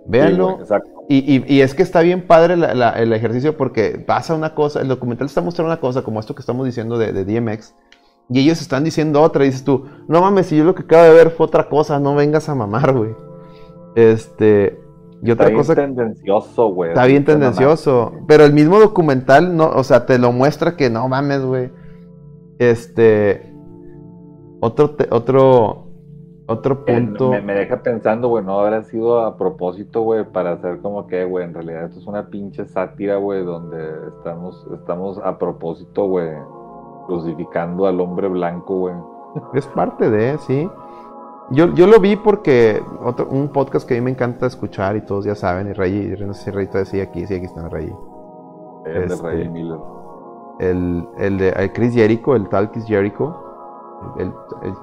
Véanlo. 0.07 0.59
exacto. 0.61 0.91
Y, 1.09 1.19
y- 1.37 1.45
y 1.47 1.61
es 1.61 1.75
que 1.75 1.83
está 1.83 2.01
bien 2.01 2.27
padre 2.27 2.57
la- 2.57 2.75
la- 2.75 2.91
el 2.93 3.13
ejercicio 3.13 3.57
porque 3.57 4.03
pasa 4.05 4.35
una 4.35 4.55
cosa, 4.55 4.81
el 4.81 4.89
documental 4.89 5.27
está 5.27 5.41
mostrando 5.41 5.73
una 5.73 5.81
cosa 5.81 6.03
como 6.03 6.19
esto 6.21 6.35
que 6.35 6.41
estamos 6.41 6.65
diciendo 6.67 6.97
de, 6.99 7.13
de 7.13 7.25
DMX 7.25 7.75
y 8.31 8.41
ellos 8.41 8.61
están 8.61 8.83
diciendo 8.85 9.21
otra 9.21 9.45
y 9.45 9.49
dices 9.49 9.65
tú, 9.65 9.87
no 10.09 10.21
mames, 10.21 10.47
si 10.47 10.57
yo 10.57 10.65
lo 10.65 10.75
que 10.75 10.83
acabo 10.83 11.03
de 11.05 11.11
ver 11.15 11.31
fue 11.31 11.47
otra 11.47 11.69
cosa, 11.69 11.99
no 12.01 12.15
vengas 12.15 12.49
a 12.49 12.55
mamar, 12.55 12.93
güey. 12.97 13.11
Este, 13.95 14.81
y 15.23 15.31
Está 15.31 15.33
otra 15.35 15.47
bien 15.49 15.59
cosa 15.59 15.75
tendencioso, 15.75 16.69
güey. 16.73 16.91
está 16.91 17.05
bien 17.07 17.25
tendencioso, 17.25 18.13
pero 18.27 18.45
el 18.45 18.53
mismo 18.53 18.79
documental, 18.79 19.55
no, 19.57 19.69
o 19.69 19.85
sea, 19.85 20.07
te 20.07 20.19
lo 20.19 20.33
muestra 20.33 20.77
que 20.77 20.89
no 20.91 21.07
mames, 21.09 21.43
güey. 21.45 21.71
Este, 22.59 23.53
otro, 24.61 24.91
te- 24.91 25.09
otro, 25.11 25.89
otro 26.51 26.85
Eh, 26.87 26.95
punto. 26.95 27.31
Me, 27.31 27.41
me 27.41 27.55
deja 27.55 27.83
pensando, 27.83 28.29
güey, 28.29 28.45
no 28.45 28.61
habrá 28.61 28.83
sido 28.85 29.21
a 29.21 29.37
propósito, 29.37 30.03
güey, 30.03 30.25
para 30.25 30.53
hacer 30.53 30.81
como 30.81 31.07
que, 31.07 31.25
güey, 31.25 31.45
en 31.45 31.55
realidad 31.55 31.85
esto 31.85 32.01
es 32.01 32.07
una 32.07 32.29
pinche 32.29 32.65
sátira, 32.67 33.17
güey, 33.17 33.45
donde 33.45 33.79
estamos, 34.17 34.67
estamos 34.75 35.19
a 35.25 35.39
propósito, 35.39 36.07
güey, 36.07 36.31
crucificando 37.07 37.87
al 37.87 38.01
hombre 38.01 38.29
blanco, 38.29 38.79
güey. 38.79 38.95
Es 39.55 39.67
parte 39.69 40.11
de, 40.11 40.39
sí. 40.39 40.69
Yo, 41.51 41.75
yo 41.75 41.87
lo 41.89 41.99
vi 42.01 42.17
porque 42.17 42.81
otro, 43.05 43.27
un 43.29 43.49
podcast 43.49 43.87
que 43.89 43.95
a 43.95 43.99
mí 43.99 44.05
me 44.05 44.11
encanta 44.13 44.47
escuchar 44.47 44.97
y 44.97 45.01
todos 45.03 45.25
ya 45.25 45.35
saben, 45.35 45.69
y 45.69 45.73
Rey, 45.73 46.15
no 46.25 46.33
sé 46.35 46.45
si 46.45 46.51
Rey 46.53 46.67
todavía 46.67 46.91
sigue 46.91 47.03
aquí, 47.03 47.27
sí, 47.27 47.35
aquí 47.35 47.47
está 47.47 47.69
Rey. 47.69 47.93
El 48.85 49.09
de 49.09 49.15
Este, 49.15 49.27
Ray 49.27 49.49
Miller. 49.49 49.79
El, 50.61 51.09
el 51.19 51.39
de 51.39 51.49
el 51.51 51.73
Chris 51.73 51.95
Jericho, 51.95 52.37
el 52.37 52.49
tal 52.49 52.71
Chris 52.71 52.85
Jericho. 52.87 53.35
El, 54.19 54.33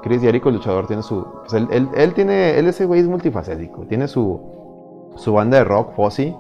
Chris 0.04 0.22
Jericho, 0.22 0.50
el 0.50 0.56
luchador, 0.56 0.88
tiene 0.88 1.02
su. 1.04 1.26
pues, 1.42 1.54
él, 1.54 1.68
él- 1.72 1.90
él 1.96 2.14
tiene. 2.14 2.58
Él 2.58 2.68
ese 2.68 2.86
güey 2.86 3.02
es 3.02 3.08
multifacético. 3.08 3.86
Tiene 3.88 4.08
su. 4.08 5.12
Su 5.16 5.34
banda 5.34 5.58
de 5.58 5.64
rock, 5.64 5.94
Fozzy. 5.96 6.36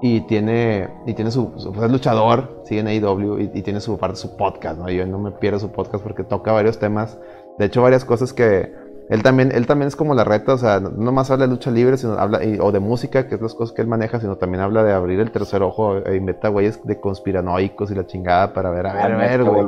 Y 0.00 0.20
tiene. 0.22 0.88
Y 1.06 1.14
tiene 1.14 1.30
su. 1.30 1.52
su- 1.56 1.72
pues, 1.72 1.84
es 1.84 1.90
luchador, 1.92 2.62
sigue 2.64 2.80
en 2.80 2.86
AEW. 2.88 3.38
Y, 3.40 3.50
y 3.54 3.62
tiene 3.62 3.80
su 3.80 3.98
parte, 3.98 4.16
su 4.16 4.36
podcast, 4.36 4.78
¿no? 4.78 4.88
Yo 4.90 5.04
no 5.06 5.18
me 5.18 5.32
pierdo 5.32 5.58
su 5.58 5.70
podcast 5.72 6.02
porque 6.04 6.22
toca 6.24 6.52
varios 6.52 6.78
temas. 6.78 7.18
De 7.58 7.64
hecho, 7.66 7.82
varias 7.82 8.04
cosas 8.04 8.32
que. 8.32 8.72
Él 9.10 9.22
también, 9.22 9.50
él 9.52 9.66
también 9.66 9.88
es 9.88 9.96
como 9.96 10.14
la 10.14 10.22
reta, 10.24 10.52
o 10.52 10.58
sea, 10.58 10.80
no 10.80 10.90
nomás 10.90 11.30
habla 11.30 11.46
de 11.46 11.50
lucha 11.52 11.70
libre, 11.70 11.96
sino 11.96 12.12
habla, 12.18 12.44
y- 12.44 12.58
o 12.60 12.70
de 12.72 12.78
música, 12.78 13.26
que 13.26 13.36
es 13.36 13.40
las 13.40 13.54
cosas 13.54 13.74
que 13.74 13.80
él 13.80 13.88
maneja, 13.88 14.20
sino 14.20 14.36
también 14.36 14.62
habla 14.62 14.84
de 14.84 14.92
abrir 14.92 15.18
el 15.20 15.30
tercer 15.30 15.62
ojo, 15.62 15.96
e 15.96 16.14
inventa 16.16 16.48
güeyes 16.48 16.84
de 16.84 17.00
conspiranoicos 17.00 17.90
y 17.90 17.94
la 17.94 18.06
chingada 18.06 18.52
para 18.52 18.68
ver, 18.70 18.86
a 18.86 18.92
ver, 18.94 19.02
a 19.12 19.16
ver, 19.16 19.44
güey. 19.44 19.60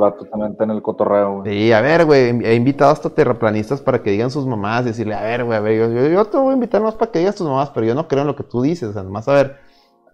Está 0.50 0.64
en 0.64 0.70
el 0.72 0.82
cotorreo, 0.82 1.40
güey. 1.40 1.52
Sí, 1.54 1.72
a 1.72 1.80
ver, 1.80 2.04
güey, 2.04 2.44
he 2.44 2.54
invitado 2.54 2.90
hasta 2.90 3.08
terraplanistas 3.08 3.80
para 3.80 4.02
que 4.02 4.10
digan 4.10 4.30
sus 4.30 4.46
mamás, 4.46 4.84
decirle, 4.84 5.14
a 5.14 5.22
ver, 5.22 5.44
güey, 5.44 5.56
a 5.56 5.60
ver, 5.60 5.78
yo, 5.78 5.88
yo- 6.02 6.08
yo 6.08 6.24
te 6.26 6.36
voy 6.36 6.50
a 6.50 6.54
invitar 6.54 6.82
más 6.82 6.94
para 6.96 7.10
que 7.10 7.20
digas 7.20 7.34
tus 7.34 7.46
mamás, 7.46 7.70
pero 7.70 7.86
yo 7.86 7.94
no 7.94 8.08
creo 8.08 8.20
en 8.20 8.26
lo 8.26 8.36
que 8.36 8.44
tú 8.44 8.60
dices, 8.60 8.90
o 8.90 8.92
sea, 8.92 9.02
nomás 9.02 9.26
a 9.26 9.32
ver, 9.32 9.56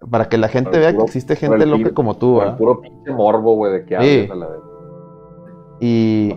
para 0.09 0.29
que 0.29 0.39
la 0.39 0.47
gente 0.49 0.79
vea 0.79 0.91
que 0.93 0.99
existe 1.07 1.35
gente 1.35 1.57
loca 1.67 1.79
como 1.95 2.15
tú, 2.17 2.41
el 2.43 2.55
puro 2.57 2.81
pinche 2.81 3.11
morbo, 3.11 3.57
güey, 3.57 3.73
de 3.73 3.85
que 3.87 3.97
hables 3.97 4.31
a 4.31 4.35
la 4.37 4.47
vez. 4.47 4.61
Y. 5.81 6.29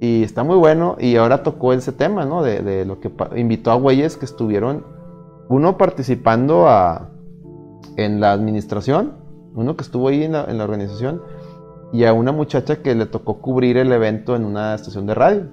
y 0.00 0.22
está 0.22 0.42
muy 0.42 0.56
bueno, 0.56 0.96
y 0.98 1.16
ahora 1.16 1.42
tocó 1.42 1.72
ese 1.72 1.92
tema, 1.92 2.24
¿no? 2.24 2.42
De, 2.42 2.60
de 2.60 2.84
lo 2.84 3.00
que 3.00 3.12
invitó 3.36 3.70
a 3.70 3.74
güeyes 3.74 4.16
que 4.16 4.24
estuvieron, 4.24 4.84
uno 5.48 5.76
participando 5.76 6.68
a, 6.68 7.10
en 7.96 8.20
la 8.20 8.32
administración, 8.32 9.14
uno 9.54 9.76
que 9.76 9.82
estuvo 9.82 10.08
ahí 10.08 10.24
en 10.24 10.32
la, 10.32 10.64
organización, 10.64 11.22
y 11.92 12.04
a 12.04 12.12
una 12.12 12.32
muchacha 12.32 12.82
que 12.82 12.94
le 12.94 13.06
tocó 13.06 13.40
cubrir 13.40 13.76
el 13.76 13.92
evento 13.92 14.36
en 14.36 14.44
una 14.44 14.74
estación 14.74 15.06
de 15.06 15.14
radio. 15.14 15.48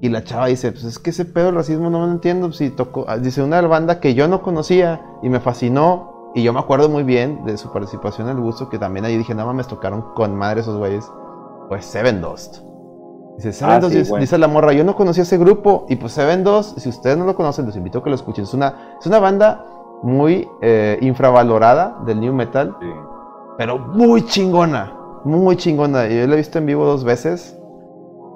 Y 0.00 0.08
la 0.08 0.24
chava 0.24 0.46
dice, 0.46 0.72
pues 0.72 0.84
es 0.84 0.98
que 0.98 1.10
ese 1.10 1.24
pedo 1.24 1.46
del 1.46 1.54
racismo 1.54 1.90
no 1.90 2.04
lo 2.04 2.12
entiendo. 2.12 2.52
Si 2.52 2.70
tocó, 2.70 3.04
ah, 3.08 3.18
dice 3.18 3.42
una 3.42 3.60
banda 3.62 4.00
que 4.00 4.14
yo 4.14 4.28
no 4.28 4.42
conocía 4.42 5.02
y 5.22 5.28
me 5.28 5.40
fascinó. 5.40 6.32
Y 6.34 6.42
yo 6.42 6.52
me 6.52 6.60
acuerdo 6.60 6.90
muy 6.90 7.02
bien 7.02 7.46
de 7.46 7.56
su 7.56 7.72
participación 7.72 8.28
en 8.28 8.36
el 8.36 8.42
gusto, 8.42 8.68
que 8.68 8.78
también 8.78 9.06
ahí 9.06 9.16
dije, 9.16 9.34
nada 9.34 9.46
más 9.46 9.56
me 9.56 9.64
tocaron 9.64 10.14
con 10.14 10.34
madre 10.34 10.60
esos 10.60 10.76
güeyes. 10.76 11.10
Pues 11.68 11.86
Seven 11.86 12.20
Dust. 12.20 12.58
Dice, 13.36 13.52
Seven 13.52 13.74
Ah, 13.84 13.88
sí, 13.88 14.02
dice, 14.18 14.38
la 14.38 14.48
morra, 14.48 14.72
yo 14.72 14.82
no 14.84 14.96
conocía 14.96 15.22
ese 15.22 15.36
grupo. 15.38 15.86
Y 15.88 15.96
pues 15.96 16.12
Seven 16.12 16.42
Dust, 16.42 16.78
si 16.78 16.88
ustedes 16.88 17.16
no 17.18 17.24
lo 17.26 17.34
conocen, 17.34 17.66
los 17.66 17.76
invito 17.76 17.98
a 17.98 18.02
que 18.04 18.10
lo 18.10 18.16
escuchen. 18.16 18.44
Es 18.44 18.54
una, 18.54 18.96
es 18.98 19.06
una 19.06 19.18
banda 19.18 19.64
muy 20.02 20.48
eh, 20.62 20.98
infravalorada 21.00 21.98
del 22.06 22.20
new 22.20 22.32
metal 22.32 22.76
Sí. 22.80 22.86
pero 23.58 23.78
muy 23.78 24.24
chingona. 24.24 24.92
Muy 25.24 25.56
chingona. 25.56 26.06
Yo 26.06 26.26
la 26.26 26.34
he 26.34 26.36
visto 26.36 26.58
en 26.58 26.66
vivo 26.66 26.84
dos 26.86 27.04
veces. 27.04 27.58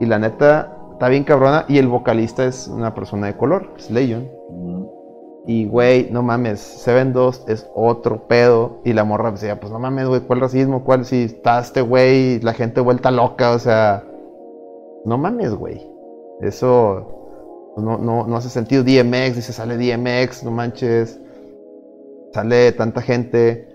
Y 0.00 0.06
la 0.06 0.18
neta, 0.18 0.76
está 0.92 1.08
bien 1.08 1.24
cabrona. 1.24 1.64
Y 1.68 1.78
el 1.78 1.88
vocalista 1.88 2.44
es 2.44 2.68
una 2.68 2.94
persona 2.94 3.26
de 3.26 3.36
color, 3.36 3.70
es 3.78 3.90
Legion. 3.90 4.28
Mm. 4.50 4.84
Y 5.46 5.66
güey, 5.66 6.08
no 6.10 6.22
mames, 6.22 6.60
Seven 6.60 7.12
Dust 7.14 7.48
es 7.48 7.68
otro 7.74 8.26
pedo. 8.28 8.80
Y 8.84 8.92
la 8.92 9.04
morra 9.04 9.30
decía, 9.30 9.58
pues 9.60 9.72
no 9.72 9.78
mames, 9.78 10.06
güey, 10.08 10.20
¿cuál 10.20 10.40
racismo? 10.40 10.84
¿Cuál 10.84 11.04
si 11.06 11.24
está 11.24 11.58
este 11.60 11.80
güey? 11.80 12.40
La 12.40 12.52
gente 12.52 12.80
vuelta 12.82 13.10
loca, 13.10 13.52
o 13.52 13.58
sea. 13.58 14.04
No 15.04 15.18
mames, 15.18 15.54
güey. 15.54 15.80
Eso 16.40 17.20
no, 17.76 17.98
no, 17.98 18.26
no 18.26 18.36
hace 18.36 18.48
sentido. 18.48 18.82
DMX, 18.82 19.36
dice, 19.36 19.52
sale 19.52 19.76
DMX, 19.76 20.44
no 20.44 20.50
manches. 20.50 21.20
Sale 22.32 22.72
tanta 22.72 23.02
gente. 23.02 23.68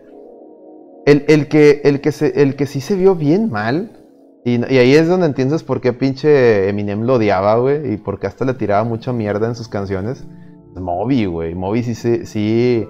El, 1.06 1.26
el 1.28 1.48
que, 1.48 1.82
el, 1.84 2.02
que 2.02 2.12
se, 2.12 2.42
el 2.42 2.56
que 2.56 2.66
sí 2.66 2.82
se 2.82 2.96
vio 2.96 3.16
bien 3.16 3.50
mal. 3.50 3.92
Y, 4.44 4.64
ahí 4.64 4.94
es 4.94 5.08
donde 5.08 5.26
entiendes 5.26 5.64
por 5.64 5.82
qué 5.82 5.92
pinche 5.92 6.70
Eminem 6.70 7.02
lo 7.02 7.16
odiaba, 7.16 7.58
güey. 7.58 7.94
Y 7.94 7.98
por 7.98 8.20
qué 8.20 8.28
hasta 8.28 8.46
le 8.46 8.54
tiraba 8.54 8.84
mucha 8.84 9.12
mierda 9.12 9.48
en 9.48 9.56
sus 9.56 9.68
canciones. 9.68 10.26
Moby, 10.76 11.26
güey. 11.26 11.56
Moby 11.56 11.84
sí 11.84 11.96
se. 11.96 12.26
Sí, 12.26 12.88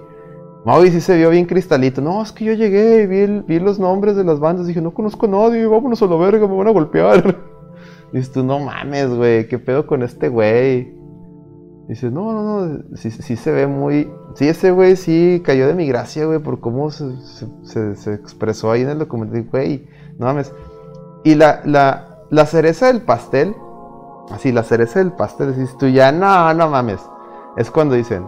Moby 0.64 0.90
sí 0.90 1.00
se 1.00 1.16
vio 1.16 1.30
bien 1.30 1.46
cristalito. 1.46 2.00
No, 2.00 2.22
es 2.22 2.32
que 2.32 2.44
yo 2.44 2.52
llegué 2.52 3.02
y 3.02 3.06
vi, 3.06 3.40
vi 3.46 3.60
los 3.60 3.78
nombres 3.78 4.16
de 4.16 4.24
las 4.24 4.40
bandas. 4.40 4.66
Dije, 4.66 4.80
no 4.80 4.92
conozco 4.92 5.26
a 5.26 5.28
nadie, 5.28 5.66
vámonos 5.66 6.02
a 6.02 6.06
la 6.06 6.16
verga, 6.16 6.46
me 6.46 6.56
van 6.56 6.68
a 6.68 6.72
golpear. 6.72 7.36
Dices 8.12 8.32
tú, 8.32 8.44
no 8.44 8.58
mames, 8.60 9.08
güey, 9.14 9.48
¿qué 9.48 9.58
pedo 9.58 9.86
con 9.86 10.02
este 10.02 10.28
güey? 10.28 10.94
Dices, 11.88 12.10
no, 12.12 12.32
no, 12.32 12.66
no, 12.66 12.96
sí, 12.96 13.10
sí 13.10 13.36
se 13.36 13.52
ve 13.52 13.66
muy... 13.66 14.10
Sí, 14.34 14.48
ese 14.48 14.70
güey 14.70 14.96
sí 14.96 15.42
cayó 15.44 15.66
de 15.66 15.74
mi 15.74 15.86
gracia, 15.86 16.26
güey, 16.26 16.38
por 16.40 16.60
cómo 16.60 16.90
se, 16.90 17.04
se- 17.94 18.12
expresó 18.14 18.70
ahí 18.70 18.82
en 18.82 18.90
el 18.90 18.98
documental, 18.98 19.46
güey, 19.50 19.86
no 20.18 20.26
mames. 20.26 20.52
Y 21.24 21.34
la, 21.36 21.60
la, 21.64 22.18
la 22.30 22.46
cereza 22.46 22.86
del 22.86 23.02
pastel, 23.02 23.54
así, 24.30 24.52
la 24.52 24.62
cereza 24.62 24.98
del 24.98 25.12
pastel, 25.12 25.54
dices 25.56 25.76
tú 25.78 25.86
ya, 25.88 26.12
no, 26.12 26.52
no 26.54 26.68
mames. 26.68 27.00
Es 27.56 27.70
cuando 27.70 27.94
dicen, 27.94 28.26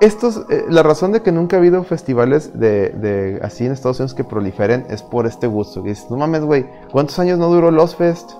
estos, 0.00 0.44
eh, 0.50 0.64
la 0.68 0.82
razón 0.82 1.12
de 1.12 1.22
que 1.22 1.32
nunca 1.32 1.56
ha 1.56 1.58
habido 1.60 1.82
festivales 1.84 2.58
de, 2.58 2.90
de 2.90 3.40
así 3.42 3.64
en 3.64 3.72
Estados 3.72 3.98
Unidos 4.00 4.14
que 4.14 4.24
proliferen 4.24 4.86
es 4.90 5.02
por 5.02 5.26
este 5.26 5.46
gusto. 5.46 5.82
Dices, 5.82 6.10
no 6.10 6.16
mames, 6.16 6.42
güey, 6.44 6.66
¿cuántos 6.92 7.18
años 7.18 7.38
no 7.38 7.48
duró 7.48 7.70
Lost 7.70 7.96
Fest? 7.96 8.32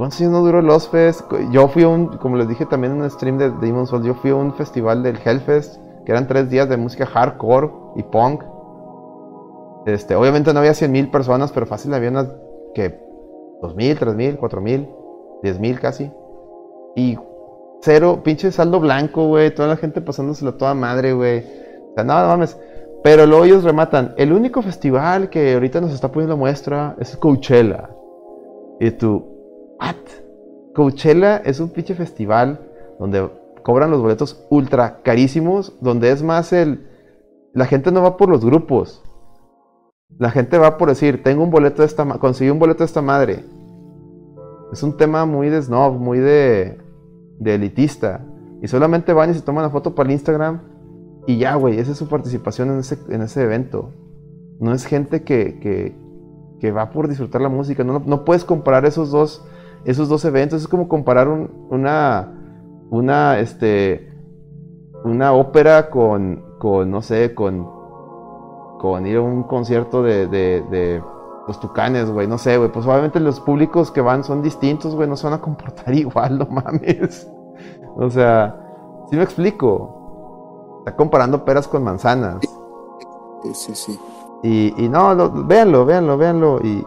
¿Cuántos 0.00 0.18
años 0.22 0.32
no 0.32 0.40
duró 0.40 0.62
Lost 0.62 0.92
Fest? 0.92 1.30
Yo 1.50 1.68
fui 1.68 1.82
a 1.82 1.88
un, 1.88 2.16
como 2.16 2.38
les 2.38 2.48
dije 2.48 2.64
también 2.64 2.94
en 2.94 3.02
un 3.02 3.10
stream 3.10 3.36
de 3.36 3.50
Demon's 3.50 3.90
Souls, 3.90 4.06
yo 4.06 4.14
fui 4.14 4.30
a 4.30 4.34
un 4.34 4.54
festival 4.54 5.02
del 5.02 5.18
Hellfest, 5.22 5.76
que 6.06 6.12
eran 6.12 6.26
tres 6.26 6.48
días 6.48 6.70
de 6.70 6.78
música 6.78 7.04
hardcore 7.04 7.70
y 7.96 8.02
punk. 8.04 8.42
Este, 9.84 10.14
obviamente 10.14 10.54
no 10.54 10.60
había 10.60 10.72
100 10.72 10.90
mil 10.90 11.10
personas, 11.10 11.52
pero 11.52 11.66
fácil 11.66 11.92
había 11.92 12.08
unas, 12.08 12.28
que, 12.74 12.98
2 13.60 13.76
mil, 13.76 13.98
3 13.98 14.14
mil, 14.14 14.38
4 14.38 14.60
mil, 14.62 14.88
10 15.42 15.60
mil 15.60 15.78
casi. 15.78 16.10
y 16.96 17.18
cero, 17.82 18.22
pinche 18.24 18.50
saldo 18.52 18.80
blanco, 18.80 19.26
güey, 19.26 19.54
toda 19.54 19.68
la 19.68 19.76
gente 19.76 20.00
pasándoselo 20.00 20.54
toda 20.54 20.72
madre, 20.72 21.12
güey. 21.12 21.40
O 21.90 21.94
sea, 21.94 22.04
no 22.04 22.14
mames. 22.14 22.58
Pero 23.02 23.26
luego 23.26 23.44
ellos 23.44 23.64
rematan. 23.64 24.14
El 24.16 24.32
único 24.32 24.62
festival 24.62 25.28
que 25.28 25.52
ahorita 25.52 25.82
nos 25.82 25.92
está 25.92 26.10
poniendo 26.10 26.38
muestra 26.38 26.96
es 26.98 27.18
Coachella. 27.18 27.90
Y 28.80 28.92
tú, 28.92 29.29
¿what? 29.80 29.96
Coachella 30.74 31.38
es 31.38 31.60
un 31.60 31.70
pinche 31.70 31.94
festival 31.94 32.60
donde 32.98 33.28
cobran 33.62 33.90
los 33.90 34.00
boletos 34.00 34.46
ultra 34.50 35.02
carísimos, 35.02 35.76
donde 35.80 36.10
es 36.10 36.22
más 36.22 36.52
el... 36.52 36.86
La 37.52 37.66
gente 37.66 37.90
no 37.90 38.02
va 38.02 38.16
por 38.16 38.28
los 38.28 38.44
grupos. 38.44 39.02
La 40.18 40.30
gente 40.30 40.58
va 40.58 40.78
por 40.78 40.88
decir, 40.88 41.22
tengo 41.22 41.42
un 41.42 41.50
boleto 41.50 41.82
de 41.82 41.86
esta... 41.86 42.04
Conseguí 42.18 42.50
un 42.50 42.58
boleto 42.58 42.80
de 42.80 42.86
esta 42.86 43.02
madre. 43.02 43.44
Es 44.72 44.82
un 44.82 44.96
tema 44.96 45.26
muy 45.26 45.48
de 45.48 45.60
snob, 45.62 45.94
muy 45.94 46.18
de... 46.18 46.78
De 47.38 47.54
elitista. 47.54 48.24
Y 48.62 48.68
solamente 48.68 49.12
van 49.12 49.30
y 49.30 49.34
se 49.34 49.40
toman 49.40 49.64
la 49.64 49.70
foto 49.70 49.94
para 49.94 50.08
el 50.08 50.12
Instagram. 50.12 50.60
Y 51.26 51.38
ya, 51.38 51.54
güey, 51.54 51.78
esa 51.78 51.92
es 51.92 51.98
su 51.98 52.08
participación 52.08 52.70
en 52.70 52.78
ese, 52.78 52.98
en 53.08 53.22
ese 53.22 53.42
evento. 53.42 53.92
No 54.60 54.74
es 54.74 54.84
gente 54.84 55.22
que, 55.22 55.58
que, 55.58 55.96
que 56.60 56.70
va 56.70 56.90
por 56.90 57.08
disfrutar 57.08 57.40
la 57.40 57.48
música. 57.48 57.82
No, 57.82 58.02
no 58.04 58.24
puedes 58.24 58.44
comparar 58.44 58.84
esos 58.84 59.10
dos, 59.10 59.44
esos 59.84 60.08
dos 60.08 60.24
eventos. 60.24 60.62
Es 60.62 60.68
como 60.68 60.88
comparar 60.88 61.28
un, 61.28 61.66
una 61.70 62.40
una, 62.90 63.38
este, 63.38 64.12
una 65.04 65.32
ópera 65.32 65.90
con, 65.90 66.44
con, 66.58 66.90
no 66.90 67.00
sé, 67.02 67.34
con, 67.34 67.66
con 68.78 69.06
ir 69.06 69.16
a 69.16 69.22
un 69.22 69.44
concierto 69.44 70.02
de, 70.02 70.26
de, 70.26 70.62
de 70.70 71.02
los 71.46 71.58
tucanes, 71.60 72.10
güey, 72.10 72.26
no 72.26 72.36
sé, 72.36 72.58
güey, 72.58 72.70
pues 72.70 72.86
obviamente 72.86 73.20
los 73.20 73.40
públicos 73.40 73.90
que 73.90 74.00
van 74.00 74.24
son 74.24 74.42
distintos, 74.42 74.94
güey, 74.94 75.08
no 75.08 75.16
se 75.16 75.26
van 75.26 75.34
a 75.34 75.40
comportar 75.40 75.94
igual, 75.94 76.38
no 76.38 76.46
mames. 76.46 77.30
O 77.96 78.10
sea, 78.10 78.56
si 79.08 79.16
me 79.16 79.22
explico. 79.22 79.96
Está 80.80 80.96
comparando 80.96 81.44
peras 81.44 81.68
con 81.68 81.84
manzanas. 81.84 82.38
Sí, 83.42 83.54
sí, 83.54 83.74
sí. 83.74 84.00
Y, 84.42 84.82
y 84.82 84.88
no, 84.88 85.14
lo, 85.14 85.30
véanlo, 85.44 85.84
véanlo, 85.84 86.16
véanlo. 86.16 86.58
Y, 86.62 86.86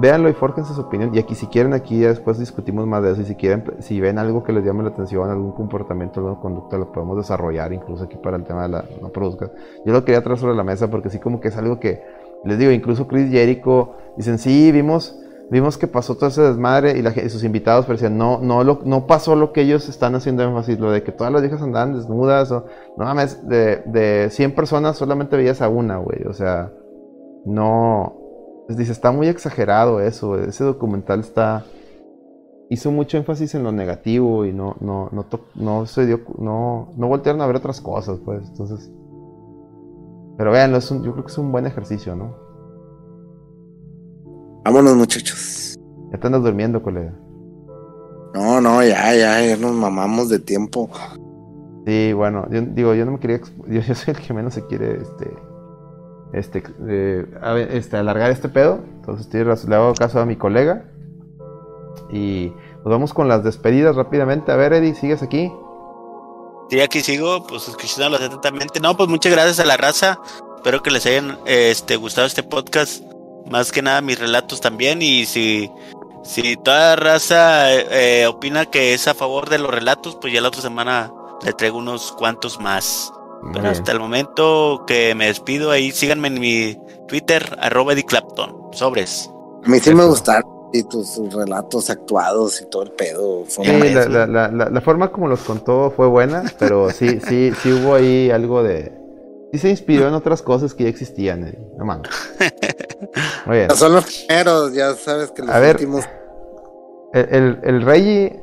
véanlo 0.00 0.28
y 0.28 0.32
fórjense 0.32 0.74
su 0.74 0.80
opinión. 0.80 1.14
Y 1.14 1.18
aquí, 1.18 1.34
si 1.34 1.46
quieren, 1.46 1.72
aquí 1.72 1.98
después 2.00 2.38
discutimos 2.38 2.86
más 2.86 3.02
de 3.02 3.12
eso. 3.12 3.22
Y 3.22 3.24
si 3.24 3.34
quieren, 3.34 3.64
si 3.80 4.00
ven 4.00 4.18
algo 4.18 4.42
que 4.42 4.52
les 4.52 4.64
llame 4.64 4.82
la 4.82 4.90
atención, 4.90 5.28
algún 5.30 5.52
comportamiento, 5.52 6.20
alguna 6.20 6.40
conducta, 6.40 6.78
lo 6.78 6.90
podemos 6.92 7.16
desarrollar 7.16 7.72
incluso 7.72 8.04
aquí 8.04 8.16
para 8.16 8.36
el 8.36 8.44
tema 8.44 8.62
de 8.62 8.68
la 8.68 8.84
no 9.00 9.08
produzca. 9.10 9.50
Yo 9.84 9.92
lo 9.92 10.04
quería 10.04 10.22
traer 10.22 10.38
sobre 10.38 10.54
la 10.54 10.64
mesa 10.64 10.88
porque 10.88 11.10
sí, 11.10 11.18
como 11.18 11.40
que 11.40 11.48
es 11.48 11.56
algo 11.56 11.78
que 11.78 12.02
les 12.44 12.58
digo, 12.58 12.72
incluso 12.72 13.06
Chris 13.06 13.30
Jericho 13.30 13.94
dicen, 14.16 14.38
sí, 14.38 14.72
vimos. 14.72 15.16
Vimos 15.50 15.76
que 15.76 15.88
pasó 15.88 16.14
todo 16.14 16.28
ese 16.28 16.42
desmadre 16.42 16.96
y, 16.96 17.28
sus 17.28 17.42
invitados 17.42 17.84
parecían, 17.84 18.16
no, 18.16 18.38
no, 18.40 18.62
lo, 18.62 18.82
no 18.84 19.08
pasó 19.08 19.34
lo 19.34 19.52
que 19.52 19.62
ellos 19.62 19.88
están 19.88 20.14
haciendo 20.14 20.44
énfasis, 20.44 20.78
lo 20.78 20.92
de 20.92 21.02
que 21.02 21.10
todas 21.10 21.32
las 21.32 21.42
viejas 21.42 21.60
andaban 21.60 21.92
desnudas, 21.92 22.52
o 22.52 22.66
no 22.96 23.04
mames, 23.04 23.48
de, 23.48 23.82
de 23.86 24.30
100 24.30 24.54
personas 24.54 24.96
solamente 24.96 25.36
veías 25.36 25.60
a 25.60 25.68
una, 25.68 25.96
güey, 25.96 26.22
o 26.22 26.32
sea, 26.34 26.70
no, 27.44 28.19
dice, 28.76 28.92
está 28.92 29.12
muy 29.12 29.28
exagerado 29.28 30.00
eso, 30.00 30.38
ese 30.38 30.64
documental 30.64 31.20
está... 31.20 31.64
Hizo 32.68 32.92
mucho 32.92 33.16
énfasis 33.16 33.54
en 33.56 33.64
lo 33.64 33.72
negativo 33.72 34.44
y 34.44 34.52
no, 34.52 34.76
no, 34.80 35.08
no, 35.10 35.26
no 35.56 35.86
se 35.86 36.06
dio, 36.06 36.20
no, 36.38 36.92
no 36.96 37.08
voltearon 37.08 37.42
a 37.42 37.46
ver 37.46 37.56
otras 37.56 37.80
cosas, 37.80 38.20
pues, 38.24 38.48
entonces... 38.48 38.90
Pero 40.36 40.52
vean, 40.52 40.74
es 40.74 40.88
yo 40.88 41.12
creo 41.12 41.24
que 41.24 41.32
es 41.32 41.38
un 41.38 41.52
buen 41.52 41.66
ejercicio, 41.66 42.14
¿no? 42.14 42.34
Vámonos, 44.64 44.96
muchachos. 44.96 45.78
Ya 46.12 46.18
te 46.18 46.26
andas 46.26 46.42
durmiendo, 46.42 46.82
colega. 46.82 47.12
No, 48.34 48.60
no, 48.60 48.82
ya, 48.82 49.14
ya, 49.14 49.42
ya 49.42 49.56
nos 49.56 49.72
mamamos 49.72 50.28
de 50.28 50.38
tiempo. 50.38 50.88
Sí, 51.86 52.12
bueno, 52.12 52.46
yo 52.50 52.60
digo, 52.60 52.94
yo 52.94 53.04
no 53.04 53.12
me 53.12 53.18
quería, 53.18 53.40
yo, 53.66 53.80
yo 53.80 53.94
soy 53.94 54.14
el 54.14 54.20
que 54.20 54.32
menos 54.32 54.54
se 54.54 54.66
quiere, 54.66 55.00
este, 55.00 55.30
este, 56.32 56.62
eh, 56.88 57.26
este, 57.72 57.96
alargar 57.96 58.30
este 58.30 58.48
pedo. 58.48 58.80
Entonces 58.96 59.26
estoy, 59.26 59.68
le 59.68 59.74
hago 59.74 59.94
caso 59.94 60.20
a 60.20 60.26
mi 60.26 60.36
colega. 60.36 60.84
Y 62.10 62.52
nos 62.84 62.86
vamos 62.86 63.14
con 63.14 63.28
las 63.28 63.44
despedidas 63.44 63.96
rápidamente. 63.96 64.52
A 64.52 64.56
ver, 64.56 64.72
Eddie, 64.72 64.94
¿sigues 64.94 65.22
aquí? 65.22 65.52
Sí, 66.70 66.80
aquí 66.80 67.00
sigo, 67.00 67.46
pues 67.46 67.68
escuchándolos 67.68 68.20
atentamente. 68.20 68.80
No, 68.80 68.96
pues 68.96 69.08
muchas 69.08 69.32
gracias 69.32 69.60
a 69.60 69.64
la 69.64 69.76
raza. 69.76 70.20
Espero 70.56 70.82
que 70.82 70.90
les 70.90 71.04
hayan 71.06 71.38
este, 71.46 71.96
gustado 71.96 72.26
este 72.26 72.42
podcast. 72.42 73.02
Más 73.50 73.72
que 73.72 73.82
nada 73.82 74.00
mis 74.00 74.18
relatos 74.18 74.60
también. 74.60 75.02
Y 75.02 75.26
si, 75.26 75.70
si 76.22 76.56
toda 76.56 76.96
raza 76.96 77.74
eh, 77.74 78.26
opina 78.26 78.66
que 78.66 78.94
es 78.94 79.08
a 79.08 79.14
favor 79.14 79.48
de 79.48 79.58
los 79.58 79.70
relatos, 79.70 80.16
pues 80.20 80.32
ya 80.32 80.40
la 80.40 80.48
otra 80.48 80.60
semana 80.60 81.12
le 81.42 81.52
traigo 81.52 81.78
unos 81.78 82.12
cuantos 82.12 82.60
más. 82.60 83.12
Pero 83.52 83.68
hasta 83.68 83.92
el 83.92 84.00
momento 84.00 84.84
que 84.86 85.14
me 85.14 85.26
despido, 85.26 85.70
ahí 85.70 85.90
síganme 85.92 86.28
en 86.28 86.40
mi 86.40 86.78
Twitter, 87.08 87.56
arroba 87.60 87.94
Eddie 87.94 88.04
Clapton. 88.04 88.54
Sobres. 88.72 89.30
A 89.64 89.68
mí 89.68 89.80
sí 89.80 89.94
me 89.94 90.04
gustaron 90.04 90.60
y 90.72 90.84
tus, 90.84 91.18
relatos 91.32 91.90
actuados 91.90 92.60
y 92.60 92.66
todo 92.66 92.82
el 92.82 92.92
pedo. 92.92 93.44
Sí, 93.46 93.62
la, 93.64 94.06
la, 94.06 94.26
la, 94.26 94.70
la, 94.70 94.80
forma 94.80 95.10
como 95.10 95.28
los 95.28 95.40
contó 95.40 95.92
fue 95.94 96.06
buena, 96.06 96.44
pero 96.58 96.90
sí, 96.90 97.20
sí, 97.26 97.52
sí 97.60 97.72
hubo 97.72 97.94
ahí 97.94 98.30
algo 98.30 98.62
de. 98.62 98.92
Sí 99.52 99.58
se 99.58 99.70
inspiró 99.70 100.06
en 100.06 100.14
otras 100.14 100.42
cosas 100.42 100.74
que 100.74 100.84
ya 100.84 100.90
existían, 100.90 101.42
Eddie. 101.42 101.58
No 101.76 101.84
mames. 101.84 102.10
Muy 103.46 103.56
bien. 103.56 103.70
Son 103.74 103.92
los 103.92 104.04
primeros, 104.04 104.72
ya 104.72 104.94
sabes 104.94 105.32
que 105.32 105.42
los 105.42 105.50
A 105.50 105.58
ver, 105.58 105.76
últimos. 105.76 106.04
El, 107.12 107.28
el, 107.30 107.60
el 107.64 107.82
Reggie. 107.82 108.40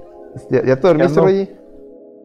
¿Ya, 0.50 0.66
ya 0.66 0.76
te 0.76 0.88
dormiste, 0.88 1.22
Reggie? 1.22 1.58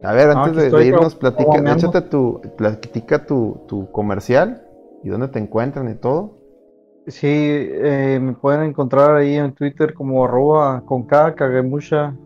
A 0.02 0.12
ver, 0.12 0.30
antes 0.30 0.56
de, 0.56 0.70
de, 0.70 0.86
irnos, 0.86 1.14
platica, 1.14 1.58
échate 1.72 2.00
tu, 2.02 2.40
platica 2.56 3.24
tu, 3.24 3.60
tu, 3.68 3.88
comercial 3.92 4.66
y 5.04 5.10
dónde 5.10 5.28
te 5.28 5.38
encuentran 5.38 5.88
y 5.88 5.94
todo. 5.94 6.38
Sí, 7.06 7.28
eh, 7.30 8.18
me 8.20 8.32
pueden 8.32 8.62
encontrar 8.62 9.14
ahí 9.14 9.36
en 9.36 9.54
Twitter 9.54 9.94
como 9.94 10.24
arroba 10.24 10.82
con 10.86 11.04
K, 11.04 11.36
Kagemusha 11.36 12.16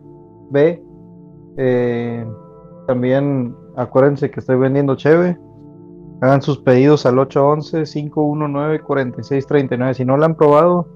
B. 0.49 0.81
Eh, 1.57 2.25
también 2.87 3.55
acuérdense 3.75 4.31
que 4.31 4.39
estoy 4.39 4.57
vendiendo 4.57 4.95
cheve. 4.95 5.37
Hagan 6.21 6.41
sus 6.41 6.57
pedidos 6.59 7.05
al 7.05 7.17
811-519-4639. 7.17 9.93
Si 9.93 10.03
no 10.03 10.17
lo 10.17 10.25
han 10.25 10.33
probado, 10.35 10.87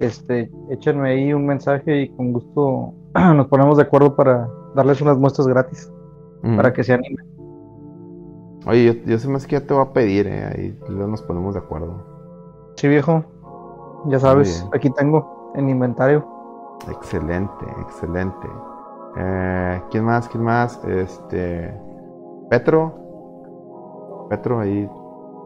este, 0.00 0.50
échenme 0.70 1.10
ahí 1.10 1.32
un 1.32 1.46
mensaje 1.46 2.02
y 2.02 2.08
con 2.16 2.32
gusto 2.32 2.94
nos 3.14 3.46
ponemos 3.46 3.76
de 3.76 3.84
acuerdo 3.84 4.16
para 4.16 4.48
darles 4.74 5.00
unas 5.00 5.18
muestras 5.18 5.46
gratis 5.46 5.92
para 6.54 6.72
que 6.72 6.84
se 6.84 6.92
anime. 6.92 7.22
Oye, 8.66 8.84
yo, 8.84 8.92
yo 9.10 9.18
sé 9.18 9.28
más 9.28 9.46
que 9.46 9.52
ya 9.58 9.66
te 9.66 9.72
voy 9.72 9.82
a 9.82 9.92
pedir, 9.92 10.26
eh, 10.26 10.44
ahí 10.44 10.78
luego 10.88 11.08
nos 11.08 11.22
ponemos 11.22 11.54
de 11.54 11.60
acuerdo. 11.60 12.16
Sí, 12.76 12.88
viejo. 12.88 13.24
Ya 14.06 14.18
sabes, 14.18 14.68
aquí 14.72 14.90
tengo 14.90 15.52
en 15.54 15.68
inventario. 15.68 16.26
Excelente, 16.88 17.64
excelente. 17.80 18.48
Eh, 19.16 19.82
¿Quién 19.90 20.04
más? 20.04 20.28
¿Quién 20.28 20.44
más? 20.44 20.84
Este. 20.84 21.74
Petro. 22.50 24.26
Petro, 24.28 24.60
ahí. 24.60 24.88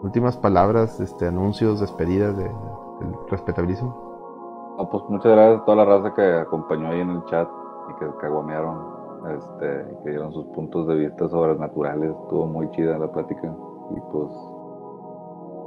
Últimas 0.02 0.36
palabras, 0.36 0.98
este, 0.98 1.26
anuncios, 1.26 1.80
despedidas 1.80 2.36
de, 2.36 2.44
del 2.44 3.14
respetabilísimo. 3.28 4.74
No, 4.78 4.88
pues 4.88 5.04
muchas 5.10 5.32
gracias 5.32 5.60
a 5.60 5.64
toda 5.66 5.76
la 5.76 5.84
raza 5.84 6.14
que 6.14 6.22
acompañó 6.22 6.88
ahí 6.88 7.00
en 7.00 7.10
el 7.10 7.24
chat 7.26 7.46
y 7.90 7.98
que 7.98 8.06
caguamearon 8.18 8.99
este, 9.28 9.84
que 10.02 10.10
dieron 10.10 10.32
sus 10.32 10.46
puntos 10.48 10.86
de 10.88 10.94
vista 10.94 11.28
sobre 11.28 11.58
naturales. 11.58 12.10
Estuvo 12.10 12.46
muy 12.46 12.70
chida 12.70 12.98
la 12.98 13.10
plática. 13.10 13.54
Y 13.94 14.00
pues, 14.12 14.30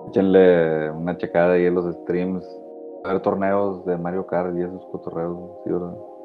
échenle 0.09 0.91
una 0.91 1.17
checada 1.17 1.53
ahí 1.53 1.65
en 1.65 1.75
los 1.75 1.93
streams. 1.95 2.43
A 3.03 3.13
ver 3.13 3.21
torneos 3.21 3.85
de 3.85 3.97
Mario 3.97 4.25
Kart 4.25 4.55
y 4.57 4.61
esos 4.61 4.85
cotorreos. 4.91 5.37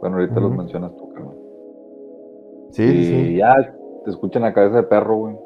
Bueno, 0.01 0.17
ahorita 0.17 0.41
los 0.41 0.53
mencionas 0.53 0.95
tú, 0.97 1.13
carnal. 1.13 1.37
Sí, 2.71 2.85
y 2.85 3.05
sí. 3.05 3.37
ya 3.37 3.55
te 4.05 4.11
escuchan 4.11 4.45
a 4.45 4.53
cabeza 4.53 4.77
de 4.77 4.83
perro, 4.85 5.17
güey. 5.17 5.37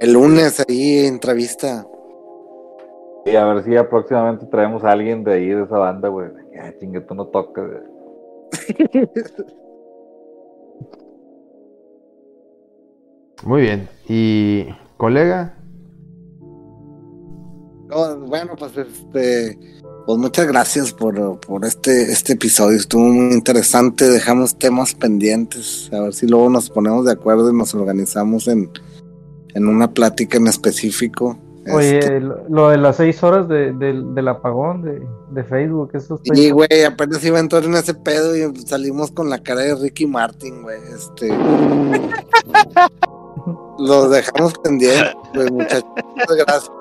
El 0.00 0.12
lunes 0.12 0.64
ahí, 0.68 1.06
entrevista. 1.06 1.86
Y 3.26 3.36
a 3.36 3.44
ver 3.46 3.62
si 3.64 3.72
ya 3.72 3.88
próximamente 3.88 4.46
traemos 4.46 4.84
a 4.84 4.92
alguien 4.92 5.24
de 5.24 5.32
ahí, 5.32 5.48
de 5.48 5.64
esa 5.64 5.78
banda, 5.78 6.08
güey. 6.08 6.28
Ya, 6.54 6.72
chingue, 6.78 7.00
tú 7.00 7.14
no 7.14 7.26
tocas, 7.26 7.68
Muy 13.42 13.62
bien. 13.62 13.88
¿Y 14.08 14.66
colega? 14.96 15.54
bueno, 18.28 18.54
pues 18.56 18.76
este, 18.76 19.58
pues 20.06 20.18
muchas 20.18 20.46
gracias 20.46 20.92
por, 20.92 21.40
por 21.40 21.64
este, 21.64 22.12
este 22.12 22.34
episodio. 22.34 22.76
Estuvo 22.76 23.02
muy 23.02 23.34
interesante. 23.34 24.08
Dejamos 24.08 24.56
temas 24.58 24.94
pendientes. 24.94 25.90
A 25.92 26.00
ver 26.00 26.14
si 26.14 26.26
luego 26.28 26.48
nos 26.50 26.70
ponemos 26.70 27.04
de 27.06 27.12
acuerdo 27.12 27.50
y 27.50 27.56
nos 27.56 27.74
organizamos 27.74 28.46
en, 28.46 28.70
en 29.54 29.66
una 29.66 29.92
plática 29.92 30.36
en 30.38 30.46
específico. 30.46 31.36
Oye, 31.72 31.98
Este, 31.98 32.20
lo, 32.20 32.68
de 32.70 32.78
las 32.78 32.96
seis 32.96 33.22
horas 33.22 33.48
de, 33.48 33.72
del- 33.72 34.14
del 34.14 34.28
apagón 34.28 34.82
de, 34.82 35.02
de 35.32 35.44
Facebook, 35.44 35.90
eso 35.94 36.14
está 36.14 36.34
Sí, 36.34 36.50
güey, 36.50 36.84
apenas 36.86 37.24
iba 37.24 37.36
a 37.38 37.40
entrar 37.40 37.64
en 37.64 37.74
ese 37.74 37.92
pedo 37.94 38.34
y 38.36 38.54
salimos 38.66 39.10
con 39.10 39.28
la 39.28 39.42
cara 39.42 39.60
de 39.62 39.74
Ricky 39.74 40.06
Martin, 40.06 40.62
güey. 40.62 40.78
Este. 40.94 41.28
Lo 43.78 44.08
dejamos 44.08 44.54
pendiente, 44.58 45.14
güey, 45.34 45.50
muchachos. 45.52 45.84
Muchas 46.16 46.36
gracias. 46.36 46.72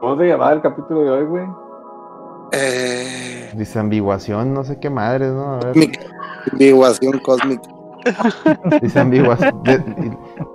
¿Cómo 0.00 0.16
se 0.16 0.24
llamaba 0.28 0.52
el 0.52 0.62
capítulo 0.62 1.00
de 1.02 1.10
hoy, 1.10 1.24
güey? 1.26 1.44
Eh, 2.52 3.50
Disambiguación, 3.54 4.52
no 4.54 4.64
sé 4.64 4.78
qué 4.80 4.90
madres, 4.90 5.32
¿no? 5.32 5.54
A 5.54 5.58
ver. 5.58 5.66
cósmica, 5.74 6.00
Ambiguación 6.52 7.18
cósmica. 7.20 7.68
Disambiguación. 8.80 9.62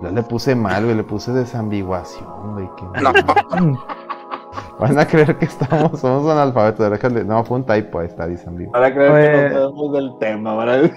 no 0.01 0.11
le 0.11 0.23
puse 0.23 0.55
mal, 0.55 0.83
güey, 0.83 0.95
le 0.95 1.03
puse 1.03 1.31
desambiguación, 1.31 2.53
güey. 2.53 2.69
que- 2.75 3.01
No, 3.01 3.13
Van 4.79 4.99
a 4.99 5.05
creer 5.07 5.37
que 5.37 5.45
estamos, 5.45 5.99
somos 5.99 6.29
analfabetos. 6.31 6.91
déjale- 6.91 7.23
No, 7.25 7.43
fue 7.45 7.57
un 7.57 7.65
typo, 7.65 7.99
ahí 7.99 8.07
está, 8.07 8.27
disambiguación. 8.27 8.71
Van 8.73 8.91
a 8.91 8.93
creer 8.95 9.11
Oye. 9.11 9.25
que 9.31 9.53
no 9.53 9.59
sabemos 9.61 9.93
del 9.93 10.17
tema, 10.19 10.53
van 10.55 10.69
a 10.69 10.77
Van 10.77 10.91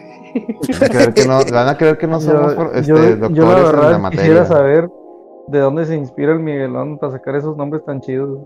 a 0.83 0.89
creer 0.89 1.15
que 1.15 1.27
no, 1.27 1.39
van 1.53 1.69
a 1.69 1.77
creer 1.79 1.99
que 1.99 2.07
no 2.07 2.21
somos 2.21 2.55
Yo, 2.57 2.63
este, 2.75 2.83
yo- 2.89 2.97
yo 3.31 3.45
doctores 3.45 3.73
la 3.81 3.87
en 3.87 3.93
la 3.93 3.99
materia. 3.99 4.23
quisiera 4.25 4.45
saber 4.47 4.91
de 5.47 5.59
dónde 5.61 5.87
se 5.87 5.95
inspira 5.97 6.33
el 6.33 6.41
Miguelón 6.41 6.99
para 6.99 7.13
sacar 7.13 7.37
esos 7.37 7.57
nombres 7.57 7.85
tan 7.85 8.01
chidos. 8.01 8.39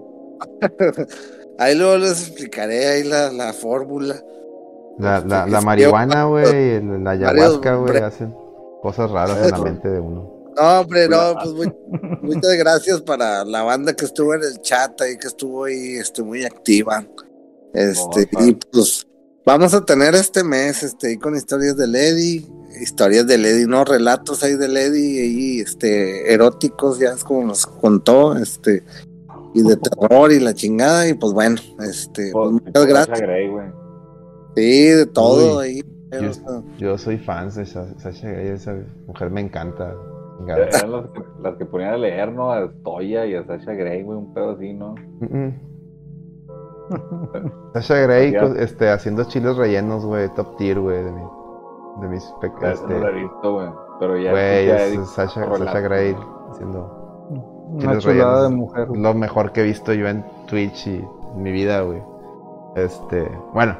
ahí 1.59 1.77
luego 1.77 1.97
les 1.99 2.29
explicaré 2.29 2.87
ahí 2.89 3.05
la, 3.05 3.31
la 3.33 3.53
fórmula. 3.53 4.15
La, 4.99 5.21
la, 5.21 5.39
Este, 5.41 5.51
la 5.51 5.59
es- 5.59 5.65
marihuana, 5.65 6.25
güey, 6.25 6.71
el- 6.75 7.03
la 7.05 7.11
ayahuasca, 7.13 7.75
güey, 7.77 7.97
hacen 7.99 8.35
cosas 8.83 9.11
raras 9.11 9.43
en 9.45 9.51
la 9.51 9.59
mente 9.65 9.89
de 9.89 10.01
uno. 10.01 10.42
No, 10.57 10.81
hombre, 10.81 11.09
no, 11.09 11.35
pues 11.43 11.53
muy- 11.55 11.73
muchas 12.23 12.55
gracias 12.59 13.01
para 13.03 13.45
la 13.45 13.63
banda 13.63 13.95
que 13.95 14.05
estuvo 14.05 14.35
en 14.35 14.43
el 14.43 14.61
chat 14.61 15.01
ahí, 15.01 15.17
que 15.17 15.29
estuvo 15.29 15.65
ahí 15.65 15.97
este, 15.97 16.23
muy 16.23 16.45
activa. 16.45 17.05
Este, 17.75 18.29
y 18.41 18.53
pues 18.71 19.07
vamos 19.47 19.73
a 19.75 19.85
tener 19.85 20.15
este 20.15 20.45
mes, 20.45 20.83
este, 20.83 21.09
ahí 21.09 21.17
con 21.17 21.35
historias 21.35 21.77
de 21.77 21.87
Lady, 21.87 22.47
historias 22.81 23.27
de 23.27 23.39
Lady, 23.39 23.67
no, 23.67 23.85
relatos 23.85 24.43
ahí 24.43 24.57
de 24.57 24.69
Lady, 24.69 25.19
ahí, 25.21 25.61
este, 25.61 26.33
eróticos, 26.33 26.99
ya 26.99 27.11
es 27.13 27.25
como 27.25 27.47
nos 27.47 27.67
contó, 27.67 28.37
este, 28.37 28.85
y 29.55 29.63
de 29.63 29.77
terror 30.11 30.33
y 30.33 30.41
la 30.41 30.53
chingada, 30.55 31.09
y 31.09 31.15
pues 31.15 31.33
bueno, 31.33 31.57
este, 31.81 32.31
pues, 32.33 32.51
muchas 32.53 32.87
gracias. 32.87 33.21
Grey. 33.21 33.51
Sí, 34.55 34.85
de 34.89 35.07
todo 35.07 35.59
Uy, 35.61 35.65
ahí. 35.65 35.83
yo- 36.79 36.99
soy 36.99 37.17
fan 37.17 37.49
de 37.55 37.65
Sa- 37.65 37.89
Sasha 37.99 38.29
Grey, 38.31 38.49
esa 38.49 38.75
mujer 39.07 39.31
me 39.31 39.41
encanta. 39.41 39.95
Eran 40.47 40.93
las 40.93 41.07
que, 41.09 41.23
las 41.41 41.57
que 41.57 41.67
ponían 41.67 41.95
a 41.95 41.97
leer, 41.99 42.33
¿no? 42.33 42.51
A 42.51 42.67
Stoya 42.69 43.27
y 43.27 43.35
a 43.35 43.45
Sasha 43.45 43.73
Grey, 43.73 44.03
güey, 44.03 44.19
un 44.19 44.33
pedo 44.35 44.51
así, 44.53 44.73
¿no? 44.75 44.95
Mm, 45.21 45.37
mm. 45.39 45.53
Sasha 47.75 47.95
Grey 48.01 48.35
este, 48.59 48.91
haciendo 48.91 49.25
chiles 49.25 49.57
rellenos, 49.57 50.05
güey, 50.05 50.29
top 50.35 50.57
tier, 50.57 50.81
güey, 50.81 51.03
de, 51.03 51.13
mi, 51.13 51.23
de 52.03 52.09
mis 52.09 52.25
pecados. 52.41 52.81
eso 52.81 52.89
no 52.89 52.99
lo 52.99 53.09
he 53.09 53.13
visto, 53.23 53.53
güey. 53.55 53.69
Pero 54.01 54.19
ya 54.19 54.31
Güey, 54.33 54.69
es 54.71 55.11
Sasha. 55.11 55.47
Sasha 55.57 55.81
Grey 55.81 56.17
haciendo 56.51 57.29
Una 57.69 57.99
chiles 58.01 58.05
chulada 58.05 58.43
de 58.43 58.49
rellenos. 58.49 58.53
mujer. 58.53 58.89
Lo 58.95 59.15
mejor 59.15 59.53
que 59.53 59.61
he 59.61 59.65
visto 59.65 59.93
yo 59.93 60.09
en 60.09 60.25
Twitch 60.47 60.87
y 60.89 60.97
en 61.37 61.43
mi 61.43 61.53
vida, 61.53 61.83
güey. 61.83 62.03
Este, 62.75 63.31
bueno, 63.55 63.77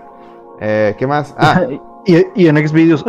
eh, 0.61 0.95
¿qué 0.99 1.07
más? 1.07 1.35
Ah, 1.39 1.63
y, 2.07 2.25
y 2.35 2.47
en 2.47 2.57
Xvideos. 2.69 3.05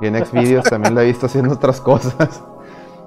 y 0.00 0.06
en 0.06 0.24
Xvideos 0.24 0.64
también 0.64 0.94
la 0.94 1.02
he 1.02 1.06
visto 1.06 1.26
haciendo 1.26 1.54
otras 1.54 1.80
cosas. 1.80 2.44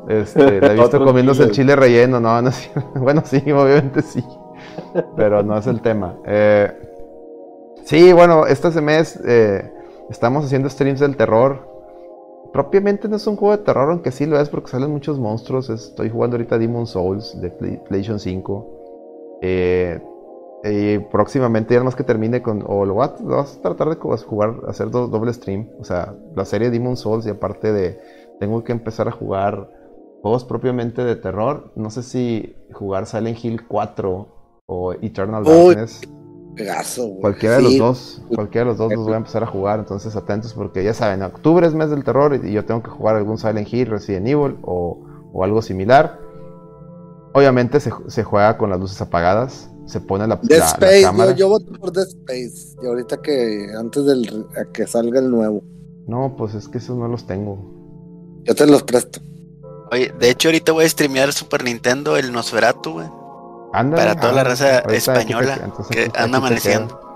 Este, 0.07 0.59
la 0.61 0.73
he 0.73 0.75
visto 0.79 1.03
comiéndose 1.03 1.43
el 1.43 1.51
chile 1.51 1.75
relleno, 1.75 2.19
no, 2.19 2.41
no 2.41 2.51
cierto. 2.51 2.89
Bueno, 2.99 3.21
sí, 3.25 3.37
obviamente 3.51 4.01
sí. 4.01 4.23
Pero 5.15 5.43
no 5.43 5.57
es 5.57 5.67
el 5.67 5.81
tema. 5.81 6.17
Eh, 6.25 6.71
sí, 7.83 8.11
bueno, 8.13 8.45
este 8.45 8.69
mes 8.81 9.19
eh, 9.25 9.71
estamos 10.09 10.45
haciendo 10.45 10.69
streams 10.69 10.99
del 10.99 11.15
terror. 11.17 11.69
Propiamente 12.53 13.07
no 13.07 13.15
es 13.15 13.25
un 13.27 13.37
juego 13.37 13.55
de 13.57 13.63
terror, 13.63 13.89
aunque 13.91 14.11
sí 14.11 14.25
lo 14.25 14.39
es 14.39 14.49
porque 14.49 14.69
salen 14.71 14.91
muchos 14.91 15.17
monstruos. 15.19 15.69
Estoy 15.69 16.09
jugando 16.09 16.35
ahorita 16.35 16.57
Demon 16.57 16.85
Souls 16.85 17.39
de 17.39 17.49
Play- 17.49 17.77
PlayStation 17.87 18.19
5. 18.19 18.67
Eh, 19.41 20.01
y 20.63 20.99
próximamente, 20.99 21.73
ya 21.73 21.83
más 21.83 21.95
que 21.95 22.03
termine 22.03 22.41
con. 22.41 22.63
O 22.67 22.85
lo 22.85 22.87
lo 22.87 22.93
voy 22.95 23.05
a 23.05 23.61
tratar 23.61 23.89
de 23.89 23.95
jugar, 23.95 24.55
hacer 24.67 24.91
do- 24.91 25.07
doble 25.07 25.33
stream. 25.33 25.69
O 25.79 25.85
sea, 25.85 26.13
la 26.35 26.43
serie 26.45 26.69
Demon 26.69 26.97
Souls 26.97 27.25
y 27.25 27.29
aparte 27.29 27.71
de. 27.71 27.99
Tengo 28.39 28.63
que 28.63 28.71
empezar 28.73 29.07
a 29.07 29.11
jugar 29.11 29.69
juegos 30.21 30.43
propiamente 30.45 31.03
de 31.03 31.15
terror. 31.15 31.71
No 31.75 31.89
sé 31.89 32.03
si 32.03 32.55
jugar 32.73 33.05
Silent 33.07 33.43
Hill 33.43 33.67
4 33.67 34.27
o 34.67 34.93
Eternal 34.93 35.43
Darkness. 35.43 36.01
Cualquiera 37.21 37.55
de 37.57 37.61
los 37.63 37.77
dos, 37.77 38.21
cualquiera 38.35 38.65
de 38.65 38.71
los 38.71 38.77
dos 38.77 38.91
los 38.93 39.05
voy 39.05 39.13
a 39.13 39.17
empezar 39.17 39.41
a 39.43 39.47
jugar, 39.47 39.79
entonces 39.79 40.15
atentos 40.17 40.53
porque 40.53 40.83
ya 40.83 40.93
saben, 40.93 41.21
octubre 41.23 41.65
es 41.65 41.73
mes 41.73 41.89
del 41.89 42.03
terror 42.03 42.39
y 42.43 42.51
yo 42.51 42.65
tengo 42.65 42.83
que 42.83 42.89
jugar 42.89 43.15
algún 43.15 43.37
Silent 43.37 43.71
Hill, 43.73 43.87
Resident 43.87 44.27
Evil 44.27 44.57
o, 44.63 44.99
o 45.33 45.43
algo 45.43 45.61
similar. 45.61 46.19
Obviamente 47.33 47.79
se, 47.79 47.91
se 48.07 48.23
juega 48.23 48.57
con 48.57 48.69
las 48.69 48.79
luces 48.79 49.01
apagadas, 49.01 49.69
se 49.85 50.01
pone 50.01 50.27
la, 50.27 50.35
Dead 50.43 50.59
la- 50.59 50.65
la 50.65 50.71
Space, 50.71 51.01
cámara. 51.03 51.31
yo, 51.31 51.37
yo 51.37 51.49
voto 51.49 51.71
por 51.79 51.91
Dead 51.93 52.05
Space. 52.07 52.75
Y 52.83 52.85
ahorita 52.85 53.21
que 53.21 53.67
antes 53.79 54.05
del 54.05 54.45
a 54.59 54.69
que 54.71 54.85
salga 54.85 55.19
el 55.19 55.31
nuevo, 55.31 55.63
No, 56.07 56.35
pues 56.37 56.53
es 56.53 56.67
que 56.67 56.79
esos 56.79 56.97
no 56.97 57.07
los 57.07 57.25
tengo. 57.25 57.57
yo 58.43 58.53
te 58.53 58.67
los 58.67 58.83
presto. 58.83 59.21
Oye, 59.91 60.13
de 60.17 60.29
hecho 60.29 60.47
ahorita 60.47 60.71
voy 60.71 60.85
a 60.85 60.89
streamear 60.89 61.31
Super 61.33 61.63
Nintendo, 61.63 62.15
el 62.17 62.31
Nosferatu, 62.31 62.93
güey. 62.93 63.07
Anda, 63.73 63.97
Para 63.97 64.15
toda 64.15 64.33
la 64.33 64.43
raza 64.43 64.81
te- 64.83 64.95
española 64.97 65.57
entonces 65.63 65.95
que 65.95 66.01
aquí- 66.03 66.11
anda 66.15 66.37
te 66.39 66.45
amaneciendo. 66.45 66.87
quedas. 66.99 67.11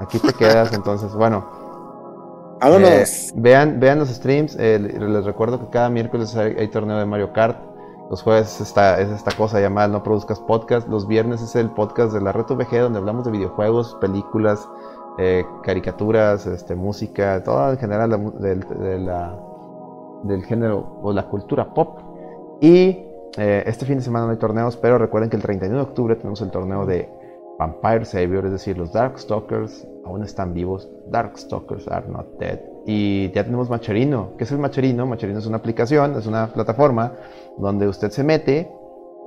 Aquí 0.00 0.18
te 0.18 0.32
quedas, 0.32 0.72
entonces, 0.72 1.12
bueno. 1.14 1.44
Vámonos. 2.60 2.88
Eh, 2.90 3.32
vean, 3.36 3.80
vean 3.80 3.98
los 3.98 4.08
streams. 4.10 4.56
eh, 4.58 4.78
les 4.78 5.24
recuerdo 5.24 5.58
que 5.60 5.70
cada 5.70 5.88
miércoles 5.88 6.34
hay, 6.36 6.54
hay 6.58 6.68
torneo 6.68 6.98
de 6.98 7.06
Mario 7.06 7.32
Kart. 7.32 7.58
Los 8.10 8.22
jueves 8.22 8.54
es 8.54 8.60
esta, 8.60 9.00
es 9.00 9.08
esta 9.10 9.30
cosa 9.32 9.60
llamada 9.60 9.86
No 9.88 10.02
Produzcas 10.02 10.40
Podcast. 10.40 10.88
Los 10.88 11.06
viernes 11.06 11.40
es 11.42 11.54
el 11.56 11.70
podcast 11.70 12.12
de 12.12 12.20
la 12.20 12.32
Reto 12.32 12.56
VG 12.56 12.80
donde 12.80 12.98
hablamos 12.98 13.24
de 13.24 13.30
videojuegos, 13.30 13.96
películas, 14.00 14.68
eh, 15.18 15.44
caricaturas, 15.62 16.44
este, 16.46 16.74
música, 16.74 17.42
todo 17.44 17.70
en 17.72 17.78
general 17.78 18.32
de 18.40 18.98
la- 18.98 19.38
del 20.24 20.44
género 20.44 20.98
o 21.02 21.12
la 21.12 21.28
cultura 21.28 21.72
pop. 21.72 21.98
Y 22.60 23.06
eh, 23.38 23.64
este 23.66 23.86
fin 23.86 23.96
de 23.96 24.02
semana 24.02 24.26
no 24.26 24.32
hay 24.32 24.38
torneos, 24.38 24.76
pero 24.76 24.98
recuerden 24.98 25.30
que 25.30 25.36
el 25.36 25.42
31 25.42 25.76
de 25.76 25.82
octubre 25.82 26.16
tenemos 26.16 26.40
el 26.42 26.50
torneo 26.50 26.84
de 26.84 27.08
Vampire 27.58 28.04
Savior, 28.04 28.46
es 28.46 28.52
decir, 28.52 28.76
los 28.76 28.92
Darkstalkers 28.92 29.86
aún 30.04 30.22
están 30.22 30.54
vivos. 30.54 30.88
Darkstalkers 31.10 31.88
are 31.88 32.06
not 32.08 32.38
dead. 32.38 32.60
Y 32.86 33.30
ya 33.32 33.44
tenemos 33.44 33.68
Macherino. 33.70 34.34
¿Qué 34.36 34.44
es 34.44 34.52
el 34.52 34.58
Macherino? 34.58 35.06
Macherino 35.06 35.38
es 35.38 35.46
una 35.46 35.58
aplicación, 35.58 36.16
es 36.16 36.26
una 36.26 36.52
plataforma 36.52 37.14
donde 37.58 37.86
usted 37.86 38.10
se 38.10 38.24
mete 38.24 38.70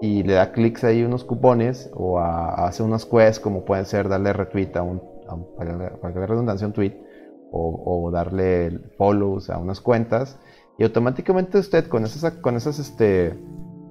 y 0.02 0.24
le 0.24 0.34
da 0.34 0.52
clics 0.52 0.84
ahí 0.84 1.04
unos 1.04 1.24
cupones 1.24 1.90
o 1.94 2.20
hace 2.20 2.84
unos 2.84 3.06
quests 3.06 3.40
como 3.40 3.64
pueden 3.64 3.86
ser 3.86 4.10
darle 4.10 4.34
retweet 4.34 4.76
a 4.76 4.82
un, 4.82 5.02
para 5.56 6.26
redundancia, 6.26 6.68
un 6.68 6.74
tweet 6.74 7.00
o, 7.52 7.84
o 7.86 8.12
darle 8.12 8.80
follows 8.98 9.50
a 9.50 9.58
unas 9.60 9.80
cuentas 9.80 10.40
y 10.78 10.84
automáticamente 10.84 11.58
usted 11.60 11.88
con 11.88 12.04
esas, 12.04 12.34
con 12.36 12.56
esas 12.56 12.80
este, 12.80 13.34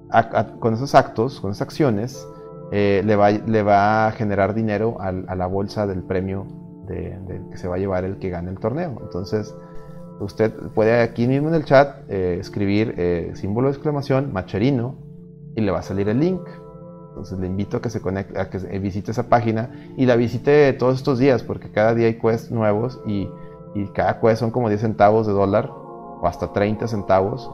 ac- 0.09 0.31
ac- 0.31 0.59
con 0.59 0.73
esos 0.73 0.95
actos, 0.95 1.39
con 1.39 1.51
esas 1.51 1.63
acciones, 1.63 2.27
eh, 2.71 3.01
le, 3.05 3.15
va, 3.15 3.31
le 3.31 3.63
va 3.63 4.07
a 4.07 4.11
generar 4.11 4.53
dinero 4.53 4.97
al- 4.99 5.25
a, 5.27 5.35
la 5.35 5.45
bolsa 5.47 5.87
del 5.87 6.03
premio 6.03 6.45
de, 6.87 7.17
de- 7.27 7.41
que 7.51 7.57
se 7.57 7.67
va 7.67 7.75
a 7.75 7.79
llevar 7.79 8.03
el 8.03 8.17
que 8.17 8.29
gane 8.29 8.49
el 8.51 8.59
torneo. 8.59 8.97
Entonces, 9.01 9.55
usted 10.19 10.51
puede 10.75 11.01
aquí 11.01 11.27
mismo 11.27 11.49
en 11.49 11.55
el 11.55 11.65
chat 11.65 11.99
eh, 12.09 12.37
escribir 12.39 12.95
eh, 12.97 13.31
símbolo 13.35 13.67
de 13.69 13.73
exclamación, 13.75 14.33
Macherino, 14.33 14.95
y 15.55 15.61
le 15.61 15.71
va 15.71 15.79
a 15.79 15.83
salir 15.83 16.09
el 16.09 16.19
link. 16.19 16.41
Entonces 17.09 17.37
le 17.37 17.45
invito 17.45 17.77
a 17.77 17.81
que 17.81 17.91
se 17.91 18.01
conecte, 18.01 18.39
a 18.39 18.49
que 18.49 18.59
se- 18.59 18.79
visite 18.79 19.11
esa 19.11 19.29
página 19.29 19.69
y 19.97 20.05
la 20.07 20.15
visite 20.15 20.73
todos 20.73 20.95
estos 20.95 21.19
días, 21.19 21.43
porque 21.43 21.69
cada 21.71 21.93
día 21.93 22.07
hay 22.07 22.15
quests 22.19 22.51
nuevos 22.51 22.99
y, 23.05 23.29
y 23.75 23.85
cada 23.93 24.19
quest 24.19 24.39
son 24.39 24.49
como 24.51 24.67
10 24.67 24.81
centavos 24.81 25.27
de 25.27 25.33
dólar 25.33 25.69
o 26.23 26.27
hasta 26.27 26.53
30 26.53 26.87
centavos. 26.87 27.51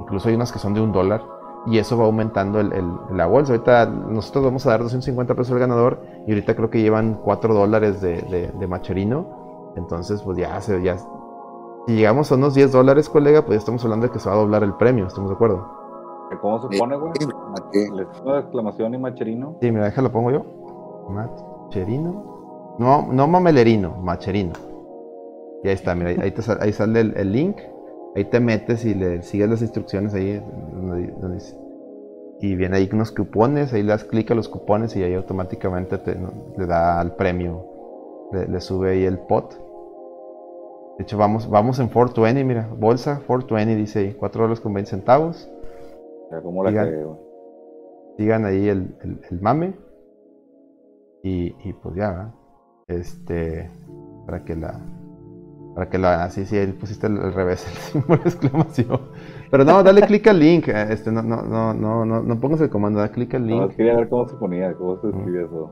Incluso 0.00 0.28
hay 0.28 0.34
unas 0.34 0.50
que 0.50 0.58
son 0.58 0.74
de 0.74 0.80
un 0.80 0.90
dólar 0.90 1.22
y 1.66 1.78
eso 1.78 1.96
va 1.96 2.04
aumentando 2.04 2.58
el, 2.58 2.72
el- 2.72 3.16
la 3.16 3.26
bolsa. 3.26 3.52
Ahorita 3.52 3.86
nosotros 3.86 4.44
vamos 4.44 4.66
a 4.66 4.70
dar 4.70 4.82
250 4.82 5.34
pesos 5.36 5.52
al 5.52 5.60
ganador 5.60 6.02
y 6.26 6.32
ahorita 6.32 6.56
creo 6.56 6.68
que 6.68 6.82
llevan 6.82 7.14
4 7.22 7.54
dólares 7.54 8.00
de, 8.00 8.20
de, 8.22 8.48
de 8.58 8.66
Macherino. 8.66 9.72
Entonces, 9.76 10.20
pues 10.22 10.36
ya, 10.36 10.60
se, 10.60 10.82
ya. 10.82 10.96
Si 11.86 11.94
llegamos 11.94 12.32
a 12.32 12.34
unos 12.34 12.54
10 12.54 12.72
dólares, 12.72 13.08
colega, 13.08 13.42
pues 13.42 13.54
ya 13.56 13.58
estamos 13.60 13.84
hablando 13.84 14.06
de 14.08 14.12
que 14.12 14.18
se 14.18 14.28
va 14.28 14.34
a 14.34 14.38
doblar 14.38 14.62
el 14.64 14.74
premio. 14.74 15.06
¿Estamos 15.06 15.30
de 15.30 15.34
acuerdo? 15.36 15.64
¿Cómo 16.40 16.58
se 16.68 16.76
pone, 16.78 16.96
güey? 16.96 17.12
Aquí. 17.12 17.88
¿Le 17.94 18.06
signo 18.12 18.32
de 18.34 18.40
exclamación 18.40 18.94
y 18.94 18.98
macherino? 18.98 19.54
Sí, 19.60 19.70
mira, 19.70 19.84
déjalo 19.84 20.10
pongo 20.10 20.30
yo. 20.32 20.42
Macherino. 21.08 22.74
No, 22.78 23.06
no 23.12 23.28
mamelerino, 23.28 23.94
macherino. 24.02 24.52
Y 25.64 25.68
ahí 25.68 25.74
está, 25.74 25.94
mira, 25.96 26.10
ahí, 26.22 26.30
te 26.30 26.42
sal- 26.42 26.58
ahí 26.60 26.72
sale 26.72 27.00
el, 27.00 27.16
el 27.16 27.32
link. 27.32 27.56
Ahí 28.14 28.24
te 28.26 28.38
metes 28.38 28.84
y 28.84 28.94
le 28.94 29.22
sigues 29.22 29.48
las 29.50 29.62
instrucciones 29.62 30.14
ahí 30.14 30.40
donde, 30.72 31.08
donde 31.20 31.34
dice. 31.38 31.56
y 32.40 32.54
viene 32.54 32.76
ahí 32.76 32.88
unos 32.92 33.10
cupones, 33.10 33.72
ahí 33.72 33.82
le 33.82 33.88
das 33.88 34.04
clic 34.04 34.30
a 34.30 34.34
los 34.36 34.48
cupones 34.48 34.94
y 34.94 35.02
ahí 35.02 35.14
automáticamente 35.14 35.98
te, 35.98 36.14
le 36.56 36.66
da 36.66 37.00
al 37.00 37.16
premio, 37.16 37.64
le, 38.32 38.46
le 38.46 38.60
sube 38.60 38.90
ahí 38.90 39.04
el 39.04 39.18
pot. 39.18 39.54
De 40.98 41.02
hecho, 41.02 41.18
vamos, 41.18 41.48
vamos 41.50 41.80
en 41.80 41.88
420, 41.88 42.44
mira, 42.44 42.68
bolsa 42.78 43.20
420 43.26 43.74
dice 43.74 43.98
ahí, 44.00 44.12
4 44.14 44.42
dólares 44.42 44.60
con 44.60 44.72
20 44.74 44.90
centavos. 44.90 45.50
¿Cómo 46.42 46.62
la 46.62 46.70
cagué, 46.84 47.02
güey? 47.04 47.18
Sigan 48.18 48.44
ahí 48.44 48.68
el, 48.68 48.94
el- 49.02 49.20
el 49.28 49.40
mame. 49.40 49.74
Y, 51.24 51.54
y 51.68 51.72
pues 51.72 51.96
ya, 51.96 52.10
¿verdad? 52.10 52.34
Este, 52.86 53.70
para 54.26 54.44
que 54.44 54.54
la, 54.54 54.78
para 55.74 55.88
que 55.90 55.98
la, 55.98 56.24
así, 56.24 56.44
sí, 56.46 56.56
pusiste 56.78 57.06
al, 57.06 57.32
revés 57.32 57.66
el 57.66 57.74
símbolo 58.02 58.22
de 58.22 58.28
exclamación. 58.30 59.00
Pero 59.50 59.64
no, 59.64 59.82
dale 59.82 60.02
clic 60.02 60.26
al 60.28 60.38
link, 60.38 60.68
eh, 60.68 60.86
este, 60.90 61.10
no, 61.12 61.22
no, 61.22 61.42
no, 61.42 61.74
no, 61.74 62.04
no, 62.04 62.22
no 62.22 62.40
pongas 62.40 62.60
el 62.60 62.70
comando, 62.70 63.00
da 63.00 63.10
clic 63.10 63.34
al 63.34 63.46
No, 63.46 63.68
link. 63.68 63.76
quería 63.76 63.96
ver 63.96 64.08
cómo 64.08 64.28
se 64.28 64.36
ponía, 64.36 64.72
cómo 64.74 65.00
se 65.00 65.08
escribía 65.08 65.42
eso. 65.42 65.70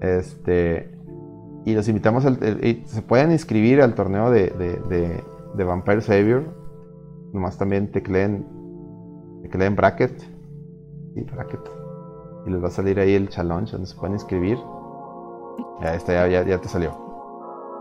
Este, 0.00 0.90
y 1.64 1.74
los 1.74 1.88
invitamos 1.88 2.26
al, 2.26 2.38
el- 2.42 2.64
y 2.64 2.82
se 2.86 3.02
pueden 3.02 3.30
inscribir 3.32 3.80
al 3.82 3.94
torneo 3.94 4.30
de, 4.30 4.50
de, 4.50 4.76
de, 4.88 5.24
de 5.54 5.64
Vampire 5.64 6.00
Savior. 6.00 6.44
Nomás 7.32 7.56
también 7.58 7.90
tecleen, 7.92 8.46
tecleen 9.42 9.76
bracket. 9.76 10.20
Sí, 11.14 11.22
bracket. 11.22 11.60
Y 12.46 12.50
les 12.50 12.62
va 12.62 12.68
a 12.68 12.70
salir 12.70 12.98
ahí 12.98 13.14
el 13.14 13.28
challenge 13.28 13.72
donde 13.72 13.86
se 13.86 13.96
pueden 13.96 14.14
inscribir. 14.14 14.58
Ya 15.80 15.94
está, 15.94 16.12
ya, 16.12 16.26
ya, 16.28 16.48
ya 16.48 16.60
te 16.60 16.68
salió. 16.68 17.11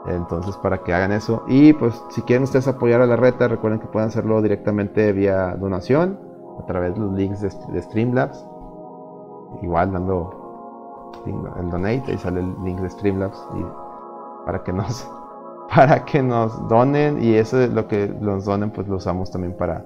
Entonces, 0.07 0.57
para 0.57 0.80
que 0.80 0.93
hagan 0.93 1.11
eso. 1.11 1.43
Y 1.47 1.73
pues, 1.73 2.01
si 2.09 2.21
quieren 2.23 2.43
ustedes 2.43 2.67
apoyar 2.67 3.01
a 3.01 3.05
la 3.05 3.15
reta, 3.15 3.47
recuerden 3.47 3.80
que 3.80 3.88
pueden 3.88 4.09
hacerlo 4.09 4.41
directamente 4.41 5.11
vía 5.11 5.55
donación, 5.55 6.19
a 6.59 6.65
través 6.65 6.93
de 6.95 6.99
los 7.01 7.13
links 7.13 7.41
de, 7.41 7.81
Streamlabs. 7.81 8.45
Igual 9.61 9.91
dando 9.91 10.41
el 11.25 11.69
donate, 11.69 12.11
ahí 12.11 12.17
sale 12.17 12.39
el 12.39 12.55
link 12.63 12.80
de 12.80 12.89
Streamlabs 12.89 13.45
para 14.45 14.63
que 14.63 14.73
nos 14.73 15.07
para 15.75 16.03
que 16.05 16.23
nos 16.23 16.67
donen 16.67 17.21
y 17.21 17.35
eso 17.35 17.59
es 17.59 17.71
lo 17.71 17.88
que 17.88 18.07
nos 18.07 18.45
donen 18.45 18.71
pues 18.71 18.88
lo 18.88 18.95
usamos 18.95 19.30
también 19.30 19.55
para 19.55 19.85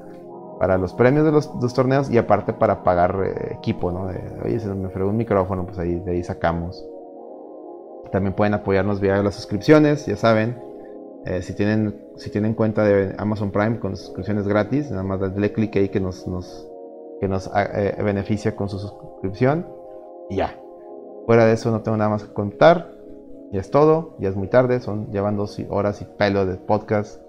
para 0.60 0.78
los 0.78 0.94
premios 0.94 1.26
de 1.26 1.32
los, 1.32 1.60
dos 1.60 1.74
torneos 1.74 2.10
y 2.10 2.18
aparte 2.18 2.54
para 2.54 2.84
pagar 2.84 3.22
eh, 3.26 3.56
equipo, 3.56 3.92
¿no? 3.92 4.08
De, 4.08 4.40
Oye, 4.44 4.60
se 4.60 4.74
me 4.74 4.90
fregó 4.90 5.10
un 5.10 5.18
micrófono, 5.18 5.66
pues 5.66 5.78
ahí 5.80 6.00
de 6.00 6.12
ahí 6.12 6.24
sacamos. 6.24 6.82
También 8.12 8.34
pueden 8.34 8.54
apoyarnos 8.54 9.00
vía 9.00 9.22
las 9.22 9.36
suscripciones, 9.36 10.06
ya 10.06 10.16
saben. 10.16 10.58
Eh, 11.26 11.42
si 11.42 11.54
tienen 11.54 12.06
si 12.18 12.30
tienen 12.30 12.54
cuenta 12.54 12.84
de 12.84 13.16
Amazon 13.18 13.52
Prime 13.52 13.80
con 13.80 13.98
suscripciones 13.98 14.48
gratis, 14.48 14.90
nada 14.92 15.04
más 15.04 15.20
darle 15.20 15.52
clic 15.52 15.76
ahí 15.76 15.90
que 15.90 16.00
nos, 16.00 16.26
que 17.20 17.28
nos 17.28 17.50
eh, 17.56 17.96
beneficia 18.04 18.56
con 18.56 18.70
su 18.70 18.80
suscripción 18.80 19.68
y 20.30 20.38
ya. 20.38 20.58
Fuera 21.26 21.46
de 21.46 21.54
eso 21.54 21.72
no 21.72 21.82
tengo 21.82 21.98
nada 21.98 22.10
más 22.10 22.24
que 22.24 22.34
contar. 22.34 22.92
Ya 23.52 23.62
es 23.62 23.72
todo, 23.72 24.16
ya 24.20 24.30
es 24.30 24.36
muy 24.36 24.48
tarde, 24.48 24.80
son 24.80 25.12
llevan 25.12 25.38
dos 25.38 25.60
horas 25.70 26.02
y 26.02 26.06
pelo 26.06 26.46
de 26.46 26.56
podcast. 26.56 27.22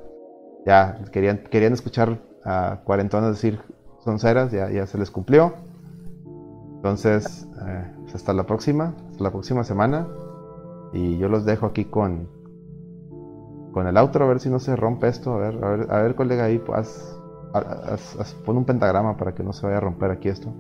Ya 0.64 0.98
querían, 1.12 1.38
querían 1.38 1.72
escuchar 1.72 2.18
a 2.44 2.80
cuarentonas 2.84 3.30
decir 3.30 3.60
sonceras, 4.04 4.50
ya, 4.52 4.70
ya 4.70 4.86
se 4.86 4.98
les 4.98 5.10
cumplió. 5.10 5.54
Entonces, 6.76 7.46
eh, 7.66 7.92
pues 8.02 8.14
hasta 8.14 8.32
la 8.32 8.44
próxima, 8.44 8.94
hasta 9.10 9.24
la 9.24 9.30
próxima 9.30 9.64
semana. 9.64 10.06
Y 10.92 11.18
yo 11.18 11.28
los 11.28 11.44
dejo 11.44 11.66
aquí 11.66 11.84
con 11.84 12.28
con 13.72 13.86
el 13.86 13.98
outro, 13.98 14.24
a 14.24 14.28
ver 14.28 14.40
si 14.40 14.48
no 14.48 14.58
se 14.58 14.74
rompe 14.74 15.06
esto. 15.08 15.34
A 15.34 15.38
ver, 15.38 15.62
a 15.62 15.68
ver, 15.70 15.86
a 15.92 16.02
ver 16.02 16.14
colega, 16.14 16.44
ahí 16.44 16.62
haz, 16.72 17.14
haz- 17.52 18.16
haz- 18.18 18.34
pon 18.44 18.56
un 18.56 18.64
pentagrama 18.64 19.18
para 19.18 19.34
que 19.34 19.42
no 19.42 19.52
se 19.52 19.66
vaya 19.66 19.76
a 19.76 19.80
romper 19.80 20.10
aquí 20.12 20.30
esto. 20.30 20.50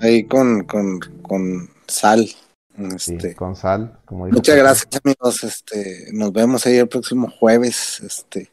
Ahí 0.00 0.24
con, 0.24 0.62
con, 0.64 1.00
con 1.22 1.68
sal. 1.88 2.28
Sí, 2.96 3.16
Este, 3.16 3.34
con 3.34 3.56
sal, 3.56 3.98
como 4.06 4.26
dijo 4.26 4.36
Muchas 4.36 4.56
gracias 4.56 4.88
amigos, 5.04 5.42
este, 5.42 6.10
nos 6.12 6.32
vemos 6.32 6.64
ahí 6.64 6.76
el 6.76 6.88
próximo 6.88 7.28
jueves, 7.28 8.00
este, 8.00 8.50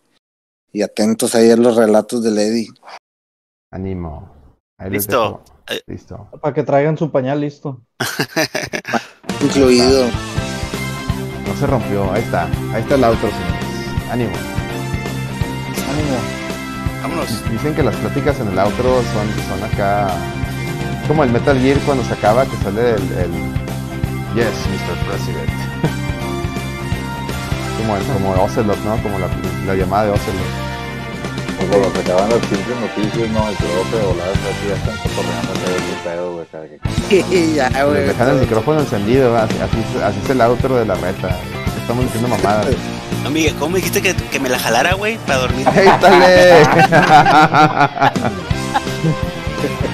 y 0.73 0.81
atentos 0.81 1.35
ahí 1.35 1.51
a 1.51 1.55
los 1.55 1.75
relatos 1.75 2.23
de 2.23 2.31
Lady. 2.31 2.67
Ahí 4.79 4.89
les 4.89 5.05
Listo. 5.07 5.43
Eh. 5.69 5.81
Listo. 5.85 6.27
Para 6.41 6.53
que 6.53 6.63
traigan 6.63 6.97
su 6.97 7.11
pañal 7.11 7.39
listo. 7.39 7.81
Incluido. 9.43 10.07
No 11.47 11.55
se 11.55 11.67
rompió. 11.67 12.11
Ahí 12.11 12.23
está. 12.23 12.47
Ahí 12.73 12.81
está 12.81 12.95
el 12.95 13.03
outro, 13.03 13.29
señores. 13.29 13.65
Ánimo. 14.11 14.33
Ánimo. 15.91 16.17
Vámonos. 17.01 17.29
Dicen 17.51 17.73
que 17.73 17.83
las 17.83 17.95
pláticas 17.95 18.39
en 18.39 18.47
el 18.49 18.59
outro 18.59 19.01
son, 19.13 19.27
son 19.47 19.63
acá. 19.63 20.07
Como 21.07 21.23
el 21.23 21.31
Metal 21.31 21.57
Gear 21.59 21.79
cuando 21.85 22.03
se 22.03 22.13
acaba, 22.13 22.45
que 22.45 22.57
sale 22.57 22.95
el. 22.95 23.11
el 23.23 23.31
yes, 24.35 24.55
Mr. 24.69 24.97
President. 25.07 25.49
como, 27.77 27.95
el, 27.95 28.03
como 28.03 28.31
Ocelot, 28.43 28.79
¿no? 28.83 28.97
Como 29.01 29.17
la, 29.19 29.27
la 29.65 29.75
llamada 29.75 30.05
de 30.05 30.11
Ocelot. 30.11 30.76
Pues 31.57 31.69
cuando 31.69 31.91
se 31.91 31.99
acaban 32.01 32.29
las 32.29 32.39
pinches 32.39 32.77
noticias, 32.79 33.29
no, 33.31 33.51
y 33.51 33.55
que 33.55 33.63
te 33.63 34.05
volas 34.05 34.29
así, 34.29 34.67
ya 34.69 34.75
están 34.75 34.97
cotorreando 34.97 35.53
de 35.53 35.65
pedo, 36.03 36.33
güey, 36.33 36.45
cada 36.51 36.65
que- 37.09 37.53
ya, 37.55 37.83
güey. 37.83 38.03
dejan 38.07 38.29
el 38.29 38.35
micrófono 38.41 38.79
encendido, 38.81 39.35
así, 39.37 39.55
así, 39.61 39.77
así 40.03 40.19
es 40.23 40.29
el 40.29 40.41
outro 40.41 40.75
de 40.77 40.85
la 40.85 40.95
reta. 40.95 41.29
Estamos 41.81 42.03
diciendo 42.05 42.27
mamadas. 42.29 42.67
No, 43.23 43.31
Miguel, 43.31 43.55
¿cómo 43.55 43.71
me 43.71 43.77
dijiste 43.79 44.01
que, 44.01 44.13
que 44.15 44.39
me 44.39 44.47
la 44.47 44.59
jalara, 44.59 44.93
güey, 44.93 45.17
para 45.25 45.39
dormir? 45.39 45.67
¡Ey, 45.75 45.87
dale! 45.99 46.63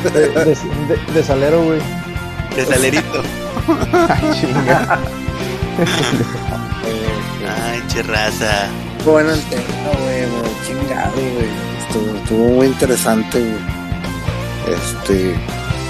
De, 0.03 0.11
de, 0.29 0.45
de- 0.45 1.13
de 1.13 1.23
salero, 1.23 1.63
güey. 1.63 1.79
De 2.55 2.65
salerito. 2.65 3.23
Ay, 4.09 4.31
chinga. 4.39 4.99
Ay, 7.65 7.81
che 7.87 8.03
raza. 8.03 8.67
Bueno 9.05 9.31
el 9.31 9.41
tema, 9.43 9.63
güey, 10.03 10.27
muy 10.27 10.49
chingado, 10.65 11.13
güey. 11.13 11.49
Estuvo, 11.87 12.15
estuvo 12.17 12.47
muy 12.49 12.67
interesante, 12.67 13.39
güey. 13.39 13.83
Este, 14.67 15.35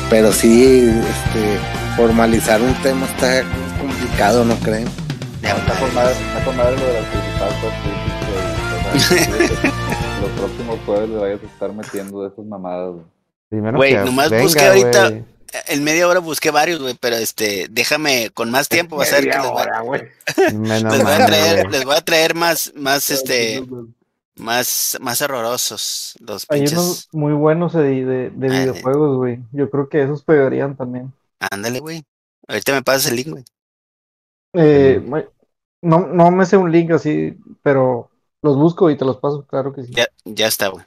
pero 0.10 0.32
sí, 0.32 0.90
este, 0.90 1.60
formalizar 1.96 2.62
un 2.62 2.74
tema 2.82 3.06
está 3.06 3.44
complicado, 3.80 4.44
¿no 4.46 4.56
creen? 4.58 4.88
Ya, 5.42 5.56
Está 5.58 5.74
madre, 5.94 6.16
madre 6.58 6.78
lo 6.78 6.86
de 6.86 6.94
las 6.94 7.06
principales 7.06 7.56
Los 10.22 10.32
próximos 10.32 10.80
jueves 10.86 11.10
le 11.10 11.18
vayas 11.18 11.40
a 11.44 11.46
estar 11.46 11.74
metiendo 11.74 12.22
de 12.24 12.30
esas 12.30 12.46
mamadas, 12.46 12.94
güey. 12.94 13.06
Primero 13.50 13.78
Güey, 13.78 13.92
que 13.92 14.00
nomás 14.00 14.30
venga, 14.30 14.44
busqué 14.44 14.66
ahorita-. 14.66 15.22
En 15.68 15.84
media 15.84 16.08
hora 16.08 16.20
busqué 16.20 16.50
varios, 16.50 16.80
güey, 16.82 16.96
pero 17.00 17.16
este, 17.16 17.68
déjame 17.70 18.32
con 18.34 18.50
más 18.50 18.70
tiempo, 18.70 18.98
va 18.98 19.04
a 19.04 19.06
ser 19.08 19.30
que 19.30 19.38
les. 19.38 20.54
Menos 20.54 20.94
les 20.98 21.04
voy 21.04 21.14
a 21.14 21.26
traer, 21.26 21.72
les 21.72 21.86
voy 21.86 21.96
a 21.96 22.02
traer 22.02 22.34
más, 22.34 22.72
más, 22.76 23.12
este, 23.12 23.64
más, 24.36 24.98
más 25.02 25.22
horrorosos 25.22 26.16
los 26.20 26.46
Hay 26.48 26.62
pinches. 26.62 26.78
unos 26.80 27.10
muy 27.12 27.34
buenos 27.34 27.74
de, 27.74 28.06
de, 28.06 28.30
de 28.30 28.50
Ah, 28.50 28.64
videojuegos, 28.64 29.18
güey. 29.18 29.44
Yo 29.52 29.70
creo 29.70 29.90
que 29.90 30.02
esos 30.04 30.24
pegarían 30.24 30.78
también. 30.78 31.12
Ándale, 31.52 31.80
güey. 31.80 32.04
Ahorita 32.48 32.74
me 32.74 32.82
pasas 32.84 33.08
el 33.12 33.18
link, 33.18 33.28
güey. 33.30 33.44
Eh, 34.54 35.02
no, 35.82 36.08
no 36.08 36.32
me 36.32 36.46
sé 36.46 36.58
un 36.58 36.72
link 36.72 36.92
así, 36.92 37.38
pero 37.64 38.12
los 38.42 38.56
busco 38.58 38.90
y 38.90 38.98
te 38.98 39.06
los 39.06 39.18
paso, 39.18 39.46
claro 39.48 39.74
que 39.74 39.84
sí. 39.84 39.94
Ya, 39.96 40.08
ya 40.26 40.48
está, 40.48 40.68
güey. 40.70 40.86